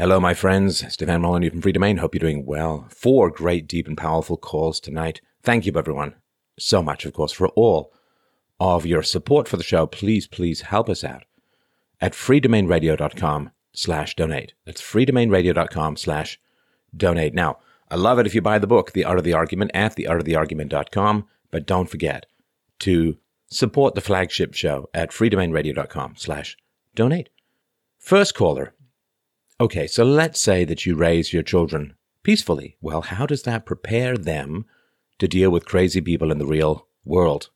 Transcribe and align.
Hello, 0.00 0.18
my 0.18 0.32
friends. 0.32 0.82
Stefan 0.90 1.20
Molyneux 1.20 1.50
from 1.50 1.60
Freedomain. 1.60 1.98
Hope 1.98 2.14
you're 2.14 2.20
doing 2.20 2.46
well. 2.46 2.86
Four 2.88 3.28
great, 3.28 3.68
deep, 3.68 3.86
and 3.86 3.98
powerful 3.98 4.38
calls 4.38 4.80
tonight. 4.80 5.20
Thank 5.42 5.66
you, 5.66 5.74
everyone, 5.76 6.14
so 6.58 6.82
much, 6.82 7.04
of 7.04 7.12
course, 7.12 7.32
for 7.32 7.48
all 7.48 7.92
of 8.58 8.86
your 8.86 9.02
support 9.02 9.46
for 9.46 9.58
the 9.58 9.62
show. 9.62 9.86
Please, 9.86 10.26
please 10.26 10.62
help 10.62 10.88
us 10.88 11.04
out 11.04 11.24
at 12.00 12.14
freedomainradio.com 12.14 13.50
slash 13.74 14.16
donate. 14.16 14.54
That's 14.64 14.80
freedomainradio.com 14.80 15.98
slash 15.98 16.40
donate. 16.96 17.34
Now, 17.34 17.58
I 17.90 17.96
love 17.96 18.18
it 18.18 18.26
if 18.26 18.34
you 18.34 18.40
buy 18.40 18.58
the 18.58 18.66
book, 18.66 18.92
The 18.92 19.04
Art 19.04 19.18
of 19.18 19.24
the 19.24 19.34
Argument, 19.34 19.70
at 19.74 19.96
theartoftheargument.com, 19.96 21.26
but 21.50 21.66
don't 21.66 21.90
forget 21.90 22.24
to 22.78 23.18
support 23.50 23.94
the 23.94 24.00
flagship 24.00 24.54
show 24.54 24.88
at 24.94 25.10
freedomainradio.com 25.10 26.14
slash 26.16 26.56
donate. 26.94 27.28
First 27.98 28.34
caller 28.34 28.72
Okay, 29.60 29.86
so 29.86 30.04
let's 30.04 30.40
say 30.40 30.64
that 30.64 30.86
you 30.86 30.96
raise 30.96 31.34
your 31.34 31.42
children 31.42 31.92
peacefully. 32.22 32.78
Well, 32.80 33.02
how 33.02 33.26
does 33.26 33.42
that 33.42 33.66
prepare 33.66 34.16
them 34.16 34.64
to 35.18 35.28
deal 35.28 35.50
with 35.50 35.66
crazy 35.66 36.00
people 36.00 36.32
in 36.32 36.38
the 36.38 36.46
real 36.46 36.86
world? 37.04 37.50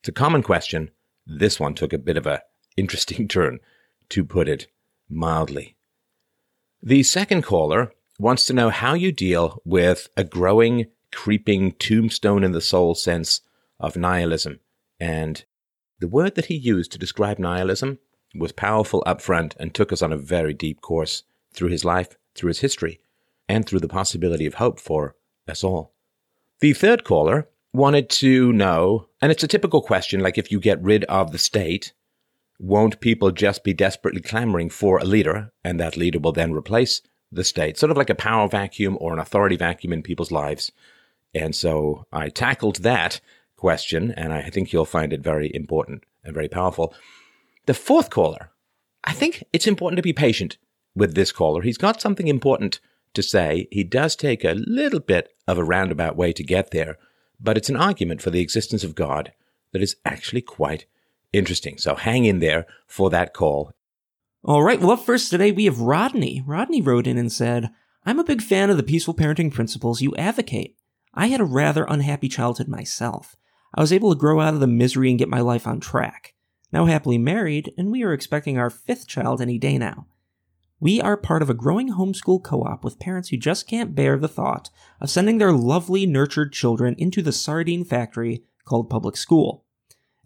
It's 0.00 0.08
a 0.08 0.12
common 0.12 0.42
question. 0.42 0.92
This 1.26 1.60
one 1.60 1.74
took 1.74 1.92
a 1.92 1.98
bit 1.98 2.16
of 2.16 2.26
a 2.26 2.42
interesting 2.78 3.28
turn, 3.28 3.60
to 4.08 4.24
put 4.24 4.48
it 4.48 4.66
mildly. 5.08 5.76
The 6.82 7.02
second 7.02 7.42
caller 7.42 7.92
wants 8.18 8.46
to 8.46 8.54
know 8.54 8.70
how 8.70 8.94
you 8.94 9.12
deal 9.12 9.60
with 9.64 10.08
a 10.16 10.24
growing, 10.24 10.86
creeping 11.12 11.72
tombstone 11.72 12.42
in 12.44 12.52
the 12.52 12.60
soul 12.60 12.94
sense 12.94 13.42
of 13.78 13.96
nihilism. 13.96 14.60
And 14.98 15.44
the 16.00 16.08
word 16.08 16.34
that 16.34 16.46
he 16.46 16.54
used 16.54 16.92
to 16.92 16.98
describe 16.98 17.38
nihilism 17.38 17.98
was 18.34 18.52
powerful 18.52 19.02
up 19.06 19.20
front 19.20 19.54
and 19.58 19.74
took 19.74 19.92
us 19.92 20.02
on 20.02 20.12
a 20.12 20.16
very 20.16 20.54
deep 20.54 20.80
course 20.80 21.22
through 21.52 21.68
his 21.68 21.84
life, 21.84 22.16
through 22.34 22.48
his 22.48 22.60
history, 22.60 23.00
and 23.48 23.66
through 23.66 23.80
the 23.80 23.88
possibility 23.88 24.46
of 24.46 24.54
hope 24.54 24.80
for 24.80 25.14
us 25.48 25.62
all. 25.62 25.92
The 26.60 26.72
third 26.72 27.04
caller 27.04 27.48
wanted 27.72 28.08
to 28.08 28.52
know, 28.52 29.08
and 29.20 29.30
it's 29.30 29.42
a 29.42 29.48
typical 29.48 29.82
question 29.82 30.20
like 30.20 30.38
if 30.38 30.50
you 30.50 30.60
get 30.60 30.82
rid 30.82 31.04
of 31.04 31.32
the 31.32 31.38
state, 31.38 31.92
won't 32.58 33.00
people 33.00 33.30
just 33.30 33.64
be 33.64 33.74
desperately 33.74 34.20
clamoring 34.20 34.70
for 34.70 34.98
a 34.98 35.04
leader, 35.04 35.52
and 35.64 35.78
that 35.80 35.96
leader 35.96 36.18
will 36.18 36.32
then 36.32 36.52
replace 36.52 37.02
the 37.32 37.44
state? 37.44 37.76
Sort 37.76 37.90
of 37.90 37.96
like 37.96 38.10
a 38.10 38.14
power 38.14 38.48
vacuum 38.48 38.96
or 39.00 39.12
an 39.12 39.18
authority 39.18 39.56
vacuum 39.56 39.92
in 39.92 40.02
people's 40.02 40.30
lives. 40.30 40.70
And 41.34 41.54
so 41.54 42.06
I 42.12 42.28
tackled 42.28 42.76
that 42.76 43.20
question, 43.56 44.12
and 44.12 44.32
I 44.32 44.50
think 44.50 44.72
you'll 44.72 44.84
find 44.84 45.12
it 45.12 45.20
very 45.20 45.50
important 45.52 46.04
and 46.22 46.32
very 46.32 46.48
powerful. 46.48 46.94
The 47.66 47.74
fourth 47.74 48.10
caller, 48.10 48.50
I 49.04 49.12
think 49.12 49.44
it's 49.52 49.66
important 49.66 49.96
to 49.96 50.02
be 50.02 50.12
patient 50.12 50.58
with 50.94 51.14
this 51.14 51.32
caller. 51.32 51.62
He's 51.62 51.78
got 51.78 52.00
something 52.00 52.28
important 52.28 52.78
to 53.14 53.22
say. 53.22 53.68
He 53.70 53.84
does 53.84 54.16
take 54.16 54.44
a 54.44 54.52
little 54.54 55.00
bit 55.00 55.30
of 55.48 55.56
a 55.56 55.64
roundabout 55.64 56.14
way 56.14 56.32
to 56.34 56.44
get 56.44 56.72
there, 56.72 56.98
but 57.40 57.56
it's 57.56 57.70
an 57.70 57.76
argument 57.76 58.20
for 58.20 58.30
the 58.30 58.40
existence 58.40 58.84
of 58.84 58.94
God 58.94 59.32
that 59.72 59.80
is 59.80 59.96
actually 60.04 60.42
quite 60.42 60.84
interesting. 61.32 61.78
So 61.78 61.94
hang 61.94 62.26
in 62.26 62.40
there 62.40 62.66
for 62.86 63.08
that 63.10 63.32
call. 63.32 63.72
All 64.44 64.62
right. 64.62 64.78
Well, 64.78 64.90
up 64.90 65.06
first 65.06 65.30
today, 65.30 65.50
we 65.50 65.64
have 65.64 65.80
Rodney. 65.80 66.42
Rodney 66.46 66.82
wrote 66.82 67.06
in 67.06 67.16
and 67.16 67.32
said, 67.32 67.70
I'm 68.04 68.18
a 68.18 68.24
big 68.24 68.42
fan 68.42 68.68
of 68.68 68.76
the 68.76 68.82
peaceful 68.82 69.14
parenting 69.14 69.52
principles 69.52 70.02
you 70.02 70.14
advocate. 70.16 70.76
I 71.14 71.28
had 71.28 71.40
a 71.40 71.44
rather 71.44 71.84
unhappy 71.84 72.28
childhood 72.28 72.68
myself. 72.68 73.36
I 73.74 73.80
was 73.80 73.92
able 73.92 74.12
to 74.12 74.20
grow 74.20 74.40
out 74.40 74.52
of 74.52 74.60
the 74.60 74.66
misery 74.66 75.08
and 75.08 75.18
get 75.18 75.30
my 75.30 75.40
life 75.40 75.66
on 75.66 75.80
track 75.80 76.33
now 76.74 76.86
happily 76.86 77.16
married, 77.18 77.72
and 77.78 77.90
we 77.90 78.02
are 78.02 78.12
expecting 78.12 78.58
our 78.58 78.68
fifth 78.68 79.06
child 79.06 79.40
any 79.40 79.58
day 79.58 79.78
now. 79.78 80.08
We 80.80 81.00
are 81.00 81.16
part 81.16 81.40
of 81.40 81.48
a 81.48 81.54
growing 81.54 81.92
homeschool 81.92 82.42
co 82.42 82.62
op 82.64 82.82
with 82.82 82.98
parents 82.98 83.28
who 83.28 83.36
just 83.36 83.68
can't 83.68 83.94
bear 83.94 84.18
the 84.18 84.28
thought 84.28 84.70
of 85.00 85.08
sending 85.08 85.38
their 85.38 85.52
lovely, 85.52 86.04
nurtured 86.04 86.52
children 86.52 86.96
into 86.98 87.22
the 87.22 87.32
sardine 87.32 87.84
factory 87.84 88.42
called 88.64 88.90
public 88.90 89.16
school. 89.16 89.64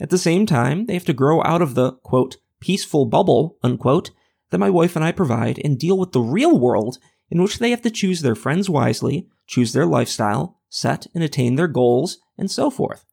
At 0.01 0.09
the 0.09 0.17
same 0.17 0.47
time, 0.47 0.87
they 0.87 0.95
have 0.95 1.05
to 1.05 1.13
grow 1.13 1.43
out 1.45 1.61
of 1.61 1.75
the, 1.75 1.93
quote, 1.93 2.39
peaceful 2.61 3.05
bubble, 3.05 3.59
unquote, 3.63 4.11
that 4.49 4.59
my 4.59 4.71
wife 4.71 4.97
and 4.97 5.05
I 5.05 5.13
provide 5.13 5.61
and 5.63 5.79
deal 5.79 5.99
with 5.99 6.13
the 6.13 6.21
real 6.21 6.59
world 6.59 6.99
in 7.31 7.43
which 7.43 7.59
they 7.59 7.71
have 7.71 7.83
to 7.83 7.91
choose 7.91 8.23
their 8.23 8.35
friends 8.35 8.71
wisely, 8.71 9.29
choose 9.47 9.75
their 9.75 9.87
lifestyle, 9.87 10.59
set 10.71 11.07
and 11.15 11.23
attain 11.23 11.57
their 11.57 11.69
goals, 11.69 12.19
and 12.39 12.51
so 12.51 12.71
forth. 12.71 13.05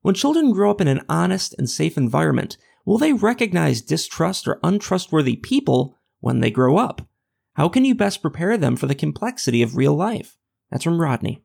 When 0.00 0.14
children 0.14 0.52
grow 0.52 0.70
up 0.70 0.80
in 0.80 0.88
an 0.88 1.04
honest 1.08 1.54
and 1.58 1.68
safe 1.68 1.98
environment, 1.98 2.56
Will 2.88 2.96
they 2.96 3.12
recognize 3.12 3.82
distrust 3.82 4.48
or 4.48 4.58
untrustworthy 4.62 5.36
people 5.36 5.94
when 6.20 6.40
they 6.40 6.50
grow 6.50 6.78
up? 6.78 7.02
How 7.52 7.68
can 7.68 7.84
you 7.84 7.94
best 7.94 8.22
prepare 8.22 8.56
them 8.56 8.76
for 8.76 8.86
the 8.86 8.94
complexity 8.94 9.60
of 9.60 9.76
real 9.76 9.94
life? 9.94 10.38
That's 10.70 10.84
from 10.84 10.98
Rodney. 10.98 11.44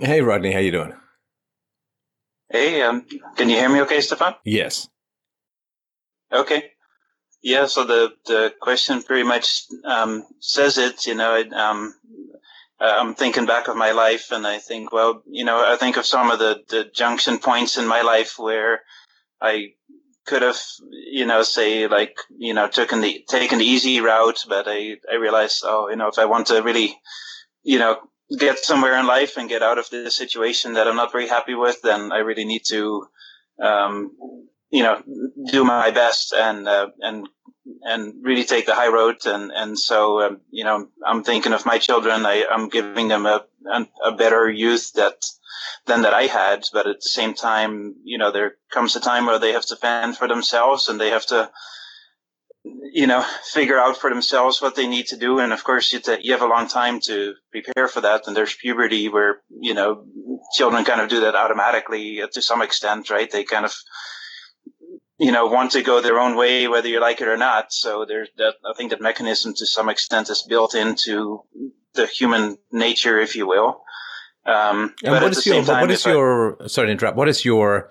Hey, 0.00 0.22
Rodney, 0.22 0.50
how 0.50 0.60
you 0.60 0.72
doing? 0.72 0.94
Hey, 2.48 2.80
um, 2.80 3.04
can 3.36 3.50
you 3.50 3.56
hear 3.56 3.68
me 3.68 3.82
okay, 3.82 4.00
Stefan? 4.00 4.36
Yes. 4.46 4.88
Okay. 6.32 6.70
Yeah, 7.42 7.66
so 7.66 7.84
the, 7.84 8.14
the 8.24 8.54
question 8.58 9.02
pretty 9.02 9.28
much 9.28 9.64
um, 9.84 10.24
says 10.40 10.78
it. 10.78 11.06
You 11.06 11.16
know, 11.16 11.34
it, 11.34 11.52
um, 11.52 11.92
I'm 12.80 13.14
thinking 13.14 13.44
back 13.44 13.68
of 13.68 13.76
my 13.76 13.92
life 13.92 14.32
and 14.32 14.46
I 14.46 14.58
think, 14.58 14.90
well, 14.90 15.22
you 15.30 15.44
know, 15.44 15.62
I 15.70 15.76
think 15.76 15.98
of 15.98 16.06
some 16.06 16.30
of 16.30 16.38
the, 16.38 16.62
the 16.70 16.84
junction 16.84 17.40
points 17.40 17.76
in 17.76 17.86
my 17.86 18.00
life 18.00 18.38
where 18.38 18.80
I 19.38 19.72
could 20.28 20.42
have, 20.42 20.60
you 20.90 21.26
know, 21.26 21.42
say 21.42 21.88
like, 21.88 22.16
you 22.36 22.54
know, 22.54 22.68
taken 22.68 23.00
the 23.00 23.24
taken 23.28 23.58
the 23.58 23.64
easy 23.64 24.00
route, 24.00 24.44
but 24.48 24.66
I 24.68 24.96
I 25.10 25.16
realized, 25.16 25.62
oh, 25.64 25.88
you 25.88 25.96
know, 25.96 26.08
if 26.08 26.18
I 26.18 26.26
want 26.26 26.48
to 26.48 26.62
really, 26.62 26.96
you 27.62 27.78
know, 27.78 27.98
get 28.38 28.58
somewhere 28.58 28.98
in 28.98 29.06
life 29.06 29.36
and 29.36 29.48
get 29.48 29.62
out 29.62 29.78
of 29.78 29.88
this 29.90 30.14
situation 30.14 30.74
that 30.74 30.86
I'm 30.86 30.96
not 30.96 31.12
very 31.12 31.28
happy 31.28 31.54
with, 31.54 31.80
then 31.82 32.12
I 32.12 32.18
really 32.18 32.44
need 32.44 32.62
to, 32.68 33.06
um, 33.62 34.12
you 34.70 34.82
know, 34.82 35.02
do 35.50 35.64
my 35.64 35.90
best 35.90 36.34
and 36.34 36.68
uh, 36.68 36.88
and 37.00 37.28
and 37.82 38.14
really 38.22 38.44
take 38.44 38.66
the 38.66 38.74
high 38.74 38.92
road. 38.92 39.16
And 39.24 39.50
and 39.50 39.78
so, 39.78 40.20
um, 40.20 40.40
you 40.50 40.64
know, 40.64 40.88
I'm 41.06 41.24
thinking 41.24 41.54
of 41.54 41.66
my 41.66 41.78
children. 41.78 42.26
I 42.26 42.44
I'm 42.50 42.68
giving 42.68 43.08
them 43.08 43.26
a 43.26 43.44
a 44.04 44.12
better 44.12 44.50
youth 44.50 44.92
that 44.94 45.24
than 45.86 46.02
that 46.02 46.14
I 46.14 46.24
had. 46.24 46.64
But 46.72 46.86
at 46.86 47.00
the 47.00 47.08
same 47.08 47.34
time, 47.34 47.96
you 48.04 48.18
know, 48.18 48.30
there 48.30 48.56
comes 48.70 48.96
a 48.96 49.00
time 49.00 49.26
where 49.26 49.38
they 49.38 49.52
have 49.52 49.66
to 49.66 49.76
fend 49.76 50.16
for 50.16 50.28
themselves 50.28 50.88
and 50.88 51.00
they 51.00 51.10
have 51.10 51.26
to, 51.26 51.50
you 52.92 53.06
know, 53.06 53.24
figure 53.52 53.78
out 53.78 53.96
for 53.96 54.10
themselves 54.10 54.60
what 54.60 54.76
they 54.76 54.86
need 54.86 55.06
to 55.06 55.16
do. 55.16 55.38
And 55.38 55.52
of 55.52 55.64
course, 55.64 55.92
you, 55.92 56.00
you 56.20 56.32
have 56.32 56.42
a 56.42 56.46
long 56.46 56.68
time 56.68 57.00
to 57.06 57.34
prepare 57.50 57.88
for 57.88 58.02
that. 58.02 58.26
And 58.26 58.36
there's 58.36 58.54
puberty 58.54 59.08
where, 59.08 59.40
you 59.48 59.74
know, 59.74 60.04
children 60.56 60.84
kind 60.84 61.00
of 61.00 61.08
do 61.08 61.20
that 61.20 61.34
automatically 61.34 62.22
to 62.32 62.42
some 62.42 62.62
extent, 62.62 63.10
right? 63.10 63.30
They 63.30 63.44
kind 63.44 63.64
of, 63.64 63.74
you 65.18 65.32
know, 65.32 65.46
want 65.46 65.72
to 65.72 65.82
go 65.82 66.00
their 66.00 66.20
own 66.20 66.36
way, 66.36 66.68
whether 66.68 66.88
you 66.88 67.00
like 67.00 67.20
it 67.20 67.28
or 67.28 67.36
not. 67.36 67.72
So 67.72 68.04
there's 68.06 68.28
that, 68.36 68.54
I 68.64 68.72
think 68.76 68.90
that 68.90 69.00
mechanism 69.00 69.52
to 69.56 69.66
some 69.66 69.88
extent 69.88 70.30
is 70.30 70.46
built 70.48 70.74
into 70.74 71.42
the 71.98 72.06
human 72.06 72.56
nature, 72.72 73.18
if 73.18 73.36
you 73.36 73.46
will. 73.46 73.82
Um, 74.46 74.94
and 75.04 75.12
what 75.12 75.24
is 75.24 75.44
your 75.44 75.62
time, 75.62 75.82
what 75.82 75.90
is 75.90 76.06
your 76.06 76.62
I, 76.62 76.66
sorry 76.68 76.88
to 76.88 76.92
interrupt? 76.92 77.16
What 77.16 77.28
is 77.28 77.44
your 77.44 77.90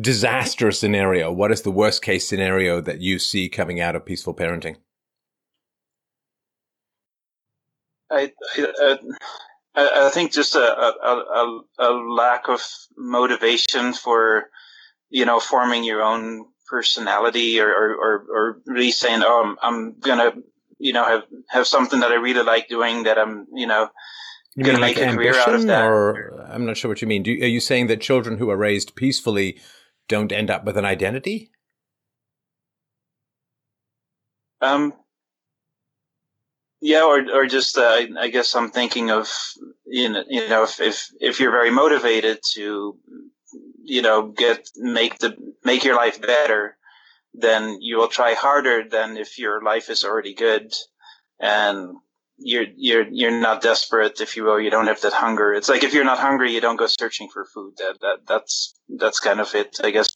disaster 0.00 0.72
scenario? 0.72 1.30
What 1.30 1.52
is 1.52 1.62
the 1.62 1.70
worst 1.70 2.02
case 2.02 2.26
scenario 2.26 2.80
that 2.80 3.00
you 3.00 3.18
see 3.18 3.48
coming 3.48 3.80
out 3.80 3.94
of 3.94 4.06
peaceful 4.06 4.34
parenting? 4.34 4.76
I 8.10 8.32
I, 9.74 10.06
I 10.06 10.10
think 10.10 10.32
just 10.32 10.54
a, 10.54 10.60
a, 10.60 10.90
a, 11.04 11.60
a 11.78 11.90
lack 11.92 12.48
of 12.48 12.62
motivation 12.96 13.92
for 13.92 14.48
you 15.10 15.24
know 15.24 15.40
forming 15.40 15.84
your 15.84 16.02
own 16.02 16.46
personality 16.68 17.60
or 17.60 17.68
or, 17.68 18.24
or, 18.32 18.62
really 18.66 18.92
saying 18.92 19.22
oh 19.24 19.42
I'm, 19.44 19.56
I'm 19.62 19.98
gonna 20.00 20.32
you 20.82 20.92
know 20.92 21.04
have 21.04 21.22
have 21.48 21.66
something 21.66 22.00
that 22.00 22.10
I 22.10 22.16
really 22.16 22.42
like 22.42 22.68
doing 22.68 23.04
that 23.04 23.18
I'm 23.18 23.46
you 23.54 23.66
know 23.66 23.88
you 24.54 24.64
going 24.64 24.76
to 24.76 24.80
make 24.80 24.98
a 24.98 25.14
career 25.14 25.34
out 25.34 25.54
of 25.54 25.66
that? 25.66 25.84
Or 25.84 26.46
I'm 26.50 26.66
not 26.66 26.76
sure 26.76 26.90
what 26.90 27.00
you 27.00 27.08
mean. 27.08 27.24
You, 27.24 27.42
are 27.42 27.48
you 27.48 27.60
saying 27.60 27.86
that 27.86 28.02
children 28.02 28.36
who 28.36 28.50
are 28.50 28.56
raised 28.56 28.94
peacefully 28.94 29.58
don't 30.08 30.30
end 30.30 30.50
up 30.50 30.64
with 30.64 30.76
an 30.76 30.84
identity? 30.84 31.50
Um, 34.60 34.92
yeah, 36.80 37.02
or 37.02 37.24
or 37.32 37.46
just 37.46 37.78
uh, 37.78 38.06
I 38.18 38.28
guess 38.28 38.54
I'm 38.54 38.70
thinking 38.70 39.10
of 39.10 39.30
you 39.86 40.10
know 40.10 40.24
you 40.28 40.48
know 40.48 40.64
if, 40.64 40.80
if 40.80 41.08
if 41.20 41.40
you're 41.40 41.50
very 41.50 41.70
motivated 41.70 42.40
to 42.54 42.98
you 43.82 44.02
know 44.02 44.28
get 44.28 44.68
make 44.76 45.18
the 45.18 45.34
make 45.64 45.82
your 45.82 45.96
life 45.96 46.20
better, 46.20 46.76
then 47.34 47.78
you 47.80 47.98
will 47.98 48.08
try 48.08 48.34
harder 48.34 48.84
than 48.88 49.16
if 49.16 49.38
your 49.38 49.62
life 49.62 49.88
is 49.90 50.04
already 50.04 50.34
good 50.34 50.72
and 51.40 51.96
you're 52.38 52.66
you're 52.76 53.06
you're 53.10 53.40
not 53.40 53.62
desperate, 53.62 54.20
if 54.20 54.36
you 54.36 54.44
will. 54.44 54.60
You 54.60 54.70
don't 54.70 54.86
have 54.86 55.00
that 55.02 55.12
hunger. 55.12 55.52
It's 55.52 55.68
like 55.68 55.84
if 55.84 55.94
you're 55.94 56.04
not 56.04 56.18
hungry, 56.18 56.52
you 56.52 56.60
don't 56.60 56.76
go 56.76 56.86
searching 56.86 57.28
for 57.28 57.44
food. 57.44 57.74
That 57.78 57.98
that 58.00 58.26
that's 58.26 58.74
that's 58.88 59.20
kind 59.20 59.40
of 59.40 59.54
it, 59.54 59.78
I 59.82 59.90
guess. 59.90 60.08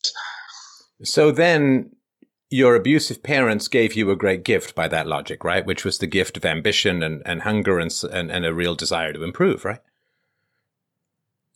So 1.05 1.31
then, 1.31 1.91
your 2.51 2.75
abusive 2.75 3.23
parents 3.23 3.69
gave 3.69 3.95
you 3.95 4.11
a 4.11 4.17
great 4.17 4.45
gift 4.45 4.75
by 4.75 4.89
that 4.89 5.07
logic, 5.07 5.45
right? 5.45 5.65
Which 5.65 5.85
was 5.85 5.99
the 5.99 6.07
gift 6.07 6.37
of 6.37 6.45
ambition 6.45 7.03
and, 7.03 7.23
and 7.27 7.43
hunger 7.43 7.79
and, 7.79 7.93
and, 8.11 8.31
and 8.31 8.47
a 8.47 8.55
real 8.55 8.75
desire 8.75 9.13
to 9.13 9.23
improve, 9.23 9.65
right? 9.65 9.81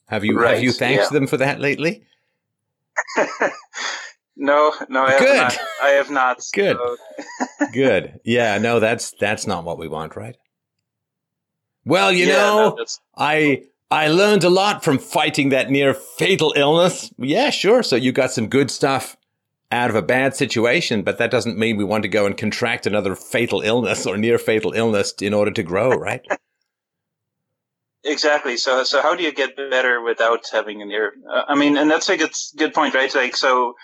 Have 0.07 0.25
you 0.25 0.39
right, 0.39 0.55
have 0.55 0.63
you 0.63 0.73
thanked 0.73 1.05
yeah. 1.05 1.11
them 1.11 1.27
for 1.27 1.37
that 1.37 1.61
lately? 1.61 2.05
no, 4.41 4.73
no, 4.89 5.05
I 5.05 5.19
Good. 5.19 5.29
have 5.29 5.53
not. 5.53 5.59
I 5.83 5.89
have 5.91 6.11
not. 6.11 6.43
Good. 6.53 6.77
So. 6.77 6.97
Good. 7.73 8.21
Yeah, 8.25 8.59
no, 8.59 8.81
that's 8.81 9.13
that's 9.13 9.47
not 9.47 9.65
what 9.65 9.79
we 9.79 9.87
want, 9.87 10.17
right? 10.17 10.37
Well, 11.85 12.11
you 12.11 12.27
yeah, 12.27 12.37
know, 12.37 12.75
no, 12.77 12.85
I 13.17 13.65
I 13.91 14.09
learned 14.09 14.45
a 14.45 14.51
lot 14.51 14.83
from 14.83 14.99
fighting 14.99 15.51
that 15.51 15.71
near 15.71 15.95
fatal 15.95 16.55
illness. 16.57 17.13
Yeah, 17.19 17.51
sure. 17.51 17.83
So 17.83 17.97
you 17.97 18.13
got 18.13 18.33
some 18.33 18.49
good 18.49 18.71
stuff 18.71 19.17
out 19.71 19.91
of 19.91 19.97
a 19.97 20.03
bad 20.03 20.35
situation, 20.35 21.03
but 21.03 21.19
that 21.19 21.31
doesn't 21.31 21.59
mean 21.59 21.77
we 21.77 21.85
want 21.85 22.03
to 22.03 22.09
go 22.09 22.27
and 22.27 22.37
contract 22.37 22.87
another 22.87 23.15
fatal 23.15 23.61
illness 23.61 24.07
or 24.07 24.17
near 24.17 24.39
fatal 24.39 24.73
illness 24.73 25.13
in 25.21 25.33
order 25.35 25.51
to 25.51 25.63
grow, 25.63 25.91
right? 25.91 26.27
exactly. 28.05 28.57
So, 28.57 28.85
so 28.85 29.03
how 29.03 29.15
do 29.15 29.23
you 29.23 29.33
get 29.33 29.57
better 29.57 30.01
without 30.01 30.45
having 30.51 30.83
a 30.83 30.87
near? 30.87 31.15
Uh, 31.29 31.43
I 31.49 31.55
mean, 31.55 31.77
and 31.77 31.91
that's 31.91 32.09
a 32.09 32.17
good 32.17 32.33
good 32.57 32.75
point, 32.75 32.95
right? 32.95 33.15
Like, 33.15 33.37
so 33.37 33.75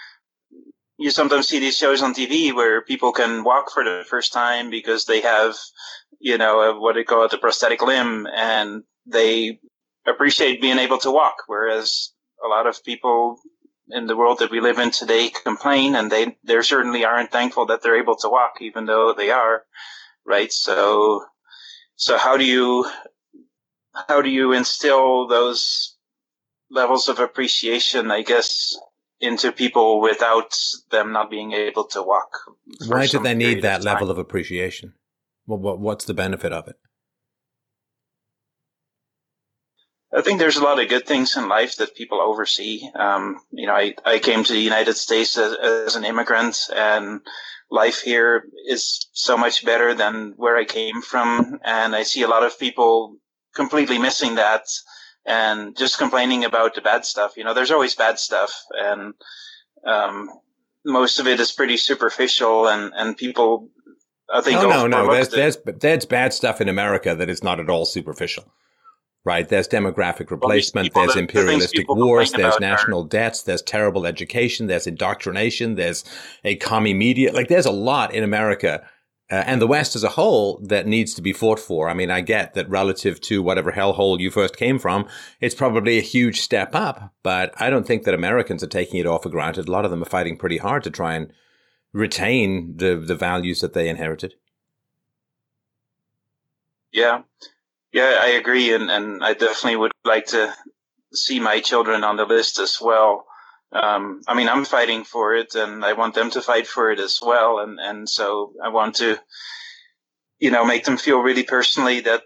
you 0.99 1.11
sometimes 1.11 1.49
see 1.49 1.59
these 1.59 1.77
shows 1.77 2.03
on 2.03 2.15
TV 2.15 2.55
where 2.55 2.83
people 2.83 3.13
can 3.13 3.45
walk 3.45 3.71
for 3.71 3.85
the 3.85 4.05
first 4.09 4.33
time 4.33 4.71
because 4.71 5.05
they 5.05 5.21
have, 5.21 5.57
you 6.21 6.39
know, 6.39 6.79
what 6.79 6.95
they 6.95 7.05
call 7.05 7.25
it, 7.25 7.33
a 7.33 7.39
prosthetic 7.39 7.83
limb, 7.83 8.27
and 8.35 8.83
they 9.07 9.61
appreciate 10.07 10.61
being 10.61 10.79
able 10.79 10.99
to 10.99 11.11
walk, 11.11 11.37
whereas 11.47 12.13
a 12.45 12.49
lot 12.49 12.67
of 12.67 12.83
people 12.85 13.39
in 13.91 14.07
the 14.07 14.17
world 14.17 14.39
that 14.39 14.51
we 14.51 14.61
live 14.61 14.79
in 14.79 14.91
today 14.91 15.31
complain 15.45 15.95
and 15.95 16.11
they 16.11 16.37
they 16.43 16.61
certainly 16.61 17.05
aren't 17.05 17.31
thankful 17.31 17.67
that 17.67 17.83
they're 17.83 18.01
able 18.01 18.17
to 18.17 18.29
walk 18.29 18.55
even 18.61 18.85
though 18.85 19.15
they 19.17 19.31
are 19.31 19.63
right? 20.25 20.53
So 20.53 21.25
so 21.95 22.19
how 22.19 22.37
do 22.37 22.45
you 22.45 22.85
how 24.09 24.21
do 24.21 24.29
you 24.29 24.53
instill 24.53 25.27
those 25.27 25.97
levels 26.71 27.09
of 27.09 27.21
appreciation 27.21 28.11
i 28.11 28.23
guess 28.23 28.77
into 29.21 29.51
people 29.53 30.01
without 30.01 30.55
them 30.91 31.13
not 31.13 31.31
being 31.31 31.53
able 31.53 31.85
to 31.85 32.03
walk 32.03 32.31
why 32.87 33.07
do 33.07 33.19
they 33.19 33.35
need 33.35 33.63
that 33.63 33.81
of 33.81 33.85
level 33.85 34.11
of 34.11 34.19
appreciation 34.19 34.93
what, 35.45 35.61
what 35.61 35.79
what's 35.79 36.05
the 36.05 36.15
benefit 36.15 36.53
of 36.53 36.69
it 36.69 36.77
I 40.17 40.23
think 40.23 40.39
there's 40.39 40.57
a 40.57 40.65
lot 40.65 40.81
of 40.81 40.89
good 40.89 41.07
things 41.07 41.37
in 41.37 41.49
life 41.49 41.77
that 41.77 41.95
people 41.95 42.23
oversee. 42.23 42.89
Um, 42.95 43.41
you 43.51 43.67
know, 43.67 43.75
I, 43.75 43.95
I 44.05 44.19
came 44.19 44.45
to 44.45 44.53
the 44.53 44.61
United 44.61 44.95
States 44.95 45.37
as, 45.37 45.55
as, 45.55 45.97
an 45.97 46.05
immigrant 46.05 46.59
and 46.75 47.21
life 47.71 48.01
here 48.01 48.45
is 48.67 49.09
so 49.12 49.37
much 49.37 49.65
better 49.65 49.95
than 49.95 50.33
where 50.37 50.57
I 50.57 50.65
came 50.65 51.03
from. 51.03 51.59
And 51.62 51.95
I 51.95 52.05
see 52.05 52.23
a 52.23 52.29
lot 52.29 52.45
of 52.45 52.59
people 52.59 53.17
completely 53.55 53.99
missing 53.99 54.37
that 54.37 54.62
and 55.26 55.76
just 55.76 55.99
complaining 55.99 56.44
about 56.44 56.75
the 56.75 56.81
bad 56.81 57.05
stuff. 57.05 57.37
You 57.37 57.44
know, 57.44 57.55
there's 57.55 57.70
always 57.70 57.94
bad 57.94 58.19
stuff 58.19 58.52
and, 58.73 59.14
um, 59.84 60.31
most 60.84 61.19
of 61.19 61.26
it 61.26 61.40
is 61.40 61.50
pretty 61.50 61.76
superficial 61.76 62.69
and, 62.69 62.93
and 62.94 63.17
people, 63.17 63.69
I 64.32 64.40
think. 64.40 64.62
No, 64.62 64.69
no, 64.69 64.87
no. 64.87 65.12
There's, 65.12 65.28
there's, 65.31 65.58
there's 65.67 66.06
bad 66.06 66.32
stuff 66.32 66.61
in 66.61 66.69
America 66.69 67.14
that 67.14 67.28
is 67.28 67.43
not 67.43 67.58
at 67.58 67.69
all 67.69 67.84
superficial 67.84 68.44
right? 69.26 69.49
There's 69.49 69.67
demographic 69.67 70.31
replacement, 70.31 70.94
well, 70.94 71.05
there's 71.05 71.17
imperialistic 71.17 71.88
wars, 71.88 72.31
there's 72.31 72.61
national 72.61 73.02
are. 73.02 73.08
debts, 73.08 73.43
there's 73.43 73.61
terrible 73.61 74.06
education, 74.06 74.69
there's 74.69 74.87
indoctrination, 74.87 75.75
there's 75.75 76.05
a 76.44 76.55
commie 76.56 76.94
media. 76.94 77.32
Like 77.32 77.49
there's 77.49 77.67
a 77.67 77.73
lot 77.73 78.14
in 78.14 78.23
America 78.23 78.88
uh, 79.31 79.43
and 79.46 79.61
the 79.61 79.67
West 79.67 79.96
as 79.96 80.05
a 80.05 80.11
whole 80.11 80.58
that 80.62 80.87
needs 80.87 81.14
to 81.14 81.23
be 81.23 81.32
fought 81.32 81.58
for. 81.58 81.88
I 81.88 81.94
mean, 81.94 82.11
I 82.11 82.20
get 82.20 82.55
that 82.55 82.69
relative 82.69 83.20
to 83.23 83.43
whatever 83.43 83.73
hellhole 83.73 84.20
you 84.20 84.31
first 84.31 84.56
came 84.56 84.78
from, 84.78 85.08
it's 85.40 85.55
probably 85.55 85.99
a 85.99 86.02
huge 86.02 86.40
step 86.40 86.75
up, 86.75 87.12
but 87.23 87.52
I 87.61 87.70
don't 87.70 87.87
think 87.87 88.05
that 88.05 88.14
Americans 88.14 88.62
are 88.62 88.69
taking 88.69 89.00
it 89.00 89.06
all 89.06 89.19
for 89.19 89.28
granted. 89.28 89.69
A 89.69 89.73
lot 89.73 89.84
of 89.84 89.90
them 89.90 90.02
are 90.02 90.06
fighting 90.06 90.37
pretty 90.37 90.58
hard 90.58 90.84
to 90.84 90.90
try 90.90 91.14
and 91.14 91.32
retain 91.93 92.76
the, 92.76 92.96
the 92.96 93.17
values 93.17 93.61
that 93.61 93.73
they 93.73 93.88
inherited. 93.88 94.34
Yeah. 96.93 97.23
Yeah, 97.93 98.19
I 98.20 98.28
agree, 98.28 98.75
and, 98.75 98.90
and 98.90 99.25
I 99.25 99.32
definitely 99.32 99.76
would 99.76 99.93
like 100.05 100.26
to 100.26 100.52
see 101.12 101.40
my 101.40 101.61
children 101.61 102.05
on 102.05 102.17
the 102.17 102.26
list 102.26 102.58
as 102.58 102.78
well. 102.81 103.25
Um, 103.73 104.23
I 104.29 104.35
mean, 104.35 104.49
I'm 104.49 104.65
fighting 104.65 105.05
for 105.05 105.35
it, 105.35 105.55
and 105.55 105.85
I 105.85 105.93
want 105.93 106.15
them 106.15 106.31
to 106.31 106.43
fight 106.43 106.67
for 106.67 106.91
it 106.91 107.01
as 107.01 107.21
well, 107.21 107.59
and 107.59 107.79
and 107.81 108.09
so 108.09 108.53
I 108.63 108.69
want 108.69 108.97
to, 108.97 109.19
you 110.39 110.51
know, 110.51 110.65
make 110.65 110.85
them 110.85 110.97
feel 110.97 111.21
really 111.21 111.43
personally 111.43 112.01
that 112.01 112.23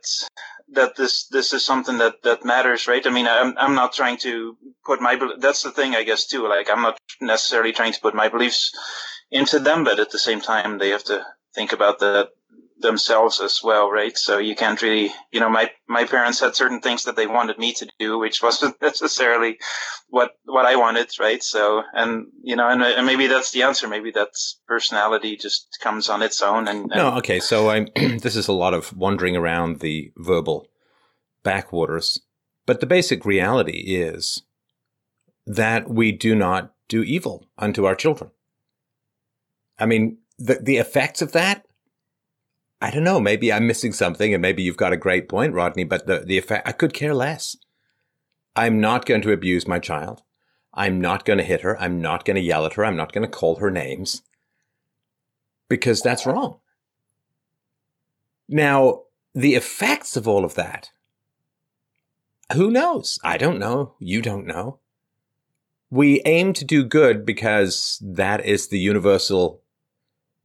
that 0.72 0.96
this 0.96 1.26
this 1.28 1.52
is 1.52 1.64
something 1.64 1.98
that 1.98 2.22
that 2.22 2.44
matters, 2.44 2.86
right? 2.86 3.06
I 3.06 3.10
mean, 3.10 3.26
I'm 3.26 3.54
I'm 3.58 3.74
not 3.74 3.94
trying 3.94 4.18
to 4.18 4.56
put 4.84 5.00
my 5.00 5.18
that's 5.38 5.62
the 5.62 5.72
thing, 5.72 5.94
I 5.94 6.04
guess, 6.04 6.26
too. 6.26 6.46
Like, 6.48 6.70
I'm 6.70 6.82
not 6.82 6.98
necessarily 7.20 7.72
trying 7.72 7.92
to 7.92 8.00
put 8.00 8.14
my 8.14 8.28
beliefs 8.28 8.72
into 9.30 9.58
them, 9.58 9.84
but 9.84 10.00
at 10.00 10.10
the 10.10 10.18
same 10.18 10.40
time, 10.40 10.78
they 10.78 10.90
have 10.90 11.04
to 11.04 11.24
think 11.54 11.72
about 11.72 11.98
that 12.00 12.30
themselves 12.80 13.40
as 13.40 13.60
well, 13.62 13.90
right? 13.90 14.16
So 14.16 14.38
you 14.38 14.56
can't 14.56 14.80
really, 14.80 15.12
you 15.32 15.40
know, 15.40 15.48
my 15.48 15.70
my 15.88 16.04
parents 16.04 16.40
had 16.40 16.54
certain 16.56 16.80
things 16.80 17.04
that 17.04 17.16
they 17.16 17.26
wanted 17.26 17.58
me 17.58 17.72
to 17.74 17.88
do, 17.98 18.18
which 18.18 18.42
wasn't 18.42 18.80
necessarily 18.80 19.58
what 20.08 20.32
what 20.44 20.66
I 20.66 20.76
wanted, 20.76 21.08
right? 21.20 21.42
So, 21.42 21.82
and 21.92 22.26
you 22.42 22.56
know, 22.56 22.68
and, 22.68 22.82
and 22.82 23.06
maybe 23.06 23.26
that's 23.26 23.52
the 23.52 23.62
answer. 23.62 23.88
Maybe 23.88 24.10
that's 24.10 24.60
personality 24.66 25.36
just 25.36 25.78
comes 25.82 26.08
on 26.08 26.22
its 26.22 26.42
own. 26.42 26.68
And, 26.68 26.80
and 26.92 26.96
no, 26.96 27.16
okay. 27.18 27.40
So 27.40 27.70
I'm 27.70 27.88
this 27.96 28.36
is 28.36 28.48
a 28.48 28.52
lot 28.52 28.74
of 28.74 28.96
wandering 28.96 29.36
around 29.36 29.80
the 29.80 30.12
verbal 30.16 30.66
backwaters, 31.42 32.20
but 32.66 32.80
the 32.80 32.86
basic 32.86 33.24
reality 33.24 33.96
is 33.96 34.42
that 35.46 35.88
we 35.88 36.12
do 36.12 36.34
not 36.34 36.74
do 36.88 37.02
evil 37.02 37.46
unto 37.58 37.84
our 37.84 37.94
children. 37.94 38.30
I 39.78 39.86
mean, 39.86 40.18
the 40.38 40.56
the 40.56 40.76
effects 40.76 41.22
of 41.22 41.32
that 41.32 41.66
I 42.80 42.90
don't 42.90 43.04
know. 43.04 43.20
Maybe 43.20 43.52
I'm 43.52 43.66
missing 43.66 43.92
something, 43.92 44.32
and 44.32 44.40
maybe 44.40 44.62
you've 44.62 44.76
got 44.76 44.92
a 44.92 44.96
great 44.96 45.28
point, 45.28 45.52
Rodney. 45.52 45.84
But 45.84 46.06
the 46.06 46.20
the 46.20 46.38
effect, 46.38 46.66
I 46.66 46.72
could 46.72 46.94
care 46.94 47.14
less. 47.14 47.56
I'm 48.56 48.80
not 48.80 49.06
going 49.06 49.22
to 49.22 49.32
abuse 49.32 49.68
my 49.68 49.78
child. 49.78 50.22
I'm 50.72 51.00
not 51.00 51.24
going 51.24 51.38
to 51.38 51.44
hit 51.44 51.60
her. 51.62 51.78
I'm 51.80 52.00
not 52.00 52.24
going 52.24 52.36
to 52.36 52.40
yell 52.42 52.64
at 52.64 52.74
her. 52.74 52.84
I'm 52.84 52.96
not 52.96 53.12
going 53.12 53.22
to 53.22 53.28
call 53.28 53.56
her 53.56 53.70
names 53.70 54.22
because 55.68 56.00
that's 56.00 56.26
wrong. 56.26 56.58
Now, 58.48 59.02
the 59.34 59.54
effects 59.54 60.16
of 60.16 60.26
all 60.26 60.44
of 60.44 60.54
that, 60.54 60.90
who 62.52 62.70
knows? 62.70 63.18
I 63.22 63.36
don't 63.36 63.58
know. 63.58 63.94
You 64.00 64.22
don't 64.22 64.46
know. 64.46 64.80
We 65.90 66.22
aim 66.24 66.52
to 66.54 66.64
do 66.64 66.84
good 66.84 67.24
because 67.24 68.00
that 68.04 68.44
is 68.44 68.68
the 68.68 68.78
universal 68.78 69.62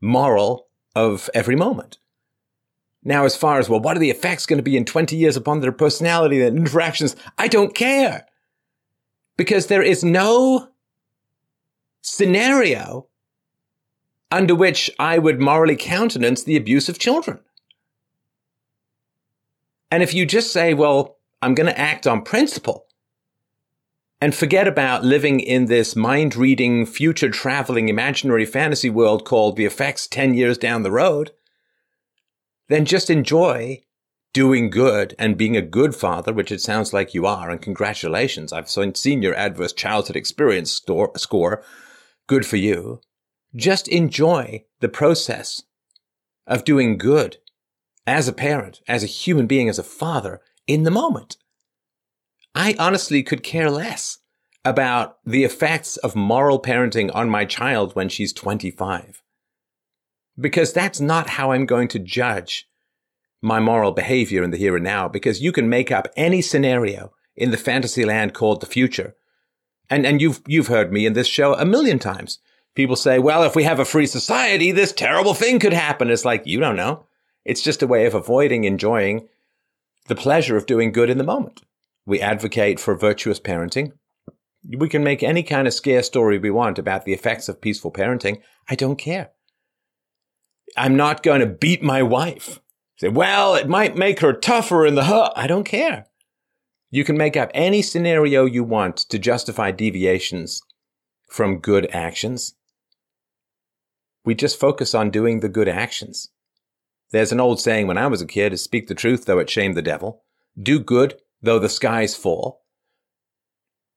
moral 0.02 0.68
of 0.96 1.30
every 1.34 1.56
moment. 1.56 1.98
Now, 3.08 3.24
as 3.24 3.36
far 3.36 3.60
as, 3.60 3.70
well, 3.70 3.80
what 3.80 3.96
are 3.96 4.00
the 4.00 4.10
effects 4.10 4.48
going 4.48 4.58
to 4.58 4.64
be 4.64 4.76
in 4.76 4.84
20 4.84 5.16
years 5.16 5.38
upon 5.38 5.62
their 5.62 5.72
personality 5.72 6.42
and 6.42 6.58
interactions? 6.58 7.16
I 7.38 7.48
don't 7.48 7.76
care. 7.76 8.26
Because 9.38 9.68
there 9.68 9.84
is 9.84 10.04
no 10.04 10.70
scenario 12.02 13.08
under 14.32 14.56
which 14.56 14.90
I 14.98 15.20
would 15.20 15.40
morally 15.40 15.76
countenance 15.76 16.44
the 16.44 16.58
abuse 16.58 16.90
of 16.90 16.98
children. 16.98 17.40
And 19.92 20.02
if 20.02 20.14
you 20.14 20.26
just 20.26 20.52
say, 20.52 20.74
well, 20.74 21.18
I'm 21.44 21.54
going 21.54 21.68
to 21.68 21.80
act 21.80 22.08
on 22.08 22.24
principle 22.24 22.88
and 24.20 24.34
forget 24.34 24.68
about 24.68 25.06
living 25.06 25.40
in 25.40 25.66
this 25.68 25.96
mind 25.96 26.36
reading, 26.36 26.88
future 26.88 27.30
traveling, 27.30 27.88
imaginary 27.88 28.46
fantasy 28.46 28.90
world 28.90 29.26
called 29.26 29.58
the 29.58 29.66
effects 29.66 30.08
10 30.08 30.34
years 30.34 30.58
down 30.58 30.82
the 30.82 30.92
road, 30.92 31.32
then 32.68 32.86
just 32.86 33.10
enjoy 33.10 33.84
doing 34.34 34.70
good 34.70 35.16
and 35.18 35.38
being 35.38 35.56
a 35.56 35.62
good 35.62 35.96
father, 35.96 36.34
which 36.34 36.52
it 36.52 36.60
sounds 36.62 36.92
like 36.92 37.14
you 37.14 37.26
are. 37.26 37.50
And 37.50 37.62
congratulations. 37.62 38.52
I've 38.52 38.70
seen 38.70 39.22
your 39.22 39.36
adverse 39.36 39.72
childhood 39.72 40.16
experience 40.16 40.72
score. 41.16 41.64
Good 42.28 42.46
for 42.46 42.58
you. 42.58 43.00
Just 43.56 43.88
enjoy 43.88 44.66
the 44.82 44.90
process 44.90 45.64
of 46.46 46.66
doing 46.66 46.98
good 46.98 47.38
as 48.06 48.28
a 48.28 48.34
parent, 48.34 48.82
as 48.88 49.04
a 49.04 49.08
human 49.08 49.48
being, 49.48 49.70
as 49.70 49.80
a 49.80 49.84
father 49.84 50.42
in 50.68 50.84
the 50.84 50.92
moment. 50.92 51.38
I 52.54 52.76
honestly 52.78 53.24
could 53.24 53.44
care 53.44 53.72
less 53.72 54.20
about 54.66 55.18
the 55.26 55.44
effects 55.44 55.98
of 55.98 56.16
moral 56.16 56.62
parenting 56.62 57.10
on 57.14 57.30
my 57.30 57.46
child 57.46 57.96
when 57.96 58.10
she's 58.10 58.34
25 58.34 59.22
because 60.40 60.74
that's 60.74 61.00
not 61.00 61.30
how 61.32 61.52
I'm 61.52 61.66
going 61.66 61.88
to 61.90 62.00
judge 62.00 62.68
my 63.42 63.60
moral 63.60 63.92
behavior 63.92 64.44
in 64.44 64.52
the 64.52 64.58
here 64.58 64.76
and 64.76 64.84
now 64.84 65.08
because 65.08 65.42
you 65.42 65.52
can 65.52 65.70
make 65.70 65.92
up 65.92 66.08
any 66.16 66.42
scenario 66.42 67.14
in 67.36 67.52
the 67.52 67.58
fantasy 67.58 68.06
land 68.06 68.34
called 68.34 68.62
the 68.62 68.66
future. 68.66 69.16
And, 69.90 70.06
and 70.06 70.22
you've, 70.22 70.42
you've 70.48 70.68
heard 70.68 70.92
me 70.92 71.06
in 71.06 71.14
this 71.14 71.28
show 71.28 71.54
a 71.54 71.66
million 71.66 72.00
times 72.00 72.40
People 72.76 72.98
say, 72.98 73.20
well, 73.20 73.44
if 73.44 73.56
we 73.56 73.64
have 73.64 73.80
a 73.80 73.86
free 73.86 74.06
society, 74.06 74.72
this 74.72 74.92
terrible 74.92 75.34
thing 75.34 75.60
could 75.60 75.74
happen. 75.74 76.10
It's 76.10 76.26
like, 76.26 76.46
you 76.46 76.60
don't 76.60 76.76
know. 76.76 77.06
It's 77.46 77.62
just 77.62 77.82
a 77.82 77.88
way 77.88 78.06
of 78.06 78.14
avoiding 78.14 78.66
enjoying 78.66 79.30
the 80.08 80.16
pleasure 80.16 80.58
of 80.58 80.66
doing 80.66 80.92
good 80.92 81.10
in 81.10 81.18
the 81.18 81.24
moment. 81.24 81.62
We 82.06 82.20
advocate 82.20 82.80
for 82.80 82.96
virtuous 82.96 83.40
parenting. 83.40 83.94
We 84.68 84.90
can 84.90 85.04
make 85.04 85.24
any 85.24 85.42
kind 85.42 85.68
of 85.68 85.74
scare 85.74 86.04
story 86.04 86.38
we 86.38 86.52
want 86.52 86.78
about 86.78 87.06
the 87.06 87.14
effects 87.14 87.48
of 87.48 87.62
peaceful 87.62 87.94
parenting. 87.94 88.42
I 88.70 88.76
don't 88.76 88.98
care. 88.98 89.32
I'm 90.78 90.96
not 90.96 91.24
going 91.24 91.40
to 91.40 91.46
beat 91.46 91.82
my 91.82 92.04
wife. 92.04 92.60
Say, 92.98 93.10
well, 93.10 93.56
it 93.56 93.68
might 93.68 93.96
make 93.96 94.20
her 94.20 94.34
tougher 94.34 94.86
in 94.86 94.96
the 94.96 95.06
hut. 95.06 95.34
I 95.36 95.48
don't 95.48 95.66
care. 95.66 96.08
You 96.90 97.04
can 97.04 97.18
make 97.18 97.36
up 97.36 97.52
any 97.54 97.82
scenario 97.82 98.46
you 98.46 98.64
want 98.64 98.98
to 98.98 99.20
justify 99.20 99.72
deviations 99.72 100.62
from 101.30 101.60
good 101.60 101.90
actions. 101.92 102.56
We 104.24 104.36
just 104.36 104.60
focus 104.60 104.96
on 104.96 105.10
doing 105.10 105.42
the 105.42 105.50
good 105.50 105.68
actions. 105.68 106.30
There's 107.12 107.32
an 107.32 107.40
old 107.40 107.60
saying 107.60 107.88
when 107.88 107.98
I 107.98 108.08
was 108.08 108.22
a 108.22 108.26
kid 108.26 108.54
is 108.54 108.64
speak 108.64 108.88
the 108.88 108.96
truth 108.96 109.26
though 109.26 109.40
it 109.40 109.50
shame 109.50 109.74
the 109.74 109.82
devil. 109.82 110.24
Do 110.62 110.80
good 110.80 111.16
though 111.42 111.60
the 111.60 111.70
skies 111.70 112.16
fall. 112.16 112.64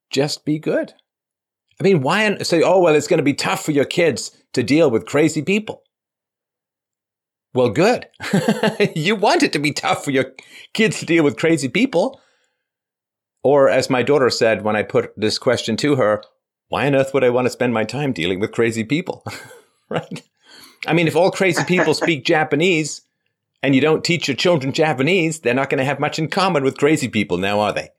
Just 0.09 0.45
be 0.45 0.59
good. 0.59 0.93
I 1.79 1.83
mean, 1.83 2.01
why 2.01 2.37
say, 2.39 2.61
oh, 2.61 2.79
well, 2.81 2.95
it's 2.95 3.07
going 3.07 3.19
to 3.19 3.23
be 3.23 3.33
tough 3.33 3.63
for 3.63 3.71
your 3.71 3.85
kids 3.85 4.31
to 4.53 4.63
deal 4.63 4.91
with 4.91 5.05
crazy 5.05 5.41
people? 5.41 5.83
Well, 7.53 7.69
good. 7.69 8.07
you 8.95 9.15
want 9.15 9.43
it 9.43 9.53
to 9.53 9.59
be 9.59 9.71
tough 9.71 10.03
for 10.03 10.11
your 10.11 10.33
kids 10.73 10.99
to 10.99 11.05
deal 11.05 11.23
with 11.23 11.37
crazy 11.37 11.67
people. 11.67 12.21
Or, 13.41 13.69
as 13.69 13.89
my 13.89 14.03
daughter 14.03 14.29
said 14.29 14.63
when 14.63 14.75
I 14.75 14.83
put 14.83 15.13
this 15.15 15.39
question 15.39 15.77
to 15.77 15.95
her, 15.95 16.23
why 16.67 16.85
on 16.85 16.95
earth 16.95 17.13
would 17.13 17.23
I 17.23 17.29
want 17.29 17.45
to 17.45 17.51
spend 17.51 17.73
my 17.73 17.83
time 17.83 18.13
dealing 18.13 18.39
with 18.39 18.51
crazy 18.51 18.83
people? 18.83 19.23
right? 19.89 20.21
I 20.85 20.93
mean, 20.93 21.07
if 21.07 21.15
all 21.15 21.31
crazy 21.31 21.63
people 21.63 21.93
speak 21.95 22.25
Japanese 22.25 23.01
and 23.63 23.73
you 23.73 23.81
don't 23.81 24.03
teach 24.03 24.27
your 24.27 24.37
children 24.37 24.71
Japanese, 24.71 25.39
they're 25.39 25.53
not 25.53 25.69
going 25.69 25.79
to 25.79 25.85
have 25.85 25.99
much 25.99 26.19
in 26.19 26.27
common 26.27 26.63
with 26.63 26.77
crazy 26.77 27.07
people 27.07 27.37
now, 27.37 27.59
are 27.59 27.73
they? 27.73 27.89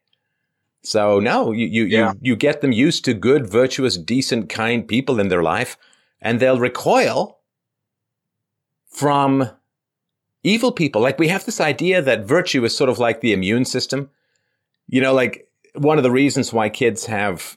So 0.83 1.21
no, 1.21 1.53
you, 1.53 1.67
you, 1.67 1.85
yeah. 1.85 2.13
you, 2.13 2.19
you 2.23 2.37
get 2.37 2.61
them 2.61 2.73
used 2.73 3.05
to 3.05 3.15
good, 3.15 3.51
virtuous, 3.51 3.99
decent, 3.99 4.49
kind 4.49 4.87
people 4.87 5.21
in 5.21 5.29
their 5.29 5.43
life 5.43 5.77
and 6.23 6.39
they'll 6.39 6.59
recoil 6.59 7.40
from 8.91 9.51
evil 10.43 10.73
people. 10.73 11.01
Like 11.01 11.19
we 11.19 11.29
have 11.29 11.45
this 11.45 11.61
idea 11.61 12.03
that 12.03 12.25
virtue 12.27 12.65
is 12.65 12.77
sort 12.77 12.91
of 12.91 12.99
like 12.99 13.21
the 13.21 13.33
immune 13.33 13.65
system. 13.65 14.11
You 14.87 15.01
know, 15.01 15.15
like 15.15 15.49
one 15.75 15.99
of 15.99 16.03
the 16.03 16.11
reasons 16.11 16.53
why 16.53 16.69
kids 16.69 17.07
have 17.07 17.57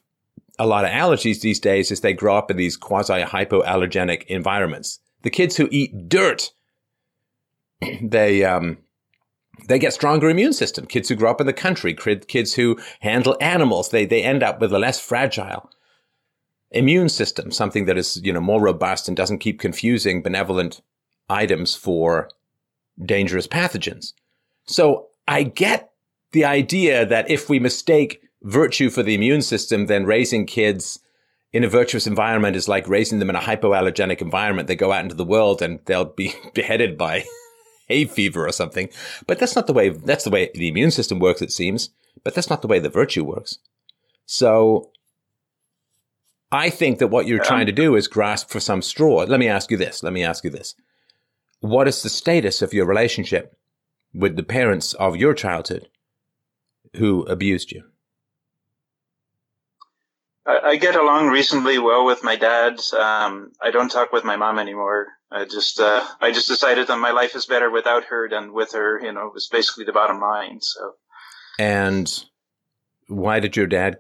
a 0.60 0.68
lot 0.68 0.86
of 0.86 0.92
allergies 0.92 1.42
these 1.42 1.60
days 1.60 1.92
is 1.92 2.02
they 2.02 2.14
grow 2.14 2.38
up 2.38 2.52
in 2.52 2.58
these 2.58 2.78
quasi 2.78 3.24
hypoallergenic 3.24 4.24
environments. 4.26 5.00
The 5.24 5.32
kids 5.32 5.58
who 5.58 5.68
eat 5.72 6.10
dirt, 6.10 6.52
they, 8.02 8.44
um, 8.44 8.78
they 9.68 9.80
get 9.80 9.94
stronger 9.94 10.30
immune 10.30 10.54
system. 10.54 10.86
Kids 10.86 11.10
who 11.10 11.16
grow 11.16 11.32
up 11.32 11.42
in 11.42 11.48
the 11.48 11.54
country, 11.54 11.96
kids 11.96 12.54
who 12.54 12.78
handle 13.00 13.38
animals, 13.42 13.90
they, 13.90 14.06
they 14.06 14.22
end 14.22 14.44
up 14.44 14.60
with 14.60 14.74
a 14.74 14.80
less 14.80 15.00
fragile 15.00 15.70
immune 16.72 17.10
system, 17.10 17.52
something 17.52 17.86
that 17.86 17.98
is, 17.98 18.20
you 18.24 18.34
know, 18.34 18.42
more 18.42 18.62
robust 18.62 19.08
and 19.08 19.16
doesn't 19.16 19.40
keep 19.40 19.60
confusing 19.60 20.22
benevolent 20.22 20.82
items 21.30 21.76
for 21.76 22.30
dangerous 23.04 23.48
pathogens. 23.48 24.14
So 24.66 25.08
I 25.28 25.44
get 25.44 25.92
the 26.32 26.46
idea 26.46 27.06
that 27.06 27.30
if 27.30 27.50
we 27.50 27.60
mistake 27.60 28.22
virtue 28.42 28.90
for 28.90 29.04
the 29.04 29.16
immune 29.16 29.42
system, 29.42 29.86
then 29.86 30.06
raising 30.06 30.46
kids 30.46 31.00
in 31.52 31.64
a 31.64 31.70
virtuous 31.70 32.08
environment 32.08 32.56
is 32.56 32.68
like 32.68 32.88
raising 32.88 33.20
them 33.20 33.30
in 33.30 33.36
a 33.36 33.42
hypoallergenic 33.42 34.22
environment. 34.22 34.68
They 34.68 34.76
go 34.76 34.92
out 34.92 35.04
into 35.04 35.16
the 35.16 35.24
world 35.24 35.62
and 35.62 35.80
they'll 35.86 36.06
be 36.06 36.34
beheaded 36.54 36.98
by 36.98 37.26
hay 37.88 38.06
fever 38.06 38.48
or 38.48 38.52
something. 38.52 38.90
But 39.28 39.40
that's 39.40 39.56
not 39.56 39.68
the 39.68 39.74
way, 39.74 39.90
that's 39.90 40.24
the 40.24 40.32
way 40.32 40.50
the 40.54 40.68
immune 40.68 40.92
system 40.92 41.20
works, 41.20 41.42
it 41.42 41.52
seems. 41.52 41.90
But 42.24 42.36
that's 42.36 42.50
not 42.50 42.62
the 42.62 42.68
way 42.68 42.80
the 42.80 42.90
virtue 42.90 43.24
works. 43.24 43.60
So 44.26 44.92
I 46.52 46.70
think 46.70 47.00
that 47.00 47.08
what 47.08 47.28
you're 47.28 47.42
um, 47.42 47.46
trying 47.46 47.66
to 47.66 47.72
do 47.72 47.96
is 47.96 48.08
grasp 48.08 48.50
for 48.50 48.60
some 48.60 48.82
straw. 48.82 49.26
Let 49.28 49.40
me 49.40 49.48
ask 49.48 49.70
you 49.72 49.78
this. 49.78 50.04
Let 50.04 50.14
me 50.14 50.24
ask 50.24 50.44
you 50.44 50.50
this 50.50 50.76
what 51.64 51.88
is 51.88 52.04
the 52.04 52.10
status 52.10 52.62
of 52.62 52.74
your 52.74 52.86
relationship 52.86 53.58
with 54.14 54.36
the 54.36 54.44
parents 54.44 54.94
of 54.96 55.16
your 55.16 55.34
childhood 55.34 55.88
who 56.98 57.24
abused 57.24 57.72
you? 57.72 57.84
I, 60.46 60.60
I 60.72 60.76
get 60.76 60.98
along 60.98 61.30
reasonably 61.30 61.78
well 61.80 62.06
with 62.06 62.22
my 62.22 62.36
dad. 62.36 62.82
Um, 62.94 63.54
I 63.62 63.72
don't 63.72 63.90
talk 63.90 64.12
with 64.12 64.26
my 64.26 64.36
mom 64.36 64.60
anymore. 64.60 65.08
I 65.32 65.46
just, 65.46 65.80
uh, 65.80 66.06
I 66.20 66.34
just 66.34 66.50
decided 66.50 66.88
that 66.88 66.98
my 66.98 67.12
life 67.12 67.34
is 67.34 67.46
better 67.46 67.72
without 67.72 68.04
her 68.06 68.28
than 68.28 68.52
with 68.52 68.74
her. 68.74 69.00
You 69.02 69.14
know, 69.14 69.28
it 69.28 69.34
was 69.34 69.48
basically 69.48 69.86
the 69.86 69.94
bottom 69.94 70.20
line. 70.20 70.60
So. 70.60 70.96
And 71.60 72.26
why 73.08 73.40
did 73.40 73.56
your 73.56 73.68
dad 73.68 74.00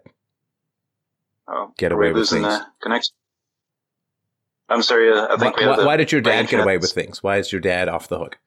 oh, 1.47 1.71
get 1.77 1.93
away 1.93 2.11
with 2.11 2.29
things? 2.29 2.59
connection. 2.81 3.15
I'm 4.73 4.81
sorry. 4.81 5.11
Uh, 5.11 5.27
I 5.29 5.37
think 5.37 5.57
why, 5.57 5.85
why 5.85 5.97
did 5.97 6.11
your 6.11 6.21
dad 6.21 6.47
get 6.47 6.61
away 6.61 6.77
with 6.77 6.91
things? 6.91 7.21
Why 7.21 7.37
is 7.37 7.51
your 7.51 7.61
dad 7.61 7.87
off 7.87 8.07
the 8.07 8.17
hook? 8.17 8.39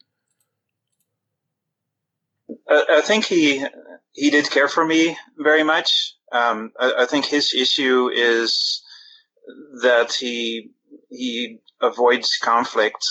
I, 2.68 2.84
I 2.98 3.00
think 3.02 3.24
he 3.24 3.64
he 4.12 4.30
did 4.30 4.50
care 4.50 4.68
for 4.68 4.84
me 4.84 5.16
very 5.38 5.62
much. 5.62 6.14
Um, 6.32 6.72
I, 6.80 6.92
I, 7.00 7.06
think 7.06 7.24
his 7.26 7.54
issue 7.54 8.10
is 8.12 8.82
that 9.82 10.12
he 10.12 10.70
he 11.08 11.58
avoids 11.80 12.38
conflict, 12.42 13.06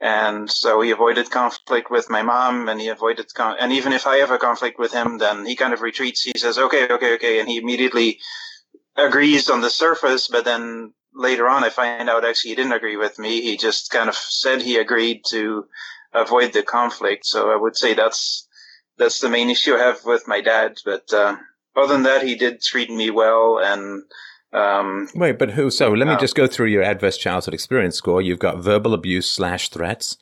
and 0.00 0.50
so 0.50 0.80
he 0.80 0.90
avoided 0.90 1.30
conflict 1.30 1.88
with 1.90 2.10
my 2.10 2.22
mom, 2.22 2.68
and 2.68 2.80
he 2.80 2.88
avoided 2.88 3.32
con- 3.32 3.58
and 3.60 3.72
even 3.72 3.92
if 3.92 4.08
I 4.08 4.16
have 4.16 4.32
a 4.32 4.38
conflict 4.38 4.80
with 4.80 4.92
him, 4.92 5.18
then 5.18 5.46
he 5.46 5.54
kind 5.54 5.72
of 5.72 5.82
retreats. 5.82 6.22
He 6.22 6.32
says, 6.36 6.58
"Okay, 6.58 6.88
okay, 6.88 7.14
okay," 7.14 7.38
and 7.38 7.48
he 7.48 7.58
immediately 7.58 8.18
agrees 8.96 9.48
on 9.48 9.60
the 9.60 9.70
surface, 9.70 10.26
but 10.26 10.44
then 10.44 10.92
later 11.14 11.48
on, 11.48 11.64
I 11.64 11.70
find 11.70 12.08
out 12.08 12.24
actually 12.24 12.50
he 12.50 12.56
didn't 12.56 12.72
agree 12.72 12.96
with 12.96 13.18
me. 13.18 13.40
He 13.42 13.56
just 13.56 13.90
kind 13.90 14.08
of 14.08 14.14
said 14.14 14.62
he 14.62 14.76
agreed 14.76 15.22
to 15.28 15.66
avoid 16.12 16.52
the 16.52 16.62
conflict. 16.62 17.26
So 17.26 17.50
I 17.50 17.56
would 17.56 17.76
say 17.76 17.94
that's 17.94 18.46
that's 18.98 19.20
the 19.20 19.30
main 19.30 19.50
issue 19.50 19.74
I 19.74 19.78
have 19.78 20.04
with 20.04 20.28
my 20.28 20.40
dad. 20.40 20.76
But 20.84 21.12
uh, 21.12 21.36
other 21.76 21.92
than 21.92 22.02
that, 22.04 22.22
he 22.22 22.34
did 22.34 22.62
treat 22.62 22.90
me 22.90 23.10
well 23.10 23.58
and. 23.62 24.02
Um, 24.52 25.08
Wait, 25.14 25.38
but 25.38 25.52
who? 25.52 25.70
So 25.70 25.92
let 25.92 26.08
me 26.08 26.14
uh, 26.14 26.18
just 26.18 26.34
go 26.34 26.48
through 26.48 26.66
your 26.66 26.82
adverse 26.82 27.16
childhood 27.16 27.54
experience 27.54 27.94
score. 27.96 28.20
You've 28.20 28.40
got 28.40 28.58
verbal 28.58 28.94
abuse 28.94 29.30
slash 29.30 29.68
threats, 29.68 30.16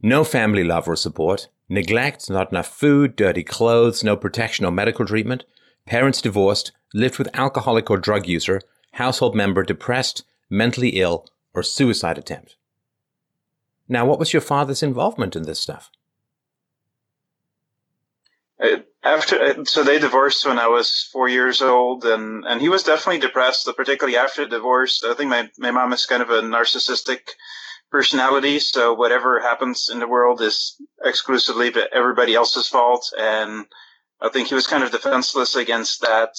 no 0.00 0.22
family 0.22 0.62
love 0.62 0.86
or 0.86 0.94
support, 0.94 1.48
neglect, 1.68 2.30
not 2.30 2.52
enough 2.52 2.68
food, 2.68 3.16
dirty 3.16 3.42
clothes, 3.42 4.04
no 4.04 4.16
protection 4.16 4.64
or 4.64 4.70
medical 4.70 5.04
treatment, 5.04 5.44
parents 5.86 6.22
divorced, 6.22 6.70
lived 6.94 7.18
with 7.18 7.28
alcoholic 7.34 7.90
or 7.90 7.98
drug 7.98 8.28
user, 8.28 8.60
household 8.98 9.34
member 9.34 9.62
depressed, 9.62 10.24
mentally 10.50 10.90
ill, 11.00 11.26
or 11.54 11.62
suicide 11.62 12.18
attempt. 12.18 12.56
Now, 13.88 14.04
what 14.04 14.18
was 14.18 14.32
your 14.32 14.42
father's 14.42 14.82
involvement 14.82 15.34
in 15.34 15.44
this 15.44 15.60
stuff? 15.60 15.90
Uh, 18.60 18.78
after 19.04 19.40
uh, 19.40 19.64
so 19.64 19.84
they 19.84 19.98
divorced 19.98 20.44
when 20.44 20.58
I 20.58 20.66
was 20.66 21.08
four 21.12 21.28
years 21.28 21.62
old, 21.62 22.04
and 22.04 22.44
and 22.44 22.60
he 22.60 22.68
was 22.68 22.82
definitely 22.82 23.20
depressed, 23.20 23.70
particularly 23.76 24.16
after 24.16 24.44
the 24.44 24.56
divorce. 24.56 25.02
I 25.04 25.14
think 25.14 25.30
my 25.30 25.48
my 25.58 25.70
mom 25.70 25.92
is 25.92 26.04
kind 26.04 26.22
of 26.22 26.30
a 26.30 26.42
narcissistic 26.42 27.20
personality, 27.90 28.58
so 28.58 28.94
whatever 28.94 29.40
happens 29.40 29.88
in 29.90 30.00
the 30.00 30.08
world 30.08 30.42
is 30.42 30.76
exclusively 31.04 31.72
everybody 31.92 32.34
else's 32.34 32.66
fault, 32.66 33.12
and 33.16 33.66
I 34.20 34.28
think 34.28 34.48
he 34.48 34.54
was 34.54 34.66
kind 34.66 34.82
of 34.82 34.90
defenseless 34.90 35.54
against 35.54 36.00
that. 36.00 36.34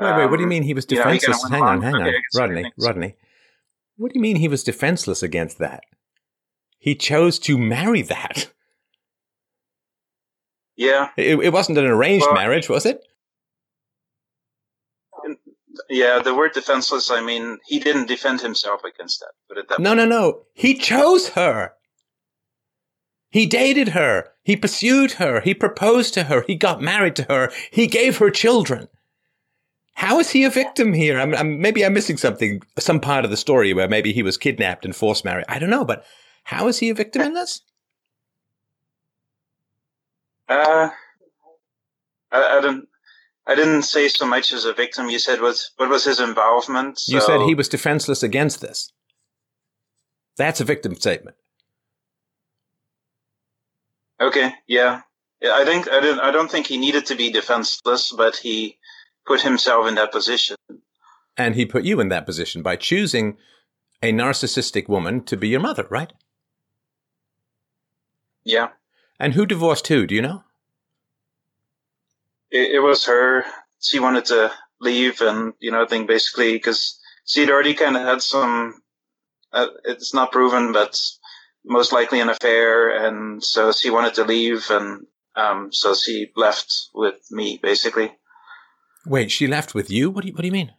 Wait, 0.00 0.16
wait, 0.16 0.30
what 0.30 0.36
do 0.36 0.42
you 0.42 0.46
um, 0.46 0.48
mean 0.48 0.62
he 0.62 0.74
was 0.74 0.86
defenseless? 0.86 1.48
hang 1.48 1.62
on, 1.62 1.82
hang 1.82 1.94
on. 1.94 2.12
Rodney, 2.34 2.72
Rodney. 2.78 3.14
What 3.96 4.12
do 4.12 4.18
you 4.18 4.22
mean 4.22 4.36
he 4.36 4.48
was 4.48 4.64
defenseless 4.64 5.22
against 5.22 5.58
that? 5.58 5.84
He 6.78 6.94
chose 6.94 7.38
to 7.40 7.56
marry 7.58 8.02
that. 8.02 8.52
Yeah. 10.76 11.10
It, 11.16 11.38
it 11.38 11.52
wasn't 11.52 11.78
an 11.78 11.86
arranged 11.86 12.26
well, 12.26 12.34
marriage, 12.34 12.68
was 12.68 12.86
it? 12.86 13.04
Yeah, 15.88 16.20
the 16.20 16.34
word 16.34 16.52
defenseless, 16.52 17.10
I 17.10 17.20
mean, 17.20 17.58
he 17.66 17.78
didn't 17.78 18.06
defend 18.06 18.40
himself 18.40 18.82
against 18.84 19.20
that. 19.20 19.32
But 19.48 19.58
at 19.58 19.68
that 19.68 19.80
no, 19.80 19.94
no, 19.94 20.04
no. 20.06 20.42
He 20.54 20.74
chose 20.74 21.30
her. 21.30 21.72
He 23.30 23.46
dated 23.46 23.90
her. 23.90 24.28
He 24.42 24.56
pursued 24.56 25.12
her. 25.12 25.40
He 25.40 25.54
proposed 25.54 26.14
to 26.14 26.24
her. 26.24 26.44
He 26.46 26.56
got 26.56 26.82
married 26.82 27.16
to 27.16 27.22
her. 27.24 27.50
He 27.70 27.86
gave 27.86 28.18
her 28.18 28.30
children. 28.30 28.88
How 29.94 30.18
is 30.18 30.30
he 30.30 30.44
a 30.44 30.50
victim 30.50 30.92
here? 30.92 31.20
I'm, 31.20 31.34
I'm, 31.34 31.60
maybe 31.60 31.84
I'm 31.84 31.92
missing 31.92 32.16
something, 32.16 32.62
some 32.78 33.00
part 33.00 33.24
of 33.24 33.30
the 33.30 33.36
story 33.36 33.72
where 33.72 33.88
maybe 33.88 34.12
he 34.12 34.22
was 34.22 34.36
kidnapped 34.36 34.84
and 34.84 34.96
forced 34.96 35.24
married. 35.24 35.44
I 35.48 35.58
don't 35.58 35.70
know, 35.70 35.84
but 35.84 36.04
how 36.44 36.66
is 36.68 36.78
he 36.78 36.90
a 36.90 36.94
victim 36.94 37.22
in 37.22 37.34
this? 37.34 37.60
Uh, 40.48 40.90
I, 42.30 42.58
I 42.58 42.60
don't. 42.60 42.88
I 43.46 43.54
didn't 43.56 43.82
say 43.82 44.08
so 44.08 44.24
much 44.26 44.52
as 44.52 44.64
a 44.64 44.72
victim. 44.72 45.08
You 45.08 45.18
said 45.18 45.40
what 45.40 45.56
what 45.76 45.88
was 45.88 46.04
his 46.04 46.20
involvement? 46.20 47.00
You 47.08 47.20
said 47.20 47.42
he 47.42 47.54
was 47.54 47.68
defenseless 47.68 48.22
against 48.22 48.60
this. 48.60 48.92
That's 50.36 50.60
a 50.60 50.64
victim 50.64 50.94
statement. 50.94 51.36
Okay, 54.20 54.52
yeah. 54.66 55.02
Yeah, 55.40 55.54
I 55.56 55.64
think 55.64 55.90
I 55.90 56.00
didn't 56.00 56.20
I 56.20 56.30
don't 56.30 56.50
think 56.50 56.66
he 56.68 56.78
needed 56.78 57.06
to 57.06 57.16
be 57.16 57.32
defenseless, 57.32 58.12
but 58.12 58.36
he 58.36 58.78
put 59.26 59.42
himself 59.42 59.86
in 59.86 59.94
that 59.96 60.12
position. 60.12 60.56
And 61.36 61.54
he 61.54 61.64
put 61.64 61.84
you 61.84 62.00
in 62.00 62.08
that 62.08 62.26
position 62.26 62.62
by 62.62 62.76
choosing 62.76 63.36
a 64.02 64.12
narcissistic 64.12 64.88
woman 64.88 65.24
to 65.24 65.36
be 65.36 65.48
your 65.48 65.60
mother, 65.60 65.86
right? 65.90 66.12
Yeah. 68.44 68.68
And 69.18 69.34
who 69.34 69.46
divorced 69.46 69.86
who? 69.86 70.06
Do 70.06 70.14
you 70.14 70.22
know? 70.22 70.44
It, 72.50 72.72
it 72.72 72.80
was 72.80 73.06
her. 73.06 73.44
She 73.80 74.00
wanted 74.00 74.24
to 74.26 74.52
leave 74.80 75.20
and, 75.20 75.54
you 75.60 75.70
know, 75.70 75.82
I 75.82 75.86
think 75.86 76.08
basically 76.08 76.54
because 76.54 76.98
she'd 77.24 77.50
already 77.50 77.74
kind 77.74 77.96
of 77.96 78.02
had 78.02 78.20
some, 78.20 78.82
uh, 79.52 79.68
it's 79.84 80.12
not 80.12 80.32
proven, 80.32 80.72
but 80.72 81.00
most 81.64 81.92
likely 81.92 82.20
an 82.20 82.28
affair. 82.28 83.06
And 83.06 83.42
so 83.42 83.70
she 83.72 83.90
wanted 83.90 84.14
to 84.14 84.24
leave 84.24 84.68
and, 84.70 85.06
um, 85.36 85.72
so 85.72 85.94
she 85.94 86.32
left 86.36 86.88
with 86.92 87.14
me 87.30 87.60
basically. 87.62 88.12
Wait, 89.06 89.30
she 89.30 89.46
left 89.46 89.74
with 89.74 89.90
you? 89.90 90.10
What 90.10 90.22
do 90.22 90.28
you, 90.28 90.34
what 90.34 90.42
do 90.42 90.46
you 90.46 90.52
mean? 90.52 90.72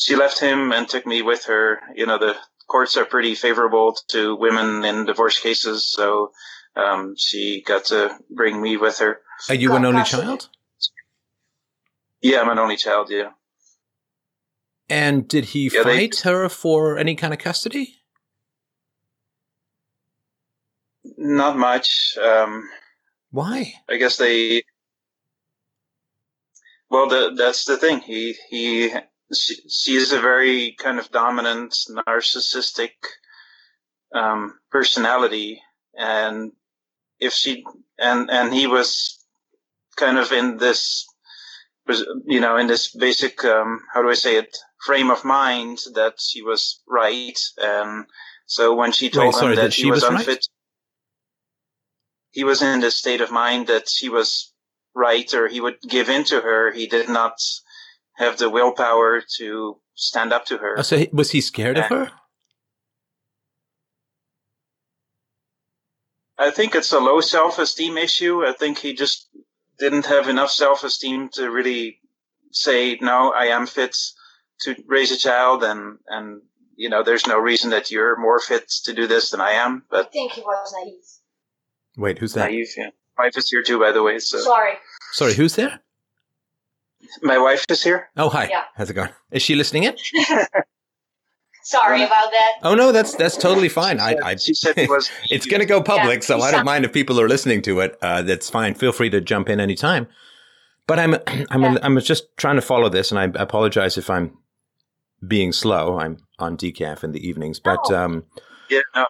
she 0.00 0.14
left 0.14 0.38
him 0.38 0.70
and 0.72 0.88
took 0.88 1.04
me 1.06 1.22
with 1.22 1.46
her. 1.46 1.80
You 1.96 2.06
know, 2.06 2.18
the 2.18 2.36
courts 2.68 2.96
are 2.96 3.04
pretty 3.04 3.34
favorable 3.34 3.96
to 4.08 4.36
women 4.36 4.84
in 4.84 5.04
divorce 5.06 5.40
cases, 5.40 5.90
so 5.90 6.30
um, 6.76 7.16
she 7.16 7.62
got 7.66 7.86
to 7.86 8.16
bring 8.30 8.62
me 8.62 8.76
with 8.76 8.98
her. 8.98 9.18
Are 9.48 9.56
you 9.56 9.74
an 9.74 9.84
only 9.84 10.04
child? 10.04 10.48
Yeah, 12.20 12.40
I'm 12.42 12.48
an 12.48 12.60
only 12.60 12.76
child. 12.76 13.10
Yeah, 13.10 13.30
And 14.88 15.26
did 15.26 15.46
he 15.46 15.64
Yeah, 15.72 15.82
they- 15.82 15.96
fight 16.08 16.20
her 16.20 16.48
for 16.48 16.96
any 16.96 17.16
kind 17.16 17.32
of 17.32 17.40
custody? 17.40 17.96
not 21.16 21.56
much. 21.58 22.16
Um, 22.22 22.68
Why? 23.32 23.74
I 23.88 23.96
guess 23.96 24.16
they. 24.16 24.62
Well, 26.90 27.08
the, 27.08 27.34
that's 27.36 27.64
the 27.64 27.76
thing. 27.76 28.00
He 28.00 28.34
he. 28.48 28.90
She, 29.34 29.56
she's 29.68 30.10
a 30.12 30.20
very 30.22 30.72
kind 30.78 30.98
of 30.98 31.10
dominant, 31.10 31.76
narcissistic 32.08 32.92
um, 34.14 34.58
personality, 34.70 35.60
and 35.94 36.52
if 37.20 37.34
she 37.34 37.64
and 37.98 38.30
and 38.30 38.54
he 38.54 38.66
was 38.66 39.22
kind 39.96 40.16
of 40.16 40.32
in 40.32 40.56
this, 40.56 41.06
was 41.86 42.06
you 42.24 42.40
know, 42.40 42.56
in 42.56 42.68
this 42.68 42.88
basic 42.94 43.44
um, 43.44 43.82
how 43.92 44.00
do 44.00 44.08
I 44.08 44.14
say 44.14 44.36
it 44.36 44.56
frame 44.84 45.10
of 45.10 45.24
mind 45.24 45.80
that 45.94 46.14
she 46.18 46.40
was 46.40 46.80
right, 46.88 47.38
and 47.58 48.06
so 48.46 48.74
when 48.74 48.92
she 48.92 49.10
told 49.10 49.26
Wait, 49.26 49.34
sorry, 49.34 49.52
him 49.52 49.56
that 49.56 49.62
that 49.62 49.74
he 49.74 49.82
she 49.82 49.90
was 49.90 50.02
was 50.02 50.10
right? 50.10 50.20
unfit, 50.20 50.46
he 52.30 52.44
was 52.44 52.62
in 52.62 52.80
this 52.80 52.96
state 52.96 53.20
of 53.20 53.30
mind 53.30 53.66
that 53.66 53.88
she 53.90 54.08
was 54.08 54.47
right 54.98 55.32
or 55.32 55.48
he 55.48 55.60
would 55.60 55.80
give 55.88 56.08
in 56.10 56.24
to 56.24 56.40
her. 56.40 56.72
He 56.72 56.86
did 56.86 57.08
not 57.08 57.40
have 58.16 58.36
the 58.36 58.50
willpower 58.50 59.22
to 59.38 59.76
stand 59.94 60.32
up 60.32 60.44
to 60.46 60.58
her. 60.58 60.74
Oh, 60.78 60.82
so 60.82 60.98
he, 60.98 61.08
was 61.12 61.30
he 61.30 61.40
scared 61.40 61.78
of 61.78 61.86
her? 61.86 62.10
I 66.38 66.50
think 66.50 66.74
it's 66.74 66.92
a 66.92 66.98
low 67.00 67.20
self 67.20 67.58
esteem 67.58 67.96
issue. 67.96 68.44
I 68.44 68.52
think 68.52 68.78
he 68.78 68.92
just 68.94 69.28
didn't 69.78 70.06
have 70.06 70.28
enough 70.28 70.50
self 70.50 70.84
esteem 70.84 71.28
to 71.34 71.50
really 71.50 72.00
say, 72.50 72.98
no, 73.00 73.32
I 73.32 73.46
am 73.46 73.66
fit 73.66 73.96
to 74.62 74.74
raise 74.86 75.12
a 75.12 75.18
child 75.18 75.62
and, 75.62 75.98
and, 76.08 76.42
you 76.76 76.88
know, 76.88 77.02
there's 77.02 77.26
no 77.26 77.38
reason 77.38 77.70
that 77.70 77.90
you're 77.90 78.16
more 78.18 78.40
fit 78.40 78.68
to 78.84 78.92
do 78.92 79.06
this 79.06 79.30
than 79.30 79.40
I 79.40 79.52
am, 79.52 79.84
But 79.90 79.96
I 79.98 80.02
but 80.02 80.12
think 80.12 80.32
he 80.32 80.40
was 80.40 80.72
naive. 80.72 81.04
Wait, 81.96 82.18
who's 82.18 82.34
that? 82.34 82.50
naive. 82.50 82.72
Yeah. 82.76 82.90
My 83.18 83.24
wife 83.24 83.36
is 83.36 83.50
here 83.50 83.62
too, 83.62 83.78
by 83.80 83.92
the 83.92 84.02
way. 84.02 84.18
So 84.20 84.38
Sorry. 84.38 84.74
Sorry, 85.12 85.34
who's 85.34 85.56
there? 85.56 85.80
my 87.22 87.38
wife 87.38 87.64
is 87.70 87.82
here. 87.82 88.08
Oh, 88.16 88.28
hi. 88.28 88.48
Yeah. 88.50 88.64
How's 88.76 88.90
it 88.90 88.94
going? 88.94 89.08
Is 89.30 89.42
she 89.42 89.54
listening 89.54 89.84
in? 89.84 89.96
Sorry 91.64 92.02
about 92.02 92.30
that. 92.30 92.48
Oh 92.62 92.74
no, 92.74 92.92
that's 92.92 93.14
that's 93.14 93.36
totally 93.36 93.68
fine. 93.68 94.00
I, 94.00 94.14
I 94.24 94.36
she 94.46 94.54
said 94.54 94.78
it 94.78 94.88
was. 94.88 95.10
it's 95.30 95.46
going 95.46 95.60
to 95.60 95.66
go 95.66 95.82
public, 95.82 96.20
Yeah, 96.22 96.26
so 96.26 96.40
I 96.40 96.50
don't 96.50 96.64
mind 96.64 96.84
if 96.84 96.92
people 96.92 97.20
are 97.20 97.28
listening 97.28 97.60
to 97.62 97.80
it. 97.80 97.98
Uh, 98.00 98.22
that's 98.22 98.48
fine. 98.48 98.74
Feel 98.74 98.92
free 98.92 99.10
to 99.10 99.20
jump 99.20 99.48
in 99.50 99.60
anytime. 99.60 100.06
But 100.86 100.98
I'm 100.98 101.14
I'm 101.50 101.62
Yeah. 101.62 101.78
I'm 101.82 102.00
just 102.00 102.34
trying 102.36 102.56
to 102.56 102.62
follow 102.62 102.88
this, 102.88 103.10
and 103.12 103.18
I 103.18 103.24
apologize 103.42 103.98
if 103.98 104.08
I'm 104.08 104.36
being 105.26 105.52
slow. 105.52 105.98
I'm 105.98 106.18
on 106.38 106.56
decaf 106.56 107.02
in 107.04 107.12
the 107.12 107.26
evenings, 107.26 107.58
but 107.60 107.80
Oh. 107.90 107.96
um, 107.96 108.24
Yeah, 108.70 108.80
no. 108.94 109.06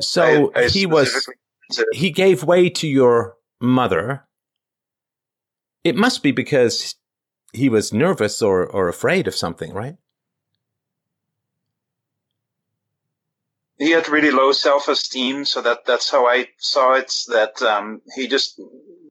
so 0.00 0.52
I- 0.54 0.60
I 0.64 0.68
he 0.68 0.86
was 0.86 1.28
he 1.92 2.10
gave 2.10 2.44
way 2.44 2.70
to 2.70 2.86
your 2.88 3.34
mother. 3.60 4.26
It 5.84 5.96
must 5.96 6.22
be 6.22 6.32
because 6.32 6.94
he 7.52 7.68
was 7.68 7.92
nervous 7.92 8.42
or 8.42 8.66
or 8.66 8.88
afraid 8.88 9.26
of 9.26 9.34
something, 9.34 9.72
right? 9.72 9.96
he 13.78 13.92
had 13.92 14.08
really 14.08 14.30
low 14.30 14.52
self-esteem 14.52 15.44
so 15.44 15.62
that 15.62 15.84
that's 15.86 16.10
how 16.10 16.26
i 16.26 16.46
saw 16.58 16.94
it 16.94 17.12
that 17.28 17.60
um, 17.62 18.02
he 18.14 18.26
just 18.26 18.60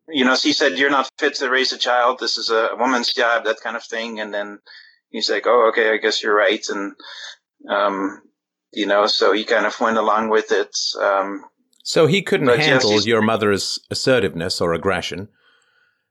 you 0.10 0.24
know 0.24 0.36
he 0.36 0.54
said 0.54 0.78
you're 0.78 0.90
not 0.90 1.10
fit 1.18 1.36
to 1.36 1.50
raise 1.50 1.72
a 1.72 1.78
child 1.78 2.20
this 2.20 2.38
is 2.38 2.50
a 2.50 2.70
woman's 2.78 3.14
job 3.14 3.46
that 3.46 3.62
kind 3.62 3.76
of 3.76 3.84
thing 3.84 4.20
and 4.20 4.34
then 4.34 4.60
he's 5.10 5.30
like 5.30 5.48
oh 5.48 5.70
okay 5.70 5.92
i 5.92 5.98
guess 5.98 6.22
you're 6.22 6.36
right 6.36 6.66
and 6.70 6.94
um, 7.70 8.22
you 8.74 8.86
know 8.86 9.08
so 9.08 9.34
he 9.34 9.44
kind 9.44 9.66
of 9.66 9.80
went 9.80 9.98
along 9.98 10.30
with 10.30 10.52
it 10.52 10.76
um, 11.02 11.44
So 11.88 12.06
he 12.06 12.21
couldn't 12.21 12.47
But 12.47 12.60
handle 12.60 12.89
he's- 12.91 13.06
your 13.06 13.21
mother's 13.21 13.80
assertiveness 13.89 14.60
or 14.60 14.73
aggression. 14.73 15.30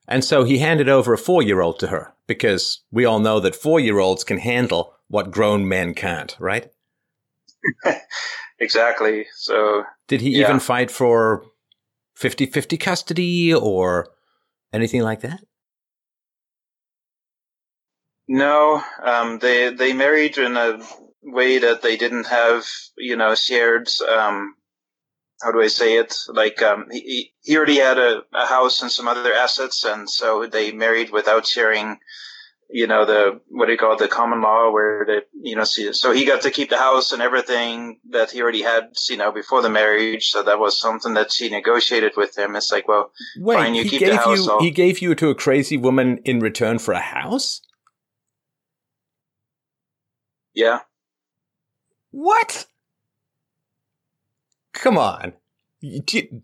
And 0.08 0.24
so 0.24 0.42
he 0.42 0.56
handed 0.56 0.88
over 0.88 1.12
a 1.12 1.18
four 1.18 1.42
year 1.42 1.60
old 1.60 1.78
to 1.80 1.88
her 1.88 2.14
because 2.26 2.80
we 2.90 3.04
all 3.04 3.18
know 3.18 3.40
that 3.40 3.54
four 3.54 3.78
year 3.78 3.98
olds 3.98 4.24
can 4.24 4.38
handle 4.38 4.94
what 5.08 5.30
grown 5.30 5.68
men 5.68 5.92
can't, 5.92 6.34
right? 6.40 6.72
exactly 8.58 9.26
so 9.36 9.84
Did 10.08 10.22
he 10.22 10.30
Yeah. 10.30 10.46
even 10.48 10.60
fight 10.60 10.90
for 10.90 11.44
50 12.14 12.46
50 12.46 12.78
custody 12.78 13.52
or 13.52 14.08
anything 14.72 15.02
like 15.02 15.20
that? 15.20 15.40
No, 18.28 18.82
um, 19.02 19.40
they 19.40 19.68
they 19.74 19.92
married 19.92 20.38
in 20.38 20.56
a 20.56 20.80
way 21.22 21.58
that 21.58 21.82
they 21.82 21.96
didn't 21.98 22.28
have, 22.28 22.66
you 22.96 23.14
know, 23.16 23.34
shared. 23.34 23.90
Um, 24.08 24.54
how 25.42 25.52
do 25.52 25.60
I 25.60 25.66
say 25.68 25.96
it? 25.98 26.16
Like 26.28 26.62
um, 26.62 26.86
he 26.90 27.32
he 27.42 27.56
already 27.56 27.76
had 27.76 27.98
a, 27.98 28.22
a 28.32 28.46
house 28.46 28.82
and 28.82 28.90
some 28.90 29.08
other 29.08 29.32
assets, 29.32 29.84
and 29.84 30.08
so 30.08 30.46
they 30.46 30.72
married 30.72 31.10
without 31.10 31.46
sharing. 31.46 31.98
You 32.68 32.88
know 32.88 33.04
the 33.04 33.40
what 33.48 33.66
do 33.66 33.72
you 33.72 33.78
call 33.78 33.92
it? 33.92 34.00
The 34.00 34.08
common 34.08 34.40
law, 34.42 34.72
where 34.72 35.04
the 35.06 35.20
you 35.40 35.54
know 35.54 35.62
see, 35.62 35.92
so 35.92 36.10
he 36.10 36.24
got 36.24 36.42
to 36.42 36.50
keep 36.50 36.68
the 36.68 36.76
house 36.78 37.12
and 37.12 37.22
everything 37.22 38.00
that 38.10 38.32
he 38.32 38.42
already 38.42 38.62
had, 38.62 38.88
you 39.08 39.16
know, 39.16 39.30
before 39.30 39.62
the 39.62 39.70
marriage. 39.70 40.30
So 40.30 40.42
that 40.42 40.58
was 40.58 40.80
something 40.80 41.14
that 41.14 41.30
she 41.30 41.48
negotiated 41.48 42.14
with 42.16 42.36
him. 42.36 42.56
It's 42.56 42.72
like, 42.72 42.88
well, 42.88 43.12
Wait, 43.38 43.54
Fine, 43.54 43.76
you 43.76 43.84
keep 43.84 44.00
the 44.00 44.16
house, 44.16 44.38
you 44.46 44.50
I'll- 44.50 44.60
he 44.60 44.72
gave 44.72 44.98
you 45.00 45.14
to 45.14 45.28
a 45.30 45.34
crazy 45.36 45.76
woman 45.76 46.18
in 46.24 46.40
return 46.40 46.80
for 46.80 46.92
a 46.92 46.98
house? 46.98 47.60
yeah, 50.54 50.80
What? 52.10 52.66
Come 54.76 54.98
on. 54.98 55.32
You- 55.80 56.42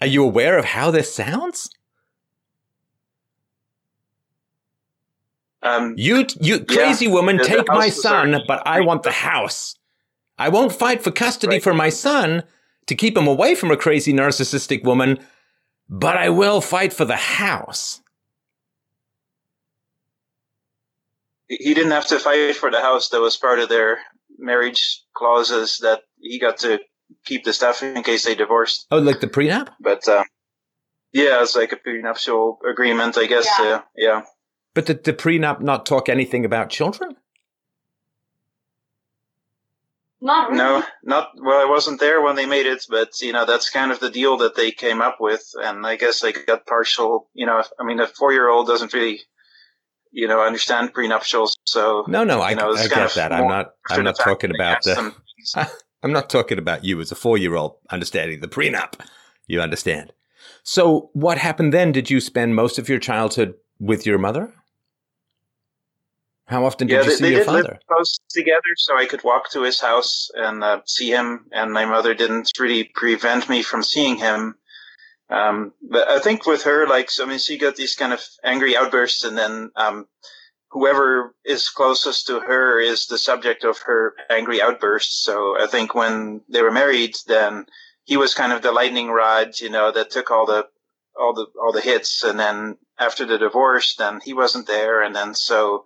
are 0.00 0.06
you 0.06 0.24
aware 0.24 0.58
of 0.58 0.64
how 0.64 0.90
this 0.90 1.14
sounds? 1.14 1.70
um, 5.62 5.94
You, 5.96 6.26
you 6.40 6.56
Yeah. 6.56 6.64
crazy 6.74 7.06
woman, 7.06 7.38
take 7.38 7.68
my 7.68 7.88
son, 7.88 8.42
but 8.48 8.66
I 8.66 8.80
want 8.80 9.04
the 9.04 9.12
house. 9.12 9.76
I 10.38 10.48
won't 10.48 10.72
fight 10.72 11.04
for 11.04 11.12
custody 11.12 11.56
Right. 11.56 11.62
for 11.62 11.72
my 11.72 11.88
son 11.88 12.42
to 12.86 12.94
keep 12.96 13.16
him 13.16 13.28
away 13.28 13.54
from 13.54 13.70
a 13.70 13.76
crazy 13.76 14.12
narcissistic 14.12 14.82
woman, 14.82 15.24
but 15.88 16.16
I 16.16 16.30
will 16.30 16.60
fight 16.60 16.92
for 16.92 17.04
the 17.04 17.16
house. 17.16 18.00
he 21.48 21.74
didn't 21.74 21.90
have 21.92 22.06
to 22.06 22.18
fight 22.18 22.56
for 22.56 22.70
the 22.70 22.80
house 22.80 23.10
that 23.10 23.20
was 23.20 23.36
part 23.36 23.58
of 23.58 23.68
their 23.68 23.98
marriage 24.38 25.02
clauses 25.14 25.78
that 25.82 26.00
he 26.18 26.38
got 26.38 26.56
to 26.56 26.80
keep 27.24 27.44
the 27.44 27.52
stuff 27.52 27.82
in 27.82 28.02
case 28.02 28.24
they 28.24 28.34
divorced. 28.34 28.86
Oh, 28.90 28.98
like 28.98 29.20
the 29.20 29.28
prenup? 29.28 29.68
But 29.80 30.06
um, 30.08 30.24
yeah, 31.12 31.42
it's 31.42 31.56
like 31.56 31.72
a 31.72 31.76
prenuptial 31.76 32.58
agreement, 32.68 33.18
I 33.18 33.26
guess. 33.26 33.48
Yeah. 33.58 33.66
Uh, 33.66 33.80
yeah. 33.96 34.22
But 34.74 34.86
did 34.86 35.04
the 35.04 35.12
prenup 35.12 35.60
not 35.60 35.84
talk 35.84 36.08
anything 36.08 36.44
about 36.44 36.70
children? 36.70 37.16
Not 40.22 40.50
really. 40.50 40.58
No, 40.58 40.84
not 41.02 41.30
well. 41.36 41.60
I 41.60 41.68
wasn't 41.68 41.98
there 41.98 42.22
when 42.22 42.36
they 42.36 42.46
made 42.46 42.66
it, 42.66 42.86
but 42.88 43.20
you 43.20 43.32
know 43.32 43.44
that's 43.44 43.70
kind 43.70 43.90
of 43.90 43.98
the 43.98 44.08
deal 44.08 44.36
that 44.38 44.54
they 44.54 44.70
came 44.70 45.02
up 45.02 45.16
with, 45.18 45.44
and 45.60 45.84
I 45.84 45.96
guess 45.96 46.20
they 46.20 46.32
got 46.32 46.64
partial. 46.64 47.28
You 47.34 47.44
know, 47.44 47.60
I 47.78 47.84
mean, 47.84 47.98
a 47.98 48.06
four-year-old 48.06 48.68
doesn't 48.68 48.94
really, 48.94 49.20
you 50.12 50.28
know, 50.28 50.40
understand 50.40 50.94
prenuptials, 50.94 51.56
so 51.64 52.04
No, 52.06 52.22
no, 52.22 52.40
I, 52.40 52.54
know, 52.54 52.70
it's 52.70 52.82
I 52.82 52.88
kind 52.88 53.00
get 53.00 53.06
of 53.06 53.14
that. 53.14 53.32
I'm 53.32 53.48
not. 53.48 53.72
I'm 53.90 54.04
not 54.04 54.16
talking 54.16 54.54
about 54.54 54.84
they 54.84 54.94
the. 54.94 55.12
I'm 56.02 56.12
not 56.12 56.28
talking 56.28 56.58
about 56.58 56.84
you 56.84 57.00
as 57.00 57.12
a 57.12 57.14
four-year-old 57.14 57.76
understanding 57.90 58.40
the 58.40 58.48
prenup. 58.48 58.94
You 59.46 59.60
understand. 59.60 60.12
So, 60.64 61.10
what 61.12 61.38
happened 61.38 61.72
then? 61.72 61.92
Did 61.92 62.10
you 62.10 62.20
spend 62.20 62.54
most 62.54 62.78
of 62.78 62.88
your 62.88 62.98
childhood 62.98 63.54
with 63.78 64.06
your 64.06 64.18
mother? 64.18 64.52
How 66.46 66.64
often 66.64 66.86
did 66.86 66.94
yeah, 66.94 67.02
you 67.02 67.10
they, 67.10 67.16
see 67.16 67.24
they 67.24 67.34
your 67.36 67.44
father? 67.44 67.78
close 67.88 68.18
together, 68.30 68.60
so 68.76 68.96
I 68.96 69.06
could 69.06 69.24
walk 69.24 69.50
to 69.50 69.62
his 69.62 69.80
house 69.80 70.30
and 70.34 70.62
uh, 70.62 70.80
see 70.86 71.10
him. 71.10 71.46
And 71.52 71.72
my 71.72 71.84
mother 71.84 72.14
didn't 72.14 72.50
really 72.58 72.90
prevent 72.94 73.48
me 73.48 73.62
from 73.62 73.82
seeing 73.82 74.16
him. 74.16 74.56
Um, 75.30 75.72
but 75.80 76.08
I 76.08 76.18
think 76.18 76.46
with 76.46 76.64
her, 76.64 76.86
like, 76.86 77.10
so, 77.10 77.24
I 77.24 77.28
mean, 77.28 77.38
she 77.38 77.56
got 77.56 77.76
these 77.76 77.96
kind 77.96 78.12
of 78.12 78.22
angry 78.44 78.76
outbursts, 78.76 79.24
and 79.24 79.38
then 79.38 79.70
um, 79.76 80.06
whoever 80.72 81.34
is 81.44 81.68
closest 81.68 82.26
to 82.26 82.40
her 82.40 82.80
is 82.80 83.06
the 83.06 83.18
subject 83.18 83.62
of 83.62 83.78
her 83.80 84.14
angry 84.30 84.60
outbursts. 84.60 85.22
So 85.22 85.56
I 85.62 85.66
think 85.66 85.94
when 85.94 86.40
they 86.48 86.62
were 86.62 86.70
married, 86.72 87.14
then 87.26 87.66
he 88.04 88.16
was 88.16 88.34
kind 88.34 88.52
of 88.52 88.62
the 88.62 88.72
lightning 88.72 89.08
rod, 89.08 89.60
you 89.60 89.70
know, 89.70 89.92
that 89.92 90.10
took 90.10 90.30
all 90.30 90.46
the 90.46 90.66
all 91.18 91.34
the 91.34 91.46
all 91.60 91.72
the 91.72 91.82
hits, 91.82 92.24
and 92.24 92.40
then 92.40 92.78
after 92.98 93.26
the 93.26 93.38
divorce, 93.38 93.96
then 93.96 94.20
he 94.24 94.32
wasn't 94.32 94.66
there, 94.66 95.02
and 95.02 95.14
then 95.14 95.34
so. 95.34 95.84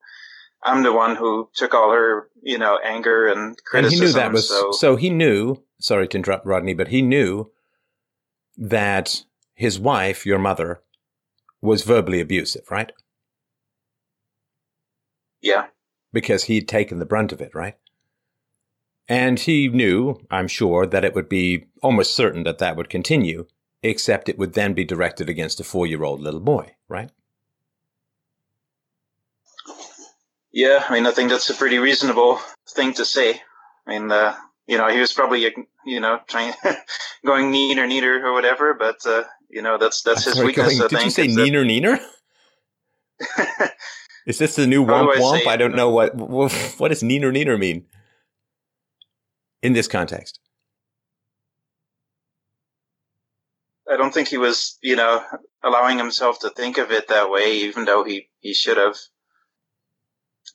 I'm 0.62 0.82
the 0.82 0.92
one 0.92 1.14
who 1.14 1.48
took 1.54 1.74
all 1.74 1.92
her, 1.92 2.28
you 2.42 2.58
know, 2.58 2.78
anger 2.82 3.28
and 3.28 3.56
criticism. 3.64 4.02
And 4.02 4.08
he 4.08 4.14
knew 4.14 4.20
that 4.20 4.32
was 4.32 4.48
so, 4.48 4.72
so. 4.72 4.96
He 4.96 5.10
knew. 5.10 5.62
Sorry 5.78 6.08
to 6.08 6.16
interrupt, 6.16 6.46
Rodney, 6.46 6.74
but 6.74 6.88
he 6.88 7.02
knew 7.02 7.52
that 8.56 9.22
his 9.54 9.78
wife, 9.78 10.26
your 10.26 10.38
mother, 10.38 10.80
was 11.60 11.82
verbally 11.82 12.20
abusive, 12.20 12.68
right? 12.70 12.90
Yeah, 15.46 15.66
because 16.12 16.44
he'd 16.44 16.68
taken 16.68 16.98
the 16.98 17.06
brunt 17.06 17.32
of 17.32 17.40
it, 17.40 17.54
right? 17.54 17.76
And 19.08 19.38
he 19.38 19.68
knew, 19.68 20.20
I'm 20.30 20.48
sure, 20.48 20.84
that 20.86 21.04
it 21.04 21.14
would 21.14 21.28
be 21.28 21.66
almost 21.82 22.16
certain 22.16 22.42
that 22.42 22.58
that 22.58 22.76
would 22.76 22.88
continue, 22.88 23.46
except 23.82 24.28
it 24.28 24.36
would 24.38 24.54
then 24.54 24.74
be 24.74 24.84
directed 24.84 25.28
against 25.28 25.60
a 25.60 25.64
four 25.64 25.86
year 25.86 26.02
old 26.02 26.20
little 26.20 26.40
boy, 26.40 26.74
right? 26.88 27.10
yeah. 30.52 30.84
I 30.88 30.92
mean, 30.92 31.06
I 31.06 31.12
think 31.12 31.30
that's 31.30 31.50
a 31.50 31.54
pretty 31.54 31.78
reasonable 31.78 32.40
thing 32.70 32.94
to 32.94 33.04
say. 33.04 33.40
I 33.86 33.90
mean, 33.90 34.10
uh, 34.10 34.34
you 34.66 34.78
know, 34.78 34.88
he 34.88 34.98
was 34.98 35.12
probably, 35.12 35.46
you 35.84 36.00
know, 36.00 36.18
trying, 36.26 36.54
going 37.24 37.52
neener, 37.52 37.86
neener 37.86 38.20
or 38.22 38.32
whatever, 38.32 38.74
but, 38.74 38.96
uh, 39.06 39.22
you 39.48 39.62
know, 39.62 39.78
that's, 39.78 40.02
that's 40.02 40.24
his 40.24 40.34
Sorry, 40.34 40.46
weakness, 40.46 40.78
going- 40.78 40.88
did 40.88 41.02
you 41.04 41.10
say 41.10 41.28
neener, 41.28 41.64
neener? 41.64 42.00
Is 44.26 44.38
this 44.38 44.56
the 44.56 44.66
new 44.66 44.84
How 44.84 45.06
womp 45.06 45.16
I 45.16 45.20
womp? 45.20 45.46
I 45.46 45.56
don't 45.56 45.76
know 45.76 45.88
what, 45.88 46.14
what 46.16 46.52
what 46.78 46.88
does 46.88 47.02
neener, 47.02 47.32
neener 47.32 47.58
mean 47.58 47.86
in 49.62 49.72
this 49.72 49.88
context. 49.88 50.40
I 53.90 53.96
don't 53.96 54.12
think 54.12 54.26
he 54.28 54.36
was, 54.36 54.78
you 54.82 54.96
know, 54.96 55.24
allowing 55.62 55.96
himself 55.96 56.40
to 56.40 56.50
think 56.50 56.76
of 56.76 56.90
it 56.90 57.06
that 57.06 57.30
way, 57.30 57.58
even 57.58 57.84
though 57.84 58.02
he, 58.02 58.28
he 58.40 58.52
should 58.52 58.76
have. 58.78 58.96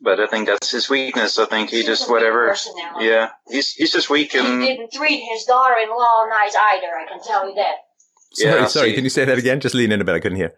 But 0.02 0.20
I 0.20 0.28
think 0.28 0.48
that's 0.48 0.72
his 0.72 0.90
weakness. 0.90 1.40
I 1.40 1.46
think 1.46 1.70
he 1.70 1.78
He's 1.78 1.86
just 1.86 2.10
whatever. 2.10 2.56
Yeah, 3.00 3.30
he's 3.50 3.72
he's 3.74 3.92
just 3.92 4.10
weak 4.10 4.34
and. 4.36 4.62
He 4.62 4.68
didn't 4.70 4.92
treat 4.92 5.20
his 5.20 5.46
daughter-in-law 5.46 6.28
nice 6.30 6.56
either. 6.56 6.88
I 6.88 7.06
can 7.10 7.24
tell 7.24 7.48
you 7.48 7.56
that. 7.56 7.76
Sorry, 8.34 8.60
Yeah, 8.62 8.68
sorry. 8.68 8.90
see. 8.90 8.96
Can 8.96 9.04
you 9.04 9.10
say 9.10 9.26
that 9.26 9.38
again? 9.38 9.60
Just 9.60 9.76
lean 9.76 9.92
in 9.92 10.02
a 10.02 10.04
bit. 10.04 10.16
I 10.16 10.20
couldn't 10.20 10.38
hear. 10.38 10.56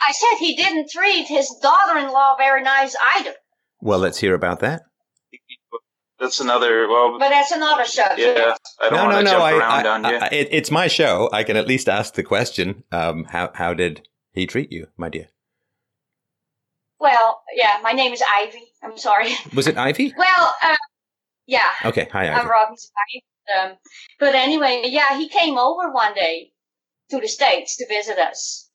I 0.00 0.12
said 0.12 0.38
he 0.38 0.54
didn't 0.56 0.90
treat 0.90 1.26
his 1.26 1.48
daughter-in-law 1.62 2.36
very 2.36 2.62
nice 2.62 2.94
either. 3.16 3.34
Well, 3.80 3.98
let's 3.98 4.18
hear 4.18 4.34
about 4.34 4.60
that. 4.60 4.82
that's 6.20 6.40
another. 6.40 6.88
Well, 6.88 7.18
But 7.18 7.28
that's 7.30 7.50
another 7.52 7.84
subject. 7.84 8.38
yeah, 8.38 8.54
I 8.80 8.90
don't 8.90 8.92
no, 8.92 9.04
want 9.04 9.10
no, 9.12 9.18
to 9.18 9.24
no. 9.24 9.30
jump 9.30 9.42
I, 9.44 9.52
around 9.52 9.86
I- 9.86 9.90
on 9.90 10.04
you. 10.12 10.18
I- 10.18 10.28
it, 10.28 10.48
it's 10.50 10.70
my 10.70 10.86
show. 10.88 11.28
I 11.32 11.42
can 11.44 11.56
at 11.56 11.66
least 11.66 11.88
ask 11.88 12.14
the 12.14 12.22
question. 12.22 12.84
Um, 12.92 13.24
how 13.24 13.50
how 13.54 13.74
did 13.74 14.06
he 14.32 14.46
treat 14.46 14.70
you, 14.72 14.86
my 14.96 15.08
dear? 15.08 15.28
Well, 17.00 17.42
yeah, 17.54 17.78
my 17.82 17.92
name 17.92 18.12
is 18.12 18.22
Ivy. 18.28 18.62
I'm 18.82 18.98
sorry. 18.98 19.32
Was 19.54 19.66
it 19.68 19.76
Ivy? 19.78 20.14
Well, 20.18 20.54
uh, 20.62 20.76
yeah, 21.46 21.70
Okay, 21.84 22.08
hi, 22.10 22.22
Ivy. 22.28 22.30
I'm 22.30 22.46
Ivy. 22.46 22.50
Wife. 22.70 23.22
Um, 23.70 23.76
but 24.20 24.34
anyway, 24.34 24.82
yeah, 24.86 25.16
he 25.16 25.28
came 25.28 25.56
over 25.58 25.90
one 25.92 26.12
day 26.14 26.50
to 27.10 27.18
the 27.20 27.28
States 27.28 27.76
to 27.76 27.86
visit 27.88 28.18
us. 28.18 28.67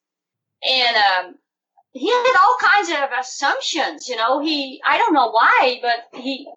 And 0.70 0.96
um, 0.98 1.36
he 1.92 2.10
had 2.10 2.36
all 2.42 2.58
kinds 2.60 2.90
of 2.90 3.20
assumptions, 3.20 4.08
you 4.08 4.16
know. 4.16 4.42
He, 4.42 4.82
I 4.86 4.98
don't 4.98 5.14
know 5.14 5.32
why, 5.32 5.80
but 5.82 6.20
he, 6.22 6.48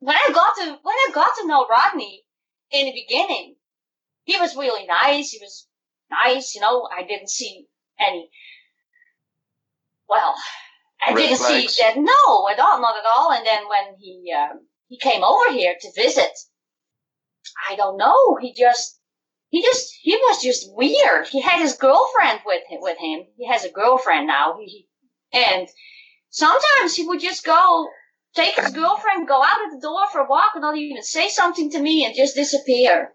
when 0.00 0.16
I 0.16 0.30
got 0.32 0.54
to, 0.56 0.64
when 0.82 0.94
I 0.94 1.10
got 1.14 1.30
to 1.40 1.46
know 1.46 1.66
Rodney 1.68 2.22
in 2.70 2.86
the 2.86 2.92
beginning, 2.92 3.56
he 4.24 4.38
was 4.38 4.56
really 4.56 4.86
nice. 4.86 5.30
He 5.30 5.38
was 5.38 5.66
nice, 6.10 6.54
you 6.54 6.60
know. 6.60 6.88
I 6.96 7.02
didn't 7.02 7.30
see 7.30 7.66
any, 7.98 8.30
well, 10.08 10.34
I 11.04 11.12
Red 11.14 11.16
didn't 11.16 11.38
flags? 11.38 11.72
see 11.74 11.82
that, 11.82 11.96
no, 11.96 12.48
at 12.48 12.60
all, 12.60 12.80
not 12.80 12.96
at 12.96 13.10
all. 13.16 13.32
And 13.32 13.46
then 13.46 13.68
when 13.68 13.96
he, 13.98 14.32
um, 14.36 14.66
he 14.88 14.98
came 14.98 15.24
over 15.24 15.52
here 15.52 15.74
to 15.80 15.92
visit, 15.96 16.30
I 17.68 17.74
don't 17.76 17.96
know, 17.96 18.36
he 18.40 18.54
just, 18.54 19.00
he 19.52 19.60
just, 19.60 19.94
he 20.00 20.16
was 20.16 20.42
just 20.42 20.74
weird. 20.74 21.28
He 21.28 21.42
had 21.42 21.60
his 21.60 21.74
girlfriend 21.74 22.40
with 22.46 22.62
him, 22.70 22.78
with 22.80 22.96
him. 22.96 23.26
He 23.36 23.46
has 23.48 23.64
a 23.64 23.70
girlfriend 23.70 24.26
now. 24.26 24.56
He, 24.58 24.88
and 25.30 25.68
sometimes 26.30 26.96
he 26.96 27.06
would 27.06 27.20
just 27.20 27.44
go, 27.44 27.86
take 28.34 28.54
his 28.54 28.72
girlfriend, 28.72 29.28
go 29.28 29.42
out 29.42 29.66
of 29.66 29.72
the 29.72 29.80
door 29.86 30.08
for 30.10 30.22
a 30.22 30.26
walk 30.26 30.52
and 30.54 30.62
not 30.62 30.78
even 30.78 31.02
say 31.02 31.28
something 31.28 31.70
to 31.70 31.82
me 31.82 32.06
and 32.06 32.16
just 32.16 32.34
disappear. 32.34 33.12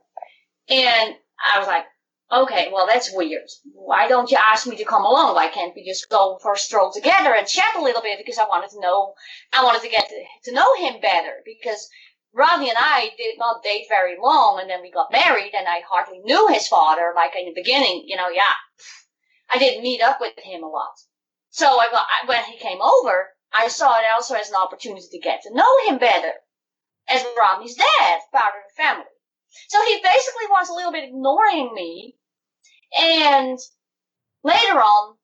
And 0.69 1.15
I 1.43 1.58
was 1.58 1.67
like, 1.67 1.86
okay, 2.32 2.69
well, 2.71 2.86
that's 2.88 3.12
weird. 3.12 3.50
Why 3.73 4.08
don't 4.08 4.30
you 4.30 4.38
ask 4.39 4.67
me 4.67 4.76
to 4.76 4.86
come 4.86 5.06
along? 5.06 5.34
Why 5.34 5.47
can't 5.47 5.73
we 5.76 5.88
just 5.88 6.08
go 6.08 6.38
for 6.43 6.54
a 6.54 6.58
stroll 6.58 6.91
together 6.91 7.34
and 7.34 7.47
chat 7.47 7.76
a 7.76 7.82
little 7.82 8.04
bit? 8.04 8.19
Because 8.19 8.38
I 8.38 8.47
wanted 8.47 8.69
to 8.76 8.80
know, 8.80 9.15
I 9.54 9.63
wanted 9.63 9.82
to 9.82 9.89
get 9.89 10.08
to, 10.08 10.23
to 10.52 10.56
know 10.56 10.76
him 10.76 11.02
better 11.02 11.34
because 11.45 11.89
Rodney 12.38 12.69
and 12.69 12.78
I 12.80 13.12
did 13.17 13.39
not 13.39 13.63
date 13.63 13.86
very 13.89 14.15
long 14.21 14.60
and 14.62 14.69
then 14.69 14.82
we 14.82 14.91
got 14.91 15.12
married 15.12 15.54
and 15.58 15.67
I 15.67 15.82
hardly 15.89 16.19
knew 16.19 16.47
his 16.50 16.67
father. 16.67 17.13
Like 17.15 17.36
in 17.36 17.45
the 17.45 17.54
beginning, 17.54 18.04
you 18.08 18.15
know, 18.15 18.30
yeah, 18.30 18.54
I 19.54 19.58
didn't 19.58 19.84
meet 19.84 20.02
up 20.02 20.19
with 20.21 20.38
him 20.39 20.63
a 20.63 20.67
lot. 20.67 20.93
So 21.50 21.65
I 21.67 21.88
I- 21.91 22.28
when 22.28 22.43
he 22.45 22.58
came 22.58 22.82
over, 22.82 23.30
I 23.52 23.67
saw 23.69 23.97
it 24.00 24.06
also 24.13 24.36
as 24.36 24.50
an 24.50 24.56
opportunity 24.56 25.08
to 25.12 25.19
get 25.19 25.41
to 25.43 25.54
know 25.56 25.78
him 25.88 25.97
better 25.97 26.34
as 27.08 27.26
Rodney's 27.38 27.76
dad, 27.76 28.19
part 28.32 28.54
of 28.56 28.62
the 28.67 28.84
family. 28.84 29.06
So 29.69 29.84
he 29.86 30.02
basically 30.04 30.47
was 30.50 30.69
a 30.69 30.73
little 30.73 30.91
bit 30.91 31.06
ignoring 31.06 31.73
me. 31.73 32.15
And 33.00 33.60
later 34.43 34.80
on, 34.80 35.17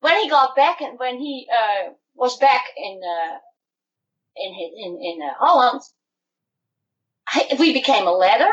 when 0.00 0.20
he 0.22 0.28
got 0.28 0.56
back 0.56 0.80
and 0.80 0.98
when 0.98 1.18
he 1.18 1.48
uh, 1.50 1.90
was 2.14 2.36
back 2.38 2.64
in 2.76 3.00
uh, 3.02 3.38
in 4.36 4.54
in 4.54 4.98
in 5.02 5.22
uh, 5.22 5.34
Holland, 5.38 5.82
we 7.58 7.72
became 7.72 8.06
a 8.06 8.12
letter 8.12 8.50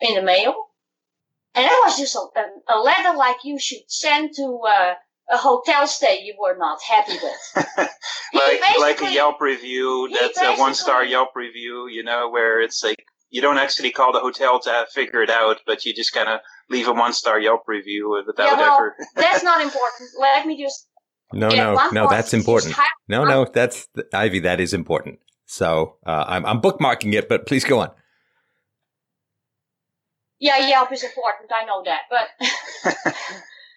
in 0.00 0.14
the 0.14 0.22
mail, 0.22 0.54
and 1.54 1.64
it 1.64 1.72
was 1.84 1.98
just 1.98 2.16
a, 2.16 2.18
a, 2.18 2.76
a 2.76 2.78
letter 2.80 3.16
like 3.16 3.36
you 3.44 3.58
should 3.58 3.82
send 3.88 4.34
to 4.36 4.60
uh, 4.68 4.94
a 5.30 5.36
hotel 5.36 5.86
stay 5.86 6.20
you 6.22 6.34
were 6.40 6.56
not 6.56 6.78
happy 6.82 7.14
with. 7.22 7.88
Like 8.34 8.60
like 8.78 9.00
a 9.00 9.14
Yelp 9.14 9.40
review 9.40 10.14
that's 10.20 10.38
a 10.38 10.56
one 10.56 10.74
star 10.74 11.02
Yelp 11.02 11.30
review, 11.34 11.88
you 11.88 12.02
know, 12.02 12.28
where 12.30 12.60
it's 12.60 12.84
like 12.84 13.02
you 13.30 13.40
don't 13.40 13.56
actually 13.56 13.90
call 13.90 14.12
the 14.12 14.20
hotel 14.20 14.60
to 14.60 14.86
figure 14.92 15.22
it 15.22 15.30
out, 15.30 15.60
but 15.66 15.84
you 15.84 15.94
just 15.94 16.12
kind 16.12 16.28
of 16.28 16.40
leave 16.68 16.88
a 16.88 16.92
one 16.92 17.12
star 17.12 17.40
Yelp 17.40 17.62
review 17.66 18.22
without 18.26 18.44
Yeah, 18.44 18.56
well, 18.56 18.76
ever. 18.76 18.96
That's 19.16 19.42
not 19.42 19.62
important. 19.62 20.10
Let 20.20 20.46
me 20.46 20.62
just. 20.62 20.86
No, 21.32 21.48
no, 21.48 21.90
no. 21.90 22.08
That's 22.08 22.34
important. 22.34 22.74
No, 23.08 23.24
no. 23.24 23.46
That's 23.52 23.88
Ivy. 24.12 24.40
That 24.40 24.60
is 24.60 24.72
important. 24.72 25.18
So 25.48 25.96
uh, 26.06 26.24
I'm 26.28 26.44
I'm 26.44 26.60
bookmarking 26.60 27.14
it, 27.14 27.26
but 27.28 27.46
please 27.46 27.64
go 27.64 27.80
on. 27.80 27.90
Yeah, 30.38 30.68
Yelp 30.68 30.92
is 30.92 31.02
important. 31.02 31.50
I 31.50 31.64
know 31.64 31.82
that, 31.84 32.02
but 32.10 32.28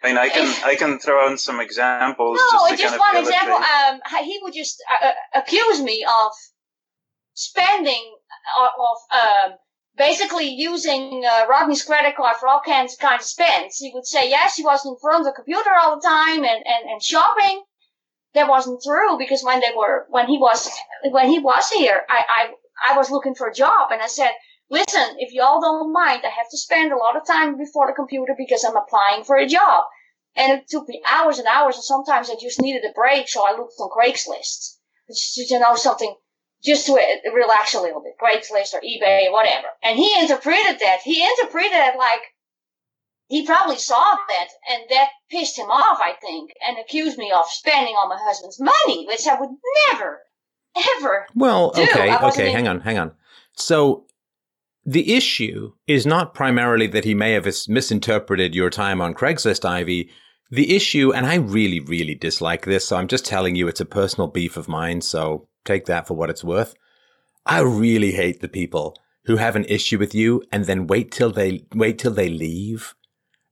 I 0.04 0.08
mean, 0.08 0.18
I 0.18 0.28
can 0.28 0.54
I 0.66 0.76
can 0.76 1.00
throw 1.00 1.32
in 1.32 1.38
some 1.38 1.62
examples. 1.62 2.40
no, 2.52 2.68
just, 2.68 2.72
to 2.72 2.78
just 2.78 2.98
kind 2.98 3.00
one 3.00 3.16
of 3.16 3.24
example. 3.24 3.56
illustrate. 3.56 4.20
Um, 4.20 4.26
he 4.26 4.40
would 4.44 4.54
just 4.54 4.84
uh, 4.92 5.08
uh, 5.08 5.40
accuse 5.40 5.82
me 5.82 6.04
of 6.04 6.32
spending 7.36 8.16
uh, 8.60 8.68
of 8.78 9.52
um, 9.54 9.58
basically 9.96 10.50
using 10.50 11.24
uh, 11.26 11.46
Rodney's 11.50 11.84
credit 11.84 12.18
card 12.18 12.36
for 12.38 12.50
all 12.50 12.62
kinds 12.66 12.98
kinds 12.98 13.24
of 13.24 13.28
spends. 13.28 13.78
He 13.78 13.92
would 13.94 14.06
say 14.06 14.30
yes, 14.30 14.58
he 14.58 14.64
was 14.64 14.86
in 14.86 14.98
front 15.02 15.22
of 15.22 15.26
the 15.26 15.42
computer 15.42 15.70
all 15.82 15.96
the 15.96 16.06
time 16.06 16.44
and, 16.44 16.66
and, 16.66 16.90
and 16.92 17.02
shopping. 17.02 17.64
That 18.34 18.48
wasn't 18.48 18.82
true 18.82 19.18
because 19.18 19.44
when 19.44 19.60
they 19.60 19.74
were 19.76 20.06
when 20.10 20.28
he 20.28 20.38
was 20.38 20.70
when 21.04 21.30
he 21.30 21.40
was 21.40 21.70
here, 21.70 22.02
I, 22.10 22.24
I 22.30 22.94
I 22.94 22.98
was 22.98 23.12
looking 23.12 23.36
for 23.36 23.48
a 23.48 23.54
job 23.54 23.92
and 23.92 24.02
I 24.02 24.08
said, 24.08 24.32
listen, 24.70 25.18
if 25.20 25.34
y'all 25.34 25.62
don't 25.62 25.92
mind, 25.92 26.22
I 26.24 26.30
have 26.30 26.50
to 26.50 26.58
spend 26.58 26.92
a 26.92 26.98
lot 26.98 27.18
of 27.18 27.28
time 27.28 27.58
before 27.58 27.88
the 27.88 27.94
computer 27.94 28.34
because 28.38 28.64
I'm 28.64 28.78
applying 28.78 29.24
for 29.24 29.36
a 29.36 29.48
job. 29.48 29.84
And 30.36 30.54
it 30.54 30.70
took 30.70 30.88
me 30.88 31.02
hours 31.06 31.40
and 31.40 31.48
hours 31.48 31.76
and 31.76 31.84
sometimes 31.84 32.30
I 32.30 32.36
just 32.42 32.62
needed 32.62 32.84
a 32.90 32.94
break. 32.94 33.28
So 33.28 33.46
I 33.46 33.52
looked 33.52 33.74
on 33.80 33.90
Craigslist, 33.90 34.78
just, 35.10 35.38
you 35.38 35.60
know, 35.60 35.76
something 35.76 36.16
just 36.64 36.86
to 36.86 36.94
uh, 36.94 37.32
relax 37.34 37.74
a 37.74 37.82
little 37.82 38.02
bit, 38.02 38.14
Craigslist 38.22 38.74
or 38.74 38.82
eBay, 38.82 39.32
whatever. 39.32 39.68
And 39.84 39.98
he 39.98 40.20
interpreted 40.22 40.80
that. 40.80 41.00
He 41.04 41.22
interpreted 41.22 41.72
it 41.74 41.98
like 41.98 42.22
he 43.32 43.46
probably 43.46 43.78
saw 43.78 44.18
that 44.28 44.48
and 44.70 44.84
that 44.90 45.08
pissed 45.30 45.58
him 45.58 45.68
off, 45.68 46.00
I 46.04 46.16
think, 46.20 46.52
and 46.68 46.78
accused 46.78 47.18
me 47.18 47.32
of 47.32 47.46
spending 47.48 47.96
all 47.98 48.10
my 48.10 48.20
husband's 48.20 48.60
money, 48.60 49.08
which 49.08 49.26
I 49.26 49.40
would 49.40 49.52
never, 49.88 50.20
ever. 50.98 51.28
Well, 51.34 51.72
do. 51.72 51.84
okay, 51.84 52.14
okay, 52.14 52.50
in- 52.50 52.54
hang 52.54 52.68
on, 52.68 52.82
hang 52.82 52.98
on. 52.98 53.14
So 53.54 54.06
the 54.86 55.14
issue 55.16 55.72
is 55.88 56.06
not 56.06 56.34
primarily 56.34 56.88
that 56.88 57.06
he 57.06 57.14
may 57.14 57.32
have 57.32 57.48
misinterpreted 57.70 58.54
your 58.54 58.70
time 58.70 59.00
on 59.00 59.14
Craigslist, 59.14 59.64
Ivy. 59.64 60.10
The 60.50 60.76
issue, 60.76 61.14
and 61.14 61.26
I 61.26 61.36
really, 61.36 61.80
really 61.80 62.16
dislike 62.16 62.66
this, 62.66 62.86
so 62.86 62.98
I'm 62.98 63.08
just 63.08 63.26
telling 63.26 63.56
you 63.56 63.70
it's 63.70 63.80
a 63.80 63.86
personal 63.86 64.28
beef 64.28 64.58
of 64.58 64.68
mine, 64.68 65.00
so 65.00 65.48
take 65.64 65.86
that 65.86 66.06
for 66.06 66.16
what 66.16 66.30
it's 66.30 66.44
worth. 66.44 66.76
I 67.46 67.62
really 67.62 68.12
hate 68.12 68.42
the 68.42 68.50
people 68.50 68.98
who 69.24 69.38
have 69.38 69.56
an 69.56 69.64
issue 69.70 69.98
with 69.98 70.14
you 70.14 70.44
and 70.52 70.66
then 70.66 70.86
wait 70.88 71.14
till 71.14 71.32
they 71.32 71.66
wait 71.74 71.98
till 71.98 72.12
they 72.12 72.28
leave 72.28 72.94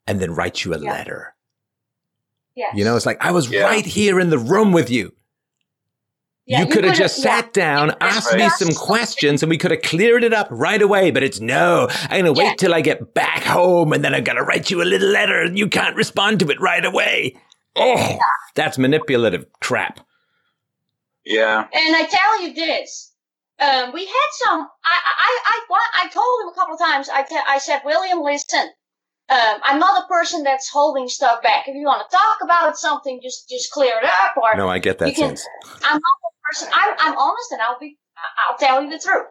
and 0.10 0.20
then 0.20 0.34
write 0.34 0.66
you 0.66 0.74
a 0.74 0.80
Yeah. 0.80 0.92
letter. 0.92 1.36
Yes. 2.56 2.74
You 2.76 2.84
know, 2.84 2.96
it's 2.96 3.06
like 3.06 3.24
I 3.24 3.32
was 3.32 3.50
Yeah. 3.50 3.62
right 3.64 3.86
here 3.86 4.20
in 4.20 4.30
the 4.32 4.38
room 4.40 4.72
with 4.74 4.90
you. 4.90 5.14
Yeah, 6.46 6.62
you 6.62 6.66
could 6.66 6.84
have 6.84 6.96
could've- 6.96 6.98
just 6.98 7.20
yeah. 7.24 7.42
sat 7.42 7.54
down, 7.54 7.96
asked 8.02 8.36
me 8.36 8.50
some 8.50 8.74
questions, 8.74 9.44
and 9.44 9.52
we 9.52 9.58
could 9.60 9.70
have 9.70 9.84
cleared 9.84 10.24
it 10.24 10.34
up 10.34 10.48
right 10.50 10.82
away. 10.82 11.12
But 11.12 11.22
it's 11.22 11.40
no, 11.40 11.88
I'm 12.10 12.22
going 12.24 12.26
to 12.26 12.34
wait 12.34 12.46
Yeah. 12.46 12.54
till 12.58 12.74
I 12.74 12.82
get 12.82 13.14
back 13.14 13.44
home 13.44 13.94
and 13.94 14.04
then 14.04 14.16
I'm 14.16 14.24
going 14.24 14.38
to 14.38 14.44
write 14.44 14.72
you 14.72 14.82
a 14.82 14.84
little 14.84 15.10
letter 15.10 15.42
and 15.42 15.60
you 15.60 15.68
can't 15.68 15.96
respond 15.96 16.40
to 16.40 16.50
it 16.50 16.60
right 16.60 16.84
away. 16.84 17.36
Oh, 17.76 18.18
that's 18.56 18.80
manipulative 18.80 19.46
crap. 19.62 20.00
Yeah. 21.24 21.68
And 21.72 21.96
I 21.96 22.06
tell 22.06 22.42
you 22.42 22.54
this, 22.56 23.12
um, 23.60 23.94
we 23.94 24.06
had 24.06 24.30
some. 24.44 24.68
I 24.84 24.98
I 25.06 25.40
I 25.46 25.60
wa- 25.70 25.94
I 26.04 26.08
told 26.10 26.42
him 26.42 26.48
a 26.50 26.56
couple 26.56 26.74
of 26.74 26.80
times. 26.80 27.10
I 27.14 27.26
I 27.48 27.60
said, 27.60 27.82
William, 27.86 28.22
listen. 28.24 28.72
Um, 29.30 29.62
I'm 29.64 29.80
not 29.80 30.04
a 30.04 30.08
person 30.08 30.44
that's 30.44 30.70
holding 30.70 31.08
stuff 31.08 31.44
back. 31.44 31.68
If 31.68 31.76
you 31.76 31.86
want 31.86 32.04
to 32.10 32.16
talk 32.18 32.38
about 32.44 32.78
something, 32.78 33.20
just 33.22 33.48
just 33.48 33.72
clear 33.72 33.92
it 34.02 34.06
up. 34.06 34.36
Or 34.42 34.56
No, 34.56 34.68
I 34.68 34.80
get 34.80 34.98
that 35.00 35.14
can- 35.16 35.38
sense. 35.38 35.48
I'm 35.84 35.94
not 36.02 36.18
a 36.26 36.32
person. 36.50 36.70
I'm 36.74 36.96
I'm 37.00 37.18
honest, 37.18 37.52
and 37.52 37.62
I'll 37.62 37.80
be. 37.80 37.98
I'll 38.50 38.58
tell 38.58 38.82
you 38.84 38.90
the 38.90 39.00
truth. 39.00 39.28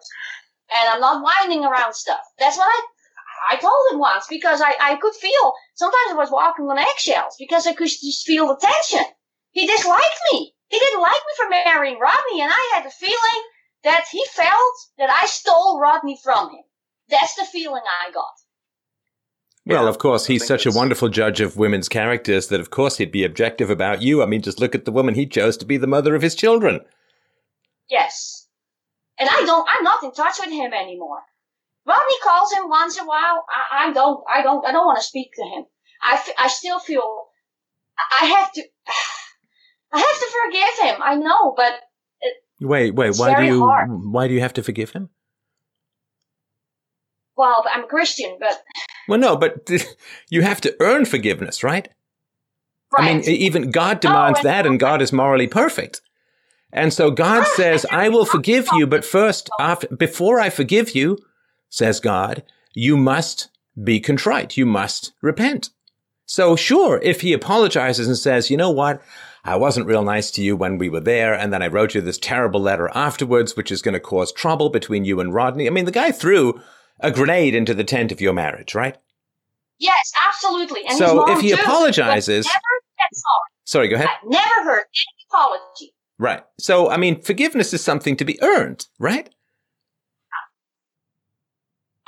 And 0.75 0.89
I'm 0.95 1.01
not 1.01 1.23
whining 1.23 1.65
around 1.65 1.95
stuff. 1.95 2.21
That's 2.39 2.57
what 2.57 2.67
I 2.69 3.55
I 3.55 3.57
told 3.57 3.93
him 3.93 3.99
once 3.99 4.27
because 4.29 4.61
I 4.61 4.73
I 4.81 4.97
could 4.97 5.15
feel 5.15 5.53
sometimes 5.75 6.13
I 6.13 6.15
was 6.15 6.31
walking 6.31 6.67
on 6.67 6.79
eggshells 6.79 7.35
because 7.39 7.67
I 7.67 7.73
could 7.75 7.89
just 7.89 8.25
feel 8.27 8.47
the 8.47 8.57
tension. 8.57 9.05
He 9.51 9.67
disliked 9.67 10.21
me. 10.33 10.55
He 10.69 10.79
didn't 10.79 11.01
like 11.01 11.13
me 11.27 11.35
for 11.39 11.49
marrying 11.51 11.99
Rodney, 11.99 12.43
and 12.43 12.53
I 12.53 12.71
had 12.75 12.85
the 12.85 12.91
feeling 12.91 13.43
that 13.85 14.05
he 14.11 14.23
felt 14.33 14.75
that 14.99 15.11
I 15.11 15.27
stole 15.27 15.81
Rodney 15.81 16.19
from 16.23 16.51
him. 16.51 16.63
That's 17.09 17.35
the 17.35 17.45
feeling 17.47 17.83
I 18.07 18.11
got. 18.13 18.35
Well, 19.69 19.87
of 19.87 19.99
course, 19.99 20.27
he's 20.27 20.47
such 20.47 20.65
a 20.67 20.71
wonderful 20.73 21.09
judge 21.11 21.41
of 21.41 21.57
women's 21.57 21.89
characters 21.89 22.49
that, 22.49 22.61
of 22.61 22.71
course, 22.71 22.97
he'd 22.97 23.13
be 23.13 23.25
objective 23.25 23.69
about 23.71 24.01
you. 24.03 24.23
I 24.23 24.27
mean, 24.27 24.41
just 24.43 24.61
look 24.61 24.75
at 24.75 24.85
the 24.87 24.93
woman 24.93 25.15
he 25.15 25.27
chose 25.27 25.57
to 25.59 25.67
be 25.67 25.77
the 25.77 25.87
mother 25.87 26.15
of 26.15 26.23
his 26.23 26.35
children. 26.35 26.81
Yes. 27.91 28.47
And 29.19 29.29
I 29.29 29.43
don't, 29.45 29.69
I'm 29.69 29.85
not 29.85 30.03
in 30.03 30.13
touch 30.13 30.39
with 30.41 30.51
him 30.53 30.73
anymore. 30.73 31.21
Rodney 31.87 32.15
calls 32.23 32.53
him 32.53 32.69
once 32.69 32.97
in 32.99 33.05
a 33.05 33.07
while. 33.07 33.45
I, 33.51 33.89
I 33.89 33.93
don't, 33.93 34.23
I 34.33 34.43
don't, 34.43 34.65
I 34.67 34.73
don't 34.73 34.87
want 34.87 34.99
to 35.01 35.05
speak 35.07 35.31
to 35.35 35.43
him. 35.43 35.65
I, 36.03 36.15
f- 36.15 36.35
I 36.39 36.49
still 36.49 36.79
feel, 36.79 37.03
I 38.21 38.25
have 38.27 38.53
to, 38.53 38.63
I 39.93 39.99
have 39.99 40.19
to 40.21 40.31
forgive 40.45 40.89
him. 40.95 41.03
I 41.03 41.15
know, 41.17 41.55
but 41.57 41.73
Wait, 42.61 42.95
wait, 42.95 43.11
It's 43.11 43.19
why 43.21 43.35
do 43.41 43.45
you 43.47 43.61
hard. 43.61 43.89
why 43.91 44.27
do 44.29 44.35
you 44.35 44.41
have 44.41 44.55
to 44.55 44.63
forgive 44.63 44.91
him? 44.91 45.11
well, 47.37 47.65
I'm 47.73 47.85
a 47.85 47.87
Christian, 47.87 48.37
but 48.41 48.61
Well, 49.09 49.19
no, 49.19 49.37
but 49.37 49.69
you 50.31 50.43
have 50.43 50.61
to 50.61 50.77
earn 50.81 51.05
forgiveness, 51.07 51.65
right? 51.65 51.89
right. 52.97 53.11
I 53.11 53.15
mean, 53.15 53.25
even 53.25 53.71
God 53.71 54.01
demands 54.01 54.41
and- 54.41 54.47
that, 54.47 54.67
and 54.67 54.79
God 54.79 55.03
is 55.03 55.13
morally 55.13 55.49
perfect. 55.49 56.01
And 56.71 56.93
so 56.93 57.11
God 57.11 57.47
says, 57.55 57.87
I 57.91 58.11
will 58.11 58.27
forgive 58.27 58.69
you, 58.75 58.87
but 58.87 59.05
first, 59.05 59.49
after, 59.59 59.89
before 59.89 60.39
I 60.39 60.51
forgive 60.51 60.95
you, 60.95 61.19
says 61.71 61.99
God, 61.99 62.43
you 62.75 62.97
must 62.97 63.49
be 63.83 64.01
contrite. 64.01 64.59
You 64.59 64.67
must 64.67 65.13
repent. 65.23 65.71
So 66.27 66.57
sure, 66.57 67.01
if 67.03 67.23
he 67.23 67.33
apologizes 67.33 68.07
and 68.07 68.19
says, 68.19 68.51
you 68.51 68.59
know 68.59 68.71
what? 68.71 69.03
I 69.45 69.57
wasn't 69.57 69.87
real 69.87 70.03
nice 70.03 70.31
to 70.33 70.43
you 70.43 70.57
when 70.57 70.77
we 70.77 70.91
were 70.91 71.01
there, 71.01 71.33
and 71.33 71.53
then 71.53 71.63
I 71.63 71.69
wrote 71.69 71.95
you 71.95 72.03
this 72.03 72.19
terrible 72.19 72.61
letter 72.61 72.91
afterwards, 72.95 73.57
which 73.57 73.73
is 73.73 73.81
going 73.81 73.95
to 73.95 74.01
cause 74.01 74.31
trouble 74.31 74.69
between 74.69 75.07
you 75.07 75.21
and 75.21 75.33
Rodney. 75.33 75.67
I 75.67 75.71
mean, 75.71 75.87
the 75.87 75.91
guy 75.91 76.11
threw 76.11 76.61
a 77.01 77.11
grenade 77.11 77.55
into 77.55 77.75
the 77.75 77.85
tent 77.85 78.13
of 78.13 78.21
your 78.21 78.33
marriage, 78.33 78.75
right? 78.75 78.97
yes, 79.79 80.13
absolutely. 80.27 80.83
And 80.89 80.99
so 80.99 81.31
if 81.31 81.41
he 81.41 81.51
too, 81.51 81.55
apologizes, 81.55 82.47
never 82.47 82.59
said 82.99 83.09
sorry. 83.13 83.49
sorry, 83.65 83.89
go 83.89 83.97
ahead. 83.97 84.09
I 84.09 84.27
never 84.27 84.65
heard 84.65 84.81
any 84.81 85.27
apology. 85.31 85.95
Right. 86.19 86.43
So, 86.59 86.91
I 86.91 86.97
mean, 86.97 87.21
forgiveness 87.23 87.73
is 87.73 87.83
something 87.83 88.17
to 88.17 88.25
be 88.25 88.43
earned, 88.43 88.87
right? 88.99 89.31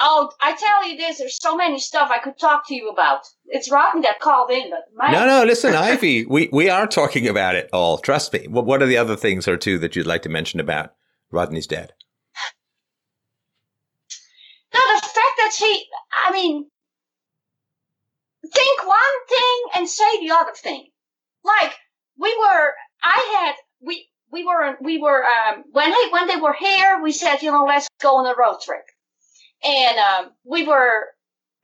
Oh, 0.03 0.31
I 0.41 0.57
tell 0.57 0.89
you 0.89 0.97
this, 0.97 1.19
there's 1.19 1.37
so 1.39 1.55
many 1.55 1.79
stuff 1.79 2.11
I 2.11 2.19
could 2.19 2.39
talk 2.39 2.67
to 2.69 2.75
you 2.75 2.89
about. 2.89 3.21
It's 3.45 3.71
Rodney 3.71 4.01
that 4.01 4.19
called 4.19 4.51
in, 4.51 4.71
but 4.71 4.87
my 4.97 5.13
No, 5.13 5.27
no, 5.27 5.45
listen, 5.45 5.75
Ivy, 5.75 6.25
we, 6.29 6.49
we 6.53 6.71
are 6.71 6.87
talking 6.87 7.29
about 7.29 7.55
it 7.55 7.69
all. 7.71 7.99
Trust 7.99 8.33
me. 8.33 8.49
What, 8.49 8.65
what 8.65 8.83
are 8.83 8.87
the 8.87 8.97
other 8.97 9.15
things 9.15 9.47
or 9.47 9.59
two 9.59 9.79
that 9.79 9.95
you'd 9.95 10.07
like 10.07 10.23
to 10.23 10.31
mention 10.31 10.59
about 10.59 10.95
Rodney's 11.31 11.67
dad? 11.67 11.93
No, 14.73 14.81
the 14.95 15.03
fact 15.03 15.15
that 15.37 15.40
he, 15.59 15.87
I 16.27 16.33
mean, 16.33 16.67
think 18.53 18.87
one 18.87 19.27
thing 19.29 19.63
and 19.77 19.89
say 19.89 20.21
the 20.21 20.35
other 20.35 20.53
thing. 20.55 20.89
Like, 21.45 21.73
we 22.19 22.35
were, 22.39 22.73
I 23.03 23.39
had, 23.41 23.55
we, 23.81 24.09
we 24.33 24.45
were, 24.47 24.77
we 24.83 24.99
were, 24.99 25.25
um, 25.25 25.65
when 25.73 25.91
he, 25.93 26.09
when 26.11 26.27
they 26.29 26.37
were 26.37 26.55
here, 26.59 27.01
we 27.03 27.13
said, 27.13 27.43
you 27.43 27.51
know, 27.51 27.65
let's 27.65 27.89
go 28.01 28.17
on 28.17 28.27
a 28.27 28.35
road 28.39 28.59
trip. 28.65 28.85
And, 29.65 29.99
um, 29.99 30.33
we 30.45 30.67
were 30.67 31.07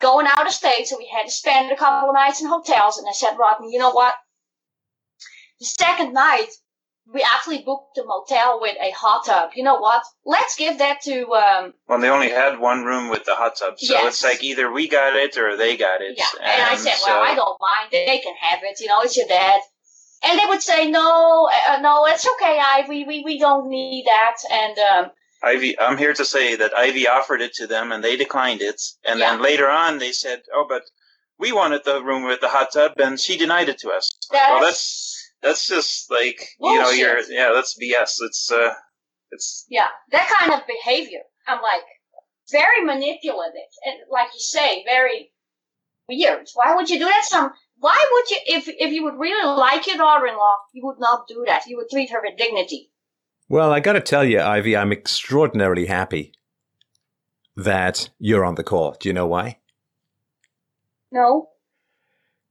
going 0.01 0.27
out 0.29 0.47
of 0.47 0.53
state, 0.53 0.87
so 0.87 0.99
we 0.99 1.11
had 1.15 1.27
to 1.27 1.33
spend 1.33 1.73
a 1.73 1.77
couple 1.77 2.11
of 2.11 2.15
nights 2.15 2.41
in 2.41 2.49
hotels. 2.49 2.99
And 2.99 3.09
I 3.09 3.13
said, 3.13 3.37
Rodney, 3.39 3.73
you 3.73 3.79
know 3.79 3.93
what? 3.93 4.15
The 5.61 5.67
second 5.67 6.13
night, 6.13 6.49
we 7.13 7.23
actually 7.23 7.63
booked 7.63 7.99
a 7.99 8.05
motel 8.05 8.61
with 8.61 8.77
a 8.81 8.91
hot 8.91 9.25
tub. 9.27 9.51
You 9.55 9.63
know 9.63 9.77
what? 9.79 10.03
Let's 10.25 10.57
give 10.57 10.79
that 10.79 11.01
to, 11.03 11.33
um, 11.35 11.75
Well, 11.89 12.01
they 12.01 12.09
only 12.09 12.31
had 12.31 12.59
one 12.59 12.85
room 12.85 13.09
with 13.09 13.25
the 13.25 13.35
hot 13.35 13.57
tub, 13.57 13.79
so 13.79 13.93
Yes. 13.95 14.05
it's 14.07 14.25
like 14.25 14.43
either 14.43 14.71
we 14.71 14.89
got 14.89 15.15
it 15.15 15.37
or 15.39 15.57
they 15.57 15.77
got 15.77 16.01
it. 16.03 16.15
Yeah, 16.19 16.25
and 16.43 16.63
I 16.63 16.75
said, 16.77 16.95
so- 16.95 17.07
well, 17.09 17.23
I 17.23 17.35
don't 17.35 17.59
mind. 17.61 17.91
They 17.93 18.19
can 18.19 18.35
have 18.41 18.61
it. 18.65 18.81
You 18.81 18.89
know, 18.89 19.03
it's 19.03 19.17
your 19.17 19.29
dad. 19.29 19.61
And 20.25 20.39
they 20.39 20.47
would 20.47 20.63
say, 20.63 20.91
no, 20.91 21.49
uh, 21.69 21.79
no, 21.81 22.07
it's 22.07 22.27
okay, 22.27 22.59
Ivy. 22.59 23.05
We 23.05 23.23
we 23.23 23.39
don't 23.39 23.69
need 23.69 24.07
that. 24.07 24.37
And 24.51 24.79
um, 24.79 25.11
Ivy, 25.43 25.79
I'm 25.79 25.99
here 25.99 26.15
to 26.15 26.25
say 26.25 26.57
that 26.57 26.77
Ivy 26.77 27.07
offered 27.07 27.43
it 27.43 27.53
to 27.55 27.67
them 27.67 27.93
and 27.93 28.03
they 28.03 28.17
declined 28.17 28.63
it. 28.63 28.81
And 29.05 29.21
then 29.21 29.43
later 29.43 29.69
on, 29.69 29.99
they 29.99 30.13
said, 30.13 30.43
"Oh, 30.53 30.65
but 30.69 30.83
we 31.39 31.53
wanted 31.53 31.85
the 31.85 32.03
room 32.03 32.25
with 32.25 32.41
the 32.41 32.49
hot 32.49 32.73
tub," 32.73 32.93
and 32.99 33.21
she 33.21 33.37
denied 33.37 33.69
it 33.69 33.79
to 33.81 33.91
us. 33.91 34.11
that's, 34.33 34.51
well, 34.51 34.61
that's 34.63 35.06
that's 35.43 35.67
just 35.67 36.11
like 36.11 36.41
you 36.61 36.79
know, 36.79 36.91
you're 36.91 37.21
yeah, 37.31 37.53
that's 37.55 37.79
BS. 37.79 38.17
It's 38.21 38.51
uh, 38.51 38.75
it's 39.31 39.67
yeah, 39.69 39.89
that 40.13 40.33
kind 40.39 40.53
of 40.53 40.67
behavior. 40.67 41.21
I'm 41.47 41.63
like 41.63 41.83
very 42.51 42.85
manipulative 42.85 43.71
and, 43.85 43.97
like 44.11 44.29
you 44.35 44.41
say, 44.41 44.85
very 44.85 45.33
weird. 46.09 46.49
Why 46.55 46.75
would 46.75 46.91
you 46.91 46.99
do 46.99 47.05
that? 47.05 47.25
Some. 47.25 47.53
Why 47.79 48.05
would 48.13 48.31
you, 48.31 48.37
if 48.47 48.69
if 48.69 48.93
you 48.93 49.05
would 49.05 49.19
really 49.19 49.47
like 49.47 49.87
your 49.87 49.99
daughter-in-law, 49.99 50.57
you 50.73 50.87
would 50.87 50.99
not 50.99 51.29
do 51.29 51.45
that. 51.47 51.67
You 51.67 51.77
would 51.77 51.91
treat 51.91 52.11
her 52.11 52.21
with 52.23 52.39
dignity. 52.39 52.91
Well, 53.49 53.73
I 53.73 53.81
got 53.81 53.93
to 53.93 54.01
tell 54.01 54.25
you, 54.25 54.41
Ivy, 54.41 54.77
I'm 54.77 54.93
extraordinarily 54.93 55.87
happy 55.87 56.33
that 57.57 58.11
you're 58.19 58.45
on 58.45 58.57
the 58.57 58.65
call. 58.65 58.97
Do 58.99 59.09
you 59.09 59.13
know 59.13 59.27
why? 59.27 59.59
No. 61.13 61.51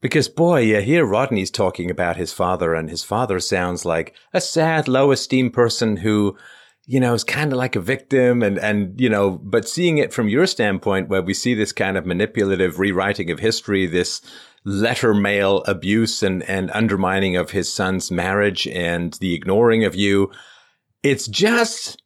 Because, 0.05 0.29
boy, 0.29 0.59
you 0.59 0.81
hear 0.81 1.03
Rodney's 1.03 1.49
talking 1.49 1.89
about 1.89 2.15
his 2.15 2.31
father, 2.31 2.75
and 2.75 2.91
his 2.91 3.01
father 3.01 3.39
sounds 3.39 3.85
like 3.85 4.13
a 4.33 4.39
sad, 4.39 4.87
low 4.87 5.11
esteem 5.11 5.49
person 5.49 5.97
who, 5.97 6.37
you 6.85 6.99
know, 6.99 7.15
is 7.15 7.23
kind 7.23 7.51
of 7.51 7.57
like 7.57 7.75
a 7.75 7.79
victim. 7.79 8.43
And, 8.43 8.59
and, 8.59 9.01
you 9.01 9.09
know, 9.09 9.31
but 9.31 9.67
seeing 9.67 9.97
it 9.97 10.13
from 10.13 10.29
your 10.29 10.45
standpoint, 10.45 11.09
where 11.09 11.23
we 11.23 11.33
see 11.33 11.55
this 11.55 11.71
kind 11.71 11.97
of 11.97 12.05
manipulative 12.05 12.77
rewriting 12.77 13.31
of 13.31 13.39
history, 13.39 13.87
this 13.87 14.21
letter 14.63 15.15
mail 15.15 15.63
abuse 15.63 16.21
and, 16.21 16.43
and 16.43 16.69
undermining 16.69 17.35
of 17.35 17.49
his 17.49 17.73
son's 17.73 18.11
marriage 18.11 18.67
and 18.67 19.13
the 19.13 19.33
ignoring 19.33 19.85
of 19.85 19.95
you, 19.95 20.29
it's 21.01 21.25
just 21.25 21.99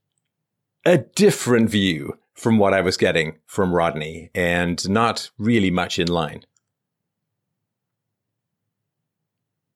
a 0.85 0.99
different 0.99 1.69
view 1.69 2.17
from 2.33 2.59
what 2.59 2.73
I 2.73 2.79
was 2.79 2.95
getting 2.95 3.39
from 3.45 3.75
Rodney 3.75 4.31
and 4.33 4.89
not 4.89 5.31
really 5.37 5.69
much 5.69 5.99
in 5.99 6.07
line. 6.07 6.45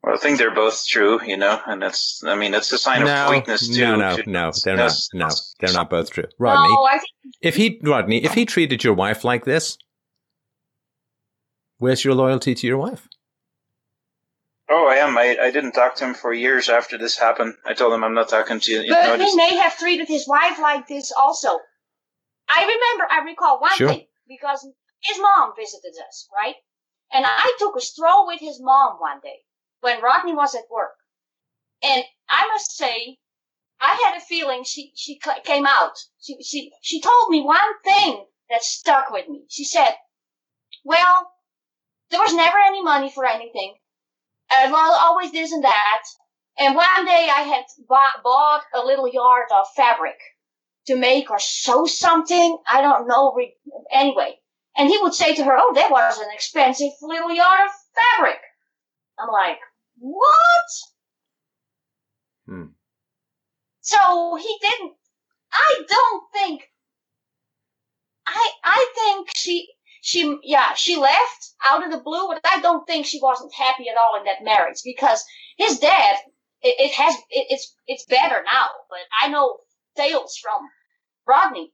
Well, 0.03 0.15
I 0.15 0.17
think 0.17 0.37
they're 0.37 0.53
both 0.53 0.85
true, 0.85 1.23
you 1.23 1.37
know, 1.37 1.61
and 1.65 1.81
it's, 1.81 2.21
I 2.25 2.35
mean, 2.35 2.53
it's 2.53 2.69
a 2.73 2.77
sign 2.77 3.05
no, 3.05 3.25
of 3.25 3.29
weakness 3.29 3.69
too. 3.73 3.81
No, 3.81 3.95
no, 3.95 4.17
no, 4.27 4.51
they're 4.65 4.75
not. 4.75 4.91
No, 5.13 5.29
they're 5.61 5.71
not 5.73 5.89
both 5.89 6.11
true. 6.11 6.25
Rodney, 6.37 6.73
no, 6.73 6.83
I 6.83 6.97
think 6.97 7.35
if 7.41 7.55
he, 7.55 7.79
Rodney, 7.81 8.21
if 8.23 8.33
he 8.33 8.45
treated 8.45 8.83
your 8.83 8.95
wife 8.95 9.23
like 9.23 9.45
this, 9.45 9.77
where's 11.77 12.03
your 12.03 12.15
loyalty 12.15 12.53
to 12.53 12.67
your 12.67 12.77
wife? 12.77 13.07
Oh, 14.69 14.87
I 14.89 14.95
am. 14.95 15.17
I, 15.17 15.37
I 15.41 15.51
didn't 15.51 15.71
talk 15.71 15.95
to 15.95 16.05
him 16.05 16.13
for 16.15 16.33
years 16.33 16.67
after 16.67 16.97
this 16.97 17.17
happened. 17.17 17.53
I 17.65 17.73
told 17.73 17.93
him 17.93 18.03
I'm 18.03 18.13
not 18.13 18.27
talking 18.27 18.59
to 18.59 18.71
you. 18.71 18.81
you 18.81 18.93
But 18.93 19.05
know, 19.05 19.13
he 19.15 19.23
just- 19.23 19.37
may 19.37 19.55
have 19.55 19.77
treated 19.77 20.09
his 20.09 20.27
wife 20.27 20.59
like 20.59 20.85
this 20.87 21.13
also. 21.17 21.49
I 22.49 22.61
remember, 22.63 23.07
I 23.09 23.23
recall 23.25 23.61
one 23.61 23.71
Sure. 23.75 23.87
thing 23.87 24.05
because 24.27 24.67
his 25.01 25.17
mom 25.19 25.53
visited 25.57 25.93
us, 26.07 26.27
right? 26.35 26.55
And 27.13 27.23
I 27.25 27.55
took 27.57 27.77
a 27.77 27.81
stroll 27.81 28.27
with 28.27 28.41
his 28.41 28.59
mom 28.61 28.97
one 28.99 29.19
day 29.23 29.39
when 29.83 30.01
Rodney 30.01 30.33
was 30.33 30.55
at 30.55 30.71
work. 30.71 30.95
And 31.83 32.03
I 32.29 32.47
must 32.47 32.71
say, 32.75 33.17
I 33.81 34.01
had 34.05 34.17
a 34.17 34.25
feeling 34.25 34.63
she, 34.63 34.93
she 34.95 35.19
came 35.43 35.67
out. 35.67 35.97
She, 36.21 36.41
she, 36.41 36.71
she 36.81 37.01
told 37.01 37.29
me 37.29 37.41
one 37.41 37.59
thing 37.83 38.25
that 38.49 38.63
stuck 38.63 39.11
with 39.11 39.27
me. 39.27 39.43
She 39.49 39.65
said, 39.65 39.93
well, 40.85 41.31
there 42.11 42.21
was 42.21 42.33
never 42.33 42.57
any 42.65 42.81
money 42.81 43.11
for 43.11 43.25
anything. 43.25 43.75
And 44.55 44.71
well, 44.71 44.97
always 45.01 45.33
this 45.33 45.51
and 45.51 45.65
that. 45.65 46.03
And 46.57 46.75
one 46.75 47.05
day 47.05 47.27
I 47.29 47.41
had 47.41 47.65
bought, 47.89 48.23
bought 48.23 48.63
a 48.73 48.85
little 48.85 49.11
yard 49.11 49.47
of 49.53 49.65
fabric 49.75 50.17
to 50.87 50.95
make 50.95 51.29
or 51.29 51.39
sew 51.39 51.85
something. 51.85 52.57
I 52.69 52.81
don't 52.81 53.07
know. 53.07 53.37
Anyway. 53.91 54.39
And 54.77 54.89
he 54.89 54.97
would 55.01 55.13
say 55.13 55.35
to 55.35 55.43
her, 55.43 55.55
Oh, 55.57 55.73
that 55.75 55.91
was 55.91 56.19
an 56.19 56.29
expensive 56.33 56.91
little 57.01 57.31
yard 57.31 57.59
of 57.65 57.71
fabric. 57.93 58.39
I'm 59.19 59.29
like, 59.29 59.59
What? 60.03 60.69
Hmm. 62.47 62.65
So 63.81 64.35
he 64.37 64.57
didn't, 64.61 64.93
I 65.53 65.83
don't 65.89 66.23
think, 66.33 66.63
I, 68.27 68.51
I 68.63 68.91
think 68.95 69.29
she, 69.35 69.69
she, 70.01 70.37
yeah, 70.43 70.73
she 70.75 70.97
left 70.97 71.53
out 71.65 71.85
of 71.85 71.91
the 71.91 71.99
blue, 71.99 72.27
but 72.29 72.41
I 72.45 72.61
don't 72.61 72.87
think 72.87 73.05
she 73.05 73.19
wasn't 73.21 73.53
happy 73.53 73.89
at 73.89 73.97
all 73.97 74.19
in 74.19 74.25
that 74.25 74.43
marriage 74.43 74.81
because 74.85 75.23
his 75.57 75.79
dad, 75.79 76.17
it, 76.63 76.75
it 76.79 76.93
has, 76.93 77.15
it, 77.29 77.47
it's, 77.49 77.75
it's 77.87 78.05
better 78.05 78.43
now, 78.45 78.67
but 78.89 78.99
I 79.21 79.29
know 79.29 79.57
tales 79.97 80.37
from 80.41 80.61
Rodney 81.27 81.71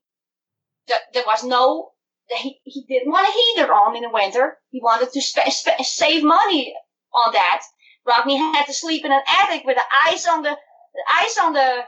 that 0.87 1.01
there 1.13 1.23
was 1.25 1.43
no, 1.43 1.91
that 2.29 2.39
he, 2.39 2.59
he 2.63 2.85
didn't 2.87 3.11
want 3.11 3.27
a 3.27 3.31
heater 3.61 3.73
on 3.73 3.95
in 3.95 4.03
the 4.03 4.09
winter. 4.11 4.57
He 4.71 4.81
wanted 4.83 5.11
to 5.13 5.21
sp- 5.21 5.49
sp- 5.53 5.81
save 5.83 6.23
money 6.23 6.75
on 7.13 7.33
that. 7.33 7.61
Rodney 8.05 8.37
had 8.37 8.65
to 8.65 8.73
sleep 8.73 9.05
in 9.05 9.11
an 9.11 9.21
attic 9.27 9.63
with 9.65 9.75
the 9.77 9.83
ice 10.07 10.27
on 10.27 10.41
the, 10.41 10.49
the 10.49 11.03
ice 11.21 11.37
on 11.41 11.53
the, 11.53 11.81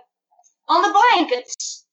on 0.68 0.82
the 0.84 1.00
blankets. 1.18 1.86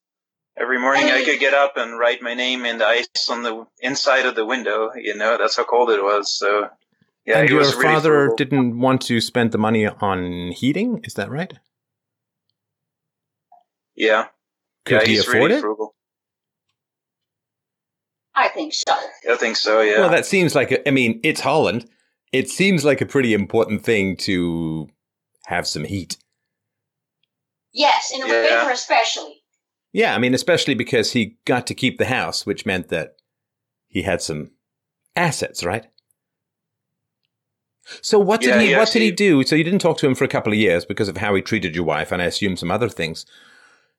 Every 0.60 0.78
morning 0.80 1.04
I 1.04 1.18
And- 1.18 1.24
could 1.26 1.38
get 1.40 1.54
up 1.54 1.76
and 1.76 1.98
write 1.98 2.20
my 2.20 2.34
name 2.34 2.64
in 2.64 2.78
the 2.78 2.86
ice 2.86 3.06
on 3.30 3.42
the 3.42 3.66
inside 3.80 4.26
of 4.26 4.34
the 4.34 4.44
window. 4.44 4.90
You 4.96 5.16
know, 5.16 5.38
that's 5.38 5.56
how 5.56 5.64
cold 5.64 5.90
it 5.90 6.02
was. 6.02 6.36
So, 6.36 6.68
yeah, 7.24 7.38
and 7.40 7.48
your 7.48 7.58
was 7.60 7.74
really 7.74 7.94
father 7.94 8.10
frugal. 8.28 8.36
didn't 8.36 8.80
want 8.80 9.00
to 9.02 9.20
spend 9.20 9.52
the 9.52 9.58
money 9.58 9.86
on 9.86 10.50
heating. 10.52 11.00
Is 11.04 11.14
that 11.14 11.30
right? 11.30 11.52
Yeah, 13.94 14.26
Could 14.84 15.02
yeah, 15.02 15.06
he 15.08 15.18
afford 15.18 15.36
really 15.36 15.54
it? 15.54 15.60
frugal. 15.60 15.94
I 18.34 18.48
think 18.48 18.72
so. 18.72 18.94
I 19.30 19.36
think 19.36 19.56
so. 19.56 19.80
Yeah. 19.80 20.00
Well, 20.00 20.10
that 20.10 20.24
seems 20.26 20.54
like 20.54 20.70
a, 20.70 20.86
I 20.88 20.92
mean, 20.92 21.18
it's 21.24 21.40
Holland. 21.40 21.88
It 22.32 22.50
seems 22.50 22.84
like 22.84 23.00
a 23.00 23.06
pretty 23.06 23.32
important 23.34 23.82
thing 23.82 24.16
to 24.18 24.88
have 25.46 25.66
some 25.66 25.84
heat. 25.84 26.16
Yes, 27.72 28.10
in 28.12 28.20
the 28.20 28.26
Yeah. 28.26 28.42
winter 28.42 28.70
especially. 28.72 29.42
Yeah, 29.92 30.14
I 30.14 30.18
mean, 30.18 30.34
especially 30.34 30.74
because 30.74 31.12
he 31.12 31.38
got 31.46 31.66
to 31.66 31.74
keep 31.74 31.98
the 31.98 32.04
house, 32.06 32.44
which 32.44 32.66
meant 32.66 32.88
that 32.88 33.16
he 33.86 34.02
had 34.02 34.20
some 34.20 34.50
assets, 35.16 35.64
right? 35.64 35.86
So 38.02 38.18
what 38.18 38.40
did 38.40 38.50
Yeah, 38.50 38.60
he 38.60 38.68
he 38.68 38.74
what 38.76 38.90
did 38.92 39.00
he 39.02 39.10
do? 39.10 39.42
So 39.44 39.56
you 39.56 39.64
didn't 39.64 39.78
talk 39.80 39.96
to 39.98 40.06
him 40.06 40.14
for 40.14 40.24
a 40.24 40.28
couple 40.28 40.52
of 40.52 40.58
years 40.58 40.84
because 40.84 41.08
of 41.08 41.16
how 41.16 41.34
he 41.34 41.40
treated 41.40 41.74
your 41.74 41.84
wife 41.84 42.12
and 42.12 42.20
I 42.20 42.26
assume 42.26 42.56
some 42.56 42.70
other 42.70 42.88
things. 42.90 43.24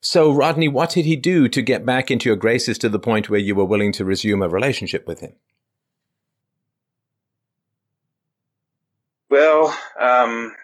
So 0.02 0.32
Rodney, 0.32 0.68
what 0.68 0.92
did 0.92 1.06
he 1.06 1.16
do 1.16 1.50
to 1.50 1.62
get 1.62 1.86
back 1.86 2.12
into 2.12 2.30
your 2.30 2.36
graces 2.36 2.78
to 2.80 2.90
the 2.90 3.00
point 3.00 3.30
where 3.30 3.40
you 3.40 3.56
were 3.56 3.66
willing 3.66 3.92
to 3.94 4.06
resume 4.06 4.44
a 4.44 4.48
relationship 4.48 5.08
with 5.08 5.22
him? 5.22 5.34
Well, 9.30 9.78
um, 10.00 10.56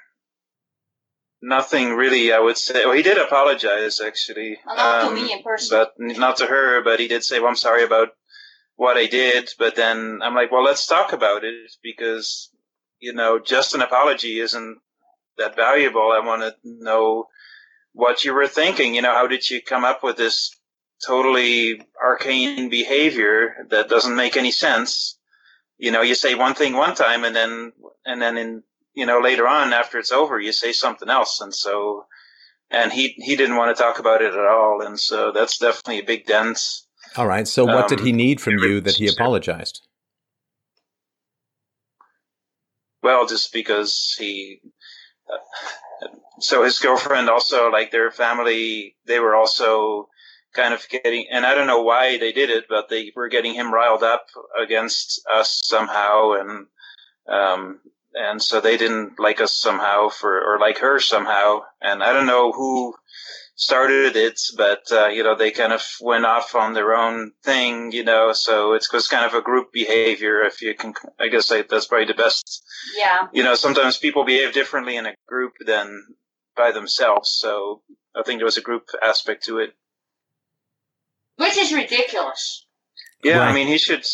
nothing 1.41 1.93
really. 1.93 2.33
I 2.33 2.39
would 2.39 2.57
say. 2.57 2.85
Well, 2.85 2.95
he 2.95 3.03
did 3.03 3.17
apologize 3.17 3.99
actually, 4.01 4.57
not 4.65 5.03
um, 5.03 5.15
to 5.15 5.21
me 5.21 5.31
in 5.33 5.43
person. 5.43 5.77
but 5.77 5.93
not 5.97 6.37
to 6.37 6.47
her. 6.47 6.83
But 6.83 6.99
he 6.99 7.07
did 7.07 7.23
say, 7.23 7.39
"Well, 7.39 7.49
I'm 7.49 7.55
sorry 7.55 7.83
about 7.83 8.09
what 8.75 8.97
I 8.97 9.05
did." 9.05 9.49
But 9.59 9.75
then 9.75 10.19
I'm 10.23 10.33
like, 10.35 10.51
"Well, 10.51 10.63
let's 10.63 10.87
talk 10.87 11.13
about 11.13 11.43
it 11.43 11.71
because 11.83 12.49
you 12.99 13.13
know, 13.13 13.39
just 13.39 13.75
an 13.75 13.81
apology 13.81 14.39
isn't 14.39 14.79
that 15.37 15.55
valuable. 15.55 16.11
I 16.11 16.25
want 16.25 16.41
to 16.41 16.55
know 16.63 17.27
what 17.93 18.25
you 18.25 18.33
were 18.33 18.47
thinking. 18.47 18.95
You 18.95 19.01
know, 19.03 19.13
how 19.13 19.27
did 19.27 19.49
you 19.49 19.61
come 19.61 19.85
up 19.85 20.01
with 20.03 20.17
this 20.17 20.51
totally 21.05 21.81
arcane 22.01 22.69
behavior 22.69 23.67
that 23.69 23.89
doesn't 23.89 24.15
make 24.15 24.37
any 24.37 24.51
sense?" 24.51 25.14
You 25.77 25.91
know, 25.91 26.01
you 26.01 26.15
say 26.15 26.35
one 26.35 26.53
thing 26.53 26.73
one 26.73 26.95
time 26.95 27.23
and 27.23 27.35
then, 27.35 27.71
and 28.05 28.21
then 28.21 28.37
in, 28.37 28.63
you 28.93 29.05
know, 29.05 29.19
later 29.19 29.47
on 29.47 29.73
after 29.73 29.99
it's 29.99 30.11
over, 30.11 30.39
you 30.39 30.51
say 30.51 30.71
something 30.71 31.09
else. 31.09 31.41
And 31.41 31.53
so, 31.53 32.05
and 32.71 32.91
he, 32.91 33.15
he 33.17 33.35
didn't 33.35 33.57
want 33.57 33.75
to 33.75 33.81
talk 33.81 33.99
about 33.99 34.21
it 34.21 34.33
at 34.33 34.39
all. 34.39 34.81
And 34.81 34.99
so 34.99 35.31
that's 35.31 35.57
definitely 35.57 35.99
a 35.99 36.05
big 36.05 36.25
dent. 36.25 36.59
All 37.17 37.27
right. 37.27 37.47
So 37.47 37.65
what 37.65 37.87
did 37.87 37.99
Um, 37.99 38.05
he 38.05 38.11
need 38.11 38.41
from 38.41 38.57
you 38.59 38.81
that 38.81 38.95
he 38.95 39.07
apologized? 39.07 39.81
Well, 43.03 43.27
just 43.27 43.53
because 43.53 44.15
he, 44.17 44.61
uh, 45.31 46.07
so 46.39 46.63
his 46.63 46.79
girlfriend 46.79 47.29
also, 47.29 47.69
like 47.69 47.91
their 47.91 48.11
family, 48.11 48.95
they 49.05 49.19
were 49.19 49.35
also 49.35 50.09
kind 50.55 50.73
of 50.73 50.87
getting, 50.89 51.27
and 51.31 51.45
I 51.45 51.55
don't 51.55 51.67
know 51.67 51.81
why 51.81 52.17
they 52.17 52.31
did 52.31 52.49
it, 52.49 52.65
but 52.69 52.89
they 52.89 53.11
were 53.15 53.29
getting 53.29 53.53
him 53.53 53.73
riled 53.73 54.03
up 54.03 54.27
against 54.59 55.21
us 55.33 55.61
somehow. 55.63 56.33
And, 56.33 56.67
um, 57.27 57.79
and 58.13 58.41
so 58.41 58.61
they 58.61 58.77
didn't 58.77 59.19
like 59.19 59.41
us 59.41 59.53
somehow 59.53 60.09
for, 60.09 60.39
or 60.39 60.59
like 60.59 60.79
her 60.79 60.99
somehow. 60.99 61.61
And 61.81 62.01
I 62.01 62.13
don't 62.13 62.27
know 62.27 62.51
who 62.51 62.95
started 63.55 64.15
it, 64.15 64.39
but, 64.57 64.83
uh, 64.91 65.07
you 65.07 65.23
know, 65.23 65.35
they 65.35 65.51
kind 65.51 65.73
of 65.73 65.81
went 66.01 66.25
off 66.25 66.55
on 66.55 66.73
their 66.73 66.93
own 66.93 67.31
thing, 67.43 67.91
you 67.91 68.03
know, 68.03 68.33
so 68.33 68.73
it's 68.73 68.91
was 68.91 69.07
kind 69.07 69.25
of 69.25 69.33
a 69.33 69.41
group 69.41 69.71
behavior. 69.71 70.41
If 70.41 70.61
you 70.61 70.73
can, 70.75 70.93
I 71.19 71.27
guess 71.27 71.51
like, 71.51 71.69
that's 71.69 71.87
probably 71.87 72.07
the 72.07 72.13
best 72.13 72.63
yeah. 72.97 73.27
you 73.31 73.43
know, 73.43 73.55
sometimes 73.55 73.97
people 73.97 74.25
behave 74.25 74.53
differently 74.53 74.97
in 74.97 75.05
a 75.05 75.15
group 75.27 75.53
than 75.65 76.05
by 76.55 76.71
themselves. 76.71 77.29
So 77.31 77.81
I 78.15 78.23
think 78.23 78.39
there 78.39 78.45
was 78.45 78.57
a 78.57 78.61
group 78.61 78.89
aspect 79.03 79.45
to 79.45 79.59
it. 79.59 79.73
Which 81.37 81.57
is 81.57 81.73
ridiculous. 81.73 82.65
Yeah, 83.23 83.39
Right. 83.39 83.49
I 83.49 83.53
mean, 83.53 83.67
he 83.67 83.77
should. 83.77 84.05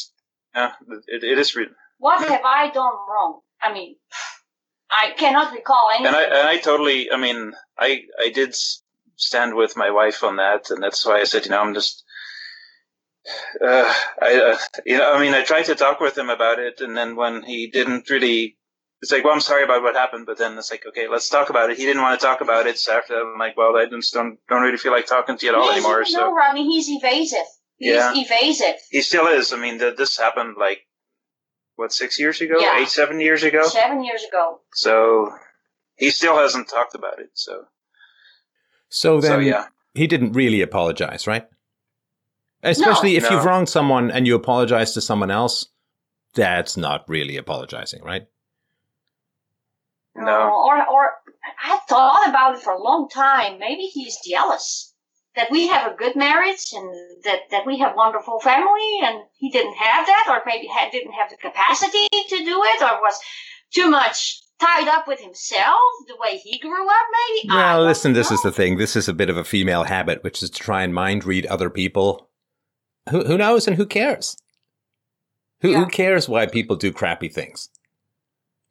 Uh, 0.55 0.71
it, 1.07 1.23
it 1.23 1.37
is, 1.37 1.55
re- 1.55 1.67
What 1.99 2.27
have 2.27 2.41
I 2.43 2.69
done 2.71 2.93
wrong? 3.09 3.41
I 3.61 3.73
mean, 3.73 3.95
I 4.89 5.11
cannot 5.17 5.53
recall 5.53 5.87
anything. 5.93 6.07
and 6.07 6.15
I 6.15 6.23
and 6.23 6.47
I 6.47 6.57
totally. 6.57 7.11
I 7.11 7.17
mean, 7.17 7.53
I 7.77 8.01
I 8.19 8.29
did 8.29 8.55
stand 9.15 9.55
with 9.55 9.77
my 9.77 9.91
wife 9.91 10.23
on 10.23 10.37
that, 10.37 10.69
and 10.71 10.81
that's 10.83 11.05
why 11.05 11.19
I 11.19 11.23
said, 11.25 11.45
you 11.45 11.51
know, 11.51 11.61
I'm 11.61 11.73
just. 11.73 12.03
Uh, 13.63 13.93
I, 14.19 14.35
uh, 14.35 14.57
you 14.85 14.97
know, 14.97 15.13
I 15.13 15.21
mean, 15.21 15.35
I 15.35 15.43
tried 15.43 15.65
to 15.65 15.75
talk 15.75 15.99
with 15.99 16.17
him 16.17 16.29
about 16.29 16.57
it, 16.57 16.81
and 16.81 16.97
then 16.97 17.15
when 17.15 17.43
he 17.43 17.67
didn't 17.69 18.09
really, 18.09 18.57
it's 19.01 19.11
like, 19.11 19.23
well, 19.23 19.33
I'm 19.33 19.41
sorry 19.41 19.63
about 19.63 19.81
what 19.81 19.95
happened, 19.95 20.25
but 20.27 20.37
then 20.37 20.57
it's 20.57 20.69
like, 20.71 20.85
okay, 20.87 21.07
let's 21.07 21.27
talk 21.29 21.49
about 21.49 21.69
it. 21.71 21.77
He 21.77 21.85
didn't 21.85 22.01
want 22.03 22.19
to 22.19 22.25
talk 22.25 22.41
about 22.41 22.67
it, 22.67 22.77
so 22.77 22.93
after 22.97 23.13
that, 23.15 23.21
I'm 23.33 23.39
like, 23.39 23.57
well, 23.57 23.75
I 23.75 23.85
just 23.89 24.13
don't 24.13 24.37
don't 24.49 24.61
really 24.61 24.77
feel 24.77 24.91
like 24.91 25.07
talking 25.07 25.37
to 25.37 25.45
you 25.45 25.51
at 25.51 25.55
all 25.57 25.63
He's- 25.63 25.75
anymore. 25.77 25.99
No, 25.99 26.03
So 26.05 26.33
Rodney, 26.33 26.65
he's 26.65 26.87
evasive. 26.89 27.39
He's 27.77 27.95
Yeah. 27.95 28.13
evasive. 28.15 28.75
he 28.91 29.01
still 29.01 29.27
is. 29.27 29.51
I 29.53 29.57
mean, 29.57 29.79
th- 29.79 29.95
this 29.97 30.17
happened 30.17 30.55
like 30.59 30.81
what 31.77 31.91
six 31.91 32.19
years 32.19 32.39
ago, 32.41 32.55
Yeah. 32.59 32.79
eight, 32.79 32.89
seven 32.89 33.19
years 33.19 33.41
ago. 33.43 33.65
Seven 33.65 34.03
years 34.03 34.23
ago. 34.23 34.61
So 34.73 35.33
he 35.95 36.11
still 36.11 36.37
hasn't 36.37 36.69
talked 36.69 36.93
about 36.93 37.17
it. 37.19 37.31
So 37.33 37.63
So 38.89 39.19
then 39.19 39.31
so 39.31 39.39
yeah, 39.39 39.67
he 39.95 40.05
didn't 40.05 40.33
really 40.33 40.61
apologize, 40.61 41.25
right? 41.25 41.47
Especially 42.61 43.15
if 43.15 43.23
No. 43.23 43.29
you've 43.31 43.45
wronged 43.45 43.69
someone 43.69 44.11
and 44.11 44.27
you 44.27 44.35
apologize 44.35 44.93
to 44.93 45.01
someone 45.01 45.31
else, 45.31 45.65
that's 46.35 46.77
not 46.77 47.03
really 47.09 47.35
apologizing, 47.37 48.03
right? 48.03 48.27
No. 50.15 50.51
Or, 50.65 50.77
or 50.87 51.11
I 51.63 51.79
thought 51.87 52.29
about 52.29 52.55
it 52.55 52.61
for 52.61 52.73
a 52.73 52.81
long 52.81 53.09
time. 53.09 53.59
Maybe 53.59 53.83
he's 53.83 54.17
jealous. 54.27 54.93
that 55.35 55.51
we 55.51 55.67
have 55.67 55.91
a 55.91 55.95
good 55.95 56.15
marriage 56.15 56.73
and 56.73 56.89
that, 57.23 57.39
that 57.51 57.65
we 57.65 57.79
have 57.79 57.95
wonderful 57.95 58.39
family 58.39 58.99
and 59.03 59.21
he 59.37 59.49
didn't 59.49 59.75
have 59.75 60.05
that 60.05 60.25
or 60.29 60.41
maybe 60.45 60.67
had, 60.67 60.91
didn't 60.91 61.13
have 61.13 61.29
the 61.29 61.37
capacity 61.37 62.07
to 62.11 62.37
do 62.37 62.61
it 62.63 62.81
or 62.81 62.99
was 63.01 63.17
too 63.73 63.89
much 63.89 64.41
tied 64.59 64.87
up 64.87 65.07
with 65.07 65.19
himself 65.19 65.79
the 66.07 66.15
way 66.19 66.37
he 66.37 66.59
grew 66.59 66.87
up 66.87 67.05
maybe 67.11 67.55
well 67.55 67.83
listen 67.83 68.13
this 68.13 68.29
is 68.29 68.39
the 68.43 68.51
thing 68.51 68.77
this 68.77 68.95
is 68.95 69.07
a 69.07 69.13
bit 69.13 69.27
of 69.27 69.35
a 69.35 69.43
female 69.43 69.85
habit 69.85 70.23
which 70.23 70.43
is 70.43 70.51
to 70.51 70.59
try 70.59 70.83
and 70.83 70.93
mind 70.93 71.25
read 71.25 71.47
other 71.47 71.69
people 71.69 72.29
who, 73.09 73.25
who 73.25 73.39
knows 73.39 73.67
and 73.67 73.77
who 73.77 73.85
cares 73.87 74.37
who, 75.61 75.71
yeah. 75.71 75.79
who 75.79 75.87
cares 75.87 76.29
why 76.29 76.45
people 76.45 76.75
do 76.75 76.91
crappy 76.91 77.27
things 77.27 77.69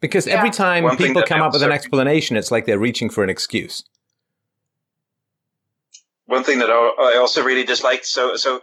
because 0.01 0.27
yeah. 0.27 0.35
every 0.35 0.51
time 0.51 0.85
One 0.85 0.97
people 0.97 1.23
come 1.23 1.43
up 1.43 1.53
with 1.53 1.63
an 1.63 1.73
explanation 1.73 2.37
it's 2.37 2.51
like 2.51 2.67
they're 2.67 2.79
reaching 2.79 3.11
for 3.11 3.23
an 3.23 3.31
excuse 3.31 3.85
one 6.31 6.45
thing 6.45 6.61
that 6.61 6.71
I 6.71 7.19
also 7.19 7.43
really 7.43 7.65
disliked. 7.65 8.07
So, 8.07 8.37
so 8.37 8.61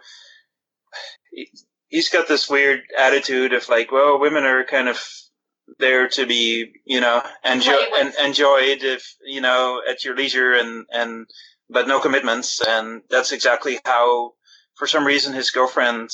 he's 1.89 2.09
got 2.09 2.27
this 2.27 2.49
weird 2.49 2.81
attitude 2.97 3.53
of 3.53 3.67
like, 3.67 3.91
well, 3.91 4.19
women 4.19 4.45
are 4.45 4.63
kind 4.63 4.87
of 4.87 5.05
there 5.77 6.07
to 6.07 6.25
be, 6.25 6.71
you 6.85 7.01
know, 7.01 7.21
enjoy 7.43 7.77
and 7.99 8.13
enjoyed 8.23 8.83
if 8.83 9.15
you 9.25 9.41
know 9.41 9.81
at 9.87 10.05
your 10.05 10.15
leisure 10.15 10.53
and 10.53 10.85
and 10.91 11.27
but 11.69 11.89
no 11.89 11.99
commitments. 11.99 12.61
And 12.65 13.01
that's 13.09 13.33
exactly 13.33 13.79
how, 13.85 14.33
for 14.75 14.87
some 14.87 15.05
reason, 15.05 15.33
his 15.33 15.51
girlfriend 15.51 16.09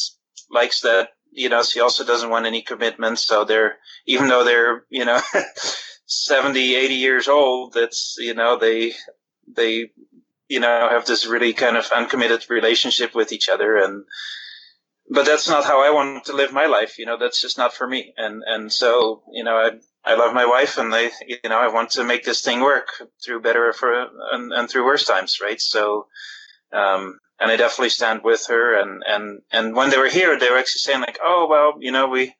likes 0.49 0.81
that. 0.81 1.09
You 1.33 1.49
know, 1.49 1.63
she 1.63 1.79
also 1.79 2.05
doesn't 2.05 2.29
want 2.29 2.45
any 2.45 2.61
commitments. 2.61 3.25
So 3.25 3.43
they're 3.43 3.77
even 4.05 4.27
though 4.27 4.43
they're 4.43 4.85
you 4.89 5.05
know 5.05 5.19
70, 6.05 6.75
80 6.75 6.93
years 6.93 7.27
old, 7.27 7.73
that's 7.73 8.15
you 8.19 8.33
know 8.33 8.57
they 8.57 8.93
they 9.47 9.89
you 10.53 10.59
know, 10.59 10.87
have 10.89 11.05
this 11.05 11.25
really 11.25 11.53
kind 11.53 11.77
of 11.77 11.89
uncommitted 11.95 12.45
relationship 12.49 13.15
with 13.15 13.31
each 13.31 13.49
other. 13.49 13.77
And, 13.77 14.05
but 15.09 15.25
that's 15.25 15.49
not 15.49 15.63
how 15.63 15.83
I 15.83 15.91
want 15.91 16.25
to 16.25 16.33
live 16.33 16.53
my 16.53 16.67
life. 16.67 16.99
You 16.99 17.07
know, 17.07 17.17
that's 17.17 17.41
just 17.41 17.57
not 17.57 17.73
for 17.73 17.87
me. 17.87 18.13
And, 18.17 18.43
and 18.45 18.71
so, 18.71 19.23
you 19.31 19.43
know, 19.43 19.55
I, 19.55 19.71
I 20.05 20.15
love 20.15 20.33
my 20.35 20.45
wife 20.45 20.77
and 20.77 20.93
I, 20.93 21.09
you 21.27 21.37
know, 21.49 21.59
I 21.59 21.69
want 21.69 21.91
to 21.91 22.03
make 22.03 22.23
this 22.23 22.41
thing 22.41 22.61
work 22.61 22.87
through 23.25 23.41
better 23.41 23.73
for, 23.73 24.07
and, 24.31 24.53
and 24.53 24.69
through 24.69 24.85
worse 24.85 25.05
times, 25.05 25.39
right? 25.41 25.59
So, 25.59 26.07
um, 26.71 27.19
and 27.39 27.51
I 27.51 27.55
definitely 27.55 27.89
stand 27.89 28.21
with 28.23 28.45
her. 28.47 28.79
And, 28.79 29.03
and, 29.07 29.41
and 29.51 29.75
when 29.75 29.89
they 29.89 29.97
were 29.97 30.09
here, 30.09 30.37
they 30.37 30.49
were 30.49 30.57
actually 30.57 30.79
saying 30.79 31.01
like, 31.01 31.19
oh, 31.23 31.47
well, 31.49 31.73
you 31.79 31.91
know, 31.91 32.07
we, 32.07 32.33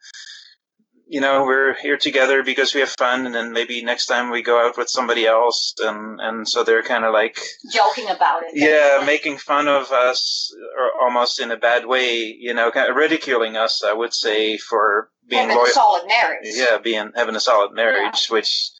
you 1.14 1.22
know, 1.22 1.44
we're 1.44 1.76
here 1.76 1.98
together 1.98 2.44
because 2.44 2.74
we 2.74 2.80
have 2.80 2.90
fun, 2.90 3.28
and 3.28 3.36
then 3.36 3.52
maybe 3.52 3.84
next 3.84 4.08
time 4.08 4.32
we 4.32 4.42
go 4.42 4.66
out 4.66 4.78
with 4.78 4.90
somebody 4.90 5.28
else, 5.28 5.76
and 5.80 6.20
and 6.20 6.50
so 6.50 6.64
they're 6.64 6.82
kind 6.82 7.06
of 7.06 7.14
like 7.14 7.40
joking 7.72 8.10
about 8.10 8.42
it. 8.44 8.52
Yeah, 8.54 9.06
making 9.06 9.38
fun 9.38 9.68
of 9.68 9.92
us, 9.92 10.52
or 10.76 11.06
almost 11.06 11.40
in 11.40 11.52
a 11.52 11.58
bad 11.58 11.86
way, 11.86 12.36
you 12.40 12.54
know, 12.54 12.72
kind 12.72 12.90
of 12.90 12.96
ridiculing 12.96 13.58
us. 13.58 13.84
I 13.84 13.94
would 13.94 14.14
say 14.14 14.58
for 14.58 15.12
being 15.30 15.42
having 15.42 15.58
loyal. 15.58 15.68
a 15.68 15.72
solid 15.72 16.08
marriage. 16.08 16.46
Yeah, 16.46 16.78
being 16.84 17.12
having 17.16 17.36
a 17.36 17.40
solid 17.40 17.74
marriage, 17.74 18.28
yeah. 18.30 18.34
which 18.34 18.72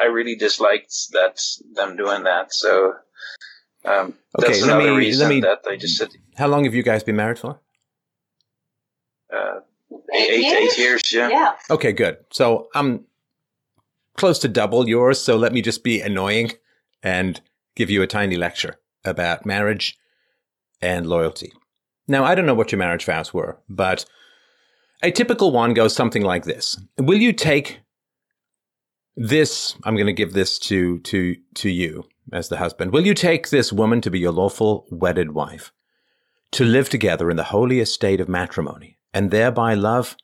I 0.00 0.04
really 0.04 0.36
disliked 0.36 0.94
that 1.12 1.38
them 1.74 1.96
doing 1.96 2.22
that. 2.22 2.54
So 2.54 2.94
um, 3.84 4.14
okay, 4.38 4.48
that's 4.48 4.62
another 4.62 4.94
me, 4.94 5.14
let 5.14 5.28
me, 5.28 5.40
that 5.40 5.64
I 5.68 5.76
just 5.76 5.96
said. 5.96 6.08
How 6.36 6.46
long 6.46 6.64
have 6.64 6.74
you 6.74 6.82
guys 6.82 7.02
been 7.02 7.16
married 7.16 7.38
for? 7.38 7.60
Uh, 9.32 9.60
eight, 10.14 10.30
eight, 10.30 10.40
years? 10.40 10.72
eight 10.72 10.78
years. 10.78 11.12
Yeah. 11.12 11.28
Yeah. 11.28 11.52
Okay, 11.70 11.92
good. 11.92 12.18
So 12.30 12.68
I'm 12.74 13.04
close 14.16 14.38
to 14.40 14.48
double 14.48 14.88
yours. 14.88 15.20
So 15.20 15.36
let 15.36 15.52
me 15.52 15.60
just 15.60 15.84
be 15.84 16.00
annoying 16.00 16.52
and 17.02 17.40
give 17.74 17.90
you 17.90 18.02
a 18.02 18.06
tiny 18.06 18.36
lecture 18.36 18.76
about 19.04 19.44
marriage 19.44 19.98
and 20.80 21.06
loyalty. 21.06 21.52
Now, 22.06 22.24
I 22.24 22.34
don't 22.34 22.46
know 22.46 22.54
what 22.54 22.72
your 22.72 22.78
marriage 22.78 23.04
vows 23.04 23.34
were, 23.34 23.58
but 23.68 24.04
a 25.02 25.10
typical 25.10 25.52
one 25.52 25.74
goes 25.74 25.94
something 25.94 26.22
like 26.22 26.44
this. 26.44 26.78
Will 26.98 27.18
you 27.18 27.32
take 27.32 27.80
this? 29.16 29.74
I'm 29.84 29.94
going 29.94 30.06
to 30.06 30.12
give 30.12 30.32
this 30.32 30.58
to, 30.60 31.00
to, 31.00 31.36
to 31.56 31.68
you 31.68 32.04
as 32.32 32.48
the 32.48 32.58
husband. 32.58 32.92
Will 32.92 33.06
you 33.06 33.14
take 33.14 33.50
this 33.50 33.72
woman 33.72 34.00
to 34.00 34.10
be 34.10 34.18
your 34.18 34.32
lawful 34.32 34.86
wedded 34.90 35.32
wife, 35.32 35.72
to 36.52 36.64
live 36.64 36.88
together 36.88 37.30
in 37.30 37.36
the 37.36 37.44
holiest 37.44 37.94
state 37.94 38.20
of 38.20 38.28
matrimony, 38.28 38.98
and 39.12 39.30
thereby 39.30 39.74
love 39.74 40.16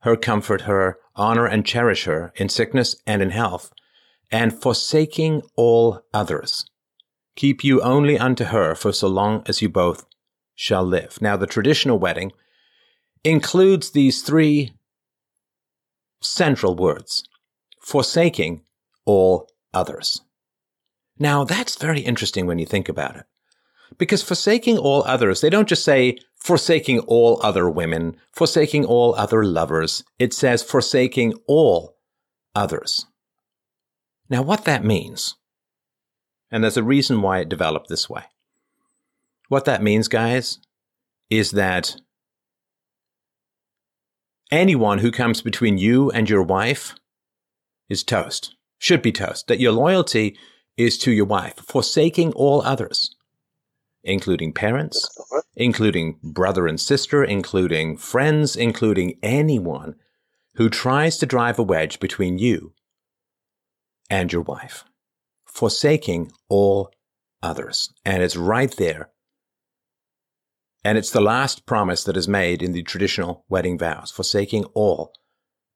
her, 0.00 0.16
comfort 0.16 0.62
her, 0.62 0.98
honor 1.14 1.46
and 1.46 1.66
cherish 1.66 2.04
her 2.04 2.32
in 2.36 2.48
sickness 2.48 2.96
and 3.06 3.22
in 3.22 3.30
health, 3.30 3.72
and 4.30 4.60
forsaking 4.60 5.42
all 5.56 6.02
others. 6.12 6.66
Keep 7.34 7.64
you 7.64 7.80
only 7.82 8.18
unto 8.18 8.44
her 8.44 8.74
for 8.74 8.92
so 8.92 9.08
long 9.08 9.42
as 9.46 9.60
you 9.60 9.68
both 9.68 10.06
shall 10.54 10.84
live. 10.84 11.20
Now, 11.20 11.36
the 11.36 11.46
traditional 11.46 11.98
wedding 11.98 12.32
includes 13.24 13.90
these 13.90 14.22
three 14.22 14.72
central 16.20 16.74
words 16.74 17.28
forsaking 17.80 18.62
all 19.04 19.48
others. 19.74 20.22
Now, 21.18 21.44
that's 21.44 21.76
very 21.76 22.00
interesting 22.00 22.46
when 22.46 22.58
you 22.58 22.66
think 22.66 22.88
about 22.88 23.16
it. 23.16 23.24
Because 23.98 24.22
forsaking 24.22 24.78
all 24.78 25.04
others, 25.04 25.40
they 25.40 25.50
don't 25.50 25.68
just 25.68 25.84
say 25.84 26.18
forsaking 26.36 27.00
all 27.00 27.40
other 27.42 27.70
women, 27.70 28.16
forsaking 28.32 28.84
all 28.84 29.14
other 29.14 29.44
lovers. 29.44 30.04
It 30.18 30.34
says 30.34 30.62
forsaking 30.62 31.34
all 31.46 31.96
others. 32.54 33.06
Now, 34.28 34.42
what 34.42 34.64
that 34.64 34.84
means, 34.84 35.36
and 36.50 36.62
there's 36.62 36.76
a 36.76 36.82
reason 36.82 37.22
why 37.22 37.40
it 37.40 37.48
developed 37.48 37.88
this 37.88 38.10
way. 38.10 38.24
What 39.48 39.64
that 39.66 39.82
means, 39.82 40.08
guys, 40.08 40.58
is 41.30 41.52
that 41.52 41.96
anyone 44.50 44.98
who 44.98 45.10
comes 45.10 45.42
between 45.42 45.78
you 45.78 46.10
and 46.10 46.28
your 46.28 46.42
wife 46.42 46.94
is 47.88 48.02
toast, 48.02 48.56
should 48.78 49.02
be 49.02 49.12
toast, 49.12 49.46
that 49.46 49.60
your 49.60 49.72
loyalty 49.72 50.36
is 50.76 50.98
to 50.98 51.12
your 51.12 51.24
wife, 51.24 51.56
forsaking 51.56 52.32
all 52.32 52.62
others 52.62 53.16
including 54.06 54.52
parents, 54.52 55.10
uh-huh. 55.18 55.42
including 55.56 56.18
brother 56.22 56.66
and 56.66 56.80
sister, 56.80 57.22
including 57.22 57.96
friends, 57.98 58.56
including 58.56 59.18
anyone 59.22 59.96
who 60.54 60.70
tries 60.70 61.18
to 61.18 61.26
drive 61.26 61.58
a 61.58 61.62
wedge 61.62 62.00
between 62.00 62.38
you 62.38 62.72
and 64.08 64.32
your 64.32 64.42
wife, 64.42 64.84
forsaking 65.44 66.30
all 66.48 66.90
others. 67.42 67.92
And 68.04 68.22
it's 68.22 68.36
right 68.36 68.74
there. 68.76 69.10
And 70.84 70.96
it's 70.96 71.10
the 71.10 71.20
last 71.20 71.66
promise 71.66 72.04
that 72.04 72.16
is 72.16 72.28
made 72.28 72.62
in 72.62 72.72
the 72.72 72.84
traditional 72.84 73.44
wedding 73.48 73.76
vows, 73.76 74.12
forsaking 74.12 74.64
all 74.66 75.12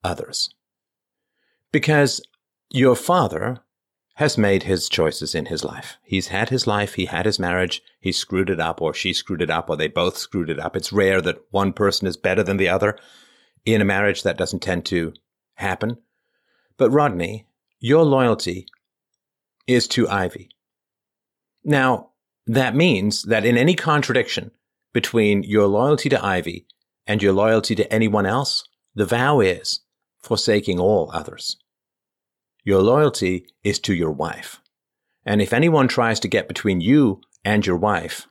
others. 0.05 0.55
Because 1.73 2.23
your 2.71 2.95
father 2.95 3.59
has 4.21 4.37
made 4.37 4.65
his 4.65 4.87
choices 4.87 5.35
in 5.35 5.47
his 5.47 5.65
life. 5.65 5.97
He's 6.03 6.29
had 6.29 6.51
his 6.51 6.67
life, 6.67 6.97
he 6.97 7.07
had 7.07 7.25
his 7.25 7.39
marriage, 7.39 7.83
he 7.99 8.13
screwed 8.13 8.51
it 8.51 8.61
up, 8.61 8.83
or 8.83 8.93
she 8.93 9.15
screwed 9.15 9.41
it 9.41 9.49
up, 9.49 9.71
or 9.71 9.79
they 9.79 9.89
both 9.89 10.19
screwed 10.19 10.51
it 10.51 10.61
up. 10.61 10.77
It's 10.77 10.93
rare 10.93 11.23
that 11.23 11.43
one 11.51 11.73
person 11.73 12.07
is 12.07 12.19
better 12.19 12.43
than 12.43 12.59
the 12.59 12.69
other. 12.69 12.99
In 13.65 13.81
a 13.81 13.85
marriage, 13.87 14.23
that 14.23 14.37
doesn't 14.37 14.61
tend 14.61 14.85
to 14.87 15.15
happen. 15.55 15.97
But 16.77 16.91
Rodney, 16.91 17.47
your 17.79 18.05
loyalty 18.05 18.67
is 19.67 19.89
to 19.89 20.07
Ivy. 20.07 20.51
Now, 21.65 22.11
that 22.47 22.77
means 22.77 23.23
that 23.23 23.47
in 23.47 23.57
any 23.57 23.73
contradiction 23.75 24.51
between 24.93 25.45
your 25.45 25.67
loyalty 25.67 26.11
to 26.11 26.23
Ivy 26.23 26.67
and 27.07 27.23
your 27.23 27.33
loyalty 27.33 27.75
to 27.75 27.91
anyone 27.91 28.27
else, 28.27 28.69
the 28.95 29.07
vow 29.07 29.41
is 29.41 29.81
forsaking 30.19 30.79
all 30.79 31.11
others. 31.15 31.57
Your 32.65 32.83
loyalty 32.83 33.47
is 33.65 33.79
to 33.81 33.95
your 33.95 34.11
wife. 34.11 34.61
And 35.25 35.41
if 35.41 35.53
anyone 35.53 35.89
tries 35.89 36.21
to 36.21 36.29
get 36.29 36.49
between 36.49 36.81
you 36.81 37.21
and 37.45 37.67
your 37.67 37.77
wife, 37.77 38.27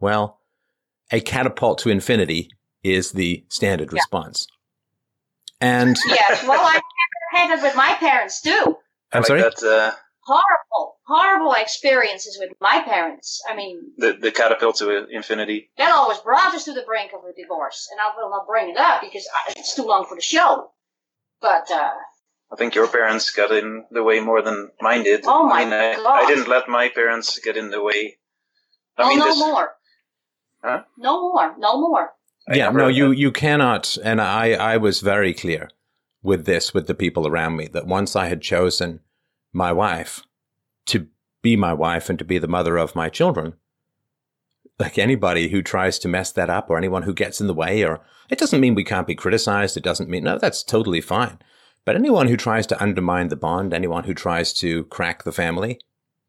well, 0.00 0.40
a 1.10 1.20
catapult 1.20 1.78
to 1.80 1.90
infinity 1.90 2.50
is 2.82 3.12
the 3.12 3.44
standard 3.48 3.90
yeah. 3.90 3.96
response. 3.96 4.46
And 5.60 5.96
yes, 6.06 6.46
well, 6.46 6.60
I 6.60 6.80
had 7.32 7.58
it 7.58 7.62
with 7.62 7.76
my 7.76 7.94
parents 7.98 8.40
too. 8.40 8.76
I'm 9.12 9.20
like 9.20 9.26
sorry. 9.26 9.42
That, 9.42 9.62
uh, 9.62 9.92
horrible, 10.26 10.96
horrible 11.06 11.52
experiences 11.52 12.36
with 12.38 12.50
my 12.60 12.82
parents. 12.84 13.42
I 13.48 13.54
mean, 13.54 13.92
the 13.96 14.14
the 14.14 14.32
catapult 14.32 14.76
to 14.76 15.06
infinity. 15.08 15.70
That 15.78 15.92
always 15.92 16.18
brought 16.18 16.54
us 16.54 16.64
to 16.64 16.72
the 16.72 16.82
brink 16.82 17.12
of 17.12 17.24
a 17.24 17.32
divorce, 17.40 17.88
and 17.90 18.00
I 18.00 18.14
will 18.16 18.30
not 18.30 18.46
bring 18.46 18.70
it 18.70 18.76
up 18.76 19.00
because 19.00 19.26
it's 19.50 19.74
too 19.74 19.84
long 19.84 20.06
for 20.06 20.16
the 20.16 20.22
show. 20.22 20.70
But 21.40 21.70
uh, 21.70 21.90
I 22.52 22.56
think 22.56 22.74
your 22.74 22.86
parents 22.86 23.32
got 23.32 23.50
in 23.50 23.84
the 23.90 24.02
way 24.02 24.20
more 24.20 24.42
than 24.42 24.70
mine 24.80 25.02
did. 25.02 25.24
Oh 25.26 25.46
my 25.46 25.62
I 25.62 25.64
mean, 25.64 25.70
God. 25.96 26.06
I, 26.06 26.24
I 26.24 26.26
didn't 26.26 26.48
let 26.48 26.68
my 26.68 26.88
parents 26.88 27.38
get 27.40 27.56
in 27.56 27.70
the 27.70 27.82
way. 27.82 28.18
I 28.96 29.02
oh, 29.02 29.08
mean, 29.08 29.18
no 29.18 29.24
this, 29.26 29.38
more. 29.38 29.74
Huh? 30.62 30.82
No 30.96 31.20
more. 31.20 31.54
No 31.58 31.80
more. 31.80 32.12
yeah, 32.52 32.70
no, 32.70 32.88
you, 32.88 33.10
you 33.10 33.32
cannot. 33.32 33.96
And 34.04 34.20
I, 34.20 34.52
I 34.52 34.76
was 34.76 35.00
very 35.00 35.34
clear 35.34 35.70
with 36.22 36.46
this 36.46 36.72
with 36.72 36.86
the 36.86 36.94
people 36.94 37.26
around 37.26 37.56
me 37.56 37.66
that 37.68 37.86
once 37.86 38.16
I 38.16 38.26
had 38.26 38.40
chosen 38.40 39.00
my 39.52 39.72
wife 39.72 40.22
to 40.86 41.08
be 41.42 41.56
my 41.56 41.72
wife 41.72 42.08
and 42.08 42.18
to 42.18 42.24
be 42.24 42.38
the 42.38 42.48
mother 42.48 42.76
of 42.76 42.96
my 42.96 43.08
children, 43.08 43.54
like 44.78 44.98
anybody 44.98 45.48
who 45.48 45.62
tries 45.62 45.98
to 46.00 46.08
mess 46.08 46.32
that 46.32 46.50
up 46.50 46.70
or 46.70 46.78
anyone 46.78 47.02
who 47.02 47.14
gets 47.14 47.40
in 47.40 47.46
the 47.46 47.54
way 47.54 47.84
or 47.84 48.00
it 48.30 48.38
doesn't 48.38 48.60
mean 48.60 48.74
we 48.74 48.84
can't 48.84 49.06
be 49.06 49.14
criticized. 49.14 49.76
It 49.76 49.84
doesn't 49.84 50.08
mean, 50.08 50.24
no, 50.24 50.38
that's 50.38 50.62
totally 50.62 51.00
fine. 51.00 51.38
But 51.84 51.96
anyone 51.96 52.28
who 52.28 52.36
tries 52.36 52.66
to 52.68 52.82
undermine 52.82 53.28
the 53.28 53.36
bond, 53.36 53.74
anyone 53.74 54.04
who 54.04 54.14
tries 54.14 54.52
to 54.54 54.84
crack 54.84 55.24
the 55.24 55.32
family, 55.32 55.78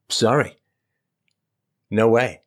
sorry. 0.09 0.57
No 1.89 2.09
way. 2.09 2.41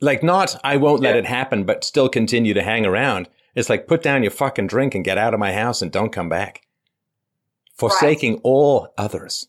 Like, 0.00 0.22
not, 0.22 0.60
I 0.62 0.76
won't 0.76 1.00
let 1.00 1.16
it 1.16 1.26
happen, 1.26 1.64
but 1.64 1.84
still 1.84 2.08
continue 2.08 2.54
to 2.54 2.62
hang 2.62 2.86
around. 2.86 3.28
It's 3.54 3.68
like, 3.68 3.88
put 3.88 4.02
down 4.02 4.22
your 4.22 4.30
fucking 4.30 4.66
drink 4.68 4.94
and 4.94 5.04
get 5.04 5.18
out 5.18 5.34
of 5.34 5.40
my 5.40 5.52
house 5.52 5.82
and 5.82 5.90
don't 5.90 6.12
come 6.12 6.28
back. 6.28 6.62
Forsaking 7.74 8.40
all 8.44 8.92
others. 8.98 9.48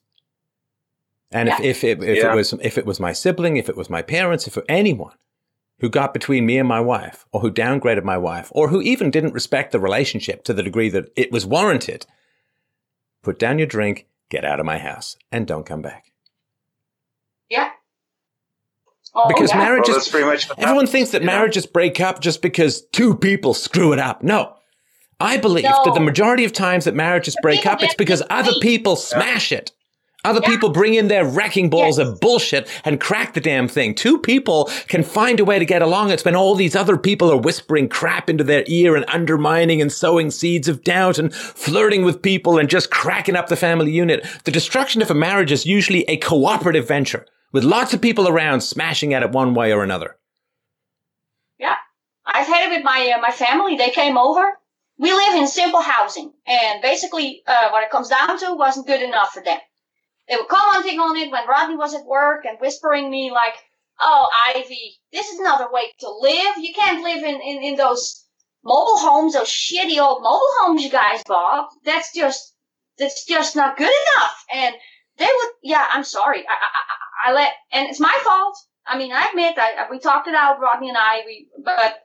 And 1.32 1.50
if, 1.50 1.60
Yeah. 1.60 1.66
if, 1.66 1.84
if, 1.84 2.02
if 2.02 2.18
Yeah. 2.18 2.32
it 2.32 2.36
was, 2.36 2.54
if 2.54 2.78
it 2.78 2.86
was 2.86 3.00
my 3.00 3.12
sibling, 3.14 3.58
if 3.58 3.70
it 3.70 3.78
was 3.78 3.90
my 3.90 4.02
parents, 4.02 4.48
if 4.48 4.58
it, 4.58 4.66
anyone 4.70 5.14
who 5.80 5.90
got 5.90 6.14
between 6.14 6.46
me 6.46 6.58
and 6.58 6.68
my 6.68 6.80
wife, 6.80 7.26
or 7.32 7.42
who 7.42 7.52
downgraded 7.52 8.04
my 8.04 8.18
wife, 8.18 8.50
or 8.52 8.70
who 8.70 8.82
even 8.82 9.12
didn't 9.12 9.34
respect 9.34 9.72
the 9.72 9.80
relationship 9.80 10.44
to 10.46 10.54
the 10.54 10.64
degree 10.64 10.90
that 10.90 11.12
it 11.16 11.32
was 11.32 11.46
warranted, 11.46 12.06
put 13.22 13.40
down 13.40 13.58
your 13.60 13.68
drink, 13.68 14.08
get 14.30 14.46
out 14.46 14.60
of 14.60 14.66
my 14.66 14.78
house, 14.78 15.18
and 15.32 15.46
don't 15.48 15.66
come 15.66 15.82
back. 15.82 16.12
Yeah. 17.50 17.70
Oh, 19.16 19.28
Because 19.28 19.50
yeah. 19.52 19.58
marriage 19.58 19.88
Well, 19.88 19.98
is 19.98 20.04
that's 20.04 20.12
pretty 20.12 20.26
much 20.28 20.48
what 20.48 20.60
everyone 20.60 20.76
happens, 20.76 20.92
thinks 20.92 21.12
that 21.12 21.22
you 21.22 21.28
know? 21.28 21.34
marriages 21.34 21.66
break 21.66 22.00
up 22.00 22.22
just 22.22 22.42
because 22.42 22.82
two 22.92 23.16
people 23.16 23.54
screw 23.54 23.92
it 23.94 24.00
up. 24.00 24.22
No. 24.24 24.56
I 25.20 25.38
believe 25.38 25.66
No. 25.66 25.82
that 25.84 25.94
the 25.96 26.00
majority 26.00 26.46
of 26.46 26.54
times 26.54 26.86
that 26.86 26.96
marriages 26.96 27.34
The 27.34 27.40
break 27.42 27.66
up, 27.66 27.82
it's 27.84 27.96
because 27.96 28.22
other 28.30 28.54
people 28.62 28.96
smash 28.96 29.52
it. 29.52 29.72
Other 30.26 30.42
Yeah. 30.44 30.50
people 30.50 30.70
bring 30.70 30.96
in 30.96 31.08
their 31.08 31.24
wrecking 31.24 31.70
balls 31.70 31.98
Yes. 31.98 32.08
of 32.08 32.20
bullshit 32.20 32.68
and 32.84 33.00
crack 33.00 33.34
the 33.34 33.40
damn 33.40 33.70
thing. 33.70 33.96
Two 33.96 34.18
people 34.18 34.70
can 34.90 35.02
find 35.02 35.40
a 35.40 35.46
way 35.46 35.58
to 35.60 35.66
get 35.66 35.82
along. 35.82 36.12
It's 36.12 36.26
when 36.26 36.36
all 36.36 36.56
these 36.56 36.76
other 36.76 36.98
people 36.98 37.32
are 37.32 37.38
whispering 37.38 37.88
crap 37.88 38.30
into 38.30 38.44
their 38.44 38.64
ear 38.68 38.98
and 38.98 39.06
undermining 39.08 39.82
and 39.82 39.92
sowing 39.92 40.30
seeds 40.30 40.68
of 40.68 40.84
doubt 40.84 41.18
and 41.20 41.34
flirting 41.34 42.04
with 42.04 42.22
people 42.22 42.58
and 42.58 42.70
just 42.70 42.92
cracking 42.92 43.38
up 43.38 43.48
the 43.48 43.56
family 43.56 43.92
unit. 43.92 44.26
The 44.44 44.52
destruction 44.52 45.02
of 45.02 45.10
a 45.10 45.16
marriage 45.16 45.54
is 45.54 45.66
usually 45.66 46.04
a 46.10 46.18
cooperative 46.18 46.86
venture 46.88 47.26
with 47.54 47.64
lots 47.64 47.94
of 47.94 48.02
people 48.02 48.28
around 48.28 48.60
smashing 48.62 49.14
at 49.14 49.24
it 49.24 49.32
one 49.32 49.54
way 49.54 49.72
or 49.72 49.84
another. 49.84 50.18
Yeah, 51.58 51.76
I've 52.26 52.48
had 52.48 52.70
it 52.70 52.76
with 52.76 52.84
my 52.84 53.14
uh, 53.16 53.22
my 53.22 53.32
family. 53.32 53.78
They 53.78 53.90
came 53.90 54.18
over. 54.18 54.60
We 54.98 55.14
live 55.14 55.36
in 55.36 55.48
simple 55.48 55.80
housing, 55.82 56.34
and 56.46 56.82
basically, 56.82 57.42
uh, 57.48 57.70
what 57.70 57.84
it 57.84 57.90
comes 57.90 58.10
down 58.10 58.38
to 58.40 58.54
wasn't 58.54 58.86
good 58.86 59.02
enough 59.02 59.32
for 59.32 59.42
them. 59.42 59.58
They 60.30 60.36
were 60.38 60.46
commenting 60.46 61.00
on 61.00 61.18
it 61.18 61.32
when 61.32 61.48
Rodney 61.48 61.76
was 61.76 61.94
at 61.96 62.06
work 62.06 62.46
and 62.46 62.60
whispering 62.60 63.10
me 63.10 63.32
like, 63.32 63.56
"Oh, 64.00 64.28
Ivy, 64.56 65.00
this 65.12 65.30
is 65.30 65.40
not 65.40 65.62
a 65.62 65.74
way 65.74 65.92
to 66.00 66.10
live. 66.10 66.58
You 66.58 66.74
can't 66.74 67.04
live 67.04 67.24
in 67.24 67.42
in, 67.42 67.64
in 67.64 67.76
those 67.76 68.26
mobile 68.64 69.00
homes, 69.00 69.34
those 69.34 69.50
shitty 69.50 70.00
old 70.00 70.22
mobile 70.24 70.54
homes 70.62 70.84
you 70.84 70.90
guys 70.92 71.24
bought. 71.26 71.70
That's 71.86 72.14
just 72.14 72.56
that's 72.98 73.26
just 73.26 73.56
not 73.56 73.78
good 73.78 73.92
enough." 74.16 74.46
And 74.54 74.76
they 75.18 75.26
would, 75.26 75.52
yeah, 75.64 75.86
I'm 75.92 76.04
sorry. 76.04 76.40
I, 76.48 76.54
I, 76.54 77.30
I, 77.30 77.34
let, 77.34 77.54
and 77.72 77.90
it's 77.90 78.00
my 78.00 78.18
fault. 78.24 78.58
I 78.88 78.98
mean, 78.98 79.12
I 79.12 79.28
admit, 79.30 79.58
I, 79.58 79.84
uh, 79.84 79.88
we 79.92 80.00
talked 80.00 80.28
it 80.28 80.36
out, 80.36 80.60
Rodney 80.60 80.90
and 80.90 80.98
I, 80.98 81.22
we, 81.26 81.48
but 81.64 82.00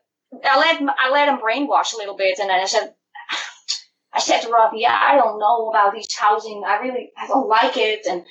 I 0.45 0.59
let, 0.59 0.83
I 0.99 1.11
let 1.11 1.29
him 1.29 1.39
brainwash 1.39 1.95
a 1.95 1.97
little 1.97 2.16
bit, 2.16 2.39
and 2.41 2.51
then 2.51 2.61
I 2.61 2.66
said, 2.66 2.95
I 4.14 4.20
said 4.20 4.40
to 4.42 4.48
Rodney, 4.48 4.82
yeah, 4.82 4.96
I 4.96 5.16
don't 5.16 5.38
know 5.38 5.68
about 5.68 5.92
these 5.92 6.06
housing. 6.14 6.62
I 6.66 6.76
really, 6.76 7.10
I 7.18 7.26
don't 7.26 7.48
like 7.48 7.76
it, 7.76 8.06
and 8.08 8.24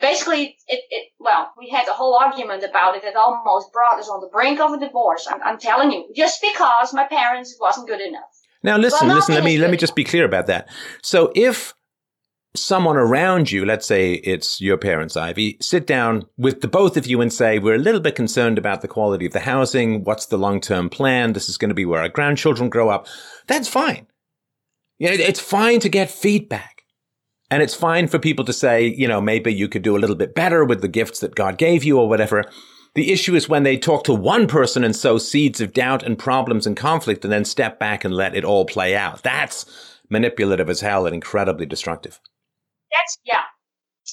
basically, 0.00 0.56
it, 0.66 0.80
it, 0.90 1.12
well, 1.18 1.52
we 1.56 1.68
had 1.68 1.86
a 1.88 1.92
whole 1.92 2.16
argument 2.16 2.64
about 2.64 2.96
it 2.96 3.02
that 3.02 3.16
almost 3.16 3.72
brought 3.72 3.98
us 4.00 4.08
on 4.08 4.20
the 4.20 4.28
brink 4.28 4.60
of 4.60 4.72
a 4.72 4.78
divorce. 4.78 5.28
I'm, 5.30 5.42
I'm 5.42 5.58
telling 5.58 5.92
you, 5.92 6.08
just 6.14 6.42
because 6.42 6.92
my 6.92 7.04
parents 7.04 7.56
wasn't 7.60 7.88
good 7.88 8.00
enough. 8.00 8.22
Now 8.62 8.76
listen, 8.76 9.06
Well, 9.06 9.16
listen, 9.16 9.34
let 9.34 9.44
me 9.44 9.56
let 9.58 9.70
me 9.70 9.76
just 9.76 9.94
be 9.94 10.04
clear 10.04 10.24
about 10.24 10.46
that. 10.48 10.68
So 11.02 11.32
if 11.36 11.74
someone 12.56 12.96
around 12.96 13.52
you, 13.52 13.64
let's 13.64 13.86
say 13.86 14.14
it's 14.14 14.60
your 14.60 14.76
parents, 14.76 15.16
Ivy, 15.16 15.58
sit 15.60 15.86
down 15.86 16.26
with 16.36 16.60
the 16.60 16.68
both 16.68 16.96
of 16.96 17.06
you 17.06 17.20
and 17.20 17.32
say, 17.32 17.58
we're 17.58 17.76
a 17.76 17.78
little 17.78 18.00
bit 18.00 18.14
concerned 18.14 18.58
about 18.58 18.82
the 18.82 18.88
quality 18.88 19.26
of 19.26 19.32
the 19.32 19.40
housing. 19.40 20.02
What's 20.04 20.26
the 20.26 20.38
long-term 20.38 20.90
plan? 20.90 21.34
This 21.34 21.48
is 21.48 21.58
going 21.58 21.68
to 21.68 21.74
be 21.74 21.84
where 21.84 22.00
our 22.00 22.08
grandchildren 22.08 22.68
grow 22.68 22.88
up. 22.88 23.06
That's 23.46 23.68
fine. 23.68 24.06
Yeah, 24.98 25.12
it's 25.12 25.40
fine 25.40 25.80
to 25.80 25.88
get 25.88 26.10
feedback. 26.10 26.82
And 27.50 27.62
it's 27.62 27.74
fine 27.74 28.08
for 28.08 28.18
people 28.18 28.44
to 28.44 28.52
say, 28.52 28.86
you 28.86 29.08
know, 29.08 29.20
maybe 29.20 29.52
you 29.52 29.68
could 29.68 29.82
do 29.82 29.96
a 29.96 29.98
little 29.98 30.16
bit 30.16 30.34
better 30.34 30.64
with 30.64 30.82
the 30.82 30.88
gifts 30.88 31.20
that 31.20 31.34
God 31.34 31.56
gave 31.56 31.82
you 31.82 31.98
or 31.98 32.08
whatever. 32.08 32.44
The 32.94 33.10
issue 33.12 33.34
is 33.34 33.48
when 33.48 33.62
they 33.62 33.78
talk 33.78 34.04
to 34.04 34.14
one 34.14 34.46
person 34.48 34.84
and 34.84 34.94
sow 34.94 35.18
seeds 35.18 35.60
of 35.60 35.72
doubt 35.72 36.02
and 36.02 36.18
problems 36.18 36.66
and 36.66 36.76
conflict 36.76 37.24
and 37.24 37.32
then 37.32 37.44
step 37.44 37.78
back 37.78 38.04
and 38.04 38.12
let 38.12 38.36
it 38.36 38.44
all 38.44 38.66
play 38.66 38.96
out. 38.96 39.22
That's 39.22 39.64
manipulative 40.10 40.68
as 40.68 40.80
hell 40.80 41.06
and 41.06 41.14
incredibly 41.14 41.64
destructive. 41.64 42.20
That's 42.92 43.18
yeah. 43.24 43.42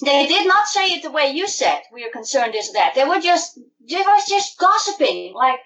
They 0.03 0.27
did 0.27 0.45
not 0.47 0.67
say 0.67 0.87
it 0.87 1.03
the 1.03 1.11
way 1.11 1.31
you 1.31 1.47
said. 1.47 1.79
We 1.93 2.03
are 2.03 2.11
concerned 2.11 2.53
is 2.55 2.73
that 2.73 2.93
they 2.95 3.05
were 3.05 3.21
just 3.21 3.57
they 3.89 3.95
was 3.95 4.27
just 4.27 4.57
gossiping. 4.59 5.33
Like, 5.33 5.59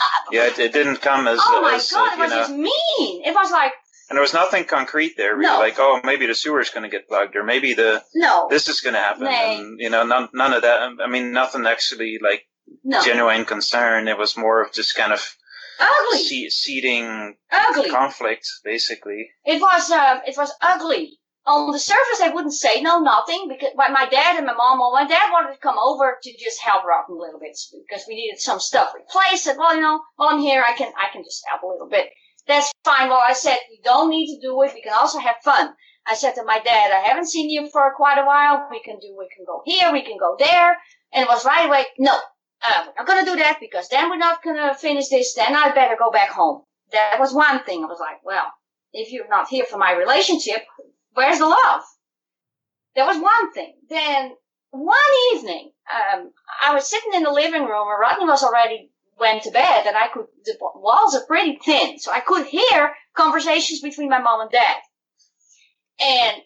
uh, 0.00 0.30
Yeah, 0.32 0.46
it, 0.46 0.58
it 0.58 0.72
didn't 0.72 0.96
come 0.96 1.28
as, 1.28 1.38
oh 1.40 1.62
my 1.62 1.74
as 1.74 1.90
god, 1.90 2.14
it 2.14 2.18
was 2.18 2.30
know, 2.30 2.36
just 2.36 2.52
mean. 2.52 3.22
It 3.24 3.32
was 3.32 3.52
like 3.52 3.72
and 4.12 4.18
there 4.18 4.22
was 4.22 4.34
nothing 4.34 4.64
concrete 4.64 5.16
there. 5.16 5.38
We 5.38 5.44
No. 5.44 5.54
were 5.56 5.64
like, 5.64 5.76
oh, 5.78 6.02
maybe 6.04 6.26
the 6.26 6.34
sewer's 6.34 6.68
going 6.68 6.82
to 6.82 6.90
get 6.94 7.08
plugged, 7.08 7.34
or 7.34 7.44
maybe 7.44 7.72
the 7.72 8.02
no, 8.14 8.46
this 8.50 8.68
is 8.68 8.82
going 8.82 8.92
to 8.92 9.00
happen, 9.00 9.26
and 9.26 9.80
you 9.80 9.88
know, 9.88 10.04
none, 10.04 10.28
none 10.34 10.52
of 10.52 10.60
that. 10.60 10.90
I 11.02 11.06
mean, 11.06 11.32
nothing 11.32 11.66
actually 11.66 12.18
like 12.22 12.44
no, 12.84 13.02
genuine 13.02 13.46
concern. 13.46 14.08
It 14.08 14.18
was 14.18 14.36
more 14.36 14.60
of 14.60 14.70
just 14.74 14.94
kind 14.94 15.14
of 15.14 15.34
ugly, 15.80 16.24
se- 16.24 16.50
seeding 16.50 17.36
ugly. 17.50 17.88
conflict, 17.88 18.46
basically. 18.62 19.30
It 19.46 19.62
was 19.62 19.90
uh, 19.90 20.20
it 20.26 20.36
was 20.36 20.52
ugly. 20.60 21.18
On 21.44 21.72
the 21.72 21.78
surface, 21.78 22.20
I 22.22 22.28
wouldn't 22.28 22.52
say 22.54 22.82
no, 22.82 23.00
nothing 23.00 23.48
because 23.48 23.70
my, 23.74 23.88
my 23.88 24.06
dad 24.08 24.36
and 24.36 24.46
my 24.46 24.52
mom, 24.54 24.78
well, 24.78 24.92
my 24.92 25.04
dad 25.08 25.32
wanted 25.32 25.54
to 25.54 25.58
come 25.58 25.74
over 25.76 26.16
to 26.22 26.30
just 26.38 26.60
help 26.60 26.84
Robin 26.84 27.16
a 27.16 27.18
little 27.18 27.40
bit 27.40 27.58
because 27.88 28.04
we 28.06 28.14
needed 28.14 28.38
some 28.38 28.60
stuff 28.60 28.92
replaced. 28.94 29.42
Said, 29.44 29.56
well, 29.58 29.74
you 29.74 29.80
know, 29.80 30.00
while 30.14 30.28
I'm 30.28 30.38
here, 30.38 30.62
I 30.62 30.74
can 30.74 30.92
I 30.96 31.10
can 31.12 31.24
just 31.24 31.42
help 31.48 31.62
a 31.62 31.66
little 31.66 31.88
bit. 31.88 32.10
That's 32.46 32.72
fine. 32.84 33.08
Well, 33.08 33.22
I 33.24 33.34
said 33.34 33.56
you 33.70 33.78
don't 33.84 34.10
need 34.10 34.34
to 34.34 34.40
do 34.40 34.60
it. 34.62 34.72
We 34.74 34.82
can 34.82 34.92
also 34.92 35.18
have 35.18 35.36
fun. 35.44 35.74
I 36.06 36.14
said 36.14 36.32
to 36.34 36.44
my 36.44 36.58
dad, 36.58 36.90
I 36.90 37.06
haven't 37.08 37.28
seen 37.28 37.48
you 37.48 37.68
for 37.70 37.94
quite 37.94 38.18
a 38.18 38.26
while. 38.26 38.66
We 38.70 38.82
can 38.82 38.98
do, 38.98 39.14
we 39.16 39.28
can 39.34 39.44
go 39.46 39.62
here, 39.64 39.92
we 39.92 40.02
can 40.02 40.18
go 40.18 40.36
there. 40.38 40.76
And 41.12 41.22
it 41.22 41.28
was 41.28 41.44
right 41.44 41.66
away, 41.66 41.84
no, 41.98 42.12
uh, 42.12 42.84
we're 42.86 42.94
not 42.98 43.06
going 43.06 43.24
to 43.24 43.30
do 43.30 43.36
that 43.38 43.58
because 43.60 43.88
then 43.88 44.10
we're 44.10 44.16
not 44.16 44.42
going 44.42 44.56
to 44.56 44.74
finish 44.74 45.08
this. 45.08 45.34
Then 45.34 45.54
I 45.54 45.72
better 45.72 45.96
go 45.96 46.10
back 46.10 46.30
home. 46.30 46.62
That 46.92 47.18
was 47.20 47.32
one 47.32 47.62
thing. 47.64 47.84
I 47.84 47.86
was 47.86 48.00
like, 48.00 48.24
well, 48.24 48.46
if 48.92 49.12
you're 49.12 49.28
not 49.28 49.48
here 49.48 49.64
for 49.64 49.78
my 49.78 49.92
relationship, 49.92 50.62
where's 51.12 51.38
the 51.38 51.46
love? 51.46 51.82
That 52.96 53.06
was 53.06 53.22
one 53.22 53.52
thing. 53.52 53.74
Then 53.88 54.32
one 54.70 54.98
evening, 55.34 55.72
um, 55.92 56.32
I 56.62 56.74
was 56.74 56.88
sitting 56.88 57.12
in 57.14 57.22
the 57.22 57.30
living 57.30 57.62
room 57.62 57.88
and 57.88 58.00
Rodney 58.00 58.26
was 58.26 58.42
already 58.42 58.90
went 59.22 59.44
to 59.44 59.50
bed 59.50 59.86
and 59.86 59.96
I 59.96 60.08
could, 60.08 60.26
the 60.44 60.58
walls 60.74 61.14
are 61.14 61.24
pretty 61.26 61.58
thin. 61.64 61.98
So 61.98 62.12
I 62.12 62.20
could 62.20 62.46
hear 62.46 62.92
conversations 63.16 63.80
between 63.80 64.10
my 64.10 64.20
mom 64.20 64.42
and 64.42 64.50
dad. 64.50 64.76
And 66.00 66.42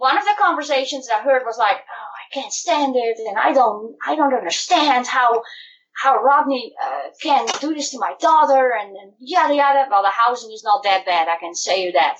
one 0.00 0.16
of 0.16 0.24
the 0.24 0.34
conversations 0.38 1.08
I 1.14 1.20
heard 1.20 1.42
was 1.44 1.58
like, 1.58 1.76
"Oh, 1.76 2.10
I 2.20 2.34
can't 2.34 2.52
stand 2.52 2.94
it, 2.96 3.18
and 3.18 3.38
I 3.38 3.52
don't, 3.52 3.96
I 4.06 4.16
don't 4.16 4.32
understand 4.32 5.06
how, 5.06 5.42
how 5.92 6.22
Rodney 6.22 6.72
uh, 6.82 7.10
can 7.22 7.46
do 7.60 7.74
this 7.74 7.90
to 7.90 7.98
my 7.98 8.14
daughter, 8.18 8.72
and, 8.80 8.96
and 8.96 9.12
yada 9.18 9.54
yada." 9.54 9.88
Well, 9.90 10.02
the 10.02 10.08
housing 10.08 10.52
is 10.52 10.64
not 10.64 10.84
that 10.84 11.04
bad, 11.04 11.28
I 11.28 11.36
can 11.38 11.54
say 11.54 11.84
you 11.84 11.92
that. 11.92 12.16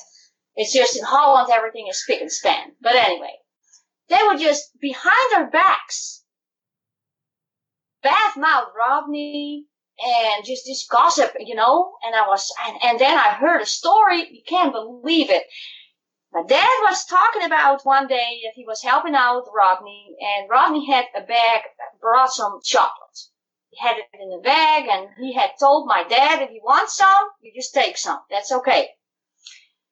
It's 0.56 0.74
just 0.74 0.96
in 0.96 1.04
Holland 1.04 1.50
everything 1.50 1.86
is 1.88 2.02
spick 2.02 2.20
and 2.20 2.30
span. 2.30 2.72
But 2.82 2.96
anyway, 2.96 3.32
they 4.10 4.18
were 4.30 4.36
just 4.36 4.78
behind 4.78 5.28
our 5.36 5.48
backs, 5.50 6.22
bad 8.02 8.36
mouth 8.36 8.72
Rodney, 8.76 9.66
and 10.02 10.44
just 10.44 10.64
this 10.66 10.86
gossip, 10.90 11.32
you 11.38 11.54
know. 11.54 11.92
And 12.04 12.14
I 12.14 12.26
was, 12.26 12.52
and, 12.66 12.76
and 12.82 12.98
then 12.98 13.16
I 13.16 13.34
heard 13.34 13.60
a 13.60 13.66
story. 13.66 14.28
You 14.30 14.42
can't 14.46 14.72
believe 14.72 15.30
it. 15.30 15.44
My 16.32 16.42
dad 16.46 16.68
was 16.82 17.04
talking 17.06 17.44
about 17.44 17.84
one 17.84 18.06
day 18.06 18.40
that 18.44 18.52
he 18.54 18.64
was 18.64 18.82
helping 18.82 19.14
out 19.14 19.50
Rodney, 19.54 20.16
and 20.20 20.48
Rodney 20.48 20.86
had 20.86 21.06
a 21.14 21.20
bag 21.20 21.62
that 21.78 22.00
brought 22.00 22.32
some 22.32 22.60
chocolate. 22.62 23.18
He 23.70 23.78
had 23.80 23.96
it 23.98 24.06
in 24.14 24.38
a 24.38 24.40
bag, 24.40 24.88
and 24.88 25.08
he 25.18 25.34
had 25.34 25.50
told 25.58 25.88
my 25.88 26.04
dad, 26.08 26.40
if 26.40 26.50
you 26.50 26.60
want 26.64 26.88
some, 26.88 27.30
you 27.40 27.52
just 27.54 27.74
take 27.74 27.96
some. 27.96 28.20
That's 28.30 28.52
okay. 28.52 28.90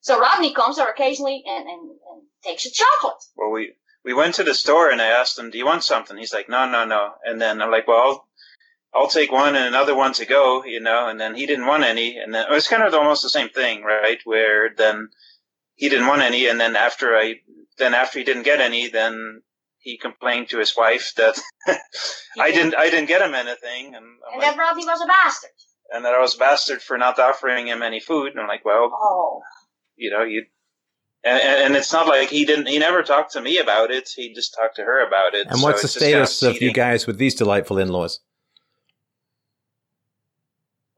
So 0.01 0.21
Rodney 0.21 0.55
comes 0.55 0.77
there 0.77 0.89
occasionally 0.89 1.43
and, 1.47 1.67
and, 1.67 1.91
and 1.91 2.23
takes 2.45 2.67
a 2.67 2.71
chocolate. 2.71 3.23
Well, 3.37 3.51
we 3.51 3.75
we 4.05 4.15
went 4.15 4.37
to 4.37 4.45
the 4.45 4.55
store 4.55 4.91
and 4.91 5.03
I 5.03 5.09
asked 5.09 5.39
him, 5.39 5.51
"Do 5.51 5.59
you 5.59 5.67
want 5.67 5.83
something?" 5.83 6.17
He's 6.17 6.33
like, 6.33 6.49
"No, 6.49 6.71
no, 6.71 6.85
no." 6.85 7.15
And 7.25 7.41
then 7.41 7.61
I'm 7.61 7.71
like, 7.71 7.89
"Well, 7.89 8.28
I'll, 8.95 9.03
I'll 9.03 9.09
take 9.09 9.31
one 9.33 9.57
and 9.57 9.67
another 9.67 9.95
one 9.95 10.13
to 10.15 10.25
go," 10.27 10.65
you 10.65 10.81
know. 10.81 11.09
And 11.09 11.21
then 11.21 11.35
he 11.35 11.47
didn't 11.47 11.67
want 11.67 11.85
any, 11.85 12.17
and 12.19 12.35
then 12.35 12.47
it 12.51 12.53
was 12.53 12.69
kind 12.69 12.83
of 12.83 12.95
almost 12.95 13.23
the 13.23 13.29
same 13.31 13.49
thing, 13.49 13.83
right? 13.83 14.19
Where 14.25 14.71
then 14.77 15.09
he 15.75 15.89
didn't 15.89 16.07
want 16.07 16.23
any, 16.23 16.47
and 16.49 16.61
then 16.61 16.77
after 16.77 17.17
I 17.17 17.37
then 17.79 17.95
after 17.95 18.19
he 18.19 18.25
didn't 18.25 18.43
get 18.45 18.61
any, 18.61 18.89
then 18.89 19.43
he 19.79 19.97
complained 19.97 20.49
to 20.51 20.59
his 20.59 20.77
wife 20.77 21.13
that 21.17 21.39
I 22.39 22.51
didn't 22.51 22.75
I 22.77 22.91
didn't 22.91 23.07
get 23.09 23.23
him 23.23 23.35
anything, 23.35 23.95
and, 23.95 23.97
I'm 23.97 24.33
And 24.33 24.41
like, 24.43 24.57
that 24.57 24.59
Rodney 24.59 24.85
was 24.85 25.01
a 25.01 25.07
bastard. 25.07 25.51
and 25.93 26.05
that 26.05 26.15
I 26.15 26.21
was 26.21 26.35
a 26.35 26.39
bastard 26.39 26.83
for 26.83 26.99
not 26.99 27.19
offering 27.19 27.69
him 27.69 27.83
any 27.83 28.01
food. 28.01 28.33
And 28.33 28.41
I'm 28.41 28.49
like, 28.49 28.65
well, 28.65 28.91
Oh. 28.93 29.41
you 29.97 30.11
know, 30.11 30.25
you. 30.25 30.45
And, 31.25 31.41
and 31.43 31.63
and 31.67 31.77
it's 31.77 31.93
not 31.93 32.07
like 32.07 32.29
he 32.29 32.45
didn't. 32.45 32.69
He 32.69 32.79
never 32.79 33.03
talked 33.03 33.33
to 33.33 33.41
me 33.41 33.59
about 33.59 33.91
it. 33.91 34.09
He 34.15 34.33
just 34.35 34.55
talked 34.55 34.77
to 34.77 34.83
her 34.83 35.05
about 35.07 35.35
it. 35.35 35.49
And 35.49 35.59
So 35.59 35.65
what's 35.65 35.83
the 35.83 35.87
it's 35.87 35.99
kind 35.99 36.27
status 36.29 36.43
of 36.45 36.63
you 36.63 36.73
guys 36.73 37.07
with 37.09 37.19
these 37.19 37.35
delightful 37.35 37.77
in-laws? 37.79 38.21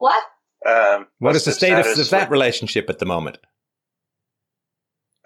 What? 0.01 0.23
Um, 0.67 1.07
what's 1.19 1.37
is 1.39 1.45
the 1.45 1.53
status 1.53 1.99
of 1.99 2.11
that 2.11 2.23
with- 2.29 2.33
relationship 2.33 2.89
at 2.91 2.99
the 2.99 3.07
moment? 3.07 3.37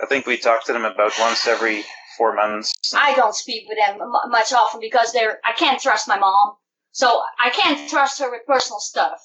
I 0.02 0.06
think 0.06 0.26
we 0.26 0.36
talk 0.36 0.64
to 0.66 0.72
them 0.72 0.84
about 0.84 1.12
once 1.20 1.46
every 1.46 1.84
four 2.18 2.34
months. 2.34 2.74
I 2.94 3.14
don't 3.14 3.34
speak 3.34 3.68
with 3.68 3.78
them 3.78 3.98
much 4.28 4.52
often 4.52 4.80
because 4.80 5.12
they're. 5.12 5.38
I 5.44 5.52
can't 5.52 5.80
trust 5.80 6.08
my 6.08 6.18
mom, 6.18 6.56
so 6.90 7.22
I 7.42 7.50
can't 7.50 7.88
trust 7.88 8.18
her 8.20 8.30
with 8.30 8.40
personal 8.46 8.80
stuff. 8.80 9.20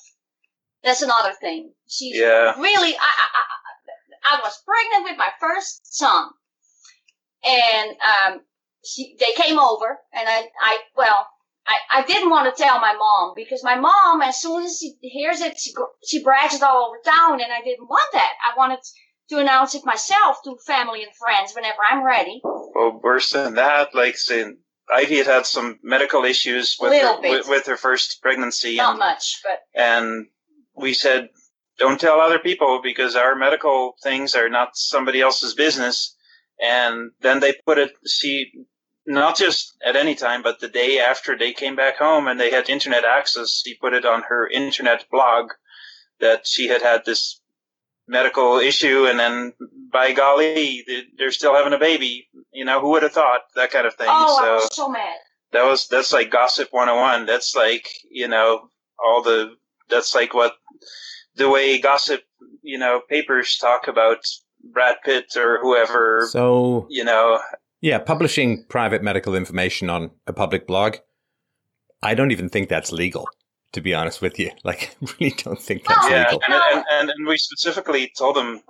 That's 0.84 1.02
another 1.02 1.34
thing. 1.42 1.74
She's 1.88 2.16
Yeah. 2.16 2.54
really. 2.60 2.94
I, 2.96 3.00
I, 3.00 3.28
I, 3.36 4.36
I 4.38 4.40
was 4.44 4.62
pregnant 4.64 5.10
with 5.10 5.18
my 5.18 5.30
first 5.40 5.98
son, 5.98 6.30
and 7.44 7.90
um, 7.90 8.42
she 8.86 9.18
they 9.20 9.34
came 9.42 9.58
over, 9.60 9.98
and 10.14 10.30
I, 10.30 10.48
I 10.62 10.78
well, 10.96 11.28
I, 11.70 12.00
I 12.00 12.06
didn't 12.06 12.32
want 12.32 12.54
to 12.54 12.64
tell 12.64 12.80
my 12.80 12.94
mom 12.94 13.34
because 13.36 13.64
my 13.64 13.76
mom, 13.76 14.22
as 14.22 14.40
soon 14.40 14.64
as 14.64 14.80
she 14.80 14.96
hears 15.02 15.40
it, 15.40 15.60
she 15.60 15.72
she 16.06 16.24
brags 16.24 16.56
it 16.56 16.64
all 16.64 16.88
over 16.88 16.98
town, 17.06 17.42
and 17.42 17.54
I 17.54 17.62
didn't 17.64 17.88
want 17.88 18.12
that. 18.14 18.34
I 18.44 18.58
wanted 18.58 18.80
to 19.30 19.38
announce 19.38 19.76
it 19.76 19.86
myself 19.86 20.38
to 20.44 20.58
family 20.66 21.04
and 21.04 21.12
friends 21.16 21.54
whenever 21.54 21.78
I'm 21.88 22.04
ready. 22.04 22.42
Well, 22.44 23.00
worse 23.04 23.32
than 23.32 23.54
that, 23.56 23.94
like 23.94 24.18
saying 24.18 24.58
Ivy 24.92 25.18
had 25.18 25.28
had 25.28 25.46
some 25.46 25.78
medical 25.84 26.26
issues 26.26 26.76
with 26.80 27.00
her, 27.00 27.22
with, 27.22 27.48
with 27.48 27.66
her 27.68 27.78
first 27.78 28.20
pregnancy, 28.22 28.78
Not 28.78 28.92
and, 28.92 29.00
much, 29.00 29.40
but 29.44 29.60
and 29.76 30.26
we 30.76 30.94
said, 30.94 31.30
"Don't 31.78 32.00
tell 32.00 32.20
other 32.20 32.40
people 32.40 32.82
because 32.82 33.16
our 33.16 33.36
medical 33.36 33.94
things 34.02 34.34
are 34.34 34.50
not 34.50 34.76
somebody 34.76 35.22
else's 35.22 35.54
business." 35.54 36.16
And 36.62 37.12
then 37.22 37.40
they 37.40 37.54
put 37.66 37.78
it. 37.78 37.92
She 38.08 38.52
not 39.10 39.36
just 39.36 39.76
at 39.86 39.96
any 39.96 40.14
time, 40.16 40.44
but 40.44 40.60
the 40.60 40.68
day 40.70 41.00
after 41.00 41.36
they 41.38 41.52
came 41.52 41.76
back 41.76 41.98
home 41.98 42.28
and 42.28 42.40
they 42.40 42.52
had 42.52 42.70
internet 42.70 43.04
access, 43.04 43.62
she 43.66 43.74
put 43.76 43.94
it 43.94 44.06
on 44.06 44.22
her 44.30 44.48
internet 44.48 45.06
blog 45.12 45.50
that 46.20 46.46
she 46.46 46.68
had 46.68 46.82
had 46.84 47.04
this 47.06 47.42
medical 48.08 48.58
issue, 48.58 49.06
and 49.08 49.20
then 49.20 49.54
by 49.92 50.12
golly, 50.14 50.84
they- 50.88 51.08
they're 51.18 51.32
still 51.32 51.56
having 51.56 51.74
a 51.74 51.78
baby. 51.80 52.30
You 52.52 52.66
know, 52.66 52.80
who 52.80 52.90
would 52.90 53.04
have 53.04 53.14
thought 53.14 53.42
that 53.56 53.72
kind 53.72 53.88
of 53.88 53.96
thing? 53.96 54.08
oh, 54.10 54.38
I 54.38 54.42
so 54.44 54.54
was 54.56 54.76
so 54.76 54.90
mad. 54.90 55.16
that 55.54 55.64
was 55.66 55.88
that's 55.88 56.14
like 56.14 56.30
gossip 56.30 56.68
101 56.72 57.26
that's 57.26 57.56
like 57.56 57.90
you 58.12 58.28
know 58.28 58.70
all 59.04 59.24
the 59.24 59.56
that's 59.90 60.14
like 60.14 60.34
what 60.36 60.54
the 61.36 61.50
way 61.50 61.80
gossip 61.80 62.22
you 62.62 62.78
know 62.78 63.02
papers 63.10 63.58
talk 63.58 63.88
about 63.88 64.20
brad 64.64 64.98
pitt 65.04 65.36
or 65.36 65.60
whoever 65.60 66.28
So, 66.32 66.86
you 66.92 67.04
know 67.04 67.40
yeah, 67.82 68.00
publishing 68.00 68.66
private 68.70 69.02
medical 69.04 69.36
information 69.36 69.90
on 69.90 70.12
a 70.28 70.34
public 70.34 70.68
blog, 70.68 70.98
I 72.02 72.14
don't 72.16 72.32
even 72.32 72.50
think 72.50 72.70
that's 72.70 72.92
legal, 72.92 73.28
to 73.74 73.82
be 73.82 73.94
honest 73.94 74.22
with 74.22 74.40
you. 74.40 74.52
Like, 74.64 74.96
I 75.02 75.08
really 75.20 75.36
don't 75.38 75.62
think 75.62 75.86
that's 75.86 76.00
Oh, 76.06 76.10
yeah 76.10 76.24
legal. 76.26 76.42
and, 76.48 76.54
and, 76.56 76.86
and, 76.92 77.10
and 77.10 77.28
we 77.28 77.38
specifically 77.38 78.12
told 78.18 78.36
them 78.36 78.62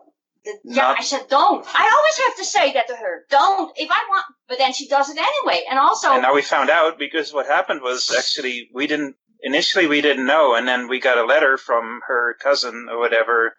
The- 0.46 0.58
yeah, 0.64 0.82
Not- 0.84 1.00
I 1.00 1.04
said 1.04 1.28
don't. 1.30 1.66
I 1.76 1.92
always 1.98 2.18
have 2.28 2.36
to 2.38 2.46
say 2.46 2.74
that 2.74 2.88
to 2.88 2.96
her. 2.96 3.26
Don't. 3.30 3.72
If 3.76 3.90
I 3.92 4.00
want, 4.10 4.26
but 4.48 4.58
then 4.58 4.74
she 4.74 4.88
does 4.88 5.10
it 5.10 5.18
anyway. 5.18 5.64
And 5.70 5.78
also, 5.80 6.10
and 6.12 6.22
now 6.24 6.34
we 6.34 6.42
found 6.42 6.70
out 6.70 6.98
because 6.98 7.34
what 7.34 7.46
happened 7.46 7.82
was 7.82 8.10
actually 8.18 8.70
we 8.74 8.88
didn't 8.88 9.16
initially 9.42 9.88
we 9.88 10.02
didn't 10.02 10.26
know 10.26 10.54
and 10.56 10.68
then 10.68 10.88
we 10.90 11.00
got 11.00 11.18
a 11.18 11.24
letter 11.26 11.58
from 11.58 12.02
her 12.08 12.36
cousin 12.42 12.88
or 12.92 13.00
whatever 13.00 13.54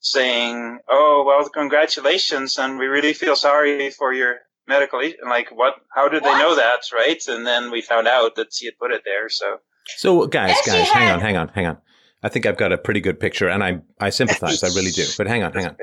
saying 0.00 0.78
oh 0.90 1.24
well 1.26 1.48
congratulations 1.48 2.58
and 2.58 2.78
we 2.78 2.86
really 2.86 3.12
feel 3.14 3.34
sorry 3.36 3.88
for 3.90 4.12
your 4.12 4.36
medical 4.68 5.00
and 5.00 5.14
like 5.28 5.48
what 5.50 5.74
how 5.94 6.08
did 6.08 6.22
they 6.22 6.36
know 6.38 6.54
that 6.56 6.80
right 6.94 7.20
and 7.28 7.46
then 7.46 7.70
we 7.70 7.82
found 7.82 8.06
out 8.06 8.36
that 8.36 8.52
she 8.52 8.66
had 8.66 8.78
put 8.78 8.92
it 8.92 9.02
there 9.04 9.28
so 9.28 9.58
So, 9.96 10.26
guys, 10.28 10.50
Yes, 10.50 10.66
you 10.66 10.72
guys, 10.72 10.88
hang 10.90 11.08
had- 11.08 11.14
on, 11.14 11.20
hang 11.20 11.36
on, 11.36 11.48
hang 11.48 11.66
on. 11.66 11.78
I 12.22 12.28
think 12.28 12.46
I've 12.46 12.56
got 12.56 12.70
a 12.70 12.78
pretty 12.78 13.00
good 13.00 13.18
picture, 13.18 13.48
and 13.48 13.64
I 13.64 13.80
I 13.98 14.10
sympathize, 14.10 14.62
I 14.62 14.68
really 14.68 14.92
do. 14.92 15.04
But 15.18 15.26
hang 15.26 15.42
on, 15.42 15.52
hang 15.52 15.66
on. 15.66 15.76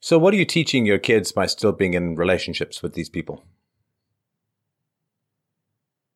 So, 0.00 0.18
what 0.18 0.34
are 0.34 0.36
you 0.36 0.44
teaching 0.44 0.86
your 0.86 0.98
kids 0.98 1.30
by 1.30 1.46
still 1.46 1.70
being 1.70 1.94
in 1.94 2.16
relationships 2.16 2.82
with 2.82 2.94
these 2.94 3.08
people? 3.08 3.44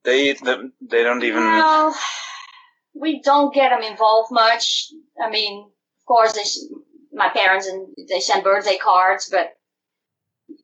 they 0.03 0.33
they 0.81 1.03
don't 1.03 1.23
even 1.23 1.41
well, 1.43 1.95
we 2.93 3.21
don't 3.21 3.53
get 3.53 3.69
them 3.69 3.81
involved 3.81 4.31
much. 4.31 4.91
I 5.23 5.29
mean, 5.29 5.63
of 5.63 6.05
course, 6.05 6.33
they, 6.33 6.43
my 7.13 7.29
parents 7.29 7.67
and 7.67 7.87
they 8.09 8.19
send 8.19 8.43
birthday 8.43 8.77
cards, 8.77 9.29
but 9.31 9.57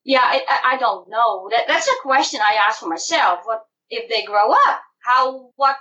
yeah, 0.04 0.22
I, 0.24 0.42
I, 0.48 0.76
I 0.76 0.78
don't 0.78 1.10
know. 1.10 1.50
That, 1.52 1.66
that's 1.68 1.88
a 1.88 2.02
question 2.02 2.40
I 2.42 2.58
ask 2.68 2.80
for 2.80 2.90
myself. 2.90 3.40
What 3.44 3.62
if 3.90 4.10
they 4.10 4.24
grow 4.24 4.52
up? 4.52 4.82
How? 5.04 5.52
What? 5.56 5.78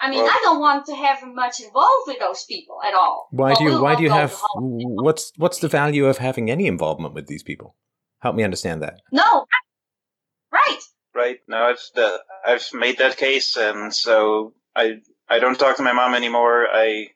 I 0.00 0.10
mean, 0.10 0.22
Well- 0.22 0.30
I 0.30 0.40
don't 0.42 0.60
want 0.60 0.86
to 0.86 0.94
have 0.96 1.22
much 1.24 1.60
involved 1.60 2.06
with 2.06 2.18
those 2.18 2.44
people 2.44 2.78
at 2.86 2.94
all. 2.94 3.28
Why 3.30 3.50
Well, 3.50 3.56
do 3.56 3.64
you 3.64 3.70
we'll 3.70 3.82
why 3.82 3.94
do 3.94 4.02
you 4.02 4.10
have 4.10 4.38
what's 4.56 5.32
what's 5.36 5.58
the 5.58 5.68
value 5.68 6.06
of 6.06 6.18
having 6.18 6.50
any 6.50 6.66
involvement 6.66 7.14
with 7.14 7.26
these 7.26 7.42
people? 7.42 7.76
Help 8.20 8.36
me 8.36 8.42
understand 8.42 8.82
that. 8.82 9.00
No, 9.12 9.46
right? 10.50 10.80
right 11.14 11.38
now 11.48 11.68
i've 11.68 11.80
the, 11.94 12.06
uh, 12.06 12.18
i've 12.46 12.68
made 12.72 12.98
that 12.98 13.16
case 13.16 13.56
and 13.56 13.94
so 13.94 14.52
i 14.74 14.94
i 15.28 15.38
don't 15.38 15.58
talk 15.58 15.76
to 15.76 15.82
my 15.82 15.92
mom 15.92 16.14
anymore 16.14 16.66
i 16.72 17.06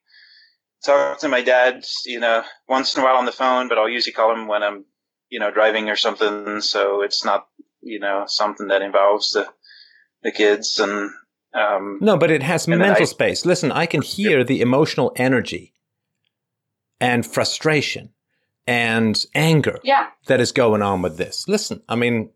talk 0.85 1.19
to 1.19 1.29
my 1.29 1.43
dad 1.43 1.85
you 2.07 2.21
know 2.21 2.43
once 2.69 2.95
in 2.95 3.03
a 3.03 3.05
while 3.05 3.17
on 3.17 3.27
the 3.27 3.33
phone 3.33 3.69
but 3.69 3.79
i'll 3.79 3.89
usually 3.89 4.13
call 4.13 4.33
him 4.33 4.47
when 4.47 4.63
i'm 4.63 4.85
you 5.31 5.39
know 5.39 5.51
driving 5.51 5.89
or 5.89 5.97
something 5.97 6.61
so 6.61 7.03
it's 7.03 7.25
not 7.25 7.47
you 7.83 7.99
know 8.01 8.25
something 8.27 8.69
that 8.69 8.83
involves 8.83 9.33
the 9.33 9.47
the 10.23 10.33
kids 10.33 10.79
and 10.79 11.11
um 11.55 11.99
No, 12.01 12.17
but 12.17 12.31
it 12.31 12.43
has 12.43 12.69
mental 12.69 13.03
I- 13.03 13.05
space. 13.05 13.47
Listen, 13.47 13.73
I 13.73 13.87
can 13.87 14.03
hear 14.03 14.45
the 14.45 14.61
emotional 14.61 15.13
energy 15.17 15.73
and 17.01 17.25
frustration 17.25 18.11
and 18.67 19.25
anger 19.35 19.79
Yeah. 19.83 20.09
that 20.27 20.41
is 20.41 20.53
going 20.53 20.83
on 20.83 21.01
with 21.03 21.17
this. 21.17 21.47
Listen, 21.49 21.83
I 21.89 21.95
mean, 21.97 22.31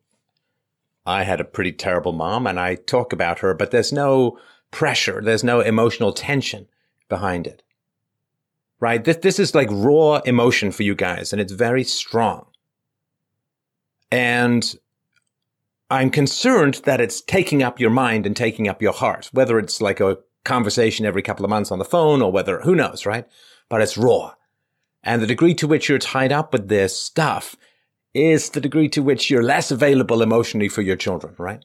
I 1.04 1.24
had 1.24 1.40
a 1.40 1.44
pretty 1.44 1.72
terrible 1.72 2.12
mom 2.12 2.46
and 2.46 2.58
I 2.58 2.76
talk 2.76 3.12
about 3.12 3.40
her, 3.40 3.52
but 3.54 3.70
there's 3.70 3.92
no 3.92 4.38
pressure. 4.70 5.20
There's 5.20 5.44
no 5.44 5.60
emotional 5.60 6.12
tension 6.12 6.68
behind 7.08 7.46
it. 7.46 7.62
Right? 8.80 9.04
This, 9.04 9.18
this 9.18 9.38
is 9.38 9.54
like 9.54 9.68
raw 9.70 10.20
emotion 10.24 10.72
for 10.72 10.84
you 10.84 10.94
guys 10.94 11.32
and 11.32 11.40
it's 11.42 11.52
very 11.52 11.84
strong. 11.84 12.46
And 14.12 14.76
I'm 15.90 16.10
concerned 16.10 16.82
that 16.84 17.00
it's 17.00 17.22
taking 17.22 17.62
up 17.62 17.80
your 17.80 17.90
mind 17.90 18.26
and 18.26 18.36
taking 18.36 18.68
up 18.68 18.82
your 18.82 18.92
heart, 18.92 19.30
whether 19.32 19.58
it's 19.58 19.80
like 19.80 20.00
a 20.00 20.18
conversation 20.44 21.06
every 21.06 21.22
couple 21.22 21.46
of 21.46 21.50
months 21.50 21.72
on 21.72 21.78
the 21.78 21.84
phone 21.84 22.20
or 22.20 22.30
whether, 22.30 22.60
who 22.60 22.74
knows, 22.74 23.06
right? 23.06 23.26
But 23.70 23.80
it's 23.80 23.96
raw. 23.96 24.34
And 25.02 25.22
the 25.22 25.26
degree 25.26 25.54
to 25.54 25.66
which 25.66 25.88
you're 25.88 25.98
tied 25.98 26.30
up 26.30 26.52
with 26.52 26.68
this 26.68 26.96
stuff 26.96 27.56
is 28.12 28.50
the 28.50 28.60
degree 28.60 28.90
to 28.90 29.02
which 29.02 29.30
you're 29.30 29.42
less 29.42 29.70
available 29.70 30.20
emotionally 30.20 30.68
for 30.68 30.82
your 30.82 30.96
children, 30.96 31.34
right? 31.38 31.64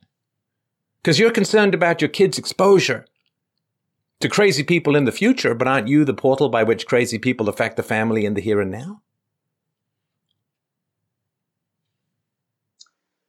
Because 1.03 1.19
you're 1.19 1.31
concerned 1.31 1.73
about 1.73 2.01
your 2.01 2.09
kids' 2.09 2.37
exposure 2.37 3.05
to 4.21 4.29
crazy 4.29 4.63
people 4.63 4.95
in 4.95 5.03
the 5.03 5.11
future, 5.11 5.53
but 5.53 5.67
aren't 5.67 5.89
you 5.89 6.05
the 6.05 6.13
portal 6.13 6.47
by 6.47 6.63
which 6.63 6.87
crazy 6.87 7.19
people 7.19 7.49
affect 7.49 7.75
the 7.75 7.83
family 7.83 8.25
in 8.25 8.35
the 8.35 8.41
here 8.41 8.61
and 8.61 8.71
now? 8.71 9.01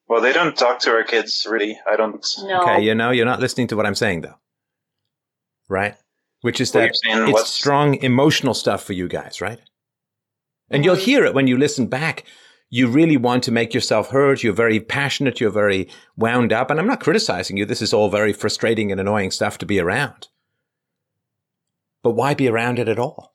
Well 0.08 0.20
they 0.20 0.32
don't 0.32 0.56
talk 0.56 0.78
to 0.80 0.90
our 0.90 1.04
kids 1.04 1.46
really 1.48 1.78
i 1.90 1.96
don't 1.96 2.26
No. 2.42 2.62
Okay, 2.62 2.82
you 2.82 2.94
know, 2.94 3.10
you're 3.10 3.26
not 3.26 3.40
listening 3.40 3.66
to 3.68 3.76
what 3.76 3.86
I'm 3.86 3.94
saying, 3.94 4.22
though. 4.22 4.38
Right? 5.68 5.94
Which 6.40 6.60
is 6.60 6.72
that 6.72 6.96
saying, 6.96 7.24
it's 7.24 7.32
what's- 7.32 7.50
strong 7.50 7.94
emotional 8.02 8.54
stuff 8.54 8.82
for 8.84 8.92
you 8.94 9.08
guys, 9.08 9.40
right? 9.40 9.60
And 10.70 10.84
you'll 10.84 10.96
Mhm. 10.96 11.00
hear 11.10 11.24
it 11.24 11.34
when 11.34 11.46
you 11.46 11.56
listen 11.58 11.86
back. 11.88 12.24
You 12.70 12.86
really 12.88 13.16
want 13.16 13.42
to 13.44 13.50
make 13.52 13.72
yourself 13.74 14.10
heard. 14.10 14.42
You're 14.42 14.52
very 14.52 14.78
passionate. 14.78 15.40
You're 15.40 15.50
very 15.50 15.88
wound 16.16 16.52
up. 16.52 16.70
And 16.70 16.78
I'm 16.78 16.86
not 16.86 17.00
criticizing 17.00 17.56
you. 17.56 17.64
This 17.64 17.80
is 17.82 17.94
all 17.94 18.10
very 18.10 18.32
frustrating 18.34 18.92
and 18.92 19.00
annoying 19.00 19.30
stuff 19.30 19.56
to 19.58 19.66
be 19.66 19.80
around. 19.80 20.28
But 22.02 22.10
why 22.10 22.34
be 22.34 22.46
around 22.48 22.78
it 22.78 22.88
at 22.88 22.98
all? 22.98 23.32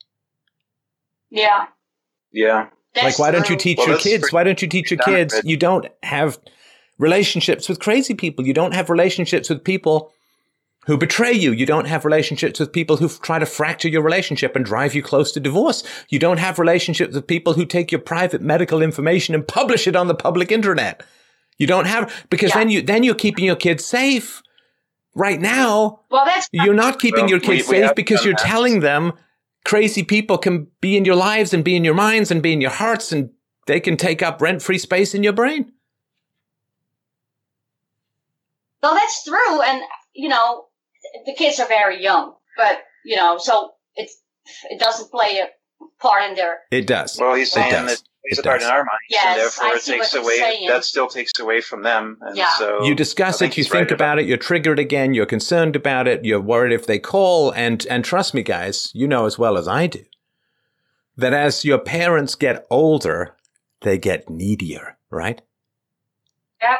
Yeah. 1.30 1.66
yeah 2.32 2.68
That's 2.94 3.18
like, 3.18 3.18
why 3.18 3.30
don't 3.32 3.50
you 3.50 3.56
teach 3.56 3.78
Well, 3.78 3.88
your 3.88 3.98
kids? 3.98 4.22
pretty 4.22 4.34
Why 4.34 4.44
don't 4.44 4.62
you 4.62 4.68
teach 4.68 4.90
your 4.92 5.00
kids? 5.00 5.40
You 5.44 5.56
don't 5.56 5.86
have 6.04 6.38
relationships 6.98 7.68
with 7.68 7.80
crazy 7.80 8.14
people. 8.14 8.46
You 8.46 8.54
don't 8.54 8.74
have 8.74 8.90
relationships 8.90 9.48
with 9.48 9.64
people 9.64 10.12
who 10.86 10.98
betray 10.98 11.32
you. 11.32 11.52
You 11.52 11.64
don't 11.66 11.86
have 11.86 12.04
relationships 12.04 12.60
with 12.60 12.72
people 12.72 12.98
who 12.98 13.08
try 13.08 13.38
to 13.38 13.46
fracture 13.46 13.88
your 13.88 14.02
relationship 14.02 14.54
and 14.54 14.64
drive 14.64 14.94
you 14.94 15.02
close 15.02 15.32
to 15.32 15.40
divorce. 15.40 15.82
You 16.10 16.18
don't 16.18 16.38
have 16.38 16.58
relationships 16.58 17.14
with 17.14 17.26
people 17.26 17.54
who 17.54 17.64
take 17.64 17.90
your 17.90 18.00
private 18.00 18.42
medical 18.42 18.82
information 18.82 19.34
and 19.34 19.46
publish 19.48 19.86
it 19.88 19.96
on 19.96 20.08
the 20.08 20.14
public 20.14 20.52
internet. 20.52 21.02
You 21.58 21.66
don't 21.66 21.86
have 21.86 22.26
because 22.30 22.50
Yeah. 22.50 22.58
then 22.58 22.68
you 22.70 22.82
then 22.82 23.02
you're 23.02 23.14
keeping 23.14 23.44
your 23.44 23.56
kids 23.56 23.84
safe. 23.84 24.42
Right 25.16 25.40
now, 25.40 26.00
Well, 26.10 26.24
that's 26.24 26.48
you're 26.52 26.74
not 26.74 26.98
keeping 26.98 27.22
Well, 27.22 27.30
your 27.30 27.40
kids 27.40 27.68
we 27.68 27.78
safe 27.78 27.94
because 27.94 28.24
you're 28.24 28.34
that. 28.34 28.44
telling 28.44 28.80
them 28.80 29.12
crazy 29.64 30.02
people 30.02 30.36
can 30.38 30.66
be 30.80 30.96
in 30.96 31.04
your 31.04 31.14
lives 31.14 31.54
and 31.54 31.62
be 31.64 31.76
in 31.76 31.84
your 31.84 31.94
minds 31.94 32.30
and 32.32 32.42
be 32.42 32.52
in 32.52 32.60
your 32.60 32.72
hearts 32.72 33.12
and 33.12 33.30
they 33.68 33.78
can 33.80 33.96
take 33.96 34.22
up 34.22 34.42
rent-free 34.42 34.78
space 34.78 35.14
in 35.14 35.22
your 35.22 35.32
brain. 35.32 35.70
Well, 38.84 38.94
that's 38.94 39.24
true, 39.24 39.62
and 39.62 39.80
you 40.14 40.28
know, 40.28 40.66
the 41.26 41.34
kids 41.34 41.58
are 41.58 41.66
very 41.68 42.02
young, 42.02 42.34
but 42.56 42.78
you 43.04 43.16
know, 43.16 43.38
so 43.38 43.72
it 43.96 44.10
it 44.70 44.78
doesn't 44.78 45.10
play 45.10 45.40
a 45.42 45.48
part 46.00 46.28
in 46.28 46.34
their 46.36 46.58
It 46.70 46.86
does. 46.86 47.18
Well, 47.18 47.34
he's 47.34 47.48
It 47.48 47.52
saying 47.54 47.70
does. 47.70 47.86
that 47.86 48.02
plays 48.22 48.38
It 48.38 48.40
a 48.40 48.42
part 48.42 48.60
does. 48.60 48.68
in 48.68 48.74
our 48.74 48.84
minds, 48.84 49.08
Yes, 49.10 49.24
and 49.26 49.40
therefore 49.40 49.64
I 49.64 49.72
it 49.76 49.82
see 49.82 49.92
takes 49.92 50.02
what 50.02 50.12
you're 50.12 50.22
away. 50.22 50.36
saying. 50.38 50.68
That 50.68 50.84
still 50.84 51.06
takes 51.08 51.38
away 51.38 51.60
from 51.60 51.82
them, 51.82 52.18
and 52.20 52.36
Yeah. 52.36 52.50
so 52.58 52.84
you 52.84 52.94
discuss 52.94 53.40
it, 53.42 53.56
you 53.56 53.64
think 53.64 53.74
right 53.90 53.92
about 53.92 54.18
it, 54.18 54.26
you're 54.26 54.36
triggered 54.36 54.78
again, 54.78 55.14
you're 55.14 55.26
concerned 55.26 55.76
about 55.76 56.06
it, 56.08 56.24
you're 56.24 56.40
worried 56.40 56.72
if 56.72 56.86
they 56.86 56.98
call, 56.98 57.50
and 57.52 57.86
and 57.90 58.04
trust 58.04 58.34
me, 58.34 58.42
guys, 58.42 58.90
you 58.94 59.08
know 59.08 59.24
as 59.26 59.38
well 59.38 59.56
as 59.58 59.66
I 59.66 59.86
do 59.86 60.04
that 61.16 61.32
as 61.32 61.64
your 61.64 61.78
parents 61.78 62.34
get 62.34 62.66
older, 62.70 63.36
they 63.82 63.96
get 63.98 64.28
needier, 64.28 64.96
right? 65.10 65.40
Yep. 66.60 66.78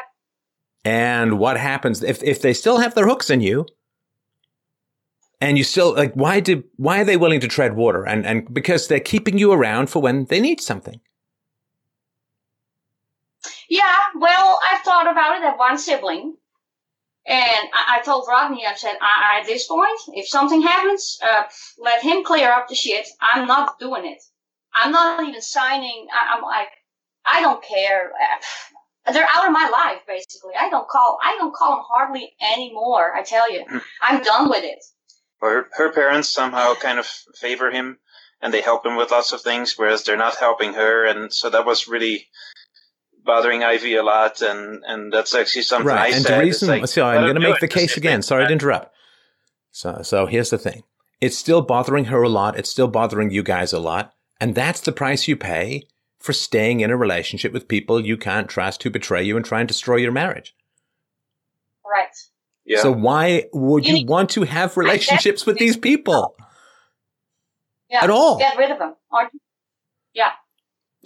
And 0.85 1.39
what 1.39 1.57
happens 1.57 2.03
if 2.03 2.23
if 2.23 2.43
they 2.43 2.53
still 2.53 2.79
have 2.79 2.95
their 2.95 3.07
hooks 3.07 3.31
in 3.31 3.41
you? 3.41 3.67
And 5.41 5.59
you 5.59 5.65
still 5.65 5.95
like 5.95 6.15
why 6.15 6.41
do 6.41 6.65
why 6.77 7.01
are 7.01 7.05
they 7.05 7.17
willing 7.17 7.41
to 7.41 7.49
tread 7.49 7.75
water? 7.75 8.07
And 8.07 8.27
and 8.27 8.53
because 8.53 8.89
they're 8.89 9.01
keeping 9.01 9.39
you 9.39 9.53
around 9.53 9.89
for 9.89 10.03
when 10.03 10.27
they 10.27 10.41
need 10.41 10.61
something. 10.61 11.01
Yeah, 13.69 13.99
well, 14.17 14.59
I've 14.65 14.83
thought 14.83 15.11
about 15.11 15.37
it. 15.37 15.43
I 15.43 15.51
have 15.51 15.59
one 15.59 15.79
sibling, 15.79 16.37
and 17.27 17.69
I, 17.75 17.99
I 17.99 18.03
told 18.03 18.27
Rodney, 18.29 18.67
I 18.67 18.75
said, 18.75 18.93
I, 19.01 19.41
at 19.41 19.47
this 19.47 19.67
point, 19.67 19.99
if 20.09 20.29
something 20.29 20.61
happens, 20.63 21.19
uh, 21.23 21.45
let 21.79 22.03
him 22.03 22.25
clear 22.25 22.53
up 22.53 22.69
the 22.69 22.75
shit. 22.75 23.09
I'm 23.21 23.47
not 23.47 23.79
doing 23.79 24.05
it. 24.05 24.23
I'm 24.75 24.93
not 24.93 25.27
even 25.27 25.41
signing. 25.41 26.07
I, 26.13 26.37
I'm 26.37 26.43
like, 26.43 26.69
I 27.25 27.41
don't 27.41 27.63
care. 27.65 28.13
They're 29.13 29.27
out 29.29 29.47
of 29.47 29.53
my 29.53 29.71
life, 29.71 30.01
basically. 30.07 30.53
I 30.59 30.71
don't 30.71 30.89
call. 30.89 31.19
I 31.23 31.37
don't 31.39 31.55
call 31.55 31.77
them 31.77 31.85
hardly 31.89 32.33
anymore. 32.55 33.15
I 33.15 33.23
tell 33.23 33.53
you, 33.53 33.65
hmm. 33.69 33.79
I'm 34.01 34.23
done 34.23 34.49
with 34.49 34.65
it. 34.65 34.79
her, 35.41 35.67
her 35.73 35.93
parents 35.93 36.33
somehow 36.33 36.75
kind 36.75 36.99
of 36.99 37.07
favor 37.39 37.71
him, 37.71 37.99
and 38.41 38.53
they 38.53 38.63
help 38.63 38.87
him 38.87 38.97
with 38.97 39.11
lots 39.11 39.33
of 39.33 39.43
things, 39.43 39.75
whereas 39.77 40.05
they're 40.05 40.17
not 40.17 40.37
helping 40.37 40.73
her, 40.75 41.05
and 41.05 41.33
so 41.33 41.51
that 41.51 41.67
was 41.67 41.87
really 41.87 42.29
bothering 43.25 43.63
Ivy 43.63 43.97
a 43.97 44.03
lot, 44.03 44.41
and 44.41 44.83
and 44.87 45.13
that's 45.13 45.35
actually 45.35 45.63
something 45.63 45.91
I 45.91 45.95
right. 45.95 46.15
and 46.15 46.23
said. 46.23 46.39
the 46.41 46.45
reason, 46.45 46.69
like, 46.69 46.89
so 46.89 47.05
I'm 47.05 47.23
going 47.23 47.35
to 47.35 47.41
make 47.41 47.57
it. 47.57 47.61
the 47.61 47.69
case 47.69 47.97
again. 47.97 48.21
they- 48.21 48.27
Sorry 48.27 48.47
to 48.47 48.53
interrupt. 48.53 48.95
So, 49.71 50.03
so 50.03 50.27
here's 50.27 50.51
the 50.51 50.59
thing. 50.59 50.85
It's 51.21 51.37
still 51.37 51.61
bothering 51.61 52.07
her 52.07 52.23
a 52.23 52.29
lot. 52.29 52.57
It's 52.57 52.71
still 52.71 52.87
bothering 52.87 53.31
you 53.31 53.43
guys 53.43 53.73
a 53.73 53.81
lot. 53.81 54.13
And 54.41 54.55
that's 54.55 54.81
the 54.81 54.93
price 54.93 55.27
you 55.27 55.37
pay 55.37 55.89
for 56.25 56.33
staying 56.33 56.81
in 56.81 56.91
a 56.91 56.97
relationship 56.97 57.53
with 57.53 57.69
people 57.69 58.01
you 58.01 58.17
can't 58.17 58.49
trust 58.49 58.83
who 58.83 58.89
betray 58.89 59.23
you 59.23 59.37
and 59.37 59.45
try 59.45 59.61
and 59.61 59.69
destroy 59.69 59.97
your 59.97 60.11
marriage. 60.11 60.55
Right. 61.85 62.17
Yeah. 62.65 62.81
So 62.81 62.91
why 62.91 63.45
would 63.53 63.87
you 63.87 63.97
You- 63.97 64.07
want 64.07 64.31
to 64.31 64.45
have 64.45 64.79
relationships 64.79 65.45
with 65.45 65.59
these 65.59 65.77
people 65.77 66.35
Yeah. 67.91 68.05
at 68.05 68.09
all? 68.09 68.39
Get 68.39 68.57
rid 68.57 68.71
of 68.71 68.79
them. 68.79 68.95
Or, 69.13 69.29
yeah. 70.15 70.31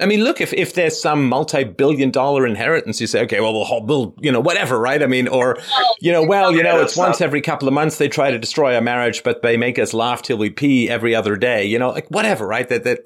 I 0.00 0.06
mean, 0.06 0.22
look, 0.22 0.40
if, 0.40 0.52
if 0.52 0.74
there's 0.74 1.02
some 1.02 1.28
multi-billion 1.28 2.12
dollar 2.12 2.46
inheritance, 2.46 3.00
you 3.00 3.08
say, 3.08 3.22
okay, 3.22 3.40
well, 3.40 3.52
we'll, 3.52 3.84
we'll, 3.84 4.14
you 4.20 4.30
know, 4.30 4.38
whatever, 4.38 4.78
right? 4.78 5.02
I 5.02 5.06
mean, 5.06 5.26
or, 5.26 5.58
you 6.00 6.12
know, 6.12 6.22
well, 6.22 6.52
you 6.52 6.62
know, 6.62 6.76
it's 6.80 6.94
that's 6.94 6.96
once 6.96 7.20
every 7.20 7.40
couple 7.40 7.66
of 7.66 7.74
months 7.74 7.98
they 7.98 8.06
try 8.06 8.30
to 8.30 8.38
destroy 8.38 8.76
our 8.76 8.80
marriage, 8.80 9.24
but 9.24 9.42
they 9.42 9.56
make 9.56 9.80
us 9.80 9.92
laugh 9.92 10.22
till 10.22 10.38
we 10.38 10.50
pee 10.50 10.88
every 10.88 11.16
other 11.16 11.34
day, 11.34 11.64
you 11.64 11.80
know, 11.80 11.90
like 11.90 12.06
whatever, 12.10 12.46
right? 12.46 12.68
That, 12.68 12.84
that 12.84 13.00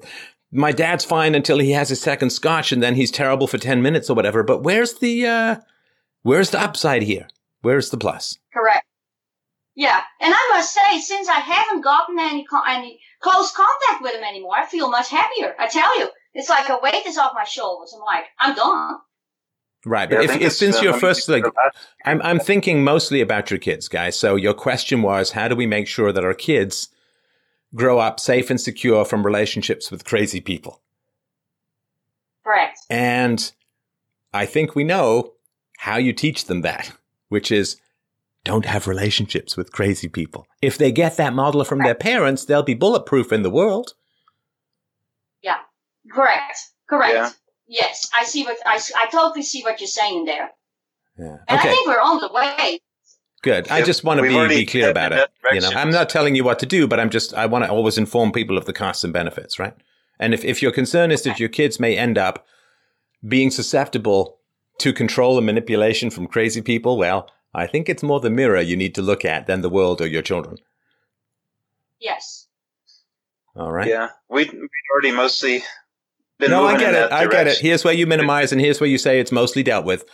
my 0.53 0.71
dad's 0.71 1.03
fine 1.03 1.35
until 1.35 1.59
he 1.59 1.71
has 1.71 1.89
his 1.89 2.01
second 2.01 2.29
scotch 2.29 2.71
and 2.71 2.81
then 2.81 2.95
he's 2.95 3.11
terrible 3.11 3.47
for 3.47 3.57
10 3.57 3.81
minutes 3.81 4.09
or 4.09 4.13
whatever. 4.13 4.43
But 4.43 4.63
where's 4.63 4.93
the, 4.99 5.25
uh, 5.25 5.55
where's 6.21 6.51
the 6.51 6.61
upside 6.61 7.01
here? 7.01 7.27
Where's 7.61 7.89
the 7.89 7.97
plus? 7.97 8.37
Correct. 8.53 8.85
Yeah, 9.75 9.99
and 10.21 10.31
I 10.35 10.49
must 10.51 10.73
say, 10.73 10.99
since 10.99 11.27
I 11.27 11.39
haven't 11.39 11.81
gotten 11.81 12.19
any 12.19 12.45
any 12.69 12.99
close 13.21 13.51
contact 13.51 14.03
with 14.03 14.13
him 14.13 14.23
anymore, 14.23 14.53
I 14.55 14.67
feel 14.67 14.87
much 14.89 15.09
happier. 15.09 15.55
I 15.57 15.67
tell 15.67 15.99
you, 15.99 16.09
it's 16.35 16.49
like 16.49 16.69
a 16.69 16.77
weight 16.81 17.07
is 17.07 17.17
off 17.17 17.31
my 17.33 17.43
shoulders. 17.43 17.91
I'm 17.95 18.03
like, 18.03 18.25
I'm 18.39 18.55
done. 18.55 18.97
Right. 19.85 20.07
But 20.07 20.19
I 20.19 20.23
if, 20.25 20.41
if 20.41 20.53
since 20.53 20.77
uh, 20.77 20.81
you're 20.83 20.93
first, 20.93 21.27
like. 21.27 21.43
I'm, 22.05 22.21
I'm 22.21 22.39
thinking 22.39 22.83
mostly 22.83 23.19
about 23.19 23.49
your 23.49 23.57
kids, 23.57 23.87
guys. 23.87 24.17
So 24.17 24.35
your 24.35 24.53
question 24.53 25.01
was, 25.01 25.31
how 25.31 25.47
do 25.47 25.55
we 25.55 25.65
make 25.65 25.87
sure 25.87 26.11
that 26.11 26.23
our 26.23 26.35
kids 26.35 26.89
grow 27.75 27.99
up 27.99 28.19
safe 28.19 28.49
and 28.49 28.59
secure 28.59 29.05
from 29.05 29.25
relationships 29.25 29.89
with 29.91 30.05
crazy 30.05 30.41
people? 30.41 30.81
Correct. 32.43 32.79
And 32.89 33.51
I 34.33 34.45
think 34.45 34.75
we 34.75 34.83
know 34.83 35.33
how 35.77 35.97
you 35.97 36.13
teach 36.13 36.45
them 36.45 36.61
that, 36.61 36.91
which 37.29 37.51
is 37.51 37.77
don't 38.43 38.65
have 38.65 38.87
relationships 38.87 39.55
with 39.55 39.71
crazy 39.71 40.09
people. 40.09 40.45
If 40.61 40.77
they 40.77 40.91
get 40.91 41.15
that 41.17 41.33
model 41.33 41.63
from 41.63 41.79
their 41.79 41.95
parents, 41.95 42.43
they'll 42.45 42.63
be 42.63 42.73
bulletproof 42.73 43.31
in 43.31 43.41
the 43.43 43.49
world. 43.49 43.93
Yeah. 45.41 45.57
Correct. 46.11 46.57
Correct. 46.89 47.13
Yeah. 47.13 47.29
Yes, 47.65 48.09
I 48.13 48.25
see 48.25 48.43
what 48.43 48.57
I, 48.65 48.79
I 48.97 49.07
totally 49.09 49.41
see 49.43 49.63
what 49.63 49.79
you're 49.79 49.87
saying 49.87 50.25
there, 50.25 50.51
Yeah. 51.17 51.37
and 51.47 51.57
I 51.59 51.59
Okay. 51.59 51.69
think 51.69 51.87
we're 51.87 51.93
on 52.01 52.19
the 52.19 52.29
way. 52.31 52.79
Good. 53.43 53.67
I 53.69 53.81
just 53.83 54.05
want 54.05 54.19
to 54.19 54.23
be, 54.23 54.47
be 54.47 54.65
clear 54.65 54.89
about 54.89 55.11
it. 55.11 55.29
You 55.51 55.59
know. 55.59 55.69
I'm 55.75 55.91
not 55.91 56.09
telling 56.09 56.33
you 56.33 56.45
what 56.45 56.59
to 56.59 56.65
do, 56.65 56.87
but 56.87 56.99
I'm 56.99 57.09
just, 57.09 57.33
I 57.33 57.45
want 57.45 57.65
to 57.65 57.69
always 57.69 57.97
inform 57.97 58.31
people 58.31 58.57
of 58.57 58.65
the 58.65 58.73
costs 58.73 59.03
and 59.03 59.11
benefits, 59.11 59.59
right? 59.59 59.75
And 60.17 60.33
if, 60.33 60.45
if 60.45 60.61
your 60.61 60.71
concern 60.71 61.11
is 61.11 61.23
that 61.23 61.41
your 61.41 61.49
kids 61.49 61.77
may 61.77 61.97
end 61.97 62.17
up 62.17 62.45
being 63.27 63.51
susceptible 63.51 64.39
to 64.79 64.93
control 64.93 65.37
and 65.37 65.45
manipulation 65.45 66.09
from 66.09 66.27
crazy 66.27 66.61
people, 66.61 66.97
well, 66.97 67.29
I 67.53 67.67
think 67.67 67.89
it's 67.89 68.01
more 68.01 68.21
the 68.21 68.29
mirror 68.29 68.61
you 68.61 68.77
need 68.77 68.95
to 68.95 69.01
look 69.01 69.25
at 69.25 69.45
than 69.45 69.61
the 69.61 69.69
world 69.69 69.99
or 69.99 70.07
your 70.07 70.21
children. 70.21 70.57
Yes. 71.99 72.47
All 73.57 73.73
right. 73.73 73.87
Yeah, 73.87 74.09
we'd, 74.29 74.53
we'd 74.53 74.69
already 74.93 75.11
mostly 75.11 75.63
been 76.39 76.49
no, 76.49 76.65
I 76.65 76.77
get 76.77 76.95
in 76.95 77.03
it. 77.03 77.11
I 77.11 77.27
get 77.27 77.47
it. 77.47 77.57
Here's 77.57 77.83
where 77.83 77.93
you 77.93 78.07
minimize, 78.07 78.53
and 78.53 78.61
here's 78.61 78.79
where 78.79 78.89
you 78.89 78.97
say 78.97 79.19
it's 79.19 79.31
mostly 79.31 79.63
dealt 79.63 79.85
with. 79.85 80.05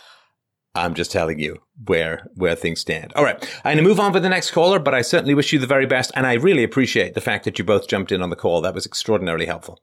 I'm 0.74 0.94
just 0.94 1.10
telling 1.10 1.38
you 1.38 1.58
where 1.86 2.28
where 2.34 2.54
things 2.54 2.80
stand. 2.80 3.12
All 3.14 3.24
right, 3.24 3.36
I'm 3.64 3.76
gonna 3.76 3.88
move 3.88 4.00
on 4.00 4.12
with 4.12 4.22
the 4.22 4.28
next 4.28 4.52
caller, 4.52 4.78
but 4.78 4.94
I 4.94 5.02
certainly 5.02 5.34
wish 5.34 5.52
you 5.52 5.58
the 5.58 5.66
very 5.66 5.86
best, 5.86 6.12
and 6.14 6.26
I 6.26 6.34
really 6.34 6.62
appreciate 6.62 7.14
the 7.14 7.20
fact 7.20 7.44
that 7.44 7.58
you 7.58 7.64
both 7.64 7.88
jumped 7.88 8.12
in 8.12 8.22
on 8.22 8.30
the 8.30 8.36
call. 8.36 8.60
That 8.60 8.74
was 8.74 8.86
extraordinarily 8.86 9.46
helpful. 9.46 9.80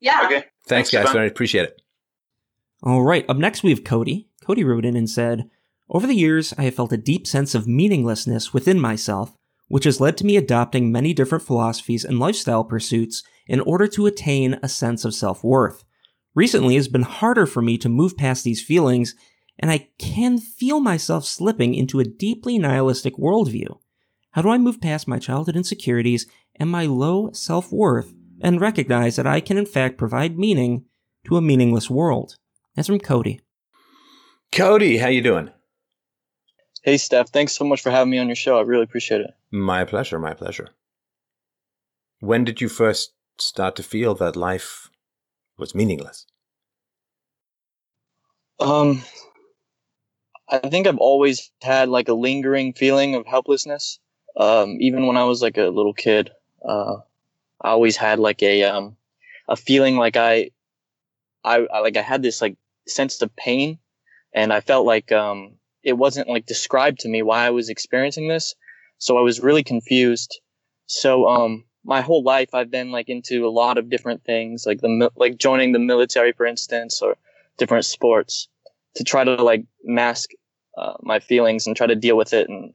Yeah. 0.00 0.22
Okay. 0.24 0.34
Thanks, 0.34 0.48
Thanks, 0.66 0.90
guys. 0.90 1.02
Stefan. 1.02 1.14
Very 1.14 1.28
appreciate 1.28 1.64
it. 1.64 1.82
All 2.82 3.02
right, 3.02 3.24
up 3.28 3.38
next 3.38 3.62
we 3.62 3.70
have 3.70 3.84
Cody. 3.84 4.28
Cody 4.44 4.62
wrote 4.62 4.84
in 4.84 4.96
and 4.96 5.08
said, 5.08 5.48
Over 5.88 6.06
the 6.06 6.14
years, 6.14 6.52
I 6.58 6.64
have 6.64 6.74
felt 6.74 6.92
a 6.92 6.98
deep 6.98 7.26
sense 7.26 7.54
of 7.54 7.66
meaninglessness 7.66 8.52
within 8.52 8.78
myself, 8.78 9.36
which 9.68 9.84
has 9.84 10.00
led 10.00 10.18
to 10.18 10.26
me 10.26 10.36
adopting 10.36 10.92
many 10.92 11.14
different 11.14 11.44
philosophies 11.44 12.04
and 12.04 12.18
lifestyle 12.18 12.64
pursuits 12.64 13.22
in 13.46 13.60
order 13.60 13.86
to 13.88 14.06
attain 14.06 14.58
a 14.62 14.68
sense 14.68 15.04
of 15.04 15.14
self 15.14 15.42
worth. 15.42 15.84
Recently, 16.34 16.76
it's 16.76 16.88
been 16.88 17.02
harder 17.02 17.46
for 17.46 17.62
me 17.62 17.78
to 17.78 17.88
move 17.88 18.16
past 18.16 18.42
these 18.42 18.62
feelings, 18.62 19.14
and 19.58 19.70
I 19.70 19.88
can 19.98 20.38
feel 20.38 20.80
myself 20.80 21.24
slipping 21.24 21.74
into 21.74 22.00
a 22.00 22.04
deeply 22.04 22.58
nihilistic 22.58 23.16
worldview. 23.16 23.78
How 24.32 24.42
do 24.42 24.48
I 24.48 24.58
move 24.58 24.80
past 24.80 25.06
my 25.06 25.20
childhood 25.20 25.54
insecurities 25.54 26.26
and 26.56 26.68
my 26.68 26.86
low 26.86 27.30
self 27.32 27.70
worth 27.70 28.12
and 28.40 28.60
recognize 28.60 29.14
that 29.14 29.28
I 29.28 29.40
can, 29.40 29.56
in 29.56 29.66
fact, 29.66 29.96
provide 29.96 30.36
meaning 30.36 30.86
to 31.26 31.36
a 31.36 31.40
meaningless 31.40 31.88
world? 31.88 32.36
That's 32.74 32.88
from 32.88 32.98
Cody. 32.98 33.40
Cody, 34.50 34.96
how 34.96 35.08
you 35.08 35.22
doing? 35.22 35.50
Hey, 36.82 36.96
Steph. 36.96 37.30
Thanks 37.30 37.52
so 37.52 37.64
much 37.64 37.80
for 37.80 37.90
having 37.90 38.10
me 38.10 38.18
on 38.18 38.26
your 38.26 38.34
show. 38.34 38.58
I 38.58 38.62
really 38.62 38.82
appreciate 38.82 39.20
it. 39.20 39.30
My 39.52 39.84
pleasure. 39.84 40.18
My 40.18 40.34
pleasure. 40.34 40.68
When 42.18 42.44
did 42.44 42.60
you 42.60 42.68
first 42.68 43.12
start 43.38 43.76
to 43.76 43.82
feel 43.84 44.14
that 44.16 44.34
life 44.34 44.90
was 45.58 45.74
meaningless? 45.74 46.26
Um, 48.60 49.02
I 50.48 50.58
think 50.58 50.86
I've 50.86 50.98
always 50.98 51.50
had 51.62 51.88
like 51.88 52.08
a 52.08 52.14
lingering 52.14 52.72
feeling 52.72 53.14
of 53.14 53.26
helplessness. 53.26 53.98
Um, 54.36 54.76
even 54.80 55.06
when 55.06 55.16
I 55.16 55.24
was 55.24 55.42
like 55.42 55.56
a 55.56 55.68
little 55.68 55.94
kid, 55.94 56.30
uh, 56.66 56.96
I 57.60 57.70
always 57.70 57.96
had 57.96 58.18
like 58.18 58.42
a 58.42 58.64
um, 58.64 58.96
a 59.48 59.56
feeling 59.56 59.96
like 59.96 60.16
I, 60.16 60.50
I, 61.44 61.66
I 61.72 61.78
like 61.80 61.96
I 61.96 62.02
had 62.02 62.22
this 62.22 62.42
like 62.42 62.56
sense 62.86 63.20
of 63.22 63.34
pain, 63.36 63.78
and 64.34 64.52
I 64.52 64.60
felt 64.60 64.86
like 64.86 65.12
um, 65.12 65.54
it 65.82 65.94
wasn't 65.94 66.28
like 66.28 66.46
described 66.46 67.00
to 67.00 67.08
me 67.08 67.22
why 67.22 67.46
I 67.46 67.50
was 67.50 67.68
experiencing 67.68 68.28
this. 68.28 68.54
So 68.98 69.18
I 69.18 69.22
was 69.22 69.40
really 69.40 69.62
confused. 69.62 70.40
So 70.86 71.26
um, 71.28 71.64
my 71.84 72.00
whole 72.00 72.22
life 72.22 72.54
I've 72.54 72.70
been 72.70 72.90
like 72.90 73.08
into 73.08 73.46
a 73.46 73.50
lot 73.50 73.78
of 73.78 73.90
different 73.90 74.24
things, 74.24 74.66
like 74.66 74.80
the 74.80 75.10
like 75.16 75.38
joining 75.38 75.72
the 75.72 75.78
military, 75.78 76.32
for 76.32 76.46
instance, 76.46 77.02
or 77.02 77.16
different 77.58 77.84
sports. 77.84 78.48
to 78.96 79.02
try 79.02 79.24
to 79.24 79.42
like 79.42 79.64
mask 79.82 80.30
uh, 80.78 80.94
my 81.02 81.18
feelings 81.18 81.66
and 81.66 81.76
try 81.76 81.86
to 81.86 81.96
deal 81.96 82.16
with 82.16 82.32
it 82.32 82.48
in 82.48 82.72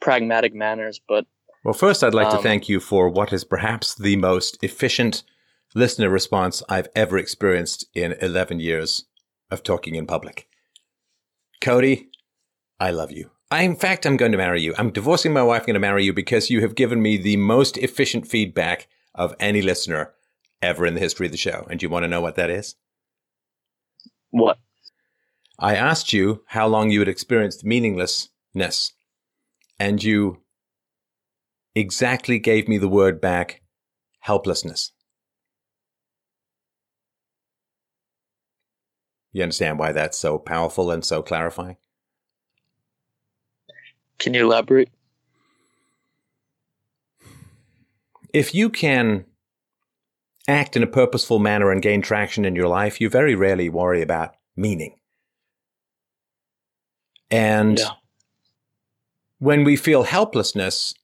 pragmatic 0.00 0.54
manners. 0.54 1.00
But 1.08 1.26
well, 1.64 1.74
first, 1.74 2.04
I'd 2.04 2.14
like 2.14 2.28
Um, 2.28 2.36
to 2.36 2.42
thank 2.42 2.68
you 2.68 2.78
for 2.80 3.08
what 3.08 3.32
is 3.32 3.44
perhaps 3.44 3.94
the 3.94 4.16
most 4.16 4.62
efficient 4.62 5.24
listener 5.74 6.08
response 6.08 6.62
I've 6.68 6.88
ever 6.94 7.18
experienced 7.18 7.86
in 7.94 8.12
11 8.20 8.60
years 8.60 9.06
of 9.50 9.62
talking 9.62 9.96
in 9.96 10.06
public. 10.06 10.46
Cody, 11.60 12.10
I 12.78 12.90
love 12.90 13.10
you. 13.10 13.30
I, 13.54 13.62
in 13.62 13.76
fact, 13.76 14.04
I'm 14.04 14.16
going 14.16 14.32
to 14.32 14.38
marry 14.38 14.62
you. 14.62 14.74
I'm 14.76 14.90
divorcing 14.90 15.32
my 15.32 15.44
wife, 15.44 15.60
and 15.60 15.66
going 15.66 15.74
to 15.74 15.80
marry 15.80 16.04
you 16.04 16.12
because 16.12 16.50
you 16.50 16.60
have 16.62 16.74
given 16.74 17.00
me 17.00 17.16
the 17.16 17.36
most 17.36 17.78
efficient 17.78 18.26
feedback 18.26 18.88
of 19.14 19.32
any 19.38 19.62
listener 19.62 20.12
ever 20.60 20.84
in 20.84 20.94
the 20.94 21.00
history 21.00 21.26
of 21.26 21.30
the 21.30 21.38
show. 21.38 21.64
And 21.70 21.78
do 21.78 21.86
you 21.86 21.90
want 21.90 22.02
to 22.02 22.08
know 22.08 22.20
what 22.20 22.34
that 22.34 22.50
is? 22.50 22.74
what? 24.30 24.58
I 25.56 25.76
asked 25.76 26.12
you 26.12 26.42
how 26.48 26.66
long 26.66 26.90
you 26.90 26.98
had 26.98 27.06
experienced 27.06 27.64
meaninglessness, 27.64 28.92
and 29.78 30.02
you 30.02 30.42
exactly 31.76 32.40
gave 32.40 32.66
me 32.66 32.76
the 32.76 32.88
word 32.88 33.20
back 33.20 33.62
helplessness. 34.18 34.90
You 39.30 39.44
understand 39.44 39.78
why 39.78 39.92
that's 39.92 40.18
so 40.18 40.40
powerful 40.40 40.90
and 40.90 41.04
so 41.04 41.22
clarifying? 41.22 41.76
Can 44.18 44.34
you 44.34 44.44
elaborate? 44.44 44.88
If 48.32 48.54
you 48.54 48.68
can 48.70 49.26
act 50.48 50.76
in 50.76 50.82
a 50.82 50.86
purposeful 50.88 51.38
manner 51.38 51.70
and 51.70 51.80
gain 51.80 52.02
traction 52.02 52.44
in 52.44 52.56
your 52.56 52.68
life, 52.68 53.00
you 53.00 53.08
very 53.08 53.34
rarely 53.34 53.68
worry 53.68 54.02
about 54.02 54.34
meaning. 54.56 54.96
And 57.30 57.78
Yeah. 57.78 57.90
when 59.38 59.64
we 59.64 59.76
feel 59.76 60.02
helplessness, 60.04 60.94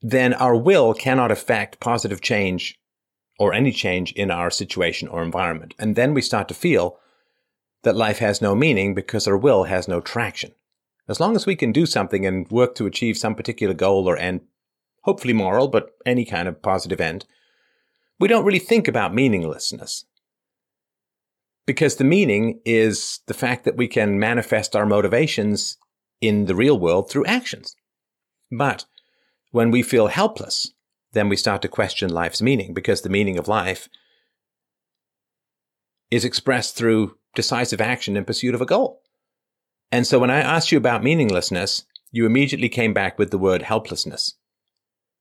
then 0.00 0.34
our 0.34 0.54
will 0.56 0.94
cannot 0.94 1.30
affect 1.30 1.80
positive 1.80 2.20
change 2.20 2.78
or 3.38 3.52
any 3.52 3.72
change 3.72 4.12
in 4.12 4.30
our 4.30 4.50
situation 4.50 5.08
or 5.08 5.22
environment. 5.22 5.74
And 5.78 5.96
then 5.96 6.14
we 6.14 6.22
start 6.22 6.48
to 6.48 6.54
feel 6.54 6.98
that 7.82 7.96
life 7.96 8.18
has 8.18 8.40
no 8.40 8.54
meaning 8.54 8.94
because 8.94 9.26
our 9.26 9.36
will 9.36 9.64
has 9.64 9.88
no 9.88 10.00
traction. 10.00 10.52
As 11.08 11.20
long 11.20 11.36
as 11.36 11.46
we 11.46 11.56
can 11.56 11.72
do 11.72 11.86
something 11.86 12.24
and 12.24 12.50
work 12.50 12.74
to 12.76 12.86
achieve 12.86 13.18
some 13.18 13.34
particular 13.34 13.74
goal 13.74 14.08
or 14.08 14.16
end, 14.16 14.40
hopefully 15.02 15.34
moral, 15.34 15.68
but 15.68 15.90
any 16.06 16.24
kind 16.24 16.48
of 16.48 16.62
positive 16.62 17.00
end, 17.00 17.26
we 18.18 18.28
don't 18.28 18.44
really 18.44 18.58
think 18.58 18.88
about 18.88 19.14
meaninglessness. 19.14 20.06
Because 21.66 21.96
the 21.96 22.04
meaning 22.04 22.60
is 22.64 23.20
the 23.26 23.34
fact 23.34 23.64
that 23.64 23.76
we 23.76 23.88
can 23.88 24.18
manifest 24.18 24.74
our 24.74 24.86
motivations 24.86 25.76
in 26.20 26.46
the 26.46 26.54
real 26.54 26.78
world 26.78 27.10
through 27.10 27.26
actions. 27.26 27.76
But 28.50 28.86
when 29.50 29.70
we 29.70 29.82
feel 29.82 30.06
helpless, 30.08 30.72
then 31.12 31.28
we 31.28 31.36
start 31.36 31.62
to 31.62 31.68
question 31.68 32.10
life's 32.10 32.42
meaning 32.42 32.74
because 32.74 33.02
the 33.02 33.08
meaning 33.08 33.38
of 33.38 33.48
life 33.48 33.88
is 36.10 36.24
expressed 36.24 36.76
through 36.76 37.16
decisive 37.34 37.80
action 37.80 38.16
in 38.16 38.24
pursuit 38.24 38.54
of 38.54 38.60
a 38.60 38.66
goal. 38.66 39.03
And 39.94 40.08
so 40.08 40.18
when 40.18 40.30
I 40.30 40.40
asked 40.40 40.72
you 40.72 40.78
about 40.78 41.04
meaninglessness, 41.04 41.84
you 42.10 42.26
immediately 42.26 42.68
came 42.68 42.92
back 42.92 43.16
with 43.16 43.30
the 43.30 43.38
word 43.38 43.62
helplessness, 43.62 44.34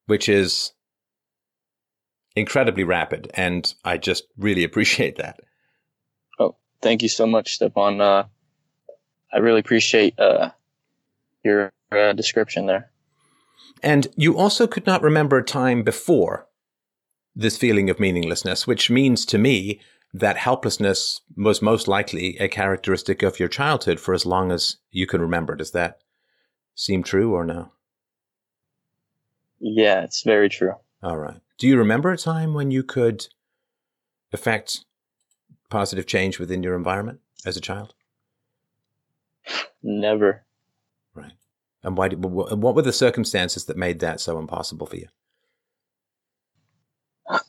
which 0.07 0.27
is 0.27 0.73
incredibly 2.35 2.83
rapid. 2.83 3.29
And 3.35 3.71
I 3.85 3.99
just 3.99 4.23
really 4.35 4.63
appreciate 4.69 5.17
that. 5.17 5.41
Oh, 6.39 6.55
thank 6.81 7.03
you 7.03 7.07
so 7.07 7.27
much, 7.27 7.53
Stefan. 7.53 8.01
Uh, 8.01 8.23
I 9.31 9.37
really 9.37 9.59
appreciate 9.59 10.19
uh, 10.19 10.49
your 11.43 11.71
uh, 11.91 12.13
description 12.13 12.65
there. 12.65 12.89
And 13.83 14.07
you 14.15 14.39
also 14.39 14.65
could 14.65 14.87
not 14.87 15.03
remember 15.03 15.37
a 15.37 15.45
time 15.45 15.83
before 15.83 16.47
this 17.35 17.57
feeling 17.57 17.91
of 17.91 17.99
meaninglessness, 17.99 18.65
which 18.65 18.89
means 18.89 19.23
to 19.27 19.37
me 19.37 19.81
that 20.13 20.37
helplessness 20.37 21.21
was 21.35 21.61
most 21.61 21.87
likely 21.87 22.37
a 22.39 22.47
characteristic 22.47 23.23
of 23.23 23.39
your 23.39 23.49
childhood 23.49 23.99
for 23.99 24.13
as 24.13 24.25
long 24.25 24.51
as 24.51 24.77
you 24.91 25.07
can 25.07 25.21
remember. 25.21 25.55
Does 25.55 25.71
that 25.71 25.99
seem 26.75 27.03
true 27.03 27.33
or 27.33 27.43
no? 27.43 27.71
Yeah, 29.59 30.03
it's 30.03 30.23
very 30.23 30.49
true. 30.49 30.73
All 31.01 31.17
right. 31.17 31.39
Do 31.57 31.67
you 31.67 31.77
remember 31.77 32.11
a 32.11 32.17
time 32.17 32.53
when 32.53 32.69
you 32.69 32.83
could 32.83 33.27
affect 34.31 34.85
positive 35.69 36.05
change 36.05 36.39
within 36.39 36.61
your 36.61 36.75
environment 36.75 37.19
as 37.45 37.57
a 37.57 37.61
child? 37.61 37.93
Never. 39.81 40.45
Right. 41.15 41.33
And 41.83 41.97
why? 41.97 42.09
Did, 42.09 42.23
what 42.23 42.75
were 42.75 42.81
the 42.81 42.93
circumstances 42.93 43.65
that 43.65 43.77
made 43.77 43.99
that 43.99 44.19
so 44.19 44.37
impossible 44.37 44.85
for 44.87 44.95
you? 44.95 45.07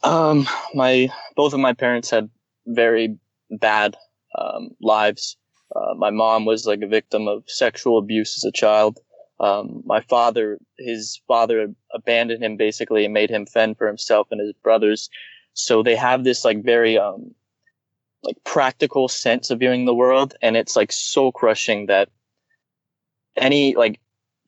Um, 0.03 0.47
my 0.75 1.09
both 1.37 1.53
of 1.53 1.61
my 1.61 1.73
parents 1.73 2.11
had 2.11 2.31
very 2.67 3.17
bad 3.51 3.97
um, 4.39 4.71
lives. 4.81 5.37
Uh, 5.75 5.95
my 5.95 6.11
mom 6.11 6.45
was 6.45 6.67
like 6.67 6.83
a 6.83 6.87
victim 6.87 7.29
of 7.29 7.43
sexual 7.47 7.99
abuse 7.99 8.37
as 8.37 8.45
a 8.45 8.53
child. 8.53 8.99
Um, 9.41 9.83
my 9.85 10.01
father, 10.01 10.59
his 10.79 11.21
father 11.27 11.75
abandoned 11.93 12.43
him 12.43 12.57
basically 12.57 13.05
and 13.05 13.13
made 13.13 13.31
him 13.31 13.47
fend 13.47 13.77
for 13.77 13.87
himself 13.87 14.29
and 14.31 14.41
his 14.41 14.53
brothers. 14.63 15.11
So 15.55 15.83
they 15.83 15.97
have 15.97 16.25
this 16.25 16.45
like 16.45 16.63
very 16.63 16.99
um, 16.99 17.35
like 18.23 18.37
practical 18.45 19.09
sense 19.09 19.51
of 19.51 19.59
viewing 19.59 19.85
the 19.85 19.95
world, 19.95 20.35
and 20.41 20.57
it's 20.57 20.77
like 20.77 20.93
soul 20.93 21.33
crushing 21.33 21.87
that 21.87 22.09
any 23.37 23.75
like 23.75 24.01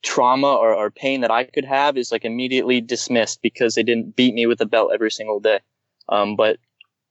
trauma 0.03 0.53
or, 0.55 0.73
or 0.73 0.89
pain 0.89 1.21
that 1.21 1.31
I 1.31 1.43
could 1.43 1.65
have 1.65 1.97
is 1.97 2.11
like 2.11 2.23
immediately 2.23 2.81
dismissed 2.81 3.41
because 3.41 3.75
they 3.75 3.83
didn't 3.83 4.15
beat 4.15 4.33
me 4.33 4.45
with 4.45 4.61
a 4.61 4.65
belt 4.65 4.91
every 4.93 5.11
single 5.11 5.39
day. 5.39 5.59
Um, 6.09 6.35
but 6.35 6.57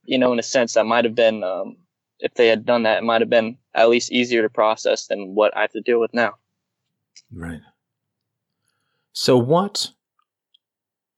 you 0.07 0.19
know, 0.19 0.33
in 0.33 0.39
a 0.39 0.43
sense, 0.43 0.75
that 0.75 0.87
might 0.87 1.05
have 1.05 1.15
been 1.15 1.45
um, 1.45 1.77
if 2.21 2.35
they 2.35 2.49
had 2.49 2.65
done 2.65 2.85
that, 2.85 2.99
it 2.99 3.05
might 3.05 3.21
have 3.21 3.31
been 3.31 3.59
at 3.75 3.89
least 3.89 4.13
easier 4.13 4.43
to 4.43 4.49
process 4.49 5.07
than 5.07 5.35
what 5.35 5.57
I 5.57 5.63
have 5.63 5.73
to 5.73 5.81
deal 5.81 6.01
with 6.01 6.15
now. 6.15 6.35
Right. 7.33 7.61
So, 9.13 9.37
what 9.37 9.91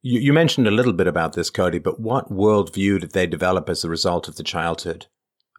you, 0.02 0.20
you 0.20 0.32
mentioned 0.32 0.66
a 0.66 0.72
little 0.72 0.92
bit 0.92 1.06
about 1.06 1.34
this, 1.34 1.50
Cody, 1.50 1.78
but 1.78 2.00
what 2.00 2.32
worldview 2.32 3.00
did 3.00 3.12
they 3.12 3.26
develop 3.26 3.68
as 3.68 3.84
a 3.84 3.88
result 3.88 4.28
of 4.28 4.36
the 4.36 4.42
childhood 4.42 5.06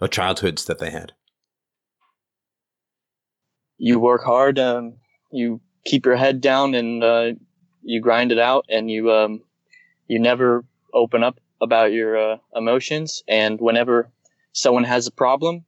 or 0.01 0.07
childhoods 0.07 0.65
that 0.65 0.79
they 0.79 0.89
had? 0.89 1.13
You 3.77 3.99
work 3.99 4.23
hard, 4.23 4.59
um, 4.59 4.95
you 5.31 5.61
keep 5.85 6.05
your 6.05 6.17
head 6.17 6.41
down, 6.41 6.73
and 6.75 7.03
uh, 7.03 7.31
you 7.81 8.01
grind 8.01 8.31
it 8.31 8.39
out, 8.39 8.65
and 8.69 8.89
you 8.91 9.11
um, 9.11 9.41
you 10.07 10.19
never 10.19 10.65
open 10.93 11.23
up 11.23 11.39
about 11.61 11.91
your 11.91 12.17
uh, 12.17 12.37
emotions. 12.55 13.23
And 13.27 13.59
whenever 13.59 14.09
someone 14.53 14.83
has 14.83 15.07
a 15.07 15.11
problem 15.11 15.65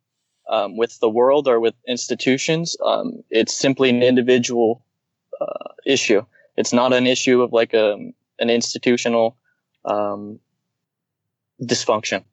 um, 0.50 0.78
with 0.78 1.00
the 1.00 1.10
world 1.10 1.48
or 1.48 1.60
with 1.60 1.76
institutions, 1.88 2.78
um, 2.84 3.24
it's 3.30 3.56
simply 3.56 3.90
an 3.90 4.04
individual 4.04 4.84
uh, 5.40 5.70
issue. 5.86 6.26
It's 6.58 6.74
not 6.74 6.94
an 6.94 7.08
issue 7.08 7.42
of 7.42 7.54
like 7.54 7.74
a 7.74 8.14
an 8.40 8.50
institutional 8.50 9.38
um, 9.86 10.40
dysfunction. 11.62 12.24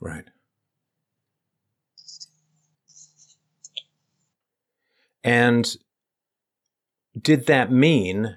Right. 0.00 0.24
And 5.24 5.76
did 7.20 7.46
that 7.46 7.70
mean? 7.70 8.36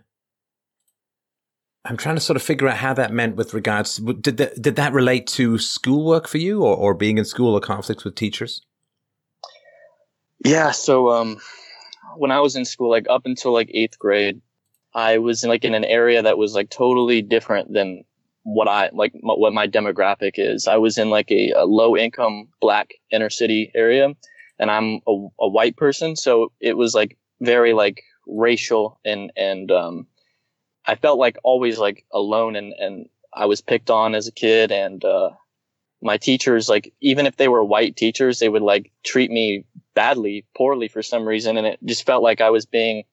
I'm 1.85 1.97
trying 1.97 2.15
to 2.15 2.21
sort 2.21 2.35
of 2.35 2.41
figure 2.41 2.67
out 2.67 2.77
how 2.77 2.93
that 2.95 3.13
meant 3.13 3.35
with 3.35 3.53
regards. 3.53 3.97
Did 3.97 4.37
that 4.37 4.59
did 4.61 4.75
that 4.75 4.91
relate 4.91 5.27
to 5.27 5.59
schoolwork 5.59 6.27
for 6.27 6.39
you, 6.39 6.63
or, 6.63 6.75
or 6.75 6.93
being 6.95 7.19
in 7.19 7.25
school 7.25 7.53
or 7.53 7.59
conflicts 7.59 8.03
with 8.03 8.15
teachers? 8.15 8.61
Yeah. 10.43 10.71
So 10.71 11.09
um, 11.09 11.37
when 12.17 12.31
I 12.31 12.39
was 12.39 12.55
in 12.55 12.65
school, 12.65 12.89
like 12.89 13.05
up 13.09 13.21
until 13.25 13.53
like 13.53 13.69
eighth 13.71 13.99
grade, 13.99 14.41
I 14.95 15.19
was 15.19 15.43
in 15.43 15.49
like 15.49 15.63
in 15.63 15.75
an 15.75 15.85
area 15.85 16.23
that 16.23 16.37
was 16.39 16.55
like 16.55 16.71
totally 16.71 17.21
different 17.21 17.71
than 17.71 18.03
what 18.43 18.67
I 18.67 18.89
like 18.91 19.13
m- 19.13 19.21
what 19.23 19.53
my 19.53 19.67
demographic 19.67 20.33
is. 20.35 20.67
I 20.67 20.77
was 20.77 20.97
in 20.97 21.11
like 21.11 21.31
a, 21.31 21.51
a 21.51 21.65
low 21.65 21.95
income 21.95 22.47
black 22.61 22.95
inner 23.11 23.29
city 23.29 23.71
area, 23.75 24.09
and 24.57 24.71
I'm 24.71 25.01
a, 25.07 25.27
a 25.39 25.47
white 25.47 25.77
person, 25.77 26.15
so 26.15 26.51
it 26.59 26.77
was 26.77 26.95
like 26.95 27.15
very 27.41 27.73
like 27.73 28.01
racial 28.25 28.99
and 29.05 29.31
and 29.35 29.71
um, 29.71 30.07
I 30.87 30.95
felt 30.95 31.19
like 31.19 31.37
always 31.43 31.77
like 31.77 32.05
alone 32.11 32.55
and 32.55 32.73
and 32.73 33.09
I 33.33 33.45
was 33.45 33.61
picked 33.61 33.89
on 33.89 34.15
as 34.15 34.27
a 34.27 34.31
kid 34.31 34.71
and 34.71 35.03
uh, 35.03 35.31
my 36.01 36.17
teachers 36.17 36.69
like 36.69 36.93
even 37.01 37.25
if 37.25 37.37
they 37.37 37.47
were 37.47 37.63
white 37.63 37.95
teachers 37.95 38.39
they 38.39 38.49
would 38.49 38.61
like 38.61 38.91
treat 39.03 39.31
me 39.31 39.65
badly 39.93 40.45
poorly 40.55 40.87
for 40.87 41.01
some 41.01 41.27
reason 41.27 41.57
and 41.57 41.67
it 41.67 41.79
just 41.83 42.05
felt 42.05 42.23
like 42.23 42.41
I 42.41 42.49
was 42.49 42.65
being 42.65 43.03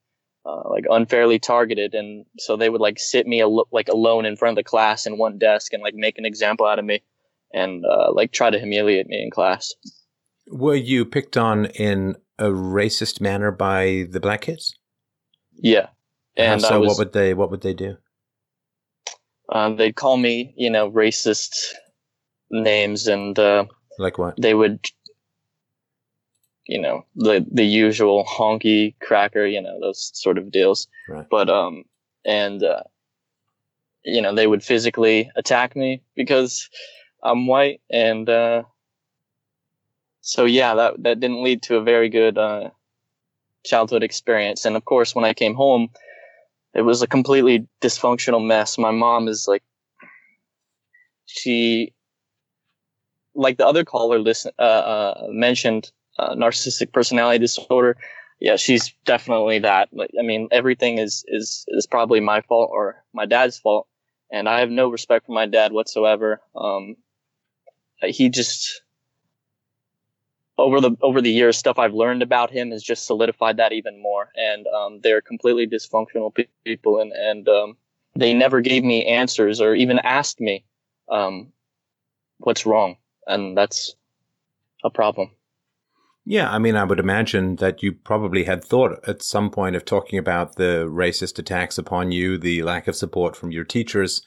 uh, 0.44 0.68
like 0.68 0.84
unfairly 0.90 1.38
targeted 1.38 1.94
and 1.94 2.24
so 2.38 2.56
they 2.56 2.68
would 2.68 2.80
like 2.80 2.98
sit 2.98 3.26
me 3.26 3.40
al- 3.40 3.68
like 3.72 3.88
alone 3.88 4.26
in 4.26 4.36
front 4.36 4.58
of 4.58 4.64
the 4.64 4.68
class 4.68 5.06
in 5.06 5.18
one 5.18 5.38
desk 5.38 5.72
and 5.72 5.82
like 5.82 5.94
make 5.94 6.18
an 6.18 6.26
example 6.26 6.66
out 6.66 6.78
of 6.78 6.84
me 6.84 7.02
and 7.54 7.84
uh, 7.84 8.12
like 8.12 8.32
try 8.32 8.50
to 8.50 8.58
humiliate 8.58 9.06
me 9.06 9.22
in 9.22 9.30
class 9.30 9.72
Were 10.48 10.74
you 10.74 11.04
picked 11.04 11.36
on 11.36 11.66
in 11.66 12.16
a 12.38 12.46
racist 12.46 13.20
manner 13.20 13.52
by 13.52 14.06
the 14.10 14.20
black 14.20 14.42
kids? 14.42 14.74
Yeah, 15.54 15.88
And 16.36 16.52
and 16.54 16.62
so, 16.62 16.80
was, 16.80 16.88
what 16.88 16.98
would 16.98 17.12
they 17.12 17.34
what 17.34 17.50
would 17.50 17.60
they 17.62 17.74
do? 17.74 17.96
um, 19.52 19.76
they'd 19.76 19.96
call 19.96 20.16
me, 20.16 20.54
you 20.56 20.70
know, 20.70 20.90
racist 20.90 21.50
names, 22.50 23.06
and 23.06 23.38
uh, 23.38 23.66
Like 23.98 24.18
what? 24.18 24.40
they 24.40 24.54
would, 24.54 24.80
you 26.66 26.80
know, 26.80 27.04
the 27.14 27.46
the 27.50 27.64
usual 27.64 28.24
honky 28.24 28.94
cracker, 29.00 29.46
you 29.46 29.60
know, 29.60 29.78
those 29.80 30.10
sort 30.14 30.38
of 30.38 30.50
deals. 30.50 30.88
Right. 31.08 31.26
But 31.30 31.50
um, 31.50 31.84
and 32.24 32.62
uh, 32.62 32.84
you 34.04 34.22
know, 34.22 34.34
they 34.34 34.46
would 34.46 34.62
physically 34.62 35.30
attack 35.36 35.76
me 35.76 36.02
because 36.16 36.68
I'm 37.22 37.46
white, 37.46 37.80
and 37.90 38.28
uh, 38.28 38.62
so 40.22 40.46
yeah, 40.46 40.74
that 40.74 41.02
that 41.02 41.20
didn't 41.20 41.42
lead 41.42 41.62
to 41.64 41.76
a 41.76 41.82
very 41.82 42.08
good 42.08 42.38
uh, 42.38 42.70
childhood 43.64 44.02
experience. 44.02 44.64
And 44.64 44.76
of 44.76 44.84
course, 44.86 45.14
when 45.14 45.26
I 45.26 45.34
came 45.34 45.54
home, 45.54 45.88
it 46.74 46.82
was 46.82 47.02
a 47.02 47.06
completely 47.06 47.66
dysfunctional 47.80 48.44
mess. 48.44 48.78
My 48.78 48.90
mom 48.90 49.28
is 49.28 49.46
like, 49.48 49.62
she, 51.26 51.94
like 53.34 53.56
the 53.58 53.66
other 53.66 53.84
caller 53.84 54.18
listen, 54.18 54.52
uh, 54.58 54.62
uh, 54.62 55.26
mentioned, 55.30 55.90
uh, 56.18 56.34
narcissistic 56.34 56.92
personality 56.92 57.38
disorder. 57.38 57.96
Yeah, 58.40 58.56
she's 58.56 58.92
definitely 59.04 59.60
that. 59.60 59.88
Like, 59.92 60.10
I 60.18 60.22
mean, 60.22 60.48
everything 60.50 60.98
is 60.98 61.24
is 61.28 61.64
is 61.68 61.86
probably 61.86 62.20
my 62.20 62.40
fault 62.42 62.70
or 62.72 63.04
my 63.14 63.24
dad's 63.24 63.58
fault, 63.58 63.86
and 64.32 64.48
I 64.48 64.60
have 64.60 64.70
no 64.70 64.88
respect 64.90 65.26
for 65.26 65.32
my 65.32 65.46
dad 65.46 65.72
whatsoever. 65.72 66.40
Um, 66.56 66.96
he 68.02 68.28
just 68.28 68.81
over 70.58 70.80
the 70.80 70.96
over 71.00 71.20
the 71.20 71.30
years, 71.30 71.56
stuff 71.56 71.78
I've 71.78 71.94
learned 71.94 72.22
about 72.22 72.50
him 72.50 72.70
has 72.70 72.82
just 72.82 73.06
solidified 73.06 73.56
that 73.56 73.72
even 73.72 74.00
more. 74.00 74.30
And 74.36 74.66
um, 74.68 75.00
they're 75.02 75.20
completely 75.20 75.66
dysfunctional 75.66 76.34
pe- 76.34 76.46
people, 76.64 77.00
and 77.00 77.12
and 77.12 77.48
um, 77.48 77.76
they 78.14 78.34
never 78.34 78.60
gave 78.60 78.84
me 78.84 79.06
answers 79.06 79.60
or 79.60 79.74
even 79.74 79.98
asked 80.00 80.40
me 80.40 80.64
um, 81.10 81.52
what's 82.38 82.66
wrong, 82.66 82.96
and 83.26 83.56
that's 83.56 83.94
a 84.84 84.90
problem. 84.90 85.30
Yeah, 86.24 86.50
I 86.50 86.58
mean, 86.58 86.76
I 86.76 86.84
would 86.84 87.00
imagine 87.00 87.56
that 87.56 87.82
you 87.82 87.92
probably 87.92 88.44
had 88.44 88.62
thought 88.62 89.00
at 89.08 89.22
some 89.22 89.50
point 89.50 89.74
of 89.74 89.84
talking 89.84 90.20
about 90.20 90.54
the 90.54 90.86
racist 90.88 91.38
attacks 91.40 91.78
upon 91.78 92.12
you, 92.12 92.38
the 92.38 92.62
lack 92.62 92.86
of 92.86 92.94
support 92.94 93.34
from 93.34 93.50
your 93.50 93.64
teachers. 93.64 94.22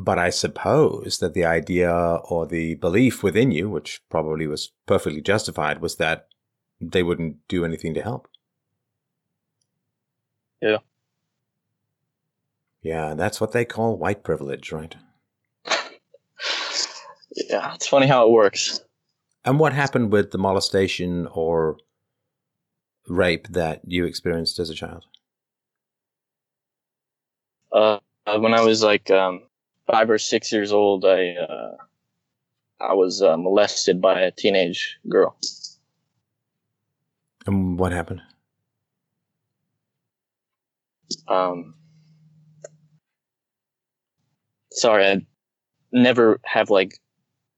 But 0.00 0.16
I 0.16 0.30
suppose 0.30 1.18
that 1.18 1.34
the 1.34 1.44
idea 1.44 1.92
or 1.92 2.46
the 2.46 2.76
belief 2.76 3.24
within 3.24 3.50
you, 3.50 3.68
which 3.68 4.00
probably 4.08 4.46
was 4.46 4.70
perfectly 4.86 5.20
justified, 5.20 5.80
was 5.80 5.96
that 5.96 6.28
they 6.80 7.02
wouldn't 7.02 7.38
do 7.48 7.64
anything 7.64 7.94
to 7.94 8.02
help. 8.02 8.28
Yeah. 10.62 10.78
Yeah, 12.80 13.14
that's 13.14 13.40
what 13.40 13.50
they 13.50 13.64
call 13.64 13.98
white 13.98 14.22
privilege, 14.22 14.70
right? 14.70 14.94
Yeah, 17.34 17.74
it's 17.74 17.88
funny 17.88 18.06
how 18.06 18.24
it 18.24 18.30
works. 18.30 18.80
And 19.44 19.58
what 19.58 19.72
happened 19.72 20.12
with 20.12 20.30
the 20.30 20.38
molestation 20.38 21.26
or 21.32 21.76
rape 23.08 23.48
that 23.48 23.80
you 23.84 24.04
experienced 24.04 24.60
as 24.60 24.70
a 24.70 24.74
child? 24.74 25.06
Uh, 27.72 27.98
when 28.36 28.54
I 28.54 28.60
was 28.60 28.82
like 28.82 29.10
um, 29.10 29.42
five 29.90 30.10
or 30.10 30.18
six 30.18 30.52
years 30.52 30.72
old, 30.72 31.04
I 31.04 31.34
uh, 31.34 31.76
I 32.80 32.94
was 32.94 33.22
uh, 33.22 33.36
molested 33.36 34.00
by 34.00 34.20
a 34.20 34.30
teenage 34.30 34.98
girl. 35.08 35.36
And 37.46 37.78
what 37.78 37.92
happened? 37.92 38.20
Um, 41.26 41.74
sorry, 44.70 45.06
I 45.06 45.26
never 45.92 46.40
have 46.44 46.70
like 46.70 46.98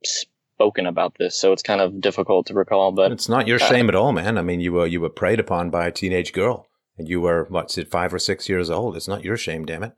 spoken 0.04 0.86
about 0.86 1.16
this, 1.18 1.38
so 1.38 1.52
it's 1.52 1.62
kind 1.62 1.80
of 1.80 2.00
difficult 2.00 2.46
to 2.46 2.54
recall. 2.54 2.92
But 2.92 3.12
it's 3.12 3.28
not 3.28 3.48
your 3.48 3.58
shame 3.58 3.88
at 3.88 3.94
all, 3.94 4.12
man. 4.12 4.38
I 4.38 4.42
mean, 4.42 4.60
you 4.60 4.72
were 4.72 4.86
you 4.86 5.00
were 5.00 5.10
preyed 5.10 5.40
upon 5.40 5.70
by 5.70 5.86
a 5.86 5.92
teenage 5.92 6.32
girl, 6.32 6.68
and 6.96 7.08
you 7.08 7.20
were 7.20 7.46
what's 7.50 7.76
it, 7.76 7.90
five 7.90 8.14
or 8.14 8.18
six 8.18 8.48
years 8.48 8.70
old. 8.70 8.96
It's 8.96 9.08
not 9.08 9.24
your 9.24 9.36
shame, 9.36 9.66
damn 9.66 9.82
it. 9.82 9.92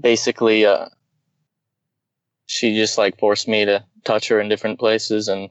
Basically, 0.00 0.64
uh, 0.66 0.88
she 2.46 2.76
just 2.76 2.98
like 2.98 3.18
forced 3.18 3.48
me 3.48 3.64
to 3.64 3.84
touch 4.04 4.28
her 4.28 4.40
in 4.40 4.48
different 4.48 4.78
places, 4.78 5.28
and 5.28 5.50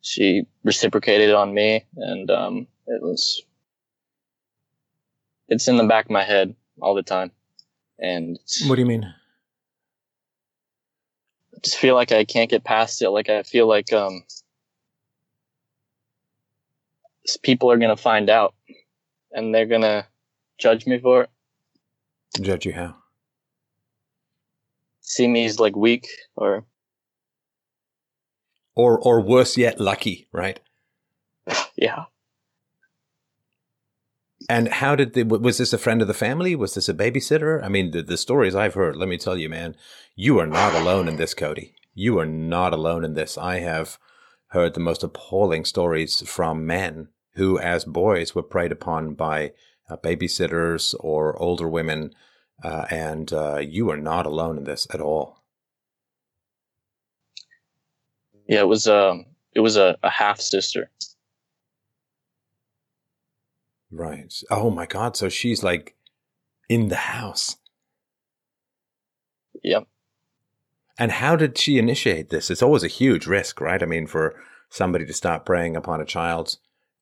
she 0.00 0.44
reciprocated 0.64 1.34
on 1.34 1.52
me, 1.54 1.84
and 1.96 2.30
um, 2.30 2.66
it 2.86 3.02
was 3.02 3.42
it's 5.48 5.68
in 5.68 5.76
the 5.76 5.84
back 5.84 6.06
of 6.06 6.10
my 6.10 6.22
head 6.24 6.54
all 6.80 6.94
the 6.94 7.02
time, 7.02 7.30
and 7.98 8.36
it's- 8.36 8.66
What 8.68 8.76
do 8.76 8.82
you 8.82 8.86
mean? 8.86 9.04
I 11.54 11.58
just 11.62 11.76
feel 11.76 11.94
like 11.94 12.10
I 12.12 12.24
can't 12.24 12.50
get 12.50 12.64
past 12.64 13.02
it. 13.02 13.10
Like 13.10 13.28
I 13.28 13.42
feel 13.42 13.68
like 13.68 13.92
um, 13.92 14.24
people 17.42 17.70
are 17.70 17.78
gonna 17.78 17.96
find 17.96 18.30
out, 18.30 18.54
and 19.32 19.54
they're 19.54 19.66
gonna 19.66 20.06
judge 20.58 20.86
me 20.86 20.98
for 20.98 21.22
it. 21.24 21.30
Judge 22.40 22.66
you 22.66 22.72
how? 22.72 22.96
See 25.12 25.28
me 25.28 25.44
as 25.44 25.60
like 25.60 25.76
weak, 25.76 26.08
or 26.36 26.64
Or 28.74 28.98
or 28.98 29.20
worse 29.20 29.58
yet, 29.58 29.78
lucky, 29.78 30.26
right? 30.32 30.58
yeah, 31.76 32.04
And 34.48 34.68
how 34.68 34.96
did 34.96 35.12
the, 35.12 35.24
was 35.24 35.58
this 35.58 35.74
a 35.74 35.78
friend 35.78 36.00
of 36.00 36.08
the 36.08 36.14
family? 36.14 36.56
Was 36.56 36.74
this 36.74 36.88
a 36.88 36.94
babysitter? 36.94 37.62
I 37.62 37.68
mean, 37.68 37.90
the, 37.90 38.02
the 38.02 38.16
stories 38.16 38.54
I've 38.54 38.74
heard, 38.74 38.96
let 38.96 39.08
me 39.08 39.18
tell 39.18 39.36
you, 39.36 39.50
man, 39.50 39.76
you 40.14 40.38
are 40.38 40.46
not 40.46 40.74
alone 40.74 41.08
in 41.08 41.16
this, 41.16 41.34
Cody. 41.34 41.74
You 41.94 42.18
are 42.18 42.26
not 42.26 42.72
alone 42.72 43.04
in 43.04 43.12
this. 43.12 43.36
I 43.36 43.58
have 43.58 43.98
heard 44.48 44.72
the 44.72 44.80
most 44.80 45.02
appalling 45.02 45.66
stories 45.66 46.26
from 46.26 46.66
men 46.66 47.08
who, 47.34 47.58
as 47.58 47.84
boys, 47.84 48.34
were 48.34 48.42
preyed 48.42 48.72
upon 48.72 49.12
by 49.12 49.52
uh, 49.90 49.98
babysitters 49.98 50.94
or 51.00 51.38
older 51.38 51.68
women. 51.68 52.14
Uh, 52.62 52.86
and 52.90 53.32
uh, 53.32 53.58
you 53.58 53.90
are 53.90 53.96
not 53.96 54.26
alone 54.26 54.56
in 54.56 54.64
this 54.64 54.86
at 54.92 55.00
all. 55.00 55.42
yeah. 58.46 58.60
It 58.60 58.68
was 58.68 58.86
um, 58.86 59.26
it 59.54 59.60
was 59.60 59.76
a, 59.76 59.96
a 60.02 60.10
half 60.10 60.40
sister. 60.40 60.90
Right. 63.90 64.32
Oh 64.50 64.70
my 64.70 64.86
God. 64.86 65.16
So 65.16 65.28
she's 65.28 65.62
like 65.62 65.94
in 66.68 66.88
the 66.88 66.96
house. 66.96 67.56
Yep. 69.62 69.86
And 70.98 71.12
how 71.12 71.36
did 71.36 71.58
she 71.58 71.78
initiate 71.78 72.30
this? 72.30 72.50
It's 72.50 72.62
always 72.62 72.84
a 72.84 72.88
huge 72.88 73.26
risk, 73.26 73.60
right? 73.60 73.82
I 73.82 73.86
mean, 73.86 74.06
for 74.06 74.34
somebody 74.68 75.06
to 75.06 75.12
start 75.12 75.46
preying 75.46 75.76
upon 75.76 76.00
a 76.00 76.06
child 76.06 76.56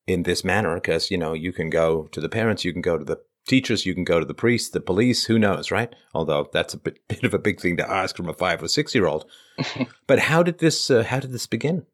in 0.07 0.23
this 0.23 0.43
manner, 0.43 0.75
because, 0.75 1.11
you 1.11 1.17
know, 1.17 1.33
you 1.33 1.53
can 1.53 1.69
go 1.69 2.07
to 2.11 2.19
the 2.19 2.29
parents, 2.29 2.65
you 2.65 2.73
can 2.73 2.81
go 2.81 2.97
to 2.97 3.05
the 3.05 3.19
teachers, 3.47 3.85
you 3.85 3.93
can 3.93 4.03
go 4.03 4.19
to 4.19 4.25
the 4.25 4.33
priest, 4.33 4.73
the 4.73 4.79
police, 4.79 5.25
who 5.25 5.39
knows, 5.39 5.71
right? 5.71 5.93
Although 6.13 6.49
that's 6.53 6.73
a 6.73 6.77
bit, 6.77 6.99
bit 7.07 7.23
of 7.23 7.33
a 7.33 7.39
big 7.39 7.59
thing 7.59 7.77
to 7.77 7.89
ask 7.89 8.15
from 8.15 8.29
a 8.29 8.33
five 8.33 8.61
or 8.61 8.67
six 8.67 8.95
year 8.95 9.07
old. 9.07 9.25
but 10.07 10.19
how 10.19 10.43
did 10.43 10.59
this, 10.59 10.89
uh, 10.89 11.03
how 11.03 11.19
did 11.19 11.31
this 11.31 11.47
begin? 11.47 11.85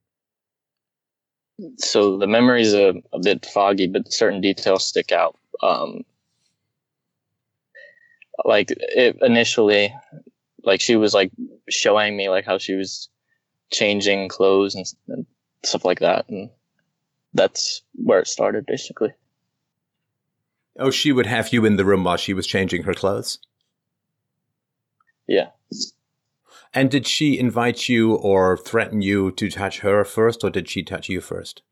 so 1.77 2.17
the 2.17 2.27
memory's 2.27 2.73
a, 2.73 2.93
a 3.13 3.19
bit 3.19 3.45
foggy, 3.45 3.87
but 3.87 4.11
certain 4.11 4.41
details 4.41 4.85
stick 4.85 5.11
out. 5.11 5.37
Um, 5.61 6.03
like 8.45 8.67
it 8.69 9.17
initially, 9.21 9.93
like 10.63 10.81
she 10.81 10.95
was 10.95 11.13
like 11.13 11.31
showing 11.69 12.15
me 12.15 12.29
like 12.29 12.45
how 12.45 12.57
she 12.57 12.75
was 12.75 13.09
changing 13.71 14.29
clothes 14.29 14.75
and, 14.75 14.85
and 15.07 15.25
stuff 15.63 15.83
like 15.83 15.99
that, 15.99 16.29
and 16.29 16.49
that's 17.33 17.81
where 17.95 18.19
it 18.19 18.27
started 18.27 18.65
basically. 18.65 19.13
Oh, 20.77 20.91
she 20.91 21.11
would 21.11 21.25
have 21.25 21.51
you 21.51 21.65
in 21.65 21.75
the 21.75 21.85
room 21.85 22.03
while 22.03 22.17
she 22.17 22.33
was 22.33 22.45
changing 22.45 22.83
her 22.83 22.93
clothes? 22.93 23.39
Yeah. 25.27 25.49
And 26.73 26.91
did 26.91 27.07
she 27.07 27.39
invite 27.39 27.89
you 27.89 28.15
or 28.15 28.57
threaten 28.57 29.01
you 29.01 29.31
to 29.31 29.49
touch 29.49 29.79
her 29.79 30.03
first, 30.03 30.43
or 30.43 30.49
did 30.49 30.69
she 30.69 30.83
touch 30.83 31.09
you 31.09 31.21
first? 31.21 31.63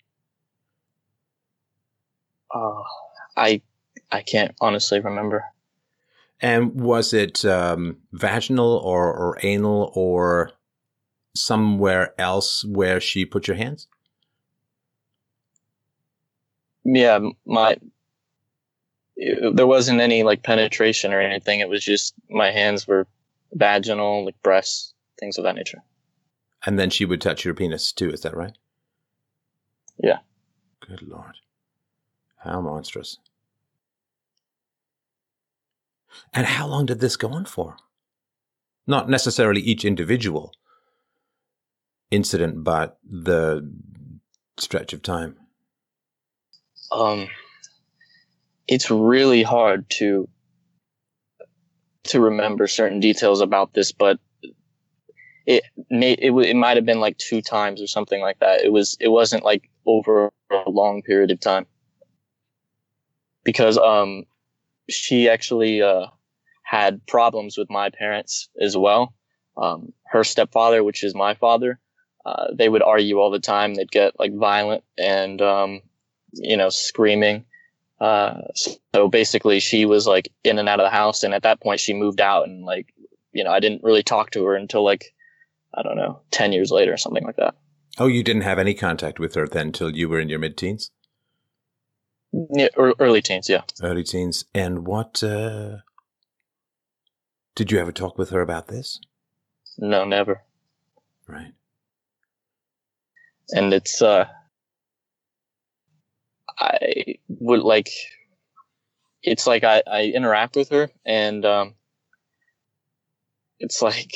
Uh, 2.54 2.82
I 3.38 3.62
I 4.12 4.22
can't 4.22 4.56
honestly 4.62 5.00
remember. 5.00 5.44
And 6.42 6.80
was 6.80 7.14
it 7.14 7.46
um, 7.46 7.98
vaginal 8.12 8.78
or, 8.78 9.14
or 9.14 9.38
anal 9.42 9.92
or 9.96 10.52
somewhere 11.36 12.14
else 12.20 12.64
where 12.66 13.00
she 13.00 13.26
put 13.26 13.48
your 13.48 13.58
hands? 13.58 13.88
Yeah, 16.84 17.20
my 17.46 17.78
it- 19.16 19.56
there 19.56 19.68
wasn't 19.68 20.02
any 20.02 20.24
like 20.24 20.44
penetration 20.44 21.14
or 21.14 21.22
anything. 21.22 21.60
It 21.60 21.70
was 21.70 21.84
just 21.84 22.14
my 22.30 22.52
hands 22.52 22.88
were 22.88 23.08
vaginal, 23.54 24.26
like 24.26 24.42
breasts, 24.44 24.94
things 25.20 25.38
of 25.38 25.44
that 25.44 25.56
nature. 25.56 25.84
And 26.66 26.80
then 26.80 26.90
she 26.90 27.06
would 27.06 27.22
touch 27.22 27.46
your 27.46 27.54
penis 27.54 27.92
too, 27.92 28.10
is 28.12 28.22
that 28.22 28.36
right? 28.36 28.58
Yeah. 29.98 30.20
Good 30.82 31.02
lord. 31.04 31.38
How 32.38 32.62
monstrous. 32.62 33.18
And 36.34 36.46
how 36.46 36.68
long 36.68 36.86
did 36.86 37.00
this 37.00 37.16
go 37.18 37.30
on 37.30 37.46
for? 37.46 37.78
Not 38.88 39.10
necessarily 39.10 39.62
each 39.62 39.84
individual 39.86 40.54
incident, 42.12 42.64
but 42.64 42.98
the 43.04 43.70
stretch 44.58 44.94
of 44.94 45.02
time. 45.02 45.38
Um, 46.92 47.28
it's 48.68 48.90
really 48.90 49.44
hard 49.44 49.90
to 49.90 50.28
to 52.06 52.20
remember 52.20 52.68
certain 52.68 53.00
details 53.00 53.42
about 53.42 53.74
this, 53.74 53.92
but 53.92 54.20
it 55.46 55.64
may 55.90 56.14
it, 56.14 56.32
it 56.32 56.56
might 56.56 56.78
have 56.78 56.86
been 56.86 57.00
like 57.00 57.18
two 57.18 57.42
times 57.42 57.82
or 57.82 57.88
something 57.88 58.22
like 58.22 58.40
that. 58.40 58.64
It 58.64 58.72
was 58.72 58.98
it 59.00 59.10
wasn't 59.10 59.44
like 59.44 59.70
over 59.86 60.32
a 60.52 60.70
long 60.70 61.02
period 61.02 61.32
of 61.32 61.40
time 61.40 61.66
because 63.44 63.78
um 63.78 64.24
she 64.90 65.30
actually 65.30 65.82
uh 65.82 66.08
had 66.64 67.06
problems 67.06 67.58
with 67.58 67.70
my 67.70 67.90
parents 67.90 68.50
as 68.60 68.76
well. 68.76 69.14
Um, 69.56 69.94
her 70.08 70.24
stepfather, 70.24 70.84
which 70.84 71.04
is 71.04 71.16
my 71.16 71.36
father, 71.36 71.80
uh, 72.26 72.48
they 72.54 72.68
would 72.68 72.82
argue 72.82 73.20
all 73.20 73.30
the 73.30 73.40
time. 73.40 73.76
They'd 73.76 73.92
get 73.92 74.20
like 74.20 74.34
violent 74.36 74.84
and 74.98 75.42
um, 75.42 75.82
you 76.34 76.58
know 76.58 76.70
screaming. 76.70 77.46
Uh, 78.00 78.42
so 78.56 79.08
basically, 79.08 79.60
she 79.60 79.86
was 79.86 80.06
like 80.06 80.32
in 80.44 80.60
and 80.60 80.68
out 80.68 80.80
of 80.80 80.86
the 80.86 80.90
house, 80.90 81.24
and 81.24 81.34
at 81.34 81.44
that 81.44 81.62
point, 81.62 81.80
she 81.80 81.94
moved 81.94 82.20
out, 82.20 82.48
and 82.48 82.66
like 82.66 82.94
you 83.32 83.44
know, 83.44 83.52
I 83.52 83.60
didn't 83.60 83.84
really 83.84 84.04
talk 84.04 84.32
to 84.32 84.44
her 84.46 84.56
until 84.56 84.84
like 84.84 85.14
I 85.74 85.82
don't 85.82 85.98
know, 85.98 86.22
ten 86.32 86.52
years 86.52 86.72
later, 86.72 86.94
or 86.94 86.98
something 86.98 87.24
like 87.24 87.38
that. 87.38 87.56
Oh, 87.98 88.08
you 88.08 88.24
didn't 88.24 88.42
have 88.42 88.60
any 88.60 88.74
contact 88.74 89.20
with 89.20 89.36
her 89.36 89.48
then 89.48 89.72
till 89.72 89.96
you 89.96 90.10
were 90.10 90.20
in 90.20 90.28
your 90.28 90.40
mid-teens. 90.40 90.92
Yeah, 92.52 92.68
early 92.76 93.22
teens, 93.22 93.48
yeah. 93.48 93.62
Early 93.82 94.04
teens. 94.04 94.44
And 94.54 94.86
what 94.86 95.24
uh, 95.24 95.78
did 97.56 97.72
you 97.72 97.80
ever 97.80 97.94
talk 97.94 98.18
with 98.18 98.32
her 98.32 98.42
about 98.42 98.68
this? 98.68 99.00
No, 99.78 100.04
never. 100.04 100.44
Right. 101.28 101.54
And 103.50 103.74
it's 103.74 104.02
uh 104.02 104.26
I 106.58 107.16
would 107.40 107.62
like 107.62 107.90
it's 109.24 109.48
like 109.48 109.64
I, 109.64 109.82
I 109.88 110.04
interact 110.04 110.56
with 110.56 110.70
her 110.70 110.90
and 111.06 111.46
um 111.46 111.76
it's 113.60 113.82
like 113.82 114.12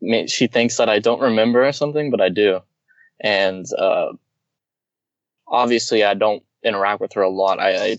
she 0.28 0.46
thinks 0.46 0.76
that 0.76 0.88
I 0.88 1.00
don't 1.00 1.20
remember 1.20 1.66
or 1.66 1.72
something, 1.72 2.10
but 2.10 2.20
I 2.20 2.28
do. 2.28 2.60
And 3.20 3.66
uh 3.76 4.12
obviously 5.46 6.04
I 6.04 6.14
don't 6.14 6.42
interact 6.62 7.00
with 7.00 7.12
her 7.14 7.22
a 7.22 7.30
lot. 7.30 7.60
I 7.60 7.92
I, 7.92 7.96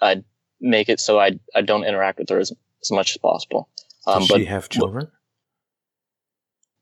I 0.00 0.24
make 0.60 0.88
it 0.88 1.00
so 1.00 1.18
I 1.18 1.38
I 1.54 1.62
don't 1.62 1.84
interact 1.84 2.18
with 2.18 2.28
her 2.28 2.38
as, 2.38 2.52
as 2.82 2.90
much 2.90 3.12
as 3.12 3.18
possible. 3.18 3.68
Um, 4.06 4.20
Does 4.20 4.28
she 4.28 4.44
have 4.44 4.68
children? 4.68 5.08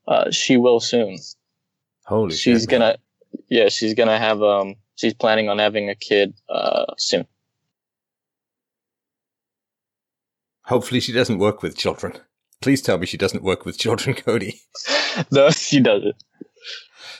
Uh, 0.07 0.31
she 0.31 0.57
will 0.57 0.79
soon. 0.79 1.17
Holy 2.05 2.35
she's 2.35 2.61
shit, 2.61 2.69
gonna 2.69 2.97
yeah 3.49 3.69
she's 3.69 3.93
gonna 3.93 4.17
have 4.17 4.41
um 4.41 4.75
she's 4.99 5.13
planning 5.13 5.49
on 5.49 5.59
having 5.59 5.89
a 5.89 5.95
kid 5.95 6.33
uh 6.49 6.85
soon. 6.97 7.25
Hopefully 10.65 10.99
she 10.99 11.13
doesn't 11.13 11.39
work 11.39 11.63
with 11.63 11.77
children. 11.77 12.13
Please 12.61 12.81
tell 12.81 12.97
me 12.97 13.05
she 13.05 13.17
doesn't 13.17 13.43
work 13.43 13.65
with 13.65 13.79
children 13.79 14.15
cody. 14.25 14.61
No 15.31 15.49
she 15.49 15.79
doesn't. 15.79 16.15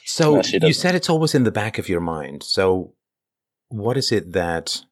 So 0.05 0.36
no, 0.36 0.67
you 0.67 0.73
said 0.73 0.93
it's 0.95 1.09
always 1.09 1.34
in 1.34 1.43
the 1.43 1.51
back 1.51 1.80
of 1.80 1.89
your 1.89 1.99
mind. 1.99 2.43
So 2.43 2.93
what 3.69 3.97
is 3.97 4.11
it 4.11 4.34
that 4.34 4.84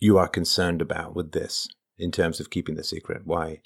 you 0.00 0.18
are 0.18 0.28
concerned 0.28 0.82
about 0.82 1.14
with 1.14 1.30
this 1.32 1.68
in 1.98 2.10
terms 2.10 2.40
of 2.40 2.50
keeping 2.50 2.74
the 2.74 2.84
secret? 2.84 3.22
Why? 3.24 3.60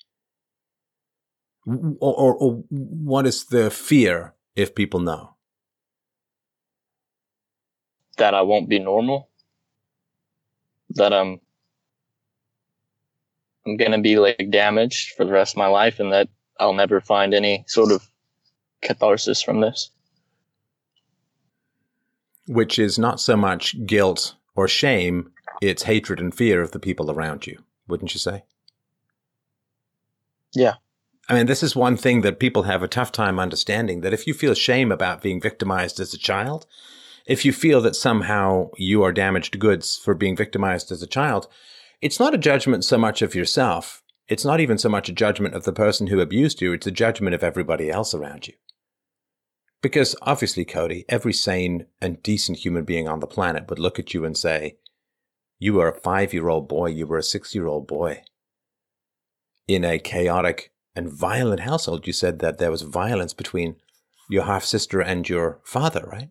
Or, 1.66 2.14
or, 2.14 2.34
or 2.34 2.64
what 2.68 3.26
is 3.26 3.46
the 3.46 3.70
fear 3.70 4.34
if 4.54 4.74
people 4.74 5.00
know? 5.00 5.35
That 8.16 8.34
I 8.34 8.42
won't 8.42 8.68
be 8.68 8.78
normal. 8.78 9.28
That 10.90 11.12
I'm 11.12 11.40
I'm 13.66 13.76
gonna 13.76 14.00
be 14.00 14.18
like 14.18 14.48
damaged 14.50 15.14
for 15.16 15.24
the 15.24 15.32
rest 15.32 15.54
of 15.54 15.58
my 15.58 15.66
life 15.66 15.98
and 15.98 16.12
that 16.12 16.28
I'll 16.58 16.72
never 16.72 17.00
find 17.00 17.34
any 17.34 17.64
sort 17.66 17.92
of 17.92 18.08
catharsis 18.80 19.42
from 19.42 19.60
this. 19.60 19.90
Which 22.46 22.78
is 22.78 22.98
not 22.98 23.20
so 23.20 23.36
much 23.36 23.84
guilt 23.86 24.36
or 24.54 24.68
shame, 24.68 25.32
it's 25.60 25.82
hatred 25.82 26.20
and 26.20 26.34
fear 26.34 26.62
of 26.62 26.70
the 26.70 26.78
people 26.78 27.10
around 27.10 27.46
you, 27.46 27.58
wouldn't 27.88 28.14
you 28.14 28.20
say? 28.20 28.44
Yeah. 30.54 30.74
I 31.28 31.34
mean, 31.34 31.46
this 31.46 31.62
is 31.62 31.74
one 31.74 31.96
thing 31.96 32.20
that 32.20 32.38
people 32.38 32.62
have 32.64 32.82
a 32.82 32.88
tough 32.88 33.10
time 33.10 33.40
understanding 33.40 34.00
that 34.02 34.12
if 34.12 34.26
you 34.26 34.34
feel 34.34 34.54
shame 34.54 34.92
about 34.92 35.22
being 35.22 35.40
victimized 35.40 35.98
as 35.98 36.14
a 36.14 36.18
child, 36.18 36.66
if 37.26 37.44
you 37.44 37.52
feel 37.52 37.80
that 37.82 37.96
somehow 37.96 38.70
you 38.76 39.02
are 39.02 39.12
damaged 39.12 39.58
goods 39.58 39.96
for 39.96 40.14
being 40.14 40.36
victimized 40.36 40.92
as 40.92 41.02
a 41.02 41.06
child, 41.06 41.48
it's 42.00 42.20
not 42.20 42.34
a 42.34 42.38
judgment 42.38 42.84
so 42.84 42.96
much 42.96 43.22
of 43.22 43.34
yourself. 43.34 44.02
It's 44.28 44.44
not 44.44 44.60
even 44.60 44.78
so 44.78 44.88
much 44.88 45.08
a 45.08 45.12
judgment 45.12 45.54
of 45.54 45.64
the 45.64 45.72
person 45.72 46.08
who 46.08 46.20
abused 46.20 46.60
you. 46.60 46.72
It's 46.72 46.86
a 46.86 46.92
judgment 46.92 47.34
of 47.34 47.42
everybody 47.42 47.90
else 47.90 48.14
around 48.14 48.46
you. 48.46 48.54
Because 49.82 50.16
obviously, 50.22 50.64
Cody, 50.64 51.04
every 51.08 51.32
sane 51.32 51.86
and 52.00 52.22
decent 52.22 52.58
human 52.58 52.84
being 52.84 53.08
on 53.08 53.20
the 53.20 53.26
planet 53.26 53.68
would 53.68 53.78
look 53.78 53.98
at 53.98 54.14
you 54.14 54.24
and 54.24 54.36
say, 54.36 54.78
you 55.58 55.74
were 55.74 55.88
a 55.88 56.00
five 56.00 56.34
year 56.34 56.48
old 56.48 56.68
boy. 56.68 56.88
You 56.88 57.06
were 57.06 57.18
a 57.18 57.22
six 57.22 57.54
year 57.54 57.66
old 57.66 57.86
boy 57.86 58.22
in 59.66 59.84
a 59.84 59.98
chaotic 59.98 60.72
and 60.94 61.10
violent 61.10 61.60
household. 61.60 62.06
You 62.06 62.12
said 62.12 62.38
that 62.40 62.58
there 62.58 62.70
was 62.70 62.82
violence 62.82 63.32
between 63.32 63.76
your 64.28 64.44
half 64.44 64.64
sister 64.64 65.00
and 65.00 65.28
your 65.28 65.60
father, 65.64 66.08
right? 66.12 66.30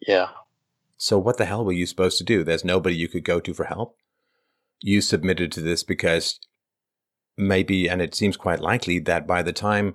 Yeah. 0.00 0.28
So 0.96 1.18
what 1.18 1.38
the 1.38 1.46
hell 1.46 1.64
were 1.64 1.72
you 1.72 1.86
supposed 1.86 2.18
to 2.18 2.24
do? 2.24 2.44
There's 2.44 2.64
nobody 2.64 2.94
you 2.94 3.08
could 3.08 3.24
go 3.24 3.40
to 3.40 3.54
for 3.54 3.64
help. 3.64 3.96
You 4.80 5.00
submitted 5.00 5.52
to 5.52 5.60
this 5.60 5.82
because 5.82 6.40
maybe, 7.36 7.88
and 7.88 8.02
it 8.02 8.14
seems 8.14 8.36
quite 8.36 8.60
likely 8.60 8.98
that 9.00 9.26
by 9.26 9.42
the 9.42 9.52
time 9.52 9.94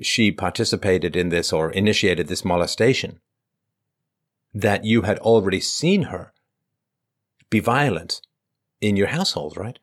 she 0.00 0.32
participated 0.32 1.16
in 1.16 1.28
this 1.28 1.52
or 1.52 1.70
initiated 1.70 2.28
this 2.28 2.44
molestation, 2.44 3.20
that 4.54 4.84
you 4.84 5.02
had 5.02 5.18
already 5.18 5.60
seen 5.60 6.04
her 6.04 6.32
be 7.50 7.60
violent 7.60 8.20
in 8.80 8.96
your 8.96 9.08
household, 9.08 9.56
right? 9.56 9.78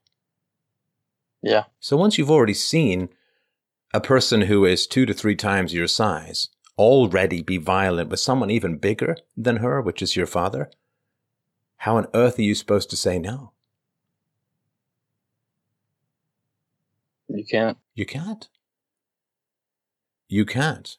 Yeah. 1.41 1.65
So 1.79 1.95
once 1.95 2.17
you've 2.17 2.31
already 2.31 2.53
seen 2.53 3.09
a 3.93 4.01
person 4.01 4.41
who 4.41 4.65
is 4.65 4.87
two 4.87 5.05
to 5.05 5.13
three 5.13 5.35
times 5.35 5.73
your 5.73 5.87
size 5.87 6.49
already 6.77 7.41
be 7.41 7.57
violent 7.57 8.09
with 8.09 8.19
someone 8.19 8.49
even 8.51 8.77
bigger 8.77 9.17
than 9.35 9.57
her, 9.57 9.81
which 9.81 10.01
is 10.01 10.15
your 10.15 10.27
father, 10.27 10.69
how 11.77 11.97
on 11.97 12.07
earth 12.13 12.39
are 12.39 12.43
you 12.43 12.55
supposed 12.55 12.89
to 12.89 12.97
say 12.97 13.19
no? 13.19 13.51
You 17.27 17.45
can't. 17.45 17.77
You 17.93 18.05
can't. 18.05 18.47
You 20.27 20.45
can't. 20.45 20.95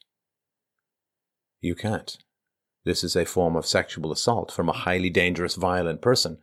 You 1.61 1.75
can't. 1.75 2.19
This 2.85 3.03
is 3.03 3.17
a 3.17 3.25
form 3.25 3.57
of 3.57 3.67
sexual 3.67 4.13
assault 4.13 4.53
from 4.53 4.69
a 4.69 4.73
highly 4.73 5.11
dangerous, 5.11 5.55
violent 5.57 6.01
person. 6.01 6.39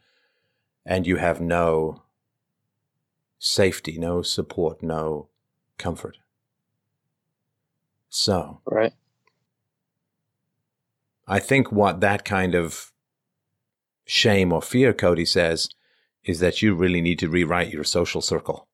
And 0.86 1.08
you 1.08 1.16
have 1.18 1.42
no 1.42 2.04
safety, 3.40 3.98
no 3.98 4.22
support, 4.22 4.84
no 4.84 5.30
comfort. 5.78 6.18
So, 8.10 8.62
right. 8.66 8.94
I 11.28 11.40
think 11.40 11.72
what 11.72 12.02
that 12.02 12.24
kind 12.26 12.56
of 12.56 12.92
shame 14.06 14.54
or 14.54 14.62
fear, 14.62 14.94
Cody 14.94 15.26
says, 15.26 15.70
is 16.24 16.40
that 16.40 16.62
you 16.62 16.76
really 16.76 17.02
need 17.02 17.20
to 17.20 17.30
rewrite 17.30 17.72
your 17.72 17.84
social 17.84 18.22
circle 18.22 18.68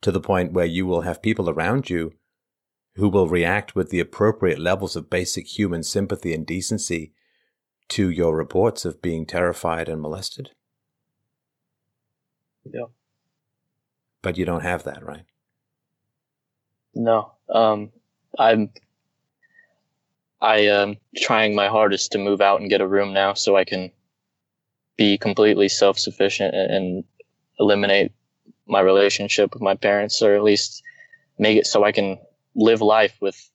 to 0.00 0.10
the 0.10 0.20
point 0.20 0.52
where 0.52 0.66
you 0.66 0.86
will 0.86 1.02
have 1.02 1.22
people 1.22 1.48
around 1.48 1.88
you 1.88 2.14
who 2.96 3.08
will 3.08 3.28
react 3.28 3.74
with 3.74 3.90
the 3.90 4.00
appropriate 4.00 4.58
levels 4.58 4.96
of 4.96 5.08
basic 5.08 5.46
human 5.58 5.82
sympathy 5.82 6.34
and 6.34 6.46
decency 6.46 7.12
to 7.88 8.10
your 8.10 8.36
reports 8.36 8.84
of 8.84 9.00
being 9.00 9.24
terrified 9.24 9.88
and 9.88 10.00
molested. 10.00 10.50
Yeah 12.64 12.86
but 14.22 14.38
you 14.38 14.44
don't 14.44 14.62
have 14.62 14.84
that, 14.84 15.04
right? 15.04 15.24
No. 16.94 17.32
Um, 17.52 17.90
I'm 18.38 18.70
I 20.42 20.58
am 20.58 20.96
trying 21.16 21.54
my 21.54 21.68
hardest 21.68 22.10
to 22.12 22.18
move 22.18 22.40
out 22.40 22.60
and 22.60 22.68
get 22.68 22.80
a 22.80 22.86
room 22.86 23.14
now 23.14 23.34
so 23.34 23.56
I 23.56 23.64
can 23.64 23.92
be 24.96 25.16
completely 25.16 25.68
self 25.68 25.98
sufficient 25.98 26.54
and 26.54 27.04
eliminate 27.60 28.12
my 28.66 28.80
relationship 28.80 29.54
with 29.54 29.62
my 29.62 29.76
parents 29.76 30.20
or 30.20 30.34
at 30.34 30.42
least 30.42 30.82
make 31.38 31.56
it 31.56 31.66
so 31.66 31.84
I 31.84 31.92
can 31.92 32.18
live 32.56 32.80
life 32.80 33.16
with 33.20 33.50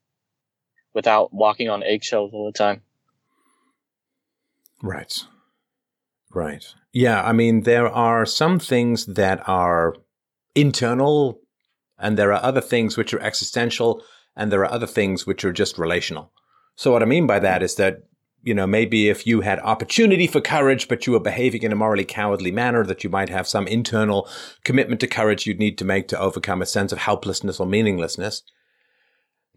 without 0.93 1.33
walking 1.33 1.69
on 1.69 1.83
eggshells 1.83 2.31
all 2.33 2.45
the 2.45 2.57
time. 2.57 2.81
Right. 4.81 5.13
Right. 6.33 6.63
Yeah. 6.93 7.21
I 7.21 7.33
mean, 7.33 7.63
there 7.63 7.89
are 7.89 8.25
some 8.25 8.59
things 8.59 9.05
that 9.07 9.47
are 9.47 9.95
internal, 10.55 11.39
and 11.99 12.17
there 12.17 12.31
are 12.33 12.43
other 12.43 12.61
things 12.61 12.95
which 12.97 13.13
are 13.13 13.19
existential, 13.19 14.01
and 14.35 14.51
there 14.51 14.61
are 14.61 14.71
other 14.71 14.87
things 14.87 15.27
which 15.27 15.43
are 15.43 15.53
just 15.53 15.77
relational. 15.77 16.31
So, 16.77 16.91
what 16.91 17.01
I 17.01 17.05
mean 17.05 17.27
by 17.27 17.39
that 17.39 17.63
is 17.63 17.75
that, 17.75 18.03
you 18.43 18.53
know, 18.53 18.67
maybe 18.67 19.09
if 19.09 19.25
you 19.25 19.41
had 19.41 19.59
opportunity 19.59 20.27
for 20.27 20.39
courage, 20.39 20.87
but 20.87 21.05
you 21.05 21.13
were 21.13 21.19
behaving 21.19 21.63
in 21.63 21.71
a 21.71 21.75
morally 21.75 22.05
cowardly 22.05 22.51
manner, 22.51 22.85
that 22.85 23.03
you 23.03 23.09
might 23.09 23.29
have 23.29 23.47
some 23.47 23.67
internal 23.67 24.29
commitment 24.63 25.01
to 25.01 25.07
courage 25.07 25.47
you'd 25.47 25.59
need 25.59 25.77
to 25.79 25.85
make 25.85 26.07
to 26.07 26.19
overcome 26.19 26.61
a 26.61 26.67
sense 26.67 26.91
of 26.91 26.99
helplessness 26.99 27.59
or 27.59 27.65
meaninglessness 27.65 28.43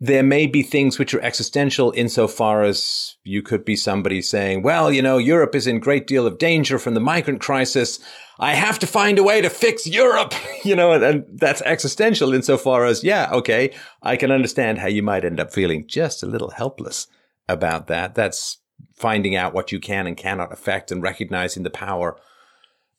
there 0.03 0.23
may 0.23 0.47
be 0.47 0.63
things 0.63 0.99
which 0.99 1.13
are 1.13 1.21
existential 1.21 1.93
insofar 1.95 2.65
as 2.65 3.17
you 3.23 3.43
could 3.43 3.67
be 3.67 3.77
somebody 3.77 4.23
saying, 4.23 4.63
well, 4.63 4.91
you 4.91 5.03
know, 5.03 5.19
Europe 5.19 5.55
is 5.55 5.67
in 5.67 5.79
great 5.79 6.07
deal 6.07 6.27
of 6.27 6.39
danger 6.39 6.79
from 6.79 6.95
the 6.95 7.01
migrant 7.01 7.43
crisis. 7.43 8.01
I 8.39 8.55
have 8.55 8.79
to 8.79 8.87
find 8.87 9.19
a 9.19 9.23
way 9.23 9.43
to 9.43 9.51
fix 9.51 9.87
Europe, 9.87 10.33
you 10.65 10.75
know, 10.75 10.93
and, 10.93 11.05
and 11.05 11.25
that's 11.39 11.61
existential 11.63 12.33
insofar 12.33 12.87
as, 12.87 13.05
yeah, 13.05 13.29
okay, 13.31 13.75
I 14.03 14.17
can 14.17 14.31
understand 14.31 14.79
how 14.79 14.87
you 14.87 15.03
might 15.03 15.25
end 15.25 15.39
up 15.39 15.53
feeling 15.53 15.87
just 15.87 16.23
a 16.23 16.27
little 16.27 16.51
helpless 16.51 17.07
about 17.47 17.87
that. 17.89 18.15
That's 18.15 18.57
finding 18.95 19.37
out 19.37 19.53
what 19.53 19.71
you 19.71 19.81
can 19.81 20.07
and 20.07 20.17
cannot 20.17 20.51
affect 20.51 20.91
and 20.91 21.03
recognizing 21.03 21.63
the 21.63 21.69
power 21.69 22.17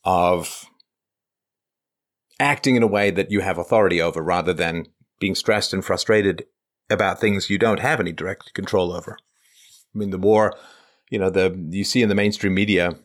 of 0.04 0.66
acting 2.40 2.76
in 2.76 2.84
a 2.84 2.88
way 2.88 3.10
that 3.10 3.32
you 3.32 3.40
have 3.42 3.58
authority 3.58 4.00
over 4.00 4.22
rather 4.22 4.54
than 4.54 4.86
being 5.20 5.34
stressed 5.34 5.74
and 5.74 5.84
frustrated 5.84 6.46
about 6.92 7.20
things 7.20 7.50
you 7.50 7.58
don't 7.58 7.80
have 7.80 8.00
any 8.00 8.12
direct 8.12 8.54
control 8.54 8.92
over. 8.92 9.18
I 9.94 9.98
mean, 9.98 10.12
the 10.12 10.18
more, 10.18 10.54
you 11.10 11.20
know, 11.20 11.30
the 11.30 11.58
you 11.70 11.84
see 11.84 12.02
in 12.02 12.10
the 12.10 12.16
mainstream 12.16 12.54
media 12.54 12.96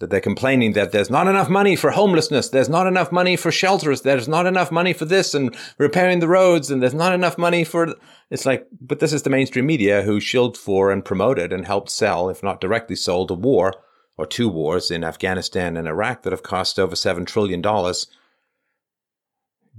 that 0.00 0.10
they're 0.10 0.20
complaining 0.20 0.74
that 0.74 0.92
there's 0.92 1.08
not 1.08 1.26
enough 1.26 1.48
money 1.48 1.74
for 1.74 1.90
homelessness, 1.90 2.50
there's 2.50 2.68
not 2.68 2.86
enough 2.86 3.10
money 3.10 3.34
for 3.34 3.50
shelters, 3.50 4.02
there's 4.02 4.28
not 4.28 4.44
enough 4.44 4.70
money 4.70 4.92
for 4.92 5.06
this 5.06 5.34
and 5.34 5.56
repairing 5.78 6.20
the 6.20 6.28
roads, 6.28 6.70
and 6.70 6.82
there's 6.82 6.94
not 6.94 7.14
enough 7.14 7.38
money 7.38 7.64
for. 7.64 7.94
It's 8.30 8.44
like, 8.44 8.66
but 8.80 9.00
this 9.00 9.12
is 9.12 9.22
the 9.22 9.30
mainstream 9.30 9.66
media 9.66 10.02
who 10.02 10.20
shilled 10.20 10.58
for 10.58 10.90
and 10.90 11.04
promoted 11.04 11.52
and 11.52 11.64
helped 11.64 11.90
sell, 11.90 12.28
if 12.28 12.42
not 12.42 12.60
directly 12.60 12.96
sold, 12.96 13.30
a 13.30 13.34
war 13.34 13.72
or 14.18 14.26
two 14.26 14.48
wars 14.48 14.90
in 14.90 15.04
Afghanistan 15.04 15.76
and 15.76 15.88
Iraq 15.88 16.22
that 16.22 16.32
have 16.32 16.42
cost 16.42 16.78
over 16.78 16.96
seven 16.96 17.24
trillion 17.24 17.62
dollars 17.62 18.06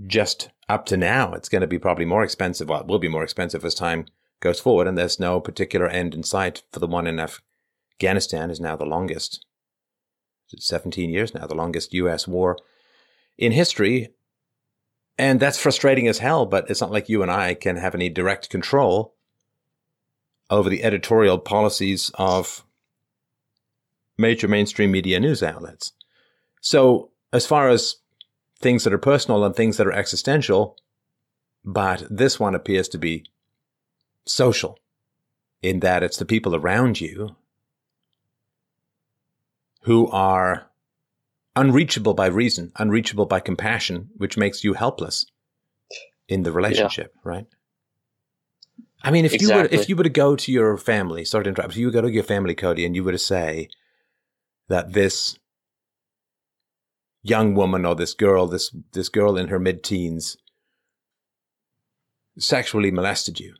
just 0.05 0.49
up 0.69 0.85
to 0.87 0.97
now, 0.97 1.33
it's 1.33 1.49
going 1.49 1.61
to 1.61 1.67
be 1.67 1.79
probably 1.79 2.05
more 2.05 2.23
expensive. 2.23 2.69
Well, 2.69 2.81
it 2.81 2.87
will 2.87 2.99
be 2.99 3.07
more 3.07 3.23
expensive 3.23 3.63
as 3.63 3.73
time 3.73 4.05
goes 4.39 4.59
forward, 4.59 4.87
and 4.87 4.97
there's 4.97 5.19
no 5.19 5.39
particular 5.39 5.87
end 5.87 6.13
in 6.13 6.23
sight 6.23 6.63
for 6.71 6.79
the 6.79 6.87
one 6.87 7.07
in 7.07 7.19
Afghanistan 7.19 8.51
is 8.51 8.59
now 8.59 8.75
the 8.75 8.85
longest. 8.85 9.45
It's 10.51 10.67
17 10.67 11.09
years 11.09 11.33
now, 11.33 11.47
the 11.47 11.55
longest 11.55 11.93
U.S. 11.93 12.27
war 12.27 12.57
in 13.37 13.51
history. 13.51 14.09
And 15.17 15.39
that's 15.39 15.59
frustrating 15.59 16.07
as 16.07 16.19
hell, 16.19 16.45
but 16.45 16.69
it's 16.69 16.81
not 16.81 16.91
like 16.91 17.09
you 17.09 17.21
and 17.21 17.31
I 17.31 17.53
can 17.53 17.77
have 17.77 17.95
any 17.95 18.09
direct 18.09 18.49
control 18.49 19.15
over 20.49 20.69
the 20.69 20.83
editorial 20.83 21.39
policies 21.39 22.11
of 22.15 22.63
major 24.17 24.47
mainstream 24.47 24.91
media 24.91 25.19
news 25.19 25.43
outlets. 25.43 25.93
So, 26.61 27.11
as 27.33 27.45
far 27.45 27.69
as 27.69 27.97
things 28.59 28.83
that 28.83 28.93
are 28.93 28.97
personal 28.97 29.43
and 29.43 29.55
things 29.55 29.77
that 29.77 29.87
are 29.87 29.91
existential, 29.91 30.77
but 31.63 32.03
this 32.09 32.39
one 32.39 32.55
appears 32.55 32.87
to 32.89 32.97
be 32.97 33.25
social 34.25 34.79
in 35.61 35.79
that 35.79 36.03
it's 36.03 36.17
the 36.17 36.25
people 36.25 36.55
around 36.55 37.01
you 37.01 37.35
who 39.81 40.09
are 40.09 40.69
unreachable 41.55 42.13
by 42.13 42.27
reason, 42.27 42.71
unreachable 42.77 43.25
by 43.25 43.39
compassion, 43.39 44.09
which 44.17 44.37
makes 44.37 44.63
you 44.63 44.73
helpless 44.73 45.25
in 46.27 46.43
the 46.43 46.51
relationship, 46.51 47.13
yeah. 47.15 47.21
right? 47.23 47.47
I 49.01 49.11
mean, 49.11 49.25
if 49.25 49.33
exactly. 49.33 49.55
you 49.55 49.77
were 49.77 49.81
if 49.81 49.89
you 49.89 49.95
were 49.95 50.03
to 50.03 50.09
go 50.09 50.35
to 50.35 50.51
your 50.51 50.77
family, 50.77 51.23
sorry 51.23 51.45
to 51.45 51.49
interrupt, 51.49 51.73
if 51.73 51.77
you 51.77 51.87
would 51.87 51.93
go 51.93 52.01
to 52.01 52.11
your 52.11 52.23
family, 52.23 52.55
Cody, 52.55 52.85
and 52.85 52.95
you 52.95 53.03
were 53.03 53.11
to 53.11 53.17
say 53.17 53.69
that 54.67 54.93
this 54.93 55.37
young 57.29 57.53
woman 57.53 57.85
or 57.85 57.95
this 57.95 58.13
girl, 58.13 58.47
this 58.47 58.75
this 58.93 59.09
girl 59.09 59.37
in 59.37 59.47
her 59.49 59.59
mid 59.59 59.83
teens, 59.83 60.37
sexually 62.37 62.91
molested 62.91 63.39
you, 63.39 63.55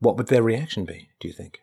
what 0.00 0.16
would 0.16 0.28
their 0.28 0.42
reaction 0.42 0.84
be? 0.84 1.08
Do 1.20 1.28
you 1.28 1.34
think? 1.34 1.60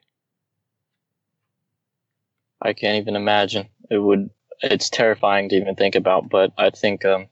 I 2.62 2.74
can't 2.74 3.02
even 3.02 3.16
imagine. 3.16 3.68
It 3.90 3.98
would. 3.98 4.30
It's 4.62 4.90
terrifying 4.90 5.50
to 5.50 5.56
even 5.56 5.76
think 5.76 5.96
about. 5.96 6.30
But 6.30 6.54
I 6.58 6.70
think 6.70 7.04
um, 7.04 7.28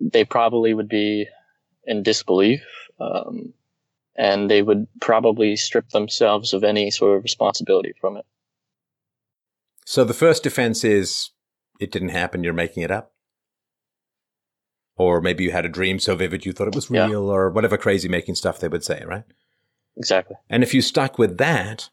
they 0.00 0.24
probably 0.24 0.74
would 0.74 0.88
be 0.88 1.26
in 1.84 2.02
disbelief, 2.02 2.62
um, 3.00 3.52
and 4.16 4.48
they 4.50 4.62
would 4.62 4.86
probably 5.00 5.56
strip 5.56 5.88
themselves 5.90 6.52
of 6.52 6.62
any 6.62 6.90
sort 6.90 7.16
of 7.16 7.24
responsibility 7.24 7.94
from 8.00 8.16
it. 8.16 8.26
So 9.88 10.02
the 10.02 10.12
first 10.12 10.42
defense 10.42 10.82
is 10.82 11.30
it 11.78 11.92
didn't 11.92 12.08
happen, 12.08 12.42
you're 12.42 12.52
making 12.52 12.82
it 12.82 12.90
up. 12.90 13.12
Or 14.96 15.20
maybe 15.20 15.44
you 15.44 15.52
had 15.52 15.64
a 15.64 15.68
dream 15.68 16.00
so 16.00 16.16
vivid 16.16 16.44
you 16.44 16.52
thought 16.52 16.66
it 16.66 16.74
was 16.74 16.90
real, 16.90 17.08
yeah. 17.08 17.16
or 17.16 17.50
whatever 17.50 17.76
crazy 17.76 18.08
making 18.08 18.34
stuff 18.34 18.58
they 18.58 18.66
would 18.66 18.82
say, 18.82 19.04
right? 19.06 19.22
Exactly. 19.96 20.36
And 20.50 20.64
if 20.64 20.74
you 20.74 20.82
stuck 20.82 21.18
with 21.18 21.38
that, 21.38 21.90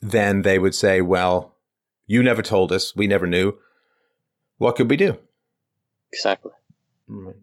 then 0.00 0.42
they 0.42 0.58
would 0.58 0.74
say, 0.74 1.00
well, 1.00 1.54
you 2.06 2.24
never 2.24 2.42
told 2.42 2.72
us, 2.72 2.96
we 2.96 3.06
never 3.06 3.28
knew. 3.28 3.54
What 4.58 4.74
could 4.74 4.90
we 4.90 4.96
do? 4.96 5.18
Exactly. 6.12 6.52
Right. 7.06 7.36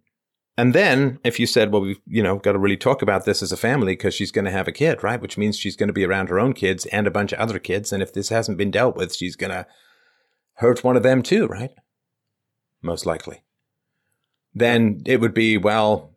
And 0.58 0.76
then 0.76 1.20
if 1.24 1.40
you 1.40 1.48
said, 1.48 1.72
well, 1.72 1.82
we've, 1.82 2.00
you 2.06 2.22
know, 2.22 2.38
got 2.38 2.52
to 2.52 2.60
really 2.60 2.78
talk 2.78 3.02
about 3.02 3.26
this 3.26 3.42
as 3.42 3.52
a 3.52 3.58
family 3.58 3.94
because 3.94 4.14
she's 4.14 4.32
going 4.32 4.46
to 4.46 4.52
have 4.52 4.68
a 4.68 4.72
kid, 4.72 5.04
right? 5.04 5.20
Which 5.20 5.38
means 5.38 5.58
she's 5.58 5.76
going 5.76 5.88
to 5.88 5.94
be 5.94 6.06
around 6.06 6.30
her 6.30 6.40
own 6.40 6.54
kids 6.54 6.86
and 6.88 7.08
a 7.08 7.12
bunch 7.12 7.32
of 7.32 7.40
other 7.40 7.58
kids. 7.58 7.92
And 7.92 8.04
if 8.04 8.14
this 8.14 8.30
hasn't 8.30 8.60
been 8.60 8.70
dealt 8.70 8.96
with, 8.96 9.16
she's 9.16 9.36
going 9.36 9.52
to 9.52 9.66
hurt 10.56 10.84
one 10.84 10.96
of 10.96 11.02
them 11.02 11.24
too, 11.24 11.48
right? 11.48 11.72
Most 12.84 13.06
likely. 13.06 13.44
Then 14.54 15.02
it 15.08 15.20
would 15.20 15.34
be, 15.34 15.58
well, 15.58 16.12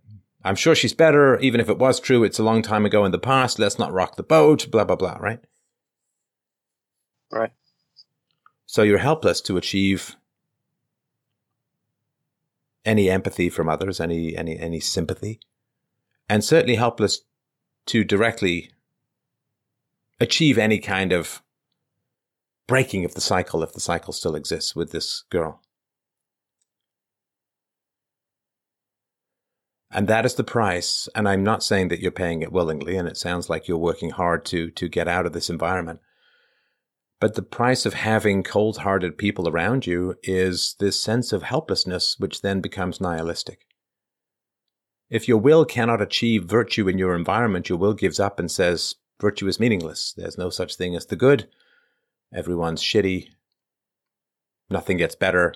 I'm 0.45 0.57
sure 0.57 0.75
she's 0.75 0.93
better. 0.93 1.39
Even 1.41 1.61
if 1.61 1.71
it 1.71 1.79
was 1.79 1.99
true, 1.99 2.23
it's 2.23 2.39
a 2.39 2.45
long 2.45 2.61
time 2.61 2.85
ago 2.85 3.07
in 3.07 3.13
the 3.13 3.19
past. 3.19 3.59
Let's 3.59 3.79
not 3.79 3.93
rock 3.93 4.17
the 4.17 4.23
boat, 4.23 4.71
blah, 4.71 4.85
blah, 4.85 4.97
blah, 4.97 5.17
right? 5.19 5.41
Right. 7.33 7.53
So 8.67 8.83
you're 8.83 8.99
helpless 8.99 9.41
to 9.43 9.57
achieve 9.57 10.17
any 12.87 13.11
empathy 13.11 13.51
from 13.51 13.69
others, 13.69 14.01
any 14.01 14.37
any 14.37 14.59
any 14.59 14.81
sympathy, 14.81 15.41
and 16.29 16.43
certainly 16.43 16.77
helpless 16.77 17.21
to 17.87 18.05
directly 18.05 18.71
achieve 20.21 20.57
any 20.57 20.79
kind 20.79 21.13
of 21.13 21.43
breaking 22.67 23.05
of 23.05 23.15
the 23.15 23.21
cycle 23.21 23.63
if 23.63 23.73
the 23.73 23.81
cycle 23.81 24.13
still 24.13 24.35
exists 24.35 24.75
with 24.75 24.93
this 24.93 25.25
girl. 25.31 25.61
And 29.91 30.09
that 30.09 30.27
is 30.27 30.35
the 30.35 30.45
price. 30.45 31.09
And 31.15 31.29
I'm 31.29 31.45
not 31.45 31.63
saying 31.63 31.89
that 31.89 32.01
you're 32.01 32.11
paying 32.11 32.43
it 32.43 32.53
willingly, 32.53 32.97
and 32.97 33.09
it 33.09 33.17
sounds 33.17 33.49
like 33.49 33.69
you're 33.69 33.79
working 33.79 34.11
hard 34.11 34.45
to 34.47 34.71
to 34.71 34.89
get 34.89 35.09
out 35.09 35.27
of 35.27 35.33
this 35.33 35.51
environment. 35.51 36.01
But 37.19 37.35
the 37.35 37.43
price 37.43 37.87
of 37.87 37.95
having 37.95 38.43
cold 38.43 38.79
hearted 38.79 39.17
people 39.17 39.49
around 39.49 39.87
you 39.87 40.17
is 40.23 40.77
this 40.79 41.03
sense 41.03 41.33
of 41.33 41.43
helplessness, 41.43 42.17
which 42.19 42.43
then 42.43 42.61
becomes 42.61 43.01
nihilistic. 43.01 43.61
If 45.09 45.27
your 45.27 45.39
will 45.39 45.65
cannot 45.65 46.03
achieve 46.03 46.45
virtue 46.45 46.89
in 46.89 46.99
your 46.99 47.15
environment, 47.15 47.69
your 47.69 47.79
will 47.79 47.95
gives 47.95 48.21
up 48.21 48.39
and 48.39 48.51
says, 48.51 48.97
virtue 49.19 49.47
is 49.47 49.61
meaningless. 49.61 50.13
There's 50.15 50.37
no 50.37 50.51
such 50.51 50.77
thing 50.77 50.95
as 50.95 51.07
the 51.07 51.17
good. 51.17 51.49
Everyone's 52.35 52.83
shitty. 52.83 53.29
Nothing 54.69 54.99
gets 54.99 55.15
better. 55.15 55.55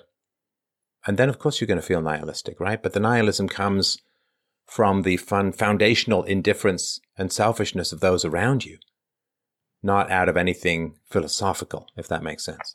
And 1.05 1.17
then, 1.17 1.29
of 1.29 1.37
course, 1.37 1.59
you're 1.59 1.67
going 1.67 1.79
to 1.79 1.85
feel 1.85 2.01
nihilistic, 2.01 2.59
right? 2.59 2.81
But 2.81 2.93
the 2.93 2.99
nihilism 2.99 3.49
comes 3.49 3.99
from 4.65 5.01
the 5.01 5.17
fun, 5.17 5.51
foundational 5.51 6.23
indifference 6.23 7.01
and 7.17 7.31
selfishness 7.31 7.91
of 7.91 7.99
those 7.99 8.23
around 8.25 8.65
you 8.65 8.77
not 9.83 10.11
out 10.11 10.29
of 10.29 10.37
anything 10.37 10.95
philosophical, 11.09 11.87
if 11.97 12.07
that 12.07 12.23
makes 12.23 12.45
sense. 12.45 12.73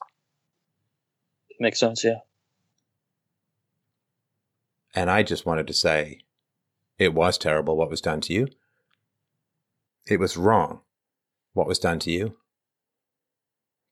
Makes 1.61 1.81
sense, 1.81 2.05
yeah. 2.05 2.19
And 4.95 5.11
I 5.11 5.23
just 5.23 5.47
wanted 5.47 5.66
to 5.66 5.73
say 5.73 6.20
it 6.99 7.15
was 7.15 7.39
terrible 7.39 7.77
what 7.77 7.91
was 7.91 8.01
done 8.01 8.20
to 8.23 8.33
you. 8.33 8.49
It 10.07 10.19
was 10.19 10.37
wrong 10.37 10.81
what 11.53 11.66
was 11.66 11.78
done 11.78 11.99
to 12.01 12.11
you. 12.11 12.37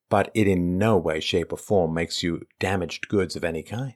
But 0.08 0.30
it 0.34 0.46
in 0.46 0.78
no 0.78 0.96
way, 0.96 1.20
shape, 1.20 1.52
or 1.52 1.56
form 1.56 1.94
makes 1.94 2.22
you 2.22 2.42
damaged 2.60 3.08
goods 3.08 3.36
of 3.36 3.44
any 3.44 3.62
kind. 3.62 3.94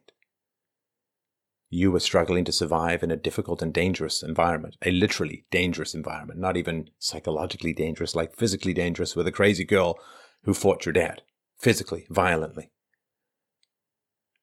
You 1.71 1.93
were 1.93 2.01
struggling 2.01 2.45
to 2.47 2.53
survive 2.53 3.03
in 3.03 3.11
a 3.11 3.17
difficult 3.17 3.61
and 3.61 3.75
dangerous 3.75 4.23
environment, 4.23 4.77
a 4.85 4.91
literally 4.91 5.45
dangerous 5.51 5.95
environment, 5.95 6.41
not 6.41 6.57
even 6.57 6.89
psychologically 6.99 7.75
dangerous, 7.75 8.15
like 8.15 8.35
physically 8.35 8.73
dangerous 8.73 9.15
with 9.15 9.27
a 9.27 9.33
crazy 9.33 9.65
girl 9.65 9.99
who 10.45 10.55
fought 10.55 10.87
your 10.87 10.95
dad, 10.95 11.23
physically, 11.59 12.07
violently. 12.09 12.71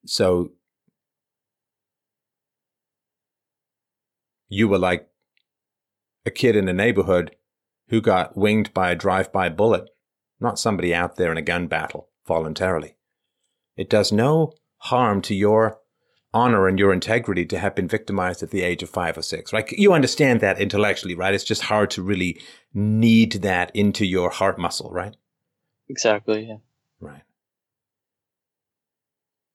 So 0.06 0.52
you 4.48 4.68
were 4.68 4.78
like 4.78 5.10
a 6.28 6.32
kid 6.32 6.56
in 6.56 6.68
a 6.68 6.74
neighborhood 6.74 7.36
who 7.90 8.02
got 8.02 8.38
winged 8.38 8.72
by 8.74 8.92
a 8.92 8.96
drive 8.96 9.32
by 9.32 9.50
bullet, 9.50 9.90
not 10.40 10.60
somebody 10.60 10.94
out 10.94 11.16
there 11.16 11.32
in 11.32 11.38
a 11.38 11.42
gun 11.42 11.66
battle 11.68 12.10
voluntarily. 12.28 12.98
It 13.76 13.90
does 13.90 14.12
no 14.12 14.54
harm 14.78 15.22
to 15.24 15.34
your 15.34 15.80
honor 16.36 16.68
and 16.68 16.78
your 16.78 16.92
integrity 16.92 17.46
to 17.46 17.58
have 17.58 17.74
been 17.74 17.88
victimized 17.88 18.44
at 18.44 18.52
the 18.52 18.62
age 18.62 18.84
of 18.84 18.90
five 18.90 19.18
or 19.18 19.22
six, 19.22 19.54
right? 19.54 19.72
You 19.72 19.94
understand 19.94 20.42
that 20.42 20.60
intellectually, 20.60 21.16
right? 21.16 21.34
It's 21.34 21.46
just 21.46 21.64
hard 21.64 21.90
to 21.92 22.04
really 22.04 22.42
knead 22.74 23.32
that 23.42 23.74
into 23.74 24.06
your 24.06 24.30
heart 24.30 24.60
muscle, 24.60 24.92
right? 24.92 25.16
Exactly, 25.88 26.46
yeah. 26.48 26.58
Right. 27.00 27.22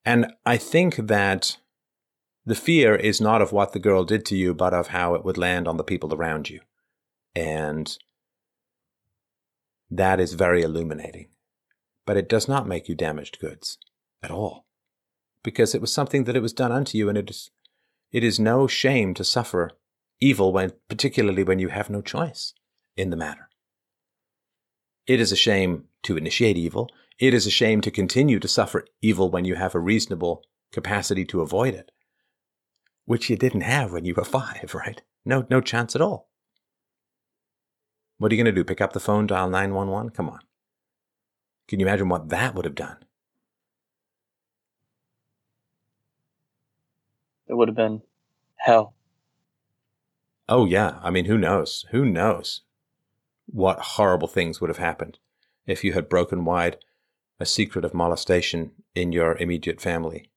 And 0.07 0.33
I 0.47 0.57
think 0.57 0.97
that 0.97 1.59
the 2.47 2.55
fear 2.55 2.97
is 2.97 3.21
not 3.21 3.43
of 3.43 3.53
what 3.53 3.75
the 3.75 3.79
girl 3.79 4.05
did 4.05 4.25
to 4.27 4.37
you, 4.37 4.55
but 4.55 4.73
of 4.73 4.89
how 4.89 5.15
it 5.15 5.25
would 5.25 5.37
land 5.37 5.69
on 5.69 5.77
the 5.77 5.85
people 5.85 6.15
around 6.15 6.49
you. 6.49 6.61
And 7.37 7.95
that 9.91 10.19
is 10.19 10.33
very 10.33 10.63
illuminating. 10.63 11.29
But 12.07 12.17
it 12.17 12.29
does 12.29 12.49
not 12.49 12.67
make 12.67 12.89
you 12.89 12.95
damaged 12.95 13.39
goods 13.39 13.77
at 14.23 14.31
all 14.31 14.65
because 15.43 15.75
it 15.75 15.81
was 15.81 15.93
something 15.93 16.25
that 16.25 16.37
it 16.37 16.43
was 16.43 16.53
done 16.53 16.73
unto 16.73 16.99
you, 16.99 17.09
and 17.09 17.19
it 17.19 17.31
is 17.31 17.51
it 18.13 18.25
is 18.25 18.41
no 18.41 18.67
shame 18.67 19.15
to 19.15 19.25
suffer 19.25 19.71
evil 20.21 20.53
when 20.53 20.73
particularly 20.89 21.43
when 21.43 21.59
you 21.59 21.69
have 21.69 21.91
no 21.91 22.01
choice 22.01 22.55
in 22.97 23.11
the 23.11 23.17
matter. 23.17 23.49
It 25.07 25.21
is 25.21 25.33
a 25.33 25.37
shame 25.37 25.85
to 26.03 26.17
initiate 26.17 26.57
evil. 26.57 26.91
It 27.19 27.35
is 27.35 27.47
a 27.47 27.51
shame 27.51 27.81
to 27.83 27.91
continue 27.91 28.39
to 28.39 28.49
suffer 28.49 28.87
evil 29.03 29.31
when 29.31 29.45
you 29.45 29.55
have 29.55 29.75
a 29.75 29.81
reasonable 29.81 30.45
capacity 30.73 31.25
to 31.27 31.41
avoid 31.41 31.75
it, 31.75 31.91
which 33.05 33.29
you 33.29 33.37
didn't 33.37 33.63
have 33.63 33.93
when 33.93 34.05
you 34.05 34.15
were 34.15 34.25
five, 34.25 34.75
right? 34.75 35.03
No, 35.25 35.47
no 35.51 35.61
chance 35.61 35.95
at 35.95 36.03
all. 36.03 36.29
What 38.19 38.31
are 38.31 38.35
you 38.35 38.43
going 38.43 38.55
to 38.55 38.59
do? 38.61 38.65
Pick 38.65 38.81
up 38.81 38.93
the 38.93 39.01
phone, 39.01 39.27
dial 39.27 39.49
911? 39.49 40.11
Come 40.11 40.29
on. 40.29 40.41
Can 41.69 41.81
you 41.81 41.87
imagine 41.87 42.09
what 42.09 42.29
that 42.29 42.55
would 42.55 42.65
have 42.65 42.75
done? 42.75 42.99
It 47.51 47.57
would 47.57 47.69
have 47.69 47.77
been 47.77 48.01
hell. 48.57 48.95
Oh, 50.49 50.65
yeah. 50.65 50.99
I 51.03 51.11
mean, 51.11 51.25
who 51.25 51.37
knows? 51.37 51.85
Who 51.91 52.05
knows 52.05 52.63
what 53.47 53.81
horrible 53.81 54.29
things 54.29 54.61
would 54.61 54.71
have 54.71 54.79
happened 54.79 55.19
if 55.67 55.83
you 55.83 55.93
had 55.93 56.09
broken 56.09 56.45
wide 56.45 56.79
a 57.41 57.47
secret 57.47 57.85
of 57.85 57.93
molestation 57.93 58.71
in 58.95 59.13
your 59.13 59.37
immediate 59.39 59.81
family. 59.81 60.31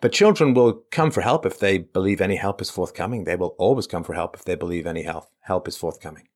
But 0.00 0.12
children 0.12 0.54
will 0.54 0.84
come 0.90 1.10
for 1.10 1.20
help 1.22 1.44
if 1.44 1.58
they 1.58 1.78
believe 1.78 2.20
any 2.20 2.36
help 2.36 2.62
is 2.62 2.70
forthcoming. 2.70 3.24
They 3.24 3.36
will 3.36 3.54
always 3.58 3.86
come 3.86 4.04
for 4.04 4.14
help 4.14 4.36
if 4.36 4.44
they 4.44 4.54
believe 4.54 4.86
any 4.86 5.02
help, 5.02 5.26
help 5.40 5.68
is 5.68 5.76
forthcoming. 5.76 6.28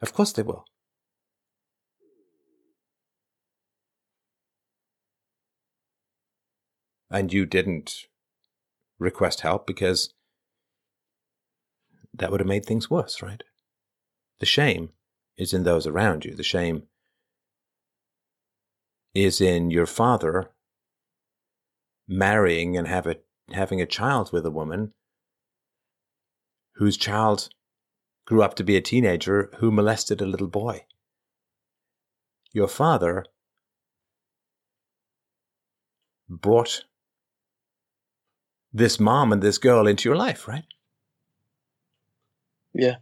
Of 0.00 0.12
course 0.12 0.32
they 0.32 0.42
will. 0.42 0.66
And 7.12 7.32
you 7.32 7.44
didn't 7.44 8.06
request 8.98 9.42
help 9.42 9.66
because 9.66 10.14
that 12.14 12.30
would 12.30 12.40
have 12.40 12.48
made 12.48 12.64
things 12.64 12.90
worse, 12.90 13.22
right? 13.22 13.42
The 14.40 14.46
shame 14.46 14.90
is 15.36 15.52
in 15.52 15.64
those 15.64 15.86
around 15.86 16.24
you. 16.24 16.34
The 16.34 16.42
shame 16.42 16.84
is 19.14 19.40
in 19.40 19.70
your 19.70 19.86
father 19.86 20.50
marrying 22.08 22.76
and 22.76 22.88
have 22.88 23.06
a, 23.06 23.16
having 23.52 23.80
a 23.80 23.86
child 23.86 24.32
with 24.32 24.46
a 24.46 24.50
woman 24.50 24.92
whose 26.76 26.96
child 26.96 27.50
grew 28.26 28.42
up 28.42 28.54
to 28.54 28.64
be 28.64 28.76
a 28.76 28.80
teenager 28.80 29.50
who 29.58 29.70
molested 29.70 30.20
a 30.20 30.26
little 30.26 30.46
boy. 30.46 30.86
Your 32.52 32.68
father 32.68 33.26
brought 36.28 36.84
this 38.72 38.98
mom 38.98 39.32
and 39.32 39.42
this 39.42 39.58
girl 39.58 39.86
into 39.86 40.08
your 40.08 40.16
life, 40.16 40.48
right? 40.48 40.64
Yeah. 42.74 42.96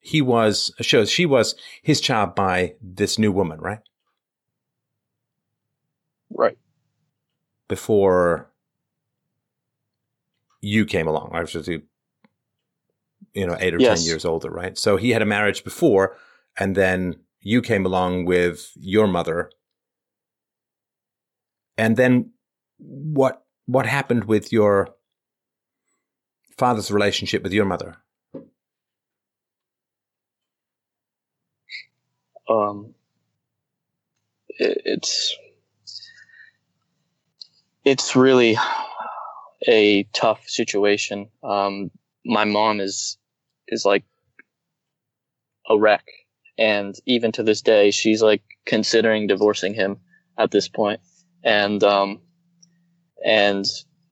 He 0.00 0.20
was 0.20 0.72
shows 0.80 1.10
she 1.10 1.26
was 1.26 1.54
his 1.82 2.00
child 2.00 2.34
by 2.34 2.74
this 2.80 3.18
new 3.18 3.32
woman, 3.32 3.60
right? 3.60 3.80
Right. 6.30 6.58
Before 7.68 8.50
you 10.60 10.84
came 10.84 11.08
along, 11.08 11.30
I 11.32 11.40
was 11.40 11.52
just 11.52 11.68
you 11.68 11.82
know 13.34 13.56
eight 13.58 13.74
or 13.74 13.80
yes. 13.80 14.00
ten 14.00 14.06
years 14.06 14.24
older, 14.24 14.50
right? 14.50 14.76
So 14.76 14.96
he 14.96 15.10
had 15.10 15.22
a 15.22 15.26
marriage 15.26 15.64
before, 15.64 16.16
and 16.58 16.76
then 16.76 17.16
you 17.40 17.62
came 17.62 17.86
along 17.86 18.26
with 18.26 18.72
your 18.76 19.06
mother, 19.06 19.50
and 21.78 21.96
then 21.96 22.30
what 22.76 23.43
what 23.66 23.86
happened 23.86 24.24
with 24.24 24.52
your 24.52 24.88
father's 26.56 26.90
relationship 26.90 27.42
with 27.42 27.52
your 27.52 27.64
mother? 27.64 27.96
Um, 32.48 32.94
it, 34.48 34.82
it's 34.84 35.36
it's 37.84 38.16
really 38.16 38.56
a 39.66 40.04
tough 40.12 40.46
situation. 40.46 41.28
Um, 41.42 41.90
my 42.24 42.44
mom 42.44 42.80
is 42.80 43.18
is 43.68 43.84
like 43.84 44.04
a 45.68 45.78
wreck, 45.78 46.04
and 46.58 46.94
even 47.06 47.32
to 47.32 47.42
this 47.42 47.62
day, 47.62 47.90
she's 47.90 48.22
like 48.22 48.42
considering 48.66 49.26
divorcing 49.26 49.74
him 49.74 49.98
at 50.38 50.50
this 50.50 50.68
point. 50.68 51.00
And 51.42 51.82
um, 51.82 52.20
and 53.24 53.66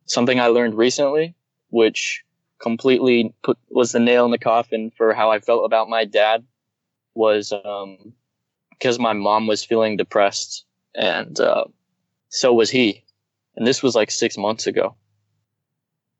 something 0.06 0.40
I 0.40 0.46
learned 0.46 0.74
recently, 0.74 1.34
which 1.68 2.24
completely 2.60 3.34
put 3.42 3.58
was 3.68 3.92
the 3.92 4.00
nail 4.00 4.24
in 4.24 4.30
the 4.30 4.38
coffin 4.38 4.90
for 4.96 5.12
how 5.12 5.30
I 5.30 5.38
felt 5.38 5.64
about 5.64 5.88
my 5.88 6.04
dad, 6.04 6.44
was 7.14 7.52
um, 7.52 8.14
because 8.70 8.98
my 8.98 9.12
mom 9.12 9.46
was 9.46 9.64
feeling 9.64 9.96
depressed, 9.96 10.64
and 10.94 11.38
uh, 11.38 11.64
so 12.30 12.52
was 12.52 12.70
he. 12.70 13.04
And 13.54 13.66
this 13.66 13.82
was 13.82 13.94
like 13.94 14.10
six 14.10 14.38
months 14.38 14.66
ago. 14.66 14.96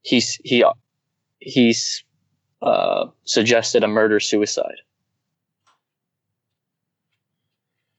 He's 0.03 0.35
he 0.45 0.65
he's 1.39 2.05
uh, 2.61 3.07
suggested 3.25 3.83
a 3.83 3.89
murder 3.89 4.21
suicide. 4.21 4.83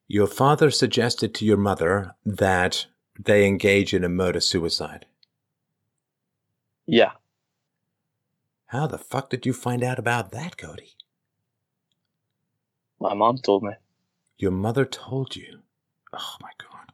Your 0.08 0.28
father 0.28 0.70
suggested 0.70 1.34
to 1.36 1.46
your 1.46 1.58
mother 1.58 2.14
that 2.26 2.86
they 3.20 3.46
engage 3.46 3.94
in 3.94 4.04
a 4.04 4.10
murder 4.10 4.40
suicide. 4.40 5.06
Yeah. 6.86 7.12
How 8.68 8.88
the 8.88 8.98
fuck 8.98 9.30
did 9.30 9.46
you 9.46 9.54
find 9.54 9.84
out 9.84 10.00
about 10.00 10.32
that, 10.32 10.58
Cody? 10.58 10.94
My 13.00 13.14
mom 13.14 13.38
told 13.38 13.64
me. 13.64 13.74
Your 14.38 14.52
mother 14.52 14.86
told 14.86 15.36
you. 15.36 15.60
Oh 16.12 16.36
my 16.42 16.50
god. 16.58 16.92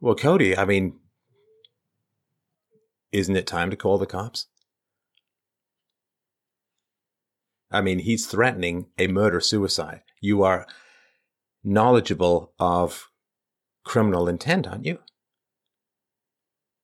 Well, 0.00 0.14
Cody, 0.14 0.56
I 0.56 0.64
mean, 0.64 0.94
isn't 3.12 3.36
it 3.36 3.46
time 3.46 3.70
to 3.70 3.76
call 3.76 3.98
the 3.98 4.06
cops? 4.06 4.46
I 7.70 7.80
mean, 7.80 7.98
he's 7.98 8.26
threatening 8.26 8.86
a 8.98 9.08
murder 9.08 9.40
suicide. 9.40 10.02
You 10.20 10.42
are 10.42 10.66
knowledgeable 11.66 12.52
of 12.58 13.10
criminal 13.84 14.28
intent, 14.28 14.66
aren't 14.66 14.86
you? 14.86 14.98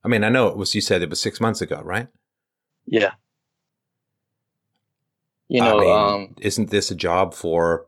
I 0.04 0.08
mean, 0.08 0.24
I 0.24 0.28
know 0.28 0.48
it 0.48 0.56
was, 0.56 0.74
you 0.74 0.80
said 0.80 1.00
it 1.00 1.10
was 1.10 1.20
six 1.20 1.40
months 1.40 1.60
ago, 1.60 1.80
right? 1.82 2.08
Yeah. 2.84 3.12
You 5.48 5.60
know, 5.60 5.78
I 5.78 5.80
mean, 5.80 5.90
um, 5.90 6.34
isn't 6.40 6.70
this 6.70 6.90
a 6.90 6.96
job 6.96 7.32
for 7.34 7.86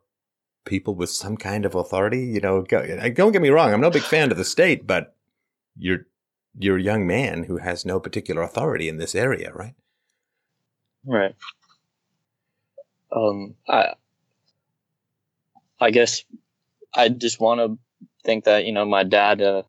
people 0.65 0.95
with 0.95 1.11
some 1.11 1.37
kind 1.37 1.67
of 1.67 1.75
authority? 1.75 2.25
You 2.27 2.41
know, 2.41 2.63
go, 2.63 3.11
don't 3.11 3.33
get 3.33 3.43
me 3.43 3.49
wrong. 3.49 3.73
I'm 3.73 3.81
no 3.81 3.91
big 3.91 4.03
fan 4.03 4.31
of 4.31 4.37
the 4.37 4.45
state, 4.45 4.87
but 4.87 5.17
you're, 5.77 6.07
you're 6.57 6.79
a 6.79 6.83
young 6.83 7.07
man 7.07 7.45
who 7.45 7.57
has 7.57 7.85
no 7.85 7.99
particular 7.99 8.43
authority 8.43 8.89
in 8.89 8.99
this 8.99 9.17
area, 9.17 9.53
right? 9.53 9.75
Right. 11.05 11.35
Um, 13.11 13.57
I, 13.69 13.95
I 15.81 15.91
guess 15.91 16.25
I 16.95 17.09
just 17.09 17.41
want 17.41 17.61
to 17.61 17.79
think 18.25 18.45
that 18.45 18.65
you 18.65 18.73
know 18.73 18.85
my 18.85 19.05
dad, 19.05 19.43
uh, 19.43 19.63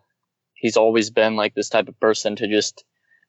he's 0.53 0.77
always 0.77 1.09
been 1.09 1.35
like 1.35 1.55
this 1.55 1.69
type 1.69 1.87
of 1.87 1.99
person 1.99 2.35
to 2.37 2.47
just 2.47 2.83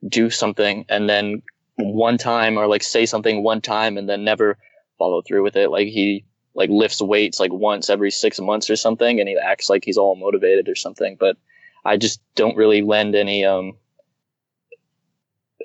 do 0.09 0.31
something 0.31 0.85
and 0.89 1.09
then 1.09 1.43
one 1.77 2.19
time 2.19 2.59
or 2.59 2.67
like 2.67 2.83
say 2.83 3.07
something 3.07 3.43
one 3.43 3.61
time 3.61 3.97
and 3.97 4.09
then 4.09 4.25
never 4.25 4.59
follow 4.99 5.23
through 5.23 5.43
with 5.43 5.57
it. 5.57 5.71
Like 5.71 5.89
he 5.89 6.25
like 6.55 6.71
lifts 6.71 7.03
weights 7.03 7.39
like 7.39 7.53
once 7.53 7.91
every 7.91 8.11
six 8.11 8.41
months 8.41 8.71
or 8.71 8.77
something 8.77 9.21
and 9.21 9.29
he 9.29 9.37
acts 9.37 9.69
like 9.69 9.85
he's 9.85 9.99
all 9.99 10.17
motivated 10.17 10.69
or 10.69 10.75
something. 10.75 11.17
But 11.19 11.37
I 11.85 11.97
just 11.97 12.21
don't 12.35 12.57
really 12.57 12.83
lend 12.83 13.15
any 13.15 13.45
um 13.45 13.77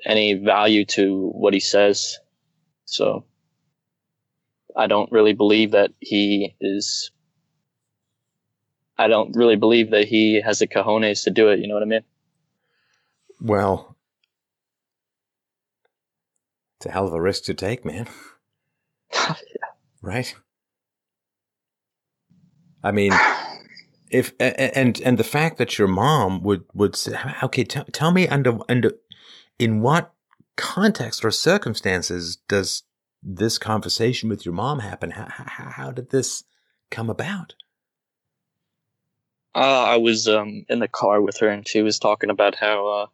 any 0.04 0.34
value 0.34 0.84
to 0.84 1.30
what 1.34 1.54
he 1.54 1.60
says. 1.60 2.18
So 2.84 3.24
I 4.76 4.86
don't 4.86 5.10
really 5.12 5.32
believe 5.32 5.72
that 5.72 5.92
he 6.00 6.54
is 6.60 7.10
I 8.98 9.08
don't 9.08 9.34
really 9.34 9.56
believe 9.56 9.90
that 9.90 10.06
he 10.06 10.40
has 10.40 10.58
the 10.58 10.66
cojones 10.66 11.24
to 11.24 11.30
do 11.30 11.48
it, 11.48 11.60
you 11.60 11.66
know 11.66 11.74
what 11.74 11.82
I 11.82 11.86
mean? 11.86 12.04
Well, 13.40 13.96
it's 16.78 16.86
a 16.86 16.90
hell 16.90 17.06
of 17.06 17.12
a 17.12 17.20
risk 17.20 17.44
to 17.44 17.54
take, 17.54 17.84
man. 17.84 18.08
yeah. 19.12 19.34
Right? 20.04 20.34
I 22.82 22.90
mean, 22.90 23.12
if 24.10 24.32
and 24.40 25.00
and 25.00 25.16
the 25.16 25.24
fact 25.24 25.58
that 25.58 25.78
your 25.78 25.86
mom 25.86 26.42
would 26.42 26.64
would 26.74 26.96
say, 26.96 27.16
okay, 27.42 27.64
t- 27.64 27.84
tell 27.92 28.10
me 28.10 28.26
under 28.26 28.58
under 28.68 28.92
in 29.58 29.80
what 29.80 30.12
context 30.56 31.24
or 31.24 31.30
circumstances 31.30 32.38
does 32.48 32.82
this 33.22 33.58
conversation 33.58 34.28
with 34.28 34.44
your 34.44 34.54
mom 34.54 34.80
happen? 34.80 35.12
How 35.12 35.28
how, 35.28 35.70
how 35.70 35.90
did 35.92 36.10
this 36.10 36.44
come 36.90 37.08
about? 37.08 37.54
Uh, 39.54 39.84
I 39.84 39.96
was 39.98 40.28
um, 40.28 40.64
in 40.68 40.78
the 40.78 40.88
car 40.88 41.20
with 41.20 41.38
her, 41.38 41.48
and 41.48 41.66
she 41.66 41.82
was 41.82 41.98
talking 41.98 42.30
about 42.30 42.54
how 42.54 42.86
uh, 42.86 43.06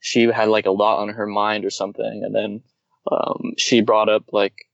she 0.00 0.24
had 0.24 0.48
like 0.48 0.66
a 0.66 0.72
lot 0.72 1.00
on 1.00 1.10
her 1.10 1.26
mind 1.26 1.64
or 1.64 1.70
something, 1.70 2.22
and 2.24 2.34
then 2.34 2.62
um, 3.10 3.52
she 3.56 3.80
brought 3.80 4.08
up 4.08 4.24
like 4.32 4.66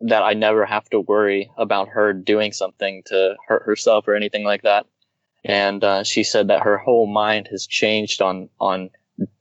that 0.00 0.22
I 0.22 0.34
never 0.34 0.66
have 0.66 0.88
to 0.90 1.00
worry 1.00 1.50
about 1.56 1.88
her 1.88 2.12
doing 2.12 2.52
something 2.52 3.02
to 3.06 3.36
hurt 3.48 3.62
herself 3.64 4.06
or 4.06 4.14
anything 4.14 4.44
like 4.44 4.62
that. 4.62 4.86
And 5.44 5.82
uh, 5.82 6.04
she 6.04 6.24
said 6.24 6.48
that 6.48 6.62
her 6.62 6.76
whole 6.76 7.06
mind 7.06 7.48
has 7.50 7.66
changed 7.66 8.20
on 8.20 8.50
on 8.60 8.90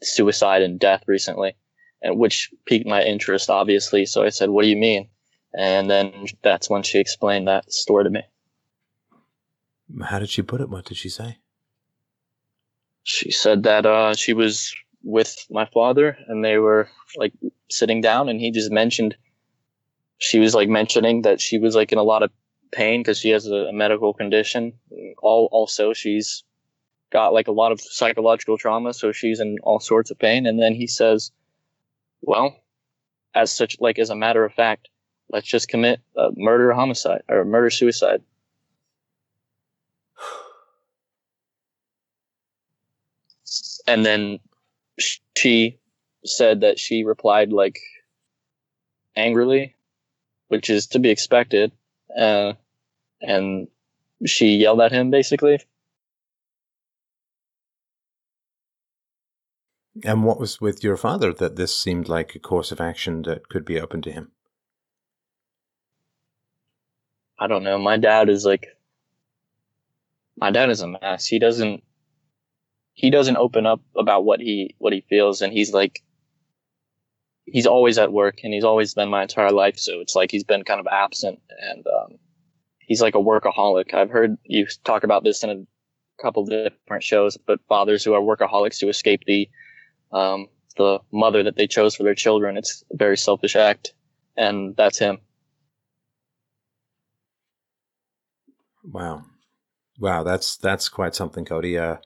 suicide 0.02 0.62
and 0.62 0.80
death 0.80 1.04
recently, 1.08 1.56
and 2.02 2.18
which 2.18 2.52
piqued 2.66 2.88
my 2.88 3.04
interest, 3.04 3.50
obviously. 3.50 4.06
So 4.06 4.24
I 4.24 4.30
said, 4.30 4.50
"What 4.50 4.64
do 4.64 4.70
you 4.70 4.78
mean?" 4.78 5.10
And 5.58 5.90
then 5.90 6.28
that's 6.42 6.70
when 6.70 6.84
she 6.84 7.00
explained 7.00 7.48
that 7.48 7.72
story 7.72 8.06
to 8.06 8.10
me. 8.10 8.22
How 10.02 10.20
did 10.20 10.30
she 10.30 10.42
put 10.42 10.62
it? 10.62 10.70
What 10.70 10.86
did 10.86 10.98
she 10.98 11.10
say? 11.10 11.38
She 13.04 13.32
said 13.32 13.64
that 13.64 13.86
uh, 13.86 14.16
she 14.16 14.34
was 14.34 14.74
with 15.04 15.46
my 15.50 15.66
father 15.74 16.18
and 16.28 16.44
they 16.44 16.58
were 16.58 16.88
like 17.18 17.34
sitting 17.70 18.02
down, 18.02 18.30
and 18.30 18.40
he 18.40 18.52
just 18.52 18.72
mentioned 18.72 19.16
she 20.18 20.40
was 20.40 20.56
like 20.56 20.70
mentioning 20.70 21.24
that 21.24 21.42
she 21.42 21.58
was 21.60 21.76
like 21.76 21.92
in 21.92 21.98
a 21.98 22.04
lot 22.04 22.24
of 22.24 22.32
pain 22.72 23.02
because 23.02 23.20
she 23.20 23.30
has 23.30 23.46
a, 23.46 23.68
a, 23.68 23.74
medical 23.74 24.14
condition. 24.14 24.74
All 25.22 25.50
also 25.52 25.94
she's 25.94 26.44
got 27.12 27.34
like 27.34 27.48
a 27.48 27.52
lot 27.52 27.72
of 27.72 27.82
psychological 27.82 28.58
trauma, 28.58 28.94
so 28.94 29.12
she's 29.12 29.40
in 29.40 29.58
all 29.64 29.80
sorts 29.80 30.12
of 30.12 30.18
pain. 30.18 30.46
And 30.46 30.60
then 30.60 30.74
he 30.74 30.88
says, 30.88 31.32
"Well, 32.22 32.56
as 33.36 33.52
such, 33.52 33.78
like 33.80 34.00
as 34.00 34.10
a 34.10 34.16
matter 34.16 34.46
of 34.46 34.54
fact, 34.54 34.88
let's 35.30 35.48
just 35.48 35.68
commit 35.68 36.00
a 36.18 36.30
murder 36.36 36.72
homicide 36.74 37.22
or 37.30 37.44
murder 37.46 37.70
suicide." 37.70 38.24
And 43.88 44.06
then 44.06 44.40
she 44.98 45.80
said 46.26 46.62
that 46.62 46.80
she 46.80 47.04
replied 47.04 47.52
like 47.52 47.80
angrily 49.16 49.76
which 50.54 50.70
is 50.70 50.86
to 50.86 51.00
be 51.00 51.10
expected. 51.10 51.72
Uh, 52.16 52.54
and 53.22 53.68
she 54.24 54.58
yelled 54.58 54.82
at 54.82 54.92
him 54.92 55.10
basically. 55.10 55.60
And 60.04 60.24
what 60.24 60.40
was 60.40 60.62
with 60.62 60.84
your 60.84 60.96
father 60.96 61.34
that 61.34 61.56
this 61.56 61.76
seemed 61.76 62.08
like 62.08 62.36
a 62.36 62.40
course 62.40 62.72
of 62.72 62.80
action 62.80 63.24
that 63.24 63.50
could 63.50 63.66
be 63.66 63.80
open 63.80 64.04
to 64.04 64.12
him? 64.12 64.32
I 67.40 67.48
don't 67.48 67.64
know. 67.64 67.80
My 67.80 67.98
dad 67.98 68.30
is 68.30 68.46
like, 68.46 68.68
my 70.38 70.52
dad 70.52 70.70
is 70.70 70.82
a 70.82 70.88
mess. 70.88 71.26
He 71.26 71.40
doesn't, 71.40 71.84
he 72.94 73.10
doesn't 73.10 73.38
open 73.38 73.66
up 73.66 73.82
about 73.96 74.26
what 74.26 74.40
he, 74.40 74.76
what 74.78 74.94
he 74.94 75.02
feels. 75.10 75.42
And 75.42 75.52
he's 75.52 75.74
like, 75.74 76.02
he's 77.46 77.66
always 77.68 77.98
at 77.98 78.14
work 78.14 78.40
and 78.44 78.54
he's 78.54 78.64
always 78.64 78.94
been 78.94 79.10
my 79.10 79.24
entire 79.24 79.52
life. 79.52 79.78
So 79.78 80.00
it's 80.00 80.16
like 80.16 80.32
he's 80.32 80.44
been 80.44 80.64
kind 80.64 80.80
of 80.80 80.88
absent 80.88 81.40
and 81.60 81.86
um, 81.88 82.18
he's 82.80 83.02
like 83.02 83.16
a 83.16 83.20
workaholic. 83.20 83.94
I've 83.94 84.10
heard 84.10 84.38
you 84.44 84.68
talk 84.84 85.04
about 85.04 85.24
this 85.24 85.44
in 85.44 85.50
a 85.50 86.22
couple 86.22 86.46
different 86.46 87.04
shows, 87.04 87.38
but 87.38 87.60
fathers 87.68 88.04
who 88.04 88.14
are 88.14 88.22
workaholics 88.22 88.80
to 88.80 88.90
escape 88.90 89.24
the 89.26 89.50
um, 90.12 90.48
the 90.78 91.00
mother 91.12 91.44
that 91.44 91.56
they 91.56 91.68
chose 91.68 91.96
for 91.96 92.04
their 92.04 92.16
children. 92.16 92.58
It's 92.58 92.84
a 92.92 92.98
very 92.98 93.18
selfish 93.18 93.56
act, 93.56 93.94
and 94.38 94.76
that's 94.76 95.00
him. 95.00 95.20
Wow, 98.84 99.26
wow, 100.00 100.24
that's 100.24 100.58
that's 100.58 100.90
quite 100.90 101.16
something, 101.16 101.46
Cody. 101.46 101.78
Uh, 101.78 101.98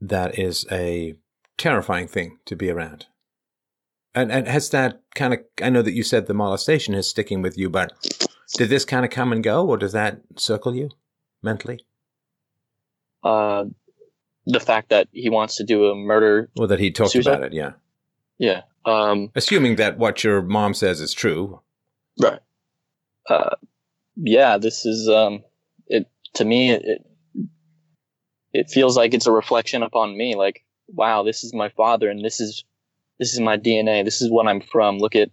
that 0.00 0.38
is 0.38 0.66
a 0.70 1.14
terrifying 1.58 2.08
thing 2.08 2.38
to 2.46 2.56
be 2.56 2.70
around. 2.70 3.06
And, 4.14 4.32
and 4.32 4.48
has 4.48 4.70
that 4.70 5.02
kind 5.14 5.34
of, 5.34 5.40
I 5.62 5.70
know 5.70 5.82
that 5.82 5.92
you 5.92 6.02
said 6.02 6.26
the 6.26 6.34
molestation 6.34 6.94
is 6.94 7.08
sticking 7.08 7.42
with 7.42 7.56
you, 7.56 7.70
but 7.70 7.92
did 8.54 8.68
this 8.68 8.84
kind 8.84 9.04
of 9.04 9.10
come 9.10 9.32
and 9.32 9.44
go 9.44 9.66
or 9.66 9.76
does 9.76 9.92
that 9.92 10.20
circle 10.36 10.74
you 10.74 10.90
mentally? 11.42 11.84
Uh, 13.22 13.66
the 14.46 14.58
fact 14.58 14.88
that 14.88 15.08
he 15.12 15.30
wants 15.30 15.56
to 15.56 15.64
do 15.64 15.86
a 15.86 15.94
murder. 15.94 16.48
Well, 16.56 16.66
that 16.68 16.80
he 16.80 16.90
talked 16.90 17.12
suicide? 17.12 17.34
about 17.34 17.44
it, 17.44 17.52
yeah. 17.52 17.72
Yeah. 18.38 18.62
Um, 18.84 19.30
Assuming 19.36 19.76
that 19.76 19.98
what 19.98 20.24
your 20.24 20.42
mom 20.42 20.74
says 20.74 21.00
is 21.00 21.12
true. 21.12 21.60
Right. 22.18 22.40
Uh, 23.28 23.56
yeah, 24.16 24.58
this 24.58 24.86
is, 24.86 25.08
um, 25.08 25.44
it, 25.86 26.08
to 26.34 26.44
me, 26.44 26.70
it, 26.72 27.06
it, 28.52 28.70
feels 28.70 28.96
like 28.96 29.14
it's 29.14 29.26
a 29.26 29.32
reflection 29.32 29.82
upon 29.82 30.16
me. 30.16 30.34
Like, 30.34 30.64
wow, 30.88 31.22
this 31.22 31.44
is 31.44 31.54
my 31.54 31.68
father 31.70 32.08
and 32.08 32.24
this 32.24 32.40
is 32.40 32.64
this 33.18 33.34
is 33.34 33.40
my 33.40 33.56
DNA. 33.56 34.04
This 34.04 34.22
is 34.22 34.30
what 34.30 34.46
I'm 34.46 34.60
from. 34.60 34.98
Look 34.98 35.14
at 35.14 35.30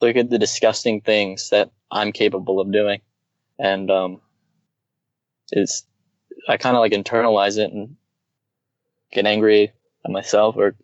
look 0.00 0.16
at 0.16 0.28
the 0.30 0.38
disgusting 0.38 1.00
things 1.00 1.50
that 1.50 1.70
I'm 1.90 2.12
capable 2.12 2.60
of 2.60 2.70
doing. 2.70 3.00
And 3.58 3.90
um 3.90 4.20
it's 5.50 5.84
I 6.48 6.56
kind 6.56 6.76
of 6.76 6.80
like 6.80 6.92
internalize 6.92 7.58
it 7.58 7.72
and 7.72 7.96
get 9.12 9.26
angry 9.26 9.72
at 10.04 10.10
myself 10.10 10.56
or 10.56 10.76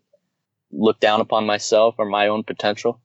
look 0.73 0.99
down 1.01 1.21
upon 1.21 1.47
myself 1.47 1.97
or 1.99 2.07
my 2.07 2.29
own 2.29 2.43
potential. 2.43 3.01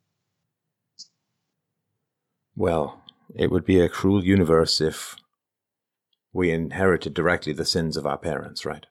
Well, 2.56 3.04
it 3.36 3.52
would 3.52 3.66
be 3.66 3.80
a 3.80 3.90
cruel 3.90 4.24
universe 4.24 4.82
if 4.82 5.16
we 6.34 6.52
inherited 6.52 7.14
directly 7.14 7.54
the 7.54 7.66
sins 7.66 7.98
of 7.98 8.06
our 8.06 8.18
parents, 8.18 8.66
right? 8.66 8.86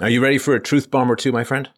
Are 0.00 0.08
you 0.08 0.22
ready 0.22 0.38
for 0.38 0.54
a 0.54 0.60
truth 0.60 0.90
bomb 0.90 1.12
or 1.12 1.16
two, 1.16 1.30
my 1.30 1.44
friend? 1.44 1.68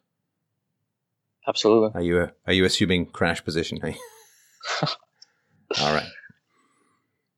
Absolutely. 1.45 1.91
Are 1.93 2.03
you 2.03 2.19
uh, 2.19 2.27
are 2.47 2.53
you 2.53 2.63
assuming 2.63 3.07
crash 3.07 3.43
position? 3.43 3.79
All 5.81 5.93
right. 5.93 6.07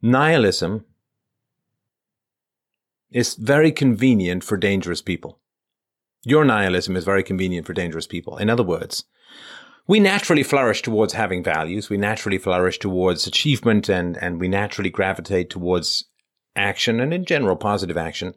Nihilism 0.01 0.85
is 3.09 3.33
very 3.35 3.71
convenient 3.71 4.43
for 4.43 4.57
dangerous 4.57 5.01
people. 5.01 5.39
Your 6.23 6.45
nihilism 6.45 6.95
is 6.95 7.03
very 7.03 7.23
convenient 7.23 7.65
for 7.65 7.73
dangerous 7.73 8.05
people. 8.05 8.37
In 8.37 8.49
other 8.49 8.63
words, 8.63 9.05
we 9.87 9.99
naturally 9.99 10.43
flourish 10.43 10.81
towards 10.81 11.13
having 11.13 11.43
values. 11.43 11.89
We 11.89 11.97
naturally 11.97 12.37
flourish 12.37 12.79
towards 12.79 13.27
achievement 13.27 13.89
and, 13.89 14.17
and 14.17 14.39
we 14.39 14.47
naturally 14.47 14.89
gravitate 14.89 15.49
towards 15.49 16.05
action 16.55 16.99
and 16.99 17.13
in 17.13 17.25
general 17.25 17.55
positive 17.55 17.97
action 17.97 18.33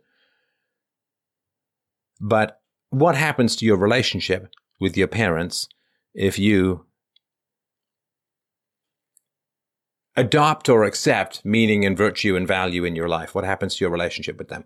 but 2.20 2.60
what 2.90 3.14
happens 3.14 3.56
to 3.56 3.66
your 3.66 3.76
relationship 3.76 4.48
with 4.80 4.96
your 4.96 5.08
parents 5.08 5.68
if 6.14 6.38
you 6.38 6.86
adopt 10.16 10.68
or 10.68 10.84
accept 10.84 11.44
meaning 11.44 11.84
and 11.84 11.96
virtue 11.96 12.34
and 12.34 12.48
value 12.48 12.84
in 12.84 12.96
your 12.96 13.08
life? 13.08 13.34
What 13.34 13.44
happens 13.44 13.76
to 13.76 13.84
your 13.84 13.90
relationship 13.90 14.38
with 14.38 14.48
them? 14.48 14.64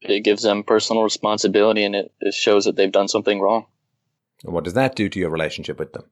It 0.00 0.20
gives 0.20 0.42
them 0.42 0.62
personal 0.62 1.02
responsibility 1.02 1.84
and 1.84 1.94
it, 1.94 2.12
it 2.20 2.34
shows 2.34 2.64
that 2.66 2.76
they've 2.76 2.92
done 2.92 3.08
something 3.08 3.40
wrong. 3.40 3.66
And 4.44 4.52
what 4.52 4.64
does 4.64 4.74
that 4.74 4.94
do 4.94 5.08
to 5.08 5.18
your 5.18 5.30
relationship 5.30 5.78
with 5.78 5.92
them? 5.92 6.04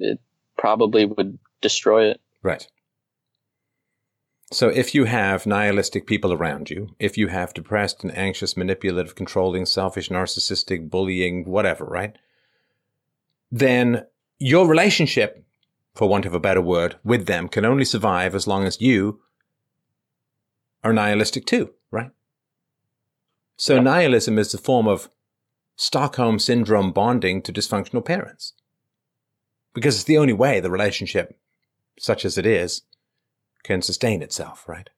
it 0.00 0.20
probably 0.56 1.04
would 1.04 1.38
destroy 1.60 2.10
it. 2.10 2.20
Right. 2.42 2.66
So 4.52 4.68
if 4.68 4.94
you 4.94 5.04
have 5.04 5.46
nihilistic 5.46 6.06
people 6.06 6.32
around 6.32 6.70
you, 6.70 6.96
if 6.98 7.16
you 7.16 7.28
have 7.28 7.54
depressed 7.54 8.02
and 8.02 8.16
anxious, 8.16 8.56
manipulative, 8.56 9.14
controlling, 9.14 9.64
selfish, 9.64 10.08
narcissistic, 10.08 10.90
bullying, 10.90 11.44
whatever, 11.44 11.84
right? 11.84 12.16
Then 13.52 14.06
your 14.38 14.66
relationship, 14.66 15.44
for 15.94 16.08
want 16.08 16.26
of 16.26 16.34
a 16.34 16.40
better 16.40 16.60
word, 16.60 16.96
with 17.04 17.26
them 17.26 17.48
can 17.48 17.64
only 17.64 17.84
survive 17.84 18.34
as 18.34 18.48
long 18.48 18.64
as 18.64 18.80
you 18.80 19.20
are 20.82 20.92
nihilistic 20.92 21.46
too, 21.46 21.70
right? 21.92 22.10
So 23.56 23.80
nihilism 23.80 24.38
is 24.38 24.52
a 24.54 24.58
form 24.58 24.88
of 24.88 25.10
Stockholm 25.80 26.38
syndrome 26.38 26.92
bonding 26.92 27.40
to 27.40 27.50
dysfunctional 27.50 28.04
parents. 28.04 28.52
Because 29.72 29.94
it's 29.94 30.04
the 30.04 30.18
only 30.18 30.34
way 30.34 30.60
the 30.60 30.70
relationship, 30.70 31.38
such 31.98 32.26
as 32.26 32.36
it 32.36 32.44
is, 32.44 32.82
can 33.62 33.80
sustain 33.80 34.20
itself, 34.20 34.68
right? 34.68 34.90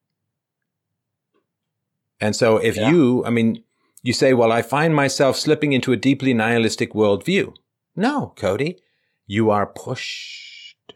And 2.20 2.34
so 2.34 2.56
if 2.56 2.76
Yeah. 2.76 2.90
you, 2.90 3.24
I 3.24 3.30
mean, 3.30 3.62
you 4.02 4.12
say, 4.12 4.34
well, 4.34 4.50
I 4.50 4.60
find 4.62 4.92
myself 4.92 5.36
slipping 5.36 5.72
into 5.72 5.92
a 5.92 5.96
deeply 5.96 6.34
nihilistic 6.34 6.94
worldview. 6.94 7.54
No, 7.94 8.32
Cody, 8.34 8.82
you 9.24 9.50
are 9.50 9.66
pushed 9.66 10.94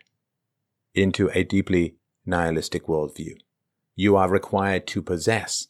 into 0.94 1.30
a 1.32 1.44
deeply 1.44 1.94
nihilistic 2.24 2.86
worldview. 2.86 3.38
You 3.94 4.16
are 4.16 4.28
required 4.28 4.88
to 4.88 5.00
possess 5.00 5.68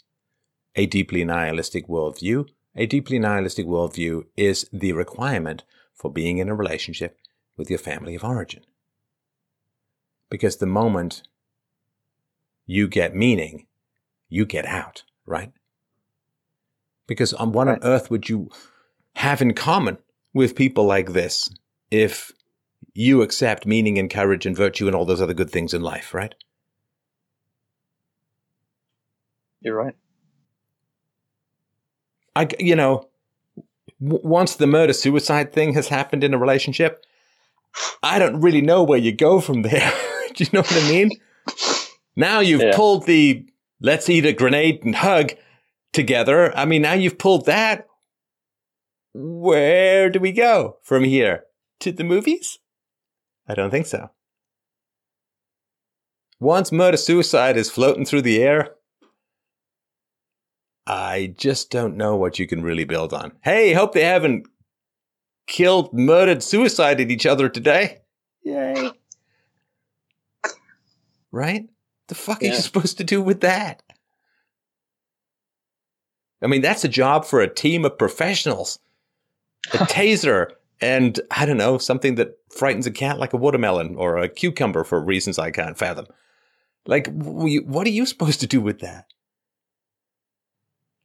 a 0.75 0.87
deeply 0.87 1.23
nihilistic 1.23 1.87
worldview. 1.87 2.49
A 2.77 2.87
deeply 2.87 3.19
nihilistic 3.19 3.67
worldview 3.67 4.27
is 4.37 4.69
the 4.71 4.93
requirement 4.93 5.65
for 5.95 6.13
being 6.13 6.39
in 6.39 6.51
a 6.51 6.55
relationship 6.55 7.19
with 7.57 7.71
your 7.71 7.79
family 7.79 8.15
of 8.15 8.23
origin. 8.23 8.63
Because 10.29 10.57
the 10.57 10.67
moment 10.67 11.23
you 12.67 12.87
get 12.87 13.15
meaning, 13.15 13.67
you 14.29 14.45
get 14.45 14.67
out, 14.67 15.05
right? 15.25 15.53
Because 17.07 17.33
on 17.33 17.53
what 17.53 17.69
on 17.69 17.79
earth 17.83 18.11
would 18.11 18.29
you 18.29 18.51
have 19.15 19.41
in 19.41 19.55
common 19.55 19.97
with 20.35 20.55
people 20.55 20.85
like 20.85 21.13
this 21.13 21.49
if 21.91 22.33
you 22.93 23.23
accept 23.23 23.65
meaning 23.65 23.99
and 23.99 24.11
courage 24.11 24.45
and 24.45 24.57
virtue 24.57 24.87
and 24.87 24.95
all 24.95 25.07
those 25.07 25.23
other 25.23 25.33
good 25.33 25.51
things 25.51 25.73
in 25.73 25.81
life, 25.81 26.13
right? 26.13 26.35
You're 29.61 29.77
right. 29.77 29.95
I, 32.37 32.49
you 32.61 32.77
know, 32.77 33.09
w- 34.01 34.21
once 34.23 34.57
the 34.57 34.67
murder 34.67 34.93
suicide 34.93 35.53
thing 35.53 35.75
has 35.75 35.89
happened 35.89 36.23
in 36.23 36.35
a 36.35 36.39
relationship, 36.39 37.05
I 38.03 38.19
don't 38.19 38.41
really 38.41 38.61
know 38.63 38.83
where 38.83 38.99
you 38.99 39.13
go 39.13 39.41
from 39.41 39.63
there. 39.63 39.93
Do 40.35 40.45
you 40.45 40.51
know 40.53 40.61
what 40.61 40.73
I 40.85 40.89
mean? 40.91 41.11
Now 42.15 42.41
you've 42.41 42.61
Yeah. 42.63 42.77
pulled 42.77 43.07
the 43.07 43.47
let's 43.81 44.09
eat 44.09 44.27
a 44.27 44.33
grenade 44.33 44.85
and 44.85 44.95
hug 44.97 45.33
together. 45.93 46.57
I 46.57 46.65
mean, 46.67 46.83
now 46.83 46.93
you've 46.95 47.19
pulled 47.19 47.47
that. 47.47 47.87
Where 49.15 50.11
do 50.11 50.21
we 50.21 50.33
go 50.33 50.77
from 50.83 51.05
here? 51.05 51.45
To 51.81 51.93
the 51.93 52.05
movies? 52.05 52.59
I 53.49 53.55
don't 53.55 53.71
think 53.71 53.87
so. 53.87 54.11
Once 56.41 56.71
murder 56.73 56.97
suicide 56.99 57.57
is 57.57 57.71
floating 57.71 58.05
through 58.05 58.23
the 58.23 58.43
air, 58.43 58.76
I 60.87 61.35
just 61.37 61.71
don't 61.71 61.97
know 61.97 62.17
what 62.17 62.39
you 62.39 62.47
can 62.47 62.63
really 62.63 62.85
build 62.85 63.13
on. 63.13 63.33
Hey, 63.43 63.73
hope 63.73 63.93
they 63.93 64.05
haven't 64.05 64.47
killed, 65.47 65.93
murdered, 65.93 66.43
suicided 66.43 67.11
each 67.11 67.27
other 67.27 67.49
today. 67.49 68.03
Yay. 68.45 68.91
Right? 71.33 71.69
The 72.09 72.15
fuck 72.15 72.43
are 72.43 72.47
you 72.47 72.55
supposed 72.55 72.99
to 72.99 73.05
do 73.05 73.21
with 73.21 73.41
that? 73.41 73.83
I 76.41 76.47
mean, 76.47 76.63
that's 76.63 76.85
a 76.85 76.89
job 76.89 77.25
for 77.25 77.41
a 77.41 77.53
team 77.53 77.85
of 77.85 77.99
professionals. 77.99 78.79
A 79.73 79.79
taser 79.79 80.51
and, 80.81 81.19
I 81.31 81.47
don't 81.47 81.57
know, 81.57 81.79
something 81.79 82.15
that 82.17 82.39
frightens 82.51 82.87
a 82.87 82.91
cat 82.93 83.19
like 83.19 83.33
a 83.33 83.39
watermelon 83.39 83.97
or 83.97 84.19
a 84.19 84.29
cucumber 84.29 84.85
for 84.85 85.01
reasons 85.01 85.39
I 85.39 85.51
can't 85.51 85.79
fathom. 85.79 86.07
Like, 86.87 87.09
what 87.13 87.87
are 87.87 87.91
you 87.91 88.07
supposed 88.07 88.41
to 88.41 88.47
do 88.47 88.61
with 88.61 88.79
that? 88.81 89.07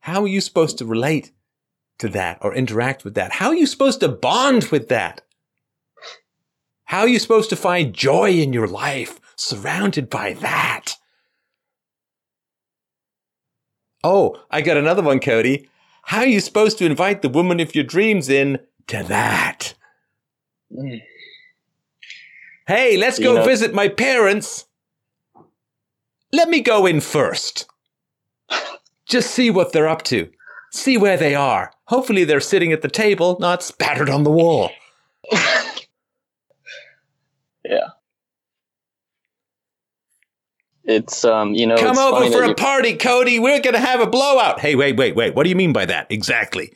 How 0.02 0.24
are 0.24 0.28
you 0.28 0.42
supposed 0.42 0.78
to 0.80 0.86
relate 0.86 1.32
to 2.00 2.10
that 2.10 2.40
or 2.42 2.54
interact 2.56 3.04
with 3.04 3.14
that? 3.16 3.34
How 3.34 3.48
are 3.50 3.56
you 3.56 3.66
supposed 3.68 4.00
to 4.02 4.10
bond 4.10 4.66
with 4.66 4.90
that? 4.90 5.22
How 6.86 7.02
are 7.02 7.08
you 7.08 7.20
supposed 7.20 7.50
to 7.52 7.56
find 7.56 7.94
joy 7.94 8.32
in 8.32 8.52
your 8.52 8.68
life 8.68 9.20
surrounded 9.36 10.10
by 10.10 10.34
that? 10.34 10.96
Oh, 14.04 14.42
I 14.50 14.62
got 14.62 14.78
another 14.78 15.04
one, 15.04 15.20
Cody. 15.20 15.70
How 16.04 16.20
are 16.20 16.26
you 16.28 16.40
supposed 16.40 16.80
to 16.80 16.86
invite 16.86 17.22
the 17.22 17.30
woman 17.30 17.60
of 17.60 17.76
your 17.76 17.84
dreams 17.84 18.28
in 18.28 18.60
to 18.88 19.04
that? 19.04 19.76
Mm. 20.76 21.02
Hey, 22.68 22.98
let's 22.98 23.20
You 23.20 23.26
go 23.26 23.36
know- 23.36 23.46
visit 23.46 23.74
my 23.74 23.88
parents. 23.88 24.66
Let 26.34 26.50
me 26.50 26.62
go 26.62 26.86
in 26.86 27.02
first. 27.02 27.68
Just 29.12 29.32
see 29.32 29.50
what 29.52 29.74
they're 29.74 29.90
up 29.90 30.04
to. 30.04 30.30
See 30.72 30.98
where 30.98 31.18
they 31.18 31.36
are. 31.36 31.72
Hopefully, 31.88 32.24
they're 32.24 32.40
sitting 32.40 32.72
at 32.72 32.82
the 32.82 32.88
table, 32.88 33.38
not 33.42 33.62
spattered 33.62 34.10
on 34.10 34.24
the 34.24 34.32
wall. 34.32 34.72
Yeah. 37.64 37.90
It's 40.84 41.24
um, 41.24 41.54
you 41.54 41.68
know, 41.68 41.78
Come 41.78 41.98
over 42.00 42.30
for 42.32 42.44
a 42.44 42.50
you- 42.50 42.56
party, 42.56 42.96
Cody. 42.98 43.40
We're 43.40 43.62
going 43.62 43.76
to 43.76 43.80
have 43.80 44.00
a 44.02 44.08
blowout. 44.08 44.60
Hey, 44.60 44.74
wait, 44.76 44.98
wait, 44.98 45.16
wait. 45.16 45.36
What 45.36 45.44
do 45.44 45.50
you 45.50 45.56
mean 45.56 45.72
by 45.72 45.86
that? 45.86 46.08
Exactly. 46.12 46.74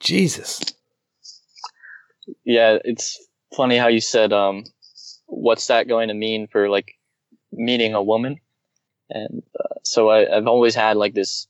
Jesus. 0.00 0.60
yeah, 2.44 2.78
it's 2.84 3.18
funny 3.56 3.78
how 3.78 3.88
you 3.88 4.00
said 4.00 4.32
um, 4.34 4.64
what's 5.26 5.66
that 5.68 5.88
going 5.88 6.08
to 6.08 6.14
mean 6.14 6.48
for 6.48 6.68
like 6.68 6.92
meeting 7.50 7.94
a 7.94 8.02
woman? 8.02 8.38
And 9.10 9.42
uh, 9.58 9.74
so 9.82 10.08
I, 10.08 10.36
I've 10.36 10.46
always 10.46 10.74
had 10.74 10.96
like 10.96 11.14
this 11.14 11.46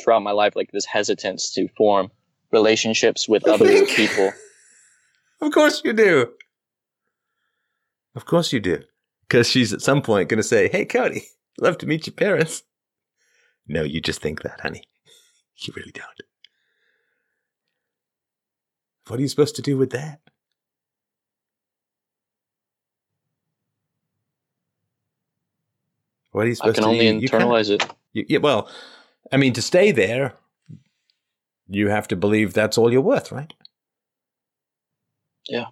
throughout 0.00 0.22
my 0.22 0.30
life, 0.32 0.54
like 0.56 0.70
this 0.72 0.86
hesitance 0.86 1.52
to 1.54 1.68
form 1.76 2.10
relationships 2.52 3.28
with 3.28 3.46
other 3.46 3.66
Think. 3.66 3.88
people. 3.90 4.32
Of 5.42 5.52
course 5.52 5.80
you 5.82 5.94
do. 5.94 6.32
Of 8.14 8.26
course 8.26 8.52
you 8.52 8.60
do. 8.60 8.82
Because 9.26 9.48
she's 9.48 9.72
at 9.72 9.80
some 9.80 10.02
point 10.02 10.28
going 10.28 10.36
to 10.36 10.46
say, 10.46 10.68
Hey, 10.68 10.84
Cody, 10.84 11.22
love 11.58 11.78
to 11.78 11.86
meet 11.86 12.06
your 12.06 12.12
parents. 12.12 12.62
No, 13.66 13.82
you 13.82 14.02
just 14.02 14.20
think 14.20 14.42
that, 14.42 14.60
honey. 14.60 14.82
You 15.62 15.72
really 15.76 15.92
don't. 15.92 16.06
What 19.08 19.18
are 19.18 19.22
you 19.22 19.28
supposed 19.28 19.56
to 19.56 19.62
do 19.62 19.76
with 19.76 19.90
that? 19.92 20.20
What 26.32 26.44
are 26.44 26.48
you 26.48 26.52
I 26.52 26.54
supposed 26.54 26.76
can 26.76 26.84
to 26.84 26.90
only 26.90 27.06
internalize 27.28 27.70
it. 27.70 27.84
you, 28.12 28.24
yeah, 28.28 28.38
well, 28.38 28.68
I 29.32 29.36
mean, 29.36 29.52
to 29.54 29.62
stay 29.62 29.90
there, 29.92 30.34
you 31.68 31.88
have 31.88 32.08
to 32.08 32.16
believe 32.16 32.52
that's 32.52 32.78
all 32.78 32.92
you're 32.92 33.00
worth, 33.00 33.32
right? 33.32 33.52
Yeah. 35.48 35.66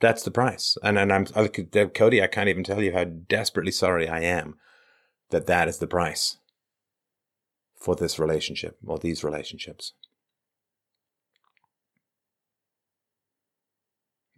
That's 0.00 0.22
the 0.22 0.30
price. 0.30 0.76
And 0.82 0.98
and 0.98 1.12
I'm 1.12 1.26
I 1.34 1.48
Cody. 1.48 2.22
I 2.22 2.26
can't 2.26 2.48
even 2.48 2.64
tell 2.64 2.82
you 2.82 2.92
how 2.92 3.04
desperately 3.04 3.72
sorry 3.72 4.08
I 4.08 4.20
am 4.20 4.56
that 5.30 5.46
that 5.46 5.68
is 5.68 5.78
the 5.78 5.86
price 5.86 6.36
for 7.74 7.96
this 7.96 8.18
relationship 8.18 8.76
or 8.86 8.98
these 8.98 9.24
relationships. 9.24 9.92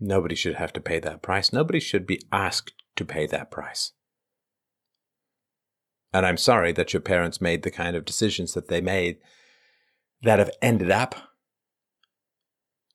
Nobody 0.01 0.35
should 0.35 0.55
have 0.57 0.73
to 0.75 0.81
pay 0.81 0.99
that 1.01 1.23
price. 1.23 1.53
Nobody 1.53 1.81
should 1.81 2.07
be 2.07 2.21
asked 2.31 2.73
to 2.97 3.05
pay 3.05 3.27
that 3.27 3.51
price. 3.51 3.93
And 6.13 6.25
I'm 6.25 6.37
sorry 6.37 6.73
that 6.73 6.93
your 6.93 7.01
parents 7.01 7.41
made 7.41 7.63
the 7.63 7.71
kind 7.71 7.97
of 7.97 8.05
decisions 8.05 8.55
that 8.55 8.69
they 8.69 8.81
made 8.81 9.19
that 10.23 10.39
have 10.39 10.51
ended 10.63 10.91
up 10.91 11.15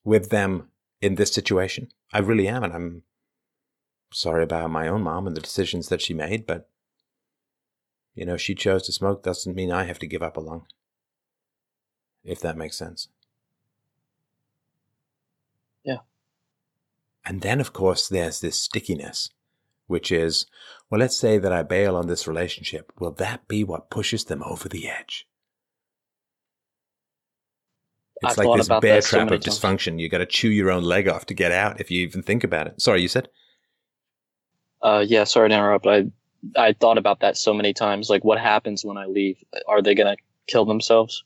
with 0.04 0.30
them 0.30 0.70
in 1.02 1.16
this 1.16 1.32
situation. 1.32 1.90
I 2.12 2.20
really 2.20 2.48
am. 2.48 2.64
And 2.64 2.74
I'm 2.74 3.04
sorry 4.12 4.44
about 4.44 4.72
my 4.72 4.88
own 4.88 5.02
mom 5.02 5.28
and 5.28 5.36
the 5.36 5.42
decisions 5.42 5.90
that 5.90 6.02
she 6.02 6.14
made, 6.14 6.46
but 6.46 6.70
you 8.16 8.26
know, 8.26 8.38
she 8.38 8.54
chose 8.56 8.84
to 8.84 8.92
smoke 8.92 9.24
doesn't 9.24 9.56
mean 9.56 9.72
I 9.72 9.86
have 9.86 10.00
to 10.00 10.08
give 10.08 10.22
up 10.22 10.38
a 10.38 10.40
lung. 10.40 10.68
If 12.24 12.40
that 12.42 12.58
makes 12.58 12.78
sense. 12.78 13.10
Yeah. 15.84 16.00
And 17.26 17.42
then, 17.42 17.62
of 17.62 17.74
course, 17.74 18.08
there's 18.08 18.42
this 18.42 18.60
stickiness, 18.60 19.30
which 19.88 20.12
is, 20.12 20.46
well, 20.90 21.00
let's 21.00 21.18
say 21.18 21.38
that 21.38 21.54
I 21.54 21.64
bail 21.64 21.96
on 21.96 22.08
this 22.08 22.28
relationship. 22.28 22.92
Will 23.00 23.12
that 23.14 23.48
be 23.48 23.64
what 23.64 23.90
pushes 23.90 24.26
them 24.26 24.44
over 24.44 24.68
the 24.68 24.90
edge? 24.90 25.28
It's 28.22 28.38
I've 28.38 28.46
like 28.46 28.58
this 28.58 28.70
bear 28.82 29.02
so 29.02 29.18
trap 29.18 29.26
many 29.26 29.38
of 29.38 29.44
times. 29.44 29.60
dysfunction. 29.60 30.00
You 30.00 30.10
got 30.10 30.20
to 30.20 30.26
chew 30.26 30.50
your 30.50 30.72
own 30.72 30.84
leg 30.84 31.08
off 31.08 31.26
to 31.28 31.34
get 31.34 31.52
out 31.52 31.82
if 31.82 31.92
you 31.92 32.02
even 32.02 32.24
think 32.24 32.44
about 32.44 32.68
it. 32.68 32.82
Sorry, 32.82 33.02
you 33.02 33.08
said? 33.08 33.28
Uh, 34.82 35.04
yeah, 35.06 35.24
sorry 35.24 35.50
to 35.50 35.56
interrupt. 35.56 35.88
I 35.88 36.06
I 36.58 36.74
thought 36.74 36.98
about 36.98 37.22
that 37.22 37.38
so 37.38 37.54
many 37.54 37.74
times. 37.74 38.10
Like, 38.10 38.24
what 38.24 38.40
happens 38.40 38.84
when 38.84 38.98
I 38.98 39.06
leave? 39.06 39.44
Are 39.68 39.82
they 39.82 39.96
gonna 39.96 40.18
kill 40.48 40.66
themselves? 40.66 41.24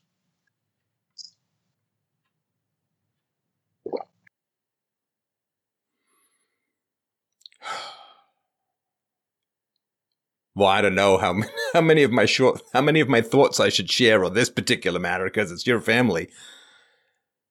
Well, 10.58 10.70
I 10.70 10.82
don't 10.82 10.96
know 10.96 11.20
how 11.20 11.36
how 11.74 11.82
many 11.82 12.02
of 12.02 12.12
my 12.12 12.26
short 12.26 12.64
how 12.74 12.82
many 12.82 13.00
of 13.00 13.08
my 13.08 13.22
thoughts 13.22 13.60
I 13.60 13.70
should 13.70 13.92
share 13.92 14.26
on 14.26 14.34
this 14.34 14.50
particular 14.50 15.00
matter 15.00 15.26
because 15.26 15.52
it's 15.52 15.68
your 15.68 15.80
family. 15.80 16.30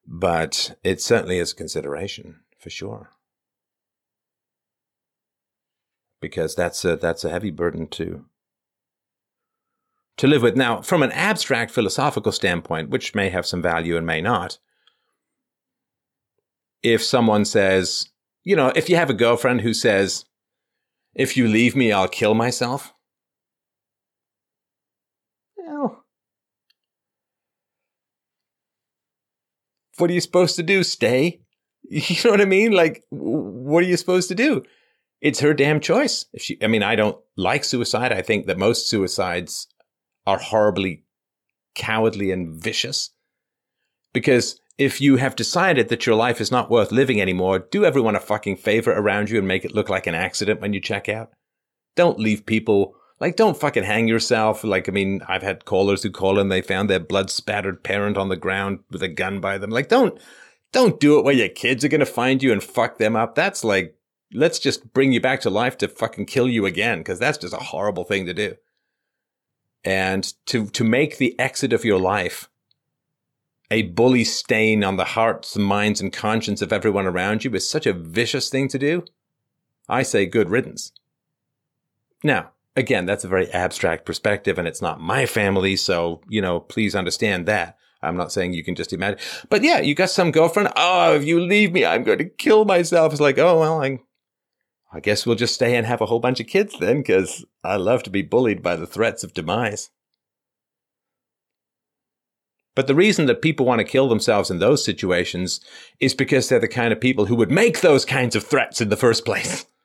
But 0.04 0.76
it 0.82 1.00
certainly 1.00 1.38
is 1.38 1.52
a 1.52 1.56
consideration 1.56 2.40
for 2.58 2.68
sure. 2.68 3.10
Because 6.20 6.56
that's 6.56 6.84
a 6.84 6.96
that's 6.96 7.24
a 7.24 7.30
heavy 7.30 7.52
burden 7.52 7.86
to 7.90 8.24
to 10.16 10.26
live 10.26 10.42
with. 10.42 10.56
Now, 10.56 10.82
from 10.82 11.04
an 11.04 11.12
abstract 11.12 11.70
philosophical 11.70 12.32
standpoint, 12.32 12.90
which 12.90 13.14
may 13.14 13.28
have 13.28 13.46
some 13.46 13.62
value 13.62 13.96
and 13.96 14.04
may 14.04 14.20
not, 14.20 14.58
if 16.82 17.04
someone 17.04 17.44
says, 17.44 18.08
you 18.42 18.56
know, 18.56 18.72
if 18.74 18.88
you 18.88 18.96
have 18.96 19.10
a 19.10 19.14
girlfriend 19.14 19.60
who 19.60 19.74
says, 19.74 20.24
if 21.14 21.36
you 21.36 21.46
leave 21.46 21.76
me, 21.76 21.92
I'll 21.92 22.08
kill 22.08 22.34
myself. 22.34 22.92
What 29.98 30.10
are 30.10 30.14
you 30.14 30.20
supposed 30.20 30.56
to 30.56 30.62
do? 30.62 30.82
Stay? 30.82 31.40
You 31.88 32.16
know 32.24 32.32
what 32.32 32.40
I 32.40 32.46
mean? 32.46 32.72
Like, 32.72 33.04
what 33.10 33.84
are 33.84 33.86
you 33.86 33.96
supposed 33.96 34.28
to 34.30 34.34
do? 34.34 34.64
It's 35.20 35.38
her 35.38 35.54
damn 35.54 35.78
choice. 35.78 36.24
If 36.32 36.42
she, 36.42 36.58
I 36.60 36.66
mean, 36.66 36.82
I 36.82 36.96
don't 36.96 37.16
like 37.36 37.62
suicide. 37.62 38.12
I 38.12 38.22
think 38.22 38.46
that 38.46 38.58
most 38.58 38.90
suicides 38.90 39.68
are 40.26 40.38
horribly 40.38 41.04
cowardly 41.76 42.32
and 42.32 42.60
vicious. 42.60 43.10
Because 44.12 44.60
if 44.78 45.00
you 45.00 45.16
have 45.16 45.36
decided 45.36 45.88
that 45.88 46.06
your 46.06 46.16
life 46.16 46.40
is 46.40 46.50
not 46.50 46.70
worth 46.70 46.90
living 46.90 47.20
anymore, 47.20 47.60
do 47.60 47.84
everyone 47.84 48.16
a 48.16 48.20
fucking 48.20 48.56
favor 48.56 48.90
around 48.90 49.30
you 49.30 49.38
and 49.38 49.46
make 49.46 49.64
it 49.64 49.74
look 49.74 49.88
like 49.88 50.08
an 50.08 50.14
accident 50.16 50.60
when 50.60 50.72
you 50.72 50.80
check 50.80 51.08
out. 51.08 51.30
Don't 51.94 52.18
leave 52.18 52.44
people, 52.46 52.95
like, 53.18 53.36
don't 53.36 53.56
fucking 53.56 53.84
hang 53.84 54.08
yourself. 54.08 54.62
Like, 54.62 54.88
I 54.88 54.92
mean, 54.92 55.22
I've 55.26 55.42
had 55.42 55.64
callers 55.64 56.02
who 56.02 56.10
call 56.10 56.38
and 56.38 56.52
they 56.52 56.60
found 56.60 56.90
their 56.90 57.00
blood 57.00 57.30
spattered 57.30 57.82
parent 57.82 58.16
on 58.16 58.28
the 58.28 58.36
ground 58.36 58.80
with 58.90 59.02
a 59.02 59.08
gun 59.08 59.40
by 59.40 59.58
them. 59.58 59.70
Like, 59.70 59.88
don't, 59.88 60.18
don't 60.72 61.00
do 61.00 61.18
it 61.18 61.24
where 61.24 61.34
your 61.34 61.48
kids 61.48 61.84
are 61.84 61.88
going 61.88 62.00
to 62.00 62.06
find 62.06 62.42
you 62.42 62.52
and 62.52 62.62
fuck 62.62 62.98
them 62.98 63.16
up. 63.16 63.34
That's 63.34 63.64
like, 63.64 63.96
let's 64.32 64.58
just 64.58 64.92
bring 64.92 65.12
you 65.12 65.20
back 65.20 65.40
to 65.42 65.50
life 65.50 65.78
to 65.78 65.88
fucking 65.88 66.26
kill 66.26 66.48
you 66.48 66.66
again, 66.66 66.98
because 66.98 67.18
that's 67.18 67.38
just 67.38 67.54
a 67.54 67.58
horrible 67.58 68.04
thing 68.04 68.26
to 68.26 68.34
do. 68.34 68.56
And 69.82 70.32
to, 70.46 70.66
to 70.66 70.84
make 70.84 71.16
the 71.16 71.38
exit 71.38 71.72
of 71.72 71.84
your 71.84 72.00
life 72.00 72.48
a 73.70 73.82
bully 73.82 74.24
stain 74.24 74.84
on 74.84 74.96
the 74.96 75.04
hearts, 75.04 75.56
minds, 75.56 76.00
and 76.00 76.12
conscience 76.12 76.60
of 76.60 76.72
everyone 76.72 77.06
around 77.06 77.44
you 77.44 77.54
is 77.54 77.68
such 77.68 77.86
a 77.86 77.92
vicious 77.92 78.48
thing 78.48 78.68
to 78.68 78.78
do. 78.78 79.04
I 79.88 80.02
say 80.02 80.26
good 80.26 80.50
riddance. 80.50 80.92
Now, 82.22 82.50
again, 82.76 83.06
that's 83.06 83.24
a 83.24 83.28
very 83.28 83.50
abstract 83.52 84.04
perspective 84.04 84.58
and 84.58 84.68
it's 84.68 84.82
not 84.82 85.00
my 85.00 85.26
family. 85.26 85.76
So, 85.76 86.20
you 86.28 86.40
know, 86.40 86.60
please 86.60 86.94
understand 86.94 87.46
that. 87.46 87.78
I'm 88.02 88.16
not 88.16 88.30
saying 88.30 88.52
you 88.52 88.62
can 88.62 88.74
just 88.74 88.92
imagine, 88.92 89.18
but 89.48 89.62
yeah, 89.62 89.80
you 89.80 89.94
got 89.94 90.10
some 90.10 90.30
girlfriend. 90.30 90.68
Oh, 90.76 91.14
if 91.14 91.24
you 91.24 91.40
leave 91.40 91.72
me, 91.72 91.84
I'm 91.84 92.04
going 92.04 92.18
to 92.18 92.28
kill 92.28 92.64
myself. 92.64 93.12
It's 93.12 93.20
like, 93.20 93.38
oh, 93.38 93.58
well, 93.58 93.82
I, 93.82 94.00
I 94.92 95.00
guess 95.00 95.26
we'll 95.26 95.34
just 95.34 95.54
stay 95.54 95.74
and 95.74 95.86
have 95.86 96.02
a 96.02 96.06
whole 96.06 96.20
bunch 96.20 96.38
of 96.38 96.46
kids 96.46 96.78
then 96.78 96.98
because 96.98 97.44
I 97.64 97.76
love 97.76 98.02
to 98.04 98.10
be 98.10 98.22
bullied 98.22 98.62
by 98.62 98.76
the 98.76 98.86
threats 98.86 99.24
of 99.24 99.32
demise. 99.32 99.90
But 102.74 102.86
the 102.86 102.94
reason 102.94 103.24
that 103.26 103.40
people 103.40 103.64
want 103.64 103.78
to 103.78 103.84
kill 103.84 104.08
themselves 104.08 104.50
in 104.50 104.58
those 104.58 104.84
situations 104.84 105.60
is 105.98 106.14
because 106.14 106.48
they're 106.48 106.60
the 106.60 106.68
kind 106.68 106.92
of 106.92 107.00
people 107.00 107.24
who 107.24 107.34
would 107.36 107.50
make 107.50 107.80
those 107.80 108.04
kinds 108.04 108.36
of 108.36 108.44
threats 108.44 108.82
in 108.82 108.90
the 108.90 108.96
first 108.96 109.24
place. 109.24 109.64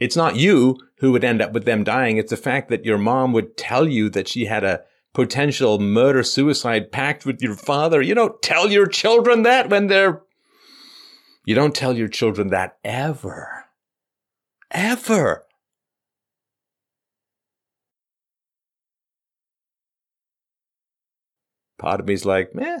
It's 0.00 0.16
not 0.16 0.36
you 0.36 0.78
who 0.98 1.12
would 1.12 1.24
end 1.24 1.42
up 1.42 1.52
with 1.52 1.64
them 1.64 1.84
dying. 1.84 2.16
It's 2.16 2.30
the 2.30 2.36
fact 2.36 2.68
that 2.68 2.84
your 2.84 2.98
mom 2.98 3.32
would 3.32 3.56
tell 3.56 3.88
you 3.88 4.08
that 4.10 4.28
she 4.28 4.44
had 4.44 4.64
a 4.64 4.82
potential 5.12 5.78
murder 5.80 6.22
suicide 6.22 6.92
pact 6.92 7.26
with 7.26 7.42
your 7.42 7.54
father. 7.54 8.00
You 8.00 8.14
don't 8.14 8.40
tell 8.40 8.70
your 8.70 8.86
children 8.86 9.42
that 9.42 9.70
when 9.70 9.88
they're. 9.88 10.22
You 11.44 11.54
don't 11.54 11.74
tell 11.74 11.96
your 11.96 12.08
children 12.08 12.48
that 12.48 12.78
ever. 12.84 13.64
Ever. 14.70 15.44
Part 21.78 22.00
of 22.00 22.06
me's 22.06 22.24
like, 22.24 22.54
meh. 22.54 22.80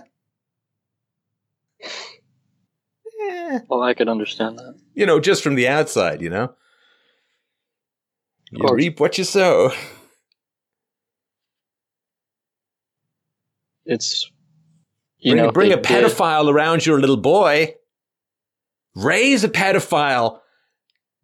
Eh. 3.30 3.58
Well, 3.68 3.82
I 3.82 3.94
could 3.94 4.08
understand 4.08 4.58
that. 4.58 4.74
You 4.94 5.06
know, 5.06 5.18
just 5.20 5.42
from 5.42 5.54
the 5.54 5.68
outside, 5.68 6.20
you 6.20 6.28
know? 6.28 6.54
You 8.50 8.60
course. 8.60 8.72
reap 8.72 9.00
what 9.00 9.18
you 9.18 9.24
sow. 9.24 9.72
It's 13.90 14.30
you 15.18 15.32
bring, 15.32 15.44
know 15.44 15.50
bring 15.50 15.72
a 15.72 15.76
did- 15.76 15.84
pedophile 15.84 16.52
around 16.52 16.84
your 16.84 17.00
little 17.00 17.16
boy. 17.16 17.74
Raise 18.94 19.44
a 19.44 19.48
pedophile 19.48 20.40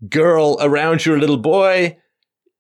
girl 0.09 0.57
around 0.61 1.05
your 1.05 1.19
little 1.19 1.37
boy. 1.37 1.99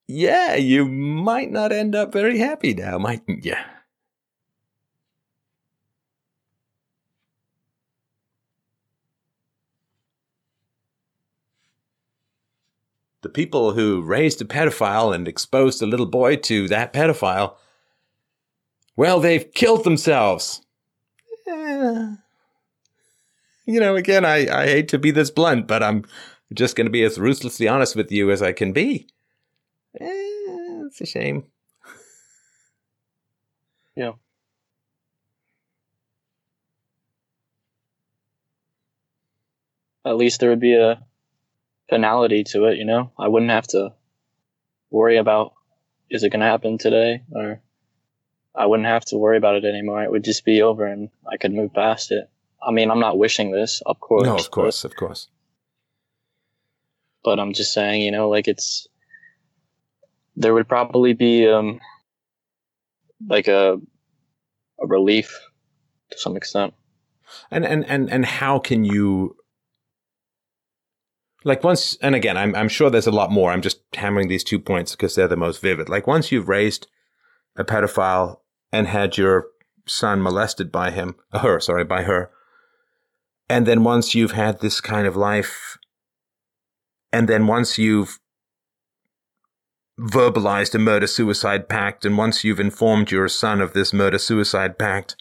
Yeah, 0.07 0.57
you 0.57 0.85
might 0.86 1.51
not 1.51 1.73
end 1.73 1.95
up 1.95 2.12
very 2.12 2.36
happy 2.39 2.74
now, 2.74 2.99
mightn't 2.99 3.47
you? 3.47 3.55
The 13.20 13.23
people 13.35 13.73
who 13.73 14.01
raised 14.01 14.40
a 14.40 14.44
pedophile 14.44 15.15
and 15.15 15.28
exposed 15.28 15.82
a 15.82 15.86
little 15.86 16.06
boy 16.06 16.36
to 16.36 16.69
that 16.69 16.93
pedophile, 16.93 17.56
well, 18.97 19.20
they've 19.20 19.52
killed 19.52 19.85
themselves. 19.85 20.62
Eh. 21.47 22.15
You 23.66 23.81
know, 23.81 23.97
again, 23.97 24.24
I, 24.24 24.48
I 24.48 24.66
hate 24.66 24.89
to 24.89 24.98
be 24.98 25.11
this 25.11 25.31
blunt, 25.31 25.66
but 25.66 25.82
I'm 25.82 26.05
just 26.52 26.77
going 26.77 26.86
to 26.86 26.90
be 26.90 27.02
as 27.02 27.19
ruthlessly 27.19 27.66
honest 27.66 27.97
with 27.97 28.12
you 28.12 28.31
as 28.31 28.40
I 28.40 28.52
can 28.52 28.73
be. 28.73 29.09
Eh, 30.01 30.06
it's 30.86 31.01
a 31.01 31.06
shame. 31.06 31.44
Yeah. 33.97 34.15
At 40.05 40.16
least 40.16 40.40
there 40.40 40.51
would 40.51 40.59
be 40.59 40.74
a 40.74 41.01
finality 41.89 42.44
to 42.44 42.65
it, 42.66 42.78
you 42.78 42.85
know? 42.85 43.12
I 43.19 43.28
wouldn't 43.28 43.51
have 43.51 43.66
to 43.69 43.93
worry 44.90 45.16
about 45.16 45.55
is 46.11 46.23
it 46.23 46.31
going 46.31 46.40
to 46.40 46.47
happen 46.47 46.78
today 46.78 47.23
or 47.32 47.61
I 48.55 48.66
wouldn't 48.66 48.86
have 48.86 49.05
to 49.06 49.16
worry 49.19 49.36
about 49.36 49.56
it 49.56 49.65
anymore. 49.65 50.02
It 50.05 50.11
would 50.11 50.24
just 50.24 50.44
be 50.44 50.62
over 50.62 50.86
and 50.86 51.11
I 51.31 51.36
could 51.36 51.52
move 51.52 51.74
past 51.74 52.12
it. 52.12 52.31
I 52.62 52.70
mean, 52.70 52.90
I'm 52.90 53.01
not 53.01 53.19
wishing 53.19 53.51
this, 53.51 53.82
of 53.85 53.98
course. 54.01 54.24
no, 54.24 54.36
of 54.36 54.51
course, 54.51 54.85
of 54.85 54.94
course. 54.97 55.28
But, 57.24 57.36
but 57.36 57.40
I'm 57.40 57.52
just 57.52 57.74
saying, 57.74 58.02
you 58.02 58.11
know, 58.11 58.28
like 58.28 58.47
it's 58.48 58.86
there 60.36 60.55
would 60.55 60.69
probably 60.69 61.12
be 61.12 61.48
um 61.48 61.81
like 63.28 63.48
a 63.48 63.81
a 64.81 64.86
relief 64.86 65.40
to 66.11 66.19
some 66.19 66.36
extent. 66.36 66.74
And 67.51 67.65
and 67.65 67.85
and 67.86 68.11
and 68.11 68.24
how 68.24 68.59
can 68.59 68.85
you 68.85 69.36
like 71.45 71.62
once 71.62 71.97
and 72.01 72.15
again 72.15 72.37
I'm 72.37 72.55
I'm 72.55 72.69
sure 72.69 72.91
there's 72.91 73.07
a 73.07 73.12
lot 73.12 73.31
more. 73.31 73.51
I'm 73.51 73.62
just 73.62 73.81
hammering 73.95 74.29
these 74.29 74.45
two 74.45 74.59
points 74.59 74.93
because 74.93 75.15
they're 75.15 75.29
the 75.29 75.37
most 75.37 75.61
vivid. 75.61 75.89
Like 75.89 76.07
once 76.07 76.33
you've 76.33 76.49
raised 76.49 76.87
a 77.57 77.65
pedophile 77.65 78.39
and 78.73 78.89
had 78.89 79.16
your 79.16 79.47
son 79.87 80.23
molested 80.23 80.73
by 80.73 80.91
him, 80.91 81.16
her, 81.33 81.61
sorry, 81.61 81.85
by 81.85 82.03
her, 82.03 82.31
and 83.49 83.66
then 83.66 83.85
once 83.85 84.15
you've 84.15 84.33
had 84.33 84.61
this 84.61 84.81
kind 84.81 85.07
of 85.07 85.16
life, 85.16 85.79
and 87.12 87.29
then 87.29 87.47
once 87.47 87.79
you've 87.79 88.19
verbalized 90.01 90.75
a 90.75 90.79
murder 90.79 91.07
suicide 91.07 91.69
pact, 91.69 92.05
and 92.05 92.19
once 92.19 92.43
you've 92.43 92.59
informed 92.59 93.11
your 93.11 93.29
son 93.29 93.61
of 93.61 93.75
this 93.75 93.93
murder 93.93 94.19
suicide 94.19 94.79
pact, 94.79 95.16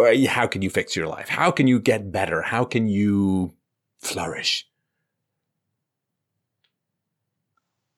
Uh, 0.00 0.28
how 0.28 0.46
can 0.46 0.62
you 0.62 0.70
fix 0.70 0.96
your 0.96 1.06
life? 1.06 1.28
How 1.28 1.50
can 1.50 1.66
you 1.66 1.80
get 1.80 2.12
better? 2.12 2.42
How 2.42 2.64
can 2.64 2.86
you 2.86 3.54
flourish? 4.00 4.66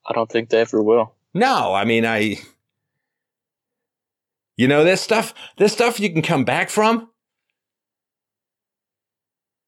I 0.07 0.13
don't 0.13 0.31
think 0.31 0.51
they 0.51 0.61
ever 0.61 0.83
will. 0.83 1.15
No, 1.33 1.75
I 1.75 1.85
mean, 1.85 2.05
I. 2.05 2.37
You 4.57 4.69
know, 4.69 4.85
there's 4.85 5.01
stuff, 5.01 5.35
there's 5.57 5.73
stuff 5.73 5.99
you 5.99 6.13
can 6.13 6.23
come 6.23 6.45
back 6.45 6.71
from. 6.71 7.11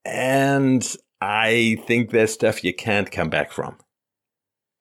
And 0.05 0.97
I 1.20 1.82
think 1.86 2.11
there's 2.11 2.32
stuff 2.32 2.62
you 2.62 2.73
can't 2.73 3.11
come 3.11 3.28
back 3.28 3.51
from. 3.51 3.78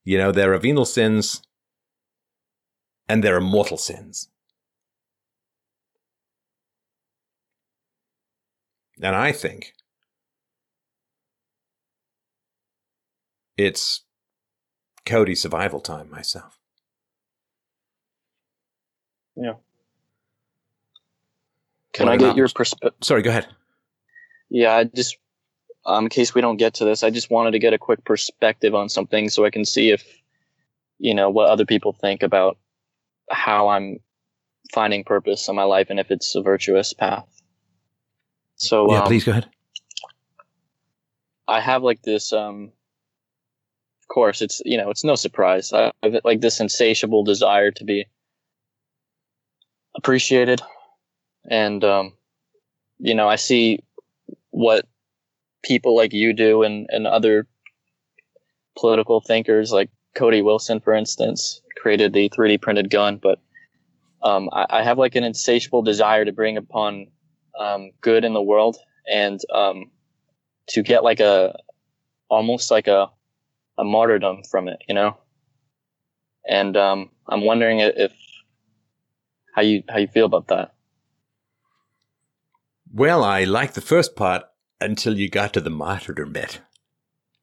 You 0.04 0.20
know, 0.20 0.32
there 0.32 0.54
are 0.54 0.60
venal 0.60 0.86
sins 0.86 1.42
and 3.10 3.24
there 3.24 3.36
are 3.36 3.42
mortal 3.42 3.78
sins. 3.78 4.30
And 9.02 9.16
I 9.16 9.32
think 9.32 9.74
it's 13.58 14.04
Cody 15.06 15.36
survival 15.36 15.80
time 15.80 16.10
myself. 16.10 16.58
Yeah. 19.36 19.54
Can 21.94 22.10
I 22.10 22.18
get 22.18 22.36
your 22.36 22.50
perspective? 22.50 22.94
Sorry, 23.02 23.22
go 23.22 23.30
ahead. 23.30 23.48
Yeah, 24.50 24.76
I 24.76 24.84
just, 24.86 25.18
um, 25.86 26.06
in 26.06 26.10
case 26.10 26.34
we 26.34 26.42
don't 26.42 26.58
get 26.58 26.76
to 26.76 26.86
this, 26.86 27.04
I 27.04 27.10
just 27.10 27.30
wanted 27.30 27.52
to 27.52 27.60
get 27.60 27.74
a 27.74 27.78
quick 27.78 28.04
perspective 28.04 28.76
on 28.76 28.90
something 28.90 29.30
so 29.30 29.46
I 29.46 29.50
can 29.50 29.66
see 29.66 29.92
if, 29.92 30.04
you 31.00 31.14
know, 31.14 31.30
what 31.30 31.50
other 31.50 31.66
people 31.66 31.94
think 31.94 32.24
about 32.24 32.58
how 33.30 33.70
I'm 33.70 34.00
finding 34.74 35.04
purpose 35.04 35.48
in 35.48 35.56
my 35.56 35.64
life 35.64 35.88
and 35.90 36.00
if 36.00 36.12
it's 36.12 36.36
a 36.36 36.42
virtuous 36.42 36.94
path. 36.94 37.35
So, 38.58 38.92
yeah, 38.92 39.02
um, 39.02 39.08
please 39.08 39.24
go 39.24 39.32
ahead. 39.32 39.50
I 41.48 41.60
have 41.60 41.84
like 41.84 42.02
this, 42.02 42.34
um, 42.34 42.72
of 44.02 44.08
course, 44.08 44.42
it's, 44.42 44.62
you 44.66 44.78
know, 44.78 44.90
it's 44.90 45.04
no 45.04 45.16
surprise. 45.16 45.74
I 45.74 45.92
have 46.04 46.16
like 46.24 46.42
this 46.42 46.60
insatiable 46.60 47.24
desire 47.24 47.72
to 47.72 47.84
be 47.84 48.06
appreciated. 49.96 50.62
And, 51.50 51.84
um, 51.84 52.14
you 53.00 53.14
know, 53.14 53.28
I 53.28 53.36
see 53.36 53.80
what 54.52 54.86
people 55.64 55.96
like 55.96 56.14
you 56.14 56.34
do 56.34 56.64
and, 56.64 56.88
and 56.90 57.06
other 57.06 57.48
political 58.78 59.22
thinkers 59.22 59.72
like 59.72 59.90
Cody 60.16 60.42
Wilson, 60.42 60.80
for 60.80 60.94
instance, 60.94 61.62
created 61.78 62.14
the 62.14 62.30
3D 62.30 62.62
printed 62.62 62.90
gun. 62.90 63.20
But 63.22 63.40
um, 64.24 64.50
I, 64.52 64.66
I, 64.70 64.84
have 64.84 64.98
like 64.98 65.16
an 65.16 65.24
insatiable 65.24 65.82
desire 65.82 66.26
to 66.26 66.32
bring 66.32 66.58
upon 66.58 67.08
um, 67.60 67.92
good 68.02 68.24
in 68.26 68.34
the 68.34 68.42
world 68.42 68.78
and 69.12 69.40
um, 69.54 69.92
to 70.68 70.82
get 70.82 71.04
like 71.04 71.20
a 71.20 71.56
almost 72.30 72.72
like 72.72 72.88
a 72.88 73.10
a 73.78 73.84
martyrdom 73.84 74.42
from 74.50 74.68
it, 74.68 74.82
you 74.88 74.96
know. 74.96 75.18
And 76.48 76.78
um, 76.78 77.10
I'm 77.28 77.46
wondering 77.46 77.80
if 77.80 78.12
how 79.54 79.62
you 79.62 79.84
how 79.90 79.98
you 79.98 80.08
feel 80.08 80.26
about 80.26 80.48
that. 80.48 80.74
Well, 82.94 83.24
I 83.24 83.44
like 83.44 83.74
the 83.74 83.82
first 83.82 84.16
part 84.16 84.44
until 84.80 85.18
you 85.18 85.30
got 85.30 85.54
to 85.54 85.62
the 85.62 85.70
martyrdom 85.70 86.34
bit. 86.34 86.62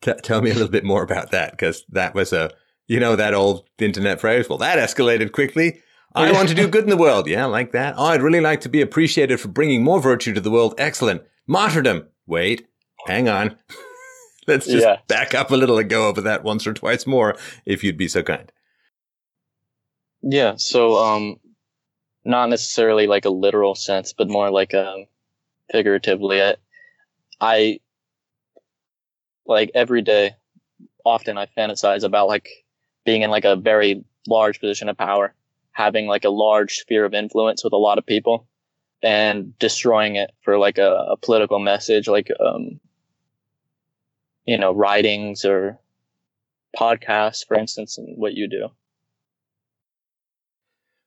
T- 0.00 0.12
tell 0.22 0.40
me 0.40 0.50
a 0.50 0.54
little 0.54 0.68
bit 0.68 0.84
more 0.84 1.02
about 1.02 1.30
that 1.30 1.52
because 1.52 1.84
that 1.90 2.14
was 2.14 2.32
a 2.32 2.50
you 2.86 3.00
know 3.00 3.16
that 3.16 3.34
old 3.34 3.68
internet 3.78 4.20
phrase. 4.20 4.48
Well, 4.48 4.58
that 4.58 4.78
escalated 4.78 5.32
quickly. 5.32 5.80
I 6.14 6.32
want 6.32 6.48
to 6.48 6.54
do 6.54 6.68
good 6.68 6.84
in 6.84 6.90
the 6.90 6.96
world. 6.96 7.26
Yeah, 7.26 7.46
like 7.46 7.72
that. 7.72 7.94
Oh, 7.96 8.06
I'd 8.06 8.22
really 8.22 8.40
like 8.40 8.60
to 8.62 8.68
be 8.68 8.80
appreciated 8.80 9.40
for 9.40 9.48
bringing 9.48 9.82
more 9.82 10.00
virtue 10.00 10.32
to 10.34 10.40
the 10.40 10.50
world. 10.50 10.74
Excellent. 10.78 11.22
Martyrdom. 11.46 12.06
Wait, 12.26 12.68
hang 13.06 13.28
on. 13.28 13.56
Let's 14.46 14.66
just 14.66 14.84
yeah. 14.84 14.98
back 15.06 15.34
up 15.34 15.50
a 15.50 15.56
little 15.56 15.78
and 15.78 15.88
go 15.88 16.08
over 16.08 16.20
that 16.22 16.42
once 16.42 16.66
or 16.66 16.74
twice 16.74 17.06
more, 17.06 17.36
if 17.64 17.84
you'd 17.84 17.96
be 17.96 18.08
so 18.08 18.22
kind. 18.22 18.50
Yeah. 20.22 20.54
So, 20.56 20.96
um, 20.96 21.38
not 22.24 22.48
necessarily 22.48 23.06
like 23.06 23.24
a 23.24 23.30
literal 23.30 23.74
sense, 23.74 24.12
but 24.12 24.28
more 24.28 24.50
like 24.50 24.74
um, 24.74 25.06
figuratively. 25.70 26.42
I, 26.42 26.56
I 27.40 27.80
like 29.46 29.70
every 29.74 30.02
day. 30.02 30.36
Often, 31.04 31.36
I 31.36 31.46
fantasize 31.58 32.04
about 32.04 32.28
like 32.28 32.48
being 33.04 33.22
in 33.22 33.30
like 33.30 33.44
a 33.44 33.56
very 33.56 34.04
large 34.28 34.60
position 34.60 34.88
of 34.88 34.96
power, 34.96 35.34
having 35.72 36.06
like 36.06 36.24
a 36.24 36.30
large 36.30 36.76
sphere 36.76 37.04
of 37.04 37.14
influence 37.14 37.64
with 37.64 37.72
a 37.72 37.78
lot 37.78 37.98
of 37.98 38.06
people, 38.06 38.46
and 39.02 39.58
destroying 39.58 40.16
it 40.16 40.30
for 40.42 40.58
like 40.58 40.78
a, 40.78 41.06
a 41.10 41.16
political 41.16 41.58
message, 41.58 42.08
like 42.08 42.28
um, 42.40 42.80
you 44.44 44.58
know, 44.58 44.72
writings 44.72 45.44
or 45.44 45.78
podcasts, 46.78 47.46
for 47.46 47.56
instance, 47.56 47.98
and 47.98 48.16
what 48.16 48.34
you 48.34 48.48
do. 48.48 48.68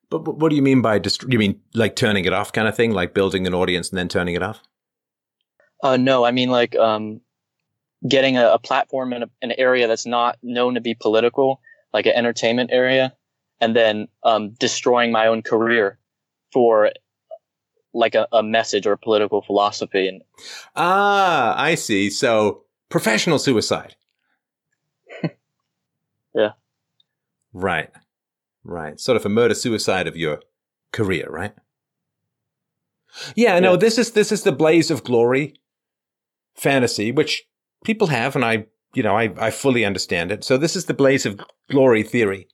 But, 0.08 0.20
but 0.20 0.38
what 0.38 0.50
do 0.50 0.56
you 0.56 0.62
mean 0.62 0.82
by 0.82 0.98
dist- 0.98 1.24
you 1.28 1.38
mean 1.38 1.60
like 1.74 1.96
turning 1.96 2.24
it 2.24 2.32
off 2.32 2.52
kind 2.52 2.68
of 2.68 2.76
thing, 2.76 2.92
like 2.92 3.14
building 3.14 3.46
an 3.46 3.54
audience 3.54 3.90
and 3.90 3.98
then 3.98 4.08
turning 4.08 4.34
it 4.34 4.42
off? 4.42 4.60
Uh, 5.82 5.96
no, 5.96 6.24
I 6.24 6.30
mean 6.30 6.48
like 6.48 6.76
um, 6.76 7.20
getting 8.08 8.36
a, 8.36 8.50
a 8.50 8.58
platform 8.58 9.12
in 9.12 9.24
a, 9.24 9.30
an 9.42 9.52
area 9.52 9.88
that's 9.88 10.06
not 10.06 10.38
known 10.42 10.74
to 10.74 10.80
be 10.80 10.94
political, 10.94 11.60
like 11.92 12.06
an 12.06 12.12
entertainment 12.12 12.70
area, 12.72 13.12
and 13.60 13.74
then 13.74 14.08
um, 14.22 14.50
destroying 14.58 15.12
my 15.12 15.26
own 15.26 15.42
career 15.42 15.98
for 16.52 16.90
like 17.94 18.14
a, 18.14 18.28
a 18.32 18.42
message 18.42 18.86
or 18.86 18.92
a 18.92 18.98
political 18.98 19.42
philosophy. 19.42 20.08
And 20.08 20.22
ah, 20.74 21.54
I 21.60 21.74
see. 21.74 22.10
So 22.10 22.64
professional 22.88 23.38
suicide. 23.38 23.96
yeah. 26.34 26.52
Right. 27.52 27.90
Right. 28.64 29.00
Sort 29.00 29.16
of 29.16 29.24
a 29.24 29.30
murder 29.30 29.54
suicide 29.54 30.06
of 30.06 30.16
your 30.16 30.40
career, 30.92 31.28
right? 31.30 31.54
Yeah, 33.34 33.58
no, 33.60 33.72
yeah. 33.72 33.76
this 33.78 33.96
is 33.96 34.12
this 34.12 34.30
is 34.30 34.42
the 34.42 34.52
blaze 34.52 34.90
of 34.90 35.02
glory 35.02 35.54
fantasy, 36.54 37.12
which 37.12 37.46
people 37.82 38.08
have, 38.08 38.36
and 38.36 38.44
I 38.44 38.66
you 38.96 39.02
know, 39.02 39.16
I, 39.16 39.32
I 39.38 39.50
fully 39.50 39.84
understand 39.84 40.32
it. 40.32 40.42
So 40.42 40.56
this 40.56 40.74
is 40.74 40.86
the 40.86 40.94
blaze 40.94 41.26
of 41.26 41.38
glory 41.70 42.02
theory 42.02 42.48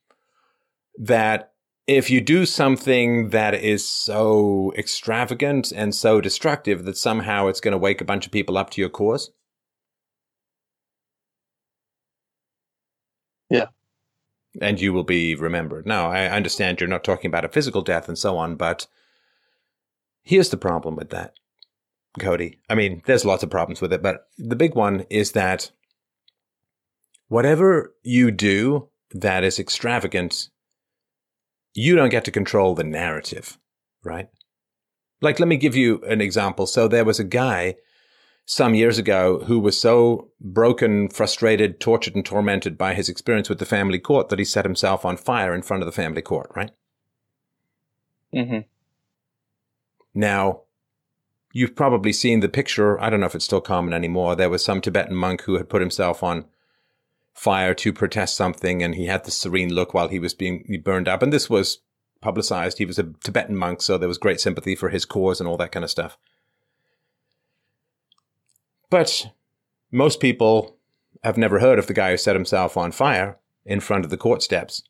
that 0.98 1.52
if 1.86 2.10
you 2.10 2.20
do 2.20 2.47
something 2.47 3.31
that 3.31 3.55
is 3.55 3.89
so 3.89 4.73
extravagant 4.77 5.73
and 5.73 5.94
so 5.94 6.20
destructive 6.20 6.85
that 6.85 6.97
somehow 6.97 7.48
it's 7.48 7.60
going 7.60 7.73
to 7.73 7.78
wake 7.78 8.01
a 8.01 8.05
bunch 8.05 8.27
of 8.27 8.32
people 8.32 8.56
up 8.56 8.70
to 8.70 8.81
your 8.81 8.90
cause. 8.90 9.31
Yeah 13.51 13.66
and 14.60 14.81
you 14.81 14.93
will 14.93 15.05
be 15.05 15.35
remembered. 15.35 15.86
Now, 15.86 16.10
I 16.10 16.27
understand 16.27 16.81
you're 16.81 16.89
not 16.89 17.05
talking 17.05 17.28
about 17.28 17.44
a 17.44 17.48
physical 17.48 17.82
death 17.82 18.09
and 18.09 18.19
so 18.19 18.36
on, 18.36 18.56
but 18.56 18.86
here's 20.23 20.51
the 20.51 20.56
problem 20.56 20.97
with 20.97 21.10
that, 21.10 21.35
Cody. 22.19 22.59
I 22.69 22.74
mean, 22.74 23.02
there's 23.06 23.24
lots 23.24 23.43
of 23.43 23.51
problems 23.51 23.81
with 23.81 23.93
it, 23.93 24.02
but 24.02 24.27
the 24.36 24.56
big 24.56 24.74
one 24.74 25.06
is 25.09 25.32
that 25.32 25.70
whatever 27.28 27.94
you 28.02 28.31
do 28.31 28.89
that 29.12 29.44
is 29.44 29.59
extravagant, 29.59 30.51
you 31.74 31.97
don't 31.97 32.11
get 32.11 32.24
to 32.24 32.31
control 32.31 32.74
the 32.74 32.85
narrative, 32.85 33.59
right? 34.03 34.28
Like, 35.20 35.39
let 35.39 35.49
me 35.49 35.57
give 35.57 35.77
you 35.77 36.03
an 36.05 36.20
example. 36.20 36.66
So 36.66 36.89
there 36.89 37.05
was 37.05 37.20
a 37.20 37.24
guy 37.24 37.77
some 38.44 38.74
years 38.74 38.99
ago 38.99 39.44
who 39.47 39.59
was 39.59 39.81
so 39.81 40.31
broken, 40.40 41.09
frustrated, 41.09 41.81
tortured, 41.81 42.15
and 42.15 42.24
tormented 42.24 42.77
by 42.77 42.94
his 42.94 43.09
experience 43.09 43.49
with 43.49 43.59
the 43.59 43.65
family 43.65 43.99
court 43.99 44.28
that 44.28 44.39
he 44.39 44.44
set 44.44 44.65
himself 44.65 45.05
on 45.05 45.16
fire 45.16 45.55
in 45.55 45.62
front 45.62 45.82
of 45.82 45.86
the 45.86 45.93
family 45.93 46.23
court, 46.23 46.51
right? 46.57 46.73
Mm-hmm. 48.35 48.61
Now, 50.15 50.62
you've 51.53 51.77
probably 51.77 52.12
seen 52.12 52.40
the 52.40 52.49
picture. 52.49 53.01
I 53.01 53.09
don't 53.11 53.20
know 53.20 53.27
if 53.27 53.35
it's 53.35 53.44
still 53.44 53.61
common 53.61 53.94
anymore. 53.94 54.35
There 54.35 54.51
was 54.51 54.65
some 54.65 54.81
Tibetan 54.81 55.15
monk 55.15 55.43
who 55.43 55.57
had 55.57 55.69
put 55.69 55.81
himself 55.81 56.23
on 56.23 56.47
fire 57.34 57.74
to 57.74 57.92
protest 57.92 58.36
something, 58.36 58.82
and 58.82 58.94
he 58.94 59.06
had 59.06 59.24
the 59.24 59.30
serene 59.30 59.72
look 59.72 59.94
while 59.94 60.09
he 60.09 60.18
was 60.18 60.34
being 60.34 60.80
burned 60.84 61.09
up. 61.09 61.22
And 61.22 61.32
this 61.32 61.48
was 61.48 61.78
publicized. 62.20 62.78
He 62.78 62.86
was 62.86 62.98
a 62.98 63.12
Tibetan 63.24 63.56
monk, 63.56 63.82
so 63.82 63.98
there 63.98 64.09
was 64.09 64.18
great 64.18 64.40
sympathy 64.40 64.74
for 64.76 64.90
his 64.90 65.04
cause 65.04 65.40
and 65.40 65.48
all 65.48 65.56
that 65.56 65.72
kind 65.72 65.84
of 65.84 65.90
stuff. 65.90 66.16
But 68.90 69.30
most 69.90 70.20
people 70.20 70.76
have 71.24 71.38
never 71.38 71.60
heard 71.60 71.78
of 71.78 71.86
the 71.86 71.94
guy 71.94 72.10
who 72.10 72.16
set 72.16 72.36
himself 72.36 72.76
on 72.76 72.92
fire 72.92 73.38
in 73.64 73.80
front 73.80 74.04
of 74.04 74.10
the 74.10 74.16
court 74.16 74.42
steps 74.42 74.82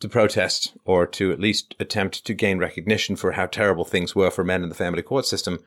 to 0.00 0.08
protest 0.08 0.76
or 0.84 1.06
to 1.06 1.30
at 1.32 1.40
least 1.40 1.74
attempt 1.78 2.24
to 2.24 2.34
gain 2.34 2.58
recognition 2.58 3.14
for 3.14 3.32
how 3.32 3.46
terrible 3.46 3.84
things 3.84 4.14
were 4.14 4.30
for 4.30 4.44
men 4.44 4.62
in 4.62 4.68
the 4.68 4.74
family 4.74 5.02
court 5.02 5.26
system. 5.26 5.58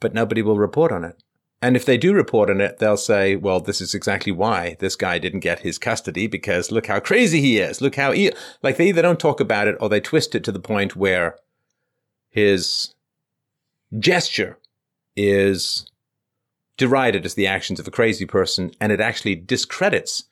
But 0.00 0.14
nobody 0.14 0.42
will 0.42 0.58
report 0.58 0.92
on 0.92 1.04
it. 1.04 1.22
And 1.62 1.76
if 1.76 1.84
they 1.84 1.96
do 1.96 2.12
report 2.12 2.50
on 2.50 2.60
it, 2.60 2.78
they'll 2.78 2.96
say, 2.96 3.36
well, 3.36 3.60
this 3.60 3.80
is 3.80 3.94
exactly 3.94 4.32
why 4.32 4.76
this 4.80 4.96
guy 4.96 5.20
didn't 5.20 5.40
get 5.40 5.60
his 5.60 5.78
custody 5.78 6.26
because 6.26 6.72
look 6.72 6.88
how 6.88 6.98
crazy 6.98 7.40
he 7.40 7.58
is. 7.58 7.80
Look 7.80 7.94
how, 7.94 8.10
he, 8.10 8.32
like 8.62 8.76
they 8.76 8.88
either 8.88 9.00
don't 9.00 9.20
talk 9.20 9.38
about 9.38 9.68
it 9.68 9.76
or 9.80 9.88
they 9.88 10.00
twist 10.00 10.34
it 10.34 10.42
to 10.44 10.52
the 10.52 10.58
point 10.58 10.96
where 10.96 11.36
his 12.30 12.94
gesture 13.96 14.58
is 15.14 15.86
derided 16.76 17.24
as 17.24 17.34
the 17.34 17.46
actions 17.46 17.78
of 17.78 17.86
a 17.86 17.92
crazy 17.92 18.26
person, 18.26 18.72
and 18.80 18.90
it 18.90 19.00
actually 19.00 19.36
discredits 19.36 20.24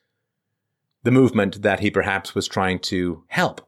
the 1.04 1.10
movement 1.12 1.62
that 1.62 1.78
he 1.78 1.90
perhaps 1.90 2.34
was 2.34 2.48
trying 2.48 2.78
to 2.80 3.22
help. 3.28 3.60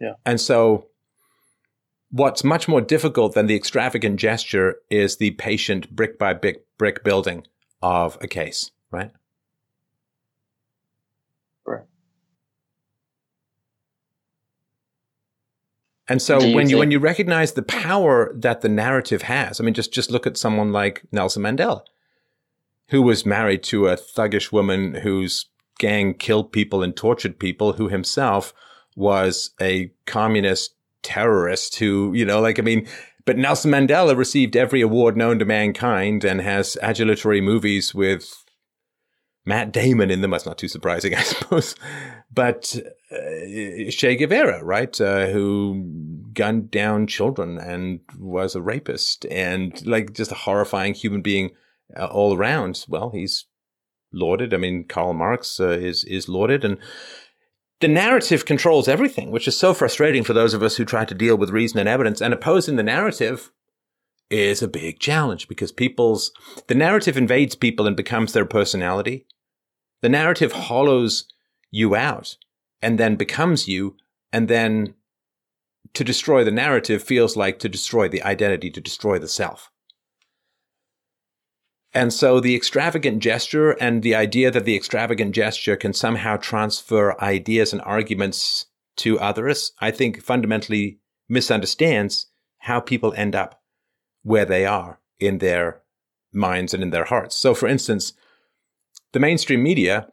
Yeah. 0.00 0.14
And 0.24 0.40
so 0.40 0.86
what's 2.12 2.44
much 2.44 2.68
more 2.68 2.80
difficult 2.80 3.34
than 3.34 3.46
the 3.46 3.56
extravagant 3.56 4.20
gesture 4.20 4.76
is 4.90 5.16
the 5.16 5.32
patient 5.32 5.90
brick 5.90 6.18
by 6.18 6.34
brick 6.34 6.64
brick 6.78 7.02
building 7.02 7.44
of 7.82 8.16
a 8.20 8.28
case, 8.28 8.70
right? 8.90 9.10
Right. 11.66 11.84
And 16.06 16.22
so 16.22 16.40
you 16.40 16.54
when 16.54 16.68
you 16.68 16.78
when 16.78 16.90
you 16.90 16.98
recognize 16.98 17.52
the 17.52 17.62
power 17.62 18.32
that 18.36 18.60
the 18.60 18.68
narrative 18.68 19.22
has, 19.22 19.58
I 19.58 19.64
mean, 19.64 19.74
just 19.74 19.92
just 19.92 20.10
look 20.10 20.26
at 20.26 20.36
someone 20.36 20.70
like 20.70 21.02
Nelson 21.10 21.42
Mandela, 21.42 21.80
who 22.90 23.02
was 23.02 23.26
married 23.26 23.62
to 23.64 23.88
a 23.88 23.96
thuggish 23.96 24.52
woman 24.52 24.96
whose 24.96 25.46
gang 25.78 26.14
killed 26.14 26.52
people 26.52 26.82
and 26.82 26.94
tortured 26.94 27.38
people, 27.38 27.72
who 27.72 27.88
himself 27.88 28.52
was 28.94 29.52
a 29.60 29.90
communist 30.04 30.74
terrorist 31.02 31.76
who, 31.76 32.12
you 32.14 32.24
know, 32.24 32.40
like 32.40 32.58
I 32.58 32.62
mean, 32.62 32.86
but 33.24 33.38
Nelson 33.38 33.70
Mandela 33.70 34.16
received 34.16 34.56
every 34.56 34.80
award 34.80 35.16
known 35.16 35.38
to 35.38 35.44
mankind 35.44 36.24
and 36.24 36.40
has 36.40 36.76
adulatory 36.82 37.42
movies 37.42 37.94
with 37.94 38.42
Matt 39.44 39.72
Damon 39.72 40.10
in 40.10 40.20
them. 40.20 40.30
That's 40.30 40.46
not 40.46 40.58
too 40.58 40.68
surprising, 40.68 41.14
I 41.16 41.22
suppose. 41.22 41.74
But 42.32 42.76
uh, 43.10 43.90
Che 43.90 44.16
Guevara, 44.16 44.64
right, 44.64 45.00
uh, 45.00 45.26
who 45.28 46.22
gunned 46.32 46.70
down 46.70 47.06
children 47.06 47.58
and 47.58 48.00
was 48.18 48.54
a 48.54 48.62
rapist 48.62 49.26
and 49.26 49.84
like 49.86 50.14
just 50.14 50.32
a 50.32 50.36
horrifying 50.36 50.94
human 50.94 51.22
being 51.22 51.50
uh, 51.96 52.06
all 52.06 52.36
around. 52.36 52.84
Well, 52.88 53.10
he's 53.10 53.46
lauded. 54.12 54.54
I 54.54 54.56
mean, 54.56 54.84
Karl 54.84 55.12
Marx 55.12 55.60
uh, 55.60 55.70
is 55.70 56.04
is 56.04 56.28
lauded, 56.28 56.64
and 56.64 56.78
the 57.82 57.88
narrative 57.88 58.46
controls 58.46 58.86
everything, 58.86 59.32
which 59.32 59.48
is 59.48 59.56
so 59.56 59.74
frustrating 59.74 60.22
for 60.22 60.32
those 60.32 60.54
of 60.54 60.62
us 60.62 60.76
who 60.76 60.84
try 60.84 61.04
to 61.04 61.14
deal 61.14 61.36
with 61.36 61.50
reason 61.50 61.80
and 61.80 61.88
evidence. 61.88 62.22
And 62.22 62.32
opposing 62.32 62.76
the 62.76 62.84
narrative 62.84 63.50
is 64.30 64.62
a 64.62 64.68
big 64.68 65.00
challenge 65.00 65.48
because 65.48 65.72
people's 65.72 66.30
the 66.68 66.76
narrative 66.76 67.16
invades 67.16 67.56
people 67.56 67.88
and 67.88 67.96
becomes 67.96 68.32
their 68.32 68.44
personality. 68.44 69.26
The 70.00 70.08
narrative 70.08 70.52
hollows 70.52 71.26
you 71.72 71.96
out 71.96 72.36
and 72.80 72.98
then 72.98 73.16
becomes 73.16 73.66
you, 73.66 73.96
and 74.32 74.46
then 74.46 74.94
to 75.94 76.04
destroy 76.04 76.44
the 76.44 76.52
narrative 76.52 77.02
feels 77.02 77.36
like 77.36 77.58
to 77.58 77.68
destroy 77.68 78.08
the 78.08 78.22
identity, 78.22 78.70
to 78.70 78.80
destroy 78.80 79.18
the 79.18 79.28
self. 79.28 79.71
And 81.94 82.12
so 82.12 82.40
the 82.40 82.56
extravagant 82.56 83.22
gesture 83.22 83.72
and 83.72 84.02
the 84.02 84.14
idea 84.14 84.50
that 84.50 84.64
the 84.64 84.76
extravagant 84.76 85.34
gesture 85.34 85.76
can 85.76 85.92
somehow 85.92 86.36
transfer 86.36 87.20
ideas 87.22 87.72
and 87.72 87.82
arguments 87.82 88.66
to 88.96 89.20
others, 89.20 89.72
I 89.80 89.90
think 89.90 90.22
fundamentally 90.22 90.98
misunderstands 91.28 92.26
how 92.58 92.80
people 92.80 93.12
end 93.16 93.34
up 93.34 93.60
where 94.22 94.44
they 94.44 94.64
are 94.64 95.00
in 95.18 95.38
their 95.38 95.82
minds 96.32 96.72
and 96.72 96.82
in 96.82 96.90
their 96.90 97.04
hearts. 97.04 97.36
So, 97.36 97.54
for 97.54 97.68
instance, 97.68 98.14
the 99.12 99.20
mainstream 99.20 99.62
media 99.62 100.08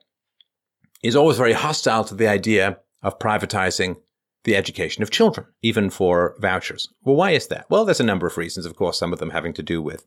is 1.01 1.15
always 1.15 1.37
very 1.37 1.53
hostile 1.53 2.03
to 2.05 2.15
the 2.15 2.27
idea 2.27 2.79
of 3.01 3.19
privatizing 3.19 3.97
the 4.43 4.55
education 4.55 5.03
of 5.03 5.11
children, 5.11 5.47
even 5.61 5.89
for 5.89 6.35
vouchers. 6.39 6.89
Well, 7.03 7.15
why 7.15 7.31
is 7.31 7.47
that? 7.47 7.65
Well, 7.69 7.85
there's 7.85 7.99
a 7.99 8.05
number 8.05 8.27
of 8.27 8.37
reasons, 8.37 8.65
of 8.65 8.75
course, 8.75 8.97
some 8.97 9.13
of 9.13 9.19
them 9.19 9.29
having 9.29 9.53
to 9.53 9.63
do 9.63 9.81
with 9.81 10.05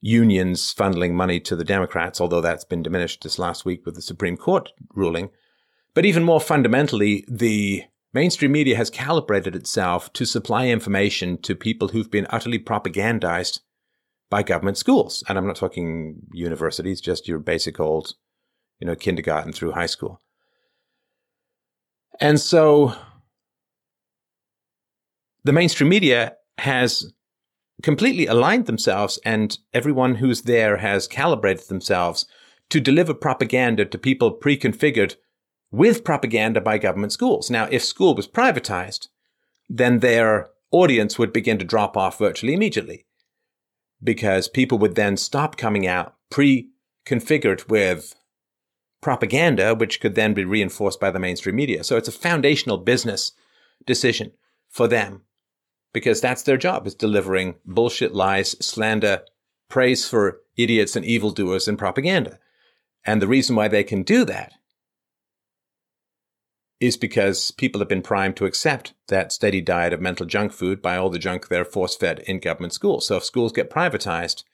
unions 0.00 0.74
funneling 0.74 1.12
money 1.12 1.40
to 1.40 1.56
the 1.56 1.64
Democrats, 1.64 2.20
although 2.20 2.40
that's 2.40 2.64
been 2.64 2.82
diminished 2.82 3.22
this 3.22 3.38
last 3.38 3.64
week 3.64 3.84
with 3.84 3.94
the 3.94 4.02
Supreme 4.02 4.36
Court 4.36 4.70
ruling. 4.94 5.30
But 5.94 6.04
even 6.04 6.22
more 6.22 6.40
fundamentally, 6.40 7.24
the 7.28 7.84
mainstream 8.12 8.52
media 8.52 8.76
has 8.76 8.90
calibrated 8.90 9.56
itself 9.56 10.12
to 10.14 10.24
supply 10.24 10.68
information 10.68 11.38
to 11.42 11.54
people 11.54 11.88
who've 11.88 12.10
been 12.10 12.26
utterly 12.30 12.58
propagandized 12.58 13.60
by 14.30 14.42
government 14.42 14.76
schools. 14.76 15.24
And 15.28 15.38
I'm 15.38 15.46
not 15.46 15.56
talking 15.56 16.16
universities, 16.32 17.00
just 17.00 17.28
your 17.28 17.38
basic 17.38 17.80
old, 17.80 18.14
you 18.80 18.86
know, 18.86 18.96
kindergarten 18.96 19.52
through 19.52 19.72
high 19.72 19.86
school. 19.86 20.20
And 22.20 22.40
so 22.40 22.94
the 25.44 25.52
mainstream 25.52 25.88
media 25.88 26.36
has 26.58 27.12
completely 27.86 28.26
aligned 28.26 28.66
themselves 28.66 29.16
and 29.24 29.58
everyone 29.72 30.16
who's 30.16 30.42
there 30.42 30.78
has 30.78 31.06
calibrated 31.06 31.68
themselves 31.68 32.26
to 32.68 32.80
deliver 32.80 33.14
propaganda 33.14 33.84
to 33.84 33.96
people 33.96 34.32
pre-configured 34.32 35.14
with 35.70 36.02
propaganda 36.02 36.60
by 36.60 36.78
government 36.78 37.12
schools. 37.12 37.48
Now, 37.48 37.68
if 37.70 37.84
school 37.84 38.16
was 38.16 38.26
privatized, 38.26 39.06
then 39.68 40.00
their 40.00 40.48
audience 40.72 41.16
would 41.16 41.32
begin 41.32 41.60
to 41.60 41.64
drop 41.64 41.96
off 41.96 42.18
virtually 42.18 42.54
immediately 42.54 43.06
because 44.02 44.48
people 44.48 44.78
would 44.78 44.96
then 44.96 45.16
stop 45.16 45.56
coming 45.56 45.86
out 45.86 46.16
pre-configured 46.28 47.68
with 47.68 48.16
propaganda, 49.00 49.76
which 49.76 50.00
could 50.00 50.16
then 50.16 50.34
be 50.34 50.44
reinforced 50.44 50.98
by 50.98 51.12
the 51.12 51.20
mainstream 51.20 51.54
media. 51.54 51.84
So 51.84 51.96
it's 51.96 52.08
a 52.08 52.22
foundational 52.26 52.78
business 52.78 53.30
decision 53.86 54.32
for 54.68 54.88
them 54.88 55.22
because 55.96 56.20
that's 56.20 56.42
their 56.42 56.58
job 56.58 56.86
is 56.86 56.94
delivering 56.94 57.54
bullshit 57.64 58.12
lies, 58.14 58.50
slander, 58.60 59.22
praise 59.70 60.06
for 60.06 60.42
idiots 60.54 60.94
and 60.94 61.06
evildoers 61.06 61.66
and 61.66 61.78
propaganda. 61.78 62.38
And 63.06 63.22
the 63.22 63.26
reason 63.26 63.56
why 63.56 63.68
they 63.68 63.82
can 63.82 64.02
do 64.02 64.26
that 64.26 64.52
is 66.80 66.98
because 66.98 67.50
people 67.52 67.78
have 67.78 67.88
been 67.88 68.02
primed 68.02 68.36
to 68.36 68.44
accept 68.44 68.92
that 69.08 69.32
steady 69.32 69.62
diet 69.62 69.94
of 69.94 70.02
mental 70.02 70.26
junk 70.26 70.52
food 70.52 70.82
by 70.82 70.98
all 70.98 71.08
the 71.08 71.18
junk 71.18 71.48
they're 71.48 71.64
force 71.64 71.96
fed 71.96 72.18
in 72.26 72.40
government 72.40 72.74
schools. 72.74 73.06
So 73.06 73.16
if 73.16 73.24
schools 73.24 73.52
get 73.52 73.70
privatized, 73.70 74.44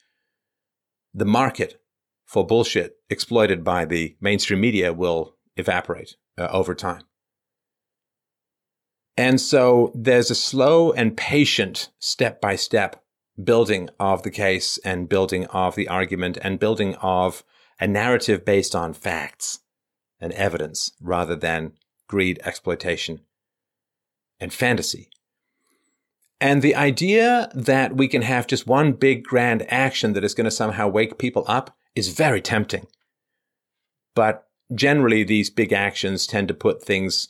the 1.13 1.25
market 1.25 1.83
for 2.25 2.47
bullshit 2.47 2.99
exploited 3.11 3.65
by 3.65 3.85
the 3.85 4.15
mainstream 4.21 4.61
media 4.61 4.93
will 4.93 5.35
evaporate 5.57 6.15
uh, 6.39 6.47
over 6.53 6.77
time. 6.77 7.03
And 9.17 9.41
so 9.41 9.93
there's 9.95 10.31
a 10.31 10.35
slow 10.35 10.93
and 10.93 11.17
patient 11.17 11.91
step 11.99 12.41
by 12.41 12.57
step 12.57 13.03
building 13.43 13.89
of 13.99 14.23
the 14.23 14.31
case 14.31 14.79
and 14.85 15.09
building 15.09 15.47
of 15.47 15.75
the 15.75 15.89
argument 15.89 16.39
and 16.43 16.59
building 16.59 16.95
of 16.97 17.45
a 17.81 17.87
narrative 17.87 18.45
based 18.45 18.75
on 18.75 18.93
facts 18.93 19.61
and 20.21 20.33
evidence 20.33 20.93
rather 21.01 21.37
than 21.37 21.73
greed, 22.09 22.41
exploitation, 22.45 23.21
and 24.39 24.53
fantasy. 24.53 25.09
And 26.41 26.61
the 26.61 26.75
idea 26.75 27.51
that 27.55 27.97
we 27.97 28.09
can 28.09 28.23
have 28.23 28.47
just 28.47 28.67
one 28.67 28.93
big 28.93 29.25
grand 29.25 29.65
action 29.73 30.13
that 30.15 30.25
is 30.25 30.35
going 30.35 30.45
to 30.45 30.51
somehow 30.51 30.89
wake 30.89 31.19
people 31.19 31.45
up 31.47 31.77
is 31.95 32.09
very 32.09 32.41
tempting. 32.41 32.87
But 34.15 34.49
generally, 34.75 35.23
these 35.23 35.51
big 35.51 35.73
actions 35.73 36.27
tend 36.27 36.49
to 36.49 36.55
put 36.55 36.83
things 36.83 37.29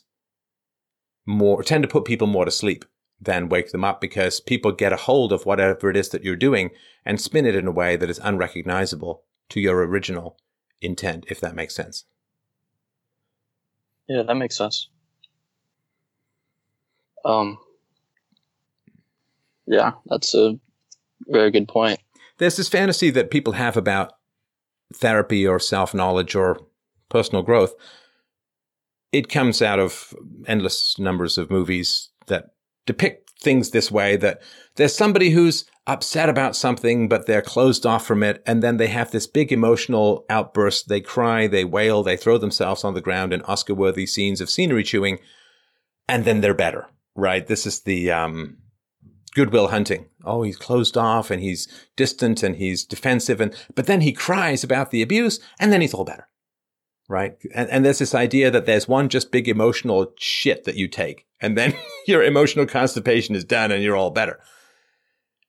more, 1.25 1.63
tend 1.63 1.83
to 1.83 1.87
put 1.87 2.05
people 2.05 2.27
more 2.27 2.45
to 2.45 2.51
sleep 2.51 2.85
than 3.21 3.49
wake 3.49 3.71
them 3.71 3.83
up 3.83 4.01
because 4.01 4.39
people 4.39 4.71
get 4.71 4.93
a 4.93 4.97
hold 4.97 5.31
of 5.31 5.45
whatever 5.45 5.89
it 5.89 5.95
is 5.95 6.09
that 6.09 6.23
you're 6.23 6.35
doing 6.35 6.71
and 7.05 7.21
spin 7.21 7.45
it 7.45 7.55
in 7.55 7.67
a 7.67 7.71
way 7.71 7.95
that 7.95 8.09
is 8.09 8.19
unrecognizable 8.19 9.23
to 9.49 9.59
your 9.59 9.85
original 9.85 10.37
intent, 10.81 11.25
if 11.29 11.39
that 11.39 11.55
makes 11.55 11.75
sense. 11.75 12.05
Yeah, 14.07 14.23
that 14.23 14.35
makes 14.35 14.57
sense. 14.57 14.89
Um, 17.23 17.57
yeah, 19.65 19.93
that's 20.07 20.35
a 20.35 20.59
very 21.27 21.51
good 21.51 21.67
point. 21.67 21.99
There's 22.37 22.57
this 22.57 22.67
fantasy 22.67 23.09
that 23.11 23.31
people 23.31 23.53
have 23.53 23.77
about 23.77 24.13
therapy 24.93 25.47
or 25.47 25.59
self 25.59 25.93
knowledge 25.93 26.35
or 26.35 26.59
personal 27.09 27.43
growth. 27.43 27.73
It 29.13 29.29
comes 29.29 29.61
out 29.61 29.79
of 29.79 30.13
endless 30.47 30.99
numbers 30.99 31.37
of 31.37 31.49
movies 31.49 32.09
that 32.27 32.47
depict 32.85 33.23
things 33.39 33.71
this 33.71 33.91
way 33.91 34.17
that 34.17 34.41
there's 34.75 34.95
somebody 34.95 35.29
who's 35.29 35.65
upset 35.85 36.29
about 36.29 36.55
something, 36.55 37.07
but 37.07 37.25
they're 37.25 37.41
closed 37.41 37.85
off 37.85 38.05
from 38.05 38.23
it. 38.23 38.41
And 38.45 38.63
then 38.63 38.77
they 38.77 38.87
have 38.87 39.11
this 39.11 39.27
big 39.27 39.51
emotional 39.51 40.25
outburst. 40.29 40.87
They 40.87 41.01
cry, 41.01 41.47
they 41.47 41.65
wail, 41.65 42.03
they 42.03 42.17
throw 42.17 42.37
themselves 42.37 42.83
on 42.83 42.93
the 42.93 43.01
ground 43.01 43.33
in 43.33 43.41
Oscar 43.43 43.75
worthy 43.75 44.07
scenes 44.07 44.41
of 44.41 44.49
scenery 44.49 44.83
chewing. 44.83 45.19
And 46.07 46.25
then 46.25 46.41
they're 46.41 46.53
better, 46.53 46.87
right? 47.15 47.45
This 47.45 47.65
is 47.65 47.81
the, 47.81 48.11
um, 48.11 48.57
Good 49.35 49.51
Will 49.51 49.69
Hunting. 49.69 50.09
Oh, 50.23 50.43
he's 50.43 50.57
closed 50.57 50.95
off 50.95 51.31
and 51.31 51.41
he's 51.41 51.67
distant 51.95 52.43
and 52.43 52.55
he's 52.55 52.85
defensive. 52.85 53.41
And, 53.41 53.55
but 53.75 53.87
then 53.87 54.01
he 54.01 54.13
cries 54.13 54.63
about 54.63 54.91
the 54.91 55.01
abuse 55.01 55.39
and 55.59 55.73
then 55.73 55.81
he's 55.81 55.93
all 55.93 56.05
better. 56.05 56.27
Right. 57.09 57.37
And, 57.53 57.69
and 57.69 57.85
there's 57.85 57.99
this 57.99 58.15
idea 58.15 58.49
that 58.49 58.65
there's 58.65 58.87
one 58.87 59.09
just 59.09 59.31
big 59.31 59.47
emotional 59.47 60.13
shit 60.17 60.63
that 60.63 60.75
you 60.75 60.87
take 60.87 61.25
and 61.41 61.57
then 61.57 61.73
your 62.07 62.23
emotional 62.23 62.65
constipation 62.65 63.35
is 63.35 63.43
done 63.43 63.71
and 63.71 63.83
you're 63.83 63.95
all 63.95 64.11
better. 64.11 64.39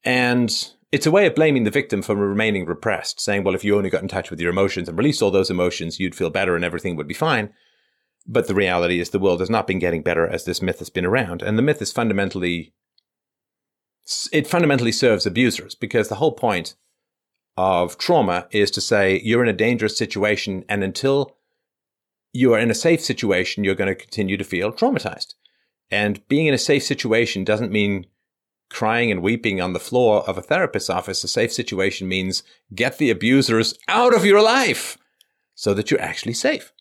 And 0.05 0.53
it's 0.93 1.07
a 1.07 1.11
way 1.11 1.27
of 1.27 1.35
blaming 1.35 1.65
the 1.65 1.71
victim 1.71 2.03
for 2.03 2.15
remaining 2.15 2.67
repressed, 2.67 3.21
saying, 3.21 3.43
well, 3.43 3.55
if 3.55 3.65
you 3.65 3.77
only 3.77 3.91
got 3.91 4.03
in 4.03 4.09
touch 4.09 4.31
with 4.31 4.41
your 4.41 4.51
emotions 4.51 4.89
and 4.89 4.99
released 4.99 5.23
all 5.23 5.31
those 5.31 5.51
emotions, 5.51 5.99
you'd 5.99 6.15
feel 6.15 6.31
better 6.31 6.55
and 6.55 6.65
everything 6.65 6.97
would 6.97 7.09
be 7.09 7.15
fine. 7.15 7.53
But 8.27 8.49
the 8.49 8.55
reality 8.55 9.01
is 9.01 9.11
the 9.11 9.19
world 9.19 9.41
has 9.41 9.51
not 9.51 9.67
been 9.67 9.79
getting 9.79 10.03
better 10.03 10.27
as 10.27 10.45
this 10.45 10.63
myth 10.63 10.79
has 10.79 10.91
been 10.91 11.05
around. 11.05 11.43
And 11.43 11.59
the 11.59 11.63
myth 11.63 11.81
is 11.81 11.93
fundamentally, 11.93 12.75
it 14.33 14.47
fundamentally 14.47 14.93
serves 14.93 15.27
abusers 15.27 15.75
because 15.75 16.09
the 16.09 16.17
whole 16.17 16.33
point 16.33 16.75
of 17.57 17.99
trauma 17.99 18.47
is 18.51 18.71
to 18.73 18.81
say 18.81 19.21
you're 19.25 19.43
in 19.43 19.49
a 19.49 19.53
dangerous 19.53 19.97
situation 19.97 20.65
and 20.69 20.83
until 20.83 21.37
you 22.35 22.53
are 22.53 22.59
in 22.59 22.71
a 22.71 22.75
safe 22.75 23.01
situation, 23.01 23.65
you're 23.65 23.75
going 23.75 23.89
to 23.89 23.95
continue 23.95 24.37
to 24.37 24.45
feel 24.45 24.73
traumatized. 24.73 25.35
And 25.91 26.27
being 26.29 26.47
in 26.47 26.55
a 26.55 26.59
safe 26.59 26.83
situation 26.83 27.45
doesn't 27.45 27.73
mean 27.73 28.07
crying 28.69 29.11
and 29.11 29.23
weeping 29.23 29.61
on 29.61 29.73
the 29.73 29.79
floor 29.79 30.29
of 30.29 30.37
a 30.37 30.43
therapist's 30.43 30.91
office. 30.91 31.23
A 31.23 31.29
safe 31.29 31.53
situation 31.53 32.09
means 32.09 32.43
get 32.75 32.99
the 32.99 33.11
abusers 33.11 33.79
out 33.87 34.13
of 34.13 34.25
your 34.25 34.43
life 34.43 34.99
so 35.55 35.73
that 35.75 35.91
you're 35.91 36.01
actually 36.01 36.35
safe. 36.35 36.73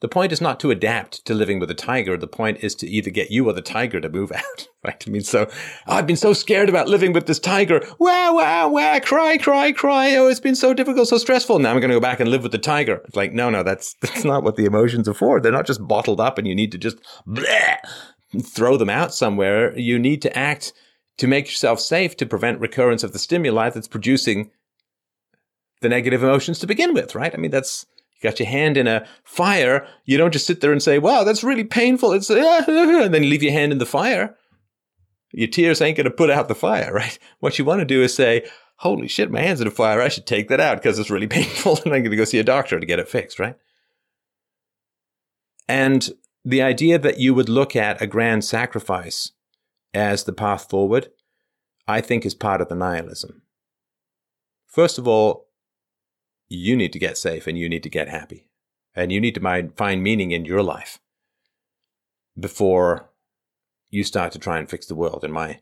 The 0.00 0.08
point 0.08 0.32
is 0.32 0.40
not 0.40 0.58
to 0.60 0.70
adapt 0.70 1.26
to 1.26 1.34
living 1.34 1.60
with 1.60 1.70
a 1.70 1.74
tiger. 1.74 2.16
The 2.16 2.26
point 2.26 2.64
is 2.64 2.74
to 2.76 2.86
either 2.86 3.10
get 3.10 3.30
you 3.30 3.46
or 3.46 3.52
the 3.52 3.60
tiger 3.60 4.00
to 4.00 4.08
move 4.08 4.32
out, 4.34 4.68
right? 4.82 5.02
I 5.06 5.10
mean, 5.10 5.22
so 5.22 5.46
oh, 5.86 5.94
I've 5.94 6.06
been 6.06 6.16
so 6.16 6.32
scared 6.32 6.70
about 6.70 6.88
living 6.88 7.12
with 7.12 7.26
this 7.26 7.38
tiger. 7.38 7.84
Wow, 7.98 8.36
wow, 8.36 8.68
wow, 8.68 8.98
cry, 9.00 9.36
cry, 9.36 9.72
cry. 9.72 10.16
Oh, 10.16 10.26
it's 10.28 10.40
been 10.40 10.54
so 10.54 10.72
difficult, 10.72 11.08
so 11.08 11.18
stressful. 11.18 11.58
Now 11.58 11.70
I'm 11.70 11.80
going 11.80 11.90
to 11.90 11.96
go 11.96 12.00
back 12.00 12.20
and 12.20 12.30
live 12.30 12.42
with 12.42 12.52
the 12.52 12.58
tiger. 12.58 13.02
It's 13.04 13.16
like, 13.16 13.34
no, 13.34 13.50
no, 13.50 13.62
that's, 13.62 13.94
that's 14.00 14.24
not 14.24 14.42
what 14.42 14.56
the 14.56 14.64
emotions 14.64 15.06
are 15.06 15.14
for. 15.14 15.38
They're 15.38 15.52
not 15.52 15.66
just 15.66 15.86
bottled 15.86 16.20
up 16.20 16.38
and 16.38 16.48
you 16.48 16.54
need 16.54 16.72
to 16.72 16.78
just 16.78 16.96
bleh, 17.26 17.76
throw 18.42 18.78
them 18.78 18.90
out 18.90 19.12
somewhere. 19.12 19.78
You 19.78 19.98
need 19.98 20.22
to 20.22 20.36
act 20.36 20.72
to 21.18 21.26
make 21.26 21.46
yourself 21.46 21.78
safe 21.78 22.16
to 22.16 22.24
prevent 22.24 22.60
recurrence 22.60 23.04
of 23.04 23.12
the 23.12 23.18
stimuli 23.18 23.68
that's 23.68 23.88
producing 23.88 24.50
the 25.82 25.88
negative 25.90 26.22
emotions 26.22 26.58
to 26.58 26.66
begin 26.66 26.94
with, 26.94 27.14
right? 27.14 27.34
I 27.34 27.36
mean, 27.36 27.50
that's, 27.50 27.84
you 28.20 28.28
got 28.28 28.38
your 28.38 28.48
hand 28.48 28.76
in 28.76 28.86
a 28.86 29.06
fire, 29.24 29.86
you 30.04 30.18
don't 30.18 30.32
just 30.32 30.46
sit 30.46 30.60
there 30.60 30.72
and 30.72 30.82
say, 30.82 30.98
wow, 30.98 31.24
that's 31.24 31.42
really 31.42 31.64
painful. 31.64 32.12
It's, 32.12 32.28
and 32.30 33.14
then 33.14 33.22
you 33.22 33.30
leave 33.30 33.42
your 33.42 33.52
hand 33.52 33.72
in 33.72 33.78
the 33.78 33.86
fire. 33.86 34.36
Your 35.32 35.48
tears 35.48 35.80
ain't 35.80 35.96
going 35.96 36.04
to 36.04 36.10
put 36.10 36.30
out 36.30 36.48
the 36.48 36.54
fire, 36.54 36.92
right? 36.94 37.18
What 37.38 37.58
you 37.58 37.64
want 37.64 37.80
to 37.80 37.86
do 37.86 38.02
is 38.02 38.14
say, 38.14 38.46
holy 38.76 39.08
shit, 39.08 39.30
my 39.30 39.40
hand's 39.40 39.60
in 39.60 39.66
a 39.66 39.70
fire. 39.70 40.00
I 40.00 40.08
should 40.08 40.26
take 40.26 40.48
that 40.48 40.60
out 40.60 40.76
because 40.76 40.98
it's 40.98 41.10
really 41.10 41.26
painful 41.28 41.78
and 41.84 41.94
I'm 41.94 42.02
going 42.02 42.10
to 42.10 42.16
go 42.16 42.24
see 42.24 42.38
a 42.38 42.44
doctor 42.44 42.78
to 42.78 42.86
get 42.86 42.98
it 42.98 43.08
fixed, 43.08 43.38
right? 43.38 43.56
And 45.68 46.10
the 46.44 46.62
idea 46.62 46.98
that 46.98 47.20
you 47.20 47.32
would 47.32 47.48
look 47.48 47.76
at 47.76 48.02
a 48.02 48.06
grand 48.06 48.44
sacrifice 48.44 49.32
as 49.94 50.24
the 50.24 50.32
path 50.32 50.68
forward, 50.68 51.08
I 51.86 52.00
think 52.00 52.26
is 52.26 52.34
part 52.34 52.60
of 52.60 52.68
the 52.68 52.74
nihilism. 52.74 53.42
First 54.66 54.98
of 54.98 55.06
all, 55.08 55.46
you 56.50 56.76
need 56.76 56.92
to 56.92 56.98
get 56.98 57.16
safe 57.16 57.46
and 57.46 57.56
you 57.56 57.68
need 57.68 57.82
to 57.84 57.88
get 57.88 58.08
happy. 58.08 58.48
And 58.94 59.12
you 59.12 59.20
need 59.20 59.36
to 59.36 59.70
find 59.76 60.02
meaning 60.02 60.32
in 60.32 60.44
your 60.44 60.62
life 60.62 60.98
before 62.38 63.10
you 63.88 64.02
start 64.04 64.32
to 64.32 64.38
try 64.38 64.58
and 64.58 64.68
fix 64.68 64.86
the 64.86 64.96
world, 64.96 65.24
in 65.24 65.30
my 65.30 65.60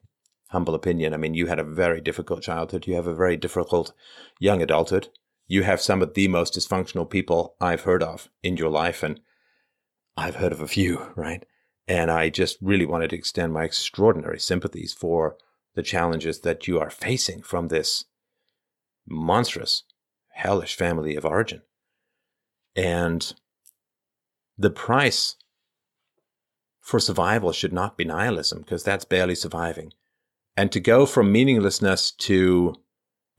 humble 0.49 0.75
opinion. 0.75 1.13
I 1.13 1.19
mean, 1.19 1.35
you 1.35 1.47
had 1.47 1.59
a 1.59 1.65
very 1.65 2.01
difficult 2.01 2.43
childhood. 2.43 2.87
You 2.87 2.95
have 2.95 3.07
a 3.07 3.15
very 3.15 3.37
difficult 3.37 3.93
young 4.41 4.63
adulthood. 4.63 5.09
You 5.47 5.63
have 5.63 5.81
some 5.81 6.03
of 6.03 6.15
the 6.15 6.27
most 6.27 6.55
dysfunctional 6.55 7.09
people 7.09 7.55
I've 7.61 7.83
heard 7.83 8.03
of 8.03 8.29
in 8.43 8.57
your 8.57 8.71
life. 8.71 9.03
And 9.03 9.21
I've 10.17 10.37
heard 10.37 10.53
of 10.53 10.63
a 10.63 10.69
few, 10.69 11.13
right? 11.15 11.45
And 11.87 12.11
I 12.11 12.31
just 12.31 12.57
really 12.63 12.87
wanted 12.87 13.11
to 13.11 13.17
extend 13.17 13.53
my 13.53 13.65
extraordinary 13.65 14.41
sympathies 14.41 14.95
for 14.95 15.37
the 15.75 15.83
challenges 15.83 16.41
that 16.41 16.67
you 16.67 16.81
are 16.81 16.91
facing 16.91 17.43
from 17.43 17.69
this 17.69 18.07
monstrous 19.07 19.85
hellish 20.39 20.77
family 20.77 21.17
of 21.17 21.25
origin. 21.25 21.63
And 22.77 23.35
the 24.57 24.71
price 24.71 25.37
for 26.81 27.01
survival 27.01 27.53
should 27.53 27.73
not 27.73 27.97
be 27.97 28.05
nihilism 28.05 28.61
because 28.61 28.85
that's 28.85 29.05
barely 29.05 29.35
surviving. 29.35 29.93
And 30.57 30.71
to 30.73 30.81
go 30.81 31.07
from 31.07 31.33
meaninglessness 31.33 32.13
to 32.13 32.77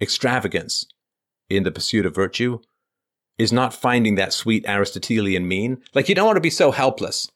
extravagance 0.02 0.86
in 1.50 1.64
the 1.64 1.72
pursuit 1.72 2.06
of 2.06 2.14
virtue 2.14 2.60
is 3.38 3.54
not 3.54 3.74
finding 3.74 4.16
that 4.16 4.34
sweet 4.34 4.66
Aristotelian 4.68 5.48
mean. 5.48 5.82
Like 5.96 6.10
you 6.10 6.16
don't 6.16 6.28
want 6.28 6.38
to 6.38 6.42
be 6.42 6.50
so 6.50 6.72
helpless 6.72 7.32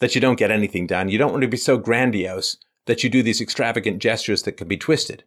that 0.00 0.14
you 0.14 0.20
don't 0.20 0.38
get 0.38 0.50
anything 0.50 0.86
done. 0.86 1.08
You 1.08 1.16
don't 1.16 1.32
want 1.32 1.42
to 1.42 1.48
be 1.48 1.56
so 1.56 1.78
grandiose 1.78 2.58
that 2.86 3.02
you 3.02 3.08
do 3.08 3.22
these 3.22 3.40
extravagant 3.40 4.00
gestures 4.00 4.42
that 4.42 4.58
can 4.58 4.68
be 4.68 4.76
twisted. 4.76 5.24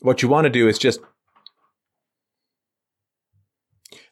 What 0.00 0.22
you 0.22 0.28
want 0.28 0.46
to 0.46 0.50
do 0.50 0.68
is 0.68 0.78
just 0.78 1.00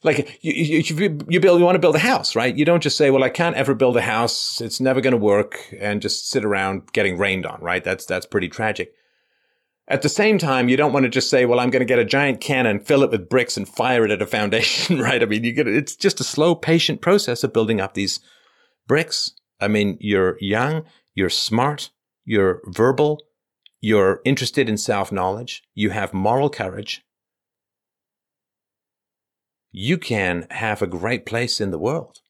like 0.02 0.38
you, 0.42 0.52
you, 0.52 1.24
you 1.28 1.40
build, 1.40 1.58
you 1.60 1.64
want 1.64 1.74
to 1.74 1.80
build 1.80 1.96
a 1.96 2.00
house, 2.00 2.34
right? 2.34 2.56
You 2.56 2.64
don't 2.64 2.82
just 2.82 2.96
say, 2.96 3.10
well, 3.10 3.24
I 3.24 3.28
can't 3.28 3.56
ever 3.56 3.74
build 3.74 3.96
a 3.96 4.02
house. 4.02 4.60
It's 4.60 4.80
never 4.80 5.00
going 5.00 5.12
to 5.12 5.18
work 5.18 5.74
and 5.78 6.00
just 6.00 6.28
sit 6.28 6.44
around 6.44 6.92
getting 6.92 7.18
rained 7.18 7.44
on, 7.44 7.60
right? 7.60 7.84
That's, 7.84 8.06
that's 8.06 8.26
pretty 8.26 8.48
tragic. 8.48 8.94
At 9.88 10.02
the 10.02 10.08
same 10.08 10.38
time, 10.38 10.68
you 10.68 10.76
don't 10.76 10.92
want 10.92 11.04
to 11.04 11.10
just 11.10 11.28
say, 11.28 11.44
well, 11.44 11.60
I'm 11.60 11.70
going 11.70 11.80
to 11.80 11.86
get 11.86 11.98
a 11.98 12.04
giant 12.04 12.40
cannon, 12.40 12.80
fill 12.80 13.02
it 13.02 13.10
with 13.10 13.28
bricks 13.28 13.56
and 13.56 13.68
fire 13.68 14.04
it 14.04 14.10
at 14.10 14.22
a 14.22 14.26
foundation, 14.26 14.98
right? 15.00 15.22
I 15.22 15.26
mean, 15.26 15.44
you 15.44 15.52
get 15.52 15.66
it's 15.66 15.96
just 15.96 16.20
a 16.20 16.24
slow, 16.24 16.54
patient 16.54 17.02
process 17.02 17.44
of 17.44 17.52
building 17.52 17.80
up 17.80 17.94
these 17.94 18.20
bricks. 18.86 19.32
I 19.60 19.68
mean, 19.68 19.98
you're 20.00 20.38
young, 20.40 20.84
you're 21.14 21.28
smart, 21.28 21.90
you're 22.24 22.62
verbal, 22.66 23.20
you're 23.80 24.20
interested 24.24 24.68
in 24.68 24.78
self 24.78 25.12
knowledge, 25.12 25.62
you 25.74 25.90
have 25.90 26.14
moral 26.14 26.48
courage, 26.48 27.02
you 29.72 29.98
can 29.98 30.46
have 30.50 30.82
a 30.82 30.86
great 30.86 31.26
place 31.26 31.60
in 31.60 31.70
the 31.70 31.78
world. 31.78 32.20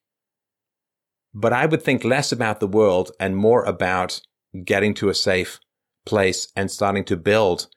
But 1.33 1.53
I 1.53 1.65
would 1.65 1.81
think 1.81 2.03
less 2.03 2.31
about 2.31 2.59
the 2.59 2.67
world 2.67 3.11
and 3.19 3.35
more 3.35 3.63
about 3.63 4.21
getting 4.65 4.93
to 4.95 5.09
a 5.09 5.15
safe 5.15 5.59
place 6.05 6.49
and 6.55 6.69
starting 6.69 7.05
to 7.05 7.15
build 7.15 7.67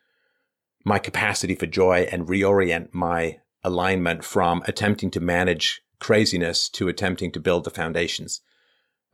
my 0.85 0.99
capacity 0.99 1.55
for 1.55 1.67
joy 1.67 2.07
and 2.11 2.27
reorient 2.27 2.93
my 2.93 3.39
alignment 3.63 4.25
from 4.25 4.63
attempting 4.67 5.11
to 5.13 5.21
manage 5.21 5.83
craziness 5.99 6.69
to 6.69 6.89
attempting 6.89 7.33
to 7.33 7.41
build 7.41 7.65
the 7.65 7.71
foundations 7.71 8.41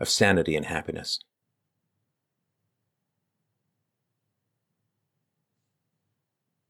of 0.01 0.09
sanity 0.09 0.57
and 0.57 0.67
happiness. 0.67 1.21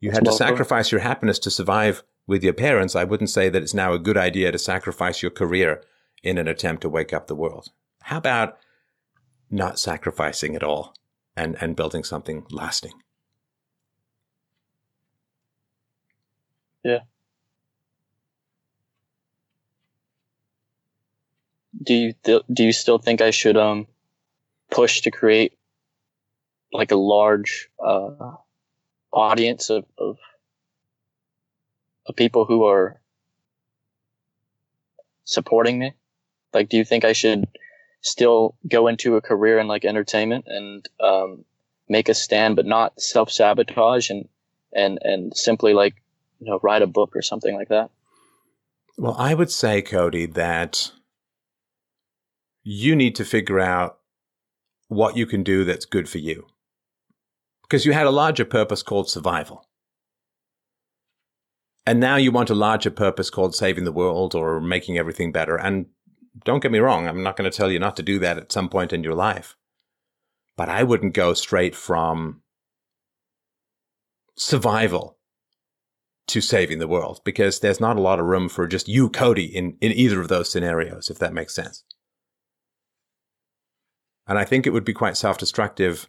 You 0.00 0.10
had 0.10 0.24
to 0.24 0.32
sacrifice 0.32 0.90
your 0.90 1.02
happiness 1.02 1.38
to 1.40 1.50
survive 1.50 2.02
with 2.30 2.44
your 2.44 2.52
parents, 2.52 2.94
I 2.94 3.02
wouldn't 3.02 3.28
say 3.28 3.48
that 3.48 3.60
it's 3.60 3.74
now 3.74 3.92
a 3.92 3.98
good 3.98 4.16
idea 4.16 4.52
to 4.52 4.58
sacrifice 4.58 5.20
your 5.20 5.32
career 5.32 5.82
in 6.22 6.38
an 6.38 6.46
attempt 6.46 6.82
to 6.82 6.88
wake 6.88 7.12
up 7.12 7.26
the 7.26 7.34
world. 7.34 7.72
How 8.02 8.18
about 8.18 8.56
not 9.50 9.80
sacrificing 9.80 10.54
at 10.54 10.62
all 10.62 10.94
and, 11.36 11.56
and 11.60 11.74
building 11.74 12.04
something 12.04 12.46
lasting? 12.52 12.92
Yeah. 16.84 17.00
Do 21.82 21.94
you 21.94 22.12
th- 22.22 22.44
do 22.52 22.62
you 22.62 22.72
still 22.72 22.98
think 22.98 23.20
I 23.20 23.32
should 23.32 23.56
um 23.56 23.88
push 24.70 25.00
to 25.00 25.10
create 25.10 25.58
like 26.72 26.92
a 26.92 26.96
large 26.96 27.68
uh, 27.84 28.36
audience 29.12 29.68
of, 29.68 29.84
of 29.98 30.16
of 32.06 32.16
people 32.16 32.44
who 32.44 32.64
are 32.64 33.00
supporting 35.24 35.78
me? 35.78 35.94
Like, 36.52 36.68
do 36.68 36.76
you 36.76 36.84
think 36.84 37.04
I 37.04 37.12
should 37.12 37.46
still 38.02 38.56
go 38.68 38.88
into 38.88 39.16
a 39.16 39.20
career 39.20 39.58
in 39.58 39.68
like 39.68 39.84
entertainment 39.84 40.46
and 40.48 40.88
um, 41.00 41.44
make 41.88 42.08
a 42.08 42.14
stand, 42.14 42.56
but 42.56 42.66
not 42.66 43.00
self 43.00 43.30
sabotage 43.30 44.10
and 44.10 44.28
and 44.72 44.98
and 45.02 45.36
simply 45.36 45.74
like 45.74 45.94
you 46.40 46.50
know 46.50 46.60
write 46.62 46.82
a 46.82 46.86
book 46.86 47.14
or 47.14 47.22
something 47.22 47.54
like 47.54 47.68
that? 47.68 47.90
Well, 48.96 49.16
I 49.18 49.34
would 49.34 49.50
say, 49.50 49.80
Cody, 49.80 50.26
that 50.26 50.92
you 52.62 52.94
need 52.94 53.14
to 53.16 53.24
figure 53.24 53.60
out 53.60 53.98
what 54.88 55.16
you 55.16 55.24
can 55.24 55.42
do 55.42 55.64
that's 55.64 55.84
good 55.84 56.08
for 56.08 56.18
you. 56.18 56.46
Because 57.62 57.86
you 57.86 57.92
had 57.92 58.06
a 58.06 58.10
larger 58.10 58.44
purpose 58.44 58.82
called 58.82 59.08
survival. 59.08 59.64
And 61.86 61.98
now 61.98 62.16
you 62.16 62.30
want 62.30 62.50
a 62.50 62.54
larger 62.54 62.90
purpose 62.90 63.30
called 63.30 63.54
saving 63.54 63.84
the 63.84 63.92
world 63.92 64.34
or 64.34 64.60
making 64.60 64.98
everything 64.98 65.32
better. 65.32 65.56
And 65.56 65.86
don't 66.44 66.62
get 66.62 66.72
me 66.72 66.78
wrong, 66.78 67.08
I'm 67.08 67.22
not 67.22 67.36
going 67.36 67.50
to 67.50 67.56
tell 67.56 67.70
you 67.70 67.78
not 67.78 67.96
to 67.96 68.02
do 68.02 68.18
that 68.18 68.36
at 68.36 68.52
some 68.52 68.68
point 68.68 68.92
in 68.92 69.02
your 69.02 69.14
life. 69.14 69.56
But 70.56 70.68
I 70.68 70.82
wouldn't 70.82 71.14
go 71.14 71.34
straight 71.34 71.74
from 71.74 72.42
survival 74.36 75.18
to 76.28 76.40
saving 76.40 76.78
the 76.78 76.88
world 76.88 77.20
because 77.24 77.60
there's 77.60 77.80
not 77.80 77.96
a 77.96 78.00
lot 78.00 78.20
of 78.20 78.26
room 78.26 78.48
for 78.48 78.66
just 78.66 78.88
you, 78.88 79.08
Cody, 79.08 79.44
in, 79.44 79.76
in 79.80 79.90
either 79.92 80.20
of 80.20 80.28
those 80.28 80.50
scenarios, 80.50 81.10
if 81.10 81.18
that 81.18 81.34
makes 81.34 81.54
sense. 81.54 81.84
And 84.28 84.38
I 84.38 84.44
think 84.44 84.66
it 84.66 84.70
would 84.70 84.84
be 84.84 84.92
quite 84.92 85.16
self 85.16 85.38
destructive 85.38 86.08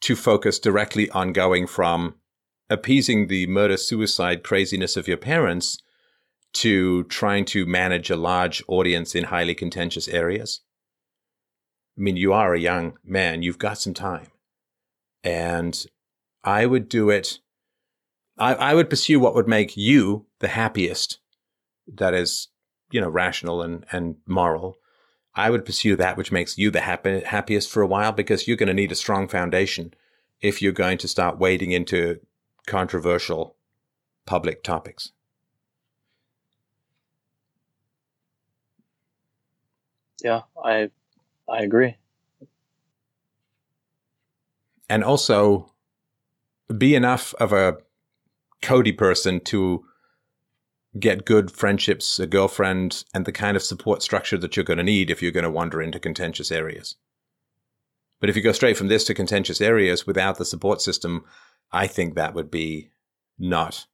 to 0.00 0.16
focus 0.16 0.58
directly 0.58 1.08
on 1.10 1.32
going 1.32 1.66
from 1.66 2.16
appeasing 2.68 3.26
the 3.26 3.46
murder 3.46 3.76
suicide 3.76 4.42
craziness 4.42 4.96
of 4.96 5.08
your 5.08 5.16
parents 5.16 5.78
to 6.52 7.04
trying 7.04 7.44
to 7.44 7.66
manage 7.66 8.10
a 8.10 8.16
large 8.16 8.62
audience 8.66 9.14
in 9.14 9.24
highly 9.24 9.54
contentious 9.54 10.08
areas. 10.08 10.62
I 11.98 12.00
mean, 12.00 12.16
you 12.16 12.32
are 12.32 12.54
a 12.54 12.60
young 12.60 12.98
man, 13.04 13.42
you've 13.42 13.58
got 13.58 13.78
some 13.78 13.94
time. 13.94 14.28
And 15.22 15.86
I 16.44 16.66
would 16.66 16.88
do 16.88 17.10
it. 17.10 17.40
I, 18.38 18.54
I 18.54 18.74
would 18.74 18.90
pursue 18.90 19.18
what 19.18 19.34
would 19.34 19.48
make 19.48 19.76
you 19.76 20.26
the 20.40 20.48
happiest. 20.48 21.18
That 21.86 22.14
is, 22.14 22.48
you 22.90 23.00
know, 23.00 23.08
rational 23.08 23.62
and, 23.62 23.84
and 23.92 24.16
moral. 24.26 24.76
I 25.34 25.50
would 25.50 25.64
pursue 25.64 25.96
that 25.96 26.16
which 26.16 26.32
makes 26.32 26.56
you 26.56 26.70
the 26.70 26.80
happy, 26.80 27.20
happiest 27.20 27.70
for 27.70 27.82
a 27.82 27.86
while 27.86 28.12
because 28.12 28.48
you're 28.48 28.56
going 28.56 28.68
to 28.68 28.74
need 28.74 28.92
a 28.92 28.96
strong 28.96 29.28
foundation 29.28 29.92
if 30.40 30.62
you're 30.62 30.72
going 30.72 30.98
to 30.98 31.08
start 31.08 31.38
wading 31.38 31.72
into 31.72 32.20
controversial 32.66 33.56
public 34.26 34.62
topics. 34.62 35.12
Yeah, 40.22 40.42
I 40.62 40.90
I 41.48 41.62
agree. 41.62 41.96
And 44.88 45.04
also 45.04 45.72
be 46.76 46.94
enough 46.94 47.34
of 47.34 47.52
a 47.52 47.78
Cody 48.62 48.92
person 48.92 49.40
to 49.44 49.84
get 50.98 51.26
good 51.26 51.50
friendships, 51.50 52.18
a 52.18 52.26
girlfriend, 52.26 53.04
and 53.12 53.24
the 53.26 53.32
kind 53.32 53.56
of 53.56 53.62
support 53.62 54.02
structure 54.02 54.38
that 54.38 54.56
you're 54.56 54.64
going 54.64 54.78
to 54.78 54.84
need 54.84 55.10
if 55.10 55.22
you're 55.22 55.32
going 55.32 55.44
to 55.44 55.50
wander 55.50 55.82
into 55.82 56.00
contentious 56.00 56.50
areas. 56.50 56.96
But 58.20 58.30
if 58.30 58.36
you 58.36 58.42
go 58.42 58.52
straight 58.52 58.76
from 58.76 58.88
this 58.88 59.04
to 59.04 59.14
contentious 59.14 59.60
areas 59.60 60.06
without 60.06 60.38
the 60.38 60.44
support 60.44 60.80
system, 60.80 61.24
I 61.72 61.86
think 61.86 62.14
that 62.14 62.34
would 62.34 62.50
be 62.50 62.90
not 63.38 63.86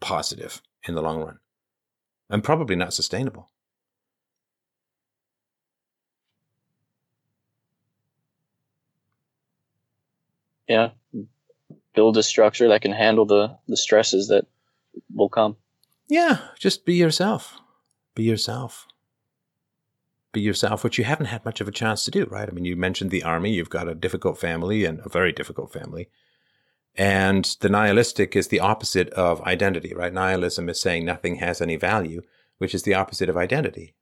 positive 0.00 0.62
in 0.86 0.94
the 0.94 1.02
long 1.02 1.20
run 1.20 1.38
and 2.30 2.44
probably 2.44 2.76
not 2.76 2.94
sustainable. 2.94 3.50
Yeah. 10.68 10.90
Build 11.94 12.16
a 12.16 12.22
structure 12.22 12.68
that 12.68 12.82
can 12.82 12.92
handle 12.92 13.24
the, 13.24 13.56
the 13.66 13.76
stresses 13.76 14.28
that 14.28 14.46
will 15.12 15.28
come. 15.28 15.56
Yeah, 16.08 16.38
just 16.58 16.84
be 16.84 16.94
yourself. 16.94 17.58
Be 18.14 18.22
yourself. 18.22 18.86
Be 20.32 20.40
yourself, 20.40 20.84
which 20.84 20.98
you 20.98 21.04
haven't 21.04 21.26
had 21.26 21.44
much 21.44 21.60
of 21.60 21.68
a 21.68 21.72
chance 21.72 22.04
to 22.04 22.10
do, 22.10 22.26
right? 22.26 22.48
I 22.48 22.52
mean, 22.52 22.64
you 22.64 22.76
mentioned 22.76 23.10
the 23.10 23.22
army, 23.22 23.52
you've 23.52 23.70
got 23.70 23.88
a 23.88 23.94
difficult 23.94 24.38
family 24.38 24.84
and 24.84 25.00
a 25.04 25.08
very 25.08 25.32
difficult 25.32 25.72
family. 25.72 26.08
And 26.98 27.44
the 27.60 27.68
nihilistic 27.68 28.34
is 28.34 28.48
the 28.48 28.58
opposite 28.58 29.08
of 29.10 29.40
identity, 29.42 29.94
right? 29.94 30.12
Nihilism 30.12 30.68
is 30.68 30.80
saying 30.80 31.04
nothing 31.04 31.36
has 31.36 31.62
any 31.62 31.76
value, 31.76 32.22
which 32.58 32.74
is 32.74 32.82
the 32.82 32.94
opposite 32.94 33.28
of 33.28 33.36
identity. 33.36 33.94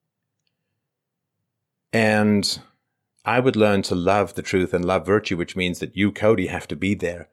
And 1.92 2.58
I 3.26 3.38
would 3.38 3.54
learn 3.54 3.82
to 3.82 3.94
love 3.94 4.32
the 4.32 4.42
truth 4.42 4.72
and 4.72 4.82
love 4.82 5.04
virtue, 5.04 5.36
which 5.36 5.56
means 5.56 5.78
that 5.80 5.94
you, 5.94 6.10
Cody, 6.10 6.46
have 6.46 6.66
to 6.68 6.76
be 6.76 6.94
there 6.94 7.28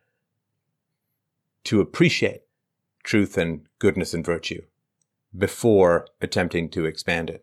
to 1.64 1.80
appreciate 1.80 2.42
truth 3.04 3.38
and 3.38 3.66
goodness 3.80 4.14
and 4.14 4.26
virtue 4.26 4.64
before 5.36 6.08
attempting 6.20 6.70
to 6.72 6.86
expand 6.86 7.30
it 7.30 7.42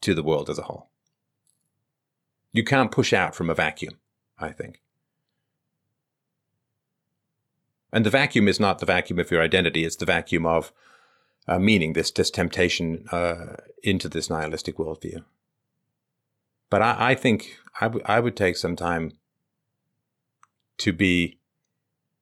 to 0.00 0.14
the 0.14 0.22
world 0.22 0.50
as 0.50 0.58
a 0.58 0.62
whole. 0.62 0.90
You 2.52 2.64
can't 2.64 2.90
push 2.90 3.12
out 3.12 3.36
from 3.36 3.48
a 3.48 3.54
vacuum, 3.54 3.98
I 4.36 4.50
think. 4.50 4.81
And 7.92 8.06
the 8.06 8.10
vacuum 8.10 8.48
is 8.48 8.58
not 8.58 8.78
the 8.78 8.86
vacuum 8.86 9.18
of 9.18 9.30
your 9.30 9.42
identity, 9.42 9.84
it's 9.84 9.96
the 9.96 10.06
vacuum 10.06 10.46
of 10.46 10.72
uh, 11.46 11.58
meaning, 11.58 11.92
this, 11.92 12.10
this 12.10 12.30
temptation 12.30 13.06
uh, 13.12 13.56
into 13.82 14.08
this 14.08 14.30
nihilistic 14.30 14.76
worldview. 14.78 15.24
But 16.70 16.82
I, 16.82 17.10
I 17.10 17.14
think 17.14 17.58
I, 17.80 17.86
w- 17.86 18.04
I 18.06 18.20
would 18.20 18.36
take 18.36 18.56
some 18.56 18.76
time 18.76 19.12
to 20.78 20.92
be 20.92 21.38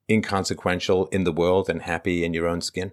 inconsequential 0.09 1.07
in 1.09 1.25
the 1.25 1.33
world 1.33 1.71
and 1.71 1.83
happy 1.83 2.25
in 2.25 2.35
your 2.35 2.49
own 2.49 2.61
skin. 2.61 2.93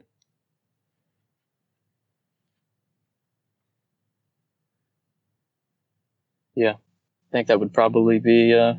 Yeah. 6.54 6.74
I 6.74 7.32
think 7.32 7.48
that 7.48 7.60
would 7.60 7.74
probably 7.74 8.20
be 8.20 8.54
uh, 8.54 8.76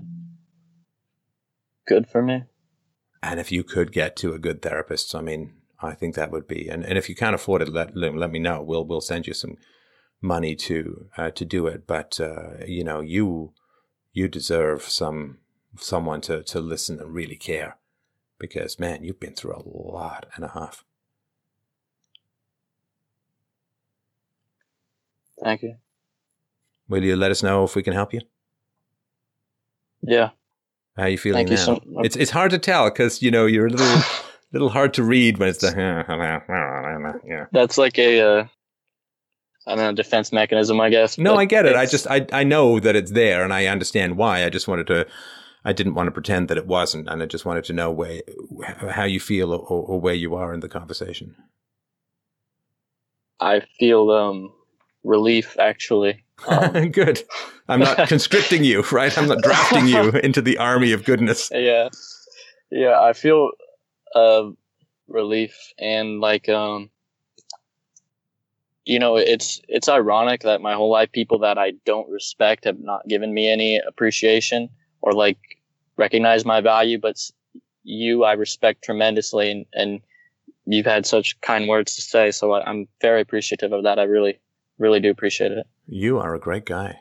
good 1.86 2.08
for 2.08 2.22
me. 2.22 2.44
And 3.22 3.40
if 3.40 3.50
you 3.50 3.64
could 3.64 3.92
get 3.92 4.16
to 4.16 4.32
a 4.32 4.38
good 4.38 4.62
therapist, 4.62 5.14
I 5.14 5.20
mean, 5.20 5.54
I 5.80 5.94
think 5.94 6.14
that 6.14 6.30
would 6.30 6.46
be. 6.46 6.68
And, 6.68 6.84
and 6.84 6.98
if 6.98 7.08
you 7.08 7.14
can't 7.14 7.34
afford 7.34 7.62
it, 7.62 7.68
let, 7.68 7.96
let, 7.96 8.30
me 8.30 8.38
know. 8.38 8.62
We'll 8.62 8.84
we'll 8.84 9.00
send 9.00 9.26
you 9.26 9.34
some 9.34 9.56
money 10.20 10.54
to 10.56 11.06
uh, 11.16 11.30
to 11.30 11.44
do 11.44 11.66
it. 11.66 11.86
But 11.86 12.20
uh, 12.20 12.64
you 12.66 12.84
know, 12.84 13.00
you 13.00 13.52
you 14.12 14.28
deserve 14.28 14.82
some 14.82 15.38
someone 15.76 16.20
to 16.22 16.42
to 16.44 16.60
listen 16.60 17.00
and 17.00 17.14
really 17.14 17.36
care, 17.36 17.76
because 18.38 18.78
man, 18.78 19.04
you've 19.04 19.20
been 19.20 19.34
through 19.34 19.54
a 19.54 19.62
lot 19.64 20.26
and 20.34 20.44
a 20.44 20.48
half. 20.48 20.84
Thank 25.42 25.62
you. 25.62 25.76
Will 26.88 27.04
you 27.04 27.14
let 27.14 27.30
us 27.30 27.42
know 27.42 27.64
if 27.64 27.76
we 27.76 27.82
can 27.82 27.92
help 27.92 28.12
you? 28.12 28.20
Yeah. 30.02 30.30
How 30.98 31.04
are 31.04 31.08
you 31.08 31.18
feeling 31.18 31.46
Thank 31.46 31.50
you 31.50 31.56
now? 31.56 31.80
so- 31.80 32.02
it's 32.02 32.16
it's 32.16 32.30
hard 32.32 32.50
to 32.50 32.58
tell 32.58 32.90
because 32.90 33.22
you 33.22 33.30
know 33.30 33.46
you're 33.46 33.68
a 33.68 33.70
little 33.70 34.02
little 34.52 34.68
hard 34.68 34.92
to 34.94 35.04
read 35.04 35.38
when 35.38 35.48
it's 35.48 35.58
the 35.58 35.72
yeah. 37.24 37.46
That's 37.52 37.78
like 37.78 37.98
a, 37.98 38.20
uh, 38.20 38.46
I 39.66 39.74
don't 39.74 39.84
know, 39.84 39.92
defense 39.92 40.32
mechanism, 40.32 40.80
I 40.80 40.90
guess. 40.90 41.16
No, 41.16 41.36
I 41.36 41.44
get 41.44 41.66
it. 41.66 41.76
I 41.76 41.86
just 41.86 42.08
I 42.08 42.26
I 42.32 42.42
know 42.42 42.80
that 42.80 42.96
it's 42.96 43.12
there 43.12 43.44
and 43.44 43.52
I 43.54 43.66
understand 43.66 44.16
why. 44.16 44.44
I 44.44 44.50
just 44.50 44.66
wanted 44.66 44.88
to 44.88 45.06
I 45.64 45.72
didn't 45.72 45.94
want 45.94 46.08
to 46.08 46.12
pretend 46.12 46.48
that 46.48 46.58
it 46.58 46.66
wasn't 46.66 47.08
and 47.08 47.22
I 47.22 47.26
just 47.26 47.44
wanted 47.44 47.64
to 47.64 47.72
know 47.72 47.92
where 47.92 48.22
how 48.90 49.04
you 49.04 49.20
feel 49.20 49.52
or, 49.52 49.60
or 49.60 50.00
where 50.00 50.14
you 50.14 50.34
are 50.34 50.52
in 50.52 50.60
the 50.60 50.68
conversation. 50.68 51.36
I 53.40 53.60
feel 53.78 54.10
um, 54.10 54.52
relief, 55.04 55.56
actually. 55.58 56.24
Um, 56.46 56.90
Good. 56.90 57.22
I'm 57.68 57.80
not 57.80 58.08
constricting 58.08 58.64
you, 58.64 58.82
right? 58.92 59.16
I'm 59.16 59.28
not 59.28 59.42
drafting 59.42 59.86
you 59.86 60.10
into 60.22 60.40
the 60.42 60.58
army 60.58 60.92
of 60.92 61.04
goodness. 61.04 61.50
yeah. 61.52 61.88
Yeah, 62.70 63.00
I 63.00 63.14
feel 63.14 63.50
uh, 64.14 64.50
relief 65.08 65.72
and 65.78 66.20
like 66.20 66.48
um 66.48 66.90
you 68.84 68.98
know 68.98 69.16
it's 69.16 69.60
it's 69.68 69.88
ironic 69.88 70.42
that 70.42 70.60
my 70.60 70.74
whole 70.74 70.90
life 70.90 71.10
people 71.12 71.38
that 71.38 71.58
i 71.58 71.72
don't 71.84 72.08
respect 72.10 72.64
have 72.64 72.78
not 72.78 73.06
given 73.08 73.32
me 73.34 73.48
any 73.50 73.78
appreciation 73.86 74.68
or 75.00 75.12
like 75.12 75.38
recognize 75.96 76.44
my 76.44 76.60
value 76.60 76.98
but 76.98 77.18
you 77.84 78.24
i 78.24 78.32
respect 78.32 78.84
tremendously 78.84 79.50
and, 79.50 79.66
and 79.72 80.00
you've 80.66 80.86
had 80.86 81.06
such 81.06 81.40
kind 81.40 81.68
words 81.68 81.94
to 81.96 82.02
say 82.02 82.30
so 82.30 82.52
I, 82.52 82.64
i'm 82.68 82.86
very 83.00 83.20
appreciative 83.20 83.72
of 83.72 83.82
that 83.84 83.98
i 83.98 84.02
really 84.02 84.38
really 84.78 85.00
do 85.00 85.10
appreciate 85.10 85.52
it 85.52 85.66
You 85.86 86.18
are 86.18 86.34
a 86.34 86.40
great 86.40 86.64
guy. 86.64 87.00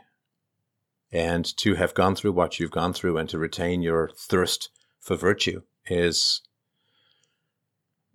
And 1.11 1.45
to 1.57 1.75
have 1.75 1.93
gone 1.93 2.15
through 2.15 2.33
what 2.33 2.59
you've 2.59 2.71
gone 2.71 2.91
through 2.93 3.17
and 3.17 3.29
to 3.29 3.37
retain 3.37 3.81
your 3.81 4.09
thirst 4.09 4.69
for 4.99 5.15
virtue 5.15 5.61
is 5.85 6.41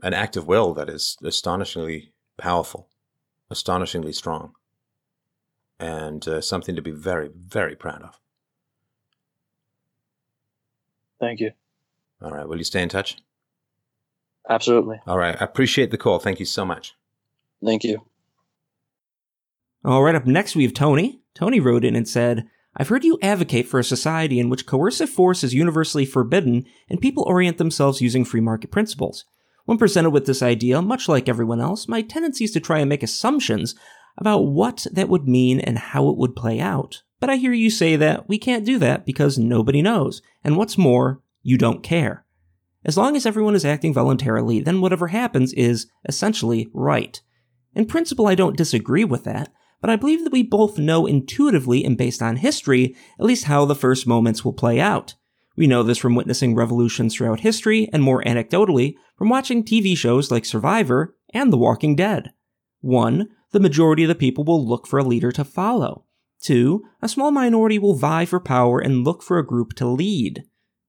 an 0.03 0.13
act 0.13 0.37
of 0.37 0.47
will 0.47 0.75
that 0.75 0.91
is 0.91 1.17
astonishingly 1.25 2.13
powerful, 2.37 2.91
astonishingly 3.51 4.13
strong, 4.13 4.53
and 5.79 6.27
uh, 6.29 6.41
something 6.41 6.77
to 6.77 6.83
be 6.83 6.91
very, 6.91 7.31
very 7.35 7.75
proud 7.77 8.03
of. 8.03 8.19
thank 11.21 11.41
you 11.41 11.53
All 12.21 12.33
right. 12.33 12.47
Will 12.49 12.59
you 12.59 12.65
stay 12.65 12.83
in 12.83 12.89
touch? 12.89 13.17
absolutely 14.51 15.01
All 15.07 15.17
right. 15.19 15.41
I 15.41 15.45
appreciate 15.45 15.91
the 15.91 15.99
call. 15.99 16.19
Thank 16.19 16.41
you 16.41 16.47
so 16.47 16.65
much. 16.65 16.95
thank 17.65 17.85
you 17.85 18.05
All 19.85 20.05
right, 20.05 20.15
up 20.15 20.27
next 20.27 20.55
we 20.55 20.63
have 20.63 20.75
Tony. 20.75 21.23
Tony 21.35 21.59
wrote 21.59 21.85
in 21.85 21.97
and 21.97 22.09
said, 22.09 22.49
I've 22.77 22.89
heard 22.89 23.03
you 23.05 23.19
advocate 23.21 23.67
for 23.67 23.81
a 23.81 23.85
society 23.85 24.39
in 24.39 24.49
which 24.49 24.65
coercive 24.65 25.11
force 25.11 25.43
is 25.43 25.55
universally 25.55 26.07
forbidden 26.07 26.65
and 26.89 27.01
people 27.01 27.25
orient 27.27 27.59
themselves 27.59 28.01
using 28.01 28.25
free 28.25 28.41
market 28.41 28.71
principles. 28.71 29.25
When 29.65 29.79
presented 29.79 30.11
with 30.11 30.27
this 30.27 30.41
idea, 30.41 30.81
much 30.81 31.09
like 31.09 31.29
everyone 31.29 31.61
else, 31.61 31.89
my 31.89 32.01
tendency 32.01 32.45
is 32.45 32.53
to 32.53 32.61
try 32.61 32.79
and 32.79 32.89
make 32.89 33.03
assumptions 33.03 33.75
about 34.17 34.47
what 34.47 34.87
that 34.93 35.09
would 35.09 35.27
mean 35.27 35.59
and 35.59 35.79
how 35.79 36.09
it 36.09 36.17
would 36.17 36.37
play 36.37 36.61
out. 36.61 37.03
But 37.19 37.31
I 37.31 37.37
hear 37.37 37.53
you 37.53 37.71
say 37.71 37.97
that 37.97 38.29
we 38.29 38.39
can't 38.39 38.65
do 38.65 38.79
that 38.79 39.05
because 39.05 39.37
nobody 39.37 39.83
knows, 39.83 40.23
and 40.45 40.57
what's 40.57 40.79
more, 40.79 41.21
you 41.43 41.59
don't 41.59 41.83
care. 41.83 42.25
As 42.85 42.97
long 42.97 43.17
as 43.17 43.27
everyone 43.27 43.55
is 43.55 43.65
acting 43.65 43.93
voluntarily, 43.93 44.61
then 44.61 44.81
whatever 44.81 45.09
happens 45.09 45.53
is 45.53 45.87
essentially 46.05 46.69
right. 46.73 47.21
In 47.75 47.87
principle, 47.87 48.27
I 48.27 48.35
don't 48.35 48.57
disagree 48.57 49.05
with 49.05 49.25
that, 49.25 49.53
but 49.83 49.91
I 49.91 49.97
believe 49.97 50.25
that 50.25 50.33
we 50.33 50.43
both 50.43 50.79
know 50.79 51.05
intuitively 51.05 51.85
and 51.85 51.99
based 51.99 52.23
on 52.23 52.37
history 52.37 52.97
at 53.19 53.27
least 53.27 53.45
how 53.45 53.67
the 53.67 53.75
first 53.75 54.07
moments 54.07 54.43
will 54.43 54.55
play 54.55 54.81
out. 54.81 55.15
We 55.57 55.67
know 55.67 55.83
this 55.83 55.99
from 55.99 56.15
witnessing 56.15 56.55
revolutions 56.55 57.15
throughout 57.15 57.41
history, 57.41 57.91
and 57.93 58.03
more 58.03 58.23
anecdotally, 58.23 58.95
from 59.19 59.29
watching 59.29 59.63
TV 59.63 59.95
shows 59.95 60.31
like 60.31 60.47
Survivor 60.47 61.15
and 61.35 61.53
The 61.53 61.59
Walking 61.59 61.95
Dead. 61.95 62.33
1. 62.81 63.29
The 63.51 63.61
majority 63.61 64.05
of 64.05 64.09
the 64.09 64.15
people 64.15 64.45
will 64.45 64.67
look 64.67 64.87
for 64.87 64.99
a 64.99 65.05
leader 65.05 65.31
to 65.33 65.45
follow. 65.45 66.07
2. 66.41 66.83
A 67.03 67.09
small 67.09 67.31
minority 67.31 67.79
will 67.79 67.95
vie 67.95 68.25
for 68.25 68.41
power 68.41 68.79
and 68.79 69.05
look 69.05 69.23
for 69.23 69.39
a 69.39 69.47
group 69.47 69.75
to 69.75 69.87
lead. 69.87 70.45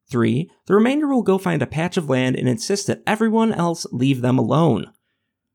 3. 0.10 0.50
The 0.68 0.76
remainder 0.76 1.08
will 1.08 1.24
go 1.24 1.38
find 1.38 1.62
a 1.62 1.68
patch 1.68 1.98
of 1.98 2.10
land 2.10 2.36
and 2.36 2.48
insist 2.48 2.88
that 2.88 3.04
everyone 3.06 3.52
else 3.52 3.86
leave 3.92 4.22
them 4.22 4.38
alone. 4.38 4.92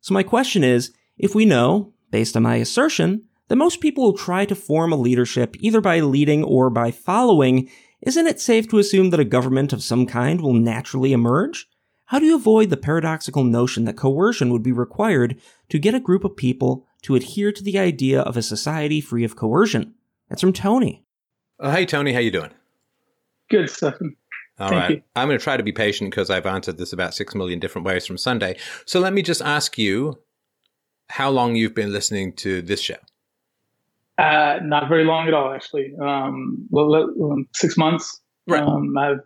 So 0.00 0.12
my 0.12 0.22
question 0.22 0.62
is, 0.62 0.92
if 1.16 1.34
we 1.34 1.44
know, 1.44 1.94
based 2.10 2.36
on 2.36 2.42
my 2.42 2.56
assertion, 2.56 3.24
that 3.48 3.56
most 3.56 3.80
people 3.80 4.04
will 4.04 4.16
try 4.16 4.44
to 4.44 4.54
form 4.54 4.92
a 4.92 4.96
leadership 4.96 5.56
either 5.58 5.80
by 5.80 6.00
leading 6.00 6.44
or 6.44 6.70
by 6.70 6.90
following, 6.90 7.68
isn't 8.02 8.26
it 8.26 8.40
safe 8.40 8.68
to 8.68 8.78
assume 8.78 9.10
that 9.10 9.20
a 9.20 9.24
government 9.24 9.72
of 9.72 9.82
some 9.82 10.06
kind 10.06 10.40
will 10.40 10.52
naturally 10.52 11.12
emerge? 11.12 11.68
How 12.06 12.18
do 12.18 12.26
you 12.26 12.36
avoid 12.36 12.70
the 12.70 12.76
paradoxical 12.76 13.44
notion 13.44 13.84
that 13.84 13.96
coercion 13.96 14.50
would 14.50 14.62
be 14.62 14.72
required 14.72 15.38
to 15.68 15.78
get 15.78 15.94
a 15.94 16.00
group 16.00 16.24
of 16.24 16.36
people 16.36 16.86
to 17.02 17.14
adhere 17.14 17.52
to 17.52 17.62
the 17.62 17.78
idea 17.78 18.22
of 18.22 18.36
a 18.36 18.42
society 18.42 19.00
free 19.00 19.24
of 19.24 19.36
coercion? 19.36 19.94
That's 20.28 20.40
from 20.40 20.52
Tony. 20.52 21.04
Oh, 21.60 21.70
hey, 21.70 21.84
Tony, 21.84 22.12
how 22.12 22.20
you 22.20 22.30
doing? 22.30 22.50
Good, 23.50 23.68
Stefan. 23.68 24.16
All 24.58 24.68
Thank 24.70 24.80
right. 24.80 24.90
You. 24.90 25.02
I'm 25.16 25.28
going 25.28 25.38
to 25.38 25.42
try 25.42 25.56
to 25.56 25.62
be 25.62 25.72
patient 25.72 26.10
because 26.10 26.30
I've 26.30 26.46
answered 26.46 26.78
this 26.78 26.92
about 26.92 27.14
six 27.14 27.34
million 27.34 27.58
different 27.58 27.86
ways 27.86 28.06
from 28.06 28.18
Sunday. 28.18 28.56
So 28.86 29.00
let 29.00 29.12
me 29.12 29.22
just 29.22 29.42
ask 29.42 29.78
you 29.78 30.18
how 31.10 31.30
long 31.30 31.56
you've 31.56 31.74
been 31.74 31.92
listening 31.92 32.32
to 32.34 32.62
this 32.62 32.80
show. 32.80 32.96
Uh, 34.18 34.58
not 34.62 34.88
very 34.88 35.04
long 35.04 35.28
at 35.28 35.34
all, 35.34 35.52
actually. 35.52 35.92
Um, 36.02 36.66
well, 36.70 36.92
um, 36.94 37.46
six 37.54 37.76
months. 37.76 38.20
Right. 38.48 38.62
Um, 38.62 38.96
I've, 38.98 39.20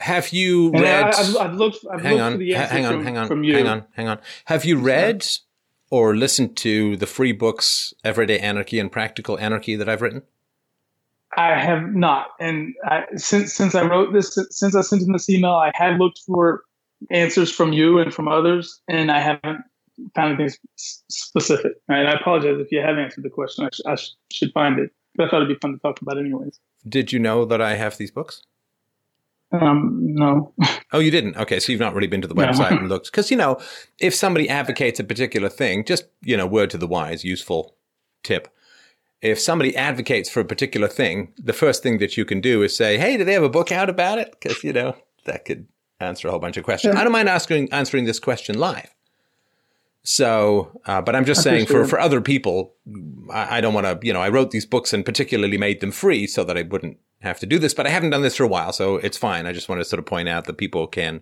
have 0.00 0.32
you 0.32 0.70
read? 0.72 0.84
I, 0.84 1.16
have 1.16 1.36
I've 1.36 1.54
looked. 1.54 1.84
I've 1.92 2.00
hang 2.00 2.12
looked 2.12 2.22
on. 2.22 2.32
For 2.32 2.38
the 2.38 2.52
hang 2.54 2.86
on. 2.86 2.92
from, 2.94 3.04
hang 3.04 3.18
on. 3.18 3.28
From 3.28 3.44
you. 3.44 3.54
Hang 3.54 3.66
on. 3.66 3.84
Hang 3.92 4.08
on. 4.08 4.18
Have 4.46 4.64
you 4.64 4.78
read 4.78 5.26
or 5.90 6.16
listened 6.16 6.56
to 6.58 6.96
the 6.96 7.06
free 7.06 7.32
books 7.32 7.92
"Everyday 8.04 8.38
Anarchy" 8.38 8.78
and 8.78 8.90
"Practical 8.90 9.38
Anarchy" 9.38 9.76
that 9.76 9.88
I've 9.88 10.00
written? 10.00 10.22
I 11.36 11.60
have 11.60 11.94
not, 11.94 12.28
and 12.40 12.74
I, 12.84 13.04
since 13.16 13.52
since 13.52 13.74
I 13.74 13.84
wrote 13.84 14.14
this, 14.14 14.38
since 14.50 14.74
I 14.74 14.80
sent 14.80 15.02
in 15.02 15.12
this 15.12 15.28
email, 15.28 15.52
I 15.52 15.72
had 15.74 15.98
looked 15.98 16.20
for 16.26 16.62
answers 17.10 17.50
from 17.50 17.72
you 17.72 17.98
and 17.98 18.14
from 18.14 18.28
others, 18.28 18.80
and 18.88 19.10
I 19.10 19.20
haven't 19.20 19.60
found 20.14 20.34
anything 20.34 20.56
specific. 20.76 21.72
Right? 21.88 22.06
I 22.06 22.12
apologize 22.12 22.58
if 22.58 22.70
you 22.70 22.80
have 22.80 22.98
answered 22.98 23.24
the 23.24 23.30
question. 23.30 23.66
I, 23.66 23.68
sh- 23.72 23.80
I 23.86 23.94
sh- 23.96 24.10
should 24.32 24.52
find 24.52 24.78
it, 24.78 24.90
but 25.14 25.26
I 25.26 25.30
thought 25.30 25.42
it'd 25.42 25.48
be 25.48 25.60
fun 25.60 25.72
to 25.72 25.78
talk 25.78 26.00
about 26.00 26.18
anyways. 26.18 26.60
Did 26.88 27.12
you 27.12 27.18
know 27.18 27.44
that 27.44 27.60
I 27.60 27.74
have 27.74 27.96
these 27.96 28.10
books? 28.10 28.42
Um, 29.50 29.98
no. 30.00 30.52
oh, 30.92 30.98
you 30.98 31.10
didn't? 31.10 31.36
Okay, 31.36 31.60
so 31.60 31.72
you've 31.72 31.80
not 31.80 31.94
really 31.94 32.06
been 32.06 32.20
to 32.22 32.28
the 32.28 32.34
website 32.34 32.70
no. 32.70 32.78
and 32.78 32.88
looked 32.90 33.06
because 33.06 33.30
you 33.30 33.36
know 33.36 33.58
if 33.98 34.14
somebody 34.14 34.48
advocates 34.48 35.00
a 35.00 35.04
particular 35.04 35.48
thing, 35.48 35.84
just 35.84 36.04
you 36.20 36.36
know, 36.36 36.46
word 36.46 36.70
to 36.70 36.78
the 36.78 36.86
wise, 36.86 37.24
useful 37.24 37.74
tip 38.22 38.48
if 39.20 39.40
somebody 39.40 39.76
advocates 39.76 40.28
for 40.28 40.40
a 40.40 40.44
particular 40.44 40.88
thing, 40.88 41.32
the 41.36 41.52
first 41.52 41.82
thing 41.82 41.98
that 41.98 42.16
you 42.16 42.24
can 42.24 42.40
do 42.40 42.62
is 42.62 42.76
say, 42.76 42.98
"Hey, 42.98 43.16
do 43.16 43.24
they 43.24 43.32
have 43.32 43.42
a 43.42 43.48
book 43.48 43.72
out 43.72 43.88
about 43.88 44.18
it?" 44.18 44.30
Because 44.32 44.62
you 44.62 44.72
know 44.72 44.96
that 45.24 45.44
could 45.44 45.66
answer 46.00 46.28
a 46.28 46.30
whole 46.30 46.40
bunch 46.40 46.56
of 46.56 46.64
questions. 46.64 46.94
Yeah. 46.94 47.00
I 47.00 47.04
don't 47.04 47.12
mind 47.12 47.28
asking 47.28 47.72
answering 47.72 48.04
this 48.04 48.20
question 48.20 48.58
live. 48.58 48.94
So, 50.10 50.80
uh, 50.86 51.02
but 51.02 51.14
I'm 51.14 51.26
just 51.26 51.42
saying 51.42 51.66
for, 51.66 51.84
for 51.86 52.00
other 52.00 52.22
people, 52.22 52.72
I, 53.30 53.58
I 53.58 53.60
don't 53.60 53.74
want 53.74 53.86
to, 53.86 54.06
you 54.06 54.14
know, 54.14 54.22
I 54.22 54.30
wrote 54.30 54.52
these 54.52 54.64
books 54.64 54.94
and 54.94 55.04
particularly 55.04 55.58
made 55.58 55.82
them 55.82 55.90
free 55.90 56.26
so 56.26 56.44
that 56.44 56.56
I 56.56 56.62
wouldn't 56.62 56.96
have 57.20 57.38
to 57.40 57.46
do 57.46 57.58
this, 57.58 57.74
but 57.74 57.86
I 57.86 57.90
haven't 57.90 58.08
done 58.08 58.22
this 58.22 58.36
for 58.36 58.44
a 58.44 58.48
while. 58.48 58.72
So 58.72 58.96
it's 58.96 59.18
fine. 59.18 59.44
I 59.44 59.52
just 59.52 59.68
want 59.68 59.82
to 59.82 59.84
sort 59.84 59.98
of 59.98 60.06
point 60.06 60.26
out 60.26 60.46
that 60.46 60.56
people 60.56 60.86
can 60.86 61.20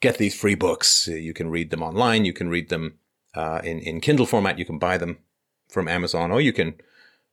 get 0.00 0.18
these 0.18 0.38
free 0.38 0.54
books. 0.54 1.08
You 1.08 1.32
can 1.32 1.48
read 1.48 1.70
them 1.70 1.82
online. 1.82 2.26
You 2.26 2.34
can 2.34 2.50
read 2.50 2.68
them, 2.68 2.98
uh, 3.34 3.62
in, 3.64 3.78
in 3.78 4.02
Kindle 4.02 4.26
format. 4.26 4.58
You 4.58 4.66
can 4.66 4.78
buy 4.78 4.98
them 4.98 5.16
from 5.70 5.88
Amazon 5.88 6.30
or 6.30 6.42
you 6.42 6.52
can, 6.52 6.74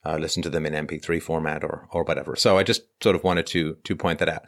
uh, 0.06 0.16
listen 0.16 0.42
to 0.44 0.50
them 0.50 0.66
in 0.66 0.88
MP3 0.88 1.22
format 1.22 1.62
or 1.62 1.90
or 1.92 2.06
whatever. 2.06 2.38
So 2.38 2.58
I 2.58 2.64
just 2.64 2.84
sort 3.04 3.18
of 3.18 3.24
wanted 3.26 3.46
to 3.48 3.76
to 3.84 3.96
point 3.98 4.20
that 4.20 4.30
out. 4.30 4.44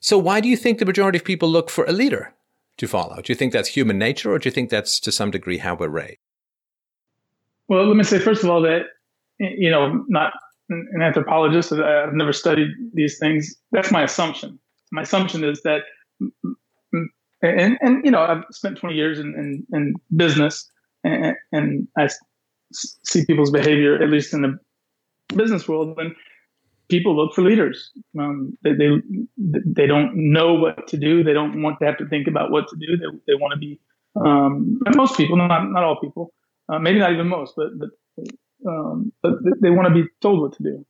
So 0.00 0.16
why 0.16 0.40
do 0.40 0.48
you 0.48 0.56
think 0.56 0.78
the 0.78 0.86
majority 0.86 1.18
of 1.18 1.24
people 1.24 1.50
look 1.50 1.68
for 1.68 1.84
a 1.84 1.92
leader 1.92 2.32
to 2.78 2.86
follow? 2.86 3.16
Do 3.16 3.32
you 3.32 3.34
think 3.34 3.52
that's 3.52 3.68
human 3.68 3.98
nature, 3.98 4.32
or 4.32 4.38
do 4.38 4.46
you 4.48 4.52
think 4.52 4.70
that's 4.70 5.00
to 5.00 5.12
some 5.12 5.30
degree 5.30 5.58
how 5.58 5.74
we're 5.74 5.88
raised? 5.88 6.18
Well, 7.68 7.86
let 7.86 7.96
me 7.96 8.04
say 8.04 8.18
first 8.18 8.44
of 8.44 8.50
all 8.50 8.62
that 8.62 8.86
you 9.38 9.70
know, 9.70 10.04
not 10.08 10.32
an 10.68 11.02
anthropologist. 11.02 11.72
I've 11.72 12.14
never 12.14 12.32
studied 12.32 12.68
these 12.92 13.18
things. 13.18 13.54
That's 13.72 13.90
my 13.90 14.02
assumption. 14.02 14.58
My 14.92 15.02
assumption 15.02 15.44
is 15.44 15.62
that, 15.62 15.82
and 17.42 17.78
and 17.80 18.04
you 18.04 18.10
know, 18.10 18.20
I've 18.20 18.44
spent 18.50 18.78
20 18.78 18.94
years 18.94 19.18
in 19.18 19.34
in, 19.34 19.66
in 19.76 19.94
business, 20.16 20.70
and, 21.04 21.36
and 21.52 21.88
I 21.96 22.08
see 22.72 23.24
people's 23.24 23.50
behavior, 23.50 24.02
at 24.02 24.10
least 24.10 24.32
in 24.32 24.42
the 24.42 24.58
business 25.34 25.68
world 25.68 25.96
when 25.96 26.14
people 26.88 27.16
look 27.16 27.34
for 27.34 27.42
leaders. 27.42 27.90
Um, 28.18 28.56
they, 28.62 28.72
they, 28.72 28.88
they 29.36 29.86
don't 29.86 30.12
know 30.14 30.54
what 30.54 30.86
to 30.88 30.96
do. 30.96 31.22
They 31.22 31.32
don't 31.32 31.62
want 31.62 31.78
to 31.80 31.86
have 31.86 31.98
to 31.98 32.06
think 32.06 32.26
about 32.26 32.50
what 32.50 32.68
to 32.68 32.76
do. 32.76 32.96
They, 32.96 33.06
they 33.26 33.34
want 33.34 33.52
to 33.52 33.58
be. 33.58 33.80
Um, 34.18 34.80
most 34.94 35.16
people, 35.16 35.36
not 35.36 35.48
not 35.70 35.84
all 35.84 36.00
people, 36.00 36.32
uh, 36.70 36.78
maybe 36.78 36.98
not 36.98 37.12
even 37.12 37.28
most, 37.28 37.52
but 37.54 37.68
but 37.78 37.90
um, 38.66 39.12
but 39.22 39.32
they 39.60 39.68
want 39.68 39.88
to 39.88 39.94
be 39.94 40.08
told 40.22 40.40
what 40.40 40.56
to 40.56 40.62
do. 40.62 40.86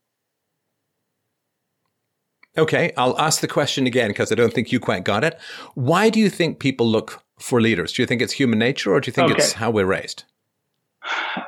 Okay, 2.58 2.92
I'll 2.96 3.18
ask 3.18 3.40
the 3.40 3.48
question 3.48 3.86
again 3.86 4.08
because 4.08 4.32
I 4.32 4.34
don't 4.34 4.52
think 4.52 4.72
you 4.72 4.80
quite 4.80 5.04
got 5.04 5.24
it. 5.24 5.38
Why 5.74 6.08
do 6.08 6.20
you 6.20 6.30
think 6.30 6.58
people 6.58 6.86
look 6.86 7.22
for 7.38 7.60
leaders? 7.60 7.92
Do 7.92 8.02
you 8.02 8.06
think 8.06 8.22
it's 8.22 8.32
human 8.32 8.58
nature, 8.58 8.92
or 8.92 9.00
do 9.00 9.08
you 9.08 9.12
think 9.12 9.30
okay. 9.30 9.42
it's 9.42 9.52
how 9.52 9.70
we're 9.70 9.86
raised? 9.86 10.24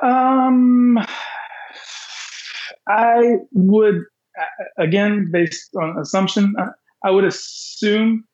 Um, 0.03 0.99
I 2.87 3.37
would, 3.53 4.03
again, 4.77 5.29
based 5.31 5.69
on 5.75 5.97
assumption, 5.97 6.55
I 7.03 7.11
would 7.11 7.25
assume 7.25 8.25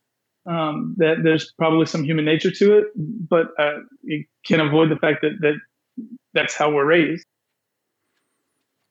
um, 0.46 0.96
that 0.98 1.18
there's 1.24 1.52
probably 1.54 1.86
some 1.86 2.04
human 2.04 2.26
nature 2.26 2.52
to 2.52 2.78
it, 2.78 2.86
but 2.96 3.48
uh, 3.60 3.80
you 4.04 4.26
can't 4.46 4.62
avoid 4.62 4.90
the 4.90 4.96
fact 4.98 5.22
that, 5.22 5.38
that 5.42 5.56
that's 6.34 6.56
how 6.56 6.72
we're 6.72 6.86
raised. 6.86 7.26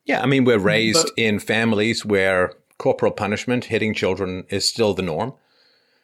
Yeah, 0.05 0.21
I 0.21 0.25
mean, 0.25 0.43
we're 0.43 0.59
raised 0.59 1.07
but, 1.07 1.13
in 1.17 1.39
families 1.39 2.05
where 2.05 2.53
corporal 2.77 3.11
punishment, 3.11 3.65
hitting 3.65 3.93
children, 3.93 4.45
is 4.49 4.67
still 4.67 4.93
the 4.93 5.01
norm. 5.01 5.33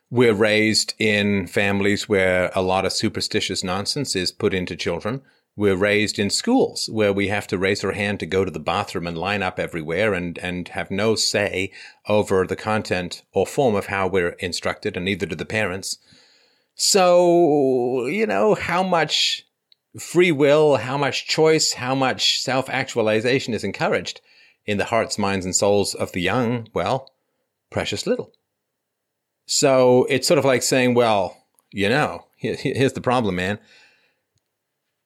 We're 0.10 0.34
raised 0.34 0.94
in 1.00 1.48
families 1.48 2.10
where 2.10 2.52
a 2.56 2.62
lot 2.62 2.86
of 2.86 2.94
superstitious 2.94 3.64
nonsense 3.64 4.16
is 4.16 4.32
put 4.32 4.54
into 4.54 4.76
children. 4.76 5.22
We're 5.56 5.76
raised 5.76 6.18
in 6.18 6.30
schools 6.30 6.90
where 6.92 7.12
we 7.12 7.28
have 7.28 7.46
to 7.48 7.58
raise 7.58 7.84
our 7.84 7.92
hand 7.92 8.20
to 8.22 8.26
go 8.26 8.46
to 8.46 8.52
the 8.52 8.60
bathroom 8.60 9.06
and 9.06 9.18
line 9.18 9.44
up 9.44 9.60
everywhere 9.60 10.14
and, 10.14 10.38
and 10.40 10.68
have 10.70 10.90
no 10.90 11.16
say 11.16 11.72
over 12.08 12.48
the 12.48 12.56
content 12.56 13.24
or 13.34 13.46
form 13.46 13.76
of 13.76 13.88
how 13.88 14.08
we're 14.08 14.38
instructed, 14.40 14.96
and 14.96 15.06
neither 15.06 15.26
do 15.26 15.36
the 15.36 15.46
parents. 15.46 15.98
So, 16.76 18.06
you 18.06 18.26
know, 18.26 18.56
how 18.56 18.82
much 18.82 19.46
free 20.00 20.32
will, 20.32 20.78
how 20.78 20.98
much 20.98 21.28
choice, 21.28 21.74
how 21.74 21.96
much 21.96 22.42
self 22.42 22.70
actualization 22.70 23.54
is 23.54 23.64
encouraged 23.64 24.22
in 24.66 24.78
the 24.78 24.86
hearts, 24.86 25.18
minds, 25.18 25.46
and 25.46 25.56
souls 25.56 25.94
of 25.94 26.14
the 26.14 26.22
young? 26.22 26.70
Well, 26.74 27.12
precious 27.70 28.08
little. 28.08 28.32
So 29.46 30.06
it's 30.10 30.28
sort 30.28 30.38
of 30.38 30.46
like 30.46 30.64
saying, 30.64 30.94
well, 30.94 31.38
you 31.72 31.90
know, 31.90 32.26
here's 32.38 32.94
the 32.94 33.02
problem, 33.02 33.36
man. 33.36 33.60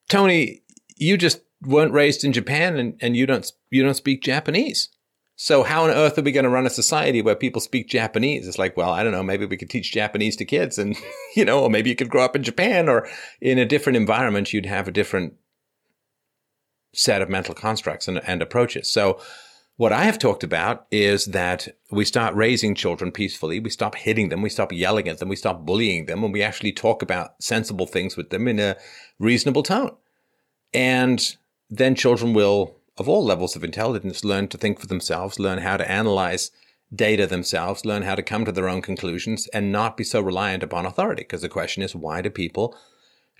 Tony, 0.08 0.62
you 0.96 1.16
just 1.16 1.40
weren't 1.62 1.92
raised 1.92 2.24
in 2.24 2.32
Japan 2.32 2.76
and, 2.76 2.98
and 3.00 3.16
you 3.16 3.26
don't 3.26 3.50
you 3.70 3.82
don't 3.82 3.94
speak 3.94 4.22
Japanese. 4.22 4.88
So 5.38 5.62
how 5.62 5.84
on 5.84 5.90
earth 5.90 6.16
are 6.16 6.22
we 6.22 6.32
going 6.32 6.44
to 6.44 6.50
run 6.50 6.66
a 6.66 6.70
society 6.70 7.20
where 7.20 7.34
people 7.34 7.60
speak 7.60 7.88
Japanese? 7.88 8.48
It's 8.48 8.58
like, 8.58 8.74
well, 8.74 8.90
I 8.90 9.02
don't 9.02 9.12
know, 9.12 9.22
maybe 9.22 9.44
we 9.44 9.58
could 9.58 9.68
teach 9.68 9.92
Japanese 9.92 10.34
to 10.36 10.46
kids 10.46 10.78
and, 10.78 10.96
you 11.36 11.44
know, 11.44 11.62
or 11.62 11.68
maybe 11.68 11.90
you 11.90 11.96
could 11.96 12.08
grow 12.08 12.24
up 12.24 12.34
in 12.34 12.42
Japan 12.42 12.88
or 12.88 13.06
in 13.40 13.58
a 13.58 13.66
different 13.66 13.98
environment, 13.98 14.54
you'd 14.54 14.64
have 14.64 14.88
a 14.88 14.92
different 14.92 15.34
set 16.94 17.20
of 17.20 17.28
mental 17.28 17.54
constructs 17.54 18.08
and, 18.08 18.22
and 18.26 18.40
approaches. 18.40 18.90
So 18.90 19.20
what 19.76 19.92
I 19.92 20.04
have 20.04 20.18
talked 20.18 20.42
about 20.42 20.86
is 20.90 21.26
that 21.26 21.68
we 21.90 22.06
start 22.06 22.34
raising 22.34 22.74
children 22.74 23.12
peacefully. 23.12 23.60
We 23.60 23.70
stop 23.70 23.94
hitting 23.94 24.30
them. 24.30 24.40
We 24.40 24.48
stop 24.48 24.72
yelling 24.72 25.06
at 25.06 25.18
them. 25.18 25.28
We 25.28 25.36
stop 25.36 25.66
bullying 25.66 26.06
them 26.06 26.24
and 26.24 26.32
we 26.32 26.42
actually 26.42 26.72
talk 26.72 27.02
about 27.02 27.42
sensible 27.42 27.86
things 27.86 28.16
with 28.16 28.30
them 28.30 28.48
in 28.48 28.58
a 28.58 28.76
reasonable 29.18 29.62
tone. 29.62 29.94
And 30.72 31.36
then 31.68 31.94
children 31.94 32.32
will, 32.32 32.76
of 32.96 33.08
all 33.08 33.24
levels 33.24 33.54
of 33.54 33.64
intelligence, 33.64 34.24
learn 34.24 34.48
to 34.48 34.58
think 34.58 34.80
for 34.80 34.86
themselves, 34.86 35.38
learn 35.38 35.58
how 35.58 35.76
to 35.76 35.90
analyze 35.90 36.50
data 36.94 37.26
themselves, 37.26 37.84
learn 37.84 38.02
how 38.02 38.14
to 38.14 38.22
come 38.22 38.46
to 38.46 38.52
their 38.52 38.68
own 38.68 38.80
conclusions 38.80 39.46
and 39.48 39.72
not 39.72 39.96
be 39.96 40.04
so 40.04 40.22
reliant 40.22 40.62
upon 40.62 40.86
authority. 40.86 41.22
Because 41.22 41.42
the 41.42 41.50
question 41.50 41.82
is, 41.82 41.94
why 41.94 42.22
do 42.22 42.30
people 42.30 42.74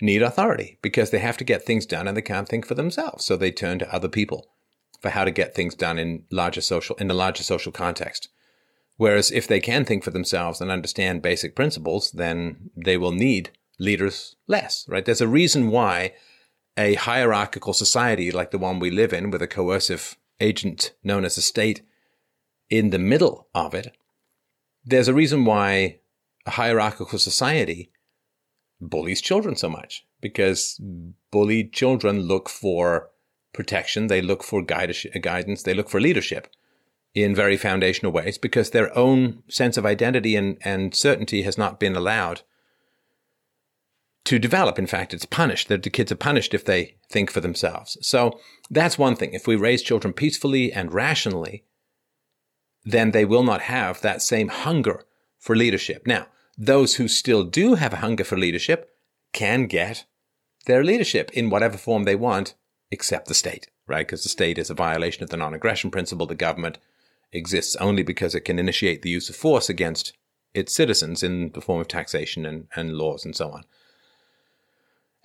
need 0.01 0.21
authority? 0.21 0.77
Because 0.83 1.09
they 1.09 1.19
have 1.19 1.37
to 1.37 1.43
get 1.43 1.63
things 1.63 1.87
done 1.87 2.07
and 2.07 2.15
they 2.15 2.21
can't 2.21 2.47
think 2.47 2.67
for 2.67 2.75
themselves. 2.75 3.25
So 3.25 3.35
they 3.37 3.51
turn 3.51 3.79
to 3.79 3.91
other 3.91 4.09
people 4.09 4.51
for 4.99 5.09
how 5.09 5.23
to 5.23 5.31
get 5.31 5.53
things 5.53 5.75
done 5.75 5.99
in 5.99 6.23
larger 6.31 6.61
social 6.61 6.95
in 6.97 7.07
the 7.07 7.13
larger 7.13 7.43
social 7.43 7.71
context. 7.71 8.29
Whereas 8.97 9.31
if 9.31 9.47
they 9.47 9.59
can 9.59 9.85
think 9.85 10.03
for 10.03 10.11
themselves 10.11 10.59
and 10.59 10.71
understand 10.71 11.21
basic 11.21 11.55
principles, 11.55 12.11
then 12.11 12.71
they 12.75 12.97
will 12.97 13.11
need 13.11 13.51
leaders 13.77 14.35
less, 14.47 14.85
right? 14.87 15.05
There's 15.05 15.21
a 15.21 15.27
reason 15.27 15.69
why 15.69 16.13
a 16.75 16.95
hierarchical 16.95 17.73
society 17.73 18.31
like 18.31 18.51
the 18.51 18.57
one 18.57 18.79
we 18.79 18.89
live 18.89 19.13
in 19.13 19.29
with 19.29 19.41
a 19.41 19.47
coercive 19.47 20.15
agent 20.39 20.93
known 21.03 21.25
as 21.25 21.37
a 21.37 21.41
state 21.41 21.81
in 22.69 22.89
the 22.89 22.99
middle 22.99 23.47
of 23.55 23.73
it, 23.73 23.95
there's 24.83 25.07
a 25.07 25.13
reason 25.13 25.45
why 25.45 25.99
a 26.45 26.51
hierarchical 26.51 27.19
society 27.19 27.91
bullies 28.79 29.21
children 29.21 29.55
so 29.55 29.69
much 29.69 30.05
because 30.21 30.79
bullied 31.31 31.73
children 31.73 32.21
look 32.21 32.49
for 32.49 33.09
protection, 33.57 34.07
they 34.07 34.21
look 34.21 34.43
for 34.43 34.61
guidance, 34.61 35.63
they 35.63 35.73
look 35.73 35.89
for 35.89 35.99
leadership 35.99 36.47
in 37.13 37.35
very 37.35 37.57
foundational 37.57 38.11
ways 38.11 38.37
because 38.37 38.69
their 38.69 38.95
own 38.97 39.43
sense 39.49 39.75
of 39.75 39.85
identity 39.85 40.35
and, 40.35 40.57
and 40.63 40.95
certainty 40.95 41.41
has 41.41 41.57
not 41.57 41.79
been 41.79 41.95
allowed 41.95 42.41
to 44.25 44.37
develop. 44.37 44.77
In 44.77 44.87
fact, 44.87 45.13
it's 45.13 45.25
punished. 45.25 45.67
The 45.67 45.79
kids 45.79 46.11
are 46.11 46.15
punished 46.15 46.53
if 46.53 46.63
they 46.63 46.95
think 47.09 47.31
for 47.31 47.41
themselves. 47.41 47.97
So 48.01 48.39
that's 48.69 48.97
one 48.97 49.15
thing. 49.15 49.33
If 49.33 49.47
we 49.47 49.55
raise 49.55 49.81
children 49.81 50.13
peacefully 50.13 50.71
and 50.71 50.93
rationally, 50.93 51.63
then 52.85 53.11
they 53.11 53.25
will 53.25 53.43
not 53.43 53.61
have 53.61 54.01
that 54.01 54.21
same 54.21 54.49
hunger 54.49 55.05
for 55.39 55.55
leadership. 55.55 56.05
Now, 56.05 56.27
those 56.57 56.95
who 56.95 57.07
still 57.07 57.43
do 57.43 57.75
have 57.75 57.93
a 57.93 57.97
hunger 58.05 58.23
for 58.23 58.37
leadership 58.37 58.89
can 59.33 59.65
get 59.65 60.05
their 60.67 60.83
leadership 60.83 61.31
in 61.33 61.49
whatever 61.49 61.77
form 61.77 62.03
they 62.03 62.15
want, 62.15 62.53
except 62.91 63.27
the 63.27 63.33
state, 63.33 63.67
right? 63.87 64.05
Because 64.05 64.23
the 64.23 64.29
state 64.29 64.57
is 64.57 64.69
a 64.69 64.75
violation 64.75 65.23
of 65.23 65.29
the 65.29 65.37
non 65.37 65.53
aggression 65.53 65.91
principle. 65.91 66.25
The 66.25 66.35
government 66.35 66.77
exists 67.31 67.75
only 67.77 68.03
because 68.03 68.33
it 68.33 68.41
can 68.41 68.59
initiate 68.59 69.01
the 69.01 69.09
use 69.09 69.29
of 69.29 69.35
force 69.35 69.69
against 69.69 70.13
its 70.53 70.73
citizens 70.73 71.23
in 71.23 71.51
the 71.53 71.61
form 71.61 71.81
of 71.81 71.87
taxation 71.87 72.45
and, 72.45 72.67
and 72.75 72.93
laws 72.93 73.25
and 73.25 73.35
so 73.35 73.51
on. 73.51 73.63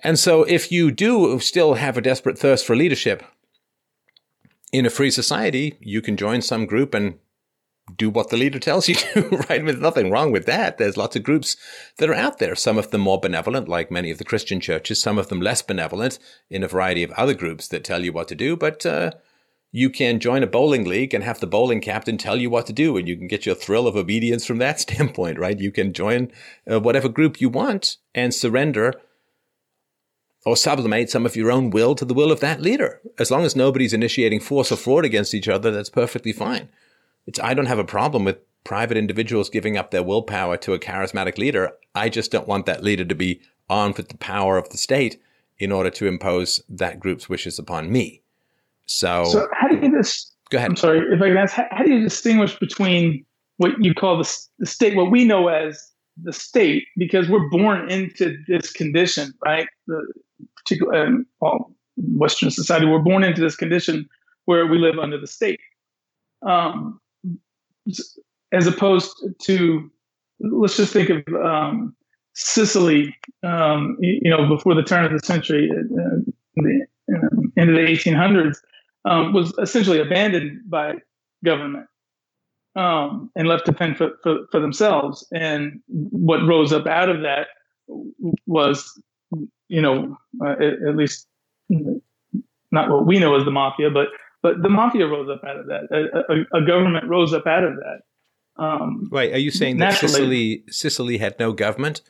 And 0.01 0.19
so, 0.19 0.43
if 0.43 0.71
you 0.71 0.91
do 0.91 1.39
still 1.39 1.75
have 1.75 1.97
a 1.97 2.01
desperate 2.01 2.37
thirst 2.37 2.65
for 2.65 2.75
leadership 2.75 3.23
in 4.71 4.85
a 4.85 4.89
free 4.89 5.11
society, 5.11 5.77
you 5.79 6.01
can 6.01 6.17
join 6.17 6.41
some 6.41 6.65
group 6.65 6.93
and 6.93 7.19
do 7.95 8.09
what 8.09 8.29
the 8.29 8.37
leader 8.37 8.59
tells 8.59 8.87
you 8.87 8.95
to, 9.13 9.29
right? 9.49 9.63
There's 9.65 9.79
nothing 9.79 10.09
wrong 10.09 10.31
with 10.31 10.45
that. 10.45 10.77
There's 10.77 10.97
lots 10.97 11.15
of 11.15 11.23
groups 11.23 11.57
that 11.97 12.09
are 12.09 12.15
out 12.15 12.39
there. 12.39 12.55
Some 12.55 12.77
of 12.77 12.91
them 12.91 13.01
more 13.01 13.19
benevolent, 13.19 13.67
like 13.67 13.91
many 13.91 14.11
of 14.11 14.17
the 14.17 14.23
Christian 14.23 14.59
churches. 14.59 15.01
Some 15.01 15.17
of 15.17 15.27
them 15.27 15.41
less 15.41 15.61
benevolent 15.61 16.19
in 16.49 16.63
a 16.63 16.67
variety 16.67 17.03
of 17.03 17.11
other 17.11 17.33
groups 17.33 17.67
that 17.67 17.83
tell 17.83 18.03
you 18.03 18.13
what 18.13 18.27
to 18.29 18.35
do. 18.35 18.55
But 18.55 18.85
uh, 18.85 19.11
you 19.71 19.89
can 19.89 20.19
join 20.19 20.43
a 20.43 20.47
bowling 20.47 20.85
league 20.85 21.13
and 21.13 21.23
have 21.23 21.39
the 21.39 21.47
bowling 21.47 21.81
captain 21.81 22.17
tell 22.17 22.37
you 22.37 22.49
what 22.49 22.67
to 22.67 22.73
do, 22.73 22.95
and 22.95 23.07
you 23.07 23.17
can 23.17 23.27
get 23.27 23.45
your 23.45 23.55
thrill 23.55 23.87
of 23.87 23.95
obedience 23.95 24.45
from 24.45 24.59
that 24.59 24.79
standpoint, 24.79 25.37
right? 25.37 25.59
You 25.59 25.71
can 25.71 25.93
join 25.93 26.31
uh, 26.71 26.79
whatever 26.79 27.09
group 27.09 27.41
you 27.41 27.49
want 27.49 27.97
and 28.15 28.33
surrender 28.33 28.93
or 30.45 30.57
sublimate 30.57 31.09
some 31.09 31.25
of 31.25 31.35
your 31.35 31.51
own 31.51 31.69
will 31.69 31.95
to 31.95 32.05
the 32.05 32.13
will 32.13 32.31
of 32.31 32.39
that 32.41 32.61
leader. 32.61 33.01
As 33.17 33.31
long 33.31 33.45
as 33.45 33.55
nobody's 33.55 33.93
initiating 33.93 34.41
force 34.41 34.71
or 34.71 34.75
fraud 34.75 35.05
against 35.05 35.33
each 35.33 35.47
other, 35.47 35.71
that's 35.71 35.89
perfectly 35.89 36.33
fine. 36.33 36.69
It's, 37.25 37.39
I 37.39 37.53
don't 37.53 37.67
have 37.67 37.79
a 37.79 37.85
problem 37.85 38.25
with 38.25 38.37
private 38.63 38.97
individuals 38.97 39.49
giving 39.49 39.77
up 39.77 39.91
their 39.91 40.03
willpower 40.03 40.57
to 40.57 40.73
a 40.73 40.79
charismatic 40.79 41.37
leader. 41.37 41.71
I 41.95 42.09
just 42.09 42.31
don't 42.31 42.47
want 42.47 42.65
that 42.65 42.83
leader 42.83 43.05
to 43.05 43.15
be 43.15 43.41
armed 43.69 43.97
with 43.97 44.09
the 44.09 44.17
power 44.17 44.57
of 44.57 44.69
the 44.69 44.77
state 44.77 45.21
in 45.59 45.71
order 45.71 45.89
to 45.89 46.07
impose 46.07 46.61
that 46.69 46.99
group's 46.99 47.29
wishes 47.29 47.59
upon 47.59 47.91
me. 47.91 48.21
So, 48.85 49.25
so 49.25 49.47
how 49.53 49.67
do 49.67 49.77
you 49.77 49.95
just 49.97 50.33
go 50.49 50.57
ahead? 50.57 50.71
I'm 50.71 50.75
sorry 50.75 50.99
if 51.13 51.21
I 51.21 51.27
can 51.27 51.37
ask. 51.37 51.53
How, 51.53 51.67
how 51.71 51.83
do 51.83 51.93
you 51.93 52.01
distinguish 52.01 52.57
between 52.59 53.25
what 53.57 53.71
you 53.79 53.93
call 53.93 54.17
the, 54.17 54.37
the 54.59 54.65
state, 54.65 54.95
what 54.95 55.11
we 55.11 55.25
know 55.25 55.47
as 55.47 55.91
the 56.21 56.33
state, 56.33 56.85
because 56.97 57.29
we're 57.29 57.49
born 57.49 57.89
into 57.89 58.37
this 58.47 58.71
condition, 58.71 59.33
right? 59.43 59.67
The 59.87 60.05
particular 60.55 61.05
um, 61.05 61.25
well, 61.39 61.73
Western 61.95 62.51
society, 62.51 62.85
we're 62.85 62.99
born 62.99 63.23
into 63.23 63.41
this 63.41 63.55
condition 63.55 64.07
where 64.45 64.67
we 64.67 64.77
live 64.77 64.99
under 64.99 65.19
the 65.19 65.27
state. 65.27 65.59
Um, 66.45 66.99
as 68.51 68.67
opposed 68.67 69.25
to 69.41 69.89
let's 70.39 70.77
just 70.77 70.93
think 70.93 71.09
of 71.09 71.23
um, 71.35 71.95
Sicily, 72.35 73.15
um, 73.43 73.95
you 73.99 74.29
know, 74.29 74.47
before 74.47 74.73
the 74.73 74.83
turn 74.83 75.05
of 75.05 75.11
the 75.11 75.25
century, 75.25 75.69
uh, 75.71 76.31
the 76.55 76.85
uh, 77.13 77.27
end 77.57 77.69
of 77.69 77.75
the 77.75 77.81
1800s, 77.81 78.57
um, 79.05 79.33
was 79.33 79.53
essentially 79.61 79.99
abandoned 79.99 80.61
by 80.67 80.95
government 81.45 81.85
um, 82.75 83.29
and 83.35 83.47
left 83.47 83.65
to 83.67 83.73
fend 83.73 83.97
for, 83.97 84.11
for, 84.23 84.47
for, 84.51 84.59
themselves. 84.59 85.27
And 85.31 85.79
what 85.87 86.45
rose 86.47 86.73
up 86.73 86.87
out 86.87 87.09
of 87.09 87.21
that 87.21 87.47
was, 88.47 88.99
you 89.67 89.81
know, 89.81 90.17
uh, 90.43 90.53
at, 90.53 90.87
at, 90.87 90.95
least 90.95 91.27
not 92.71 92.89
what 92.89 93.05
we 93.05 93.19
know 93.19 93.35
as 93.35 93.45
the 93.45 93.51
mafia, 93.51 93.91
but 93.91 94.07
but 94.43 94.61
the 94.61 94.69
mafia 94.69 95.07
rose 95.07 95.29
up 95.29 95.41
out 95.43 95.57
of 95.57 95.65
that. 95.67 95.87
A, 95.89 96.57
a, 96.57 96.61
a 96.61 96.67
government 96.67 97.07
rose 97.07 97.33
up 97.33 97.47
out 97.47 97.63
of 97.63 97.75
that. 97.77 98.01
Um, 98.61 99.09
Wait, 99.11 99.33
are 99.33 99.39
you 99.39 99.49
saying 99.49 99.77
that 99.77 99.97
Sicily 99.97 100.63
Sicily 100.69 101.17
had 101.17 101.39
no 101.39 101.53
government 101.53 102.01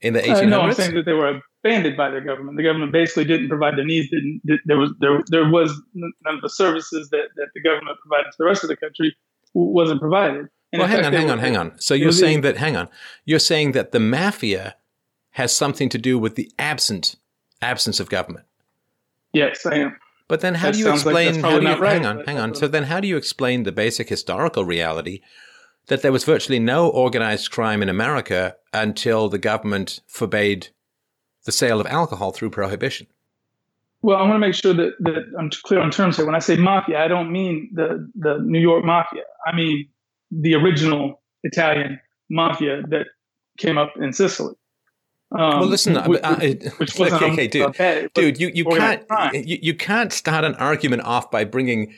in 0.00 0.14
the 0.14 0.20
1800s? 0.20 0.42
Uh, 0.42 0.44
no, 0.46 0.60
I'm 0.60 0.72
saying 0.72 0.94
that 0.94 1.04
they 1.04 1.12
were 1.12 1.42
abandoned 1.62 1.96
by 1.96 2.08
their 2.08 2.22
government. 2.22 2.56
The 2.56 2.62
government 2.62 2.92
basically 2.92 3.24
didn't 3.24 3.48
provide 3.48 3.76
their 3.76 3.84
needs. 3.84 4.08
Didn't 4.08 4.40
there 4.64 4.78
was 4.78 4.94
there 5.00 5.22
there 5.28 5.50
was 5.50 5.78
none 5.92 6.34
of 6.36 6.40
the 6.40 6.48
services 6.48 7.10
that, 7.10 7.28
that 7.36 7.48
the 7.54 7.60
government 7.60 7.98
provided 8.00 8.30
to 8.30 8.36
the 8.38 8.44
rest 8.44 8.62
of 8.62 8.68
the 8.68 8.76
country 8.76 9.14
wasn't 9.52 10.00
provided. 10.00 10.48
And 10.72 10.80
well, 10.80 10.88
hang 10.88 11.04
on, 11.04 11.12
hang 11.12 11.26
were, 11.26 11.32
on, 11.32 11.38
hang 11.40 11.56
on. 11.56 11.78
So 11.78 11.94
you're 11.94 12.12
saying 12.12 12.40
that 12.42 12.56
hang 12.56 12.76
on, 12.76 12.88
you're 13.24 13.38
saying 13.38 13.72
that 13.72 13.92
the 13.92 14.00
mafia 14.00 14.76
has 15.30 15.54
something 15.54 15.88
to 15.90 15.98
do 15.98 16.18
with 16.18 16.36
the 16.36 16.50
absent 16.58 17.16
absence 17.60 18.00
of 18.00 18.08
government. 18.08 18.46
Yes, 19.32 19.66
I 19.66 19.74
am. 19.76 19.98
But 20.28 20.40
then 20.40 20.54
how 20.56 20.68
that 20.68 20.74
do 20.74 20.80
you 20.80 20.92
explain 20.92 21.40
like 21.40 21.60
do 21.60 21.68
you, 21.68 21.74
right, 21.76 21.92
hang 21.92 22.06
on, 22.06 22.24
hang 22.24 22.38
on. 22.38 22.54
So 22.54 22.66
then 22.66 22.84
how 22.84 23.00
do 23.00 23.06
you 23.06 23.16
explain 23.16 23.62
the 23.62 23.72
basic 23.72 24.08
historical 24.08 24.64
reality 24.64 25.20
that 25.86 26.02
there 26.02 26.12
was 26.12 26.24
virtually 26.24 26.58
no 26.58 26.88
organized 26.88 27.50
crime 27.50 27.82
in 27.82 27.88
America 27.88 28.56
until 28.72 29.28
the 29.28 29.38
government 29.38 30.00
forbade 30.08 30.68
the 31.44 31.52
sale 31.52 31.80
of 31.80 31.86
alcohol 31.86 32.32
through 32.32 32.50
prohibition? 32.50 33.06
Well, 34.02 34.16
I 34.16 34.22
want 34.22 34.34
to 34.34 34.38
make 34.38 34.54
sure 34.54 34.74
that, 34.74 34.92
that 35.00 35.24
I'm 35.38 35.50
clear 35.64 35.80
on 35.80 35.90
terms 35.90 36.16
here. 36.16 36.26
When 36.26 36.34
I 36.34 36.40
say 36.40 36.56
mafia, 36.56 36.98
I 36.98 37.08
don't 37.08 37.32
mean 37.32 37.70
the, 37.72 38.10
the 38.14 38.38
New 38.42 38.60
York 38.60 38.84
mafia. 38.84 39.22
I 39.46 39.54
mean 39.54 39.88
the 40.30 40.54
original 40.54 41.22
Italian 41.44 42.00
mafia 42.28 42.82
that 42.88 43.06
came 43.58 43.78
up 43.78 43.94
in 44.00 44.12
Sicily. 44.12 44.54
Um, 45.32 45.60
well, 45.60 45.66
listen, 45.66 45.96
which, 46.08 46.20
uh, 46.22 46.36
which 46.76 47.00
okay, 47.00 47.32
okay, 47.32 47.48
dude, 47.48 48.12
dude, 48.14 48.40
you, 48.40 48.50
you 48.54 48.64
can't 48.64 49.04
you, 49.34 49.58
you 49.60 49.74
can't 49.74 50.12
start 50.12 50.44
an 50.44 50.54
argument 50.54 51.02
off 51.02 51.30
by 51.30 51.44
bringing 51.44 51.92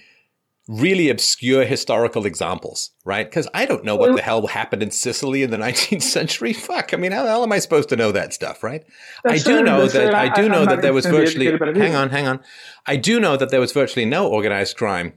really 0.69 1.09
obscure 1.09 1.65
historical 1.65 2.27
examples, 2.27 2.91
right? 3.05 3.29
Because 3.29 3.49
I 3.55 3.65
don't 3.65 3.85
know 3.85 3.97
what 3.97 4.15
the 4.15 4.23
hell 4.23 4.47
happened 4.47 4.83
in 4.83 4.91
Sicily 4.91 5.43
in 5.43 5.51
the 5.51 5.57
19th 5.67 6.03
century. 6.03 6.53
Fuck, 6.53 6.93
I 6.93 6.97
mean, 6.97 7.13
how 7.13 7.23
the 7.23 7.31
hell 7.31 7.43
am 7.43 7.53
I 7.53 7.59
supposed 7.59 7.89
to 7.89 7.97
know 7.97 8.13
that 8.13 8.35
stuff, 8.35 8.63
right? 8.63 8.85
I 9.27 9.39
do 9.39 9.63
know 9.63 9.87
that 9.87 10.15
I 10.15 10.29
do 10.29 10.49
know 10.49 10.65
that 10.67 10.83
there 10.83 10.93
was 10.93 11.07
virtually 11.07 11.47
hang 11.75 11.95
on, 11.95 12.11
hang 12.11 12.27
on. 12.27 12.41
I 12.87 12.97
do 12.97 13.19
know 13.19 13.37
that 13.37 13.51
there 13.51 13.61
was 13.61 13.73
virtually 13.73 14.05
no 14.05 14.29
organized 14.29 14.77
crime 14.77 15.15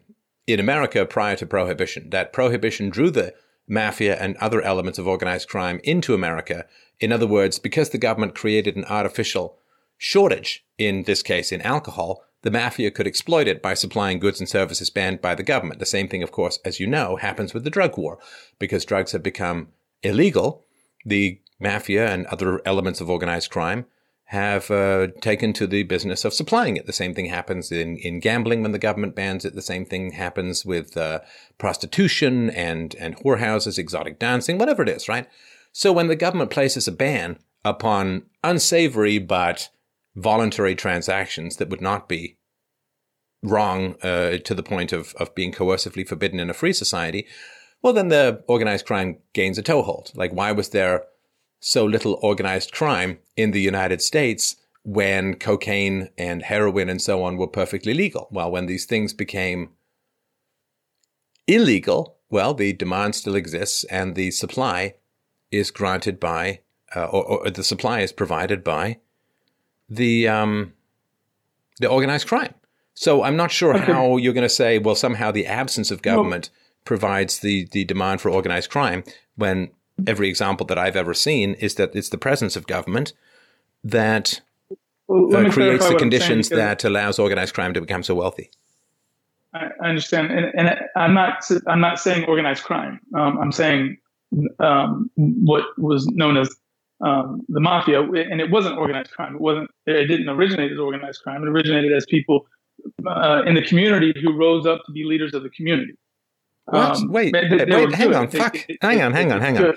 in 0.47 0.59
America 0.59 1.05
prior 1.05 1.35
to 1.38 1.45
prohibition. 1.45 2.09
That 2.09 2.33
prohibition 2.33 2.89
drew 2.89 3.09
the 3.09 3.33
mafia 3.67 4.17
and 4.17 4.35
other 4.38 4.61
elements 4.61 4.99
of 4.99 5.07
organized 5.07 5.47
crime 5.47 5.79
into 5.83 6.13
America 6.13 6.65
in 7.02 7.11
other 7.11 7.28
words, 7.28 7.60
because 7.60 7.90
the 7.90 7.98
government 7.98 8.36
created 8.36 8.78
an 8.78 8.86
artificial 8.86 9.57
shortage, 9.98 10.64
in 10.78 11.03
this 11.03 11.22
case 11.22 11.52
in 11.52 11.61
alcohol, 11.61 12.23
the 12.44 12.52
mafia 12.52 12.90
could 12.91 13.07
exploit 13.07 13.48
it 13.48 13.61
by 13.61 13.73
supplying 13.73 14.19
goods 14.19 14.40
and 14.40 14.48
services 14.48 14.90
banned 14.90 15.22
by 15.22 15.36
the 15.36 15.44
government. 15.44 15.80
The 15.80 15.86
same 15.86 16.07
thing, 16.07 16.23
of 16.23 16.32
course, 16.32 16.60
as 16.64 16.80
you 16.80 16.88
know, 16.88 17.18
happens 17.18 17.53
with 17.53 17.64
the 17.64 17.69
drug 17.69 17.98
war. 17.98 18.18
Because 18.57 18.86
drugs 18.86 19.11
have 19.11 19.22
become 19.22 19.69
illegal, 20.02 20.64
the 21.06 21.40
mafia 21.60 22.07
and 22.07 22.26
other 22.28 22.61
elements 22.65 23.02
of 23.02 23.10
organized 23.10 23.52
crime 23.52 23.86
have 24.26 24.72
uh, 24.72 25.07
taken 25.19 25.53
to 25.53 25.68
the 25.68 25.84
business 25.84 26.23
of 26.23 26.34
supplying 26.34 26.78
it. 26.78 26.86
The 26.86 26.94
same 26.94 27.14
thing 27.14 27.26
happens 27.26 27.72
in, 27.72 27.98
in 27.98 28.19
gambling 28.19 28.61
when 28.61 28.72
the 28.72 28.80
government 28.80 29.14
bans 29.14 29.44
it. 29.44 29.56
The 29.56 29.61
same 29.61 29.86
thing 29.86 30.11
happens 30.14 30.65
with 30.65 30.95
uh, 30.95 31.19
prostitution 31.57 32.49
and, 32.52 32.95
and 32.95 33.18
whorehouses, 33.18 33.78
exotic 33.78 34.19
dancing, 34.19 34.57
whatever 34.57 34.84
it 34.84 34.90
is, 34.90 35.10
right? 35.10 35.28
So 35.72 35.91
when 35.93 36.07
the 36.07 36.15
government 36.15 36.52
places 36.52 36.88
a 36.88 36.91
ban 36.91 37.39
upon 37.64 38.23
unsavory 38.43 39.19
but 39.19 39.69
voluntary 40.15 40.76
transactions 40.76 41.57
that 41.57 41.69
would 41.69 41.81
not 41.81 42.10
be 42.10 42.38
wrong 43.43 43.95
uh, 44.03 44.38
to 44.38 44.53
the 44.53 44.64
point 44.64 44.91
of, 44.91 45.14
of 45.15 45.34
being 45.34 45.52
coercively 45.52 46.07
forbidden 46.07 46.39
in 46.39 46.49
a 46.49 46.53
free 46.53 46.73
society, 46.73 47.27
well, 47.81 47.93
then 47.93 48.10
the 48.10 48.43
organized 48.48 48.85
crime 48.85 49.18
gains 49.34 49.57
a 49.57 49.64
toehold. 49.64 50.11
Like, 50.14 50.31
why 50.31 50.52
was 50.52 50.69
there 50.69 51.06
so 51.60 51.85
little 51.85 52.19
organized 52.22 52.72
crime 52.72 53.19
in 53.35 53.52
the 53.52 53.61
United 53.61 54.02
States 54.02 54.57
when 54.84 55.35
cocaine 55.35 56.10
and 56.18 56.43
heroin 56.43 56.89
and 56.89 57.02
so 57.02 57.23
on 57.23 57.38
were 57.38 57.48
perfectly 57.48 57.93
legal? 57.93 58.27
Well, 58.31 58.52
when 58.52 58.68
these 58.68 58.85
things 58.85 59.14
became 59.14 59.69
illegal, 61.48 62.18
well, 62.30 62.53
the 62.53 62.73
demand 62.73 63.15
still 63.15 63.35
exists 63.35 63.84
and 63.85 64.15
the 64.15 64.31
supply 64.31 64.95
is 65.52 65.72
granted 65.72 66.19
by, 66.19 66.61
uh, 66.95 67.06
or, 67.06 67.45
or, 67.45 67.49
the 67.49 67.64
supply 67.64 67.99
is 67.99 68.11
provided 68.11 68.64
by 68.64 68.98
the 69.90 70.28
um, 70.28 70.73
the 71.80 71.88
organized 71.88 72.28
crime. 72.28 72.53
So 72.94 73.23
I'm 73.23 73.36
not 73.36 73.52
sure 73.52 73.76
Okay. 73.76 73.86
how 73.91 74.18
you're 74.18 74.34
going 74.34 74.44
to 74.44 74.49
say, 74.49 74.78
well, 74.78 74.95
somehow 74.95 75.32
the 75.32 75.48
absence 75.48 75.91
of 75.91 76.02
government 76.02 76.49
provides 76.86 77.40
the, 77.40 77.68
the 77.72 77.84
demand 77.86 78.22
for 78.22 78.30
organized 78.30 78.69
crime 78.69 79.03
when 79.36 79.72
every 80.07 80.30
example 80.30 80.65
that 80.68 80.78
I've 80.78 80.95
ever 80.95 81.14
seen 81.14 81.53
is 81.56 81.76
that 81.76 81.95
it's 81.95 82.10
the 82.10 82.18
presence 82.18 82.56
of 82.56 82.68
government 82.68 83.14
that 83.84 84.41
Well, 85.07 85.36
uh, 85.36 85.49
creates 85.52 85.84
the 85.84 85.90
saying, 85.90 85.99
conditions 85.99 86.49
that 86.49 86.84
allows 86.84 87.19
organized 87.19 87.53
crime 87.53 87.73
to 87.73 87.82
become 87.82 88.03
so 88.03 88.15
wealthy. 88.15 88.52
I, 89.53 89.68
I 89.82 89.90
understand, 89.90 90.32
and, 90.32 90.52
and 90.56 90.80
I'm 90.95 91.14
not 91.14 91.49
I'm 91.68 91.82
not 91.82 91.99
saying 91.99 92.26
organized 92.26 92.64
crime. 92.64 92.99
Um, 93.15 93.38
I'm 93.40 93.52
saying 93.52 93.98
um, 94.60 95.10
what 95.16 95.64
was 95.78 96.06
known 96.08 96.38
as 96.38 96.53
um, 97.02 97.41
the 97.49 97.60
mafia, 97.60 98.02
and 98.02 98.40
it 98.40 98.52
wasn't 98.52 98.78
organized 98.78 99.12
crime. 99.12 99.36
It 99.36 99.41
wasn't. 99.41 99.70
It 99.86 100.06
didn't 100.08 100.30
originate 100.30 100.72
as 100.72 100.80
organized 100.80 101.22
crime. 101.24 101.44
It 101.44 101.49
originated 101.49 101.91
as 101.94 102.06
people 102.06 102.45
uh, 103.08 103.44
in 103.45 103.56
the 103.56 103.62
community 103.64 104.14
who 104.22 104.38
rose 104.38 104.66
up 104.66 104.82
to 104.86 104.91
be 104.91 105.03
leaders 105.03 105.34
of 105.34 105.44
the 105.44 105.49
community. 105.49 105.94
What? 106.66 106.98
Um, 106.98 107.12
wait, 107.12 107.34
they- 107.34 107.48
they 107.48 107.66
wait, 107.66 107.94
hang 107.94 108.14
on, 108.16 108.28
fuck. 108.30 108.56
hang 108.82 109.02
on, 109.02 109.14
hang 109.14 109.32
on, 109.32 109.41
hang 109.41 109.58
on. 109.58 109.74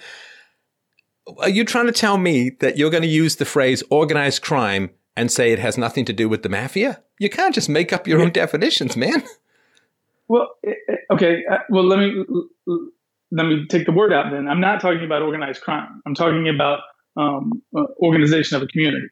Are 1.38 1.48
you 1.48 1.64
trying 1.64 1.86
to 1.86 1.92
tell 1.92 2.18
me 2.18 2.50
that 2.60 2.76
you're 2.76 2.90
going 2.90 3.02
to 3.02 3.08
use 3.08 3.36
the 3.36 3.46
phrase 3.46 3.82
organized 3.90 4.42
crime 4.42 4.90
and 5.16 5.32
say 5.32 5.52
it 5.52 5.58
has 5.58 5.78
nothing 5.78 6.04
to 6.04 6.12
do 6.12 6.28
with 6.28 6.42
the 6.42 6.50
mafia? 6.50 7.02
You 7.18 7.30
can't 7.30 7.54
just 7.54 7.68
make 7.70 7.92
up 7.92 8.06
your 8.06 8.20
own 8.20 8.30
definitions, 8.30 8.96
man. 8.96 9.22
Well, 10.28 10.48
okay. 11.10 11.44
uh, 11.50 11.58
Well, 11.70 11.84
let 11.84 11.98
me 11.98 12.24
let 13.34 13.46
me 13.46 13.66
take 13.68 13.84
the 13.86 13.92
word 13.92 14.12
out. 14.12 14.30
Then 14.32 14.48
I'm 14.48 14.60
not 14.60 14.80
talking 14.80 15.04
about 15.04 15.20
organized 15.22 15.60
crime. 15.62 16.00
I'm 16.06 16.14
talking 16.14 16.48
about 16.48 16.80
um, 17.16 17.62
uh, 17.76 17.84
organization 18.00 18.56
of 18.56 18.62
a 18.62 18.66
community. 18.66 19.08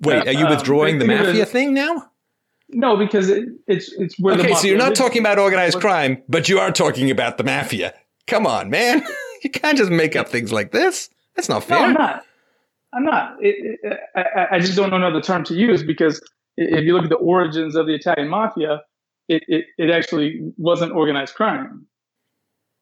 Wait, 0.00 0.26
are 0.26 0.32
you 0.32 0.46
Um, 0.46 0.50
withdrawing 0.50 0.98
the 0.98 1.06
think 1.06 1.20
mafia 1.20 1.46
thing 1.46 1.74
now? 1.74 2.10
No, 2.68 2.96
because 2.96 3.28
it, 3.28 3.44
it's 3.68 3.92
it's 3.92 4.18
where 4.18 4.34
the 4.36 4.42
Okay, 4.42 4.54
so 4.54 4.66
you're 4.66 4.76
not 4.76 4.88
originated. 4.88 4.96
talking 5.04 5.22
about 5.22 5.38
organized 5.38 5.78
crime, 5.80 6.22
but 6.28 6.48
you 6.48 6.58
are 6.58 6.72
talking 6.72 7.10
about 7.10 7.36
the 7.38 7.44
mafia. 7.44 7.94
Come 8.26 8.46
on, 8.46 8.70
man. 8.70 9.02
You 9.44 9.50
can't 9.50 9.76
just 9.76 9.90
make 9.90 10.14
up 10.14 10.28
things 10.28 10.52
like 10.52 10.70
this. 10.70 11.10
That's 11.34 11.48
not 11.48 11.68
No, 11.68 11.74
fair. 11.76 11.78
I'm 11.88 11.94
not. 11.94 12.24
I'm 12.92 13.02
not. 13.04 13.36
It, 13.40 13.80
it, 13.82 13.98
I, 14.14 14.54
I 14.56 14.58
just 14.60 14.76
don't 14.76 14.90
know 14.90 14.96
another 14.96 15.20
term 15.20 15.42
to 15.46 15.54
use 15.54 15.82
because 15.82 16.22
if 16.56 16.84
you 16.84 16.94
look 16.94 17.02
at 17.02 17.10
the 17.10 17.16
origins 17.16 17.74
of 17.74 17.86
the 17.86 17.92
Italian 17.94 18.28
mafia, 18.28 18.82
it, 19.28 19.42
it, 19.48 19.64
it 19.78 19.90
actually 19.90 20.38
wasn't 20.58 20.92
organized 20.92 21.34
crime. 21.34 21.84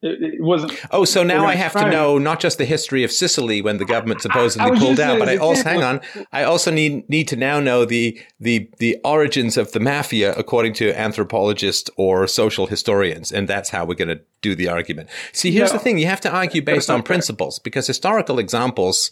It, 0.03 0.35
it 0.35 0.43
wasn't. 0.43 0.73
Oh, 0.91 1.05
so 1.05 1.23
now 1.23 1.45
I 1.45 1.55
have 1.57 1.73
to 1.75 1.91
know 1.91 2.17
not 2.17 2.41
just 2.41 2.57
the 2.57 2.65
history 2.65 3.05
of 3.05 3.13
Sicily 3.13 3.61
when 3.61 3.77
the 3.77 3.85
government 3.85 4.23
supposedly 4.23 4.79
pulled 4.79 4.99
out, 4.99 5.19
but 5.19 5.29
I 5.29 5.37
also 5.37 5.63
hang 5.65 5.83
on. 5.83 6.01
I 6.33 6.43
also 6.43 6.71
need 6.71 7.07
need 7.11 7.29
to 7.29 7.37
now 7.37 7.61
know 7.61 7.85
the 7.85 8.19
the 8.41 8.71
the 8.79 8.97
origins 9.05 9.59
of 9.59 9.73
the 9.73 9.81
mafia 9.81 10.33
according 10.37 10.73
to 10.75 10.99
anthropologists 10.99 11.91
or 11.97 12.27
social 12.27 12.67
historians, 12.67 13.31
and 13.31 13.47
that's 13.47 13.69
how 13.71 13.85
we're 13.85 13.95
going 13.95 14.09
to 14.17 14.21
do 14.41 14.55
the 14.55 14.69
argument. 14.69 15.11
See, 15.33 15.51
here's 15.51 15.71
No. 15.71 15.77
the 15.79 15.85
thing: 15.85 15.99
you 15.99 16.07
have 16.07 16.21
to 16.23 16.31
argue 16.31 16.63
based 16.63 16.89
on 16.89 17.01
fair. 17.01 17.05
principles 17.05 17.59
because 17.59 17.87
historical 17.87 18.39
examples. 18.39 19.11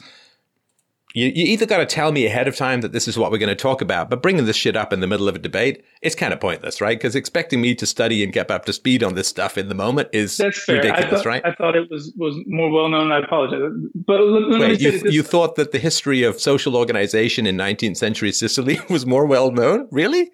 You, 1.18 1.26
you 1.34 1.44
either 1.46 1.66
got 1.66 1.78
to 1.78 1.86
tell 1.86 2.12
me 2.12 2.26
ahead 2.26 2.46
of 2.46 2.54
time 2.54 2.80
that 2.82 2.92
this 2.92 3.08
is 3.08 3.18
what 3.18 3.32
we're 3.32 3.38
going 3.38 3.48
to 3.48 3.56
talk 3.56 3.80
about, 3.82 4.08
but 4.08 4.22
bringing 4.22 4.44
this 4.44 4.54
shit 4.54 4.76
up 4.76 4.92
in 4.92 5.00
the 5.00 5.08
middle 5.08 5.28
of 5.28 5.34
a 5.34 5.38
debate, 5.40 5.82
it's 6.00 6.14
kind 6.14 6.32
of 6.32 6.38
pointless, 6.38 6.80
right? 6.80 6.96
Because 6.96 7.16
expecting 7.16 7.60
me 7.60 7.74
to 7.74 7.86
study 7.86 8.22
and 8.22 8.32
get 8.32 8.50
up 8.52 8.64
to 8.66 8.72
speed 8.72 9.02
on 9.02 9.16
this 9.16 9.26
stuff 9.26 9.58
in 9.58 9.68
the 9.68 9.74
moment 9.74 10.10
is 10.12 10.36
That's 10.36 10.62
fair. 10.62 10.76
ridiculous, 10.76 11.04
I 11.06 11.16
thought, 11.16 11.26
right? 11.26 11.42
I 11.44 11.54
thought 11.54 11.74
it 11.74 11.90
was 11.90 12.12
was 12.16 12.36
more 12.46 12.70
well 12.70 12.88
known. 12.88 13.10
I 13.10 13.18
apologize, 13.18 13.60
but 14.06 14.20
let, 14.20 14.42
let 14.48 14.60
Wait, 14.60 14.80
you, 14.80 14.90
this 14.92 15.12
you 15.12 15.22
thought 15.24 15.56
that 15.56 15.72
the 15.72 15.80
history 15.80 16.22
of 16.22 16.40
social 16.40 16.76
organization 16.76 17.46
in 17.46 17.56
19th 17.56 17.96
century 17.96 18.30
Sicily 18.30 18.78
was 18.88 19.04
more 19.04 19.26
well 19.26 19.50
known? 19.50 19.88
Really? 19.90 20.30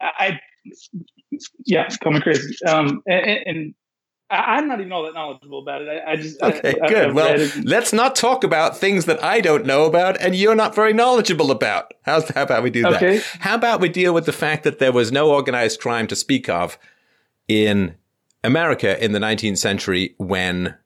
I, 0.00 0.38
yeah, 1.66 1.88
call 2.02 2.12
me 2.12 2.20
crazy. 2.20 2.54
Um, 2.66 3.02
and- 3.06 3.40
and 3.46 3.74
I, 4.32 4.56
I'm 4.56 4.68
not 4.68 4.80
even 4.80 4.92
all 4.92 5.04
that 5.04 5.14
knowledgeable 5.14 5.60
about 5.60 5.82
it. 5.82 5.88
I, 5.88 6.12
I 6.12 6.16
just 6.16 6.42
Okay, 6.42 6.74
I, 6.80 6.84
I, 6.84 6.88
good. 6.88 7.14
Well, 7.14 7.48
let's 7.64 7.92
not 7.92 8.16
talk 8.16 8.44
about 8.44 8.76
things 8.76 9.04
that 9.04 9.22
I 9.22 9.40
don't 9.40 9.66
know 9.66 9.84
about 9.84 10.20
and 10.20 10.34
you're 10.34 10.54
not 10.54 10.74
very 10.74 10.92
knowledgeable 10.92 11.50
about. 11.50 11.92
How's, 12.02 12.28
how 12.30 12.42
about 12.42 12.62
we 12.62 12.70
do 12.70 12.82
that? 12.82 12.94
Okay. 12.94 13.20
How 13.40 13.54
about 13.54 13.80
we 13.80 13.88
deal 13.88 14.14
with 14.14 14.26
the 14.26 14.32
fact 14.32 14.64
that 14.64 14.78
there 14.78 14.92
was 14.92 15.12
no 15.12 15.30
organized 15.30 15.80
crime 15.80 16.06
to 16.08 16.16
speak 16.16 16.48
of 16.48 16.78
in 17.48 17.94
America 18.42 19.02
in 19.02 19.12
the 19.12 19.18
19th 19.18 19.58
century 19.58 20.14
when 20.18 20.76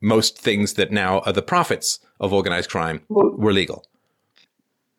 most 0.00 0.38
things 0.38 0.74
that 0.74 0.90
now 0.90 1.20
are 1.20 1.32
the 1.32 1.42
profits 1.42 1.98
of 2.20 2.32
organized 2.32 2.70
crime 2.70 3.02
were 3.08 3.52
legal? 3.52 3.84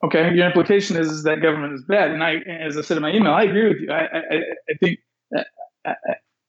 Okay, 0.04 0.34
your 0.34 0.46
implication 0.48 0.98
is, 0.98 1.10
is 1.10 1.24
that 1.24 1.42
government 1.42 1.74
is 1.74 1.84
bad, 1.84 2.12
and 2.12 2.22
I, 2.22 2.36
as 2.60 2.78
I 2.78 2.82
said 2.82 2.98
in 2.98 3.04
my 3.04 3.12
email, 3.12 3.32
I 3.32 3.44
agree 3.44 3.70
with 3.70 3.78
you. 3.80 3.90
I, 3.90 4.00
I, 4.02 4.18
I- 4.18 4.42
I 4.70 4.74
think 4.82 5.00
uh, 5.86 5.94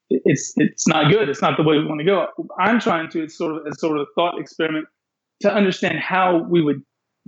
it's 0.09 0.53
it's 0.57 0.87
not 0.87 1.11
good. 1.11 1.29
It's 1.29 1.41
not 1.41 1.57
the 1.57 1.63
way 1.63 1.77
we 1.77 1.85
want 1.85 1.99
to 1.99 2.05
go. 2.05 2.27
I'm 2.59 2.79
trying 2.79 3.09
to 3.11 3.23
it's 3.23 3.37
sort 3.37 3.55
of 3.55 3.67
as 3.67 3.79
sort 3.79 3.97
of 3.97 4.07
a 4.07 4.11
thought 4.15 4.39
experiment 4.39 4.87
to 5.41 5.53
understand 5.53 5.99
how 5.99 6.43
we 6.49 6.61
would 6.61 6.81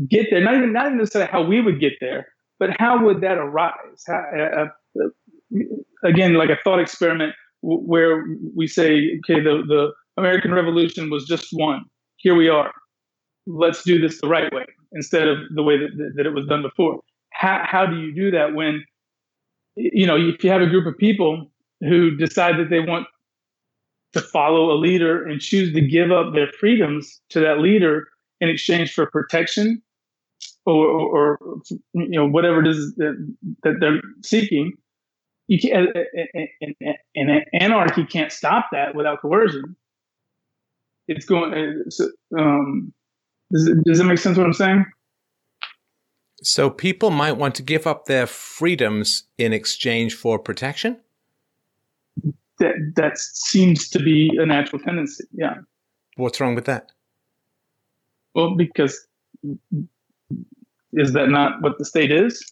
get 0.10 0.28
there. 0.30 0.42
Not 0.42 0.56
even 0.56 0.74
not 0.74 0.86
even 0.88 0.98
necessarily 0.98 1.32
how 1.32 1.44
we 1.44 1.62
would 1.62 1.80
get 1.80 1.94
there, 2.00 2.28
but 2.60 2.70
how 2.80 3.04
would 3.04 3.22
that 3.22 3.38
arise? 3.38 4.04
How, 4.08 4.24
uh, 4.38 4.66
uh, 5.04 5.60
again, 6.04 6.36
like 6.36 6.50
a 6.50 6.58
thought 6.64 6.80
experiment 6.80 7.34
w- 7.64 7.82
where 7.82 8.26
we 8.56 8.68
say, 8.68 9.20
okay, 9.20 9.42
the 9.42 9.64
the 9.68 9.92
American 10.18 10.54
Revolution 10.54 11.10
was 11.10 11.26
just 11.26 11.50
one. 11.52 11.84
Here 12.18 12.36
we 12.36 12.50
are. 12.50 12.72
Let's 13.46 13.84
do 13.84 14.00
this 14.00 14.20
the 14.20 14.28
right 14.28 14.52
way 14.52 14.66
instead 14.92 15.28
of 15.28 15.38
the 15.56 15.64
way 15.64 15.78
that, 15.78 15.90
that, 15.98 16.14
that 16.16 16.26
it 16.26 16.34
was 16.34 16.46
done 16.48 16.62
before. 16.62 17.00
How, 17.32 17.62
how 17.64 17.86
do 17.86 17.98
you 17.98 18.14
do 18.14 18.32
that 18.32 18.56
when, 18.56 18.84
you 19.76 20.08
know, 20.08 20.18
if 20.18 20.44
you 20.44 20.50
have 20.50 20.62
a 20.62 20.68
group 20.68 20.88
of 20.88 20.98
people 20.98 21.52
who 21.82 22.16
decide 22.16 22.58
that 22.58 22.70
they 22.70 22.80
want 22.80 23.08
to 24.14 24.22
follow 24.22 24.72
a 24.72 24.78
leader 24.78 25.26
and 25.26 25.42
choose 25.42 25.74
to 25.74 25.82
give 25.82 26.12
up 26.12 26.34
their 26.34 26.52
freedoms 26.60 27.22
to 27.30 27.40
that 27.40 27.60
leader 27.60 28.08
in 28.42 28.50
exchange 28.50 28.94
for 28.94 29.06
protection 29.08 29.82
or, 30.66 30.86
or, 30.86 31.38
or 31.38 31.62
you 31.94 32.10
know, 32.10 32.28
whatever 32.28 32.62
it 32.62 32.68
is 32.68 32.96
that, 32.96 33.36
that 33.64 33.78
they're 33.80 34.02
seeking, 34.24 34.74
you 35.48 35.60
can 35.60 35.88
and, 37.16 37.46
anarchy 37.54 38.06
can't 38.06 38.32
stop 38.32 38.68
that 38.72 38.96
without 38.96 39.22
coercion. 39.22 39.76
It's 41.08 41.26
going, 41.26 41.54
it's, 41.86 42.02
um, 42.38 42.94
does 43.52 43.72
does 43.86 44.00
it 44.02 44.04
make 44.04 44.18
sense 44.18 44.38
what 44.38 44.46
I'm 44.46 44.54
saying? 44.54 44.86
So 46.44 46.70
people 46.70 47.10
might 47.12 47.34
want 47.34 47.56
to 47.56 47.64
give 47.64 47.88
up 47.88 48.06
their 48.06 48.28
freedoms 48.28 49.24
in 49.38 49.54
exchange 49.54 50.16
for 50.16 50.38
protection? 50.38 51.00
That 52.60 52.74
that 52.96 53.18
seems 53.18 53.90
to 53.90 54.00
be 54.00 54.32
a 54.40 54.46
natural 54.46 54.82
tendency. 54.82 55.24
Yeah. 55.32 55.56
What's 56.16 56.40
wrong 56.42 56.56
with 56.56 56.66
that? 56.66 56.92
Well, 58.34 58.56
because 58.56 59.08
is 60.94 61.14
that 61.14 61.30
not 61.30 61.62
what 61.62 61.78
the 61.78 61.86
state 61.86 62.12
is? 62.12 62.52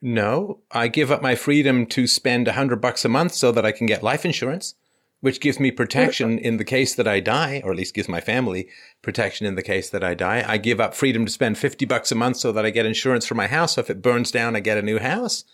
No, 0.00 0.60
I 0.70 0.88
give 0.88 1.10
up 1.10 1.22
my 1.22 1.34
freedom 1.34 1.86
to 1.86 2.06
spend 2.06 2.46
a 2.46 2.52
hundred 2.52 2.80
bucks 2.80 3.04
a 3.04 3.08
month 3.08 3.32
so 3.32 3.50
that 3.52 3.64
I 3.64 3.72
can 3.72 3.86
get 3.86 4.02
life 4.02 4.24
insurance, 4.24 4.74
which 5.20 5.40
gives 5.40 5.58
me 5.58 5.70
protection 5.70 6.38
in 6.38 6.58
the 6.58 6.64
case 6.64 6.94
that 6.94 7.08
I 7.08 7.20
die, 7.20 7.62
or 7.64 7.70
at 7.72 7.78
least 7.78 7.94
gives 7.94 8.08
my 8.08 8.20
family 8.20 8.68
protection 9.00 9.46
in 9.46 9.54
the 9.54 9.62
case 9.62 9.88
that 9.90 10.04
I 10.04 10.12
die. 10.14 10.44
I 10.46 10.58
give 10.58 10.78
up 10.78 10.94
freedom 10.94 11.24
to 11.24 11.32
spend 11.32 11.56
50 11.56 11.86
bucks 11.86 12.12
a 12.12 12.14
month 12.14 12.36
so 12.36 12.52
that 12.52 12.66
I 12.66 12.70
get 12.70 12.84
insurance 12.84 13.24
for 13.26 13.34
my 13.34 13.46
house. 13.46 13.74
So 13.76 13.80
if 13.80 13.88
it 13.88 14.02
burns 14.02 14.30
down, 14.30 14.54
I 14.54 14.60
get 14.60 14.76
a 14.76 14.82
new 14.82 14.98
house. 14.98 15.44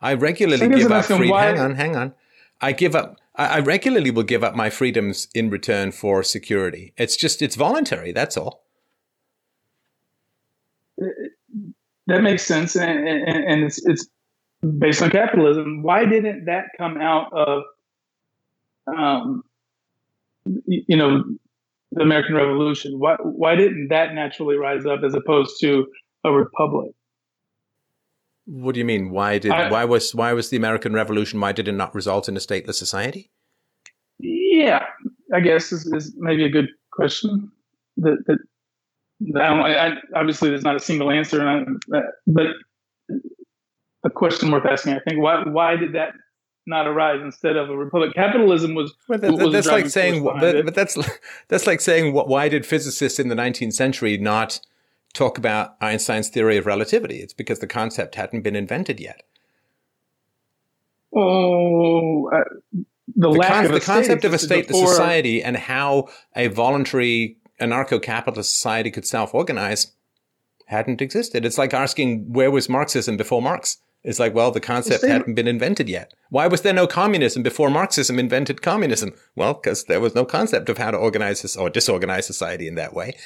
I 0.00 0.14
regularly 0.14 0.66
give 0.68 0.90
up 0.90 1.04
freedom. 1.04 1.28
why- 1.28 1.46
Hang 1.46 1.58
on, 1.60 1.74
hang 1.74 1.96
on. 1.96 2.14
I 2.60 2.72
give 2.72 2.94
up, 2.94 3.18
I 3.34 3.60
regularly 3.60 4.10
will 4.10 4.22
give 4.22 4.44
up 4.44 4.54
my 4.54 4.70
freedoms 4.70 5.28
in 5.34 5.50
return 5.50 5.92
for 5.92 6.22
security. 6.22 6.92
It's 6.96 7.16
just, 7.16 7.42
it's 7.42 7.56
voluntary. 7.56 8.12
That's 8.12 8.36
all. 8.36 8.64
That 12.06 12.22
makes 12.22 12.44
sense, 12.44 12.76
and, 12.76 13.08
and, 13.08 13.44
and 13.44 13.64
it's 13.64 13.84
it's 13.86 14.06
based 14.78 15.00
on 15.00 15.10
capitalism. 15.10 15.82
Why 15.82 16.04
didn't 16.04 16.44
that 16.44 16.66
come 16.76 16.98
out 16.98 17.32
of, 17.32 17.62
um, 18.86 19.42
you 20.66 20.96
know, 20.96 21.24
the 21.92 22.02
American 22.02 22.34
Revolution? 22.34 22.98
Why 22.98 23.16
why 23.22 23.56
didn't 23.56 23.88
that 23.88 24.14
naturally 24.14 24.56
rise 24.56 24.84
up 24.84 25.00
as 25.02 25.14
opposed 25.14 25.58
to 25.62 25.86
a 26.24 26.30
republic? 26.30 26.92
What 28.46 28.74
do 28.74 28.78
you 28.78 28.84
mean? 28.84 29.10
Why 29.10 29.38
did, 29.38 29.52
I- 29.52 29.70
why 29.70 29.84
was, 29.84 30.14
why 30.14 30.32
was 30.32 30.50
the 30.50 30.56
American 30.56 30.92
Revolution, 30.92 31.40
why 31.40 31.52
did 31.52 31.68
it 31.68 31.72
not 31.72 31.94
result 31.94 32.28
in 32.28 32.36
a 32.36 32.40
stateless 32.40 32.74
society? 32.74 33.30
Yeah, 34.18 34.84
I 35.34 35.40
guess 35.40 35.72
is, 35.72 35.86
is 35.92 36.14
maybe 36.16 36.44
a 36.44 36.48
good 36.48 36.68
question. 36.92 37.50
That, 37.96 38.22
that, 38.26 38.38
that 39.32 39.42
I 39.42 39.88
I, 39.88 39.92
obviously 40.14 40.50
there's 40.50 40.64
not 40.64 40.76
a 40.76 40.80
single 40.80 41.10
answer, 41.10 41.46
and 41.46 41.80
I, 41.92 41.98
uh, 41.98 42.02
but 42.26 42.46
a 44.04 44.10
question 44.10 44.50
worth 44.50 44.66
asking. 44.66 44.94
I 44.94 45.00
think 45.00 45.20
why 45.20 45.42
why 45.44 45.76
did 45.76 45.94
that 45.94 46.12
not 46.66 46.86
arise 46.86 47.20
instead 47.22 47.56
of 47.56 47.70
a 47.70 47.76
republic? 47.76 48.14
Capitalism 48.14 48.74
was 48.74 48.94
Well, 49.08 49.18
that, 49.18 49.32
was 49.32 49.52
that's 49.52 49.66
like 49.66 49.88
saying, 49.88 50.24
but, 50.24 50.64
but 50.64 50.74
that's 50.74 50.96
that's 51.48 51.66
like 51.66 51.80
saying, 51.80 52.12
what? 52.12 52.28
Why 52.28 52.48
did 52.48 52.64
physicists 52.66 53.18
in 53.18 53.28
the 53.28 53.34
19th 53.34 53.74
century 53.74 54.16
not 54.16 54.60
talk 55.14 55.38
about 55.38 55.76
Einstein's 55.80 56.28
theory 56.28 56.56
of 56.58 56.66
relativity. 56.66 57.20
It's 57.20 57.32
because 57.32 57.60
the 57.60 57.66
concept 57.66 58.16
hadn't 58.16 58.42
been 58.42 58.56
invented 58.56 59.00
yet. 59.00 59.22
Oh, 61.14 62.28
uh, 62.30 62.40
the, 62.72 62.84
The, 63.16 63.28
lack 63.30 63.50
con- 63.52 63.66
of 63.66 63.72
the 63.72 63.80
concept 63.80 64.24
of 64.24 64.34
a 64.34 64.38
state, 64.38 64.66
the 64.68 64.74
before- 64.74 64.88
society, 64.88 65.42
and 65.42 65.56
how 65.56 66.08
a 66.34 66.48
voluntary 66.48 67.38
anarcho-capitalist 67.60 68.52
society 68.52 68.90
could 68.90 69.06
self-organize 69.06 69.92
hadn't 70.66 71.00
existed. 71.00 71.44
It's 71.44 71.58
like 71.58 71.72
asking 71.72 72.32
where 72.32 72.50
was 72.50 72.68
Marxism 72.68 73.16
before 73.16 73.40
Marx? 73.40 73.78
It's 74.02 74.18
like, 74.18 74.34
well, 74.34 74.50
the 74.50 74.60
concept 74.60 75.02
same- 75.02 75.10
hadn't 75.10 75.34
been 75.34 75.46
invented 75.46 75.88
yet. 75.88 76.12
Why 76.30 76.46
was 76.48 76.62
there 76.62 76.72
no 76.74 76.86
communism 76.86 77.42
before 77.42 77.70
Marxism 77.70 78.18
invented 78.18 78.60
communism? 78.60 79.12
Well, 79.36 79.54
because 79.54 79.84
there 79.84 80.00
was 80.00 80.14
no 80.14 80.24
concept 80.24 80.68
of 80.68 80.78
how 80.78 80.90
to 80.90 80.96
organize 80.98 81.56
or 81.56 81.70
disorganize 81.70 82.26
society 82.26 82.66
in 82.66 82.74
that 82.74 82.92
way. 82.92 83.16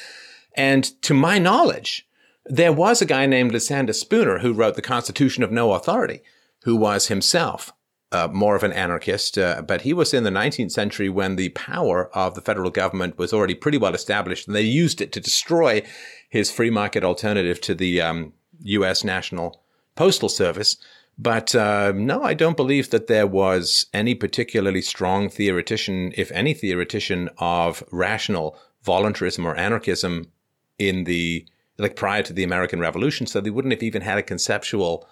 And 0.59 0.85
to 1.03 1.15
my 1.15 1.39
knowledge, 1.39 2.09
there 2.45 2.73
was 2.73 3.01
a 3.01 3.07
guy 3.07 3.27
named 3.27 3.53
Lysander 3.53 3.93
Spooner 3.93 4.41
who 4.41 4.53
wrote 4.53 4.75
The 4.75 4.83
Constitution 4.83 5.45
of 5.45 5.53
No 5.53 5.73
Authority, 5.73 6.21
who 6.65 6.75
was 6.75 7.07
himself 7.07 7.73
uh, 8.11 8.27
more 8.33 8.57
of 8.57 8.65
an 8.65 8.73
anarchist, 8.73 9.39
uh, 9.39 9.63
but 9.63 9.83
he 9.83 9.93
was 9.93 10.13
in 10.13 10.25
the 10.25 10.31
19th 10.31 10.73
century 10.73 11.09
when 11.09 11.37
the 11.37 11.51
power 11.51 12.11
of 12.17 12.35
the 12.35 12.41
federal 12.41 12.71
government 12.71 13.19
was 13.19 13.33
already 13.33 13.55
pretty 13.55 13.79
well 13.79 13.95
established, 13.95 14.49
and 14.49 14.57
they 14.57 14.63
used 14.63 15.01
it 15.01 15.13
to 15.13 15.21
destroy 15.21 15.81
his 16.29 16.51
free 16.51 16.71
market 16.71 17.05
alternative 17.05 17.61
to 17.61 17.75
the 17.75 18.01
um, 18.01 18.33
U.S. 18.63 19.05
National 19.05 19.63
Postal 19.95 20.29
Service. 20.29 20.77
But 21.19 21.55
uh, 21.55 21.93
no, 21.95 22.23
I 22.25 22.35
don't 22.35 22.57
believe 22.57 22.91
that 22.91 23.07
there 23.07 23.27
was 23.27 23.87
any 23.93 24.15
particularly 24.15 24.83
strong 24.83 25.29
theoretician, 25.29 26.13
if 26.17 26.33
any 26.33 26.55
theoretician, 26.55 27.29
of 27.39 27.85
rational 27.93 28.59
voluntarism 28.83 29.47
or 29.47 29.55
anarchism 29.55 30.33
in 30.79 31.05
the 31.05 31.47
like 31.79 31.97
prior 31.97 32.23
to 32.23 32.33
the 32.33 32.43
American 32.43 32.81
Revolution. 32.81 33.27
So 33.27 33.41
they 33.41 33.51
wouldn't 33.51 33.73
have 33.73 33.83
even 33.83 34.03
had 34.03 34.19
a 34.19 34.23
conceptual 34.23 35.09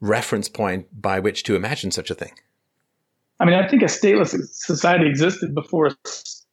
reference 0.00 0.48
point 0.48 0.88
by 1.00 1.20
which 1.20 1.44
to 1.44 1.56
imagine 1.56 1.90
such 1.90 2.10
a 2.10 2.14
thing. 2.14 2.32
I 3.40 3.44
mean, 3.44 3.54
I 3.54 3.66
think 3.68 3.82
a 3.82 3.86
stateless 3.86 4.36
society 4.52 5.08
existed 5.08 5.54
before 5.54 5.90
s- 6.06 6.44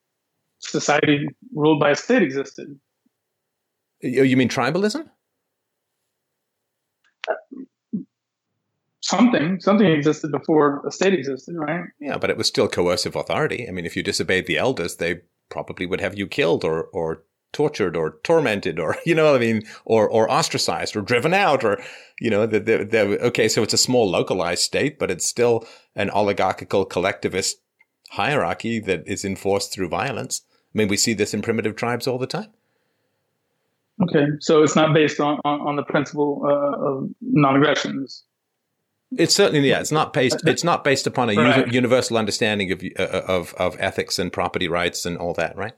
society 0.60 1.28
ruled 1.54 1.80
by 1.80 1.92
a 1.92 1.96
state 1.96 2.24
existed. 2.24 2.80
You 4.02 4.38
mean 4.38 4.50
tribalism? 4.50 5.10
Something, 9.02 9.60
something 9.60 9.88
existed 9.88 10.32
before 10.32 10.86
a 10.88 10.92
state 10.92 11.14
existed, 11.14 11.56
right? 11.58 11.86
Yeah, 12.00 12.18
but 12.18 12.30
it 12.30 12.38
was 12.38 12.48
still 12.48 12.68
coercive 12.68 13.16
authority. 13.16 13.68
I 13.68 13.72
mean, 13.72 13.86
if 13.86 13.96
you 13.96 14.04
disobeyed 14.04 14.46
the 14.46 14.58
elders, 14.58 14.98
they 14.98 15.22
probably 15.50 15.86
would 15.86 16.00
have 16.00 16.18
you 16.18 16.28
killed 16.28 16.64
or, 16.64 16.84
or 16.94 17.24
tortured 17.52 17.96
or 17.96 18.18
tormented 18.24 18.80
or, 18.80 18.96
you 19.06 19.16
know 19.16 19.26
what 19.32 19.36
I 19.36 19.40
mean, 19.40 19.64
or, 19.86 20.08
or 20.10 20.30
ostracized 20.32 20.96
or 20.96 21.02
driven 21.02 21.34
out 21.34 21.64
or, 21.64 21.82
you 22.20 22.30
know, 22.30 22.46
the, 22.46 23.20
okay, 23.22 23.48
so 23.50 23.64
it's 23.64 23.74
a 23.74 23.78
small 23.78 24.10
localized 24.10 24.62
state, 24.64 25.00
but 25.00 25.10
it's 25.12 25.26
still 25.26 25.66
an 25.96 26.10
oligarchical 26.12 26.86
collectivist 26.86 27.58
hierarchy 28.12 28.80
that 28.80 29.04
is 29.08 29.24
enforced 29.26 29.72
through 29.74 29.90
violence. 29.90 30.42
I 30.74 30.78
mean, 30.78 30.88
we 30.88 30.98
see 30.98 31.14
this 31.14 31.34
in 31.34 31.42
primitive 31.42 31.76
tribes 31.76 32.08
all 32.08 32.18
the 32.20 32.28
time. 32.28 32.50
Okay, 34.02 34.28
so 34.40 34.64
it's 34.64 34.76
not 34.78 34.94
based 34.94 35.20
on 35.20 35.40
on, 35.44 35.60
on 35.62 35.76
the 35.76 35.84
principle 35.84 36.42
uh, 36.46 36.88
of 36.88 37.10
non-aggression. 37.22 37.92
It's- 38.04 38.24
It's 39.18 39.36
certainly 39.36 39.68
yeah. 39.68 39.82
It's 39.82 39.92
not 39.92 40.14
based. 40.14 40.38
It's 40.48 40.64
not 40.64 40.84
based 40.84 41.06
upon 41.08 41.30
a 41.32 41.36
Right. 41.36 41.74
universal 41.74 42.16
understanding 42.18 42.72
of 42.72 42.82
uh, 42.98 43.22
of 43.28 43.54
of 43.56 43.76
ethics 43.80 44.18
and 44.20 44.32
property 44.32 44.68
rights 44.70 45.06
and 45.06 45.18
all 45.18 45.34
that, 45.34 45.58
right? 45.58 45.74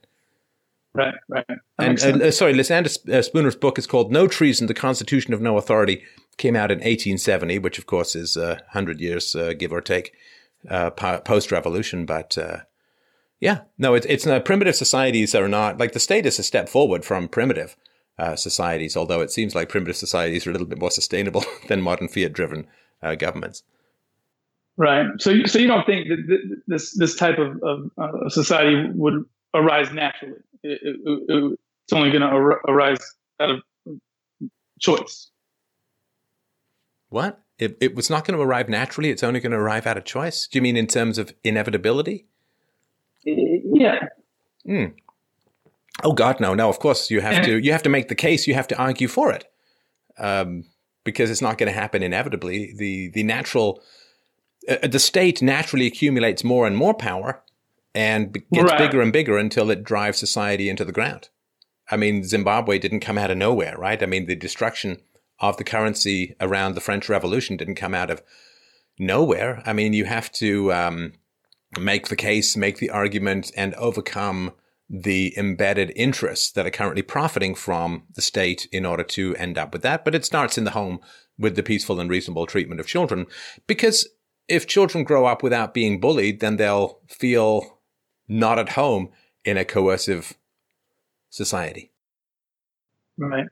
Right, 0.94 1.14
right. 1.28 1.44
That 1.48 1.58
And 1.78 1.88
makes 1.88 2.04
uh, 2.04 2.30
sorry, 2.30 2.52
Lysander 2.54 2.90
uh, 3.10 3.22
Spooner's 3.22 3.56
book 3.56 3.78
is 3.78 3.86
called 3.86 4.12
"No 4.12 4.26
Treason: 4.26 4.66
The 4.66 4.74
Constitution 4.74 5.32
of 5.32 5.40
No 5.40 5.56
Authority." 5.56 6.02
Came 6.38 6.56
out 6.56 6.70
in 6.70 6.78
1870, 6.78 7.58
which 7.58 7.78
of 7.78 7.86
course 7.86 8.14
is 8.16 8.36
uh, 8.36 8.58
hundred 8.70 9.00
years, 9.00 9.34
uh, 9.34 9.52
give 9.52 9.70
or 9.72 9.80
take, 9.82 10.14
uh, 10.68 10.90
post-revolution. 10.90 12.06
But 12.06 12.36
uh, 12.38 12.60
yeah, 13.40 13.60
no, 13.78 13.94
it's 13.94 14.06
it's 14.06 14.26
uh, 14.26 14.40
primitive 14.40 14.74
societies 14.76 15.34
are 15.34 15.48
not 15.48 15.78
like 15.78 15.92
the 15.92 16.00
state 16.00 16.26
is 16.26 16.38
a 16.38 16.42
step 16.42 16.68
forward 16.68 17.04
from 17.04 17.28
primitive 17.28 17.76
uh, 18.18 18.36
societies, 18.36 18.96
although 18.96 19.20
it 19.20 19.30
seems 19.30 19.54
like 19.54 19.68
primitive 19.68 19.96
societies 19.96 20.46
are 20.46 20.50
a 20.50 20.52
little 20.52 20.66
bit 20.66 20.78
more 20.80 20.90
sustainable 20.90 21.44
than 21.68 21.80
modern 21.82 22.08
fiat-driven 22.08 22.66
uh, 23.02 23.14
governments. 23.14 23.62
Right. 24.76 25.06
So, 25.18 25.30
you- 25.30 25.46
so 25.46 25.58
you 25.58 25.68
don't 25.68 25.84
think 25.86 26.08
that 26.08 26.16
th- 26.28 26.40
th- 26.40 26.58
this 26.66 26.92
this 26.96 27.14
type 27.16 27.38
of, 27.38 27.62
of 27.62 27.90
uh, 27.98 28.28
society 28.30 28.88
would 28.94 29.24
arise 29.54 29.90
naturally? 29.92 30.38
It, 30.62 30.80
it, 30.82 30.96
it- 31.28 31.58
it's 31.84 31.92
only 31.92 32.10
going 32.10 32.22
to 32.22 32.28
ar- 32.28 32.60
arise 32.68 32.98
out 33.40 33.50
of 33.50 33.62
choice. 34.78 35.30
What? 37.08 37.40
It, 37.58 37.76
it 37.80 37.94
was 37.94 38.08
not 38.08 38.24
going 38.24 38.36
to 38.38 38.42
arrive 38.42 38.68
naturally. 38.68 39.10
It's 39.10 39.22
only 39.24 39.40
going 39.40 39.52
to 39.52 39.58
arrive 39.58 39.86
out 39.86 39.96
of 39.96 40.04
choice. 40.04 40.46
Do 40.46 40.58
you 40.58 40.62
mean 40.62 40.76
in 40.76 40.86
terms 40.86 41.18
of 41.18 41.34
inevitability? 41.44 42.26
Yeah. 43.24 44.08
Oh 46.04 46.12
God, 46.12 46.40
no, 46.40 46.54
no. 46.54 46.68
Of 46.68 46.78
course, 46.78 47.10
you 47.10 47.20
have 47.20 47.34
to. 47.44 47.58
You 47.58 47.72
have 47.72 47.82
to 47.82 47.88
make 47.90 48.08
the 48.08 48.14
case. 48.14 48.46
You 48.46 48.54
have 48.54 48.68
to 48.68 48.76
argue 48.78 49.08
for 49.08 49.30
it, 49.32 49.44
um, 50.18 50.64
because 51.04 51.30
it's 51.30 51.42
not 51.42 51.58
going 51.58 51.70
to 51.72 51.78
happen 51.78 52.02
inevitably. 52.02 52.72
The 52.76 53.10
the 53.10 53.22
natural, 53.22 53.82
uh, 54.68 54.86
the 54.86 54.98
state 54.98 55.42
naturally 55.42 55.86
accumulates 55.86 56.42
more 56.42 56.66
and 56.66 56.76
more 56.76 56.94
power, 56.94 57.42
and 57.94 58.32
gets 58.52 58.70
Right. 58.70 58.78
bigger 58.78 59.00
and 59.00 59.12
bigger 59.12 59.36
until 59.38 59.70
it 59.70 59.84
drives 59.84 60.18
society 60.18 60.68
into 60.68 60.84
the 60.84 60.92
ground. 60.92 61.28
I 61.90 61.96
mean, 61.96 62.24
Zimbabwe 62.24 62.78
didn't 62.78 63.00
come 63.00 63.18
out 63.18 63.30
of 63.30 63.36
nowhere, 63.36 63.76
right? 63.76 64.02
I 64.02 64.06
mean, 64.06 64.26
the 64.26 64.36
destruction 64.36 65.02
of 65.40 65.56
the 65.56 65.64
currency 65.64 66.34
around 66.40 66.74
the 66.74 66.80
French 66.80 67.08
Revolution 67.08 67.56
didn't 67.56 67.74
come 67.74 67.94
out 67.94 68.10
of 68.10 68.22
nowhere. 68.98 69.62
I 69.66 69.72
mean, 69.72 69.92
you 69.92 70.04
have 70.04 70.30
to 70.32 70.72
um, 70.72 71.12
make 71.78 72.08
the 72.08 72.16
case, 72.16 72.56
make 72.56 72.78
the 72.78 72.90
argument, 72.90 73.50
and 73.56 73.74
overcome 73.74 74.52
the 74.88 75.34
embedded 75.38 75.92
interests 75.96 76.52
that 76.52 76.66
are 76.66 76.70
currently 76.70 77.02
profiting 77.02 77.54
from 77.54 78.04
the 78.14 78.22
state 78.22 78.68
in 78.72 78.84
order 78.86 79.02
to 79.02 79.34
end 79.36 79.58
up 79.58 79.72
with 79.72 79.82
that. 79.82 80.04
But 80.04 80.14
it 80.14 80.24
starts 80.24 80.58
in 80.58 80.64
the 80.64 80.72
home 80.72 81.00
with 81.38 81.56
the 81.56 81.62
peaceful 81.62 81.98
and 81.98 82.10
reasonable 82.10 82.46
treatment 82.46 82.80
of 82.80 82.86
children. 82.86 83.26
Because 83.66 84.08
if 84.48 84.66
children 84.66 85.02
grow 85.02 85.24
up 85.26 85.42
without 85.42 85.72
being 85.74 85.98
bullied, 85.98 86.40
then 86.40 86.56
they'll 86.56 87.00
feel 87.08 87.78
not 88.32 88.58
at 88.58 88.70
home 88.70 89.10
in 89.44 89.56
a 89.56 89.64
coercive 89.64 90.34
society. 91.30 91.90
Right. 93.18 93.46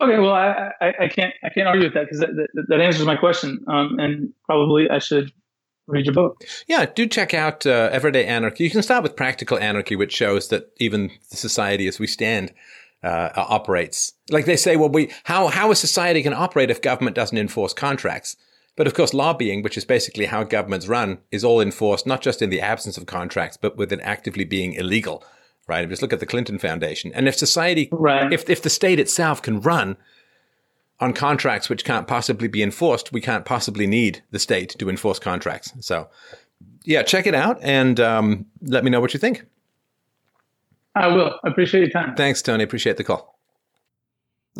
Okay. 0.00 0.18
Well, 0.18 0.32
I, 0.32 0.72
I, 0.80 0.94
I 1.02 1.08
can't 1.08 1.32
I 1.44 1.48
can't 1.50 1.68
argue 1.68 1.84
with 1.84 1.94
that 1.94 2.04
because 2.04 2.20
that, 2.20 2.30
that, 2.54 2.64
that 2.68 2.80
answers 2.80 3.06
my 3.06 3.16
question. 3.16 3.64
Um, 3.68 3.98
and 3.98 4.32
probably 4.44 4.90
I 4.90 4.98
should 4.98 5.32
read 5.86 6.06
your 6.06 6.14
book. 6.14 6.42
Yeah, 6.66 6.86
do 6.86 7.06
check 7.06 7.34
out 7.34 7.64
uh, 7.66 7.88
Everyday 7.92 8.26
Anarchy. 8.26 8.64
You 8.64 8.70
can 8.70 8.82
start 8.82 9.02
with 9.02 9.14
Practical 9.14 9.58
Anarchy, 9.58 9.94
which 9.94 10.12
shows 10.12 10.48
that 10.48 10.72
even 10.78 11.10
the 11.30 11.36
society 11.36 11.86
as 11.86 12.00
we 12.00 12.06
stand 12.06 12.52
uh, 13.02 13.30
operates. 13.36 14.12
Like 14.30 14.46
they 14.46 14.56
say, 14.56 14.76
well, 14.76 14.88
we 14.88 15.12
how 15.24 15.48
how 15.48 15.70
a 15.70 15.76
society 15.76 16.22
can 16.22 16.34
operate 16.34 16.70
if 16.70 16.82
government 16.82 17.14
doesn't 17.14 17.38
enforce 17.38 17.72
contracts. 17.72 18.36
But 18.74 18.86
of 18.86 18.94
course, 18.94 19.12
lobbying, 19.12 19.62
which 19.62 19.76
is 19.76 19.84
basically 19.84 20.26
how 20.26 20.44
governments 20.44 20.88
run, 20.88 21.18
is 21.30 21.44
all 21.44 21.60
enforced 21.60 22.06
not 22.06 22.22
just 22.22 22.40
in 22.40 22.50
the 22.50 22.60
absence 22.60 22.96
of 22.96 23.06
contracts, 23.06 23.56
but 23.56 23.76
with 23.76 23.92
it 23.92 24.00
actively 24.02 24.44
being 24.44 24.72
illegal. 24.74 25.22
Right? 25.68 25.88
Just 25.88 26.02
look 26.02 26.12
at 26.12 26.20
the 26.20 26.26
Clinton 26.26 26.58
Foundation. 26.58 27.12
And 27.14 27.28
if 27.28 27.36
society, 27.36 27.88
Right. 27.92 28.32
if 28.32 28.48
if 28.50 28.62
the 28.62 28.70
state 28.70 28.98
itself 28.98 29.40
can 29.42 29.60
run 29.60 29.96
on 31.00 31.12
contracts 31.12 31.68
which 31.68 31.84
can't 31.84 32.06
possibly 32.06 32.48
be 32.48 32.62
enforced, 32.62 33.12
we 33.12 33.20
can't 33.20 33.44
possibly 33.44 33.86
need 33.86 34.22
the 34.30 34.38
state 34.38 34.70
to 34.78 34.88
enforce 34.88 35.18
contracts. 35.18 35.72
So, 35.80 36.08
yeah, 36.84 37.02
check 37.02 37.26
it 37.26 37.34
out 37.34 37.58
and 37.62 37.98
um, 38.00 38.46
let 38.62 38.84
me 38.84 38.90
know 38.90 39.00
what 39.00 39.12
you 39.14 39.20
think. 39.20 39.44
I 40.94 41.08
will. 41.08 41.38
I 41.44 41.48
appreciate 41.48 41.80
your 41.80 41.90
time. 41.90 42.14
Thanks, 42.16 42.42
Tony. 42.42 42.64
Appreciate 42.64 42.96
the 42.98 43.04
call. 43.04 43.38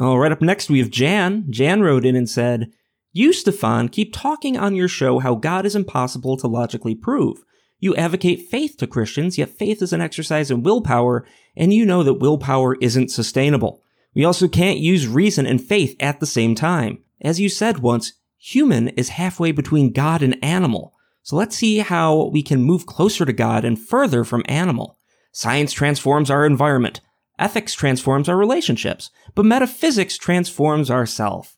All 0.00 0.18
right, 0.18 0.32
up 0.32 0.40
next, 0.40 0.70
we 0.70 0.78
have 0.78 0.88
Jan. 0.90 1.44
Jan 1.50 1.82
wrote 1.82 2.04
in 2.06 2.16
and 2.16 2.28
said, 2.28 2.72
You, 3.14 3.34
Stefan, 3.34 3.90
keep 3.90 4.14
talking 4.14 4.56
on 4.56 4.74
your 4.74 4.88
show 4.88 5.18
how 5.18 5.34
God 5.34 5.66
is 5.66 5.76
impossible 5.76 6.38
to 6.38 6.46
logically 6.46 6.94
prove. 6.94 7.44
You 7.78 7.94
advocate 7.96 8.48
faith 8.48 8.76
to 8.78 8.86
Christians, 8.86 9.36
yet 9.36 9.50
faith 9.50 9.82
is 9.82 9.92
an 9.92 10.00
exercise 10.00 10.50
in 10.50 10.62
willpower, 10.62 11.26
and 11.54 11.74
you 11.74 11.84
know 11.84 12.02
that 12.04 12.14
willpower 12.14 12.76
isn't 12.76 13.10
sustainable. 13.10 13.82
We 14.14 14.24
also 14.24 14.48
can't 14.48 14.78
use 14.78 15.06
reason 15.06 15.46
and 15.46 15.60
faith 15.60 15.94
at 16.00 16.20
the 16.20 16.26
same 16.26 16.54
time. 16.54 17.02
As 17.20 17.38
you 17.38 17.50
said 17.50 17.80
once, 17.80 18.14
human 18.38 18.88
is 18.88 19.10
halfway 19.10 19.52
between 19.52 19.92
God 19.92 20.22
and 20.22 20.42
animal. 20.42 20.94
So 21.22 21.36
let's 21.36 21.56
see 21.56 21.78
how 21.78 22.30
we 22.32 22.42
can 22.42 22.62
move 22.62 22.86
closer 22.86 23.26
to 23.26 23.32
God 23.32 23.64
and 23.64 23.78
further 23.78 24.24
from 24.24 24.42
animal. 24.46 24.98
Science 25.32 25.72
transforms 25.72 26.30
our 26.30 26.46
environment. 26.46 27.00
Ethics 27.38 27.74
transforms 27.74 28.28
our 28.28 28.36
relationships, 28.36 29.10
but 29.34 29.44
metaphysics 29.44 30.16
transforms 30.16 30.90
our 30.90 31.04
self. 31.06 31.56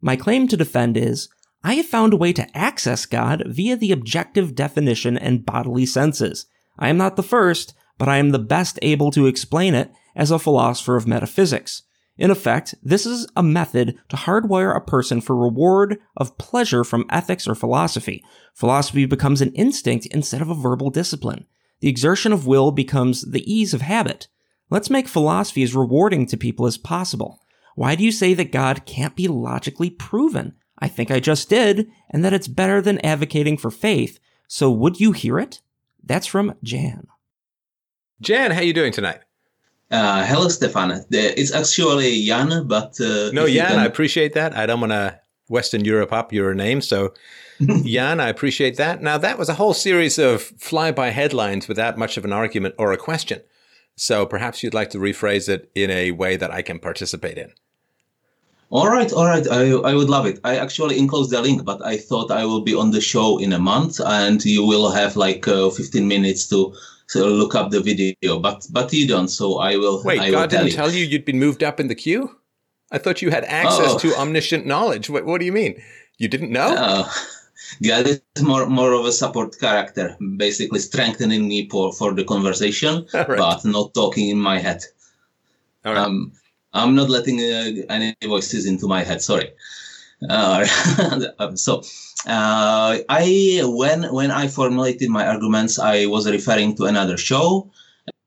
My 0.00 0.16
claim 0.16 0.48
to 0.48 0.56
defend 0.56 0.96
is 0.96 1.28
I 1.62 1.74
have 1.74 1.86
found 1.86 2.14
a 2.14 2.16
way 2.16 2.32
to 2.32 2.56
access 2.56 3.04
God 3.04 3.42
via 3.46 3.76
the 3.76 3.92
objective 3.92 4.54
definition 4.54 5.18
and 5.18 5.44
bodily 5.44 5.84
senses. 5.84 6.46
I 6.78 6.88
am 6.88 6.96
not 6.96 7.16
the 7.16 7.22
first, 7.22 7.74
but 7.98 8.08
I 8.08 8.16
am 8.16 8.30
the 8.30 8.38
best 8.38 8.78
able 8.80 9.10
to 9.10 9.26
explain 9.26 9.74
it 9.74 9.92
as 10.16 10.30
a 10.30 10.38
philosopher 10.38 10.96
of 10.96 11.06
metaphysics. 11.06 11.82
In 12.16 12.30
effect, 12.30 12.74
this 12.82 13.06
is 13.06 13.26
a 13.36 13.42
method 13.42 13.98
to 14.08 14.16
hardwire 14.16 14.74
a 14.74 14.80
person 14.80 15.20
for 15.20 15.36
reward 15.36 15.98
of 16.16 16.36
pleasure 16.38 16.84
from 16.84 17.06
ethics 17.10 17.46
or 17.46 17.54
philosophy. 17.54 18.22
Philosophy 18.54 19.06
becomes 19.06 19.40
an 19.40 19.52
instinct 19.52 20.06
instead 20.06 20.42
of 20.42 20.50
a 20.50 20.54
verbal 20.54 20.90
discipline. 20.90 21.46
The 21.80 21.88
exertion 21.88 22.32
of 22.32 22.46
will 22.46 22.72
becomes 22.72 23.22
the 23.22 23.50
ease 23.50 23.72
of 23.72 23.80
habit. 23.80 24.28
Let's 24.68 24.90
make 24.90 25.08
philosophy 25.08 25.62
as 25.62 25.74
rewarding 25.74 26.26
to 26.26 26.36
people 26.36 26.66
as 26.66 26.76
possible. 26.76 27.40
Why 27.80 27.94
do 27.94 28.04
you 28.04 28.12
say 28.12 28.34
that 28.34 28.52
God 28.52 28.84
can't 28.84 29.16
be 29.16 29.26
logically 29.26 29.88
proven? 29.88 30.52
I 30.78 30.86
think 30.86 31.10
I 31.10 31.18
just 31.18 31.48
did, 31.48 31.90
and 32.10 32.22
that 32.22 32.34
it's 32.34 32.46
better 32.46 32.82
than 32.82 33.02
advocating 33.02 33.56
for 33.56 33.70
faith. 33.70 34.20
So 34.48 34.70
would 34.70 35.00
you 35.00 35.12
hear 35.12 35.38
it? 35.38 35.62
That's 36.04 36.26
from 36.26 36.56
Jan. 36.62 37.06
Jan, 38.20 38.50
how 38.50 38.58
are 38.58 38.64
you 38.64 38.74
doing 38.74 38.92
tonight? 38.92 39.20
Uh, 39.90 40.26
hello, 40.26 40.48
Stefan. 40.48 41.06
It's 41.10 41.54
actually 41.54 42.22
Jan, 42.26 42.68
but 42.68 43.00
uh, 43.00 43.30
no, 43.32 43.48
Jan. 43.48 43.68
Can... 43.68 43.78
I 43.78 43.86
appreciate 43.86 44.34
that. 44.34 44.54
I 44.54 44.66
don't 44.66 44.80
want 44.80 44.92
to 44.92 45.18
Western 45.48 45.82
Europe 45.82 46.12
up 46.12 46.34
your 46.34 46.52
name, 46.52 46.82
so 46.82 47.14
Jan, 47.82 48.20
I 48.20 48.28
appreciate 48.28 48.76
that. 48.76 49.00
Now 49.00 49.16
that 49.16 49.38
was 49.38 49.48
a 49.48 49.54
whole 49.54 49.72
series 49.72 50.18
of 50.18 50.42
fly-by 50.42 51.12
headlines 51.12 51.66
without 51.66 51.96
much 51.96 52.18
of 52.18 52.26
an 52.26 52.32
argument 52.34 52.74
or 52.76 52.92
a 52.92 52.98
question. 52.98 53.40
So 53.96 54.26
perhaps 54.26 54.62
you'd 54.62 54.74
like 54.74 54.90
to 54.90 54.98
rephrase 54.98 55.48
it 55.48 55.70
in 55.74 55.90
a 55.90 56.10
way 56.10 56.36
that 56.36 56.50
I 56.50 56.60
can 56.60 56.78
participate 56.78 57.38
in. 57.38 57.54
All 58.70 58.88
right, 58.88 59.12
all 59.12 59.26
right. 59.26 59.46
I, 59.50 59.72
I 59.72 59.94
would 59.94 60.08
love 60.08 60.26
it. 60.26 60.38
I 60.44 60.56
actually 60.56 60.98
enclosed 60.98 61.32
the 61.32 61.42
link, 61.42 61.64
but 61.64 61.84
I 61.84 61.96
thought 61.96 62.30
I 62.30 62.44
will 62.44 62.60
be 62.60 62.74
on 62.74 62.92
the 62.92 63.00
show 63.00 63.38
in 63.38 63.52
a 63.52 63.58
month 63.58 64.00
and 64.04 64.44
you 64.44 64.64
will 64.64 64.90
have 64.90 65.16
like 65.16 65.48
uh, 65.48 65.70
15 65.70 66.06
minutes 66.06 66.46
to 66.48 66.72
so 67.10 67.26
look 67.26 67.56
up 67.56 67.72
the 67.72 67.80
video, 67.80 68.38
but 68.38 68.64
but 68.70 68.92
you 68.92 69.08
don't. 69.08 69.26
So 69.26 69.58
I 69.58 69.74
will. 69.74 70.00
Wait, 70.04 70.20
I 70.20 70.30
God 70.30 70.42
will 70.42 70.46
didn't 70.46 70.76
tell, 70.76 70.86
tell 70.86 70.94
you 70.94 71.04
you'd 71.04 71.24
been 71.24 71.40
moved 71.40 71.64
up 71.64 71.80
in 71.80 71.88
the 71.88 71.96
queue. 71.96 72.36
I 72.92 72.98
thought 72.98 73.20
you 73.20 73.32
had 73.32 73.44
access 73.46 73.94
oh. 73.94 73.98
to 73.98 74.14
omniscient 74.20 74.64
knowledge. 74.64 75.10
What, 75.10 75.26
what 75.26 75.40
do 75.40 75.44
you 75.44 75.52
mean? 75.52 75.82
You 76.18 76.28
didn't 76.28 76.52
know? 76.52 76.72
Uh, 76.72 77.10
God 77.82 78.06
is 78.06 78.22
more 78.40 78.66
more 78.66 78.92
of 78.92 79.04
a 79.06 79.12
support 79.12 79.58
character, 79.58 80.16
basically 80.36 80.78
strengthening 80.78 81.48
me 81.48 81.68
for, 81.68 81.92
for 81.92 82.14
the 82.14 82.22
conversation, 82.22 83.06
right. 83.14 83.26
but 83.26 83.64
not 83.64 83.92
talking 83.92 84.28
in 84.28 84.38
my 84.38 84.60
head. 84.60 84.84
All 85.84 85.94
right. 85.94 86.06
Um, 86.06 86.32
I'm 86.72 86.94
not 86.94 87.10
letting 87.10 87.40
uh, 87.40 87.86
any 87.88 88.14
voices 88.24 88.66
into 88.66 88.86
my 88.86 89.02
head. 89.02 89.22
Sorry. 89.22 89.50
Uh, 90.28 90.64
so 91.54 91.82
uh, 92.26 92.98
I 93.08 93.62
when 93.64 94.12
when 94.12 94.30
I 94.30 94.48
formulated 94.48 95.08
my 95.10 95.26
arguments, 95.26 95.78
I 95.78 96.06
was 96.06 96.30
referring 96.30 96.76
to 96.76 96.84
another 96.84 97.16
show 97.16 97.70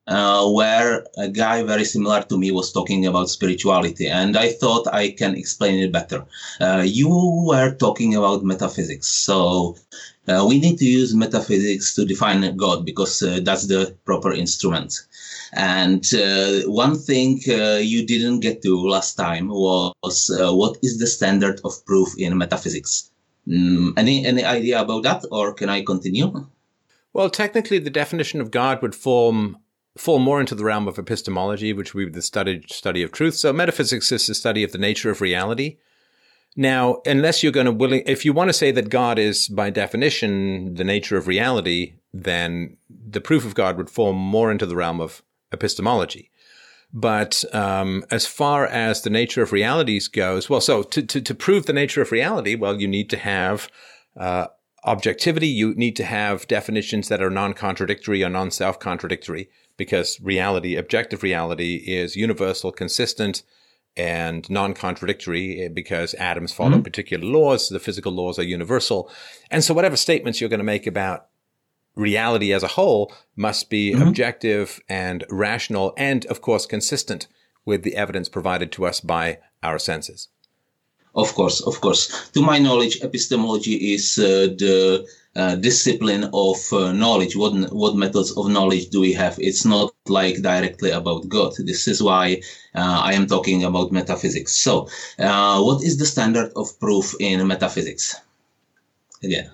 uh, 0.06 0.48
where 0.50 1.06
a 1.16 1.28
guy 1.28 1.62
very 1.62 1.84
similar 1.84 2.22
to 2.22 2.36
me 2.36 2.50
was 2.50 2.72
talking 2.72 3.06
about 3.06 3.30
spirituality, 3.30 4.06
and 4.06 4.36
I 4.36 4.52
thought 4.52 4.86
I 4.92 5.10
can 5.10 5.34
explain 5.34 5.78
it 5.78 5.92
better. 5.92 6.24
Uh, 6.60 6.84
you 6.86 7.08
were 7.46 7.74
talking 7.74 8.14
about 8.14 8.44
metaphysics, 8.44 9.08
so 9.08 9.76
uh, 10.28 10.44
we 10.46 10.58
need 10.58 10.78
to 10.78 10.84
use 10.84 11.14
metaphysics 11.14 11.94
to 11.94 12.04
define 12.04 12.56
God 12.56 12.84
because 12.84 13.22
uh, 13.22 13.40
that's 13.42 13.66
the 13.66 13.96
proper 14.04 14.32
instrument. 14.32 14.94
And 15.52 16.04
uh, 16.14 16.68
one 16.68 16.98
thing 16.98 17.40
uh, 17.48 17.76
you 17.76 18.06
didn't 18.06 18.40
get 18.40 18.62
to 18.62 18.76
last 18.76 19.14
time 19.14 19.48
was 19.48 20.30
what 20.38 20.78
is 20.82 20.98
the 20.98 21.06
standard 21.06 21.60
of 21.64 21.84
proof 21.86 22.08
in 22.18 22.36
metaphysics? 22.36 23.10
Mm, 23.46 23.92
any 23.98 24.24
any 24.24 24.42
idea 24.42 24.80
about 24.80 25.02
that, 25.02 25.24
or 25.30 25.52
can 25.52 25.68
I 25.68 25.82
continue? 25.82 26.46
Well, 27.12 27.30
technically, 27.30 27.78
the 27.78 27.90
definition 27.90 28.40
of 28.40 28.50
God 28.50 28.82
would 28.82 28.94
form 28.94 29.58
fall 29.96 30.18
more 30.18 30.40
into 30.40 30.54
the 30.54 30.64
realm 30.64 30.88
of 30.88 30.98
epistemology, 30.98 31.72
which 31.72 31.94
would 31.94 32.06
be 32.06 32.12
the 32.12 32.22
study 32.22 32.62
study 32.68 33.02
of 33.02 33.12
truth. 33.12 33.34
So, 33.34 33.52
metaphysics 33.52 34.10
is 34.12 34.26
the 34.26 34.34
study 34.34 34.64
of 34.64 34.72
the 34.72 34.78
nature 34.78 35.10
of 35.10 35.20
reality. 35.20 35.78
Now, 36.56 37.00
unless 37.04 37.42
you're 37.42 37.52
going 37.52 37.66
to 37.66 37.72
willing, 37.72 38.04
if 38.06 38.24
you 38.24 38.32
want 38.32 38.48
to 38.48 38.54
say 38.54 38.70
that 38.70 38.88
God 38.88 39.18
is 39.18 39.48
by 39.48 39.70
definition 39.70 40.74
the 40.74 40.84
nature 40.84 41.16
of 41.16 41.26
reality, 41.26 41.94
then 42.12 42.76
the 42.88 43.20
proof 43.20 43.44
of 43.44 43.56
God 43.56 43.76
would 43.76 43.90
fall 43.90 44.12
more 44.12 44.52
into 44.52 44.66
the 44.66 44.76
realm 44.76 45.00
of 45.00 45.22
epistemology. 45.52 46.30
But 46.92 47.44
um, 47.52 48.04
as 48.12 48.24
far 48.24 48.66
as 48.66 49.02
the 49.02 49.10
nature 49.10 49.42
of 49.42 49.50
realities 49.50 50.06
goes, 50.06 50.48
well, 50.48 50.60
so 50.60 50.84
to, 50.84 51.02
to, 51.02 51.20
to 51.20 51.34
prove 51.34 51.66
the 51.66 51.72
nature 51.72 52.02
of 52.02 52.12
reality, 52.12 52.54
well, 52.54 52.80
you 52.80 52.86
need 52.86 53.10
to 53.10 53.16
have 53.16 53.68
uh, 54.16 54.46
objectivity. 54.84 55.48
You 55.48 55.74
need 55.74 55.96
to 55.96 56.04
have 56.04 56.46
definitions 56.46 57.08
that 57.08 57.20
are 57.20 57.30
non-contradictory 57.30 58.22
or 58.22 58.28
non-self-contradictory 58.28 59.50
because 59.76 60.20
reality, 60.20 60.76
objective 60.76 61.22
reality 61.22 61.76
is 61.86 62.16
universal, 62.16 62.72
consistent, 62.72 63.42
and 63.96 64.48
non-contradictory 64.50 65.68
because 65.72 66.14
atoms 66.14 66.52
follow 66.52 66.72
mm-hmm. 66.72 66.82
particular 66.82 67.24
laws. 67.24 67.68
The 67.68 67.78
physical 67.78 68.12
laws 68.12 68.38
are 68.38 68.44
universal. 68.44 69.10
And 69.50 69.62
so 69.62 69.74
whatever 69.74 69.96
statements 69.96 70.40
you're 70.40 70.50
going 70.50 70.58
to 70.58 70.64
make 70.64 70.86
about 70.86 71.26
reality 71.94 72.52
as 72.52 72.64
a 72.64 72.68
whole 72.68 73.12
must 73.36 73.70
be 73.70 73.92
mm-hmm. 73.92 74.02
objective 74.02 74.80
and 74.88 75.24
rational 75.30 75.94
and, 75.96 76.26
of 76.26 76.40
course, 76.40 76.66
consistent 76.66 77.28
with 77.64 77.82
the 77.82 77.94
evidence 77.96 78.28
provided 78.28 78.72
to 78.72 78.84
us 78.84 79.00
by 79.00 79.38
our 79.62 79.78
senses. 79.78 80.28
Of 81.14 81.32
course, 81.34 81.60
of 81.60 81.80
course. 81.80 82.30
To 82.30 82.42
my 82.42 82.58
knowledge, 82.58 83.00
epistemology 83.02 83.94
is 83.94 84.18
uh, 84.18 84.48
the 84.58 85.06
uh, 85.36 85.56
discipline 85.56 86.30
of 86.32 86.72
uh, 86.72 86.92
knowledge. 86.92 87.36
What 87.36 87.72
what 87.72 87.96
methods 87.96 88.30
of 88.36 88.48
knowledge 88.48 88.88
do 88.90 89.00
we 89.00 89.12
have? 89.12 89.38
It's 89.38 89.64
not 89.64 89.92
like 90.06 90.42
directly 90.42 90.90
about 90.90 91.28
God. 91.28 91.54
This 91.58 91.88
is 91.88 92.02
why 92.02 92.42
uh, 92.74 93.00
I 93.02 93.14
am 93.14 93.26
talking 93.26 93.64
about 93.64 93.92
metaphysics. 93.92 94.54
So, 94.54 94.88
uh, 95.18 95.60
what 95.62 95.82
is 95.82 95.98
the 95.98 96.06
standard 96.06 96.52
of 96.54 96.78
proof 96.78 97.14
in 97.18 97.46
metaphysics? 97.46 98.14
Again, 99.22 99.50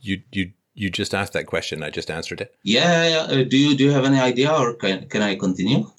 you 0.00 0.22
you 0.32 0.52
you 0.74 0.90
just 0.90 1.14
asked 1.14 1.32
that 1.32 1.46
question. 1.46 1.82
I 1.82 1.90
just 1.90 2.10
answered 2.10 2.40
it. 2.40 2.54
Yeah. 2.62 3.08
yeah. 3.08 3.40
Uh, 3.40 3.44
do 3.44 3.58
you 3.58 3.76
do 3.76 3.84
you 3.84 3.90
have 3.90 4.04
any 4.04 4.20
idea, 4.20 4.50
or 4.52 4.74
can 4.74 5.08
can 5.08 5.22
I 5.22 5.34
continue? 5.34 5.90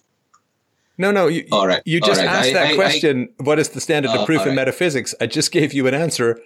No, 0.98 1.12
no. 1.12 1.28
You, 1.28 1.48
all 1.52 1.68
right. 1.68 1.82
You 1.86 2.02
just 2.02 2.20
right. 2.20 2.30
asked 2.30 2.50
I, 2.50 2.54
that 2.54 2.68
I, 2.72 2.76
question. 2.76 3.30
I, 3.40 3.44
what 3.44 3.60
is 3.60 3.70
the 3.70 3.80
standard 3.80 4.12
of 4.12 4.26
proof 4.26 4.42
in 4.42 4.50
right. 4.50 4.56
metaphysics? 4.56 5.16
I 5.22 5.28
just 5.28 5.52
gave 5.52 5.74
you 5.74 5.88
an 5.88 5.94
answer. 5.94 6.42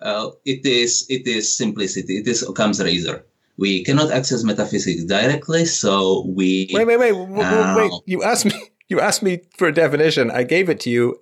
Uh, 0.00 0.30
it 0.44 0.64
is 0.66 1.06
it 1.08 1.26
is 1.26 1.54
simplicity. 1.56 2.18
It 2.18 2.28
is 2.28 2.42
Occam's 2.42 2.82
razor. 2.82 3.24
We 3.58 3.82
cannot 3.84 4.10
access 4.10 4.44
metaphysics 4.44 5.04
directly, 5.04 5.64
so 5.64 6.26
we 6.28 6.68
wait, 6.72 6.86
wait, 6.86 6.98
wait, 6.98 7.12
wait, 7.12 7.30
wait, 7.30 7.76
wait. 7.76 7.92
You 8.06 8.22
asked 8.22 8.44
me. 8.44 8.52
You 8.88 9.00
asked 9.00 9.20
me 9.20 9.40
for 9.56 9.66
a 9.66 9.72
definition. 9.72 10.30
I 10.30 10.44
gave 10.44 10.68
it 10.68 10.78
to 10.86 10.90
you. 10.90 11.20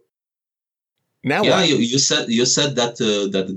Now 1.23 1.43
yeah, 1.43 1.61
what? 1.61 1.69
You, 1.71 1.77
you 1.77 1.99
said 1.99 2.29
you 2.29 2.45
said 2.45 2.77
that 2.77 3.01
uh, 3.01 3.33
that 3.33 3.49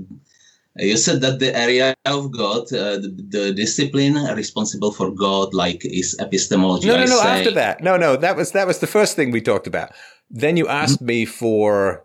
you 0.76 0.96
said 0.96 1.20
that 1.20 1.38
the 1.38 1.54
area 1.56 1.94
of 2.06 2.30
God, 2.30 2.72
uh, 2.72 2.96
the, 2.96 3.26
the, 3.28 3.52
discipline 3.52 4.14
responsible 4.34 4.92
for 4.92 5.10
God, 5.10 5.52
like 5.52 5.84
is 5.84 6.16
epistemology. 6.20 6.86
No, 6.86 6.96
no, 6.96 7.04
no. 7.04 7.20
After 7.20 7.50
that, 7.50 7.82
no, 7.82 7.96
no. 7.96 8.16
That 8.16 8.36
was 8.36 8.52
that 8.52 8.66
was 8.66 8.78
the 8.78 8.86
first 8.86 9.16
thing 9.16 9.30
we 9.30 9.40
talked 9.40 9.66
about. 9.66 9.90
Then 10.30 10.56
you 10.56 10.68
asked 10.68 10.96
mm-hmm. 10.96 11.06
me 11.06 11.24
for 11.26 12.04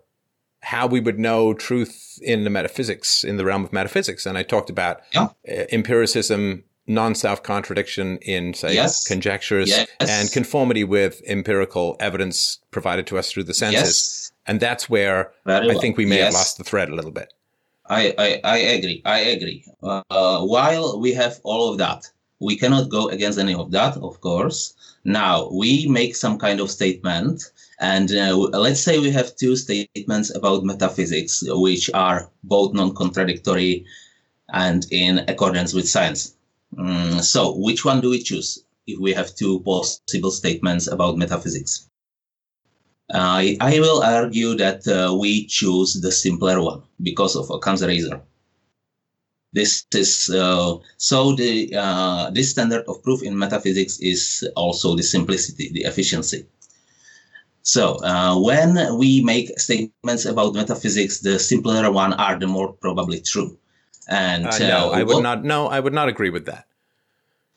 how 0.64 0.88
we 0.88 1.00
would 1.00 1.20
know 1.20 1.54
truth 1.54 2.18
in 2.22 2.46
the 2.46 2.50
metaphysics, 2.50 3.24
in 3.24 3.38
the 3.38 3.46
realm 3.46 3.64
of 3.64 3.74
metaphysics, 3.74 4.26
and 4.26 4.38
I 4.38 4.44
talked 4.44 4.70
about 4.70 5.02
yeah. 5.14 5.24
uh, 5.24 5.66
empiricism, 5.72 6.64
non-self 6.88 7.44
contradiction 7.44 8.18
in 8.22 8.54
say 8.54 8.74
yes. 8.74 9.06
conjectures, 9.06 9.70
yes. 9.70 9.88
and 10.00 10.32
conformity 10.32 10.84
with 10.86 11.22
empirical 11.28 11.98
evidence 12.00 12.60
provided 12.72 13.06
to 13.08 13.18
us 13.18 13.32
through 13.32 13.44
the 13.44 13.54
senses. 13.54 13.82
Yes. 13.82 14.32
And 14.48 14.60
that's 14.60 14.90
where 14.90 15.32
Very 15.46 15.72
I 15.72 15.76
think 15.76 15.98
we 15.98 16.06
may 16.06 16.18
have 16.18 16.34
lost 16.34 16.58
the 16.58 16.64
thread 16.64 16.90
a 16.90 16.96
little 16.96 17.12
bit. 17.12 17.34
I, 17.88 18.14
I, 18.18 18.42
I 18.44 18.58
agree. 18.58 19.02
I 19.06 19.20
agree. 19.20 19.66
Uh, 19.82 20.42
while 20.42 21.00
we 21.00 21.14
have 21.14 21.40
all 21.44 21.72
of 21.72 21.78
that, 21.80 22.10
we 22.40 22.58
cannot 22.58 22.90
go 22.90 23.10
against 23.10 23.38
any 23.38 23.54
of 23.54 23.72
that, 23.72 23.98
of 23.98 24.22
course. 24.22 24.74
Now 25.04 25.50
we 25.52 25.88
make 25.88 26.16
some 26.16 26.38
kind 26.38 26.60
of 26.62 26.72
statement, 26.72 27.52
and 27.84 28.10
uh, 28.14 28.34
let's 28.38 28.80
say 28.80 28.98
we 28.98 29.12
have 29.12 29.36
two 29.36 29.58
statements 29.58 30.34
about 30.34 30.64
metaphysics, 30.64 31.44
which 31.46 31.90
are 31.94 32.30
both 32.44 32.74
non-contradictory 32.74 33.86
and 34.54 34.88
in 34.90 35.20
accordance 35.28 35.74
with 35.74 35.90
science. 35.90 36.36
Mm, 36.78 37.22
so, 37.22 37.58
which 37.58 37.84
one 37.84 38.00
do 38.00 38.10
we 38.12 38.24
choose 38.24 38.64
if 38.88 38.98
we 39.00 39.12
have 39.12 39.36
two 39.36 39.60
possible 39.60 40.32
statements 40.32 40.88
about 40.88 41.18
metaphysics? 41.18 41.90
I, 43.14 43.58
I 43.60 43.82
will 43.82 44.02
argue 44.02 44.56
that 44.56 44.88
uh, 44.88 45.14
we 45.14 45.46
choose 45.46 45.94
the 45.96 46.12
simpler 46.12 46.64
one 46.64 46.84
because 47.02 47.36
of 47.36 47.50
Occam's 47.52 47.86
razor. 47.86 48.22
This 49.52 49.86
is 49.94 50.30
uh, 50.30 50.78
so 50.98 51.36
the 51.36 51.76
uh, 51.76 52.32
this 52.32 52.50
standard 52.50 52.86
of 52.88 53.04
proof 53.04 53.22
in 53.22 53.38
metaphysics 53.38 54.00
is 54.00 54.48
also 54.56 54.96
the 54.96 55.04
simplicity, 55.04 55.70
the 55.74 55.82
efficiency. 55.82 56.48
So 57.64 57.96
uh, 58.04 58.38
when 58.40 58.98
we 58.98 59.24
make 59.24 59.58
statements 59.58 60.26
about 60.26 60.54
metaphysics, 60.54 61.20
the 61.20 61.40
simpler 61.40 61.90
one 61.92 62.14
are 62.14 62.38
the 62.38 62.48
more 62.48 62.74
probably 62.74 63.22
true. 63.22 63.58
And 64.10 64.46
uh, 64.48 64.58
no, 64.60 64.92
uh, 64.92 64.98
I 64.98 65.04
would 65.04 65.24
not. 65.24 65.44
No, 65.44 65.68
I 65.68 65.80
would 65.80 65.94
not 65.94 66.10
agree 66.10 66.30
with 66.30 66.46
that. 66.46 66.68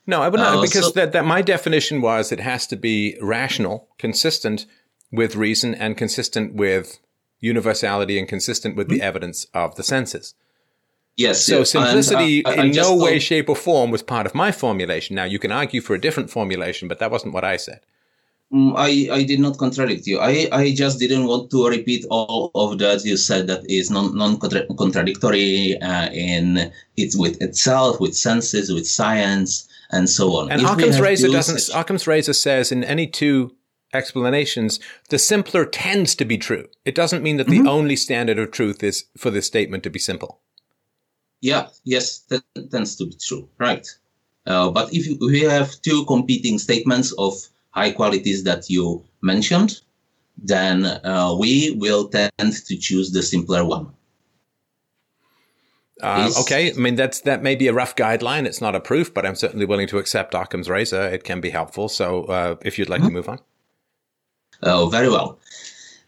No, 0.06 0.22
I 0.22 0.28
would 0.28 0.38
not, 0.38 0.58
uh, 0.58 0.62
because 0.62 0.86
so, 0.86 0.90
that, 0.92 1.10
that 1.10 1.24
my 1.24 1.42
definition 1.42 2.00
was 2.00 2.30
it 2.30 2.38
has 2.38 2.68
to 2.68 2.76
be 2.76 3.18
rational, 3.20 3.88
consistent 3.98 4.64
with 5.10 5.34
reason, 5.34 5.74
and 5.74 5.96
consistent 5.96 6.54
with 6.54 7.00
universality 7.40 8.16
and 8.16 8.28
consistent 8.28 8.76
with 8.76 8.86
mm-hmm. 8.86 8.98
the 8.98 9.02
evidence 9.02 9.46
of 9.52 9.74
the 9.74 9.82
senses. 9.82 10.34
Yes. 11.16 11.44
So 11.44 11.64
simplicity 11.64 12.44
and, 12.44 12.58
uh, 12.60 12.62
in 12.62 12.70
no 12.70 12.94
way, 12.94 13.18
shape, 13.18 13.48
or 13.48 13.56
form 13.56 13.90
was 13.90 14.02
part 14.02 14.26
of 14.26 14.34
my 14.34 14.52
formulation. 14.52 15.16
Now 15.16 15.24
you 15.24 15.40
can 15.40 15.50
argue 15.50 15.80
for 15.80 15.94
a 15.94 16.00
different 16.00 16.30
formulation, 16.30 16.86
but 16.86 17.00
that 17.00 17.10
wasn't 17.10 17.34
what 17.34 17.42
I 17.42 17.56
said. 17.56 17.80
Mm, 18.52 18.74
I, 18.76 19.12
I 19.12 19.22
did 19.24 19.40
not 19.40 19.58
contradict 19.58 20.06
you. 20.06 20.20
I, 20.20 20.48
I 20.52 20.72
just 20.72 21.00
didn't 21.00 21.26
want 21.26 21.50
to 21.50 21.66
repeat 21.66 22.04
all 22.10 22.52
of 22.54 22.78
that 22.78 23.04
you 23.04 23.16
said 23.16 23.48
that 23.48 23.68
is 23.68 23.90
non 23.90 24.16
non 24.16 24.38
contradictory 24.38 25.76
uh, 25.80 26.08
in 26.10 26.72
it 26.96 27.14
with 27.16 27.42
itself, 27.42 27.98
with 28.00 28.16
senses, 28.16 28.72
with 28.72 28.86
science, 28.86 29.68
and 29.90 30.08
so 30.08 30.36
on. 30.36 30.52
And 30.52 30.62
if 30.62 30.70
Occam's 30.70 31.00
razor 31.00 31.28
doesn't. 31.28 31.58
Such... 31.58 31.76
Occam's 31.76 32.06
razor 32.06 32.34
says 32.34 32.70
in 32.70 32.84
any 32.84 33.08
two 33.08 33.56
explanations, 33.92 34.78
the 35.08 35.18
simpler 35.18 35.64
tends 35.64 36.14
to 36.14 36.24
be 36.24 36.38
true. 36.38 36.68
It 36.84 36.94
doesn't 36.94 37.24
mean 37.24 37.38
that 37.38 37.48
mm-hmm. 37.48 37.64
the 37.64 37.70
only 37.70 37.96
standard 37.96 38.38
of 38.38 38.52
truth 38.52 38.82
is 38.84 39.06
for 39.16 39.30
this 39.30 39.46
statement 39.46 39.82
to 39.84 39.90
be 39.90 39.98
simple. 39.98 40.40
Yeah. 41.40 41.68
Yes, 41.84 42.20
that 42.28 42.44
tends 42.70 42.94
to 42.96 43.06
be 43.06 43.16
true. 43.20 43.48
Right. 43.58 43.86
Uh, 44.46 44.70
but 44.70 44.92
if 44.92 45.20
we 45.20 45.40
have 45.40 45.80
two 45.82 46.04
competing 46.04 46.58
statements 46.58 47.12
of 47.18 47.34
high 47.76 47.92
qualities 47.92 48.44
that 48.44 48.68
you 48.70 49.04
mentioned, 49.22 49.80
then 50.36 50.86
uh, 51.04 51.36
we 51.38 51.72
will 51.72 52.08
tend 52.08 52.52
to 52.66 52.76
choose 52.76 53.12
the 53.12 53.22
simpler 53.22 53.64
one. 53.64 53.86
Uh, 56.02 56.30
okay, 56.40 56.70
I 56.70 56.74
mean 56.74 56.94
that's 56.94 57.20
that 57.20 57.42
may 57.42 57.54
be 57.54 57.68
a 57.68 57.72
rough 57.72 57.96
guideline. 57.96 58.44
It's 58.44 58.60
not 58.60 58.74
a 58.74 58.80
proof, 58.80 59.14
but 59.14 59.24
I'm 59.24 59.34
certainly 59.34 59.64
willing 59.64 59.88
to 59.88 59.98
accept 59.98 60.34
Occam's 60.34 60.68
razor. 60.68 61.02
It 61.02 61.24
can 61.24 61.40
be 61.40 61.48
helpful. 61.48 61.88
So, 61.88 62.24
uh, 62.24 62.56
if 62.62 62.78
you'd 62.78 62.90
like 62.90 63.00
mm-hmm. 63.00 63.08
to 63.08 63.14
move 63.14 63.28
on. 63.30 63.38
Oh, 64.62 64.88
very 64.90 65.08
well. 65.08 65.38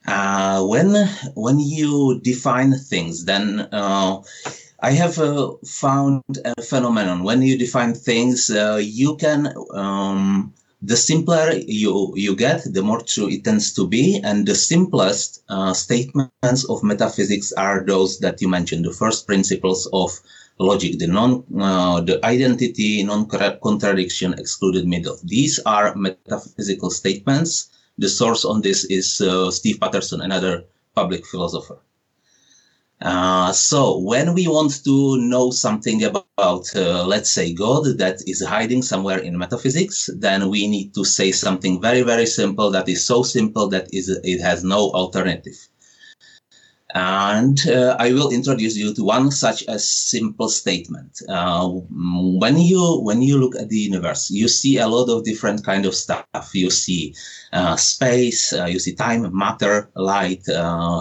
Uh, 0.06 0.62
when 0.66 1.08
when 1.34 1.58
you 1.58 2.20
define 2.20 2.74
things, 2.74 3.24
then 3.24 3.60
uh, 3.72 4.20
I 4.80 4.90
have 4.92 5.18
uh, 5.18 5.52
found 5.64 6.22
a 6.44 6.62
phenomenon. 6.62 7.24
When 7.24 7.40
you 7.40 7.56
define 7.56 7.94
things, 7.94 8.50
uh, 8.50 8.80
you 8.82 9.16
can 9.16 9.54
um, 9.72 10.52
the 10.82 10.96
simpler 10.96 11.52
you 11.66 12.12
you 12.14 12.36
get, 12.36 12.62
the 12.72 12.82
more 12.82 13.02
true 13.02 13.28
it 13.28 13.44
tends 13.44 13.72
to 13.72 13.86
be, 13.86 14.20
and 14.22 14.46
the 14.46 14.54
simplest 14.54 15.42
uh, 15.48 15.72
statements 15.72 16.64
of 16.68 16.84
metaphysics 16.84 17.52
are 17.52 17.84
those 17.84 18.18
that 18.20 18.40
you 18.40 18.48
mentioned, 18.48 18.84
the 18.84 18.92
first 18.92 19.26
principles 19.26 19.88
of 19.92 20.10
logic, 20.58 20.98
the 20.98 21.06
non, 21.06 21.44
uh, 21.58 22.00
the 22.00 22.24
identity, 22.24 23.02
non-contradiction, 23.02 24.34
excluded 24.34 24.86
middle. 24.86 25.18
These 25.24 25.58
are 25.66 25.94
metaphysical 25.94 26.90
statements. 26.90 27.70
The 27.98 28.08
source 28.08 28.44
on 28.44 28.62
this 28.62 28.84
is 28.84 29.20
uh, 29.20 29.50
Steve 29.50 29.80
Patterson, 29.80 30.20
another 30.20 30.64
public 30.94 31.26
philosopher. 31.26 31.78
Uh, 33.00 33.52
so 33.52 33.98
when 33.98 34.34
we 34.34 34.48
want 34.48 34.82
to 34.82 35.16
know 35.18 35.50
something 35.50 36.02
about, 36.02 36.74
uh, 36.74 37.04
let's 37.06 37.30
say, 37.30 37.52
God 37.52 37.84
that 37.98 38.20
is 38.26 38.44
hiding 38.44 38.82
somewhere 38.82 39.18
in 39.18 39.38
metaphysics, 39.38 40.10
then 40.16 40.48
we 40.48 40.66
need 40.66 40.94
to 40.94 41.04
say 41.04 41.30
something 41.30 41.80
very, 41.80 42.02
very 42.02 42.26
simple 42.26 42.70
that 42.72 42.88
is 42.88 43.06
so 43.06 43.22
simple 43.22 43.68
that 43.68 43.88
is, 43.92 44.08
it 44.08 44.40
has 44.40 44.64
no 44.64 44.90
alternative. 44.90 45.56
And 46.94 47.60
uh, 47.68 47.96
I 48.00 48.12
will 48.12 48.30
introduce 48.30 48.74
you 48.74 48.94
to 48.94 49.04
one 49.04 49.30
such 49.30 49.62
a 49.68 49.78
simple 49.78 50.48
statement. 50.48 51.20
Uh, 51.28 51.68
when 51.68 52.56
you 52.56 53.00
when 53.02 53.20
you 53.20 53.36
look 53.38 53.56
at 53.56 53.68
the 53.68 53.76
universe, 53.76 54.30
you 54.30 54.48
see 54.48 54.78
a 54.78 54.88
lot 54.88 55.10
of 55.10 55.22
different 55.22 55.62
kind 55.66 55.84
of 55.84 55.94
stuff. 55.94 56.24
You 56.54 56.70
see 56.70 57.14
uh, 57.52 57.76
space, 57.76 58.52
you 58.52 58.78
see 58.78 58.94
time, 58.94 59.28
matter, 59.36 59.90
light, 59.96 60.46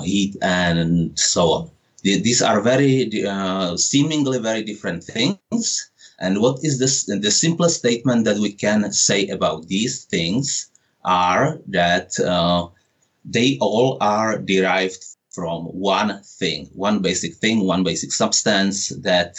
heat, 0.03 0.35
and 0.41 1.17
so 1.17 1.43
on 1.53 1.71
these 2.15 2.41
are 2.41 2.61
very 2.61 3.25
uh, 3.25 3.75
seemingly 3.75 4.39
very 4.39 4.63
different 4.63 5.03
things. 5.03 5.91
And 6.19 6.41
what 6.41 6.59
is 6.63 6.79
this, 6.79 7.05
the 7.05 7.31
simplest 7.31 7.77
statement 7.77 8.25
that 8.25 8.37
we 8.37 8.51
can 8.51 8.91
say 8.91 9.27
about 9.27 9.67
these 9.67 10.05
things 10.05 10.71
are 11.03 11.59
that 11.67 12.19
uh, 12.19 12.67
they 13.23 13.57
all 13.61 13.97
are 14.01 14.39
derived 14.39 15.05
from 15.29 15.65
one 15.65 16.21
thing, 16.23 16.69
one 16.73 16.99
basic 16.99 17.35
thing, 17.35 17.65
one 17.65 17.83
basic 17.83 18.11
substance 18.11 18.89
that 19.03 19.35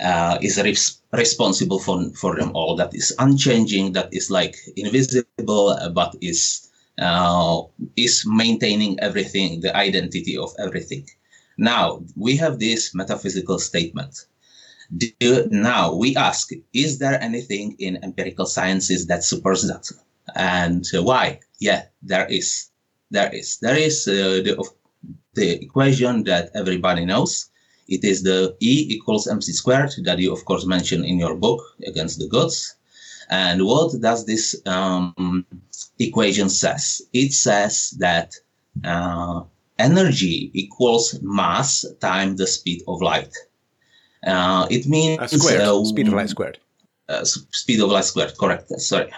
uh, 0.00 0.38
is 0.42 0.60
res- 0.60 1.00
responsible 1.12 1.78
for, 1.78 2.10
for 2.14 2.34
them 2.36 2.50
all, 2.54 2.74
that 2.76 2.94
is 2.94 3.14
unchanging, 3.18 3.92
that 3.92 4.08
is 4.12 4.30
like 4.30 4.56
invisible, 4.76 5.78
but 5.94 6.16
is 6.20 6.66
uh, 6.98 7.62
is 7.96 8.24
maintaining 8.26 8.98
everything, 9.00 9.60
the 9.60 9.74
identity 9.76 10.36
of 10.36 10.50
everything. 10.58 11.06
Now, 11.60 12.02
we 12.16 12.36
have 12.38 12.58
this 12.58 12.94
metaphysical 12.94 13.58
statement. 13.58 14.24
Do, 14.96 15.46
now, 15.50 15.94
we 15.94 16.16
ask, 16.16 16.50
is 16.72 16.98
there 16.98 17.20
anything 17.22 17.76
in 17.78 18.02
empirical 18.02 18.46
sciences 18.46 19.06
that 19.08 19.24
supports 19.24 19.68
that? 19.68 19.84
And 20.34 20.86
uh, 20.96 21.02
why? 21.02 21.40
Yeah, 21.58 21.82
there 22.02 22.26
is. 22.26 22.70
There 23.10 23.30
is. 23.34 23.58
There 23.58 23.76
is 23.76 24.08
uh, 24.08 24.40
the, 24.42 24.70
the 25.34 25.62
equation 25.62 26.24
that 26.24 26.50
everybody 26.54 27.04
knows. 27.04 27.50
It 27.88 28.04
is 28.04 28.22
the 28.22 28.56
E 28.60 28.86
equals 28.88 29.26
mc 29.26 29.52
squared 29.52 29.92
that 30.04 30.18
you, 30.18 30.32
of 30.32 30.42
course, 30.46 30.64
mentioned 30.64 31.04
in 31.04 31.18
your 31.18 31.36
book, 31.36 31.60
Against 31.86 32.20
the 32.20 32.28
Gods. 32.28 32.74
And 33.28 33.66
what 33.66 34.00
does 34.00 34.24
this 34.24 34.56
um, 34.66 35.44
equation 35.98 36.48
says? 36.48 37.02
It 37.12 37.32
says 37.34 37.90
that 37.98 38.34
uh, 38.82 39.42
energy 39.80 40.50
equals 40.54 41.18
mass 41.22 41.84
times 42.00 42.38
the 42.38 42.46
speed 42.46 42.82
of 42.86 43.00
light. 43.02 43.34
Uh, 44.26 44.66
it 44.70 44.86
means 44.86 45.20
uh, 45.20 45.26
squared. 45.26 45.60
Uh, 45.62 45.84
speed 45.84 46.08
of 46.08 46.14
light 46.14 46.28
squared. 46.28 46.58
Uh, 47.08 47.24
speed 47.24 47.80
of 47.80 47.90
light 47.90 48.04
squared. 48.04 48.36
Correct. 48.38 48.68
Sorry. 48.80 49.10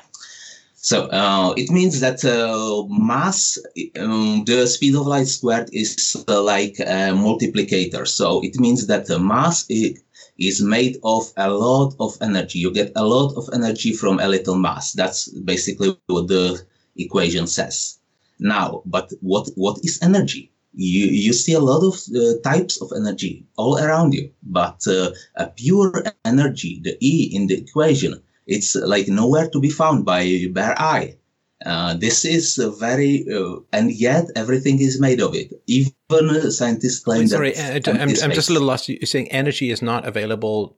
So 0.77 1.07
uh, 1.11 1.55
it 1.57 1.71
means 1.71 2.01
that 2.01 2.25
uh, 2.25 2.83
mass, 2.89 3.57
um, 4.01 4.43
the 4.47 4.67
speed 4.67 4.97
of 4.97 5.07
light 5.07 5.29
squared 5.29 5.71
is 5.73 6.25
like 6.27 6.79
a 6.81 7.15
multiplicator. 7.15 8.07
So 8.07 8.43
it 8.43 8.59
means 8.59 8.89
that 8.89 9.07
the 9.07 9.19
mass 9.19 9.65
is 9.71 10.61
made 10.61 10.97
of 11.05 11.33
a 11.37 11.51
lot 11.51 11.95
of 12.01 12.17
energy. 12.21 12.59
You 12.59 12.73
get 12.73 12.91
a 12.97 13.05
lot 13.05 13.35
of 13.37 13.49
energy 13.53 13.93
from 13.93 14.19
a 14.19 14.27
little 14.27 14.57
mass. 14.57 14.93
That's 14.93 15.29
basically 15.29 15.97
what 16.07 16.27
the 16.27 16.61
equation 16.97 17.47
says. 17.47 17.99
Now, 18.41 18.83
but 18.85 19.13
what 19.21 19.51
what 19.55 19.79
is 19.85 20.03
energy? 20.03 20.52
You, 20.75 21.07
you 21.07 21.33
see 21.33 21.53
a 21.53 21.61
lot 21.61 21.83
of 21.83 22.01
uh, 22.17 22.41
types 22.43 22.81
of 22.81 22.93
energy 22.97 23.45
all 23.57 23.79
around 23.79 24.15
you, 24.15 24.31
but 24.43 24.87
uh, 24.87 25.11
a 25.37 25.47
pure 25.49 26.03
energy, 26.25 26.81
the 26.83 26.97
E 27.01 27.31
in 27.33 27.47
the 27.47 27.59
equation, 27.59 28.23
it's 28.47 28.75
like 28.75 29.09
nowhere 29.09 29.49
to 29.51 29.61
be 29.61 29.71
found 29.71 30.05
by 30.05 30.47
bare 30.53 30.79
eye. 30.81 31.17
Uh, 31.65 31.95
this 31.95 32.25
is 32.25 32.57
very, 32.81 33.25
uh, 33.33 33.57
and 33.73 33.93
yet 33.93 34.25
everything 34.35 34.81
is 34.81 35.01
made 35.01 35.21
of 35.21 35.35
it. 35.35 35.53
Even 35.67 36.51
scientists 36.51 36.99
claim 37.01 37.29
Sorry, 37.29 37.53
that. 37.53 37.85
Sorry, 37.85 37.99
I'm, 38.01 38.09
I'm 38.09 38.33
just 38.33 38.51
a 38.51 38.53
little 38.53 38.67
lost. 38.67 38.89
You're 38.89 39.07
saying 39.07 39.31
energy 39.31 39.71
is 39.71 39.81
not 39.81 40.05
available 40.05 40.77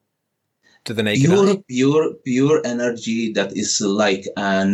to 0.85 0.93
the 0.93 1.03
naked 1.03 1.31
pure, 1.31 1.49
eye? 1.49 1.65
Pure, 1.69 2.15
pure 2.25 2.61
energy 2.65 3.33
that 3.33 3.57
is 3.57 3.81
like 3.81 4.27
a 4.37 4.67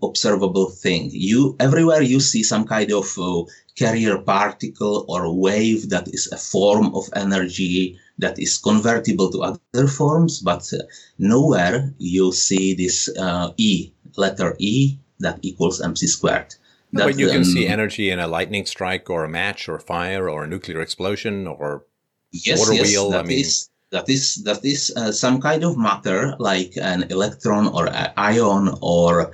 non-observable 0.00 0.70
thing. 0.70 1.10
You 1.12 1.56
everywhere 1.60 2.02
you 2.02 2.20
see 2.20 2.42
some 2.42 2.66
kind 2.66 2.92
of 2.92 3.06
uh, 3.18 3.44
carrier 3.76 4.18
particle 4.18 5.04
or 5.08 5.32
wave 5.32 5.88
that 5.90 6.08
is 6.08 6.28
a 6.32 6.36
form 6.36 6.94
of 6.94 7.08
energy 7.14 7.98
that 8.18 8.38
is 8.38 8.58
convertible 8.58 9.30
to 9.30 9.42
other 9.42 9.86
forms, 9.88 10.40
but 10.40 10.70
uh, 10.72 10.78
nowhere 11.18 11.92
you 11.98 12.32
see 12.32 12.74
this 12.74 13.08
uh, 13.18 13.52
E, 13.56 13.92
letter 14.16 14.54
E, 14.58 14.98
that 15.20 15.38
equals 15.42 15.80
mc 15.80 16.06
squared. 16.06 16.54
That, 16.92 17.06
but 17.06 17.18
you 17.18 17.28
can 17.28 17.38
um, 17.38 17.44
see 17.44 17.68
energy 17.68 18.10
in 18.10 18.18
a 18.18 18.26
lightning 18.26 18.66
strike 18.66 19.08
or 19.08 19.24
a 19.24 19.28
match 19.28 19.68
or 19.68 19.78
fire 19.78 20.28
or 20.28 20.44
a 20.44 20.46
nuclear 20.48 20.80
explosion 20.80 21.46
or 21.46 21.84
yes, 22.32 22.58
water 22.58 22.74
yes, 22.74 22.88
wheel. 22.88 23.10
That 23.10 23.24
I 23.24 23.28
mean, 23.28 23.40
is, 23.40 23.70
that 23.90 24.08
is 24.08 24.42
that 24.44 24.64
is 24.64 24.92
uh, 24.96 25.12
some 25.12 25.40
kind 25.40 25.62
of 25.62 25.78
matter 25.78 26.34
like 26.38 26.72
an 26.76 27.04
electron 27.10 27.68
or 27.68 27.86
an 27.88 28.12
ion 28.16 28.76
or 28.80 29.30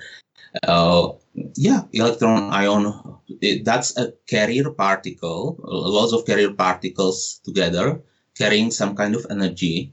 uh, 0.63 1.09
yeah 1.55 1.83
electron 1.93 2.53
ion 2.53 3.19
it, 3.41 3.65
that's 3.65 3.97
a 3.97 4.13
carrier 4.27 4.71
particle 4.71 5.59
lots 5.63 6.13
of 6.13 6.25
carrier 6.25 6.53
particles 6.53 7.41
together 7.45 8.01
carrying 8.37 8.71
some 8.71 8.95
kind 8.95 9.15
of 9.15 9.27
energy. 9.31 9.93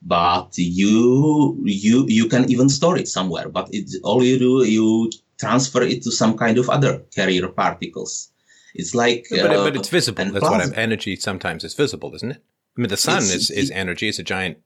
But 0.00 0.56
you 0.56 1.58
you 1.64 2.06
you 2.06 2.28
can 2.28 2.48
even 2.50 2.68
store 2.68 2.96
it 2.96 3.08
somewhere 3.08 3.48
but 3.48 3.68
it's 3.72 3.98
all 4.04 4.22
you 4.22 4.38
do 4.38 4.64
you 4.64 5.10
transfer 5.40 5.82
it 5.82 6.02
to 6.02 6.12
some 6.12 6.38
kind 6.38 6.56
of 6.56 6.70
other 6.70 6.98
carrier 7.14 7.48
particles. 7.48 8.30
It's 8.74 8.94
like 8.94 9.26
but, 9.28 9.50
uh, 9.50 9.64
but 9.64 9.74
it's 9.74 9.88
visible. 9.88 10.24
that's 10.26 10.42
what 10.44 10.60
I'm, 10.60 10.72
energy 10.76 11.16
sometimes 11.16 11.64
is 11.64 11.74
visible 11.74 12.14
isn't 12.14 12.30
it? 12.30 12.42
I 12.76 12.80
mean, 12.80 12.90
the 12.90 12.96
sun 12.96 13.22
is, 13.22 13.50
is 13.50 13.72
energy. 13.72 14.08
It's 14.08 14.20
a 14.20 14.22
giant 14.22 14.58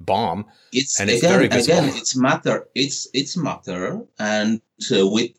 bomb. 0.00 0.44
It's 0.72 0.98
and 1.00 1.10
again, 1.10 1.18
it's 1.18 1.26
very 1.26 1.48
visible. 1.48 1.78
again, 1.78 1.96
it's 1.98 2.16
matter. 2.16 2.68
It's 2.74 3.06
it's 3.12 3.36
matter, 3.36 4.00
and 4.18 4.60
uh, 4.92 5.06
with 5.06 5.30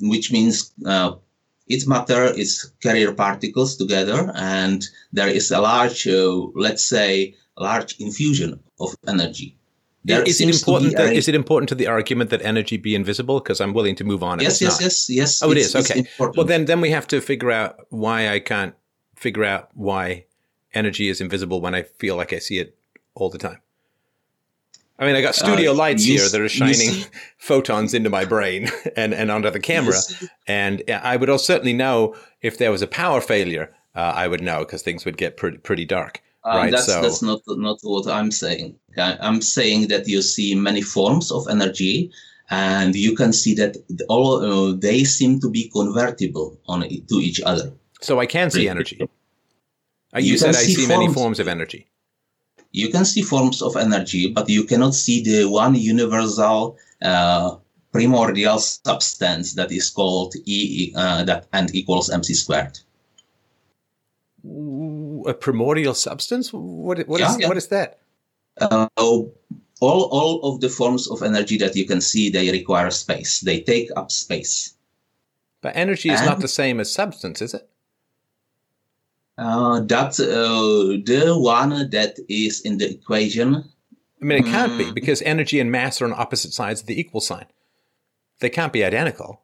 which 0.00 0.32
means 0.32 0.72
uh, 0.86 1.14
it's 1.68 1.86
matter. 1.86 2.24
It's 2.36 2.70
carrier 2.82 3.12
particles 3.12 3.76
together, 3.76 4.32
and 4.36 4.84
there 5.12 5.28
is 5.28 5.50
a 5.50 5.60
large, 5.60 6.06
uh, 6.06 6.32
let's 6.54 6.84
say, 6.84 7.34
large 7.58 7.96
infusion 8.00 8.60
of 8.80 8.94
energy. 9.08 9.56
There 10.06 10.22
is 10.22 10.38
it 10.40 10.50
important? 10.50 10.96
That, 10.96 11.10
a- 11.12 11.16
is 11.16 11.28
it 11.28 11.34
important 11.34 11.68
to 11.70 11.74
the 11.74 11.86
argument 11.86 12.28
that 12.30 12.42
energy 12.42 12.76
be 12.76 12.94
invisible? 12.94 13.40
Because 13.40 13.58
I'm 13.60 13.72
willing 13.72 13.96
to 13.96 14.04
move 14.04 14.22
on. 14.22 14.38
Yes, 14.40 14.60
yes, 14.60 14.78
yes, 14.80 15.08
yes. 15.08 15.42
Oh, 15.42 15.50
it's- 15.50 15.74
okay. 15.74 16.06
Well, 16.18 16.44
then, 16.46 16.66
then 16.66 16.82
we 16.82 16.90
have 16.90 17.06
to 17.08 17.20
figure 17.22 17.50
out 17.50 17.86
why 17.88 18.28
I 18.28 18.38
can't 18.40 18.74
figure 19.16 19.44
out 19.44 19.70
why 19.74 20.26
energy 20.74 21.08
is 21.08 21.20
invisible 21.22 21.62
when 21.62 21.74
I 21.74 21.84
feel 21.84 22.16
like 22.16 22.34
I 22.34 22.38
see 22.38 22.58
it 22.58 22.76
all 23.14 23.30
the 23.30 23.38
time. 23.38 23.60
I 24.98 25.06
mean, 25.06 25.16
I 25.16 25.22
got 25.22 25.34
studio 25.34 25.72
Uh, 25.72 25.74
lights 25.74 26.06
you 26.06 26.18
here 26.18 26.28
that 26.28 26.40
are 26.40 26.48
shining 26.48 27.04
photons 27.38 27.94
into 27.94 28.10
my 28.10 28.24
brain 28.24 28.68
and, 28.96 29.12
and 29.12 29.30
onto 29.30 29.50
the 29.50 29.60
camera. 29.60 29.98
And 30.46 30.82
I 30.88 31.16
would 31.16 31.28
also 31.28 31.52
certainly 31.52 31.72
know 31.72 32.14
if 32.42 32.58
there 32.58 32.70
was 32.70 32.82
a 32.82 32.86
power 32.86 33.20
failure. 33.20 33.74
Uh, 33.96 34.12
I 34.14 34.28
would 34.28 34.40
know 34.40 34.60
because 34.60 34.82
things 34.82 35.04
would 35.04 35.16
get 35.16 35.36
pretty 35.36 35.58
pretty 35.58 35.84
dark. 35.84 36.20
Uh, 36.44 36.56
right. 36.56 36.70
That's 36.72 36.86
so 36.86 37.00
that's 37.02 37.22
not 37.22 37.40
not 37.46 37.78
what 37.82 38.06
I'm 38.06 38.30
saying. 38.30 38.76
I'm 38.98 39.40
saying 39.40 39.88
that 39.88 40.06
you 40.06 40.20
see 40.22 40.54
many 40.54 40.82
forms 40.82 41.30
of 41.32 41.46
energy, 41.48 42.10
and 42.50 42.94
you 42.94 43.14
can 43.16 43.32
see 43.32 43.54
that 43.54 43.76
all 44.08 44.42
uh, 44.44 44.76
they 44.76 45.04
seem 45.04 45.40
to 45.40 45.50
be 45.50 45.70
convertible 45.70 46.58
on 46.66 46.80
to 46.82 47.16
each 47.20 47.40
other. 47.42 47.72
so 48.00 48.20
I 48.20 48.26
can 48.26 48.50
see 48.50 48.68
energy. 48.68 48.98
Uh, 49.02 50.18
You 50.20 50.32
You 50.32 50.38
said 50.38 50.54
I 50.56 50.62
see 50.62 50.86
many 50.86 51.08
forms 51.12 51.40
of 51.40 51.48
energy. 51.48 51.86
You 52.74 52.88
can 52.88 53.04
see 53.04 53.22
forms 53.22 53.62
of 53.62 53.76
energy, 53.76 54.32
but 54.32 54.50
you 54.50 54.64
cannot 54.64 54.94
see 54.96 55.22
the 55.22 55.48
one 55.48 55.76
universal 55.76 56.76
uh, 57.02 57.56
primordial 57.92 58.58
substance 58.58 59.54
that 59.54 59.70
is 59.70 59.90
called 59.90 60.34
E 60.44 60.92
uh, 60.96 61.22
that 61.22 61.46
and 61.52 61.72
equals 61.72 62.10
mc 62.10 62.34
squared. 62.34 62.80
A 65.30 65.34
primordial 65.34 65.94
substance? 65.94 66.52
What 66.52 67.06
what 67.06 67.20
is 67.20 67.28
Yeah, 67.28 67.36
yeah. 67.38 67.48
what 67.48 67.56
is 67.56 67.68
that? 67.68 68.00
Uh, 68.60 68.88
all 68.96 70.02
all 70.18 70.40
of 70.42 70.60
the 70.60 70.68
forms 70.68 71.08
of 71.08 71.22
energy 71.22 71.56
that 71.58 71.76
you 71.76 71.86
can 71.86 72.00
see 72.00 72.28
they 72.28 72.50
require 72.50 72.90
space. 72.90 73.38
They 73.38 73.60
take 73.60 73.88
up 73.96 74.10
space. 74.10 74.74
But 75.62 75.76
energy 75.76 76.10
is 76.10 76.20
not 76.22 76.40
the 76.40 76.48
same 76.48 76.80
as 76.80 76.92
substance, 76.92 77.40
is 77.40 77.54
it? 77.54 77.68
Uh, 79.36 79.80
that's 79.80 80.20
uh, 80.20 80.96
the 81.04 81.34
one 81.36 81.90
that 81.90 82.18
is 82.28 82.60
in 82.62 82.78
the 82.78 82.90
equation. 82.90 83.56
I 84.22 84.24
mean, 84.24 84.38
it 84.38 84.46
can't 84.46 84.78
be 84.78 84.84
Mm. 84.84 84.94
because 84.94 85.20
energy 85.22 85.60
and 85.60 85.70
mass 85.70 86.00
are 86.00 86.06
on 86.06 86.12
opposite 86.12 86.52
sides 86.52 86.80
of 86.80 86.86
the 86.86 86.98
equal 86.98 87.20
sign. 87.20 87.46
They 88.40 88.48
can't 88.50 88.72
be 88.72 88.84
identical. 88.84 89.42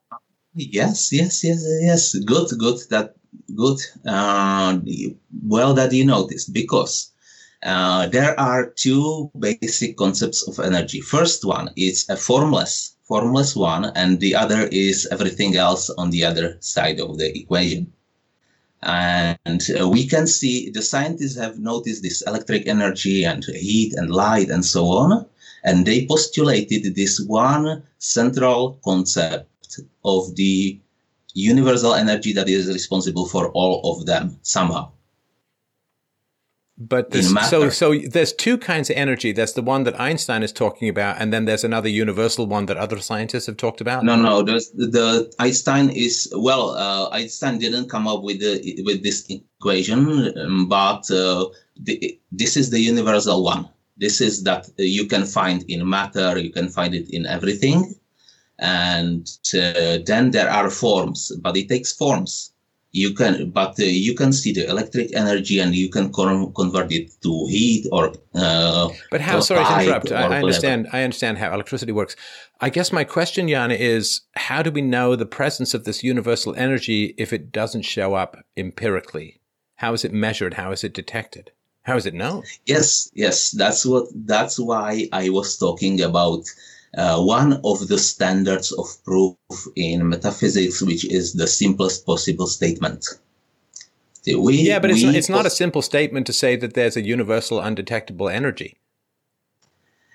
Yes, 0.55 1.12
yes, 1.12 1.44
yes, 1.44 1.65
yes. 1.83 2.15
Good, 2.15 2.49
good. 2.59 2.78
That 2.91 3.15
good. 3.55 3.78
Uh, 4.07 4.78
well, 5.47 5.75
that 5.75 5.93
you 5.93 6.05
noticed 6.05 6.52
because 6.52 7.12
uh, 7.62 8.07
there 8.09 8.39
are 8.41 8.70
two 8.70 9.31
basic 9.39 9.97
concepts 9.97 10.43
of 10.49 10.59
energy. 10.59 11.01
First 11.01 11.44
one 11.44 11.70
is 11.77 12.09
a 12.09 12.17
formless, 12.17 12.97
formless 13.07 13.55
one, 13.55 13.93
and 13.94 14.19
the 14.20 14.35
other 14.35 14.69
is 14.73 15.07
everything 15.12 15.57
else 15.57 15.91
on 15.91 16.10
the 16.10 16.25
other 16.25 16.57
side 16.60 17.01
of 17.01 17.19
the 17.19 17.36
equation. 17.39 17.93
And 18.83 19.62
uh, 19.78 19.89
we 19.89 20.07
can 20.07 20.26
see 20.26 20.70
the 20.70 20.83
scientists 20.83 21.36
have 21.36 21.59
noticed 21.59 22.02
this 22.02 22.23
electric 22.23 22.67
energy 22.67 23.25
and 23.25 23.44
heat 23.44 23.92
and 23.94 24.10
light 24.10 24.49
and 24.49 24.65
so 24.65 24.86
on. 24.86 25.26
And 25.65 25.84
they 25.84 26.07
postulated 26.07 26.94
this 26.94 27.20
one 27.20 27.83
central 27.99 28.81
concept 28.83 29.81
of 30.05 30.34
the 30.36 30.81
universal 31.34 31.94
energy 31.94 32.33
that 32.33 32.49
is 32.49 32.68
responsible 32.68 33.26
for 33.26 33.50
all 33.52 33.81
of 33.92 34.07
them 34.07 34.39
somehow. 34.42 34.91
But 36.83 37.10
this, 37.10 37.31
so 37.50 37.68
so 37.68 37.94
there's 37.94 38.33
two 38.33 38.57
kinds 38.57 38.89
of 38.89 38.97
energy. 38.97 39.33
There's 39.33 39.52
the 39.52 39.60
one 39.60 39.84
that 39.84 40.00
Einstein 40.00 40.42
is 40.42 40.50
talking 40.50 40.89
about, 40.89 41.20
and 41.20 41.31
then 41.31 41.44
there's 41.44 41.62
another 41.62 41.91
universal 41.91 42.47
one 42.47 42.65
that 42.67 42.78
other 42.78 42.99
scientists 43.00 43.44
have 43.49 43.59
talked 43.59 43.83
about. 43.83 44.02
No, 44.02 44.17
no, 44.17 44.42
the, 44.42 44.65
the 44.75 45.31
Einstein 45.39 45.91
is 45.91 46.33
well. 46.34 46.70
Uh, 46.70 47.10
Einstein 47.10 47.59
didn't 47.59 47.91
come 47.91 48.09
up 48.09 48.23
with 48.23 48.41
the 48.41 48.83
with 48.86 49.02
this 49.02 49.28
equation, 49.28 50.33
um, 50.39 50.68
but 50.70 51.10
uh, 51.10 51.44
the, 51.76 52.18
this 52.33 52.57
is 52.57 52.70
the 52.70 52.81
universal 52.81 53.44
one. 53.44 53.68
This 53.99 54.23
is 54.23 54.44
that 54.44 54.67
you 54.78 55.05
can 55.05 55.26
find 55.26 55.62
in 55.68 55.86
matter, 55.86 56.39
you 56.39 56.50
can 56.50 56.70
find 56.70 56.94
it 56.94 57.10
in 57.10 57.26
everything, 57.26 57.94
and 58.59 59.28
uh, 59.55 59.99
then 60.07 60.31
there 60.31 60.49
are 60.49 60.70
forms, 60.70 61.31
but 61.42 61.59
it 61.59 61.68
takes 61.68 61.92
forms. 61.92 62.55
You 62.93 63.15
can, 63.15 63.51
but 63.51 63.78
uh, 63.78 63.85
you 63.85 64.15
can 64.17 64.33
see 64.33 64.52
the 64.52 64.69
electric 64.69 65.15
energy, 65.15 65.60
and 65.60 65.75
you 65.75 65.89
can 65.89 66.12
con- 66.12 66.52
convert 66.55 66.91
it 66.91 67.12
to 67.23 67.47
heat 67.47 67.86
or. 67.93 68.12
Uh, 68.35 68.89
But 69.12 69.20
how? 69.20 69.39
Sorry 69.39 69.65
to 69.65 69.83
interrupt. 69.83 70.10
I, 70.10 70.23
I 70.23 70.39
understand. 70.39 70.89
I 70.93 71.02
understand 71.05 71.39
how 71.39 71.55
electricity 71.55 71.93
works. 71.93 72.17
I 72.60 72.69
guess 72.69 72.93
my 72.93 73.05
question, 73.05 73.49
Jana, 73.49 73.75
is 73.75 74.23
how 74.35 74.62
do 74.62 74.73
we 74.73 74.83
know 74.83 75.15
the 75.15 75.25
presence 75.27 75.73
of 75.73 75.85
this 75.85 76.02
universal 76.02 76.55
energy 76.57 77.15
if 77.17 77.33
it 77.33 77.52
doesn't 77.52 77.83
show 77.83 78.15
up 78.15 78.36
empirically? 78.57 79.41
How 79.77 79.93
is 79.93 80.05
it 80.05 80.12
measured? 80.12 80.55
How 80.55 80.73
is 80.73 80.83
it 80.83 80.93
detected? 80.93 81.52
How 81.83 81.97
is 81.97 82.07
it 82.07 82.15
known? 82.15 82.43
Yes, 82.67 83.10
yes, 83.15 83.52
that's 83.52 83.86
what. 83.86 84.09
That's 84.15 84.59
why 84.59 85.09
I 85.12 85.31
was 85.31 85.57
talking 85.57 86.02
about 86.02 86.43
uh, 86.97 87.23
one 87.23 87.60
of 87.65 87.86
the 87.89 87.99
standards 87.99 88.73
of 88.73 88.86
proof 89.05 89.36
in 89.77 90.09
metaphysics, 90.09 90.83
which 90.83 91.05
is 91.05 91.35
the 91.35 91.47
simplest 91.47 92.05
possible 92.05 92.47
statement. 92.47 93.07
We, 94.27 94.62
Yeah, 94.62 94.81
but 94.81 94.91
it's 94.91 95.02
not, 95.02 95.15
it's 95.15 95.28
not 95.28 95.47
a 95.47 95.51
simple 95.51 95.83
statement 95.83 96.27
to 96.27 96.33
say 96.33 96.57
that 96.57 96.75
there's 96.75 96.97
a 96.97 97.02
universal 97.02 97.60
undetectable 97.60 98.28
energy. 98.28 98.77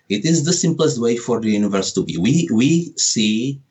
It 0.10 0.26
is 0.26 0.44
the 0.44 0.54
simplest 0.54 1.02
way 1.02 1.18
for 1.18 1.40
the 1.40 1.50
universe 1.50 1.92
to 1.94 2.04
be. 2.04 2.18
We 2.18 2.48
we 2.54 2.94
see. 2.98 3.62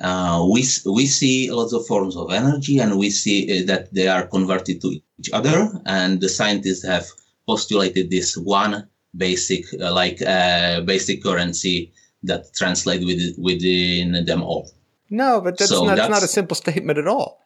Uh, 0.00 0.48
we 0.50 0.64
we 0.86 1.06
see 1.06 1.50
lots 1.50 1.74
of 1.74 1.86
forms 1.86 2.16
of 2.16 2.32
energy, 2.32 2.78
and 2.78 2.98
we 2.98 3.10
see 3.10 3.44
uh, 3.44 3.66
that 3.66 3.92
they 3.92 4.08
are 4.08 4.26
converted 4.26 4.80
to 4.80 4.98
each 5.18 5.30
other. 5.34 5.68
And 5.84 6.22
the 6.22 6.30
scientists 6.30 6.86
have 6.86 7.06
postulated 7.46 8.08
this 8.10 8.34
one 8.34 8.88
basic, 9.14 9.66
uh, 9.78 9.92
like 9.92 10.22
uh, 10.22 10.80
basic 10.80 11.22
currency 11.22 11.92
that 12.24 12.54
translate 12.54 13.04
with, 13.04 13.36
within 13.38 14.24
them 14.24 14.42
all. 14.42 14.70
No, 15.10 15.40
but 15.40 15.58
that's 15.58 15.70
So 15.70 15.84
not, 15.84 15.96
that's 15.96 16.10
not 16.10 16.22
a 16.22 16.28
simple 16.28 16.54
statement 16.54 16.98
at 16.98 17.06
all. 17.06 17.40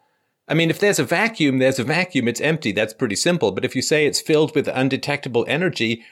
I 0.49 0.55
mean, 0.55 0.71
if 0.71 0.79
there's 0.79 1.01
a 1.01 1.05
vacuum, 1.05 1.59
there's 1.59 1.79
a 1.79 1.85
vacuum. 1.85 2.29
It's 2.29 2.41
empty. 2.41 2.71
That's 2.73 2.95
pretty 2.95 3.17
simple. 3.17 3.51
But 3.51 3.65
if 3.65 3.75
you 3.75 3.83
say 3.83 4.07
it's 4.07 4.21
filled 4.21 4.55
with 4.55 4.69
undetectable 4.69 5.45
energy, 5.49 6.05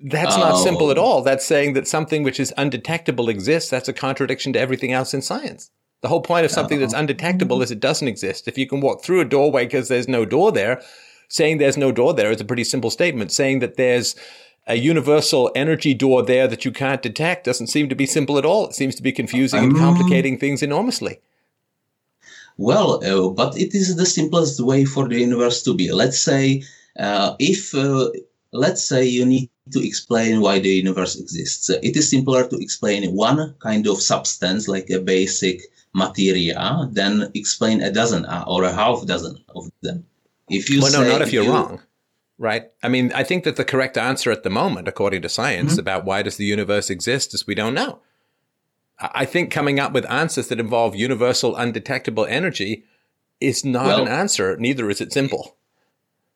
that's 0.00 0.36
not 0.36 0.54
oh. 0.54 0.64
simple 0.64 0.90
at 0.90 0.98
Oh. 0.98 1.02
all. 1.02 1.22
That's 1.22 1.44
saying 1.44 1.74
that 1.74 1.86
something 1.86 2.22
which 2.22 2.40
is 2.40 2.52
undetectable 2.56 3.28
exists. 3.28 3.70
That's 3.70 3.88
a 3.88 3.92
contradiction 3.92 4.52
to 4.54 4.58
everything 4.58 4.92
else 4.92 5.12
in 5.12 5.20
science. 5.22 5.70
The 6.00 6.08
whole 6.08 6.22
point 6.22 6.44
of 6.44 6.50
something 6.50 6.80
that's 6.80 6.94
oh. 6.94 6.98
undetectable 6.98 7.60
is 7.62 7.70
it 7.70 7.80
doesn't 7.80 8.08
exist. 8.08 8.48
If 8.48 8.56
you 8.56 8.66
can 8.66 8.80
walk 8.80 9.04
through 9.04 9.20
a 9.20 9.24
doorway 9.26 9.66
because 9.66 9.88
there's 9.88 10.08
no 10.08 10.24
door 10.24 10.50
there, 10.50 10.82
saying 11.28 11.58
there's 11.58 11.76
no 11.76 11.92
door 11.92 12.14
there 12.14 12.30
is 12.30 12.40
a 12.40 12.44
pretty 12.46 12.64
simple 12.64 12.90
statement. 12.90 13.30
Saying 13.30 13.58
that 13.58 13.76
there's 13.76 14.16
a 14.66 14.76
universal 14.76 15.50
energy 15.54 15.94
door 15.94 16.22
there 16.22 16.46
that 16.48 16.64
you 16.64 16.70
can't 16.72 17.02
detect 17.02 17.44
doesn't 17.44 17.66
seem 17.66 17.88
to 17.88 17.94
be 17.94 18.06
simple 18.06 18.38
at 18.38 18.44
all. 18.44 18.66
It 18.68 18.74
seems 18.74 18.94
to 18.96 19.02
be 19.02 19.12
confusing 19.12 19.64
and 19.64 19.72
Um, 19.72 19.78
complicating 19.78 20.38
things 20.38 20.62
enormously. 20.62 21.18
Well, 22.58 23.02
uh, 23.04 23.30
but 23.30 23.56
it 23.56 23.74
is 23.74 23.96
the 23.96 24.06
simplest 24.06 24.60
way 24.60 24.84
for 24.84 25.08
the 25.08 25.18
universe 25.18 25.62
to 25.64 25.74
be. 25.74 25.90
Let's 25.92 26.18
say, 26.18 26.62
uh, 26.98 27.34
if 27.38 27.74
uh, 27.74 28.10
let's 28.52 28.82
say 28.82 29.04
you 29.04 29.24
need 29.24 29.48
to 29.72 29.80
explain 29.84 30.40
why 30.40 30.58
the 30.58 30.68
universe 30.68 31.16
exists, 31.18 31.70
it 31.70 31.96
is 31.96 32.10
simpler 32.10 32.46
to 32.48 32.56
explain 32.56 33.14
one 33.14 33.54
kind 33.60 33.86
of 33.86 34.00
substance, 34.02 34.68
like 34.68 34.90
a 34.90 35.00
basic 35.00 35.62
materia, 35.94 36.88
than 36.92 37.30
explain 37.34 37.82
a 37.82 37.90
dozen 37.90 38.24
uh, 38.26 38.44
or 38.46 38.64
a 38.64 38.72
half 38.72 39.06
dozen 39.06 39.36
of 39.56 39.70
them. 39.80 40.04
If 40.48 40.68
you 40.68 40.82
well, 40.82 40.92
no, 40.92 41.08
not 41.08 41.22
if 41.22 41.32
you're 41.32 41.44
you- 41.44 41.52
wrong, 41.52 41.80
right? 42.42 42.64
I 42.82 42.88
mean, 42.88 43.12
I 43.14 43.22
think 43.22 43.44
that 43.44 43.56
the 43.56 43.64
correct 43.64 43.96
answer 43.96 44.30
at 44.32 44.42
the 44.42 44.50
moment, 44.50 44.88
according 44.88 45.22
to 45.22 45.28
science, 45.28 45.72
Mm-hmm. 45.72 45.80
about 45.80 46.04
why 46.04 46.22
does 46.22 46.36
the 46.36 46.44
universe 46.44 46.90
exist 46.90 47.32
is 47.34 47.46
we 47.46 47.54
don't 47.54 47.72
know. 47.74 48.00
I 48.98 49.24
think 49.24 49.50
coming 49.50 49.80
up 49.80 49.92
with 49.92 50.10
answers 50.10 50.48
that 50.48 50.60
involve 50.60 50.94
universal 50.94 51.56
undetectable 51.56 52.26
energy 52.26 52.84
is 53.40 53.64
not 53.64 53.86
Well- 53.86 54.02
an 54.02 54.08
answer. 54.08 54.56
Neither 54.56 54.90
is 54.90 55.00
it 55.00 55.12
simple. 55.12 55.56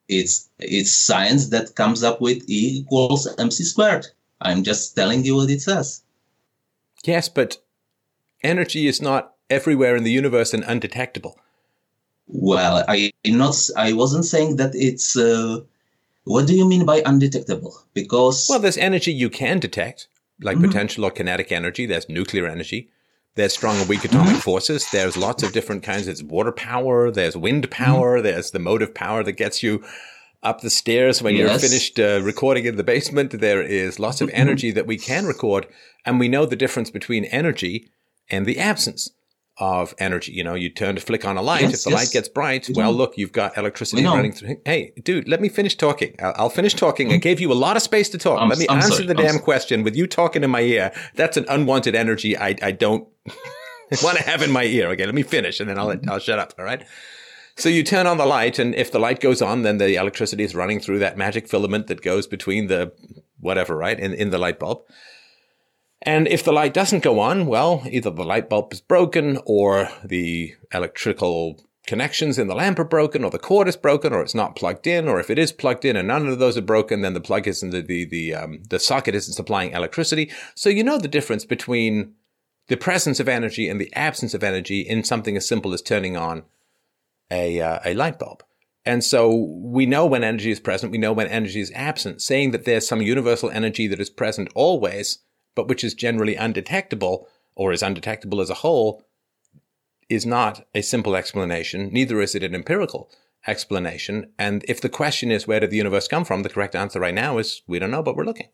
It's 0.09 0.49
it's 0.61 0.93
science 0.93 1.49
that 1.49 1.75
comes 1.75 2.05
up 2.05 2.21
with 2.21 2.39
E 2.49 2.79
equals 2.79 3.27
mc 3.39 3.65
squared. 3.65 4.07
I'm 4.41 4.63
just 4.63 4.95
telling 4.95 5.25
you 5.25 5.35
what 5.37 5.51
it 5.51 5.61
says. 5.61 6.03
Yes, 7.05 7.29
but 7.29 7.59
energy 8.45 8.87
is 8.87 9.03
not 9.03 9.35
everywhere 9.51 9.97
in 9.97 10.05
the 10.05 10.13
universe 10.13 10.55
and 10.55 10.63
undetectable. 10.65 11.35
Well, 12.29 12.85
I 12.87 13.11
not 13.27 13.57
I 13.77 13.93
wasn't 13.95 14.25
saying 14.25 14.57
that 14.57 14.73
it's 14.75 15.17
uh, 15.17 15.61
What 16.27 16.49
do 16.49 16.57
you 16.57 16.69
mean 16.69 16.85
by 16.85 17.03
undetectable? 17.07 17.79
Because 17.95 18.49
well, 18.51 18.59
there's 18.59 18.77
energy 18.77 19.13
you 19.13 19.31
can 19.31 19.61
detect, 19.61 20.09
like 20.41 20.57
mm-hmm. 20.57 20.67
potential 20.67 21.05
or 21.05 21.13
kinetic 21.13 21.53
energy. 21.53 21.87
There's 21.87 22.09
nuclear 22.09 22.49
energy. 22.49 22.91
There's 23.37 23.53
strong 23.53 23.77
and 23.77 23.89
weak 23.89 24.05
atomic 24.05 24.33
mm-hmm. 24.33 24.39
forces. 24.39 24.91
There's 24.91 25.17
lots 25.17 25.45
of 25.45 25.53
different 25.53 25.85
kinds. 25.85 26.07
There's 26.07 26.25
water 26.25 26.51
power. 26.51 27.13
There's 27.13 27.37
wind 27.37 27.71
power. 27.71 28.17
Mm-hmm. 28.17 28.25
There's 28.25 28.51
the 28.51 28.59
motive 28.59 28.93
power 28.93 29.23
that 29.23 29.33
gets 29.33 29.63
you 29.63 29.85
up 30.43 30.63
the 30.63 30.71
stairs 30.71 31.23
when 31.23 31.37
yes. 31.37 31.49
you're 31.49 31.59
finished 31.71 32.01
uh, 32.01 32.21
recording 32.25 32.65
in 32.65 32.75
the 32.75 32.83
basement. 32.83 33.31
There 33.39 33.63
is 33.63 34.01
lots 34.01 34.21
of 34.21 34.29
mm-hmm. 34.29 34.41
energy 34.41 34.73
that 34.73 34.87
we 34.87 34.99
can 34.99 35.27
record, 35.27 35.69
and 36.05 36.19
we 36.19 36.27
know 36.27 36.45
the 36.45 36.57
difference 36.57 36.91
between 36.91 37.25
energy 37.27 37.89
and 38.29 38.47
the 38.47 38.59
absence 38.59 39.11
of 39.59 39.95
energy. 39.99 40.33
You 40.33 40.45
know, 40.45 40.55
you 40.55 40.69
turn 40.69 40.97
to 40.97 41.01
flick 41.01 41.25
on 41.25 41.37
a 41.37 41.43
light. 41.43 41.63
Yes, 41.63 41.75
if 41.75 41.85
the 41.85 41.91
yes. 41.91 41.99
light 41.99 42.11
gets 42.13 42.29
bright, 42.29 42.69
well, 42.75 42.93
look, 42.93 43.17
you've 43.17 43.33
got 43.33 43.57
electricity 43.57 44.05
running 44.05 44.33
through. 44.33 44.57
Hey, 44.65 44.93
dude, 45.03 45.29
let 45.29 45.41
me 45.41 45.49
finish 45.49 45.75
talking. 45.75 46.15
I'll, 46.21 46.35
I'll 46.37 46.51
finish 46.51 46.75
talking. 46.75 47.09
I 47.09 47.13
mm-hmm. 47.13 47.21
gave 47.21 47.41
you 47.41 47.53
a 47.53 47.55
lot 47.55 47.77
of 47.77 47.83
space 47.83 48.09
to 48.11 48.19
talk. 48.19 48.41
I'm, 48.41 48.49
let 48.49 48.59
me 48.59 48.67
I'm 48.69 48.79
answer 48.79 48.93
sorry. 48.93 49.07
the 49.07 49.15
damn 49.15 49.33
sorry. 49.33 49.43
question 49.43 49.83
with 49.83 49.97
you 49.97 50.07
talking 50.07 50.45
in 50.45 50.51
my 50.51 50.61
ear. 50.61 50.93
That's 51.15 51.37
an 51.37 51.47
unwanted 51.49 51.95
energy. 51.95 52.37
I, 52.37 52.57
I 52.63 52.73
don't 52.73 53.09
want 54.03 54.19
to 54.19 54.25
have 54.25 54.43
in 54.43 54.51
my 54.51 54.65
ear. 54.65 54.89
Okay, 54.91 55.07
let 55.07 55.15
me 55.15 55.23
finish 55.23 55.61
and 55.61 55.69
then 55.69 55.79
I'll, 55.79 55.95
I'll 56.09 56.19
shut 56.19 56.39
up. 56.39 56.53
All 56.59 56.65
right. 56.65 56.85
So 57.59 57.71
you 57.71 57.83
turn 57.83 58.07
on 58.07 58.19
the 58.19 58.27
light, 58.27 58.59
and 58.59 58.75
if 58.75 58.93
the 58.93 58.99
light 58.99 59.19
goes 59.19 59.41
on, 59.41 59.63
then 59.63 59.79
the 59.79 59.97
electricity 59.97 60.45
is 60.45 60.55
running 60.55 60.79
through 60.79 60.99
that 60.99 61.17
magic 61.17 61.49
filament 61.49 61.87
that 61.87 62.03
goes 62.03 62.27
between 62.27 62.67
the 62.67 62.93
whatever, 63.41 63.75
right, 63.75 63.99
in, 63.99 64.13
in 64.13 64.29
the 64.29 64.37
light 64.37 64.59
bulb. 64.59 64.83
And 66.03 66.29
if 66.29 66.45
the 66.45 66.53
light 66.53 66.75
doesn't 66.75 67.03
go 67.03 67.21
on, 67.21 67.47
well, 67.47 67.83
either 67.91 68.11
the 68.11 68.25
light 68.25 68.49
bulb 68.49 68.73
is 68.73 68.81
broken 68.81 69.39
or 69.47 69.89
the 70.05 70.55
electrical 70.73 71.59
connections 71.87 72.39
in 72.39 72.49
the 72.49 72.55
lamp 72.55 72.79
are 72.79 72.85
broken 72.85 73.25
or 73.25 73.31
the 73.31 73.39
cord 73.39 73.69
is 73.69 73.77
broken 73.77 74.13
or 74.13 74.21
it's 74.21 74.35
not 74.35 74.57
plugged 74.57 74.87
in 74.87 75.09
or 75.09 75.21
if 75.21 75.31
it 75.31 75.39
is 75.39 75.53
plugged 75.53 75.85
in 75.85 75.97
and 75.97 76.09
none 76.09 76.27
of 76.27 76.41
those 76.41 76.59
are 76.59 76.63
broken 76.63 77.01
then 77.01 77.15
the 77.15 77.21
plug 77.21 77.47
isn't 77.47 77.71
the 77.71 77.81
the 77.81 78.05
the, 78.05 78.35
um, 78.35 78.61
the 78.69 78.81
socket 78.81 79.15
isn't 79.15 79.35
supplying 79.35 79.71
electricity. 79.71 80.31
So 80.55 80.69
you 80.69 80.83
know 80.83 80.99
the 80.99 81.09
difference 81.09 81.45
between 81.45 82.15
the 82.69 82.77
presence 82.77 83.21
of 83.21 83.29
energy 83.29 83.69
and 83.69 83.81
the 83.81 83.93
absence 83.95 84.35
of 84.35 84.43
energy 84.43 84.81
in 84.81 85.05
something 85.05 85.37
as 85.37 85.47
simple 85.47 85.73
as 85.73 85.81
turning 85.81 86.17
on 86.17 86.43
a 87.31 87.61
uh, 87.61 87.79
a 87.85 87.95
light 87.95 88.19
bulb. 88.19 88.43
And 88.85 89.03
so 89.03 89.33
we 89.35 89.87
know 89.87 90.07
when 90.07 90.25
energy 90.25 90.51
is 90.51 90.61
present 90.61 90.93
we 90.93 90.99
know 90.99 91.13
when 91.13 91.29
energy 91.29 91.61
is 91.61 91.73
absent. 91.75 92.21
Saying 92.21 92.51
that 92.51 92.65
there's 92.65 92.87
some 92.87 93.01
universal 93.01 93.51
energy 93.51 93.87
that 93.87 94.01
is 94.01 94.11
present 94.11 94.49
always 94.55 95.21
but 95.57 95.67
which 95.67 95.83
is 95.83 95.95
generally 95.95 96.37
undetectable 96.37 97.29
or 97.57 97.73
is 97.73 97.83
undetectable 97.83 98.41
as 98.41 98.51
a 98.51 98.55
whole, 98.55 99.03
is 100.09 100.25
not 100.25 100.65
a 100.73 100.83
simple 100.83 101.17
explanation. 101.17 101.91
Neither 101.93 102.21
is 102.21 102.37
it 102.37 102.45
an 102.45 102.55
empirical 102.55 103.11
explanation. 103.49 104.31
And 104.39 104.65
if 104.69 104.81
the 104.81 104.89
question 104.89 105.33
is, 105.33 105.49
where 105.49 105.59
did 105.59 105.71
the 105.71 105.77
universe 105.77 106.07
come 106.07 106.25
from? 106.25 106.43
The 106.43 106.49
correct 106.49 106.77
answer 106.77 107.01
right 107.01 107.15
now 107.15 107.39
is, 107.39 107.63
we 107.67 107.81
don't 107.81 107.91
know, 107.91 108.03
but 108.03 108.15
we're 108.15 108.25
looking. 108.25 108.49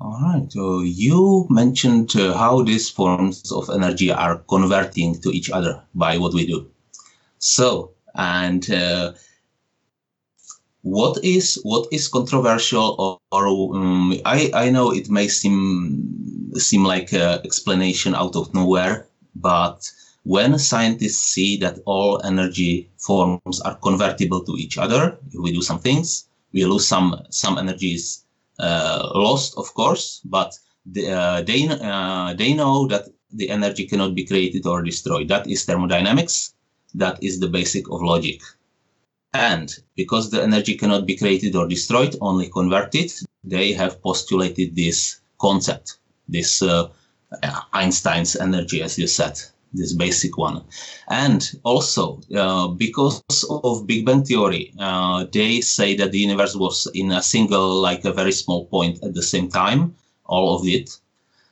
All 0.00 0.20
right. 0.20 0.50
So 0.52 0.80
you 0.80 1.46
mentioned 1.50 2.14
uh, 2.16 2.36
how 2.36 2.62
these 2.62 2.90
forms 2.90 3.50
of 3.52 3.70
energy 3.70 4.10
are 4.10 4.38
converting 4.48 5.20
to 5.22 5.30
each 5.30 5.50
other 5.50 5.82
by 5.94 6.18
what 6.18 6.34
we 6.34 6.46
do. 6.46 6.70
So, 7.38 7.92
and 8.14 8.68
uh, 8.70 9.12
what 10.84 11.16
is 11.24 11.58
what 11.62 11.88
is 11.90 12.08
controversial 12.08 12.94
or, 12.98 13.18
or 13.32 13.74
um, 13.74 14.12
I, 14.26 14.50
I 14.52 14.70
know 14.70 14.92
it 14.92 15.08
may 15.08 15.28
seem 15.28 16.52
seem 16.56 16.84
like 16.84 17.12
an 17.14 17.40
explanation 17.42 18.14
out 18.14 18.36
of 18.36 18.52
nowhere 18.52 19.06
but 19.34 19.90
when 20.24 20.58
scientists 20.58 21.22
see 21.22 21.56
that 21.56 21.78
all 21.86 22.20
energy 22.24 22.90
forms 22.98 23.62
are 23.62 23.76
convertible 23.76 24.44
to 24.44 24.52
each 24.52 24.76
other 24.76 25.16
if 25.32 25.40
we 25.40 25.52
do 25.52 25.62
some 25.62 25.78
things 25.80 26.28
we 26.52 26.66
lose 26.66 26.86
some 26.86 27.18
some 27.30 27.56
energies 27.56 28.24
uh, 28.58 29.10
lost 29.14 29.56
of 29.56 29.72
course 29.72 30.20
but 30.26 30.54
the, 30.84 31.10
uh, 31.10 31.40
they 31.40 31.66
uh, 31.66 32.34
they 32.34 32.52
know 32.52 32.86
that 32.88 33.08
the 33.32 33.48
energy 33.48 33.86
cannot 33.86 34.14
be 34.14 34.24
created 34.24 34.66
or 34.66 34.82
destroyed. 34.82 35.28
That 35.28 35.46
is 35.48 35.64
thermodynamics. 35.64 36.54
That 36.94 37.20
is 37.22 37.40
the 37.40 37.48
basic 37.48 37.90
of 37.90 38.00
logic 38.02 38.40
and 39.34 39.76
because 39.96 40.30
the 40.30 40.42
energy 40.42 40.76
cannot 40.76 41.06
be 41.06 41.16
created 41.16 41.56
or 41.56 41.66
destroyed, 41.66 42.16
only 42.20 42.48
converted, 42.48 43.12
they 43.42 43.72
have 43.72 44.00
postulated 44.00 44.74
this 44.74 45.20
concept, 45.40 45.98
this 46.28 46.62
uh, 46.62 46.88
Einstein's 47.72 48.36
energy, 48.36 48.80
as 48.80 48.96
you 48.98 49.08
said, 49.08 49.40
this 49.72 49.92
basic 49.92 50.38
one. 50.38 50.62
And 51.08 51.42
also, 51.64 52.20
uh, 52.34 52.68
because 52.68 53.22
of 53.50 53.86
Big 53.88 54.06
Bang 54.06 54.24
theory, 54.24 54.72
uh, 54.78 55.26
they 55.32 55.60
say 55.60 55.96
that 55.96 56.12
the 56.12 56.18
universe 56.18 56.54
was 56.54 56.88
in 56.94 57.10
a 57.10 57.22
single, 57.22 57.80
like 57.82 58.04
a 58.04 58.12
very 58.12 58.32
small 58.32 58.66
point 58.66 59.02
at 59.02 59.14
the 59.14 59.22
same 59.22 59.48
time, 59.48 59.96
all 60.26 60.56
of 60.56 60.66
it 60.66 60.96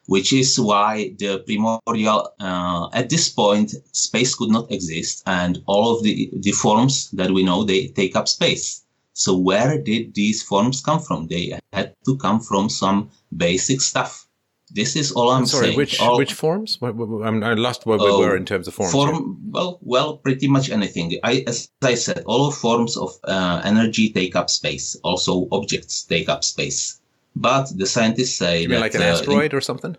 which 0.06 0.32
is 0.32 0.58
why 0.58 1.14
the 1.18 1.38
primordial, 1.46 2.28
uh, 2.40 2.88
at 2.92 3.08
this 3.10 3.28
point, 3.28 3.74
space 3.92 4.34
could 4.34 4.50
not 4.50 4.70
exist, 4.70 5.22
and 5.26 5.62
all 5.66 5.96
of 5.96 6.02
the, 6.02 6.30
the 6.40 6.52
forms 6.52 7.10
that 7.12 7.30
we 7.30 7.42
know, 7.42 7.64
they 7.64 7.88
take 7.88 8.16
up 8.16 8.28
space. 8.28 8.84
So 9.14 9.36
where 9.36 9.78
did 9.78 10.14
these 10.14 10.42
forms 10.42 10.80
come 10.80 11.00
from? 11.00 11.28
They 11.28 11.58
had 11.72 11.94
to 12.06 12.16
come 12.16 12.40
from 12.40 12.68
some 12.68 13.10
basic 13.36 13.80
stuff. 13.80 14.26
This 14.74 14.96
is 14.96 15.12
all 15.12 15.28
I'm, 15.28 15.44
sorry, 15.44 15.66
saying. 15.66 15.76
Which 15.76 16.00
all, 16.00 16.16
which 16.16 16.32
forms? 16.32 16.78
I 16.80 16.88
lost 16.88 17.84
where 17.84 17.98
we 17.98 18.08
uh, 18.08 18.18
were 18.18 18.36
in 18.36 18.46
terms 18.46 18.66
of 18.66 18.74
forms. 18.74 18.90
Form, 18.90 19.36
well, 19.50 19.78
well, 19.82 20.16
pretty 20.16 20.48
much 20.48 20.70
anything. 20.70 21.18
I, 21.22 21.44
as 21.46 21.70
I 21.82 21.94
said, 21.94 22.22
all 22.24 22.50
forms 22.50 22.96
of 22.96 23.10
uh, 23.24 23.60
energy 23.64 24.10
take 24.10 24.34
up 24.34 24.48
space. 24.48 24.96
Also, 25.04 25.46
objects 25.52 26.04
take 26.04 26.30
up 26.30 26.42
space. 26.42 27.01
But 27.34 27.76
the 27.76 27.86
scientists 27.86 28.36
say 28.36 28.62
you 28.62 28.68
mean 28.68 28.76
that, 28.76 28.80
like 28.80 28.94
an 28.94 29.02
uh, 29.02 29.06
asteroid 29.06 29.54
or 29.54 29.60
something? 29.60 29.96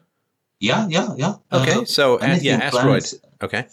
Yeah, 0.59 0.87
yeah, 0.87 1.13
yeah. 1.17 1.35
Okay, 1.51 1.81
Uh, 1.81 1.85
so 1.85 2.15
uh, 2.15 2.19
anything 2.19 2.59
yeah, 2.59 2.69
asteroid. 2.69 3.05
Okay, 3.41 3.65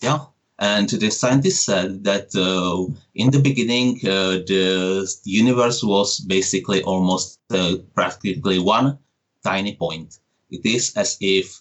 Yeah. 0.00 0.20
And 0.58 0.88
the 0.88 1.10
scientists 1.10 1.64
said 1.66 2.04
that 2.04 2.28
uh, 2.36 2.86
in 3.16 3.30
the 3.30 3.40
beginning, 3.40 3.98
uh, 4.04 4.38
the 4.46 5.08
universe 5.24 5.82
was 5.82 6.20
basically 6.20 6.82
almost 6.84 7.40
uh, 7.50 7.76
practically 7.94 8.60
one 8.60 8.98
tiny 9.42 9.74
point. 9.74 10.20
It 10.50 10.64
is 10.64 10.94
as 10.94 11.18
if 11.20 11.60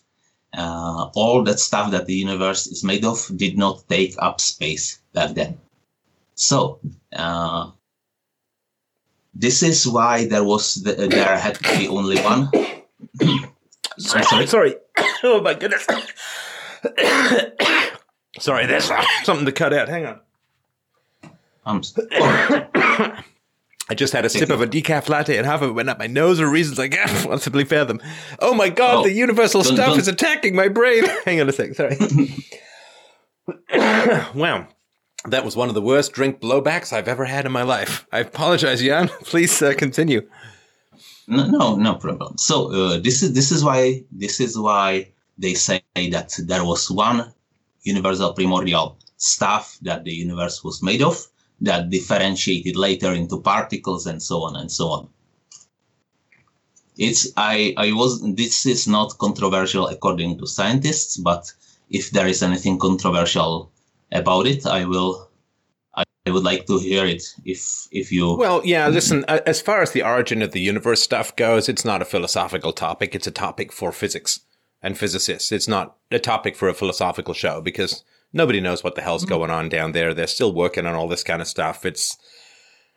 uh, 0.54 1.10
all 1.16 1.44
that 1.44 1.60
stuff 1.60 1.92
that 1.92 2.06
the 2.06 2.14
universe 2.14 2.68
is 2.68 2.84
made 2.84 3.04
of 3.04 3.18
did 3.36 3.58
not 3.58 3.88
take 3.90 4.16
up 4.20 4.40
space 4.40 5.00
back 5.14 5.34
then. 5.34 5.58
So, 6.36 6.80
uh, 7.14 7.72
this 9.34 9.64
is 9.64 9.88
why 9.88 10.28
there 10.28 10.44
was 10.44 10.76
the, 10.84 11.06
uh, 11.06 11.08
there 11.08 11.38
had 11.38 11.56
to 11.56 11.78
be 11.78 11.88
only 11.88 12.20
one. 12.22 12.50
sorry, 13.98 14.24
sorry, 14.24 14.48
sorry. 14.48 14.76
Oh 15.24 15.40
my 15.42 15.54
goodness. 15.54 15.86
sorry, 18.40 18.66
there's 18.66 18.90
uh, 18.90 19.04
something 19.24 19.46
to 19.46 19.52
cut 19.52 19.72
out. 19.74 19.88
Hang 19.88 20.06
on. 20.08 20.20
I'm 21.66 21.76
um, 21.78 21.84
sorry. 21.84 22.08
I 23.90 23.94
just 23.94 24.14
had 24.14 24.26
a 24.26 24.30
sip 24.30 24.50
of 24.50 24.62
a 24.62 24.68
decaf 24.68 25.10
latte 25.10 25.38
and 25.38 25.46
half 25.46 25.62
of 25.62 25.70
it 25.70 25.74
went 25.74 25.90
up 25.90 26.00
my 26.00 26.08
nose 26.08 26.40
for 26.40 26.50
reasons 26.50 26.80
I 26.80 26.88
can't 26.88 27.10
possibly 27.28 27.66
fathom. 27.66 28.02
Oh 28.40 28.54
my 28.54 28.70
god, 28.70 29.00
Oh, 29.00 29.04
the 29.04 29.12
universal 29.12 29.62
don't- 29.62 29.76
stuff 29.76 29.90
don't- 29.90 30.00
is 30.00 30.08
attacking 30.08 30.56
my 30.56 30.70
brain. 30.70 31.04
Hang 31.26 31.42
on 31.42 31.50
a 31.50 31.52
sec, 31.52 31.76
sorry. 31.76 31.98
wow. 34.34 34.68
That 35.26 35.46
was 35.46 35.56
one 35.56 35.70
of 35.70 35.76
the 35.76 35.82
worst 35.82 36.14
drink 36.14 36.40
blowbacks 36.40 36.92
I've 36.92 37.08
ever 37.08 37.26
had 37.26 37.46
in 37.46 37.52
my 37.52 37.62
life. 37.62 38.08
I 38.12 38.20
apologize, 38.20 38.82
Jan. 38.82 39.08
Please 39.24 39.62
uh, 39.62 39.74
continue. 39.78 40.28
No, 41.28 41.46
no, 41.48 41.76
no 41.76 41.96
problem. 41.96 42.38
So 42.38 42.74
uh, 42.74 43.00
this 43.00 43.22
is 43.22 43.34
this 43.34 43.52
is 43.52 43.64
why 43.64 44.04
this 44.12 44.40
is 44.40 44.58
why 44.58 45.12
they 45.38 45.54
say 45.54 45.84
that 45.96 46.34
there 46.40 46.66
was 46.66 46.90
one 46.90 47.34
universal 47.84 48.34
primordial 48.34 48.98
stuff 49.18 49.78
that 49.84 50.04
the 50.04 50.12
universe 50.12 50.64
was 50.64 50.82
made 50.82 51.02
of 51.04 51.28
that 51.62 51.90
differentiated 51.92 52.76
later 52.76 53.14
into 53.14 53.40
particles 53.40 54.08
and 54.08 54.22
so 54.22 54.44
on 54.44 54.56
and 54.56 54.72
so 54.72 54.88
on. 54.90 55.08
It's 56.98 57.32
I 57.38 57.74
I 57.78 57.92
was 57.94 58.22
this 58.36 58.66
is 58.66 58.88
not 58.88 59.18
controversial 59.20 59.88
according 59.88 60.40
to 60.40 60.48
scientists, 60.48 61.18
but 61.18 61.54
if 61.92 62.10
there 62.10 62.28
is 62.28 62.42
anything 62.42 62.80
controversial 62.80 63.72
about 64.12 64.48
it, 64.48 64.66
I 64.66 64.86
will 64.86 65.30
I, 65.94 66.04
I 66.26 66.32
would 66.32 66.44
like 66.44 66.66
to 66.68 66.78
hear 66.80 67.06
it 67.06 67.24
if 67.46 67.88
if 67.92 68.12
you 68.12 68.36
Well, 68.36 68.62
yeah, 68.64 68.88
listen, 68.88 69.26
uh, 69.28 69.40
as 69.46 69.62
far 69.62 69.82
as 69.82 69.92
the 69.92 70.04
origin 70.04 70.42
of 70.42 70.52
the 70.52 70.62
universe 70.62 71.02
stuff 71.02 71.36
goes, 71.36 71.68
it's 71.68 71.86
not 71.86 72.02
a 72.02 72.06
philosophical 72.06 72.74
topic. 72.74 73.16
It's 73.16 73.28
a 73.28 73.32
topic 73.32 73.72
for 73.72 73.92
physics 73.92 74.40
and 74.82 74.98
physicists. 74.98 75.52
It's 75.52 75.68
not 75.68 75.98
a 76.10 76.20
topic 76.20 76.56
for 76.56 76.68
a 76.68 76.74
philosophical 76.74 77.34
show 77.34 77.62
because 77.62 78.04
nobody 78.34 78.60
knows 78.60 78.84
what 78.84 78.96
the 78.96 79.02
hell's 79.02 79.26
going 79.26 79.50
on 79.50 79.70
down 79.70 79.92
there. 79.92 80.14
They're 80.14 80.28
still 80.28 80.54
working 80.54 80.86
on 80.86 80.96
all 80.96 81.08
this 81.08 81.24
kind 81.24 81.42
of 81.42 81.48
stuff. 81.48 81.86
It's, 81.86 82.18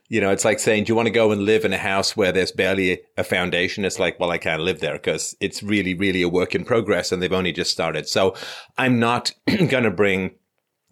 you 0.08 0.20
know, 0.20 0.30
it's 0.30 0.44
like 0.44 0.58
saying, 0.58 0.84
do 0.84 0.92
you 0.92 0.96
want 0.96 1.06
to 1.06 1.12
go 1.12 1.32
and 1.32 1.42
live 1.42 1.64
in 1.64 1.72
a 1.72 1.78
house 1.78 2.16
where 2.16 2.32
there's 2.32 2.52
barely 2.52 3.00
a 3.16 3.24
foundation? 3.24 3.84
It's 3.84 3.98
like, 3.98 4.18
well, 4.18 4.30
I 4.30 4.38
can't 4.38 4.62
live 4.62 4.80
there 4.80 4.94
because 4.94 5.36
it's 5.40 5.62
really, 5.62 5.94
really 5.94 6.22
a 6.22 6.28
work 6.28 6.54
in 6.54 6.64
progress 6.64 7.12
and 7.12 7.20
they've 7.20 7.32
only 7.32 7.52
just 7.52 7.72
started. 7.72 8.08
So 8.08 8.34
I'm 8.78 8.98
not 8.98 9.32
going 9.46 9.84
to 9.84 9.90
bring 9.90 10.36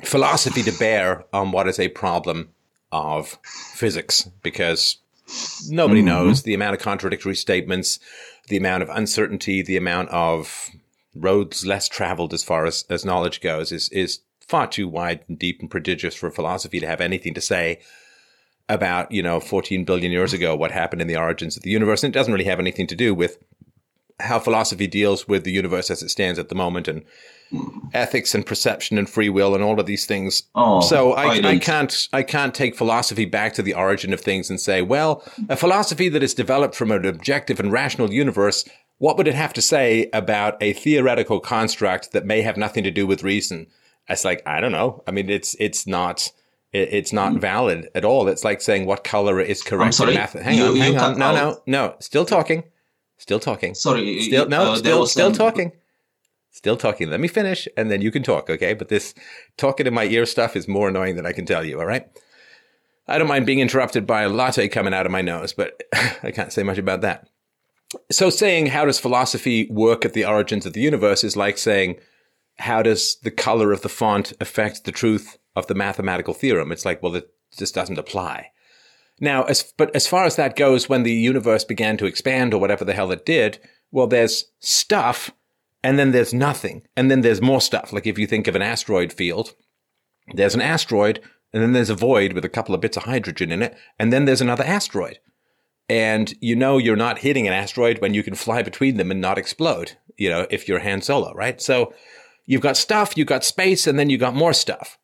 philosophy 0.03 0.63
to 0.63 0.73
bear 0.79 1.25
on 1.33 1.53
what 1.53 1.69
is 1.69 1.79
a 1.79 1.89
problem 1.89 2.51
of 2.91 3.39
physics 3.75 4.29
because 4.43 4.99
nobody 5.69 6.01
mm-hmm. 6.01 6.09
knows 6.09 6.43
the 6.43 6.55
amount 6.55 6.75
of 6.75 6.81
contradictory 6.81 7.35
statements, 7.35 7.99
the 8.49 8.57
amount 8.57 8.83
of 8.83 8.91
uncertainty, 8.91 9.63
the 9.63 9.77
amount 9.77 10.09
of 10.11 10.71
roads 11.15 11.65
less 11.65 11.89
traveled 11.89 12.35
as 12.35 12.43
far 12.43 12.67
as, 12.67 12.85
as 12.91 13.05
knowledge 13.05 13.41
goes 13.41 13.73
is, 13.73 13.89
is 13.91 14.21
far 14.41 14.67
too 14.67 14.89
wide 14.89 15.25
and 15.29 15.39
deep 15.39 15.61
and 15.61 15.71
prodigious 15.71 16.15
for 16.15 16.31
philosophy 16.31 16.81
to 16.81 16.87
have 16.87 17.01
anything 17.01 17.35
to 17.35 17.41
say 17.41 17.81
about, 18.69 19.11
you 19.11 19.23
know, 19.23 19.41
14 19.41 19.85
billion 19.85 20.13
years 20.13 20.33
ago, 20.33 20.57
what 20.57 20.71
happened 20.71 21.03
in 21.03 21.09
the 21.09 21.17
origins 21.17 21.57
of 21.57 21.63
the 21.63 21.71
universe. 21.71 22.03
And 22.03 22.15
it 22.15 22.19
doesn't 22.19 22.33
really 22.33 22.45
have 22.45 22.61
anything 22.61 22.87
to 22.89 22.97
do 22.97 23.15
with 23.15 23.39
how 24.21 24.39
philosophy 24.39 24.87
deals 24.87 25.27
with 25.27 25.45
the 25.45 25.53
universe 25.53 25.91
as 25.91 26.03
it 26.03 26.09
stands 26.09 26.39
at 26.39 26.49
the 26.49 26.55
moment 26.55 26.89
and 26.89 27.03
ethics 27.93 28.35
and 28.35 28.45
perception 28.45 28.99
and 28.99 29.09
free 29.09 29.29
will 29.29 29.55
and 29.55 29.63
all 29.63 29.79
of 29.79 29.87
these 29.87 30.07
things. 30.07 30.45
Oh, 30.55 30.81
so 30.81 31.13
I, 31.13 31.25
I, 31.25 31.49
I, 31.51 31.59
can't 31.59 32.09
I 32.13 32.23
can't 32.23 32.55
take 32.55 32.77
philosophy 32.77 33.25
back 33.25 33.55
to 33.55 33.63
the 33.63 33.75
origin 33.75 34.13
of 34.13 34.21
things 34.21 34.51
and 34.51 34.61
say, 34.61 34.83
well, 34.83 35.25
a 35.49 35.57
philosophy 35.57 36.09
that 36.09 36.23
is 36.23 36.35
developed 36.35 36.75
from 36.75 36.91
an 36.91 37.05
objective 37.05 37.61
and 37.61 37.73
rational 37.73 38.13
universe, 38.13 38.65
what 38.99 39.17
would 39.17 39.29
it 39.29 39.35
have 39.35 39.53
to 39.55 39.63
say 39.63 40.09
about 40.13 40.63
a 40.63 40.73
theoretical 40.73 41.41
construct 41.41 42.13
that 42.13 42.25
may 42.25 42.43
have 42.43 42.57
nothing 42.57 42.85
to 42.85 42.91
do 42.91 43.07
with 43.07 43.23
reason? 43.23 43.67
It's 44.09 44.25
like 44.25 44.43
I 44.47 44.61
don't 44.61 44.73
know. 44.73 45.03
I 45.07 45.11
mean, 45.11 45.29
it's 45.29 45.57
it's 45.59 45.87
not 45.87 46.31
it's 46.73 47.13
not 47.13 47.35
valid 47.35 47.91
at 47.95 48.05
all. 48.05 48.29
It's 48.29 48.45
like 48.45 48.61
saying 48.61 48.87
what 48.87 49.05
color 49.05 49.41
is 49.41 49.63
correct 49.63 49.87
I'm 49.87 49.93
sorry, 49.93 50.15
math. 50.15 50.33
Hang 50.33 50.57
you, 50.57 50.67
on, 50.67 50.77
hang 50.77 50.99
on. 50.99 51.19
No, 51.19 51.35
no, 51.35 51.63
no. 51.67 51.97
Still 52.01 52.25
talking. 52.25 52.65
Still 53.19 53.39
talking. 53.39 53.75
Sorry. 53.75 54.23
Still 54.23 54.49
no. 54.49 54.73
Uh, 54.73 54.77
still 54.77 55.07
still 55.07 55.33
talking. 55.33 55.73
Still 56.53 56.77
talking. 56.77 57.09
Let 57.09 57.21
me 57.21 57.29
finish, 57.29 57.67
and 57.77 57.91
then 57.91 58.03
you 58.03 58.11
can 58.11 58.23
talk. 58.23 58.51
Okay. 58.51 58.75
But 58.75 58.89
this 58.89 59.15
talking 59.57 59.87
in 59.87 59.95
my 59.95 60.05
ear 60.05 60.27
stuff 60.27 60.55
is 60.55 60.69
more 60.69 60.89
annoying 60.89 61.17
than 61.17 61.27
I 61.27 61.33
can 61.33 61.47
tell 61.47 61.65
you. 61.65 61.81
All 61.81 61.87
right. 61.87 62.07
I 63.09 63.19
don't 63.19 63.27
mind 63.29 63.47
being 63.47 63.59
interrupted 63.59 64.07
by 64.07 64.23
a 64.23 64.29
latte 64.29 64.69
coming 64.69 64.95
out 64.95 65.07
of 65.07 65.13
my 65.13 65.23
nose, 65.23 65.53
but 65.53 65.83
I 66.23 66.31
can't 66.31 66.53
say 66.53 66.63
much 66.63 66.79
about 66.79 67.01
that. 67.01 67.29
So 68.11 68.31
saying 68.31 68.67
how 68.67 68.85
does 68.85 68.99
philosophy 68.99 69.67
work 69.71 70.05
at 70.05 70.13
the 70.13 70.25
origins 70.25 70.65
of 70.65 70.73
the 70.73 70.81
universe 70.81 71.25
is 71.25 71.37
like 71.37 71.59
saying 71.59 71.97
how 72.59 72.83
does 72.83 73.17
the 73.23 73.31
color 73.31 73.73
of 73.73 73.83
the 73.83 73.89
font 73.89 74.33
affect 74.41 74.85
the 74.85 74.93
truth 74.93 75.39
of 75.57 75.67
the 75.67 75.75
mathematical 75.75 76.35
theorem? 76.35 76.71
It's 76.71 76.85
like, 76.85 77.03
well, 77.03 77.17
it 77.17 77.29
just 77.57 77.75
doesn't 77.75 77.99
apply. 77.99 78.51
Now, 79.21 79.45
as, 79.45 79.73
but 79.77 79.95
as 79.97 80.07
far 80.07 80.25
as 80.25 80.37
that 80.37 80.57
goes, 80.57 80.89
when 80.89 81.03
the 81.03 81.13
universe 81.13 81.65
began 81.65 81.97
to 81.99 82.07
expand 82.07 82.55
or 82.55 82.61
whatever 82.61 82.85
the 82.85 82.95
hell 82.95 83.13
it 83.13 83.27
did, 83.27 83.59
well, 83.91 84.07
there's 84.07 84.47
stuff 84.61 85.31
and 85.83 85.99
then 85.99 86.13
there's 86.13 86.33
nothing. 86.33 86.83
And 86.97 87.11
then 87.11 87.23
there's 87.23 87.43
more 87.43 87.61
stuff. 87.61 87.93
Like 87.93 88.07
if 88.07 88.19
you 88.19 88.27
think 88.27 88.47
of 88.47 88.57
an 88.57 88.63
asteroid 88.63 89.13
field, 89.13 89.55
there's 90.35 90.55
an 90.55 90.61
asteroid 90.61 91.21
and 91.53 91.63
then 91.63 91.73
there's 91.73 91.91
a 91.91 91.95
void 91.95 92.33
with 92.33 92.45
a 92.45 92.49
couple 92.49 92.75
of 92.75 92.81
bits 92.81 92.97
of 92.97 93.05
hydrogen 93.05 93.53
in 93.53 93.63
it. 93.63 93.77
And 93.99 94.13
then 94.13 94.25
there's 94.25 94.41
another 94.41 94.65
asteroid. 94.65 95.19
And 95.89 96.33
you 96.41 96.57
know 96.57 96.79
you're 96.79 96.97
not 96.97 97.19
hitting 97.19 97.47
an 97.47 97.53
asteroid 97.53 98.01
when 98.01 98.15
you 98.15 98.23
can 98.23 98.35
fly 98.35 98.63
between 98.63 98.97
them 98.97 99.11
and 99.11 99.21
not 99.21 99.37
explode, 99.37 99.93
you 100.17 100.31
know, 100.31 100.47
if 100.49 100.67
you're 100.67 100.79
Han 100.79 101.03
Solo, 101.03 101.35
right? 101.35 101.61
So 101.61 101.93
you've 102.47 102.63
got 102.63 102.77
stuff, 102.77 103.17
you've 103.17 103.27
got 103.27 103.45
space, 103.45 103.87
and 103.87 103.99
then 103.99 104.09
you've 104.09 104.21
got 104.21 104.35
more 104.35 104.55
stuff. 104.55 104.99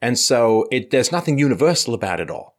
And 0.00 0.18
so 0.18 0.66
it, 0.72 0.90
there's 0.90 1.12
nothing 1.12 1.38
universal 1.38 1.94
about 1.94 2.18
it 2.18 2.30
all. 2.30 2.56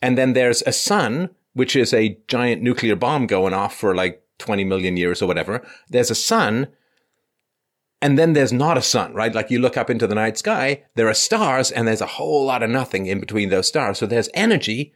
And 0.00 0.16
then 0.16 0.32
there's 0.32 0.62
a 0.62 0.72
sun, 0.72 1.30
which 1.52 1.76
is 1.76 1.92
a 1.92 2.16
giant 2.28 2.62
nuclear 2.62 2.96
bomb 2.96 3.26
going 3.26 3.52
off 3.52 3.76
for 3.76 3.94
like 3.94 4.22
20 4.38 4.64
million 4.64 4.96
years 4.96 5.20
or 5.20 5.26
whatever. 5.26 5.66
There's 5.90 6.10
a 6.10 6.14
sun. 6.14 6.68
And 8.00 8.18
then 8.18 8.32
there's 8.32 8.52
not 8.52 8.78
a 8.78 8.82
sun, 8.82 9.12
right? 9.12 9.34
Like 9.34 9.50
you 9.50 9.58
look 9.58 9.76
up 9.76 9.90
into 9.90 10.06
the 10.06 10.14
night 10.14 10.38
sky, 10.38 10.84
there 10.94 11.08
are 11.08 11.14
stars 11.14 11.70
and 11.70 11.86
there's 11.86 12.00
a 12.00 12.06
whole 12.06 12.46
lot 12.46 12.62
of 12.62 12.70
nothing 12.70 13.06
in 13.06 13.18
between 13.18 13.48
those 13.48 13.66
stars. 13.66 13.98
So 13.98 14.06
there's 14.06 14.28
energy. 14.34 14.94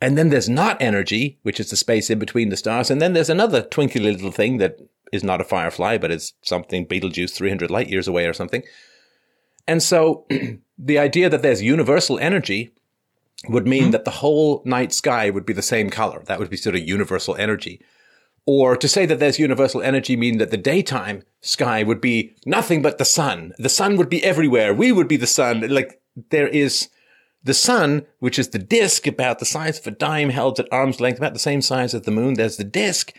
And 0.00 0.18
then 0.18 0.28
there's 0.28 0.48
not 0.48 0.80
energy, 0.80 1.38
which 1.42 1.60
is 1.60 1.70
the 1.70 1.76
space 1.76 2.10
in 2.10 2.18
between 2.18 2.48
the 2.48 2.56
stars. 2.56 2.90
And 2.90 3.00
then 3.00 3.12
there's 3.12 3.30
another 3.30 3.62
twinkly 3.62 4.00
little 4.00 4.32
thing 4.32 4.58
that 4.58 4.78
is 5.12 5.24
not 5.24 5.40
a 5.40 5.44
firefly, 5.44 5.98
but 5.98 6.10
it's 6.10 6.34
something 6.42 6.84
Betelgeuse 6.84 7.32
300 7.32 7.70
light 7.70 7.88
years 7.88 8.08
away 8.08 8.26
or 8.26 8.32
something. 8.32 8.62
And 9.66 9.82
so 9.82 10.26
the 10.78 10.98
idea 10.98 11.28
that 11.28 11.42
there's 11.42 11.62
universal 11.62 12.18
energy 12.18 12.72
would 13.48 13.66
mean 13.66 13.84
mm-hmm. 13.84 13.90
that 13.92 14.04
the 14.04 14.10
whole 14.10 14.62
night 14.64 14.92
sky 14.92 15.30
would 15.30 15.46
be 15.46 15.52
the 15.52 15.62
same 15.62 15.90
color. 15.90 16.22
That 16.26 16.38
would 16.38 16.50
be 16.50 16.56
sort 16.56 16.74
of 16.74 16.86
universal 16.86 17.36
energy. 17.36 17.80
Or 18.50 18.78
to 18.78 18.88
say 18.88 19.04
that 19.04 19.18
there's 19.18 19.38
universal 19.38 19.82
energy 19.82 20.16
mean 20.16 20.38
that 20.38 20.50
the 20.50 20.56
daytime 20.56 21.22
sky 21.42 21.82
would 21.82 22.00
be 22.00 22.34
nothing 22.46 22.80
but 22.80 22.96
the 22.96 23.04
sun. 23.04 23.52
The 23.58 23.68
sun 23.68 23.98
would 23.98 24.08
be 24.08 24.24
everywhere. 24.24 24.72
We 24.72 24.90
would 24.90 25.06
be 25.06 25.18
the 25.18 25.26
sun. 25.26 25.68
Like 25.68 26.00
there 26.30 26.48
is 26.48 26.88
the 27.44 27.52
sun, 27.52 28.06
which 28.20 28.38
is 28.38 28.48
the 28.48 28.58
disk 28.58 29.06
about 29.06 29.38
the 29.38 29.44
size 29.44 29.78
of 29.78 29.86
a 29.86 29.90
dime 29.90 30.30
held 30.30 30.58
at 30.58 30.72
arm's 30.72 30.98
length, 30.98 31.18
about 31.18 31.34
the 31.34 31.38
same 31.38 31.60
size 31.60 31.92
as 31.92 32.00
the 32.02 32.10
moon. 32.10 32.34
There's 32.36 32.56
the 32.56 32.64
disk. 32.64 33.12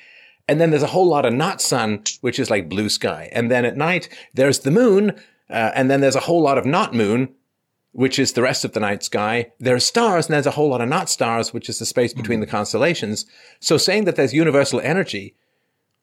And 0.47 0.59
then 0.59 0.71
there's 0.71 0.81
a 0.81 0.87
whole 0.87 1.07
lot 1.07 1.27
of 1.27 1.33
not 1.33 1.61
sun, 1.61 2.01
which 2.21 2.39
is 2.39 2.49
like 2.49 2.67
blue 2.67 2.89
sky. 2.89 3.29
And 3.31 3.51
then 3.51 3.65
at 3.65 3.77
night, 3.77 4.09
there's 4.33 4.61
the 4.61 4.71
moon. 4.71 5.11
Uh, 5.47 5.69
and 5.75 5.91
then 5.91 6.01
there's 6.01 6.15
a 6.15 6.21
whole 6.21 6.41
lot 6.41 6.57
of 6.57 6.65
not 6.65 6.95
moon, 6.95 7.35
which 7.91 8.19
is 8.19 8.33
the 8.33 8.41
rest 8.41 8.63
of 8.63 8.73
the 8.73 8.79
night 8.79 9.03
sky. 9.03 9.51
There 9.59 9.75
are 9.75 9.79
stars, 9.79 10.27
and 10.27 10.33
there's 10.33 10.45
a 10.45 10.51
whole 10.51 10.69
lot 10.69 10.81
of 10.81 10.89
not 10.89 11.09
stars, 11.09 11.53
which 11.53 11.69
is 11.69 11.79
the 11.79 11.85
space 11.85 12.13
between 12.13 12.39
the 12.39 12.45
mm-hmm. 12.45 12.55
constellations. 12.55 13.25
So 13.59 13.77
saying 13.77 14.05
that 14.05 14.15
there's 14.15 14.33
universal 14.33 14.79
energy 14.81 15.35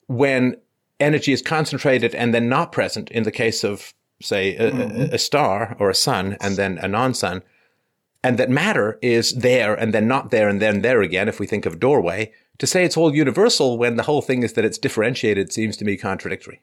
when 0.07 0.57
energy 0.99 1.33
is 1.33 1.43
concentrated 1.43 2.15
and 2.15 2.35
then 2.35 2.49
not 2.49 2.73
present 2.73 3.11
in 3.11 3.23
the 3.23 3.31
case 3.31 3.63
of, 3.65 3.93
say, 4.21 4.57
a, 4.57 4.71
mm-hmm. 4.71 5.15
a 5.15 5.19
star 5.19 5.77
or 5.79 5.91
a 5.91 5.95
sun 5.95 6.37
and 6.41 6.57
then 6.57 6.79
a 6.79 6.89
non-sun, 6.89 7.43
and 8.23 8.39
that 8.39 8.51
matter 8.51 8.99
is 9.03 9.33
there 9.35 9.75
and 9.75 9.95
then 9.95 10.09
not 10.09 10.31
there 10.31 10.49
and 10.49 10.61
then 10.61 10.83
there 10.83 11.03
again, 11.03 11.29
if 11.29 11.39
we 11.39 11.47
think 11.47 11.67
of 11.67 11.79
doorway, 11.79 12.33
to 12.59 12.67
say 12.67 12.85
it's 12.85 12.97
all 12.97 13.15
universal 13.15 13.79
when 13.79 13.97
the 13.97 14.03
whole 14.05 14.23
thing 14.23 14.43
is 14.43 14.55
that 14.55 14.65
it's 14.65 14.79
differentiated 14.79 15.53
seems 15.53 15.77
to 15.77 15.85
me 15.85 15.97
contradictory. 15.97 16.61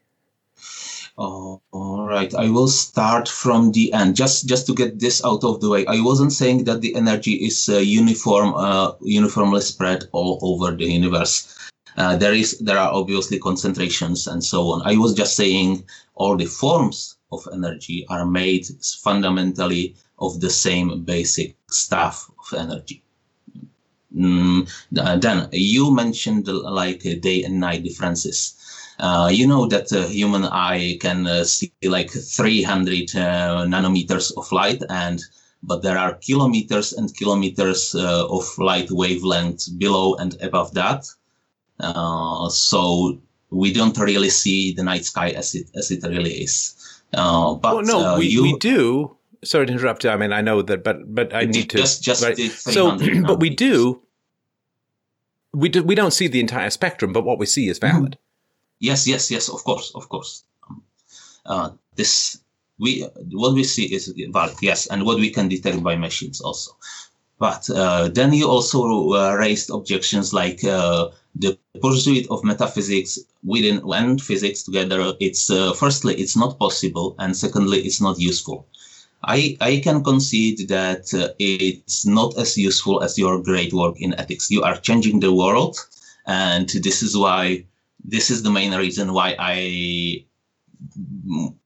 Oh, 1.15 1.61
all 1.71 2.07
right. 2.07 2.33
I 2.33 2.49
will 2.49 2.67
start 2.67 3.29
from 3.29 3.71
the 3.71 3.93
end. 3.93 4.15
Just 4.15 4.47
just 4.47 4.65
to 4.65 4.73
get 4.73 4.99
this 4.99 5.23
out 5.23 5.43
of 5.43 5.61
the 5.61 5.69
way. 5.69 5.85
I 5.85 6.01
wasn't 6.01 6.33
saying 6.33 6.63
that 6.63 6.81
the 6.81 6.95
energy 6.95 7.33
is 7.33 7.69
uh, 7.69 7.77
uniform, 7.77 8.55
uh, 8.55 8.93
uniformly 9.01 9.61
spread 9.61 10.05
all 10.11 10.39
over 10.41 10.75
the 10.75 10.85
universe. 10.85 11.55
Uh, 11.97 12.15
there 12.15 12.33
is 12.33 12.57
there 12.59 12.79
are 12.79 12.91
obviously 12.91 13.37
concentrations 13.37 14.25
and 14.25 14.43
so 14.43 14.71
on. 14.71 14.81
I 14.85 14.97
was 14.97 15.13
just 15.13 15.35
saying 15.35 15.83
all 16.15 16.35
the 16.35 16.45
forms 16.45 17.17
of 17.31 17.47
energy 17.53 18.07
are 18.09 18.25
made 18.25 18.65
fundamentally 19.03 19.95
of 20.17 20.39
the 20.39 20.49
same 20.49 21.03
basic 21.03 21.55
stuff 21.69 22.31
of 22.39 22.59
energy. 22.59 23.03
Mm, 24.15 24.69
then 24.91 25.49
you 25.51 25.93
mentioned 25.93 26.47
like 26.47 27.01
day 27.21 27.43
and 27.43 27.59
night 27.59 27.83
differences. 27.83 28.55
Uh, 28.99 29.29
you 29.31 29.47
know 29.47 29.65
that 29.67 29.89
the 29.89 30.07
human 30.07 30.45
eye 30.45 30.97
can 31.01 31.25
uh, 31.25 31.43
see 31.43 31.71
like 31.83 32.11
300 32.11 33.15
uh, 33.15 33.65
nanometers 33.65 34.31
of 34.37 34.51
light 34.51 34.81
and 34.89 35.21
but 35.63 35.81
there 35.81 35.97
are 35.97 36.15
kilometers 36.15 36.93
and 36.93 37.15
kilometers 37.17 37.95
uh, 37.95 38.27
of 38.27 38.45
light 38.57 38.91
wavelength 38.91 39.67
below 39.79 40.15
and 40.15 40.37
above 40.41 40.73
that 40.73 41.05
uh, 41.79 42.47
so 42.49 43.17
we 43.49 43.73
don't 43.73 43.97
really 43.97 44.29
see 44.29 44.73
the 44.73 44.83
night 44.83 45.05
sky 45.05 45.29
as 45.29 45.55
it 45.55 45.67
as 45.75 45.89
it 45.89 46.03
really 46.03 46.43
is 46.43 46.75
but 47.11 47.63
well, 47.63 47.81
no 47.81 48.17
we, 48.19 48.27
you, 48.27 48.43
we 48.43 48.57
do 48.57 49.17
sorry 49.43 49.65
to 49.65 49.73
interrupt 49.73 50.05
i 50.05 50.15
mean 50.15 50.31
i 50.31 50.41
know 50.41 50.61
that 50.61 50.83
but 50.83 50.97
but 51.13 51.33
i 51.33 51.45
need 51.45 51.69
to 51.69 51.77
just 51.77 52.03
just 52.03 52.23
right? 52.23 52.37
so 52.37 52.97
but 53.25 53.39
we 53.39 53.49
do 53.49 54.03
we 55.53 55.69
do 55.69 55.83
we 55.83 55.95
don't 55.95 56.11
see 56.11 56.27
the 56.27 56.39
entire 56.39 56.69
spectrum 56.69 57.13
but 57.13 57.23
what 57.23 57.39
we 57.39 57.45
see 57.45 57.69
is 57.69 57.79
valid. 57.79 58.17
Yes, 58.83 59.07
yes, 59.07 59.31
yes. 59.31 59.47
Of 59.47 59.63
course, 59.63 59.91
of 59.95 60.09
course. 60.09 60.43
Um, 60.69 60.83
uh, 61.45 61.69
this 61.95 62.43
we 62.79 63.07
what 63.31 63.53
we 63.53 63.63
see 63.63 63.85
is 63.85 64.13
valid. 64.31 64.57
Yes, 64.61 64.87
and 64.87 65.05
what 65.05 65.19
we 65.19 65.29
can 65.29 65.47
detect 65.47 65.81
by 65.81 65.95
machines 65.95 66.41
also. 66.41 66.71
But 67.39 67.69
uh, 67.69 68.09
then 68.09 68.33
you 68.33 68.49
also 68.49 68.79
uh, 69.13 69.35
raised 69.35 69.69
objections 69.69 70.33
like 70.33 70.65
uh, 70.65 71.09
the 71.33 71.57
pursuit 71.81 72.27
of 72.29 72.43
metaphysics 72.43 73.19
within 73.43 73.81
and 73.93 74.21
physics 74.21 74.63
together. 74.63 75.13
It's 75.21 75.49
uh, 75.49 75.71
firstly 75.73 76.15
it's 76.15 76.35
not 76.35 76.59
possible, 76.59 77.15
and 77.19 77.37
secondly 77.37 77.79
it's 77.87 78.01
not 78.01 78.19
useful. 78.19 78.67
I, 79.23 79.55
I 79.61 79.79
can 79.81 80.03
concede 80.03 80.67
that 80.67 81.13
uh, 81.13 81.33
it's 81.39 82.05
not 82.05 82.37
as 82.37 82.57
useful 82.57 83.01
as 83.01 83.17
your 83.17 83.41
great 83.41 83.71
work 83.71 83.95
in 84.01 84.13
ethics. 84.19 84.51
You 84.51 84.61
are 84.63 84.75
changing 84.75 85.21
the 85.21 85.33
world, 85.33 85.77
and 86.27 86.67
this 86.67 87.01
is 87.01 87.15
why 87.15 87.63
this 88.03 88.29
is 88.29 88.43
the 88.43 88.51
main 88.51 88.73
reason 88.73 89.13
why 89.13 89.35
I 89.39 90.25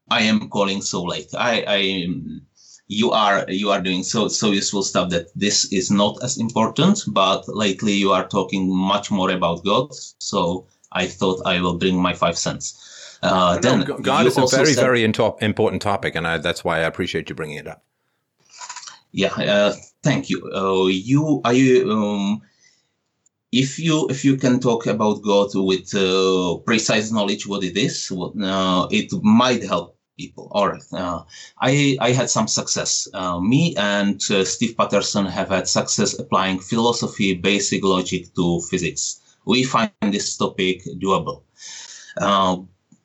I 0.10 0.22
am 0.22 0.50
calling 0.50 0.82
so 0.82 1.04
late. 1.04 1.34
I, 1.36 1.64
I 1.68 2.08
you 2.88 3.12
are 3.12 3.46
you 3.50 3.70
are 3.70 3.82
doing 3.82 4.04
so 4.04 4.28
so 4.28 4.52
useful 4.52 4.84
stuff 4.84 5.10
that 5.10 5.28
this 5.36 5.72
is 5.72 5.92
not 5.92 6.24
as 6.24 6.38
important, 6.38 7.04
but 7.08 7.48
lately 7.48 7.94
you 7.94 8.12
are 8.12 8.28
talking 8.28 8.74
much 8.74 9.12
more 9.12 9.32
about 9.32 9.66
God. 9.66 9.94
So 10.20 10.68
I 10.92 11.08
thought 11.08 11.42
I 11.46 11.60
will 11.62 11.78
bring 11.78 12.02
my 12.02 12.14
five 12.14 12.38
cents. 12.38 12.84
Uh, 13.24 13.58
then 13.58 13.80
no, 13.80 13.98
God 13.98 14.28
is 14.28 14.38
a 14.38 14.46
very 14.48 14.74
very 14.74 15.04
important 15.04 15.82
topic, 15.82 16.16
and 16.16 16.28
I, 16.28 16.38
that's 16.38 16.64
why 16.64 16.78
I 16.78 16.82
appreciate 16.82 17.30
you 17.30 17.36
bringing 17.36 17.58
it 17.58 17.68
up. 17.68 17.84
Yeah, 19.12 19.34
uh, 19.34 19.74
thank 20.04 20.30
you. 20.30 20.50
Uh, 20.54 20.88
you, 20.88 21.42
I, 21.44 21.84
um, 21.90 22.42
if 23.52 23.80
you 23.80 24.08
if 24.10 24.26
you 24.26 24.38
can 24.38 24.60
talk 24.60 24.88
about 24.88 25.22
God 25.24 25.50
with 25.54 25.94
uh, 25.96 26.58
precise 26.66 27.12
knowledge 27.12 27.48
what 27.48 27.64
it 27.64 27.78
is, 27.78 28.08
what, 28.10 28.34
uh, 28.42 28.88
it 28.92 29.12
might 29.24 29.64
help 29.64 29.98
people. 30.18 30.50
All 30.52 30.68
right, 30.68 30.84
uh, 30.94 31.24
I 31.60 31.98
I 32.02 32.12
had 32.12 32.30
some 32.30 32.48
success. 32.48 33.08
Uh, 33.14 33.40
me 33.40 33.76
and 33.78 34.22
uh, 34.32 34.44
Steve 34.44 34.76
Patterson 34.78 35.26
have 35.26 35.50
had 35.50 35.68
success 35.68 36.18
applying 36.20 36.60
philosophy, 36.60 37.34
basic 37.36 37.84
logic 37.84 38.34
to 38.36 38.62
physics. 38.70 39.22
We 39.46 39.64
find 39.64 39.92
this 40.02 40.36
topic 40.36 40.84
doable. 41.00 41.44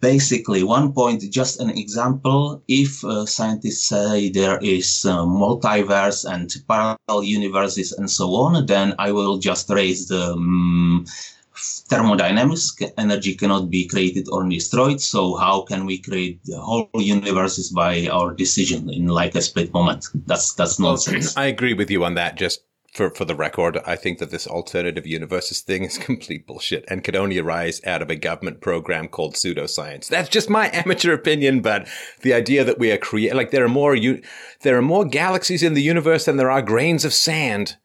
Basically 0.02 0.62
one 0.64 0.92
point 0.92 1.22
just 1.30 1.60
an 1.60 1.70
example 1.70 2.62
if 2.66 3.04
uh, 3.04 3.24
scientists 3.24 3.86
say 3.88 4.28
there 4.28 4.58
is 4.58 5.06
uh, 5.06 5.24
multiverse 5.24 6.26
and 6.28 6.52
parallel 6.68 7.22
universes 7.22 7.92
and 7.92 8.10
so 8.10 8.34
on 8.34 8.66
then 8.66 8.94
i 8.98 9.12
will 9.12 9.38
just 9.38 9.70
raise 9.70 10.08
the 10.08 10.32
um, 10.32 11.06
thermodynamics. 11.88 12.76
Energy 12.98 13.34
cannot 13.34 13.70
be 13.70 13.86
created 13.86 14.28
or 14.30 14.48
destroyed 14.48 15.00
so 15.00 15.36
how 15.36 15.62
can 15.62 15.86
we 15.86 15.98
create 15.98 16.40
the 16.44 16.58
whole 16.58 16.88
universes 16.94 17.70
by 17.70 18.08
our 18.08 18.34
decision 18.34 18.90
in 18.90 19.06
like 19.06 19.34
a 19.34 19.42
split 19.42 19.72
moment? 19.72 20.06
That's 20.26 20.54
that's 20.54 20.78
nonsense. 20.78 21.36
I 21.44 21.46
agree 21.46 21.74
with 21.74 21.90
you 21.90 22.04
on 22.04 22.14
that 22.14 22.36
just 22.36 22.62
for, 22.92 23.10
for 23.10 23.24
the 23.24 23.34
record, 23.34 23.78
I 23.86 23.96
think 23.96 24.18
that 24.18 24.30
this 24.30 24.46
alternative 24.46 25.06
universes 25.06 25.60
thing 25.60 25.82
is 25.82 25.96
complete 25.98 26.46
bullshit 26.46 26.84
and 26.88 27.02
could 27.02 27.16
only 27.16 27.38
arise 27.38 27.80
out 27.86 28.02
of 28.02 28.10
a 28.10 28.16
government 28.16 28.60
program 28.60 29.08
called 29.08 29.34
pseudoscience. 29.34 30.08
That's 30.08 30.28
just 30.28 30.50
my 30.50 30.70
amateur 30.72 31.14
opinion, 31.14 31.62
but 31.62 31.88
the 32.20 32.34
idea 32.34 32.64
that 32.64 32.78
we 32.78 32.92
are 32.92 32.98
creating, 32.98 33.36
like 33.36 33.50
there 33.50 33.64
are 33.64 33.68
more, 33.68 33.96
there 34.60 34.76
are 34.76 34.82
more 34.82 35.04
galaxies 35.04 35.62
in 35.62 35.74
the 35.74 35.82
universe 35.82 36.26
than 36.26 36.36
there 36.36 36.50
are 36.50 36.62
grains 36.62 37.04
of 37.04 37.14
sand 37.14 37.76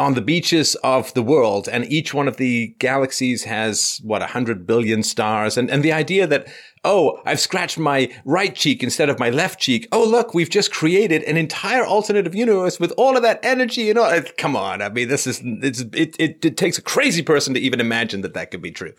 on 0.00 0.14
the 0.14 0.22
beaches 0.22 0.74
of 0.76 1.12
the 1.12 1.22
world, 1.22 1.68
and 1.68 1.84
each 1.92 2.14
one 2.14 2.26
of 2.26 2.38
the 2.38 2.74
galaxies 2.78 3.44
has 3.44 4.00
what 4.02 4.22
a 4.22 4.28
hundred 4.28 4.66
billion 4.66 5.02
stars, 5.02 5.58
and 5.58 5.70
and 5.70 5.82
the 5.82 5.92
idea 5.92 6.26
that 6.26 6.48
oh, 6.82 7.20
I've 7.26 7.38
scratched 7.40 7.78
my 7.78 8.10
right 8.24 8.54
cheek 8.54 8.82
instead 8.82 9.10
of 9.10 9.18
my 9.18 9.28
left 9.28 9.60
cheek. 9.60 9.86
Oh, 9.92 10.02
look, 10.02 10.32
we've 10.32 10.48
just 10.48 10.72
created 10.72 11.22
an 11.24 11.36
entire 11.36 11.84
alternative 11.84 12.34
universe 12.34 12.80
with 12.80 12.92
all 12.96 13.18
of 13.18 13.22
that 13.22 13.40
energy. 13.42 13.82
You 13.82 13.92
know, 13.92 14.22
come 14.38 14.56
on. 14.56 14.80
I 14.80 14.88
mean, 14.88 15.08
this 15.08 15.26
is 15.26 15.42
it's 15.44 15.80
it 15.92 16.16
it, 16.18 16.44
it 16.44 16.56
takes 16.56 16.78
a 16.78 16.82
crazy 16.82 17.22
person 17.22 17.52
to 17.52 17.60
even 17.60 17.78
imagine 17.78 18.22
that 18.22 18.32
that 18.32 18.50
could 18.50 18.62
be 18.62 18.72
true. 18.72 18.94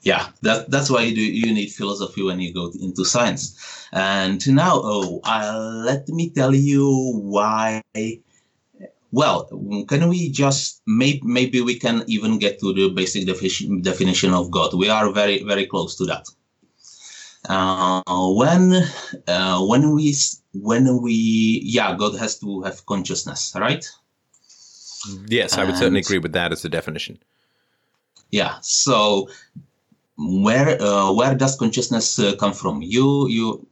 Yeah, 0.00 0.28
that, 0.42 0.70
that's 0.70 0.90
why 0.90 1.02
you, 1.02 1.14
do, 1.14 1.22
you 1.22 1.52
need 1.52 1.70
philosophy 1.72 2.22
when 2.22 2.38
you 2.38 2.52
go 2.52 2.70
into 2.78 3.06
science. 3.06 3.88
And 3.90 4.46
now, 4.54 4.80
oh, 4.84 5.20
uh, 5.24 5.82
let 5.86 6.06
me 6.08 6.28
tell 6.28 6.54
you 6.54 7.12
why 7.22 7.80
well, 9.14 9.44
can 9.86 10.08
we 10.08 10.28
just 10.28 10.82
maybe 10.86 11.20
maybe 11.22 11.60
we 11.60 11.78
can 11.78 12.02
even 12.08 12.38
get 12.38 12.58
to 12.58 12.74
the 12.74 12.88
basic 12.88 13.26
definition 13.26 13.80
definition 13.80 14.34
of 14.34 14.50
God? 14.50 14.74
We 14.74 14.88
are 14.88 15.12
very 15.12 15.44
very 15.44 15.66
close 15.66 15.94
to 15.98 16.04
that. 16.06 16.26
Uh, 17.48 18.02
when 18.34 18.72
uh, 19.28 19.64
when 19.64 19.94
we 19.94 20.16
when 20.52 21.00
we 21.00 21.60
yeah, 21.64 21.94
God 21.94 22.16
has 22.18 22.40
to 22.40 22.62
have 22.62 22.84
consciousness, 22.86 23.52
right? 23.54 23.84
Yes, 25.28 25.58
I 25.58 25.60
would 25.60 25.70
and, 25.70 25.78
certainly 25.78 26.00
agree 26.00 26.18
with 26.18 26.32
that 26.32 26.50
as 26.50 26.64
a 26.64 26.68
definition. 26.68 27.18
Yeah. 28.32 28.58
So 28.62 29.28
where 30.18 30.80
uh, 30.82 31.12
where 31.12 31.36
does 31.36 31.56
consciousness 31.56 32.18
uh, 32.18 32.34
come 32.34 32.52
from? 32.52 32.82
You 32.82 33.28
you 33.28 33.68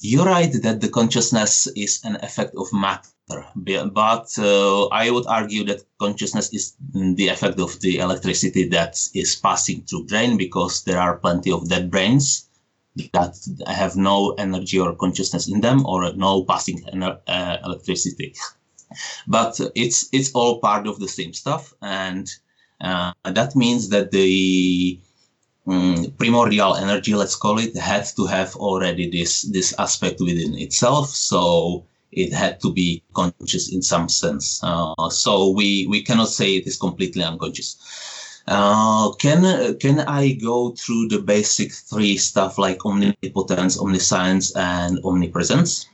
you're 0.00 0.26
right 0.26 0.52
that 0.62 0.80
the 0.80 0.88
consciousness 0.88 1.66
is 1.76 2.00
an 2.04 2.16
effect 2.22 2.54
of 2.56 2.66
matter 2.72 3.08
but 3.92 4.28
uh, 4.38 4.86
I 4.88 5.10
would 5.10 5.26
argue 5.26 5.64
that 5.64 5.84
consciousness 5.98 6.52
is 6.52 6.74
the 6.92 7.28
effect 7.28 7.60
of 7.60 7.78
the 7.80 7.98
electricity 7.98 8.68
that 8.68 8.98
is 9.14 9.36
passing 9.36 9.82
through 9.82 10.06
brain 10.06 10.36
because 10.36 10.82
there 10.84 11.00
are 11.00 11.16
plenty 11.16 11.52
of 11.52 11.68
dead 11.68 11.90
brains 11.90 12.48
that 13.12 13.36
have 13.66 13.96
no 13.96 14.32
energy 14.32 14.78
or 14.78 14.94
consciousness 14.94 15.48
in 15.48 15.60
them 15.60 15.86
or 15.86 16.12
no 16.14 16.44
passing 16.44 16.84
uh, 17.02 17.56
electricity. 17.64 18.34
But 19.28 19.60
it's 19.76 20.08
it's 20.12 20.32
all 20.32 20.58
part 20.58 20.88
of 20.88 20.98
the 20.98 21.06
same 21.06 21.32
stuff, 21.32 21.72
and 21.80 22.28
uh, 22.80 23.12
that 23.22 23.54
means 23.54 23.90
that 23.90 24.10
the 24.10 24.98
um, 25.70 26.12
primordial 26.18 26.74
energy, 26.74 27.14
let's 27.14 27.36
call 27.36 27.58
it, 27.58 27.76
had 27.76 28.06
to 28.16 28.26
have 28.26 28.56
already 28.56 29.08
this 29.08 29.42
this 29.42 29.74
aspect 29.78 30.20
within 30.20 30.54
itself. 30.58 31.08
So 31.10 31.84
it 32.12 32.32
had 32.32 32.60
to 32.62 32.72
be 32.72 33.02
conscious 33.14 33.72
in 33.72 33.82
some 33.82 34.08
sense. 34.08 34.60
Uh, 34.62 35.08
so 35.10 35.50
we, 35.50 35.86
we 35.86 36.02
cannot 36.02 36.28
say 36.28 36.56
it 36.56 36.66
is 36.66 36.76
completely 36.76 37.22
unconscious. 37.22 37.76
Uh, 38.48 39.12
can 39.12 39.78
can 39.78 40.00
I 40.00 40.32
go 40.32 40.70
through 40.72 41.08
the 41.08 41.20
basic 41.20 41.72
three 41.72 42.16
stuff 42.16 42.58
like 42.58 42.84
omnipotence, 42.84 43.78
omniscience, 43.78 44.56
and 44.56 44.98
omnipresence, 45.04 45.86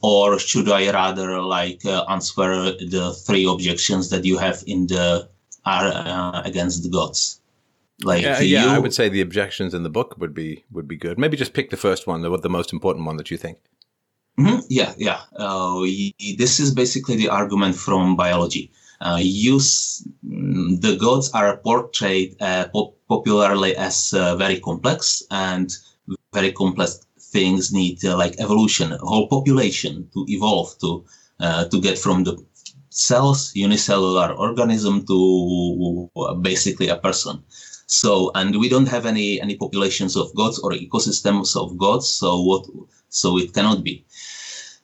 or 0.00 0.38
should 0.38 0.68
I 0.68 0.92
rather 0.92 1.40
like 1.42 1.84
uh, 1.84 2.04
answer 2.08 2.72
the 2.78 3.18
three 3.26 3.46
objections 3.46 4.10
that 4.10 4.24
you 4.24 4.38
have 4.38 4.62
in 4.66 4.86
the 4.86 5.28
are 5.64 5.88
uh, 5.88 6.42
against 6.44 6.84
the 6.84 6.88
gods? 6.88 7.39
Like 8.02 8.22
yeah, 8.22 8.40
you, 8.40 8.58
I 8.58 8.78
would 8.78 8.94
say 8.94 9.08
the 9.08 9.20
objections 9.20 9.74
in 9.74 9.82
the 9.82 9.90
book 9.90 10.16
would 10.18 10.34
be 10.34 10.64
would 10.70 10.88
be 10.88 10.96
good. 10.96 11.18
Maybe 11.18 11.36
just 11.36 11.52
pick 11.52 11.70
the 11.70 11.76
first 11.76 12.06
one, 12.06 12.22
the 12.22 12.36
the 12.38 12.48
most 12.48 12.72
important 12.72 13.06
one 13.06 13.16
that 13.18 13.30
you 13.30 13.36
think. 13.36 13.58
Mm-hmm. 14.38 14.60
Yeah, 14.68 14.94
yeah. 14.96 15.20
Uh, 15.36 15.80
this 16.38 16.60
is 16.60 16.74
basically 16.74 17.16
the 17.16 17.28
argument 17.28 17.76
from 17.76 18.16
biology. 18.16 18.70
Uh, 19.00 19.18
use 19.20 20.06
mm, 20.26 20.80
the 20.80 20.96
gods 20.96 21.30
are 21.32 21.56
portrayed 21.58 22.36
uh, 22.40 22.68
popularly 23.08 23.76
as 23.76 24.14
uh, 24.14 24.36
very 24.36 24.60
complex, 24.60 25.22
and 25.30 25.72
very 26.32 26.52
complex 26.52 27.06
things 27.18 27.72
need 27.72 28.04
uh, 28.04 28.16
like 28.16 28.38
evolution, 28.40 28.92
a 28.92 28.98
whole 28.98 29.28
population 29.28 30.08
to 30.12 30.24
evolve 30.28 30.78
to 30.80 31.04
uh, 31.40 31.64
to 31.66 31.80
get 31.80 31.98
from 31.98 32.24
the 32.24 32.36
cells, 32.90 33.54
unicellular 33.54 34.32
organism 34.34 35.06
to 35.06 36.10
basically 36.42 36.88
a 36.88 36.96
person. 36.96 37.42
So, 37.90 38.30
and 38.36 38.54
we 38.60 38.68
don't 38.68 38.86
have 38.86 39.04
any 39.04 39.40
any 39.40 39.56
populations 39.56 40.14
of 40.16 40.32
gods 40.36 40.60
or 40.60 40.70
ecosystems 40.70 41.56
of 41.56 41.76
gods. 41.76 42.08
So 42.08 42.40
what? 42.40 42.66
So 43.08 43.36
it 43.36 43.52
cannot 43.52 43.82
be. 43.82 44.04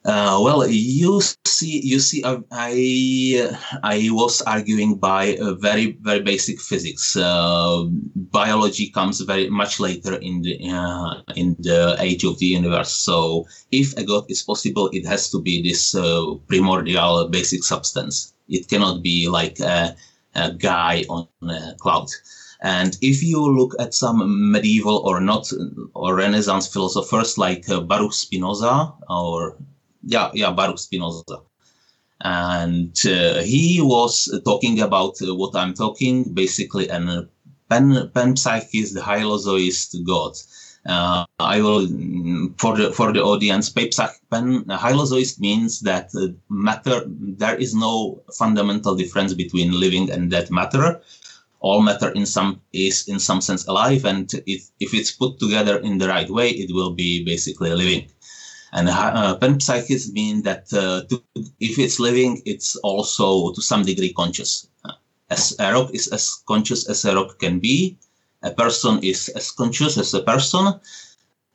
Uh, 0.05 0.39
well, 0.43 0.67
you 0.69 1.21
see, 1.45 1.81
you 1.83 2.01
see, 2.01 2.23
uh, 2.25 2.39
I 2.51 3.51
I 3.83 4.09
was 4.11 4.43
arguing 4.43 4.99
by 4.99 5.39
very 5.61 5.99
very 6.03 6.21
basic 6.21 6.61
physics. 6.61 7.17
Uh, 7.17 7.85
biology 8.15 8.91
comes 8.91 9.21
very 9.21 9.51
much 9.51 9.79
later 9.79 10.15
in 10.15 10.43
the 10.43 10.59
uh, 10.69 11.23
in 11.37 11.55
the 11.61 11.95
age 11.99 12.25
of 12.25 12.39
the 12.39 12.47
universe. 12.47 12.91
So, 12.91 13.47
if 13.71 13.97
a 13.97 14.03
god 14.03 14.27
is 14.29 14.43
possible, 14.43 14.91
it 14.93 15.07
has 15.07 15.31
to 15.31 15.41
be 15.41 15.63
this 15.63 15.95
uh, 15.95 16.35
primordial 16.49 17.29
basic 17.29 17.63
substance. 17.63 18.35
It 18.49 18.67
cannot 18.69 19.03
be 19.03 19.29
like 19.29 19.61
a, 19.61 19.95
a 20.35 20.53
guy 20.53 21.05
on 21.09 21.29
a 21.43 21.75
cloud. 21.79 22.11
And 22.67 22.99
if 23.01 23.23
you 23.23 23.41
look 23.41 23.77
at 23.79 23.95
some 23.95 24.51
medieval 24.51 24.99
or 25.09 25.21
not 25.21 25.53
or 25.95 26.17
Renaissance 26.17 26.67
philosophers 26.67 27.39
like 27.39 27.69
uh, 27.71 27.81
Baruch 27.81 28.13
Spinoza 28.13 28.93
or 29.09 29.57
yeah, 30.03 30.33
yeah, 30.35 30.51
Baruch 30.51 30.81
Spinoza. 30.81 31.43
And 32.23 32.93
uh, 33.07 33.43
he 33.43 33.81
was 33.81 34.41
talking 34.45 34.81
about 34.81 35.15
uh, 35.23 35.33
what 35.37 35.55
I'm 35.55 35.75
talking, 35.75 36.25
basically, 36.35 36.91
and 36.91 37.09
uh, 37.09 37.23
Pen, 37.69 38.11
Panpsychist, 38.15 38.95
the 38.95 39.01
hylozoist 39.01 40.05
god. 40.05 40.33
Uh, 40.85 41.25
I 41.39 41.61
will 41.61 41.87
for 42.59 42.77
the 42.77 42.93
for 42.93 43.13
the 43.13 43.23
audience. 43.23 43.71
Pen 43.71 44.65
hylozoist 44.87 45.39
means 45.39 45.81
that 45.83 46.11
uh, 46.17 46.35
matter 46.49 47.03
there 47.07 47.55
is 47.55 47.77
no 47.77 48.25
fundamental 48.37 48.97
difference 48.97 49.35
between 49.35 49.79
living 49.79 50.11
and 50.11 50.33
dead 50.33 50.51
matter. 50.51 51.01
All 51.61 51.83
matter 51.83 52.11
in 52.11 52.27
some 52.27 52.61
is 52.73 53.09
in 53.09 53.19
some 53.19 53.41
sense 53.41 53.67
alive, 53.67 54.05
and 54.05 54.31
if 54.47 54.69
if 54.79 54.95
it's 54.95 55.11
put 55.11 55.39
together 55.39 55.79
in 55.79 55.99
the 55.99 56.09
right 56.09 56.31
way, 56.31 56.51
it 56.51 56.71
will 56.73 56.93
be 56.93 57.25
basically 57.25 57.71
living. 57.71 58.11
And 58.73 58.89
uh, 58.89 59.39
panpsychism 59.41 60.13
means 60.13 60.43
that 60.43 60.73
uh, 60.73 61.03
to, 61.09 61.23
if 61.61 61.79
it's 61.79 61.99
living, 61.99 62.43
it's 62.45 62.77
also 62.77 63.53
to 63.53 63.63
some 63.63 63.83
degree 63.85 64.13
conscious. 64.13 64.69
Uh, 64.85 64.93
as 65.31 65.57
a 65.59 65.73
rock 65.73 65.95
is 65.95 66.09
as 66.09 66.43
conscious 66.47 66.89
as 66.89 67.05
a 67.05 67.15
rock 67.15 67.39
can 67.39 67.59
be, 67.59 67.97
a 68.43 68.53
person 68.53 69.03
is 69.03 69.29
as 69.31 69.51
conscious 69.51 69.97
as 69.97 70.13
a 70.15 70.23
person. 70.23 70.79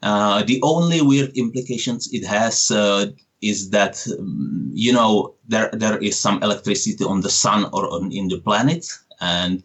Uh, 0.01 0.43
the 0.43 0.59
only 0.63 1.01
weird 1.01 1.31
implications 1.37 2.09
it 2.11 2.25
has 2.25 2.71
uh, 2.71 3.05
is 3.41 3.69
that 3.69 4.05
um, 4.17 4.71
you 4.73 4.91
know 4.91 5.35
there 5.47 5.69
there 5.73 5.97
is 5.97 6.19
some 6.19 6.41
electricity 6.41 7.03
on 7.03 7.21
the 7.21 7.29
sun 7.29 7.65
or 7.71 7.91
on, 7.93 8.11
in 8.11 8.27
the 8.27 8.39
planet, 8.39 8.85
and 9.19 9.63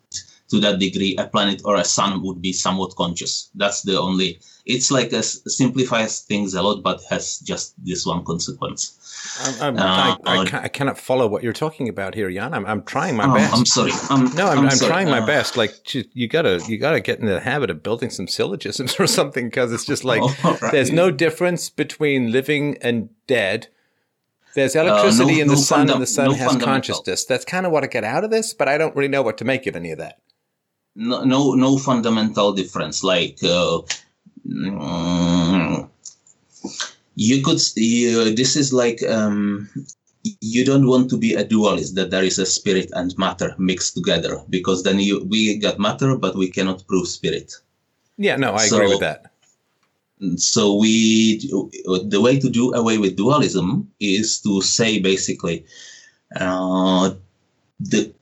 to 0.50 0.60
that 0.60 0.78
degree, 0.78 1.16
a 1.16 1.26
planet 1.26 1.62
or 1.65 1.76
a 1.76 1.84
sun 1.84 2.23
would 2.23 2.41
be 2.41 2.52
somewhat 2.52 2.94
conscious. 2.97 3.50
That's 3.55 3.83
the 3.83 3.99
only. 3.99 4.41
It's 4.65 4.91
like 4.91 5.12
a 5.12 5.23
simplifies 5.23 6.20
things 6.23 6.55
a 6.55 6.62
lot, 6.62 6.83
but 6.83 7.02
has 7.10 7.39
just 7.39 7.75
this 7.84 8.05
one 8.07 8.25
consequence. 8.25 8.92
I'm, 9.60 9.76
I'm, 9.76 9.78
uh, 9.78 9.83
I, 9.84 10.16
I, 10.25 10.60
I, 10.65 10.68
cannot 10.68 10.99
follow 10.99 11.26
what 11.26 11.42
you're 11.42 11.52
talking 11.52 11.89
about 11.89 12.15
here, 12.15 12.31
Jan. 12.31 12.55
I'm, 12.55 12.66
I'm 12.66 12.83
trying 12.83 13.16
my 13.16 13.28
oh, 13.28 13.34
best. 13.34 13.55
I'm 13.55 13.66
sorry. 13.66 13.92
I'm, 14.10 14.34
no, 14.34 14.47
I'm, 14.47 14.66
I'm 14.66 14.78
trying 14.78 15.08
my 15.08 15.20
uh, 15.20 15.26
best. 15.26 15.57
Like 15.57 15.94
you 15.94 16.28
gotta, 16.28 16.62
you 16.68 16.78
gotta 16.78 17.00
get 17.00 17.20
in 17.20 17.26
the 17.26 17.41
habit 17.41 17.70
of 17.70 17.83
building 17.83 18.10
some 18.10 18.28
syllogisms 18.28 18.97
or 19.00 19.07
something 19.07 19.47
because 19.47 19.73
it's 19.73 19.84
just 19.84 20.05
like 20.05 20.23
oh, 20.23 20.58
right. 20.62 20.73
there's 20.73 20.92
no 20.92 21.10
difference 21.10 21.70
between 21.70 22.31
living 22.31 22.76
and 22.81 23.10
dead. 23.26 23.68
There's 24.55 24.75
electricity 24.75 25.34
uh, 25.34 25.36
no, 25.36 25.42
in 25.42 25.49
the 25.49 25.55
no 25.55 25.60
sun, 25.60 25.91
and 25.91 26.02
the 26.02 26.07
sun 26.07 26.28
no 26.28 26.34
has 26.34 26.57
consciousness. 26.57 27.25
That's 27.26 27.44
kind 27.44 27.66
of 27.66 27.73
what 27.73 27.84
I 27.84 27.89
get 27.89 28.05
out 28.05 28.25
of 28.25 28.31
this, 28.31 28.55
but 28.55 28.68
I 28.68 28.78
don't 28.78 28.97
really 28.97 29.08
know 29.08 29.23
what 29.23 29.36
to 29.39 29.44
make 29.44 29.66
of 29.66 29.76
any 29.76 29.91
of 29.91 29.99
that 29.99 30.18
no 30.97 31.25
no, 31.25 31.55
no 31.55 31.78
fundamental 31.78 32.52
difference. 32.52 33.05
Like 33.05 33.39
uh, 33.44 33.81
mm, 34.49 35.89
you 37.15 37.42
could 37.42 37.57
uh, 37.57 38.34
this 38.34 38.57
is 38.57 38.73
like 38.73 39.02
um, 39.08 39.68
you 40.41 40.65
don't 40.65 40.86
want 40.86 41.10
to 41.10 41.16
be 41.16 41.34
a 41.34 41.44
dualist 41.44 41.94
that 41.94 42.10
there 42.10 42.25
is 42.25 42.39
a 42.39 42.47
spirit 42.47 42.91
and 42.94 43.16
matter 43.18 43.55
mixed 43.58 43.94
together 43.94 44.42
because 44.50 44.83
then 44.83 44.99
you 44.99 45.25
we 45.25 45.58
got 45.58 45.78
matter 45.78 46.16
but 46.16 46.34
we 46.34 46.50
cannot 46.50 46.86
prove 46.86 47.07
spirit. 47.07 47.52
Yeah 48.16 48.36
no 48.36 48.55
i 48.55 48.66
so, 48.66 48.76
agree 48.76 48.89
with 48.89 49.00
that. 49.00 49.26
so 50.36 50.75
we 50.76 51.39
the 52.08 52.20
way 52.20 52.41
to 52.41 52.49
do 52.49 52.73
away 52.73 52.97
with 52.97 53.16
dualism 53.16 53.92
is 54.00 54.41
to 54.41 54.62
say 54.62 54.99
basically 54.99 55.65
uh, 56.41 57.10
the 57.78 58.12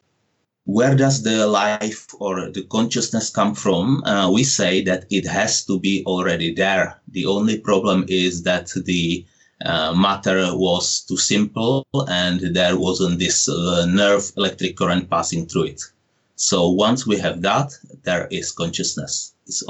where 0.64 0.94
does 0.94 1.22
the 1.22 1.46
life 1.46 2.06
or 2.18 2.50
the 2.50 2.62
consciousness 2.64 3.30
come 3.30 3.54
from? 3.54 4.02
Uh, 4.04 4.30
we 4.30 4.44
say 4.44 4.82
that 4.82 5.04
it 5.10 5.26
has 5.26 5.64
to 5.66 5.78
be 5.78 6.02
already 6.06 6.54
there. 6.54 7.00
The 7.08 7.26
only 7.26 7.58
problem 7.58 8.04
is 8.08 8.42
that 8.44 8.70
the 8.84 9.24
uh, 9.64 9.94
matter 9.94 10.56
was 10.56 11.00
too 11.02 11.16
simple 11.16 11.86
and 12.08 12.54
there 12.54 12.78
wasn't 12.78 13.18
this 13.18 13.48
uh, 13.48 13.86
nerve 13.86 14.30
electric 14.36 14.76
current 14.76 15.10
passing 15.10 15.46
through 15.46 15.64
it. 15.64 15.82
So 16.36 16.70
once 16.70 17.06
we 17.06 17.18
have 17.18 17.42
that, 17.42 17.72
there 18.02 18.26
is 18.30 18.50
consciousness. 18.50 19.34
It's, 19.46 19.62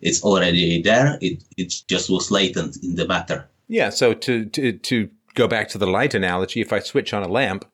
it's 0.00 0.22
already 0.22 0.82
there. 0.82 1.18
It, 1.20 1.42
it 1.56 1.82
just 1.88 2.10
was 2.10 2.30
latent 2.30 2.76
in 2.82 2.94
the 2.94 3.08
matter. 3.08 3.48
Yeah. 3.66 3.90
So 3.90 4.12
to, 4.12 4.44
to, 4.44 4.72
to 4.72 5.10
go 5.34 5.48
back 5.48 5.68
to 5.70 5.78
the 5.78 5.86
light 5.86 6.14
analogy, 6.14 6.60
if 6.60 6.72
I 6.72 6.80
switch 6.80 7.12
on 7.12 7.22
a 7.22 7.28
lamp, 7.28 7.64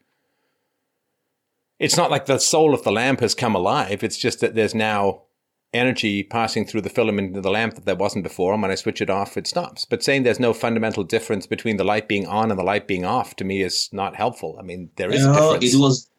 it's 1.80 1.96
not 1.96 2.10
like 2.10 2.26
the 2.26 2.38
soul 2.38 2.74
of 2.74 2.84
the 2.84 2.92
lamp 2.92 3.20
has 3.20 3.34
come 3.34 3.56
alive. 3.56 4.04
It's 4.04 4.18
just 4.18 4.40
that 4.40 4.54
there's 4.54 4.74
now 4.74 5.22
energy 5.72 6.22
passing 6.22 6.66
through 6.66 6.82
the 6.82 6.90
filament 6.90 7.28
into 7.28 7.40
the 7.40 7.50
lamp 7.50 7.74
that 7.74 7.86
there 7.86 7.96
wasn't 7.96 8.24
before. 8.24 8.52
And 8.52 8.60
when 8.60 8.70
I 8.70 8.74
switch 8.74 9.00
it 9.00 9.08
off, 9.08 9.36
it 9.36 9.46
stops. 9.46 9.86
But 9.86 10.02
saying 10.02 10.24
there's 10.24 10.40
no 10.40 10.52
fundamental 10.52 11.04
difference 11.04 11.46
between 11.46 11.78
the 11.78 11.84
light 11.84 12.06
being 12.06 12.26
on 12.26 12.50
and 12.50 12.58
the 12.58 12.64
light 12.64 12.86
being 12.86 13.04
off 13.04 13.34
to 13.36 13.44
me 13.44 13.62
is 13.62 13.88
not 13.92 14.14
helpful. 14.14 14.56
I 14.58 14.62
mean, 14.62 14.90
there 14.96 15.10
is 15.10 15.24
a 15.24 15.32
difference. 15.32 15.74
It 15.74 15.78
was 15.78 16.09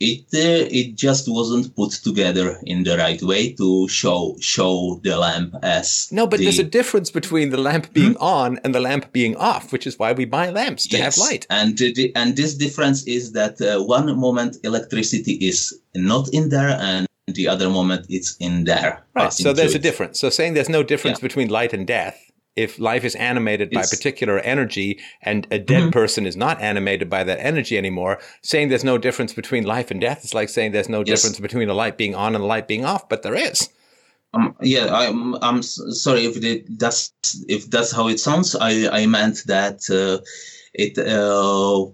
it 0.00 0.20
uh, 0.32 0.68
it 0.70 0.94
just 0.94 1.28
wasn't 1.28 1.74
put 1.74 1.90
together 1.90 2.60
in 2.64 2.84
the 2.84 2.96
right 2.96 3.20
way 3.22 3.52
to 3.52 3.88
show 3.88 4.36
show 4.40 5.00
the 5.02 5.16
lamp 5.16 5.54
as 5.62 6.08
no 6.12 6.26
but 6.26 6.38
the, 6.38 6.44
there's 6.44 6.58
a 6.58 6.64
difference 6.64 7.10
between 7.10 7.50
the 7.50 7.56
lamp 7.56 7.92
being 7.92 8.12
hmm? 8.12 8.22
on 8.22 8.58
and 8.62 8.74
the 8.74 8.80
lamp 8.80 9.12
being 9.12 9.34
off 9.36 9.72
which 9.72 9.86
is 9.86 9.98
why 9.98 10.12
we 10.12 10.24
buy 10.24 10.50
lamps 10.50 10.86
to 10.86 10.96
yes. 10.96 11.16
have 11.16 11.28
light 11.28 11.46
and 11.50 11.78
the, 11.78 12.12
and 12.14 12.36
this 12.36 12.54
difference 12.54 13.04
is 13.06 13.32
that 13.32 13.60
uh, 13.60 13.82
one 13.82 14.16
moment 14.18 14.56
electricity 14.62 15.32
is 15.34 15.78
not 15.96 16.28
in 16.32 16.48
there 16.48 16.78
and 16.80 17.08
the 17.26 17.48
other 17.48 17.68
moment 17.68 18.06
it's 18.08 18.36
in 18.38 18.64
there 18.64 19.02
right 19.14 19.32
so 19.32 19.52
there's 19.52 19.74
a 19.74 19.78
difference 19.78 20.20
so 20.20 20.30
saying 20.30 20.54
there's 20.54 20.68
no 20.68 20.82
difference 20.82 21.18
yeah. 21.18 21.26
between 21.26 21.48
light 21.48 21.72
and 21.72 21.86
death 21.86 22.27
if 22.58 22.78
life 22.80 23.04
is 23.04 23.14
animated 23.14 23.70
by 23.70 23.82
particular 23.82 24.40
energy 24.40 24.98
and 25.22 25.46
a 25.52 25.60
dead 25.60 25.82
mm-hmm. 25.82 25.90
person 25.90 26.26
is 26.26 26.36
not 26.36 26.60
animated 26.60 27.08
by 27.08 27.22
that 27.22 27.38
energy 27.38 27.78
anymore, 27.78 28.18
saying 28.42 28.68
there's 28.68 28.82
no 28.92 28.98
difference 28.98 29.32
between 29.32 29.62
life 29.62 29.92
and 29.92 30.00
death 30.00 30.24
is 30.24 30.34
like 30.34 30.48
saying 30.48 30.72
there's 30.72 30.88
no 30.88 31.04
yes. 31.06 31.08
difference 31.08 31.38
between 31.38 31.68
the 31.68 31.74
light 31.74 31.96
being 31.96 32.16
on 32.16 32.34
and 32.34 32.42
the 32.42 32.48
light 32.48 32.66
being 32.66 32.84
off, 32.84 33.08
but 33.08 33.22
there 33.22 33.36
is. 33.36 33.68
Um, 34.34 34.56
yeah, 34.60 34.86
I'm. 34.92 35.36
I'm 35.36 35.62
sorry 35.62 36.26
if 36.26 36.36
it, 36.44 36.78
that's 36.78 37.12
if 37.48 37.70
that's 37.70 37.92
how 37.92 38.08
it 38.08 38.20
sounds. 38.20 38.54
I 38.54 38.72
I 39.00 39.06
meant 39.06 39.44
that 39.46 39.78
uh, 39.88 40.22
it 40.74 40.98
uh, 40.98 41.86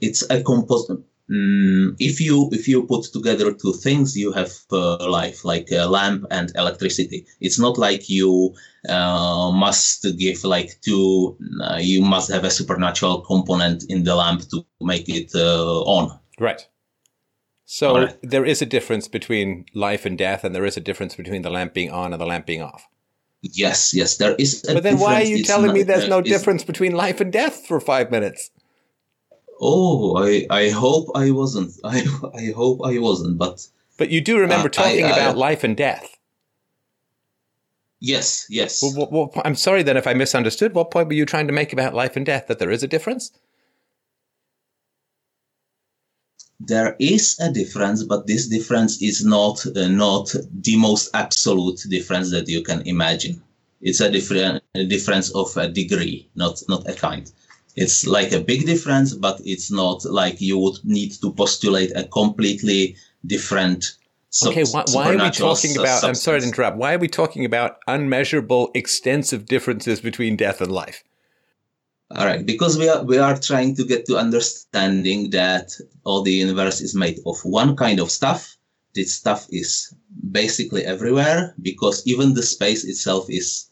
it's 0.00 0.22
a 0.28 0.42
composite. 0.42 1.00
Mm, 1.30 1.94
if 1.98 2.20
you 2.20 2.48
if 2.52 2.68
you 2.68 2.86
put 2.86 3.04
together 3.12 3.52
two 3.52 3.72
things, 3.72 4.16
you 4.16 4.32
have 4.32 4.52
uh, 4.70 5.08
life, 5.08 5.44
like 5.44 5.68
a 5.70 5.86
lamp 5.86 6.26
and 6.30 6.52
electricity. 6.56 7.26
It's 7.40 7.58
not 7.58 7.78
like 7.78 8.10
you 8.10 8.54
uh, 8.88 9.50
must 9.52 10.06
give 10.18 10.44
like 10.44 10.80
two. 10.80 11.36
Uh, 11.62 11.78
you 11.80 12.02
must 12.02 12.30
have 12.30 12.44
a 12.44 12.50
supernatural 12.50 13.20
component 13.20 13.84
in 13.88 14.04
the 14.04 14.14
lamp 14.14 14.42
to 14.50 14.64
make 14.80 15.08
it 15.08 15.32
uh, 15.34 15.82
on. 15.82 16.18
Right. 16.38 16.66
So 17.64 17.96
right. 17.96 18.16
there 18.22 18.46
is 18.46 18.62
a 18.62 18.66
difference 18.66 19.08
between 19.08 19.66
life 19.74 20.06
and 20.06 20.16
death, 20.16 20.42
and 20.42 20.54
there 20.54 20.64
is 20.64 20.76
a 20.76 20.80
difference 20.80 21.14
between 21.14 21.42
the 21.42 21.50
lamp 21.50 21.74
being 21.74 21.90
on 21.90 22.12
and 22.12 22.20
the 22.20 22.26
lamp 22.26 22.46
being 22.46 22.62
off. 22.62 22.88
Yes, 23.42 23.94
yes, 23.94 24.16
there 24.16 24.34
is. 24.36 24.64
but 24.66 24.82
then 24.82 24.98
why 24.98 25.20
are 25.20 25.24
you 25.24 25.44
telling 25.44 25.66
not, 25.66 25.74
me 25.74 25.82
there's 25.82 26.08
no 26.08 26.20
difference 26.20 26.64
between 26.64 26.92
life 26.92 27.20
and 27.20 27.32
death 27.32 27.66
for 27.66 27.78
five 27.78 28.10
minutes? 28.10 28.50
Oh, 29.60 30.16
I 30.16 30.46
I 30.50 30.70
hope 30.70 31.08
I 31.14 31.30
wasn't. 31.30 31.72
I 31.84 32.06
I 32.34 32.52
hope 32.52 32.80
I 32.84 32.98
wasn't. 32.98 33.38
But 33.38 33.68
but 33.96 34.10
you 34.10 34.20
do 34.20 34.38
remember 34.38 34.68
uh, 34.68 34.70
talking 34.70 35.04
I, 35.04 35.10
about 35.10 35.36
life 35.36 35.62
and 35.62 35.76
death. 35.76 36.17
Yes, 38.00 38.46
yes. 38.48 38.80
Well, 38.82 38.92
what, 38.94 39.12
what, 39.12 39.46
I'm 39.46 39.56
sorry 39.56 39.82
then 39.82 39.96
if 39.96 40.06
I 40.06 40.14
misunderstood. 40.14 40.74
What 40.74 40.90
point 40.90 41.08
were 41.08 41.14
you 41.14 41.26
trying 41.26 41.48
to 41.48 41.52
make 41.52 41.72
about 41.72 41.94
life 41.94 42.16
and 42.16 42.24
death? 42.24 42.46
That 42.46 42.58
there 42.58 42.70
is 42.70 42.82
a 42.82 42.88
difference. 42.88 43.32
There 46.60 46.96
is 46.98 47.38
a 47.40 47.52
difference, 47.52 48.02
but 48.02 48.26
this 48.26 48.48
difference 48.48 49.00
is 49.00 49.24
not 49.24 49.64
uh, 49.66 49.88
not 49.88 50.34
the 50.52 50.76
most 50.76 51.10
absolute 51.14 51.80
difference 51.88 52.30
that 52.32 52.48
you 52.48 52.62
can 52.62 52.82
imagine. 52.82 53.42
It's 53.80 54.00
a 54.00 54.10
different 54.10 54.62
a 54.74 54.84
difference 54.84 55.30
of 55.30 55.56
a 55.56 55.68
degree, 55.68 56.28
not 56.34 56.62
not 56.68 56.88
a 56.88 56.94
kind 56.94 57.30
it's 57.78 58.06
like 58.06 58.32
a 58.32 58.40
big 58.40 58.66
difference, 58.66 59.14
but 59.14 59.40
it's 59.44 59.70
not 59.70 60.04
like 60.04 60.40
you 60.40 60.58
would 60.58 60.78
need 60.84 61.12
to 61.20 61.32
postulate 61.32 61.92
a 61.94 62.04
completely 62.04 62.96
different. 63.24 63.94
Sub- 64.30 64.52
okay, 64.52 64.64
why, 64.70 64.84
why 64.92 65.14
are 65.14 65.18
we 65.18 65.30
talking 65.30 65.76
about? 65.76 66.00
Substance. 66.00 66.04
I'm 66.04 66.14
sorry 66.14 66.40
to 66.40 66.46
interrupt. 66.46 66.76
Why 66.76 66.94
are 66.94 66.98
we 66.98 67.08
talking 67.08 67.44
about 67.44 67.78
unmeasurable, 67.86 68.70
extensive 68.74 69.46
differences 69.46 70.00
between 70.00 70.36
death 70.36 70.60
and 70.60 70.70
life? 70.70 71.02
All 72.10 72.26
right, 72.26 72.44
because 72.44 72.78
we 72.78 72.88
are 72.88 73.02
we 73.04 73.18
are 73.18 73.38
trying 73.38 73.74
to 73.76 73.84
get 73.84 74.06
to 74.06 74.16
understanding 74.16 75.30
that 75.30 75.72
all 76.04 76.22
the 76.22 76.32
universe 76.32 76.80
is 76.80 76.94
made 76.94 77.18
of 77.26 77.36
one 77.42 77.76
kind 77.76 78.00
of 78.00 78.10
stuff. 78.10 78.56
This 78.94 79.14
stuff 79.14 79.46
is 79.50 79.94
basically 80.30 80.84
everywhere 80.84 81.54
because 81.60 82.06
even 82.06 82.34
the 82.34 82.42
space 82.42 82.84
itself 82.84 83.28
is 83.28 83.70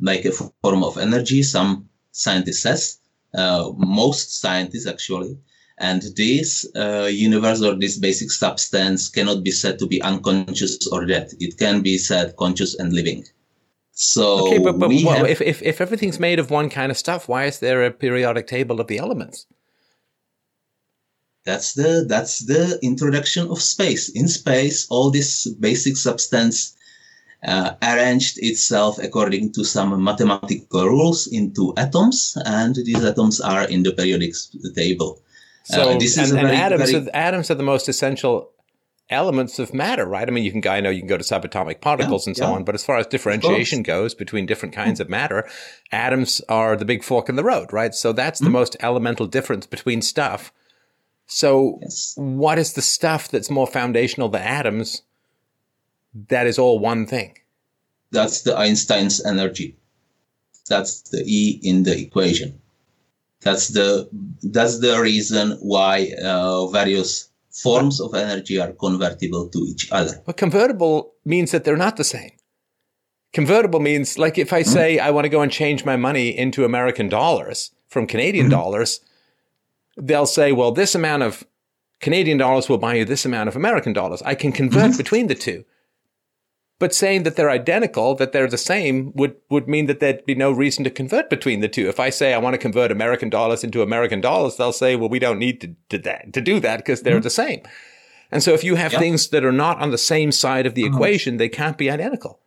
like 0.00 0.24
a 0.24 0.32
form 0.32 0.82
of 0.82 0.98
energy. 0.98 1.42
Some 1.42 1.88
scientists 2.10 2.62
says 2.62 2.98
uh, 3.34 3.72
most 3.76 4.40
scientists 4.40 4.86
actually. 4.86 5.38
And 5.78 6.02
this 6.16 6.66
uh, 6.74 7.08
universe 7.12 7.62
or 7.62 7.74
this 7.74 7.98
basic 7.98 8.30
substance 8.30 9.08
cannot 9.08 9.44
be 9.44 9.50
said 9.50 9.78
to 9.78 9.86
be 9.86 10.00
unconscious 10.02 10.86
or 10.86 11.04
dead. 11.04 11.32
It 11.38 11.58
can 11.58 11.82
be 11.82 11.98
said 11.98 12.36
conscious 12.36 12.74
and 12.78 12.92
living. 12.92 13.24
So 13.92 14.46
okay, 14.46 14.58
but, 14.58 14.78
but 14.78 14.90
well, 14.90 15.16
have, 15.16 15.26
if, 15.26 15.40
if 15.40 15.62
if 15.62 15.80
everything's 15.80 16.20
made 16.20 16.38
of 16.38 16.50
one 16.50 16.68
kind 16.68 16.90
of 16.90 16.98
stuff, 16.98 17.28
why 17.28 17.44
is 17.44 17.60
there 17.60 17.82
a 17.84 17.90
periodic 17.90 18.46
table 18.46 18.80
of 18.80 18.88
the 18.88 18.98
elements? 18.98 19.46
That's 21.44 21.74
the 21.74 22.04
that's 22.06 22.40
the 22.40 22.78
introduction 22.82 23.48
of 23.48 23.62
space. 23.62 24.10
In 24.10 24.28
space, 24.28 24.86
all 24.90 25.10
this 25.10 25.46
basic 25.46 25.96
substance 25.96 26.76
uh, 27.46 27.74
arranged 27.82 28.38
itself 28.42 28.98
according 28.98 29.52
to 29.52 29.64
some 29.64 30.02
mathematical 30.02 30.84
rules 30.84 31.26
into 31.28 31.72
atoms, 31.76 32.36
and 32.44 32.74
these 32.74 33.04
atoms 33.04 33.40
are 33.40 33.64
in 33.68 33.82
the 33.82 33.92
periodic 33.92 34.34
table. 34.74 35.20
So, 35.66 35.90
uh, 35.90 35.98
this 35.98 36.16
and, 36.16 36.26
is 36.26 36.32
and 36.32 36.40
very, 36.42 36.56
atoms, 36.56 36.90
very... 36.90 37.06
are, 37.06 37.10
atoms 37.12 37.50
are 37.50 37.54
the 37.54 37.62
most 37.62 37.88
essential 37.88 38.52
elements 39.10 39.58
of 39.58 39.74
matter, 39.74 40.04
right? 40.04 40.26
I 40.26 40.30
mean, 40.30 40.44
you 40.44 40.52
can, 40.52 40.66
I 40.66 40.80
know 40.80 40.90
you 40.90 41.00
can 41.00 41.08
go 41.08 41.18
to 41.18 41.24
subatomic 41.24 41.80
particles 41.80 42.26
yeah, 42.26 42.30
and 42.30 42.36
so 42.36 42.44
yeah. 42.44 42.54
on, 42.54 42.64
but 42.64 42.74
as 42.74 42.84
far 42.84 42.98
as 42.98 43.06
differentiation 43.06 43.82
goes 43.82 44.14
between 44.14 44.46
different 44.46 44.74
kinds 44.74 45.00
of 45.00 45.08
matter, 45.08 45.48
atoms 45.92 46.40
are 46.48 46.76
the 46.76 46.84
big 46.84 47.04
fork 47.04 47.28
in 47.28 47.36
the 47.36 47.44
road, 47.44 47.72
right? 47.72 47.94
So 47.94 48.12
that's 48.12 48.38
mm-hmm. 48.38 48.46
the 48.46 48.50
most 48.50 48.76
elemental 48.80 49.26
difference 49.26 49.66
between 49.66 50.02
stuff. 50.02 50.52
So, 51.26 51.78
yes. 51.82 52.14
what 52.16 52.58
is 52.58 52.74
the 52.74 52.82
stuff 52.82 53.28
that's 53.28 53.50
more 53.50 53.66
foundational 53.66 54.28
than 54.28 54.42
atoms 54.42 55.02
that 56.28 56.46
is 56.46 56.58
all 56.58 56.78
one 56.78 57.06
thing. 57.06 57.38
That's 58.10 58.42
the 58.42 58.56
Einstein's 58.56 59.24
energy. 59.24 59.76
That's 60.68 61.02
the 61.02 61.22
E 61.26 61.60
in 61.62 61.82
the 61.82 61.98
equation. 61.98 62.60
That's 63.46 63.68
the 63.68 64.08
that's 64.56 64.80
the 64.80 65.00
reason 65.00 65.44
why 65.60 65.94
uh, 66.22 66.66
various 66.66 67.30
forms 67.62 68.00
of 68.00 68.14
energy 68.14 68.60
are 68.60 68.72
convertible 68.72 69.48
to 69.54 69.58
each 69.70 69.84
other. 69.92 70.14
But 70.26 70.36
convertible 70.36 71.14
means 71.24 71.52
that 71.52 71.62
they're 71.64 71.84
not 71.86 71.96
the 71.96 72.10
same. 72.16 72.32
Convertible 73.32 73.80
means 73.80 74.18
like 74.18 74.36
if 74.36 74.52
I 74.52 74.62
mm-hmm. 74.62 74.70
say. 74.70 74.98
I 74.98 75.10
want 75.10 75.24
to 75.26 75.34
go 75.36 75.42
and 75.42 75.52
change 75.52 75.84
my 75.84 75.96
money 75.96 76.28
into 76.36 76.64
American 76.64 77.08
dollars 77.08 77.70
from 77.88 78.06
Canadian 78.06 78.46
mm-hmm. 78.46 78.58
dollars, 78.58 79.00
they'll 79.96 80.26
say, 80.26 80.52
well, 80.52 80.72
this 80.72 80.94
amount 80.94 81.22
of 81.22 81.44
Canadian 82.00 82.38
dollars 82.38 82.68
will 82.68 82.78
buy 82.78 82.94
you 82.94 83.04
this 83.04 83.24
amount 83.24 83.48
of 83.48 83.56
American 83.56 83.92
dollars. 83.92 84.22
I 84.22 84.34
can 84.34 84.52
convert 84.52 84.90
mm-hmm. 84.90 84.96
between 84.96 85.26
the 85.28 85.34
two. 85.34 85.64
But 86.78 86.94
saying 86.94 87.22
that 87.22 87.36
they're 87.36 87.48
identical, 87.50 88.14
that 88.16 88.32
they're 88.32 88.48
the 88.48 88.58
same, 88.58 89.12
would, 89.14 89.36
would 89.48 89.66
mean 89.66 89.86
that 89.86 90.00
there'd 90.00 90.26
be 90.26 90.34
no 90.34 90.52
reason 90.52 90.84
to 90.84 90.90
convert 90.90 91.30
between 91.30 91.60
the 91.60 91.68
two. 91.68 91.88
If 91.88 91.98
I 91.98 92.10
say 92.10 92.34
I 92.34 92.38
want 92.38 92.52
to 92.52 92.58
convert 92.58 92.92
American 92.92 93.30
dollars 93.30 93.64
into 93.64 93.80
American 93.80 94.20
dollars, 94.20 94.56
they'll 94.56 94.72
say, 94.72 94.94
well, 94.94 95.08
we 95.08 95.18
don't 95.18 95.38
need 95.38 95.62
to, 95.62 95.74
to, 95.88 95.98
that, 96.02 96.34
to 96.34 96.40
do 96.42 96.60
that 96.60 96.78
because 96.78 97.00
they're 97.00 97.14
mm-hmm. 97.14 97.22
the 97.22 97.30
same. 97.30 97.62
And 98.30 98.42
so 98.42 98.52
if 98.52 98.62
you 98.62 98.74
have 98.74 98.92
things 98.92 99.28
that 99.28 99.44
are 99.44 99.52
not 99.52 99.80
on 99.80 99.90
the 99.90 99.98
same 99.98 100.32
side 100.32 100.66
of 100.66 100.74
the 100.74 100.82
mm-hmm. 100.82 100.94
equation, 100.94 101.36
they 101.38 101.48
can't 101.48 101.78
be 101.78 101.90
identical. 101.90 102.40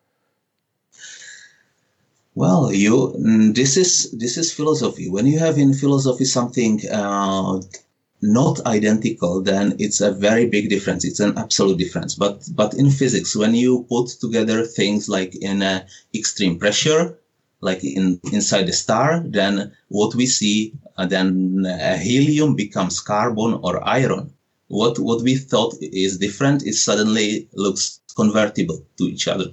Well, 2.35 2.71
you 2.71 3.15
mm, 3.19 3.55
this 3.55 3.75
is 3.75 4.11
this 4.11 4.37
is 4.37 4.53
philosophy. 4.53 5.09
When 5.09 5.25
you 5.25 5.39
have 5.39 5.57
in 5.57 5.73
philosophy 5.73 6.25
something 6.25 6.79
uh, 6.89 7.59
not 8.21 8.65
identical, 8.65 9.41
then 9.41 9.75
it's 9.79 10.01
a 10.01 10.11
very 10.11 10.45
big 10.45 10.69
difference. 10.69 11.05
It's 11.05 11.19
an 11.19 11.37
absolute 11.37 11.77
difference. 11.77 12.15
But 12.15 12.47
but 12.53 12.73
in 12.73 12.89
physics, 12.89 13.35
when 13.35 13.55
you 13.55 13.85
put 13.89 14.09
together 14.19 14.65
things 14.65 15.07
like 15.09 15.35
in 15.35 15.61
a 15.61 15.85
extreme 16.13 16.59
pressure, 16.59 17.17
like 17.61 17.83
in 17.83 18.19
inside 18.31 18.67
the 18.67 18.73
star, 18.73 19.23
then 19.25 19.71
what 19.87 20.15
we 20.15 20.25
see, 20.25 20.73
uh, 20.97 21.05
then 21.05 21.65
uh, 21.65 21.97
helium 21.97 22.55
becomes 22.55 22.99
carbon 22.99 23.59
or 23.63 23.87
iron. 23.87 24.33
What 24.67 24.99
what 24.99 25.23
we 25.23 25.35
thought 25.35 25.75
is 25.81 26.17
different, 26.17 26.65
it 26.65 26.75
suddenly 26.75 27.47
looks 27.53 28.01
convertible 28.15 28.85
to 28.97 29.03
each 29.05 29.27
other. 29.27 29.47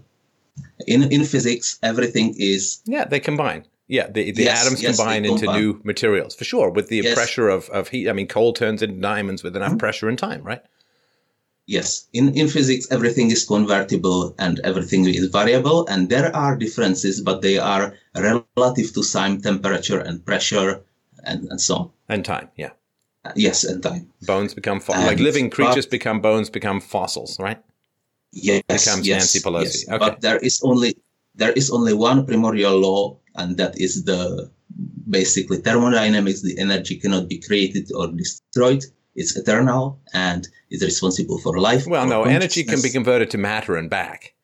In 0.87 1.05
in 1.05 1.25
physics, 1.25 1.79
everything 1.83 2.35
is 2.37 2.81
yeah 2.85 3.05
they 3.05 3.21
combine. 3.21 3.65
Yeah, 3.89 4.09
the, 4.11 4.33
the 4.33 4.45
yes, 4.45 4.65
atoms 4.65 4.83
yes, 4.83 4.97
combine 4.97 5.25
into 5.25 5.45
combine. 5.45 5.61
new 5.61 5.81
materials 5.85 6.35
for 6.35 6.45
sure. 6.45 6.71
With 6.71 6.89
the 6.89 6.97
yes. 6.97 7.15
pressure 7.15 7.49
of, 7.49 7.69
of 7.71 7.89
heat, 7.89 8.09
I 8.09 8.13
mean, 8.13 8.27
coal 8.27 8.53
turns 8.53 8.83
into 8.83 8.97
diamonds 8.97 9.45
with 9.45 9.55
enough 9.57 9.71
mm-hmm. 9.71 9.79
pressure 9.79 10.09
and 10.09 10.19
time, 10.19 10.43
right? 10.43 10.63
Yes, 11.67 12.07
in 12.13 12.33
in 12.35 12.49
physics, 12.49 12.87
everything 12.93 13.31
is 13.33 13.45
convertible 13.45 14.35
and 14.39 14.61
everything 14.61 15.05
is 15.05 15.27
variable, 15.27 15.85
and 15.89 16.09
there 16.09 16.35
are 16.35 16.57
differences, 16.57 17.21
but 17.21 17.43
they 17.43 17.59
are 17.59 17.95
relative 18.15 18.93
to 18.95 19.03
time, 19.03 19.41
temperature, 19.41 19.99
and 19.99 20.25
pressure, 20.25 20.81
and 21.25 21.49
and 21.51 21.61
so 21.61 21.75
on. 21.75 21.91
And 22.09 22.25
time, 22.25 22.51
yeah. 22.57 22.71
Uh, 23.25 23.33
yes, 23.35 23.65
and 23.65 23.83
time. 23.83 24.07
Bones 24.23 24.55
become 24.55 24.79
fo- 24.79 24.93
like 24.93 25.19
living 25.19 25.51
creatures 25.51 25.87
but, 25.87 25.91
become 25.91 26.21
bones, 26.21 26.51
become 26.51 26.81
fossils, 26.81 27.41
right? 27.41 27.61
Yes, 28.31 28.63
becomes 28.69 29.07
yes, 29.07 29.19
Nancy 29.19 29.41
Pelosi. 29.41 29.65
Yes, 29.65 29.89
okay. 29.89 29.99
But 29.99 30.21
there 30.21 30.39
is 30.39 30.61
only 30.63 30.95
there 31.35 31.53
is 31.53 31.71
only 31.71 31.95
one 31.95 32.27
primordial 32.27 32.79
law 32.79 33.19
and 33.37 33.57
that 33.57 33.79
is 33.81 34.05
the 34.05 34.51
basically 35.09 35.59
thermodynamics. 35.59 36.43
The 36.43 36.59
energy 36.59 36.97
cannot 36.97 37.29
be 37.29 37.39
created 37.41 37.91
or 37.95 38.09
destroyed. 38.09 38.85
It's 39.15 39.37
eternal 39.37 39.99
and 40.13 40.47
is 40.71 40.83
responsible 40.83 41.39
for 41.39 41.59
life. 41.59 41.87
Well, 41.87 42.07
no, 42.07 42.25
energy 42.25 42.65
can 42.65 42.83
be 42.83 42.91
converted 42.91 43.31
to 43.31 43.39
matter 43.39 43.77
and 43.77 43.89
back. 43.89 44.35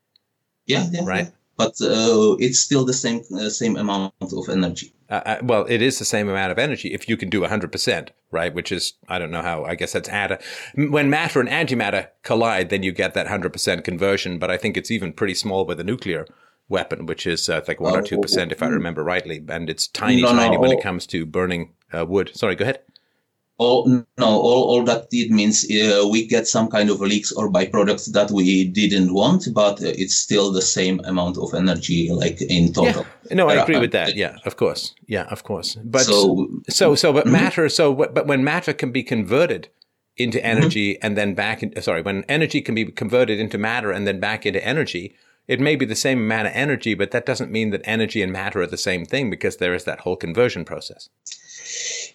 Yeah, 0.67 0.89
yeah 0.91 1.05
right. 1.05 1.27
Yeah. 1.27 1.31
But 1.57 1.81
uh, 1.83 2.37
it's 2.39 2.59
still 2.59 2.85
the 2.85 2.95
same 2.95 3.23
uh, 3.35 3.51
same 3.51 3.77
amount 3.77 4.15
of 4.21 4.49
energy. 4.49 4.95
Uh, 5.11 5.21
uh 5.27 5.39
well, 5.43 5.67
it 5.69 5.83
is 5.83 5.99
the 5.99 6.05
same 6.07 6.29
amount 6.29 6.51
of 6.51 6.59
energy 6.59 6.95
if 6.95 7.09
you 7.09 7.19
can 7.19 7.29
do 7.29 7.43
100%, 7.43 8.09
right? 8.31 8.55
Which 8.55 8.73
is, 8.73 8.95
I 9.09 9.19
don't 9.19 9.31
know 9.31 9.43
how, 9.43 9.65
I 9.65 9.75
guess 9.75 9.93
that's 9.93 10.09
add 10.09 10.43
when 10.75 11.11
matter 11.11 11.41
and 11.41 11.49
antimatter 11.49 12.09
collide, 12.23 12.71
then 12.71 12.83
you 12.83 12.93
get 12.93 13.12
that 13.15 13.27
100% 13.27 13.85
conversion. 13.85 14.39
But 14.39 14.51
I 14.51 14.57
think 14.57 14.77
it's 14.77 14.91
even 14.91 15.12
pretty 15.12 15.35
small 15.35 15.67
with 15.67 15.79
a 15.79 15.85
nuclear 15.85 16.27
weapon, 16.73 17.07
which 17.07 17.26
is 17.26 17.49
uh, 17.49 17.60
like 17.68 17.81
one 17.81 17.94
or 17.94 18.02
two 18.02 18.18
percent, 18.18 18.51
if 18.51 18.62
I 18.62 18.67
mm. 18.67 18.73
remember 18.73 19.05
rightly, 19.05 19.44
and 19.49 19.70
it's 19.70 19.86
tiny, 19.86 20.23
no, 20.23 20.33
tiny 20.33 20.57
no, 20.57 20.60
when 20.60 20.73
all, 20.73 20.78
it 20.78 20.83
comes 20.83 21.07
to 21.09 21.25
burning 21.25 21.73
uh, 21.92 22.05
wood. 22.05 22.33
Sorry, 22.34 22.57
go 22.57 22.65
ahead. 22.65 22.81
All, 23.59 23.86
no, 23.86 24.05
all, 24.26 24.65
all 24.70 24.83
that 24.84 25.07
it 25.12 25.31
means 25.31 25.65
uh, 25.70 26.09
we 26.10 26.26
get 26.26 26.49
some 26.49 26.68
kind 26.68 26.91
of 26.91 27.01
leaks 27.01 27.31
or 27.31 27.52
byproducts 27.52 28.10
that 28.12 28.31
we 28.33 28.65
didn't 28.65 29.15
want, 29.15 29.47
but 29.55 29.81
it's 29.83 30.17
still 30.17 30.51
the 30.51 30.62
same 30.62 30.99
amount 31.05 31.36
of 31.39 31.55
energy, 31.55 32.10
like 32.10 32.42
in 32.42 32.73
total. 32.73 33.07
Yeah. 33.28 33.34
No, 33.36 33.49
I 33.49 33.62
agree 33.62 33.78
with 33.78 33.92
that. 33.92 34.17
Yeah, 34.17 34.39
of 34.44 34.57
course. 34.57 34.94
Yeah, 35.07 35.26
of 35.31 35.44
course. 35.44 35.76
But 35.84 36.02
so, 36.02 36.49
so, 36.68 36.97
so 36.97 37.12
but 37.12 37.25
mm-hmm. 37.25 37.33
matter. 37.33 37.68
So, 37.68 37.94
but 37.94 38.26
when 38.26 38.42
matter 38.42 38.73
can 38.73 38.91
be 38.91 39.05
converted 39.05 39.68
into 40.17 40.39
mm-hmm. 40.39 40.57
energy 40.57 40.94
mm-hmm. 40.94 41.07
and 41.07 41.17
then 41.17 41.34
back 41.34 41.62
in, 41.62 41.81
sorry, 41.83 42.02
when 42.02 42.25
energy 42.28 42.60
can 42.62 42.75
be 42.75 42.86
converted 42.86 43.39
into 43.39 43.59
matter 43.59 43.92
and 43.92 44.07
then 44.07 44.18
back 44.18 44.44
into 44.44 44.67
energy, 44.67 45.15
it 45.49 45.61
may 45.61 45.77
be 45.77 45.85
the 45.85 45.97
same 45.97 46.19
amount 46.19 46.49
of 46.49 46.55
energy, 46.55 46.95
but 46.95 47.11
that 47.11 47.27
doesn't 47.27 47.51
mean 47.51 47.71
that 47.71 47.83
energy 47.85 48.23
and 48.23 48.33
matter 48.33 48.61
are 48.61 48.67
the 48.67 48.77
same 48.77 49.05
thing 49.05 49.31
because 49.31 49.57
there 49.57 49.75
is 49.75 49.85
that 49.85 50.01
whole 50.01 50.17
conversion 50.17 50.65
process. 50.65 51.09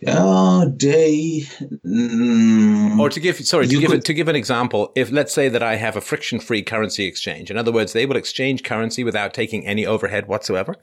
Uh, 0.06 0.66
they. 0.76 1.44
Mm, 1.86 3.00
or 3.00 3.10
to 3.10 3.20
give, 3.20 3.38
sorry, 3.46 3.68
to 3.68 3.80
give 3.80 3.90
could, 3.90 4.06
to 4.06 4.14
give 4.14 4.28
an 4.28 4.36
example, 4.36 4.92
if 4.96 5.12
let's 5.12 5.34
say 5.34 5.50
that 5.50 5.64
I 5.64 5.76
have 5.76 5.96
a 5.96 6.02
friction-free 6.02 6.64
currency 6.64 7.06
exchange, 7.06 7.50
in 7.50 7.58
other 7.58 7.72
words, 7.72 7.94
they 7.94 8.06
will 8.06 8.16
exchange 8.16 8.64
currency 8.64 9.04
without 9.04 9.34
taking 9.34 9.66
any 9.66 9.86
overhead 9.86 10.28
whatsoever, 10.28 10.76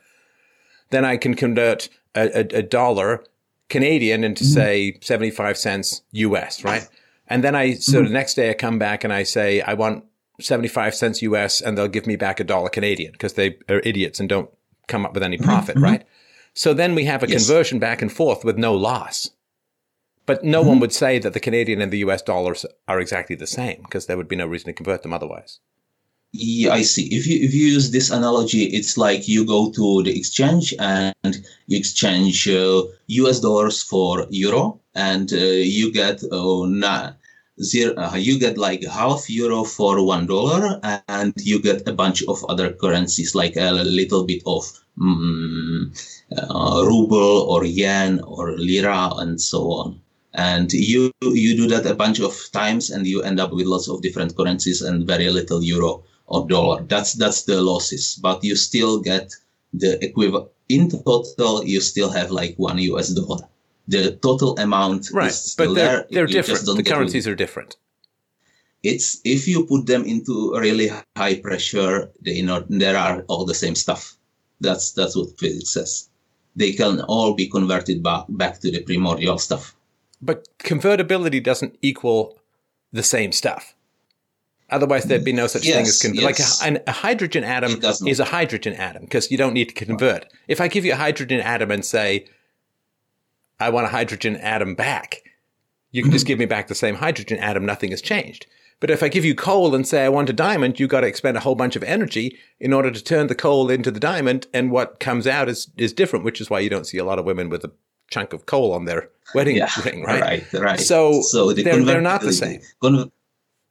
then 0.90 1.04
I 1.04 1.16
can 1.16 1.34
convert 1.34 1.88
a, 2.14 2.40
a, 2.40 2.58
a 2.58 2.62
dollar 2.62 3.24
Canadian 3.68 4.24
into 4.24 4.44
mm-hmm. 4.44 4.52
say 4.52 4.98
seventy-five 5.00 5.56
cents 5.56 6.02
US, 6.12 6.64
right? 6.64 6.86
And 7.28 7.42
then 7.42 7.54
I, 7.54 7.74
so 7.74 7.98
mm-hmm. 7.98 8.08
the 8.08 8.12
next 8.12 8.34
day 8.34 8.50
I 8.50 8.54
come 8.54 8.78
back 8.78 9.04
and 9.04 9.12
I 9.12 9.22
say 9.22 9.60
I 9.60 9.74
want 9.74 10.04
75 10.40 10.94
cents 10.94 11.22
US 11.22 11.60
and 11.60 11.76
they'll 11.76 11.88
give 11.88 12.06
me 12.06 12.16
back 12.16 12.40
a 12.40 12.44
dollar 12.44 12.68
Canadian 12.68 13.12
because 13.12 13.34
they 13.34 13.58
are 13.68 13.80
idiots 13.84 14.20
and 14.20 14.28
don't 14.28 14.50
come 14.88 15.06
up 15.06 15.14
with 15.14 15.22
any 15.22 15.36
mm-hmm. 15.36 15.46
profit, 15.46 15.76
mm-hmm. 15.76 15.84
right? 15.84 16.04
So 16.54 16.72
then 16.74 16.94
we 16.94 17.04
have 17.04 17.22
a 17.22 17.28
yes. 17.28 17.46
conversion 17.46 17.78
back 17.78 18.02
and 18.02 18.12
forth 18.12 18.44
with 18.44 18.58
no 18.58 18.74
loss. 18.74 19.30
But 20.26 20.42
no 20.42 20.60
mm-hmm. 20.60 20.68
one 20.68 20.80
would 20.80 20.92
say 20.92 21.18
that 21.18 21.32
the 21.34 21.40
Canadian 21.40 21.80
and 21.80 21.92
the 21.92 21.98
US 21.98 22.22
dollars 22.22 22.64
are 22.88 23.00
exactly 23.00 23.36
the 23.36 23.46
same 23.46 23.82
because 23.82 24.06
there 24.06 24.16
would 24.16 24.28
be 24.28 24.36
no 24.36 24.46
reason 24.46 24.66
to 24.66 24.72
convert 24.72 25.02
them 25.02 25.12
otherwise. 25.12 25.60
Yeah, 26.36 26.72
I 26.72 26.82
see. 26.82 27.14
If 27.14 27.28
you 27.28 27.38
if 27.44 27.54
you 27.54 27.66
use 27.68 27.92
this 27.92 28.10
analogy, 28.10 28.64
it's 28.64 28.96
like 28.98 29.28
you 29.28 29.46
go 29.46 29.70
to 29.70 30.02
the 30.02 30.18
exchange 30.18 30.74
and 30.80 31.44
you 31.68 31.78
exchange 31.78 32.48
uh, 32.48 32.82
US 33.06 33.38
dollars 33.38 33.84
for 33.84 34.26
euro, 34.30 34.80
and 34.96 35.32
uh, 35.32 35.36
you 35.36 35.92
get 35.92 36.24
uh, 36.32 36.66
zero, 37.62 37.94
uh, 37.96 38.16
you 38.16 38.38
get 38.38 38.58
like 38.58 38.84
half 38.84 39.28
euro 39.30 39.64
for 39.64 40.04
one 40.04 40.26
dollar, 40.26 40.80
and 41.08 41.34
you 41.38 41.60
get 41.60 41.86
a 41.88 41.92
bunch 41.92 42.22
of 42.24 42.44
other 42.48 42.72
currencies 42.72 43.34
like 43.34 43.56
a 43.56 43.70
little 43.72 44.24
bit 44.24 44.42
of 44.46 44.64
um, 45.00 45.92
uh, 46.36 46.82
ruble 46.84 47.46
or 47.48 47.64
yen 47.64 48.20
or 48.20 48.52
lira 48.56 49.10
and 49.16 49.40
so 49.40 49.70
on. 49.70 50.00
And 50.34 50.72
you 50.72 51.12
you 51.22 51.56
do 51.56 51.68
that 51.68 51.86
a 51.86 51.94
bunch 51.94 52.20
of 52.20 52.34
times, 52.52 52.90
and 52.90 53.06
you 53.06 53.22
end 53.22 53.38
up 53.38 53.52
with 53.52 53.66
lots 53.66 53.88
of 53.88 54.02
different 54.02 54.36
currencies 54.36 54.82
and 54.82 55.06
very 55.06 55.30
little 55.30 55.62
euro 55.62 56.02
or 56.26 56.46
dollar. 56.48 56.82
That's 56.82 57.12
that's 57.12 57.42
the 57.42 57.62
losses, 57.62 58.18
but 58.20 58.42
you 58.42 58.56
still 58.56 59.00
get 59.00 59.32
the 59.72 60.04
equivalent. 60.04 60.50
In 60.68 60.88
total, 60.90 61.62
you 61.64 61.80
still 61.80 62.10
have 62.10 62.30
like 62.30 62.54
one 62.56 62.78
US 62.78 63.10
dollar 63.10 63.48
the 63.86 64.16
total 64.22 64.56
amount 64.58 65.10
right 65.12 65.34
but 65.58 65.74
they're, 65.74 65.74
there. 65.74 66.06
they're 66.10 66.26
different. 66.26 66.64
the 66.76 66.82
currencies 66.82 67.28
are 67.28 67.34
different. 67.34 67.76
It's 68.82 69.20
if 69.24 69.48
you 69.48 69.66
put 69.66 69.86
them 69.86 70.04
into 70.04 70.54
really 70.58 70.90
high 71.16 71.36
pressure 71.40 72.10
they 72.20 72.42
not 72.42 72.66
there 72.68 72.96
are 72.96 73.22
all 73.28 73.44
the 73.44 73.54
same 73.54 73.74
stuff. 73.74 74.16
That's 74.60 74.92
that's 74.92 75.16
what 75.16 75.38
physics 75.38 75.70
says. 75.70 76.08
They 76.56 76.72
can 76.72 77.00
all 77.02 77.34
be 77.34 77.48
converted 77.48 78.02
back 78.02 78.26
back 78.28 78.60
to 78.60 78.70
the 78.70 78.82
primordial 78.82 79.38
stuff. 79.38 79.74
But 80.22 80.48
convertibility 80.58 81.40
doesn't 81.40 81.76
equal 81.82 82.38
the 82.92 83.02
same 83.02 83.32
stuff. 83.32 83.74
Otherwise, 84.70 85.04
there'd 85.04 85.24
be 85.24 85.32
no 85.32 85.46
such 85.46 85.66
yes, 85.66 85.74
thing 85.74 85.86
as 85.86 86.02
con- 86.02 86.14
yes. 86.14 86.62
like 86.62 86.72
a, 86.72 86.82
a, 86.88 86.92
hydrogen 86.92 87.44
atom 87.44 87.80
is 88.06 88.18
a 88.18 88.24
hydrogen 88.24 88.72
atom 88.74 89.02
because 89.02 89.30
you 89.30 89.36
don't 89.36 89.52
need 89.52 89.68
to 89.68 89.74
convert. 89.74 90.26
If 90.48 90.60
I 90.60 90.68
give 90.68 90.84
you 90.86 90.94
a 90.94 90.96
hydrogen 90.96 91.40
atom 91.40 91.70
and 91.70 91.84
say 91.84 92.26
I 93.60 93.70
want 93.70 93.86
a 93.86 93.90
hydrogen 93.90 94.36
atom 94.36 94.74
back. 94.74 95.22
You 95.90 96.02
can 96.02 96.10
just 96.10 96.26
give 96.26 96.38
me 96.38 96.46
back 96.46 96.66
the 96.66 96.74
same 96.74 96.96
hydrogen 96.96 97.38
atom, 97.38 97.64
nothing 97.64 97.90
has 97.90 98.02
changed. 98.02 98.46
But 98.80 98.90
if 98.90 99.02
I 99.02 99.08
give 99.08 99.24
you 99.24 99.34
coal 99.34 99.74
and 99.74 99.86
say 99.86 100.04
I 100.04 100.08
want 100.08 100.28
a 100.28 100.32
diamond, 100.32 100.80
you've 100.80 100.90
got 100.90 101.02
to 101.02 101.06
expend 101.06 101.36
a 101.36 101.40
whole 101.40 101.54
bunch 101.54 101.76
of 101.76 101.84
energy 101.84 102.36
in 102.58 102.72
order 102.72 102.90
to 102.90 103.02
turn 103.02 103.28
the 103.28 103.34
coal 103.34 103.70
into 103.70 103.90
the 103.90 104.00
diamond, 104.00 104.46
and 104.52 104.70
what 104.70 104.98
comes 105.00 105.26
out 105.26 105.48
is 105.48 105.70
is 105.76 105.92
different, 105.92 106.24
which 106.24 106.40
is 106.40 106.50
why 106.50 106.60
you 106.60 106.68
don't 106.68 106.86
see 106.86 106.98
a 106.98 107.04
lot 107.04 107.18
of 107.18 107.24
women 107.24 107.48
with 107.48 107.64
a 107.64 107.70
chunk 108.10 108.32
of 108.32 108.46
coal 108.46 108.72
on 108.72 108.84
their 108.84 109.08
wedding 109.34 109.56
yeah, 109.56 109.70
ring, 109.84 110.02
right? 110.02 110.20
Right, 110.20 110.52
right. 110.52 110.80
So, 110.80 111.22
so 111.22 111.52
the 111.52 111.62
they're, 111.62 111.82
they're 111.82 112.00
not 112.00 112.20
the 112.20 112.32
same. 112.32 112.60
Con- 112.82 113.10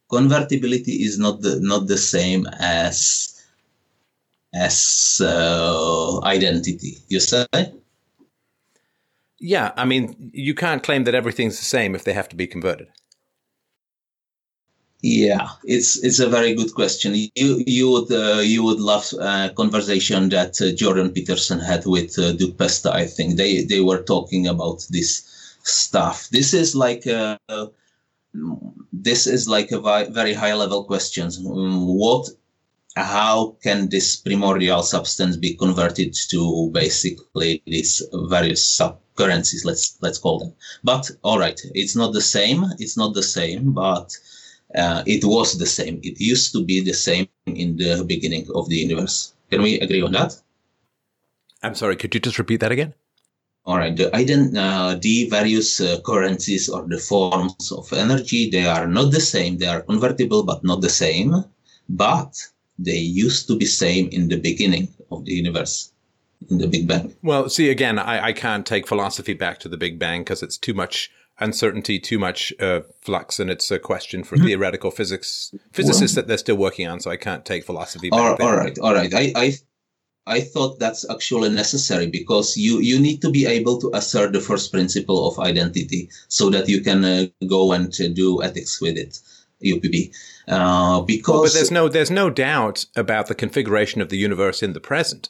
convertibility 0.10 1.03
is 1.03 1.20
not 1.20 1.42
the 1.42 1.60
not 1.60 1.88
the 1.88 1.98
same 1.98 2.48
as 2.60 3.30
as 4.56 5.22
uh, 5.24 6.24
identity. 6.24 6.98
You 7.10 7.20
say? 7.20 7.45
Yeah, 9.45 9.73
I 9.75 9.83
mean, 9.83 10.31
you 10.33 10.55
can't 10.55 10.81
claim 10.81 11.03
that 11.03 11.15
everything's 11.15 11.59
the 11.59 11.65
same 11.65 11.95
if 11.95 12.05
they 12.05 12.13
have 12.13 12.30
to 12.30 12.35
be 12.38 12.47
converted. 12.47 12.88
Yeah, 15.01 15.49
it's 15.65 16.01
it's 16.01 16.19
a 16.19 16.30
very 16.30 16.55
good 16.55 16.73
question. 16.73 17.13
You 17.35 17.61
you 17.67 17.91
would 17.91 18.09
uh, 18.09 18.39
you 18.39 18.63
would 18.63 18.80
love 18.80 19.05
a 19.19 19.51
conversation 19.53 20.30
that 20.30 20.61
uh, 20.61 20.72
Jordan 20.72 21.09
Peterson 21.09 21.59
had 21.59 21.85
with 21.85 22.17
uh, 22.17 22.31
Duke 22.31 22.57
Pesta. 22.57 22.93
I 22.93 23.05
think 23.05 23.35
they 23.35 23.65
they 23.65 23.81
were 23.81 24.01
talking 24.01 24.47
about 24.47 24.88
this 24.89 25.27
stuff. 25.63 26.30
This 26.30 26.53
is 26.53 26.73
like 26.73 27.05
a, 27.05 27.38
this 28.93 29.27
is 29.27 29.49
like 29.49 29.72
a 29.72 29.81
very 30.09 30.33
high 30.33 30.53
level 30.53 30.85
questions. 30.85 31.38
What, 31.41 32.30
how 32.95 33.57
can 33.61 33.89
this 33.89 34.15
primordial 34.15 34.83
substance 34.83 35.35
be 35.35 35.53
converted 35.55 36.15
to 36.30 36.69
basically 36.72 37.61
these 37.65 38.01
various 38.13 38.65
sub 38.65 39.02
currencies? 39.16 39.66
Let's 39.66 39.98
let's 40.01 40.17
call 40.17 40.40
them. 40.40 40.53
But 40.83 41.11
all 41.24 41.40
right, 41.40 41.59
it's 41.74 41.95
not 41.95 42.14
the 42.14 42.22
same. 42.22 42.66
It's 42.80 42.98
not 42.98 43.14
the 43.14 43.24
same, 43.24 43.74
but 43.74 44.16
uh, 44.75 45.03
it 45.06 45.24
was 45.24 45.58
the 45.58 45.66
same. 45.66 46.00
It 46.03 46.19
used 46.19 46.51
to 46.53 46.64
be 46.64 46.82
the 46.82 46.93
same 46.93 47.27
in 47.45 47.77
the 47.77 48.03
beginning 48.06 48.48
of 48.56 48.69
the 48.69 48.77
universe. 48.77 49.33
Can 49.50 49.61
we 49.61 49.80
agree 49.80 50.01
on 50.01 50.11
that? 50.14 50.35
I'm 51.61 51.75
sorry, 51.75 51.95
could 51.95 52.14
you 52.14 52.19
just 52.19 52.40
repeat 52.40 52.59
that 52.59 52.72
again? 52.72 52.93
All 53.66 53.77
right, 53.77 53.95
the, 53.95 54.09
ident- 54.11 54.58
uh, 54.58 54.95
the 55.00 55.30
various 55.30 55.80
uh, 55.80 56.01
currencies 56.06 56.67
or 56.67 56.85
the 56.85 56.98
forms 56.98 57.72
of 57.72 57.93
energy, 57.93 58.50
they 58.50 58.66
are 58.66 58.88
not 58.88 59.11
the 59.11 59.22
same. 59.22 59.58
They 59.58 59.67
are 59.67 59.82
convertible, 59.82 60.43
but 60.43 60.66
not 60.66 60.82
the 60.82 60.90
same. 60.90 61.45
But 61.88 62.35
they 62.77 62.98
used 62.98 63.48
to 63.48 63.56
be 63.58 63.66
same 63.66 64.09
in 64.09 64.27
the 64.27 64.35
beginning 64.35 64.90
of 65.11 65.24
the 65.24 65.32
universe, 65.32 65.92
the 66.49 66.67
Big 66.67 66.88
Bang. 66.88 67.15
Well, 67.22 67.49
see, 67.49 67.69
again, 67.69 67.99
I, 67.99 68.27
I 68.27 68.33
can't 68.33 68.65
take 68.65 68.88
philosophy 68.88 69.33
back 69.33 69.59
to 69.59 69.69
the 69.69 69.77
Big 69.77 69.99
Bang 69.99 70.22
because 70.22 70.43
it's 70.43 70.57
too 70.57 70.73
much 70.73 71.09
uncertainty, 71.39 71.99
too 71.99 72.19
much 72.19 72.53
uh, 72.59 72.81
flux, 73.01 73.39
and 73.39 73.49
it's 73.49 73.72
a 73.72 73.80
question 73.80 74.23
for 74.23 74.35
mm-hmm. 74.35 74.45
theoretical 74.45 74.91
physics 74.91 75.53
physicists 75.72 76.15
well, 76.15 76.23
that 76.23 76.27
they're 76.27 76.38
still 76.38 76.57
working 76.57 76.88
on. 76.88 76.99
So 76.99 77.11
I 77.11 77.17
can't 77.17 77.45
take 77.45 77.65
philosophy. 77.65 78.09
All, 78.11 78.35
all 78.41 78.55
right, 78.55 78.77
all 78.80 78.93
right. 78.93 79.13
I, 79.13 79.31
I 79.35 79.53
I 80.25 80.41
thought 80.41 80.80
that's 80.80 81.09
actually 81.09 81.49
necessary 81.49 82.07
because 82.07 82.55
you 82.55 82.80
you 82.80 82.99
need 82.99 83.22
to 83.22 83.31
be 83.31 83.45
able 83.45 83.80
to 83.81 83.91
assert 83.93 84.33
the 84.33 84.39
first 84.39 84.72
principle 84.72 85.27
of 85.27 85.39
identity 85.39 86.09
so 86.27 86.49
that 86.49 86.69
you 86.69 86.81
can 86.81 87.03
uh, 87.03 87.25
go 87.47 87.73
and 87.73 87.93
uh, 87.99 88.07
do 88.09 88.41
ethics 88.41 88.81
with 88.81 88.97
it. 88.97 89.19
UPB. 89.63 90.13
Uh, 90.47 91.01
because 91.01 91.33
well, 91.33 91.43
but 91.43 91.53
there's 91.53 91.72
no 91.72 91.88
there's 91.88 92.11
no 92.11 92.30
doubt 92.30 92.85
about 92.95 93.27
the 93.27 93.35
configuration 93.35 94.01
of 94.01 94.09
the 94.09 94.17
universe 94.17 94.61
in 94.61 94.73
the 94.73 94.81
present. 94.81 95.30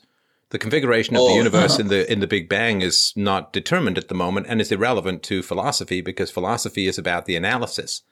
The 0.53 0.59
configuration 0.59 1.15
of 1.15 1.23
oh, 1.23 1.29
the 1.29 1.33
universe 1.33 1.79
in 1.79 1.87
the 1.87 2.09
in 2.11 2.19
the 2.19 2.27
Big 2.27 2.47
Bang 2.47 2.83
is 2.83 3.11
not 3.15 3.51
determined 3.51 3.97
at 3.97 4.07
the 4.07 4.13
moment 4.13 4.45
and 4.47 4.61
is 4.61 4.71
irrelevant 4.71 5.23
to 5.23 5.41
philosophy 5.41 5.99
because 5.99 6.29
philosophy 6.29 6.85
is 6.85 6.99
about 6.99 7.25
the 7.25 7.35
analysis 7.35 8.03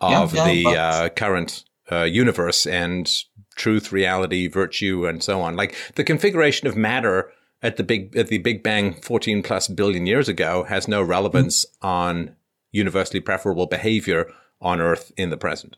of 0.00 0.32
yeah, 0.32 0.46
yeah, 0.46 0.52
the 0.52 0.78
uh, 0.78 1.08
current 1.08 1.64
uh, 1.90 2.04
universe 2.04 2.64
and 2.64 3.24
truth, 3.56 3.90
reality, 3.90 4.46
virtue, 4.46 5.04
and 5.04 5.20
so 5.20 5.40
on. 5.40 5.56
Like 5.56 5.74
the 5.96 6.04
configuration 6.04 6.68
of 6.68 6.76
matter 6.76 7.32
at 7.60 7.76
the 7.76 7.82
big 7.82 8.16
at 8.16 8.28
the 8.28 8.38
Big 8.38 8.62
Bang 8.62 8.94
14 8.94 9.42
plus 9.42 9.66
billion 9.66 10.06
years 10.06 10.28
ago 10.28 10.62
has 10.62 10.86
no 10.86 11.02
relevance 11.02 11.64
mm-hmm. 11.64 11.86
on 11.88 12.36
universally 12.70 13.18
preferable 13.18 13.66
behavior 13.66 14.30
on 14.60 14.80
Earth 14.80 15.10
in 15.16 15.30
the 15.30 15.36
present. 15.36 15.76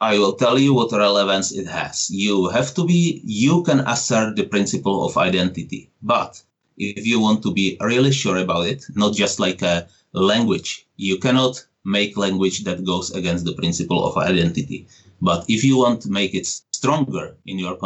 I 0.00 0.16
will 0.16 0.34
tell 0.34 0.60
you 0.60 0.74
what 0.74 0.92
relevance 0.92 1.50
it 1.50 1.66
has. 1.66 2.08
You 2.08 2.50
have 2.50 2.72
to 2.74 2.84
be, 2.84 3.20
you 3.24 3.64
can 3.64 3.80
assert 3.80 4.36
the 4.36 4.44
principle 4.44 5.04
of 5.04 5.16
identity. 5.16 5.90
But 6.02 6.40
if 6.76 7.04
you 7.04 7.18
want 7.18 7.42
to 7.42 7.52
be 7.52 7.76
really 7.80 8.12
sure 8.12 8.36
about 8.36 8.68
it, 8.68 8.84
not 8.94 9.14
just 9.14 9.40
like 9.40 9.60
a 9.60 9.88
language, 10.12 10.86
you 10.96 11.18
cannot 11.18 11.66
make 11.84 12.16
language 12.16 12.62
that 12.62 12.84
goes 12.84 13.10
against 13.10 13.44
the 13.44 13.54
principle 13.54 14.06
of 14.06 14.16
identity. 14.16 14.86
But 15.20 15.44
if 15.48 15.64
you 15.64 15.76
want 15.76 16.02
to 16.02 16.10
make 16.10 16.32
it 16.32 16.46
stronger 16.46 17.36
in 17.44 17.58
your, 17.58 17.76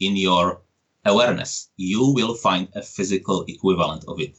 in 0.00 0.16
your 0.16 0.60
awareness, 1.04 1.68
you 1.76 2.12
will 2.12 2.34
find 2.34 2.66
a 2.74 2.82
physical 2.82 3.44
equivalent 3.46 4.04
of 4.08 4.18
it. 4.18 4.36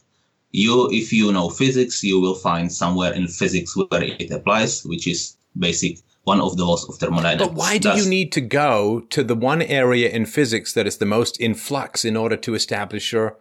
You, 0.50 0.90
if 0.92 1.14
you 1.14 1.32
know 1.32 1.48
physics, 1.48 2.04
you 2.04 2.20
will 2.20 2.34
find 2.34 2.70
somewhere 2.70 3.14
in 3.14 3.26
physics 3.26 3.74
where 3.74 4.02
it 4.02 4.30
applies, 4.30 4.84
which 4.84 5.06
is 5.06 5.36
basic 5.58 6.00
one 6.24 6.40
of 6.40 6.56
the 6.56 6.64
laws 6.64 6.88
of 6.88 6.96
thermodynamics. 6.96 7.48
But 7.48 7.54
why 7.54 7.78
do 7.78 7.88
Thus, 7.88 8.02
you 8.02 8.08
need 8.08 8.30
to 8.32 8.40
go 8.40 9.00
to 9.10 9.24
the 9.24 9.34
one 9.34 9.62
area 9.62 10.08
in 10.08 10.26
physics 10.26 10.72
that 10.74 10.86
is 10.86 10.98
the 10.98 11.06
most 11.06 11.40
in 11.40 11.54
flux 11.54 12.04
in 12.04 12.16
order 12.16 12.36
to 12.36 12.54
establish 12.54 13.12
your 13.12 13.38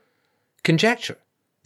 conjecture? 0.63 1.17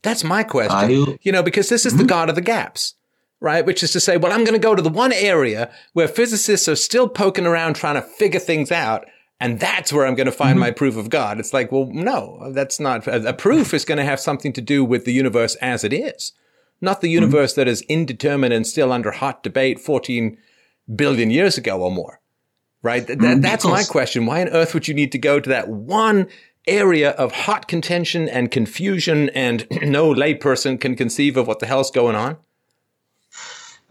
That's 0.02 0.24
my 0.24 0.44
question. 0.44 0.92
You, 0.92 1.18
you, 1.22 1.32
know, 1.32 1.42
because 1.42 1.70
this 1.70 1.86
is 1.86 1.94
mm-hmm. 1.94 2.04
the 2.04 2.08
God 2.08 2.30
of 2.30 2.36
the 2.36 2.42
gaps, 2.42 2.96
right? 3.40 3.66
Which 3.66 3.82
is 3.82 3.92
to 3.94 4.00
say, 4.00 4.18
well, 4.18 4.32
I'm 4.32 4.44
going 4.44 4.54
to 4.54 4.60
go 4.60 4.76
to 4.76 4.82
the 4.82 4.90
one 4.90 5.14
area 5.14 5.72
where 5.94 6.08
physicists 6.08 6.68
are 6.68 6.76
still 6.76 7.08
poking 7.08 7.48
around 7.48 7.76
trying 7.76 7.96
to 7.96 8.02
figure 8.02 8.40
things 8.40 8.72
out. 8.72 9.06
And 9.40 9.60
that's 9.60 9.92
where 9.92 10.06
I'm 10.06 10.16
going 10.16 10.28
to 10.28 10.32
find 10.32 10.52
mm-hmm. 10.52 10.60
my 10.60 10.72
proof 10.72 10.96
of 10.96 11.10
God. 11.10 11.40
It's 11.40 11.54
like, 11.54 11.72
well, 11.72 11.88
no, 11.92 12.52
that's 12.54 12.80
not 12.80 13.08
a, 13.08 13.30
a 13.30 13.34
proof 13.34 13.74
is 13.74 13.84
going 13.84 13.98
to 13.98 14.06
have 14.06 14.20
something 14.20 14.54
to 14.54 14.62
do 14.62 14.86
with 14.86 15.06
the 15.06 15.12
universe 15.14 15.56
as 15.56 15.84
it 15.84 15.92
is, 15.92 16.34
not 16.82 17.02
the 17.02 17.08
mm-hmm. 17.08 17.24
universe 17.24 17.54
mm-hmm. 17.54 17.62
that 17.62 17.68
is 17.68 17.82
indeterminate 17.84 18.56
and 18.56 18.68
still 18.68 18.92
under 18.92 19.12
hot 19.12 19.44
debate 19.44 19.80
14 19.80 20.38
billion 20.94 21.32
years 21.32 21.58
ago 21.58 21.82
or 21.82 21.92
more, 21.92 22.20
right? 22.82 23.06
Th- 23.06 23.18
mm, 23.18 23.42
that's 23.42 23.66
my 23.66 23.84
question. 23.84 24.26
Why 24.26 24.42
on 24.42 24.50
earth 24.50 24.74
would 24.74 24.88
you 24.88 24.94
need 24.94 25.12
to 25.14 25.18
go 25.18 25.40
to 25.40 25.50
that 25.50 25.70
one 25.70 26.28
area 26.68 27.12
of 27.12 27.32
hot 27.32 27.68
contention 27.68 28.28
and 28.28 28.52
confusion 28.52 29.30
and 29.30 29.68
no 29.84 30.14
layperson 30.14 30.80
can 30.80 30.96
conceive 30.96 31.38
of 31.38 31.48
what 31.48 31.60
the 31.60 31.68
hell's 31.68 31.92
going 31.92 32.16
on? 32.16 32.38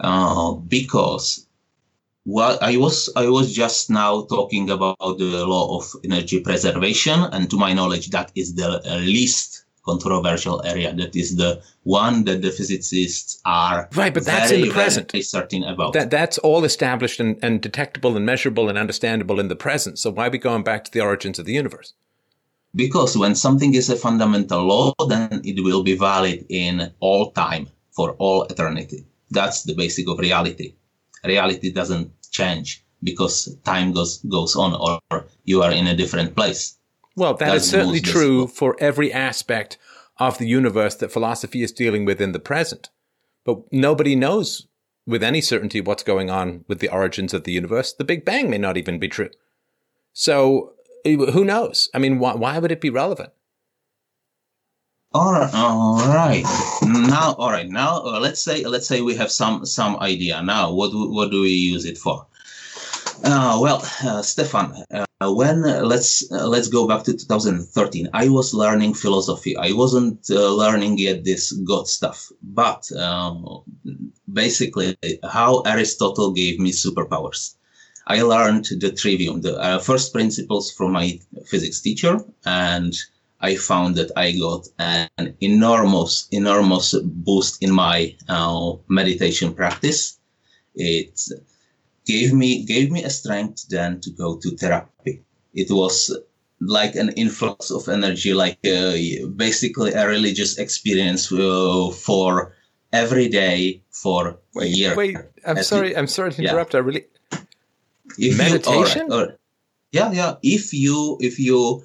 Uh, 0.01 0.53
because 0.53 1.47
well, 2.27 2.59
I 2.63 2.79
was 2.79 3.11
I 3.17 3.29
was 3.29 3.53
just 3.53 3.91
now 3.91 4.25
talking 4.25 4.71
about 4.71 4.97
the 4.99 5.45
law 5.47 5.79
of 5.79 5.93
energy 6.05 6.41
preservation, 6.41 7.21
and 7.21 7.51
to 7.51 7.59
my 7.59 7.75
knowledge, 7.75 8.11
that 8.11 8.33
is 8.35 8.55
the 8.55 8.81
least 9.01 9.64
controversial 9.85 10.65
area. 10.65 10.93
That 10.95 11.15
is 11.15 11.37
the 11.37 11.63
one 11.83 12.25
that 12.25 12.43
the 12.43 12.51
physicists 12.51 13.41
are 13.45 13.89
right, 13.95 14.13
but 14.13 14.25
that's 14.25 14.51
very, 14.51 14.63
in 14.63 14.69
the 14.69 14.75
present. 14.75 15.13
Certain 15.25 15.65
about. 15.65 15.93
That 15.93 16.11
that's 16.11 16.39
all 16.39 16.65
established 16.65 17.21
and, 17.21 17.39
and 17.43 17.61
detectable 17.61 18.17
and 18.17 18.25
measurable 18.27 18.69
and 18.69 18.79
understandable 18.79 19.41
in 19.41 19.49
the 19.49 19.57
present. 19.57 19.99
So 19.99 20.11
why 20.11 20.27
are 20.29 20.31
we 20.31 20.39
going 20.39 20.65
back 20.65 20.85
to 20.85 20.91
the 20.91 21.01
origins 21.01 21.39
of 21.39 21.47
the 21.47 21.53
universe? 21.53 21.93
Because 22.75 23.17
when 23.17 23.35
something 23.35 23.75
is 23.75 23.89
a 23.89 23.97
fundamental 23.97 24.65
law, 24.65 24.93
then 25.09 25.41
it 25.45 25.63
will 25.63 25.85
be 25.85 25.97
valid 25.97 26.45
in 26.49 26.93
all 26.99 27.31
time 27.31 27.69
for 27.93 28.13
all 28.13 28.45
eternity. 28.45 29.07
That's 29.31 29.63
the 29.63 29.75
basic 29.75 30.09
of 30.09 30.19
reality. 30.19 30.75
Reality 31.25 31.71
doesn't 31.71 32.11
change 32.31 32.85
because 33.03 33.55
time 33.65 33.93
goes 33.93 34.19
goes 34.23 34.57
on 34.57 34.75
or 34.75 35.27
you 35.45 35.63
are 35.63 35.71
in 35.71 35.87
a 35.87 35.97
different 35.97 36.35
place. 36.35 36.77
Well, 37.17 37.34
that 37.34 37.55
is 37.55 37.68
certainly 37.68 38.01
true 38.01 38.47
for 38.47 38.76
every 38.81 39.12
aspect 39.12 39.78
of 40.18 40.39
the 40.39 40.49
universe 40.49 40.94
that 40.97 41.12
philosophy 41.12 41.62
is 41.62 41.73
dealing 41.73 42.05
with 42.05 42.20
in 42.20 42.33
the 42.33 42.41
present. 42.41 42.91
But 43.44 43.60
nobody 43.73 44.17
knows 44.17 44.67
with 45.07 45.23
any 45.23 45.41
certainty 45.41 45.81
what's 45.81 46.02
going 46.02 46.31
on 46.31 46.65
with 46.67 46.81
the 46.81 46.89
origins 46.89 47.34
of 47.34 47.44
the 47.44 47.52
universe. 47.52 47.93
The 47.93 48.05
Big 48.05 48.25
Bang 48.25 48.51
may 48.51 48.59
not 48.59 48.76
even 48.76 48.99
be 48.99 49.09
true. 49.09 49.31
So 50.12 50.75
who 51.05 51.44
knows? 51.44 51.89
I 51.94 51.99
mean, 51.99 52.18
why, 52.18 52.34
why 52.34 52.59
would 52.59 52.73
it 52.73 52.81
be 52.81 52.91
relevant? 52.91 53.31
All 55.12 55.33
right, 55.33 55.55
all 55.55 56.09
right. 56.09 56.43
Now, 56.83 57.34
all 57.39 57.51
right. 57.51 57.68
Now, 57.68 58.02
uh, 58.02 58.18
let's 58.18 58.41
say 58.41 58.65
let's 58.65 58.89
say 58.89 59.01
we 59.01 59.15
have 59.15 59.31
some 59.31 59.65
some 59.65 59.97
idea. 59.99 60.43
Now, 60.43 60.73
what 60.73 60.91
what 60.93 61.31
do 61.31 61.43
we 61.43 61.51
use 61.51 61.84
it 61.84 61.97
for? 61.97 62.26
Uh, 63.25 63.59
well, 63.59 63.83
uh, 64.05 64.20
Stefan, 64.20 64.85
uh, 64.91 65.33
when 65.33 65.65
uh, 65.65 65.81
let's 65.81 66.31
uh, 66.31 66.47
let's 66.47 66.69
go 66.69 66.86
back 66.86 67.05
to 67.05 67.15
2013. 67.15 68.11
I 68.12 68.28
was 68.28 68.53
learning 68.53 68.93
philosophy. 68.93 69.57
I 69.57 69.73
wasn't 69.73 70.28
uh, 70.31 70.53
learning 70.53 70.99
yet 70.99 71.25
this 71.25 71.51
God 71.53 71.89
stuff, 71.89 72.31
but 72.43 72.93
um, 72.93 73.62
basically, 74.31 74.99
how 75.23 75.61
Aristotle 75.61 76.33
gave 76.33 76.61
me 76.61 76.70
superpowers. 76.70 77.55
I 78.07 78.20
learned 78.20 78.67
the 78.78 78.93
trivium, 78.93 79.41
the 79.41 79.81
first 79.83 80.12
principles 80.12 80.70
from 80.70 80.93
my 80.93 81.19
physics 81.47 81.81
teacher, 81.81 82.23
and 82.44 82.93
I 83.41 83.57
found 83.57 83.97
that 83.97 84.11
I 84.17 84.33
got 84.33 84.69
an 84.78 85.35
enormous, 85.41 86.28
enormous 86.31 86.94
boost 87.03 87.62
in 87.62 87.73
my 87.73 88.15
meditation 88.89 89.55
practice. 89.55 90.19
It's 90.75 91.33
gave 92.07 92.33
me 92.33 92.65
gave 92.65 92.91
me 92.91 93.02
a 93.05 93.10
strength 93.10 93.68
then 93.68 94.00
to 94.00 94.10
go 94.10 94.36
to 94.36 94.57
therapy. 94.57 95.23
It 95.55 95.70
was 95.70 96.16
like 96.60 96.94
an 96.94 97.10
influx 97.10 97.70
of 97.70 97.89
energy, 97.89 98.34
like 98.34 98.58
uh, 98.66 98.94
basically 99.36 99.92
a 99.92 100.07
religious 100.07 100.58
experience 100.58 101.31
uh, 101.33 101.91
for 101.91 102.55
every 102.92 103.28
day 103.28 103.83
for 103.91 104.39
wait, 104.55 104.65
a 104.65 104.68
year. 104.68 104.94
Wait, 104.97 105.16
I'm 105.47 105.62
sorry, 105.62 105.91
you, 105.91 105.97
I'm 105.97 106.07
sorry 106.07 106.33
to 106.33 106.42
interrupt. 106.42 106.74
Yeah. 106.74 106.81
I 106.81 106.83
really 106.83 107.07
if 108.18 108.39
meditation. 108.39 109.07
You, 109.07 109.12
all 109.12 109.18
right, 109.18 109.23
all 109.23 109.26
right. 109.26 109.39
Yeah, 109.92 110.12
yeah. 110.12 110.34
If 110.42 110.73
you 110.73 111.16
if 111.20 111.39
you 111.39 111.84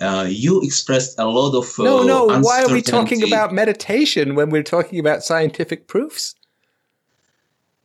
uh, 0.00 0.26
you 0.28 0.62
expressed 0.62 1.18
a 1.18 1.26
lot 1.26 1.56
of 1.56 1.66
uh, 1.78 1.84
no, 1.84 2.02
no. 2.02 2.40
Why 2.40 2.62
are 2.62 2.72
we 2.72 2.82
talking 2.82 3.22
about 3.22 3.52
meditation 3.52 4.34
when 4.34 4.50
we're 4.50 4.62
talking 4.62 4.98
about 4.98 5.24
scientific 5.24 5.88
proofs? 5.88 6.34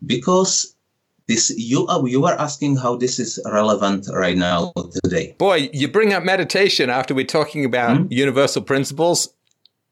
Because 0.06 0.73
this 1.34 1.50
you 1.58 1.88
are 1.88 2.08
you 2.08 2.26
are 2.26 2.38
asking 2.40 2.78
how 2.78 2.96
this 2.96 3.20
is 3.20 3.40
relevant 3.46 4.08
right 4.14 4.38
now 4.38 4.72
today. 5.04 5.36
Boy, 5.38 5.70
you 5.74 5.88
bring 5.88 6.14
up 6.14 6.24
meditation 6.24 6.90
after 6.90 7.14
we're 7.14 7.26
talking 7.26 7.66
about 7.66 7.98
mm-hmm. 7.98 8.12
universal 8.12 8.62
principles. 8.62 9.34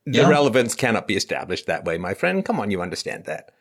The 0.05 0.19
yeah. 0.19 0.29
relevance 0.29 0.73
cannot 0.73 1.07
be 1.07 1.15
established 1.15 1.67
that 1.67 1.85
way, 1.85 1.97
my 1.97 2.15
friend. 2.15 2.43
Come 2.43 2.59
on, 2.59 2.71
you 2.71 2.81
understand 2.81 3.25
that. 3.25 3.53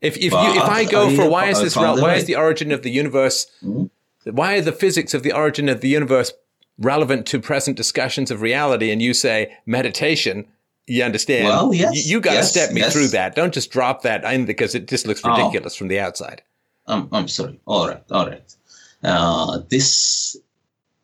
If 0.00 0.16
if 0.16 0.32
you 0.32 0.38
if 0.38 0.62
I 0.62 0.84
go 0.84 1.14
for 1.14 1.28
why 1.28 1.46
is 1.46 1.60
this 1.60 1.76
why 1.76 2.14
is 2.14 2.26
the 2.26 2.36
origin 2.36 2.70
of 2.70 2.82
the 2.82 2.90
universe 2.90 3.46
mm-hmm. 3.62 4.30
why 4.36 4.56
are 4.58 4.60
the 4.60 4.72
physics 4.72 5.14
of 5.14 5.22
the 5.22 5.32
origin 5.32 5.68
of 5.68 5.80
the 5.80 5.88
universe 5.88 6.32
relevant 6.78 7.26
to 7.26 7.40
present 7.40 7.76
discussions 7.76 8.30
of 8.30 8.42
reality 8.42 8.90
and 8.90 9.00
you 9.00 9.14
say 9.14 9.56
meditation 9.64 10.46
you 10.86 11.02
understand 11.02 11.46
well, 11.46 11.72
yes, 11.72 11.94
you, 11.94 12.16
you 12.16 12.20
got 12.20 12.32
to 12.32 12.36
yes, 12.36 12.50
step 12.50 12.72
me 12.72 12.82
yes. 12.82 12.92
through 12.92 13.08
that 13.08 13.34
don't 13.34 13.54
just 13.54 13.70
drop 13.70 14.02
that 14.02 14.22
in 14.24 14.44
because 14.44 14.74
it 14.74 14.86
just 14.86 15.06
looks 15.06 15.22
oh. 15.24 15.30
ridiculous 15.30 15.74
oh. 15.74 15.78
from 15.78 15.88
the 15.88 15.98
outside 15.98 16.42
um, 16.86 17.08
i'm 17.12 17.28
sorry 17.28 17.58
all 17.66 17.88
right 17.88 18.04
all 18.10 18.26
right 18.26 18.54
uh, 19.04 19.60
this 19.68 20.36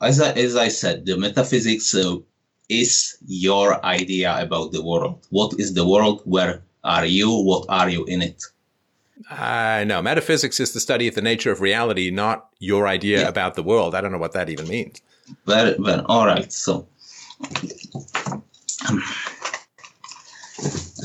as 0.00 0.20
I, 0.20 0.32
as 0.32 0.56
I 0.56 0.68
said 0.68 1.06
the 1.06 1.16
metaphysics 1.16 1.94
uh, 1.94 2.16
is 2.68 3.16
your 3.26 3.84
idea 3.84 4.36
about 4.40 4.72
the 4.72 4.82
world 4.82 5.26
what 5.30 5.58
is 5.58 5.74
the 5.74 5.86
world 5.86 6.22
where 6.24 6.62
are 6.82 7.06
you 7.06 7.30
what 7.30 7.66
are 7.68 7.88
you 7.88 8.04
in 8.06 8.22
it 8.22 8.42
uh, 9.30 9.84
no, 9.86 10.02
metaphysics 10.02 10.58
is 10.60 10.72
the 10.72 10.80
study 10.80 11.06
of 11.08 11.14
the 11.14 11.22
nature 11.22 11.52
of 11.52 11.60
reality, 11.60 12.10
not 12.10 12.48
your 12.58 12.86
idea 12.86 13.20
yeah. 13.20 13.28
about 13.28 13.54
the 13.54 13.62
world. 13.62 13.94
I 13.94 14.00
don't 14.00 14.12
know 14.12 14.18
what 14.18 14.32
that 14.32 14.48
even 14.48 14.68
means. 14.68 15.00
Very 15.46 15.76
well. 15.78 16.04
All 16.06 16.26
right. 16.26 16.52
So, 16.52 16.88
um, 18.88 19.02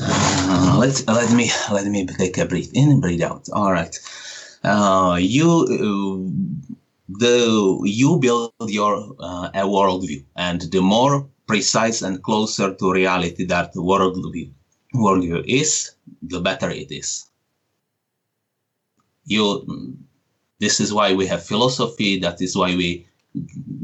uh, 0.00 0.76
let 0.78 1.06
let 1.06 1.32
me 1.32 1.50
let 1.70 1.86
me 1.86 2.06
take 2.06 2.38
a 2.38 2.46
breath 2.46 2.70
in 2.74 2.90
and 2.90 3.00
breathe 3.00 3.22
out. 3.22 3.48
All 3.52 3.72
right. 3.72 3.96
Uh, 4.62 5.16
you 5.20 5.48
uh, 5.48 6.78
the 7.08 7.80
you 7.84 8.18
build 8.18 8.52
your 8.66 9.14
uh, 9.20 9.50
a 9.54 9.62
worldview, 9.62 10.24
and 10.36 10.62
the 10.72 10.80
more 10.80 11.28
precise 11.46 12.02
and 12.02 12.22
closer 12.22 12.74
to 12.74 12.92
reality 12.92 13.44
that 13.46 13.74
worldview 13.74 14.50
worldview 14.94 15.44
is, 15.46 15.92
the 16.22 16.40
better 16.40 16.70
it 16.70 16.90
is. 16.90 17.26
You 19.26 19.96
this 20.58 20.80
is 20.80 20.92
why 20.92 21.14
we 21.14 21.26
have 21.26 21.44
philosophy 21.44 22.18
that 22.18 22.40
is 22.40 22.56
why 22.56 22.74
we 22.74 23.06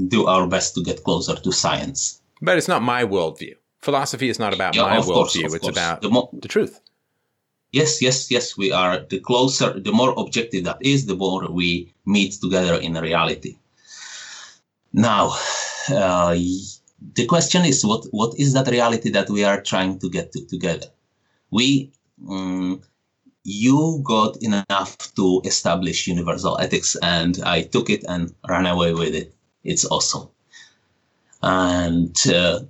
do 0.09 0.27
our 0.27 0.47
best 0.47 0.75
to 0.75 0.83
get 0.83 1.05
closer 1.05 1.37
to 1.37 1.53
science. 1.53 2.21
But 2.43 2.59
it's 2.59 2.69
not 2.69 2.83
my 2.83 3.05
worldview. 3.05 3.55
Philosophy 3.81 4.29
is 4.29 4.39
not 4.39 4.55
about 4.55 4.75
yeah, 4.75 4.83
my 4.83 4.99
worldview 4.99 5.45
it's 5.45 5.59
course. 5.59 5.77
about 5.77 6.01
the, 6.01 6.11
mo- 6.11 6.31
the 6.33 6.49
truth 6.49 6.81
yes 7.79 8.01
yes 8.01 8.31
yes 8.31 8.57
we 8.57 8.71
are 8.73 8.95
the 9.11 9.21
closer 9.29 9.69
the 9.87 9.93
more 10.01 10.13
objective 10.23 10.63
that 10.65 10.79
is 10.81 11.07
the 11.07 11.17
more 11.25 11.43
we 11.51 11.93
meet 12.07 12.33
together 12.45 12.77
in 12.87 12.95
reality. 12.95 13.57
Now 14.93 15.25
uh, 15.89 16.35
the 17.19 17.27
question 17.27 17.65
is 17.65 17.85
what 17.85 18.03
what 18.19 18.33
is 18.39 18.53
that 18.55 18.69
reality 18.69 19.11
that 19.11 19.29
we 19.29 19.43
are 19.45 19.61
trying 19.61 19.99
to 19.99 20.09
get 20.09 20.33
to 20.33 20.41
together? 20.47 20.89
We 21.51 21.93
um, 22.29 22.83
you 23.45 24.01
got 24.05 24.37
enough 24.43 24.97
to 25.17 25.43
establish 25.45 26.07
universal 26.07 26.59
ethics 26.65 26.97
and 27.03 27.33
i 27.45 27.63
took 27.63 27.91
it 27.91 28.03
and 28.09 28.35
ran 28.49 28.67
away 28.67 28.95
with 28.95 29.15
it. 29.15 29.35
It's 29.65 29.85
awesome. 29.85 30.29
And 31.43 32.17
uh, 32.27 32.61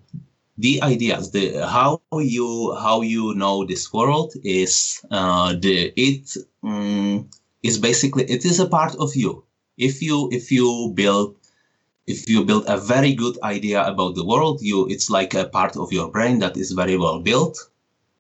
the 0.59 0.83
ideas 0.83 1.31
the 1.33 1.67
how 1.67 2.01
you 2.13 2.75
how 2.77 3.01
you 3.01 3.35
know 3.35 3.65
this 3.65 3.93
world 3.93 4.33
is 4.45 5.05
uh, 5.11 5.55
the 5.61 5.93
it 5.97 6.37
um, 6.63 7.29
is 7.63 7.79
basically 7.79 8.25
it 8.25 8.45
is 8.45 8.61
a 8.61 8.69
part 8.69 8.95
of 8.97 9.15
you 9.17 9.45
if 9.77 10.01
you 10.03 10.29
if 10.33 10.51
you 10.53 10.93
build 10.95 11.37
if 12.07 12.29
you 12.29 12.45
build 12.45 12.65
a 12.69 12.77
very 12.77 13.15
good 13.15 13.37
idea 13.43 13.85
about 13.85 14.15
the 14.15 14.25
world 14.25 14.61
you 14.63 14.87
it's 14.89 15.11
like 15.11 15.35
a 15.35 15.47
part 15.47 15.77
of 15.77 15.93
your 15.93 16.09
brain 16.11 16.39
that 16.39 16.57
is 16.57 16.73
very 16.73 16.97
well 16.97 17.21
built 17.21 17.57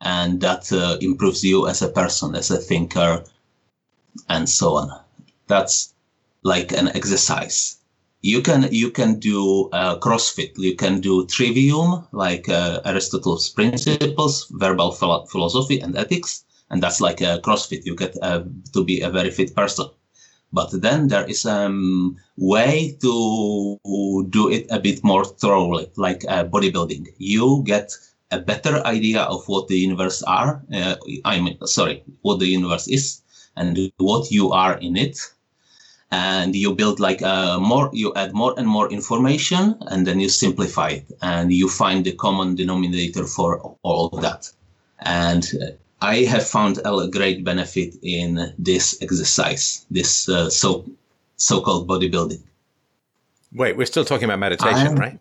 and 0.05 0.41
that 0.43 0.71
uh, 0.73 0.99
improves 1.01 1.43
you 1.43 1.67
as 1.67 1.83
a 1.83 1.89
person, 1.89 2.35
as 2.35 2.51
a 2.51 2.59
thinker, 2.59 3.25
and 4.29 4.49
so 4.49 4.77
on. 4.77 5.01
That's 5.47 5.95
like 6.43 6.73
an 6.73 6.89
exercise. 6.89 7.79
You 8.25 8.41
can 8.41 8.69
you 8.73 8.91
can 8.91 9.21
do 9.21 9.69
uh, 9.73 9.99
CrossFit. 9.99 10.53
You 10.57 10.75
can 10.77 11.03
do 11.03 11.27
Trivium, 11.27 12.09
like 12.13 12.49
uh, 12.49 12.81
Aristotle's 12.87 13.51
principles, 13.51 14.47
verbal 14.51 14.93
philo- 14.93 15.27
philosophy, 15.27 15.79
and 15.79 15.95
ethics, 15.95 16.43
and 16.71 16.83
that's 16.83 17.03
like 17.03 17.21
a 17.21 17.39
CrossFit. 17.45 17.85
You 17.85 17.95
get 17.95 18.17
uh, 18.23 18.45
to 18.73 18.83
be 18.83 19.03
a 19.03 19.11
very 19.11 19.31
fit 19.31 19.55
person. 19.55 19.89
But 20.55 20.71
then 20.81 21.09
there 21.09 21.27
is 21.27 21.45
a 21.45 21.67
um, 21.67 22.17
way 22.39 22.97
to 23.03 23.79
do 24.31 24.51
it 24.51 24.69
a 24.71 24.81
bit 24.81 25.05
more 25.05 25.27
thoroughly, 25.27 25.91
like 25.97 26.25
uh, 26.27 26.45
bodybuilding. 26.45 27.09
You 27.19 27.63
get 27.67 27.93
a 28.31 28.39
better 28.41 28.83
idea 28.87 29.21
of 29.25 29.47
what 29.49 29.69
the 29.69 29.77
universe 29.77 30.23
are. 30.23 30.65
Uh, 30.73 30.97
I 31.27 31.41
mean, 31.41 31.59
sorry, 31.67 32.03
what 32.23 32.39
the 32.39 32.47
universe 32.49 32.89
is 32.89 33.21
and 33.55 33.93
what 33.99 34.31
you 34.31 34.51
are 34.53 34.79
in 34.79 34.97
it. 34.97 35.19
And 36.11 36.55
you 36.55 36.75
build 36.75 37.01
like 37.01 37.23
a 37.23 37.55
uh, 37.55 37.59
more, 37.59 37.91
you 37.93 38.13
add 38.15 38.33
more 38.33 38.55
and 38.57 38.69
more 38.69 38.91
information, 38.91 39.77
and 39.89 40.07
then 40.07 40.21
you 40.21 40.29
simplify 40.29 40.91
it, 40.91 41.07
and 41.23 41.53
you 41.53 41.69
find 41.69 42.05
the 42.05 42.13
common 42.13 42.55
denominator 42.55 43.27
for 43.27 43.77
all 43.83 44.09
of 44.13 44.23
that. 44.23 44.51
And 45.01 45.45
uh, 45.61 45.67
I 46.01 46.19
have 46.25 46.47
found 46.47 46.81
a 46.85 47.09
great 47.09 47.45
benefit 47.45 47.97
in 48.03 48.55
this 48.59 48.97
exercise, 49.03 49.85
this 49.91 50.29
uh, 50.29 50.51
so 50.51 50.85
so-called 51.37 51.89
bodybuilding. 51.89 52.43
Wait, 53.53 53.77
we're 53.77 53.87
still 53.87 54.05
talking 54.05 54.27
about 54.27 54.39
meditation, 54.39 54.89
I'm, 54.89 54.97
right? 54.97 55.19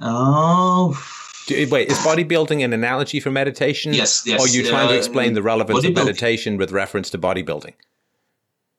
Oh, 0.00 0.96
Wait, 1.50 1.88
is 1.88 1.98
bodybuilding 1.98 2.64
an 2.64 2.72
analogy 2.72 3.20
for 3.20 3.30
meditation? 3.30 3.92
Yes, 3.92 4.22
yes. 4.24 4.40
Or 4.40 4.44
are 4.44 4.48
you 4.48 4.68
trying 4.68 4.88
uh, 4.88 4.92
to 4.92 4.96
explain 4.96 5.34
the 5.34 5.42
relevance 5.42 5.84
of 5.84 5.94
meditation 5.94 6.56
with 6.56 6.70
reference 6.70 7.10
to 7.10 7.18
bodybuilding? 7.18 7.74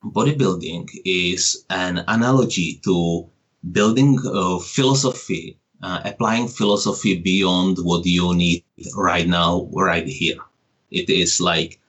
Bodybuilding 0.04 0.90
is 1.04 1.64
an 1.70 2.04
analogy 2.08 2.80
to 2.84 3.26
building 3.72 4.18
a 4.24 4.60
philosophy, 4.60 5.58
uh, 5.82 6.00
applying 6.04 6.48
philosophy 6.48 7.18
beyond 7.20 7.78
what 7.78 8.04
you 8.04 8.34
need 8.34 8.64
right 8.96 9.26
now, 9.26 9.68
right 9.72 10.06
here. 10.06 10.38
It 10.90 11.08
is 11.10 11.40
like 11.40 11.80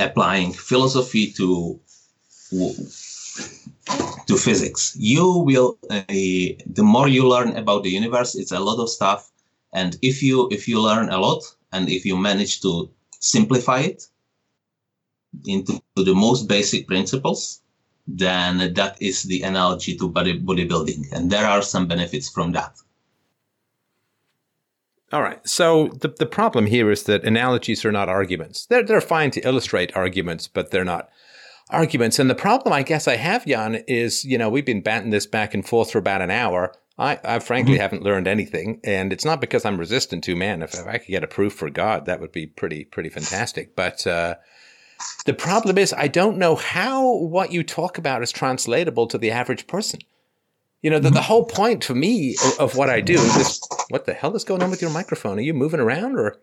applying 0.00 0.52
philosophy 0.52 1.32
to 1.32 1.78
to 4.26 4.36
physics. 4.36 4.94
You 4.98 5.38
will, 5.38 5.78
uh, 5.90 6.02
the 6.08 6.82
more 6.82 7.08
you 7.08 7.28
learn 7.28 7.56
about 7.56 7.82
the 7.84 7.90
universe, 7.90 8.34
it's 8.34 8.52
a 8.52 8.60
lot 8.60 8.78
of 8.82 8.90
stuff 8.90 9.32
and 9.72 9.98
if 10.02 10.22
you 10.22 10.48
if 10.50 10.68
you 10.68 10.80
learn 10.80 11.08
a 11.08 11.18
lot 11.18 11.42
and 11.72 11.88
if 11.88 12.04
you 12.04 12.16
manage 12.16 12.60
to 12.60 12.90
simplify 13.20 13.80
it 13.80 14.06
into 15.46 15.80
the 15.96 16.14
most 16.14 16.48
basic 16.48 16.86
principles 16.86 17.62
then 18.06 18.74
that 18.74 19.00
is 19.00 19.22
the 19.24 19.42
analogy 19.42 19.96
to 19.96 20.08
body 20.08 20.38
bodybuilding 20.38 21.10
and 21.12 21.30
there 21.30 21.46
are 21.46 21.62
some 21.62 21.86
benefits 21.86 22.28
from 22.28 22.52
that 22.52 22.76
all 25.12 25.22
right 25.22 25.46
so 25.46 25.88
the, 26.00 26.08
the 26.18 26.26
problem 26.26 26.66
here 26.66 26.90
is 26.90 27.04
that 27.04 27.24
analogies 27.24 27.84
are 27.84 27.92
not 27.92 28.08
arguments 28.08 28.66
they're, 28.66 28.82
they're 28.82 29.00
fine 29.00 29.30
to 29.30 29.40
illustrate 29.46 29.96
arguments 29.96 30.48
but 30.48 30.70
they're 30.70 30.84
not 30.84 31.08
arguments 31.70 32.18
and 32.18 32.28
the 32.28 32.34
problem 32.34 32.72
i 32.72 32.82
guess 32.82 33.06
i 33.06 33.16
have 33.16 33.46
jan 33.46 33.76
is 33.86 34.24
you 34.24 34.36
know 34.36 34.50
we've 34.50 34.66
been 34.66 34.82
batting 34.82 35.10
this 35.10 35.26
back 35.26 35.54
and 35.54 35.66
forth 35.66 35.92
for 35.92 35.98
about 35.98 36.22
an 36.22 36.30
hour 36.30 36.74
I, 36.98 37.18
I 37.24 37.38
frankly 37.38 37.74
mm-hmm. 37.74 37.80
haven't 37.80 38.02
learned 38.02 38.28
anything, 38.28 38.78
and 38.84 39.12
it's 39.12 39.24
not 39.24 39.40
because 39.40 39.64
I'm 39.64 39.78
resistant 39.78 40.22
to 40.24 40.36
man. 40.36 40.62
If, 40.62 40.74
if, 40.74 40.86
I 40.86 40.98
could 40.98 41.08
get 41.08 41.24
a 41.24 41.26
proof 41.26 41.54
for 41.54 41.70
God, 41.70 42.04
that 42.04 42.20
would 42.20 42.32
be 42.32 42.46
pretty 42.46 42.84
pretty 42.84 43.08
fantastic. 43.08 43.74
But 43.74 44.06
uh, 44.06 44.34
the 45.24 45.34
problem 45.34 45.78
is, 45.78 45.92
I 45.92 46.08
don't 46.08 46.38
know 46.38 46.56
how 46.56 47.14
what 47.14 47.52
you 47.52 47.62
talk 47.62 47.98
about 47.98 48.22
is 48.22 48.32
translatable 48.32 49.06
to 49.08 49.18
the 49.18 49.30
average 49.30 49.66
person. 49.66 50.00
You 50.82 50.90
know, 50.90 50.98
the, 50.98 51.10
the 51.10 51.22
whole 51.22 51.44
point 51.44 51.84
for 51.84 51.94
me 51.94 52.36
of, 52.44 52.58
of 52.58 52.76
what 52.76 52.90
I 52.90 53.00
do 53.00 53.14
is 53.14 53.60
what 53.88 54.04
the 54.04 54.14
hell 54.14 54.34
is 54.34 54.42
going 54.42 54.62
on 54.62 54.70
with 54.70 54.82
your 54.82 54.90
microphone? 54.90 55.38
Are 55.38 55.42
you 55.42 55.54
moving 55.54 55.80
around 55.80 56.18
or? 56.18 56.40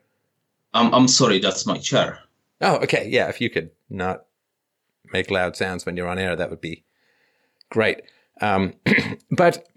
I'm 0.73 0.93
I'm 0.93 1.07
sorry, 1.07 1.39
that's 1.39 1.65
my 1.65 1.77
chair. 1.77 2.19
Oh, 2.61 2.77
okay, 2.77 3.09
yeah. 3.09 3.27
If 3.27 3.41
you 3.41 3.49
could 3.49 3.71
not 3.89 4.25
make 5.11 5.29
loud 5.29 5.55
sounds 5.55 5.85
when 5.85 5.97
you're 5.97 6.07
on 6.07 6.19
air, 6.19 6.35
that 6.35 6.49
would 6.49 6.61
be 6.61 6.83
great. 7.69 8.01
Um, 8.39 8.73
but 9.31 9.67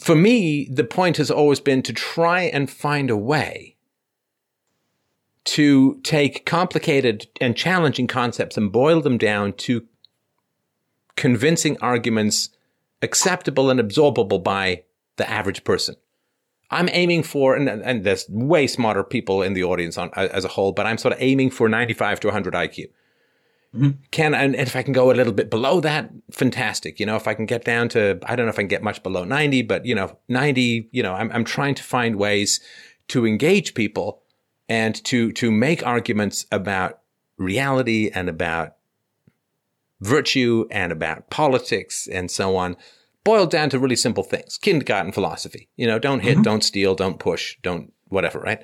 for 0.00 0.14
me, 0.14 0.68
the 0.70 0.84
point 0.84 1.16
has 1.16 1.30
always 1.30 1.60
been 1.60 1.82
to 1.82 1.92
try 1.92 2.42
and 2.42 2.70
find 2.70 3.10
a 3.10 3.16
way 3.16 3.75
to 5.46 6.00
take 6.02 6.44
complicated 6.44 7.28
and 7.40 7.56
challenging 7.56 8.06
concepts 8.06 8.56
and 8.56 8.72
boil 8.72 9.00
them 9.00 9.16
down 9.16 9.52
to 9.52 9.86
convincing 11.16 11.76
arguments 11.80 12.50
acceptable 13.00 13.70
and 13.70 13.80
absorbable 13.80 14.42
by 14.42 14.82
the 15.16 15.28
average 15.30 15.64
person. 15.64 15.96
I'm 16.70 16.88
aiming 16.90 17.22
for, 17.22 17.54
and, 17.54 17.68
and 17.68 18.02
there's 18.02 18.28
way 18.28 18.66
smarter 18.66 19.04
people 19.04 19.40
in 19.40 19.52
the 19.52 19.62
audience 19.62 19.96
on, 19.96 20.10
as 20.16 20.44
a 20.44 20.48
whole, 20.48 20.72
but 20.72 20.84
I'm 20.84 20.98
sort 20.98 21.14
of 21.14 21.22
aiming 21.22 21.50
for 21.50 21.68
95 21.68 22.20
to 22.20 22.26
100 22.26 22.54
IQ. 22.54 22.86
Mm-hmm. 23.74 23.90
Can 24.10 24.34
and 24.34 24.54
if 24.56 24.74
I 24.74 24.82
can 24.82 24.92
go 24.92 25.10
a 25.10 25.14
little 25.14 25.32
bit 25.32 25.50
below 25.50 25.80
that, 25.80 26.10
fantastic. 26.32 26.98
You 26.98 27.06
know, 27.06 27.16
if 27.16 27.28
I 27.28 27.34
can 27.34 27.46
get 27.46 27.64
down 27.64 27.88
to 27.90 28.18
I 28.24 28.34
don't 28.34 28.46
know 28.46 28.50
if 28.50 28.58
I 28.58 28.62
can 28.62 28.68
get 28.68 28.82
much 28.82 29.02
below 29.02 29.24
90, 29.24 29.62
but 29.62 29.84
you 29.84 29.94
know, 29.94 30.16
90, 30.28 30.88
you 30.92 31.02
know, 31.02 31.12
I'm 31.12 31.30
I'm 31.30 31.44
trying 31.44 31.74
to 31.74 31.82
find 31.82 32.16
ways 32.16 32.60
to 33.08 33.26
engage 33.26 33.74
people 33.74 34.22
and 34.68 35.02
to 35.04 35.32
to 35.32 35.50
make 35.50 35.86
arguments 35.86 36.46
about 36.50 37.00
reality 37.38 38.10
and 38.14 38.28
about 38.28 38.76
virtue 40.00 40.66
and 40.70 40.92
about 40.92 41.30
politics 41.30 42.06
and 42.06 42.30
so 42.30 42.56
on 42.56 42.76
boiled 43.24 43.50
down 43.50 43.70
to 43.70 43.78
really 43.78 43.96
simple 43.96 44.22
things 44.22 44.58
kindergarten 44.58 45.12
philosophy 45.12 45.68
you 45.76 45.86
know 45.86 45.98
don't 45.98 46.20
hit 46.20 46.34
mm-hmm. 46.34 46.42
don't 46.42 46.64
steal 46.64 46.94
don't 46.94 47.18
push 47.18 47.56
don't 47.62 47.92
whatever 48.08 48.38
right 48.40 48.62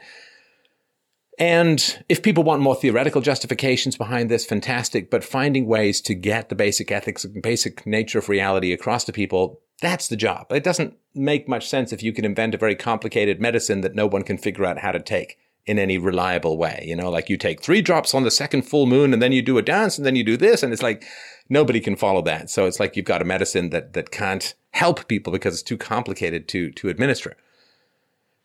and 1.38 2.04
if 2.08 2.22
people 2.22 2.44
want 2.44 2.62
more 2.62 2.76
theoretical 2.76 3.20
justifications 3.20 3.96
behind 3.96 4.30
this, 4.30 4.44
fantastic. 4.44 5.10
But 5.10 5.24
finding 5.24 5.66
ways 5.66 6.00
to 6.02 6.14
get 6.14 6.48
the 6.48 6.54
basic 6.54 6.92
ethics 6.92 7.24
and 7.24 7.42
basic 7.42 7.86
nature 7.86 8.18
of 8.18 8.28
reality 8.28 8.72
across 8.72 9.04
to 9.04 9.12
people, 9.12 9.60
that's 9.80 10.08
the 10.08 10.16
job. 10.16 10.52
It 10.52 10.62
doesn't 10.62 10.94
make 11.14 11.48
much 11.48 11.68
sense 11.68 11.92
if 11.92 12.02
you 12.02 12.12
can 12.12 12.24
invent 12.24 12.54
a 12.54 12.58
very 12.58 12.76
complicated 12.76 13.40
medicine 13.40 13.80
that 13.80 13.94
no 13.94 14.06
one 14.06 14.22
can 14.22 14.38
figure 14.38 14.64
out 14.66 14.78
how 14.78 14.92
to 14.92 15.00
take 15.00 15.38
in 15.66 15.78
any 15.78 15.98
reliable 15.98 16.58
way. 16.58 16.84
You 16.86 16.96
know, 16.96 17.10
like 17.10 17.28
you 17.28 17.36
take 17.36 17.62
three 17.62 17.82
drops 17.82 18.14
on 18.14 18.24
the 18.24 18.30
second 18.30 18.62
full 18.62 18.86
moon 18.86 19.12
and 19.12 19.22
then 19.22 19.32
you 19.32 19.42
do 19.42 19.58
a 19.58 19.62
dance 19.62 19.96
and 19.96 20.06
then 20.06 20.16
you 20.16 20.24
do 20.24 20.36
this. 20.36 20.62
And 20.62 20.72
it's 20.72 20.82
like 20.82 21.04
nobody 21.48 21.80
can 21.80 21.96
follow 21.96 22.22
that. 22.22 22.50
So 22.50 22.66
it's 22.66 22.80
like 22.80 22.96
you've 22.96 23.06
got 23.06 23.22
a 23.22 23.26
medicine 23.26 23.70
that, 23.70 23.92
that 23.92 24.10
can't 24.10 24.54
help 24.72 25.06
people 25.06 25.32
because 25.32 25.54
it's 25.54 25.62
too 25.62 25.76
complicated 25.76 26.48
to, 26.48 26.70
to 26.72 26.88
administer. 26.88 27.36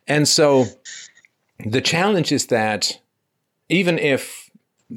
And 0.08 0.28
so 0.28 0.66
the 1.60 1.82
challenge 1.82 2.32
is 2.32 2.48
that 2.48 3.00
even 3.70 3.98
if 3.98 4.50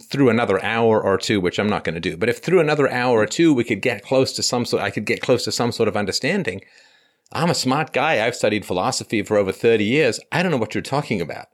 through 0.04 0.28
another 0.28 0.62
hour 0.62 1.02
or 1.02 1.18
two, 1.18 1.40
which 1.40 1.58
I'm 1.58 1.68
not 1.68 1.84
going 1.84 1.94
to 1.94 2.00
do, 2.00 2.16
but 2.16 2.28
if 2.28 2.38
through 2.38 2.60
another 2.60 2.88
hour 2.90 3.18
or 3.18 3.26
two 3.26 3.52
we 3.52 3.64
could 3.64 3.82
get 3.82 4.04
close 4.04 4.32
to 4.34 4.42
some 4.42 4.64
sort, 4.64 4.82
I 4.82 4.90
could 4.90 5.06
get 5.06 5.20
close 5.20 5.44
to 5.44 5.52
some 5.52 5.72
sort 5.72 5.88
of 5.88 5.96
understanding. 5.96 6.60
I'm 7.32 7.50
a 7.50 7.54
smart 7.54 7.92
guy. 7.92 8.24
I've 8.24 8.36
studied 8.36 8.64
philosophy 8.64 9.22
for 9.22 9.36
over 9.36 9.52
30 9.52 9.84
years. 9.84 10.20
I 10.30 10.42
don't 10.42 10.52
know 10.52 10.58
what 10.58 10.74
you're 10.74 10.82
talking 10.82 11.20
about. 11.20 11.48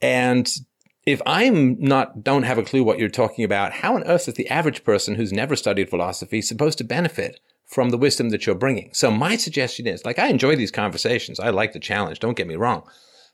And 0.00 0.50
if 1.06 1.22
I'm 1.24 1.80
not, 1.80 2.22
don't 2.22 2.42
have 2.42 2.58
a 2.58 2.62
clue 2.62 2.84
what 2.84 2.98
you're 2.98 3.08
talking 3.08 3.44
about, 3.44 3.72
how 3.72 3.94
on 3.94 4.04
earth 4.04 4.28
is 4.28 4.34
the 4.34 4.48
average 4.48 4.84
person 4.84 5.14
who's 5.14 5.32
never 5.32 5.56
studied 5.56 5.90
philosophy 5.90 6.42
supposed 6.42 6.78
to 6.78 6.84
benefit 6.84 7.40
from 7.66 7.90
the 7.90 7.98
wisdom 7.98 8.28
that 8.30 8.46
you're 8.46 8.54
bringing? 8.54 8.90
So 8.92 9.10
my 9.10 9.36
suggestion 9.36 9.86
is 9.86 10.04
like, 10.04 10.18
I 10.18 10.28
enjoy 10.28 10.56
these 10.56 10.70
conversations. 10.70 11.40
I 11.40 11.50
like 11.50 11.72
the 11.72 11.80
challenge. 11.80 12.20
Don't 12.20 12.36
get 12.36 12.46
me 12.46 12.56
wrong. 12.56 12.82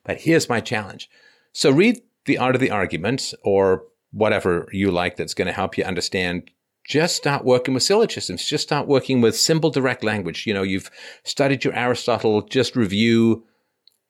But 0.04 0.20
here's 0.20 0.48
my 0.48 0.60
challenge. 0.60 1.10
So 1.52 1.70
read 1.70 2.00
The 2.26 2.38
Art 2.38 2.54
of 2.54 2.60
the 2.60 2.70
Argument 2.70 3.34
or 3.42 3.84
whatever 4.12 4.68
you 4.70 4.90
like 4.90 5.16
that's 5.16 5.34
going 5.34 5.46
to 5.46 5.52
help 5.52 5.76
you 5.76 5.84
understand. 5.84 6.50
Just 6.86 7.16
start 7.16 7.44
working 7.44 7.74
with 7.74 7.82
syllogisms. 7.82 8.44
Just 8.44 8.64
start 8.64 8.86
working 8.86 9.20
with 9.20 9.36
simple, 9.36 9.70
direct 9.70 10.04
language. 10.04 10.46
You 10.46 10.54
know, 10.54 10.62
you've 10.62 10.90
studied 11.24 11.64
your 11.64 11.74
Aristotle. 11.74 12.42
Just 12.42 12.76
review 12.76 13.44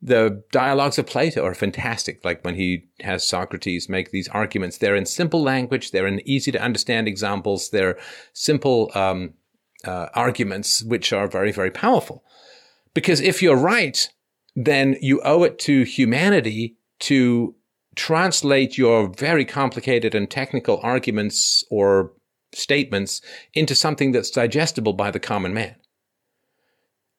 the 0.04 0.44
dialogues 0.52 0.98
of 0.98 1.06
Plato 1.06 1.42
are 1.46 1.54
fantastic. 1.54 2.22
Like 2.24 2.44
when 2.44 2.56
he 2.56 2.84
has 3.00 3.26
Socrates 3.26 3.88
make 3.88 4.10
these 4.10 4.28
arguments, 4.28 4.76
they're 4.76 4.94
in 4.94 5.06
simple 5.06 5.42
language. 5.42 5.90
They're 5.90 6.06
in 6.06 6.20
easy 6.28 6.52
to 6.52 6.60
understand 6.62 7.08
examples. 7.08 7.70
They're 7.70 7.98
simple 8.34 8.90
um, 8.94 9.32
uh, 9.82 10.08
arguments, 10.14 10.84
which 10.84 11.14
are 11.14 11.26
very, 11.26 11.52
very 11.52 11.70
powerful. 11.70 12.22
Because 12.92 13.22
if 13.22 13.42
you're 13.42 13.56
right, 13.56 14.06
then 14.54 14.96
you 15.00 15.22
owe 15.22 15.42
it 15.42 15.58
to 15.60 15.84
humanity 15.84 16.76
to 17.00 17.54
translate 17.96 18.76
your 18.76 19.08
very 19.08 19.46
complicated 19.46 20.14
and 20.14 20.30
technical 20.30 20.80
arguments 20.82 21.64
or 21.70 22.12
statements 22.52 23.22
into 23.54 23.74
something 23.74 24.12
that's 24.12 24.30
digestible 24.30 24.92
by 24.92 25.10
the 25.10 25.18
common 25.18 25.54
man. 25.54 25.76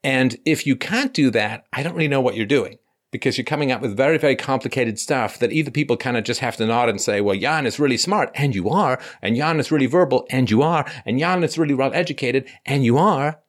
And 0.06 0.38
if 0.45 0.67
you 0.67 0.75
can't 0.75 1.16
do 1.16 1.32
that, 1.32 1.66
I 1.74 1.82
don't 1.82 1.95
really 1.95 2.08
know 2.08 2.22
what 2.22 2.35
you're 2.35 2.45
doing 2.45 2.77
because 3.11 3.40
you're 3.40 3.43
coming 3.45 3.72
up 3.72 3.82
with 3.82 3.98
very, 3.98 4.19
very 4.19 4.35
complicated 4.35 5.00
stuff 5.00 5.40
that 5.40 5.51
either 5.51 5.72
people 5.72 5.98
kind 5.98 6.16
of 6.16 6.24
just 6.24 6.42
have 6.42 6.56
to 6.58 6.66
nod 6.67 6.90
and 6.90 7.01
say, 7.01 7.22
well, 7.22 7.35
Jan 7.35 7.66
is 7.66 7.80
really 7.80 7.98
smart, 7.98 8.30
and 8.35 8.53
you 8.53 8.69
are, 8.69 9.01
and 9.24 9.35
Jan 9.35 9.59
is 9.59 9.72
really 9.72 9.88
verbal, 9.88 10.27
and 10.30 10.51
you 10.51 10.61
are, 10.61 10.85
and 11.08 11.17
Jan 11.17 11.43
is 11.43 11.58
really 11.58 11.74
well 11.74 11.90
educated, 11.92 12.48
and 12.67 12.85
you 12.85 13.00
are, 13.00 13.40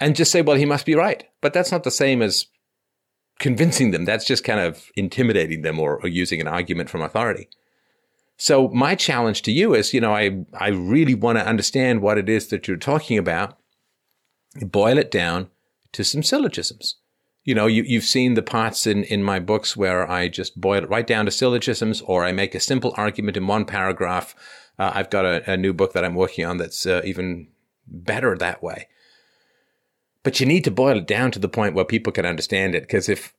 and 0.00 0.16
just 0.16 0.32
say, 0.32 0.40
well, 0.40 0.56
he 0.56 0.64
must 0.64 0.86
be 0.86 0.94
right. 0.94 1.24
But 1.42 1.52
that's 1.52 1.70
not 1.70 1.84
the 1.84 1.90
same 1.90 2.22
as 2.22 2.46
convincing 3.38 3.90
them. 3.90 4.06
That's 4.06 4.24
just 4.24 4.42
kind 4.42 4.60
of 4.60 4.90
intimidating 4.96 5.60
them 5.60 5.78
or, 5.78 6.00
or 6.02 6.08
using 6.08 6.40
an 6.40 6.48
argument 6.48 6.88
from 6.88 7.02
authority. 7.02 7.50
So 8.38 8.68
my 8.68 8.94
challenge 8.94 9.42
to 9.42 9.52
you 9.52 9.74
is, 9.74 9.92
you 9.92 10.00
know, 10.00 10.14
I, 10.14 10.46
I 10.58 10.68
really 10.68 11.14
want 11.14 11.36
to 11.36 11.46
understand 11.46 12.00
what 12.00 12.16
it 12.16 12.30
is 12.30 12.48
that 12.48 12.66
you're 12.66 12.78
talking 12.78 13.18
about, 13.18 13.58
boil 14.62 14.96
it 14.96 15.10
down 15.10 15.50
to 15.94 16.04
some 16.04 16.22
syllogisms. 16.22 16.96
You 17.44 17.54
know, 17.54 17.66
you, 17.66 17.82
you've 17.82 18.04
seen 18.04 18.34
the 18.34 18.42
parts 18.42 18.86
in, 18.86 19.04
in 19.04 19.22
my 19.22 19.38
books 19.38 19.76
where 19.76 20.10
I 20.10 20.28
just 20.28 20.60
boil 20.60 20.82
it 20.82 20.88
right 20.88 21.06
down 21.06 21.26
to 21.26 21.30
syllogisms 21.30 22.00
or 22.02 22.24
I 22.24 22.32
make 22.32 22.54
a 22.54 22.60
simple 22.60 22.94
argument 22.96 23.36
in 23.36 23.46
one 23.46 23.64
paragraph. 23.64 24.34
Uh, 24.78 24.92
I've 24.94 25.10
got 25.10 25.26
a, 25.26 25.52
a, 25.52 25.56
new 25.56 25.74
book 25.74 25.92
that 25.92 26.04
I'm 26.04 26.14
working 26.14 26.44
on 26.44 26.56
that's 26.56 26.86
uh, 26.86 27.02
even 27.04 27.48
better 27.86 28.36
that 28.36 28.62
way. 28.62 28.88
But 30.22 30.40
you 30.40 30.46
need 30.46 30.64
to 30.64 30.70
boil 30.70 30.98
it 30.98 31.06
down 31.06 31.30
to 31.32 31.38
the 31.38 31.48
point 31.48 31.74
where 31.74 31.84
people 31.84 32.12
can 32.12 32.24
understand 32.24 32.74
it. 32.74 32.84
Because 32.84 33.10
if 33.10 33.34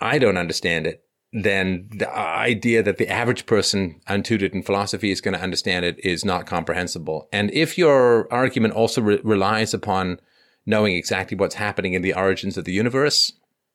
I 0.00 0.18
don't 0.18 0.36
understand 0.36 0.86
it, 0.88 1.04
then 1.32 1.88
the 1.90 2.12
idea 2.16 2.82
that 2.82 2.96
the 2.96 3.08
average 3.08 3.46
person 3.46 4.00
untutored 4.08 4.52
in 4.52 4.62
philosophy 4.62 5.10
is 5.10 5.20
going 5.20 5.34
to 5.34 5.42
understand 5.42 5.84
it 5.84 5.98
is 6.04 6.24
not 6.24 6.46
comprehensible. 6.46 7.28
And 7.32 7.52
if 7.52 7.76
your 7.78 8.32
argument 8.32 8.74
also 8.74 9.00
re- 9.00 9.20
relies 9.24 9.74
upon 9.74 10.20
knowing 10.66 10.94
exactly 10.94 11.36
what's 11.36 11.56
happening 11.56 11.94
in 11.94 12.02
the 12.02 12.14
origins 12.14 12.56
of 12.56 12.64
the 12.64 12.72
universe, 12.72 13.32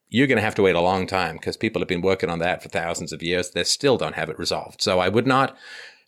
you're 0.09 0.27
going 0.27 0.37
to 0.37 0.43
have 0.43 0.55
to 0.55 0.63
wait 0.63 0.75
a 0.75 0.81
long 0.81 1.05
time 1.05 1.35
because 1.35 1.55
people 1.55 1.81
have 1.81 1.87
been 1.87 2.01
working 2.01 2.29
on 2.29 2.39
that 2.39 2.63
for 2.63 2.69
thousands 2.69 3.13
of 3.13 3.21
years. 3.21 3.51
They 3.51 3.63
still 3.63 3.97
don't 3.97 4.15
have 4.15 4.29
it 4.29 4.39
resolved. 4.39 4.81
So 4.81 4.99
I 4.99 5.09
would 5.09 5.27
not 5.27 5.55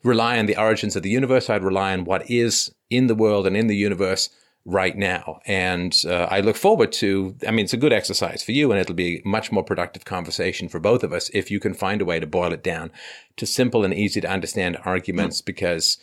rely 0.03 0.39
on 0.39 0.47
the 0.47 0.57
origins 0.57 0.95
of 0.95 1.03
the 1.03 1.09
universe. 1.09 1.49
I'd 1.49 1.63
rely 1.63 1.93
on 1.93 2.05
what 2.05 2.29
is 2.29 2.73
in 2.89 3.07
the 3.07 3.15
world 3.15 3.45
and 3.45 3.55
in 3.55 3.67
the 3.67 3.75
universe 3.75 4.29
right 4.65 4.95
now. 4.95 5.39
And 5.45 5.95
uh, 6.05 6.27
I 6.29 6.39
look 6.39 6.55
forward 6.55 6.91
to, 6.93 7.35
I 7.47 7.51
mean, 7.51 7.65
it's 7.65 7.73
a 7.73 7.77
good 7.77 7.93
exercise 7.93 8.43
for 8.43 8.51
you 8.51 8.71
and 8.71 8.79
it'll 8.79 8.95
be 8.95 9.21
a 9.23 9.27
much 9.27 9.51
more 9.51 9.63
productive 9.63 10.05
conversation 10.05 10.69
for 10.69 10.79
both 10.79 11.03
of 11.03 11.13
us 11.13 11.29
if 11.33 11.49
you 11.49 11.59
can 11.59 11.73
find 11.73 12.01
a 12.01 12.05
way 12.05 12.19
to 12.19 12.27
boil 12.27 12.53
it 12.53 12.63
down 12.63 12.91
to 13.37 13.45
simple 13.45 13.83
and 13.83 13.93
easy 13.93 14.21
to 14.21 14.29
understand 14.29 14.77
arguments 14.83 15.41
mm. 15.41 15.45
because 15.45 15.97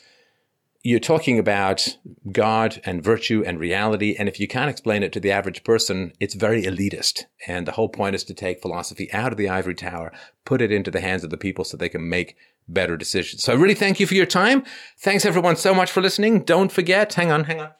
you're 0.89 0.99
talking 0.99 1.39
about 1.39 1.99
God 2.33 2.81
and 2.83 3.05
virtue 3.05 3.45
and 3.45 3.61
reality. 3.61 4.17
And 4.19 4.27
if 4.27 4.41
you 4.41 4.49
can't 4.49 4.71
explain 4.71 5.03
it 5.03 5.13
to 5.13 5.21
the 5.21 5.31
average 5.31 5.63
person, 5.63 6.15
it's 6.19 6.33
very 6.33 6.63
elitist. 6.63 7.25
And 7.47 7.67
the 7.67 7.73
whole 7.73 7.91
point 7.91 8.15
is 8.15 8.25
to 8.25 8.33
take 8.33 8.63
philosophy 8.63 9.13
out 9.13 9.31
of 9.31 9.37
the 9.37 9.51
ivory 9.51 9.75
tower, 9.75 10.11
put 10.47 10.63
it 10.63 10.73
into 10.73 10.91
the 10.91 11.03
hands 11.03 11.25
of 11.25 11.29
the 11.29 11.37
people 11.37 11.67
so 11.67 11.77
they 11.77 11.91
can 11.91 12.09
make 12.09 12.37
better 12.67 12.97
decisions. 12.97 13.43
So 13.43 13.53
I 13.53 13.57
really 13.57 13.75
thank 13.75 14.01
you 14.01 14.07
for 14.07 14.15
your 14.15 14.25
time. 14.25 14.65
Thanks 14.99 15.27
everyone 15.27 15.57
so 15.57 15.75
much 15.75 15.91
for 15.91 16.01
listening. 16.01 16.43
Don't 16.45 16.73
forget, 16.73 17.13
hang 17.13 17.31
on, 17.31 17.45
hang 17.45 17.61
on. 17.61 17.71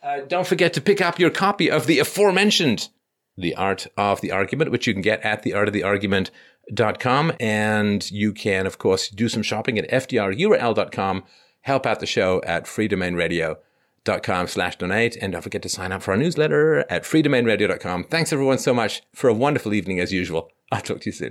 Uh, 0.00 0.20
don't 0.28 0.46
forget 0.46 0.72
to 0.74 0.80
pick 0.80 1.00
up 1.00 1.18
your 1.18 1.30
copy 1.30 1.68
of 1.68 1.88
the 1.88 1.98
aforementioned 1.98 2.88
The 3.36 3.56
Art 3.56 3.88
of 3.96 4.20
the 4.20 4.30
Argument, 4.30 4.70
which 4.70 4.86
you 4.86 4.92
can 4.92 5.02
get 5.02 5.20
at 5.22 5.42
theartoftheargument.com. 5.42 7.32
And 7.40 8.08
you 8.12 8.32
can, 8.32 8.64
of 8.64 8.78
course, 8.78 9.08
do 9.08 9.28
some 9.28 9.42
shopping 9.42 9.76
at 9.76 9.90
fdrurl.com. 9.90 11.24
Help 11.64 11.86
out 11.86 12.00
the 12.00 12.06
show 12.06 12.42
at 12.46 12.64
freedomainradio.com 12.64 14.46
slash 14.48 14.76
donate. 14.76 15.16
And 15.16 15.32
don't 15.32 15.42
forget 15.42 15.62
to 15.62 15.68
sign 15.70 15.92
up 15.92 16.02
for 16.02 16.10
our 16.12 16.16
newsletter 16.18 16.84
at 16.90 17.04
freedomainradio.com. 17.04 18.04
Thanks 18.04 18.34
everyone 18.34 18.58
so 18.58 18.74
much 18.74 19.02
for 19.14 19.28
a 19.28 19.34
wonderful 19.34 19.72
evening 19.72 19.98
as 19.98 20.12
usual. 20.12 20.50
I'll 20.70 20.82
talk 20.82 21.00
to 21.00 21.06
you 21.06 21.12
soon. 21.12 21.22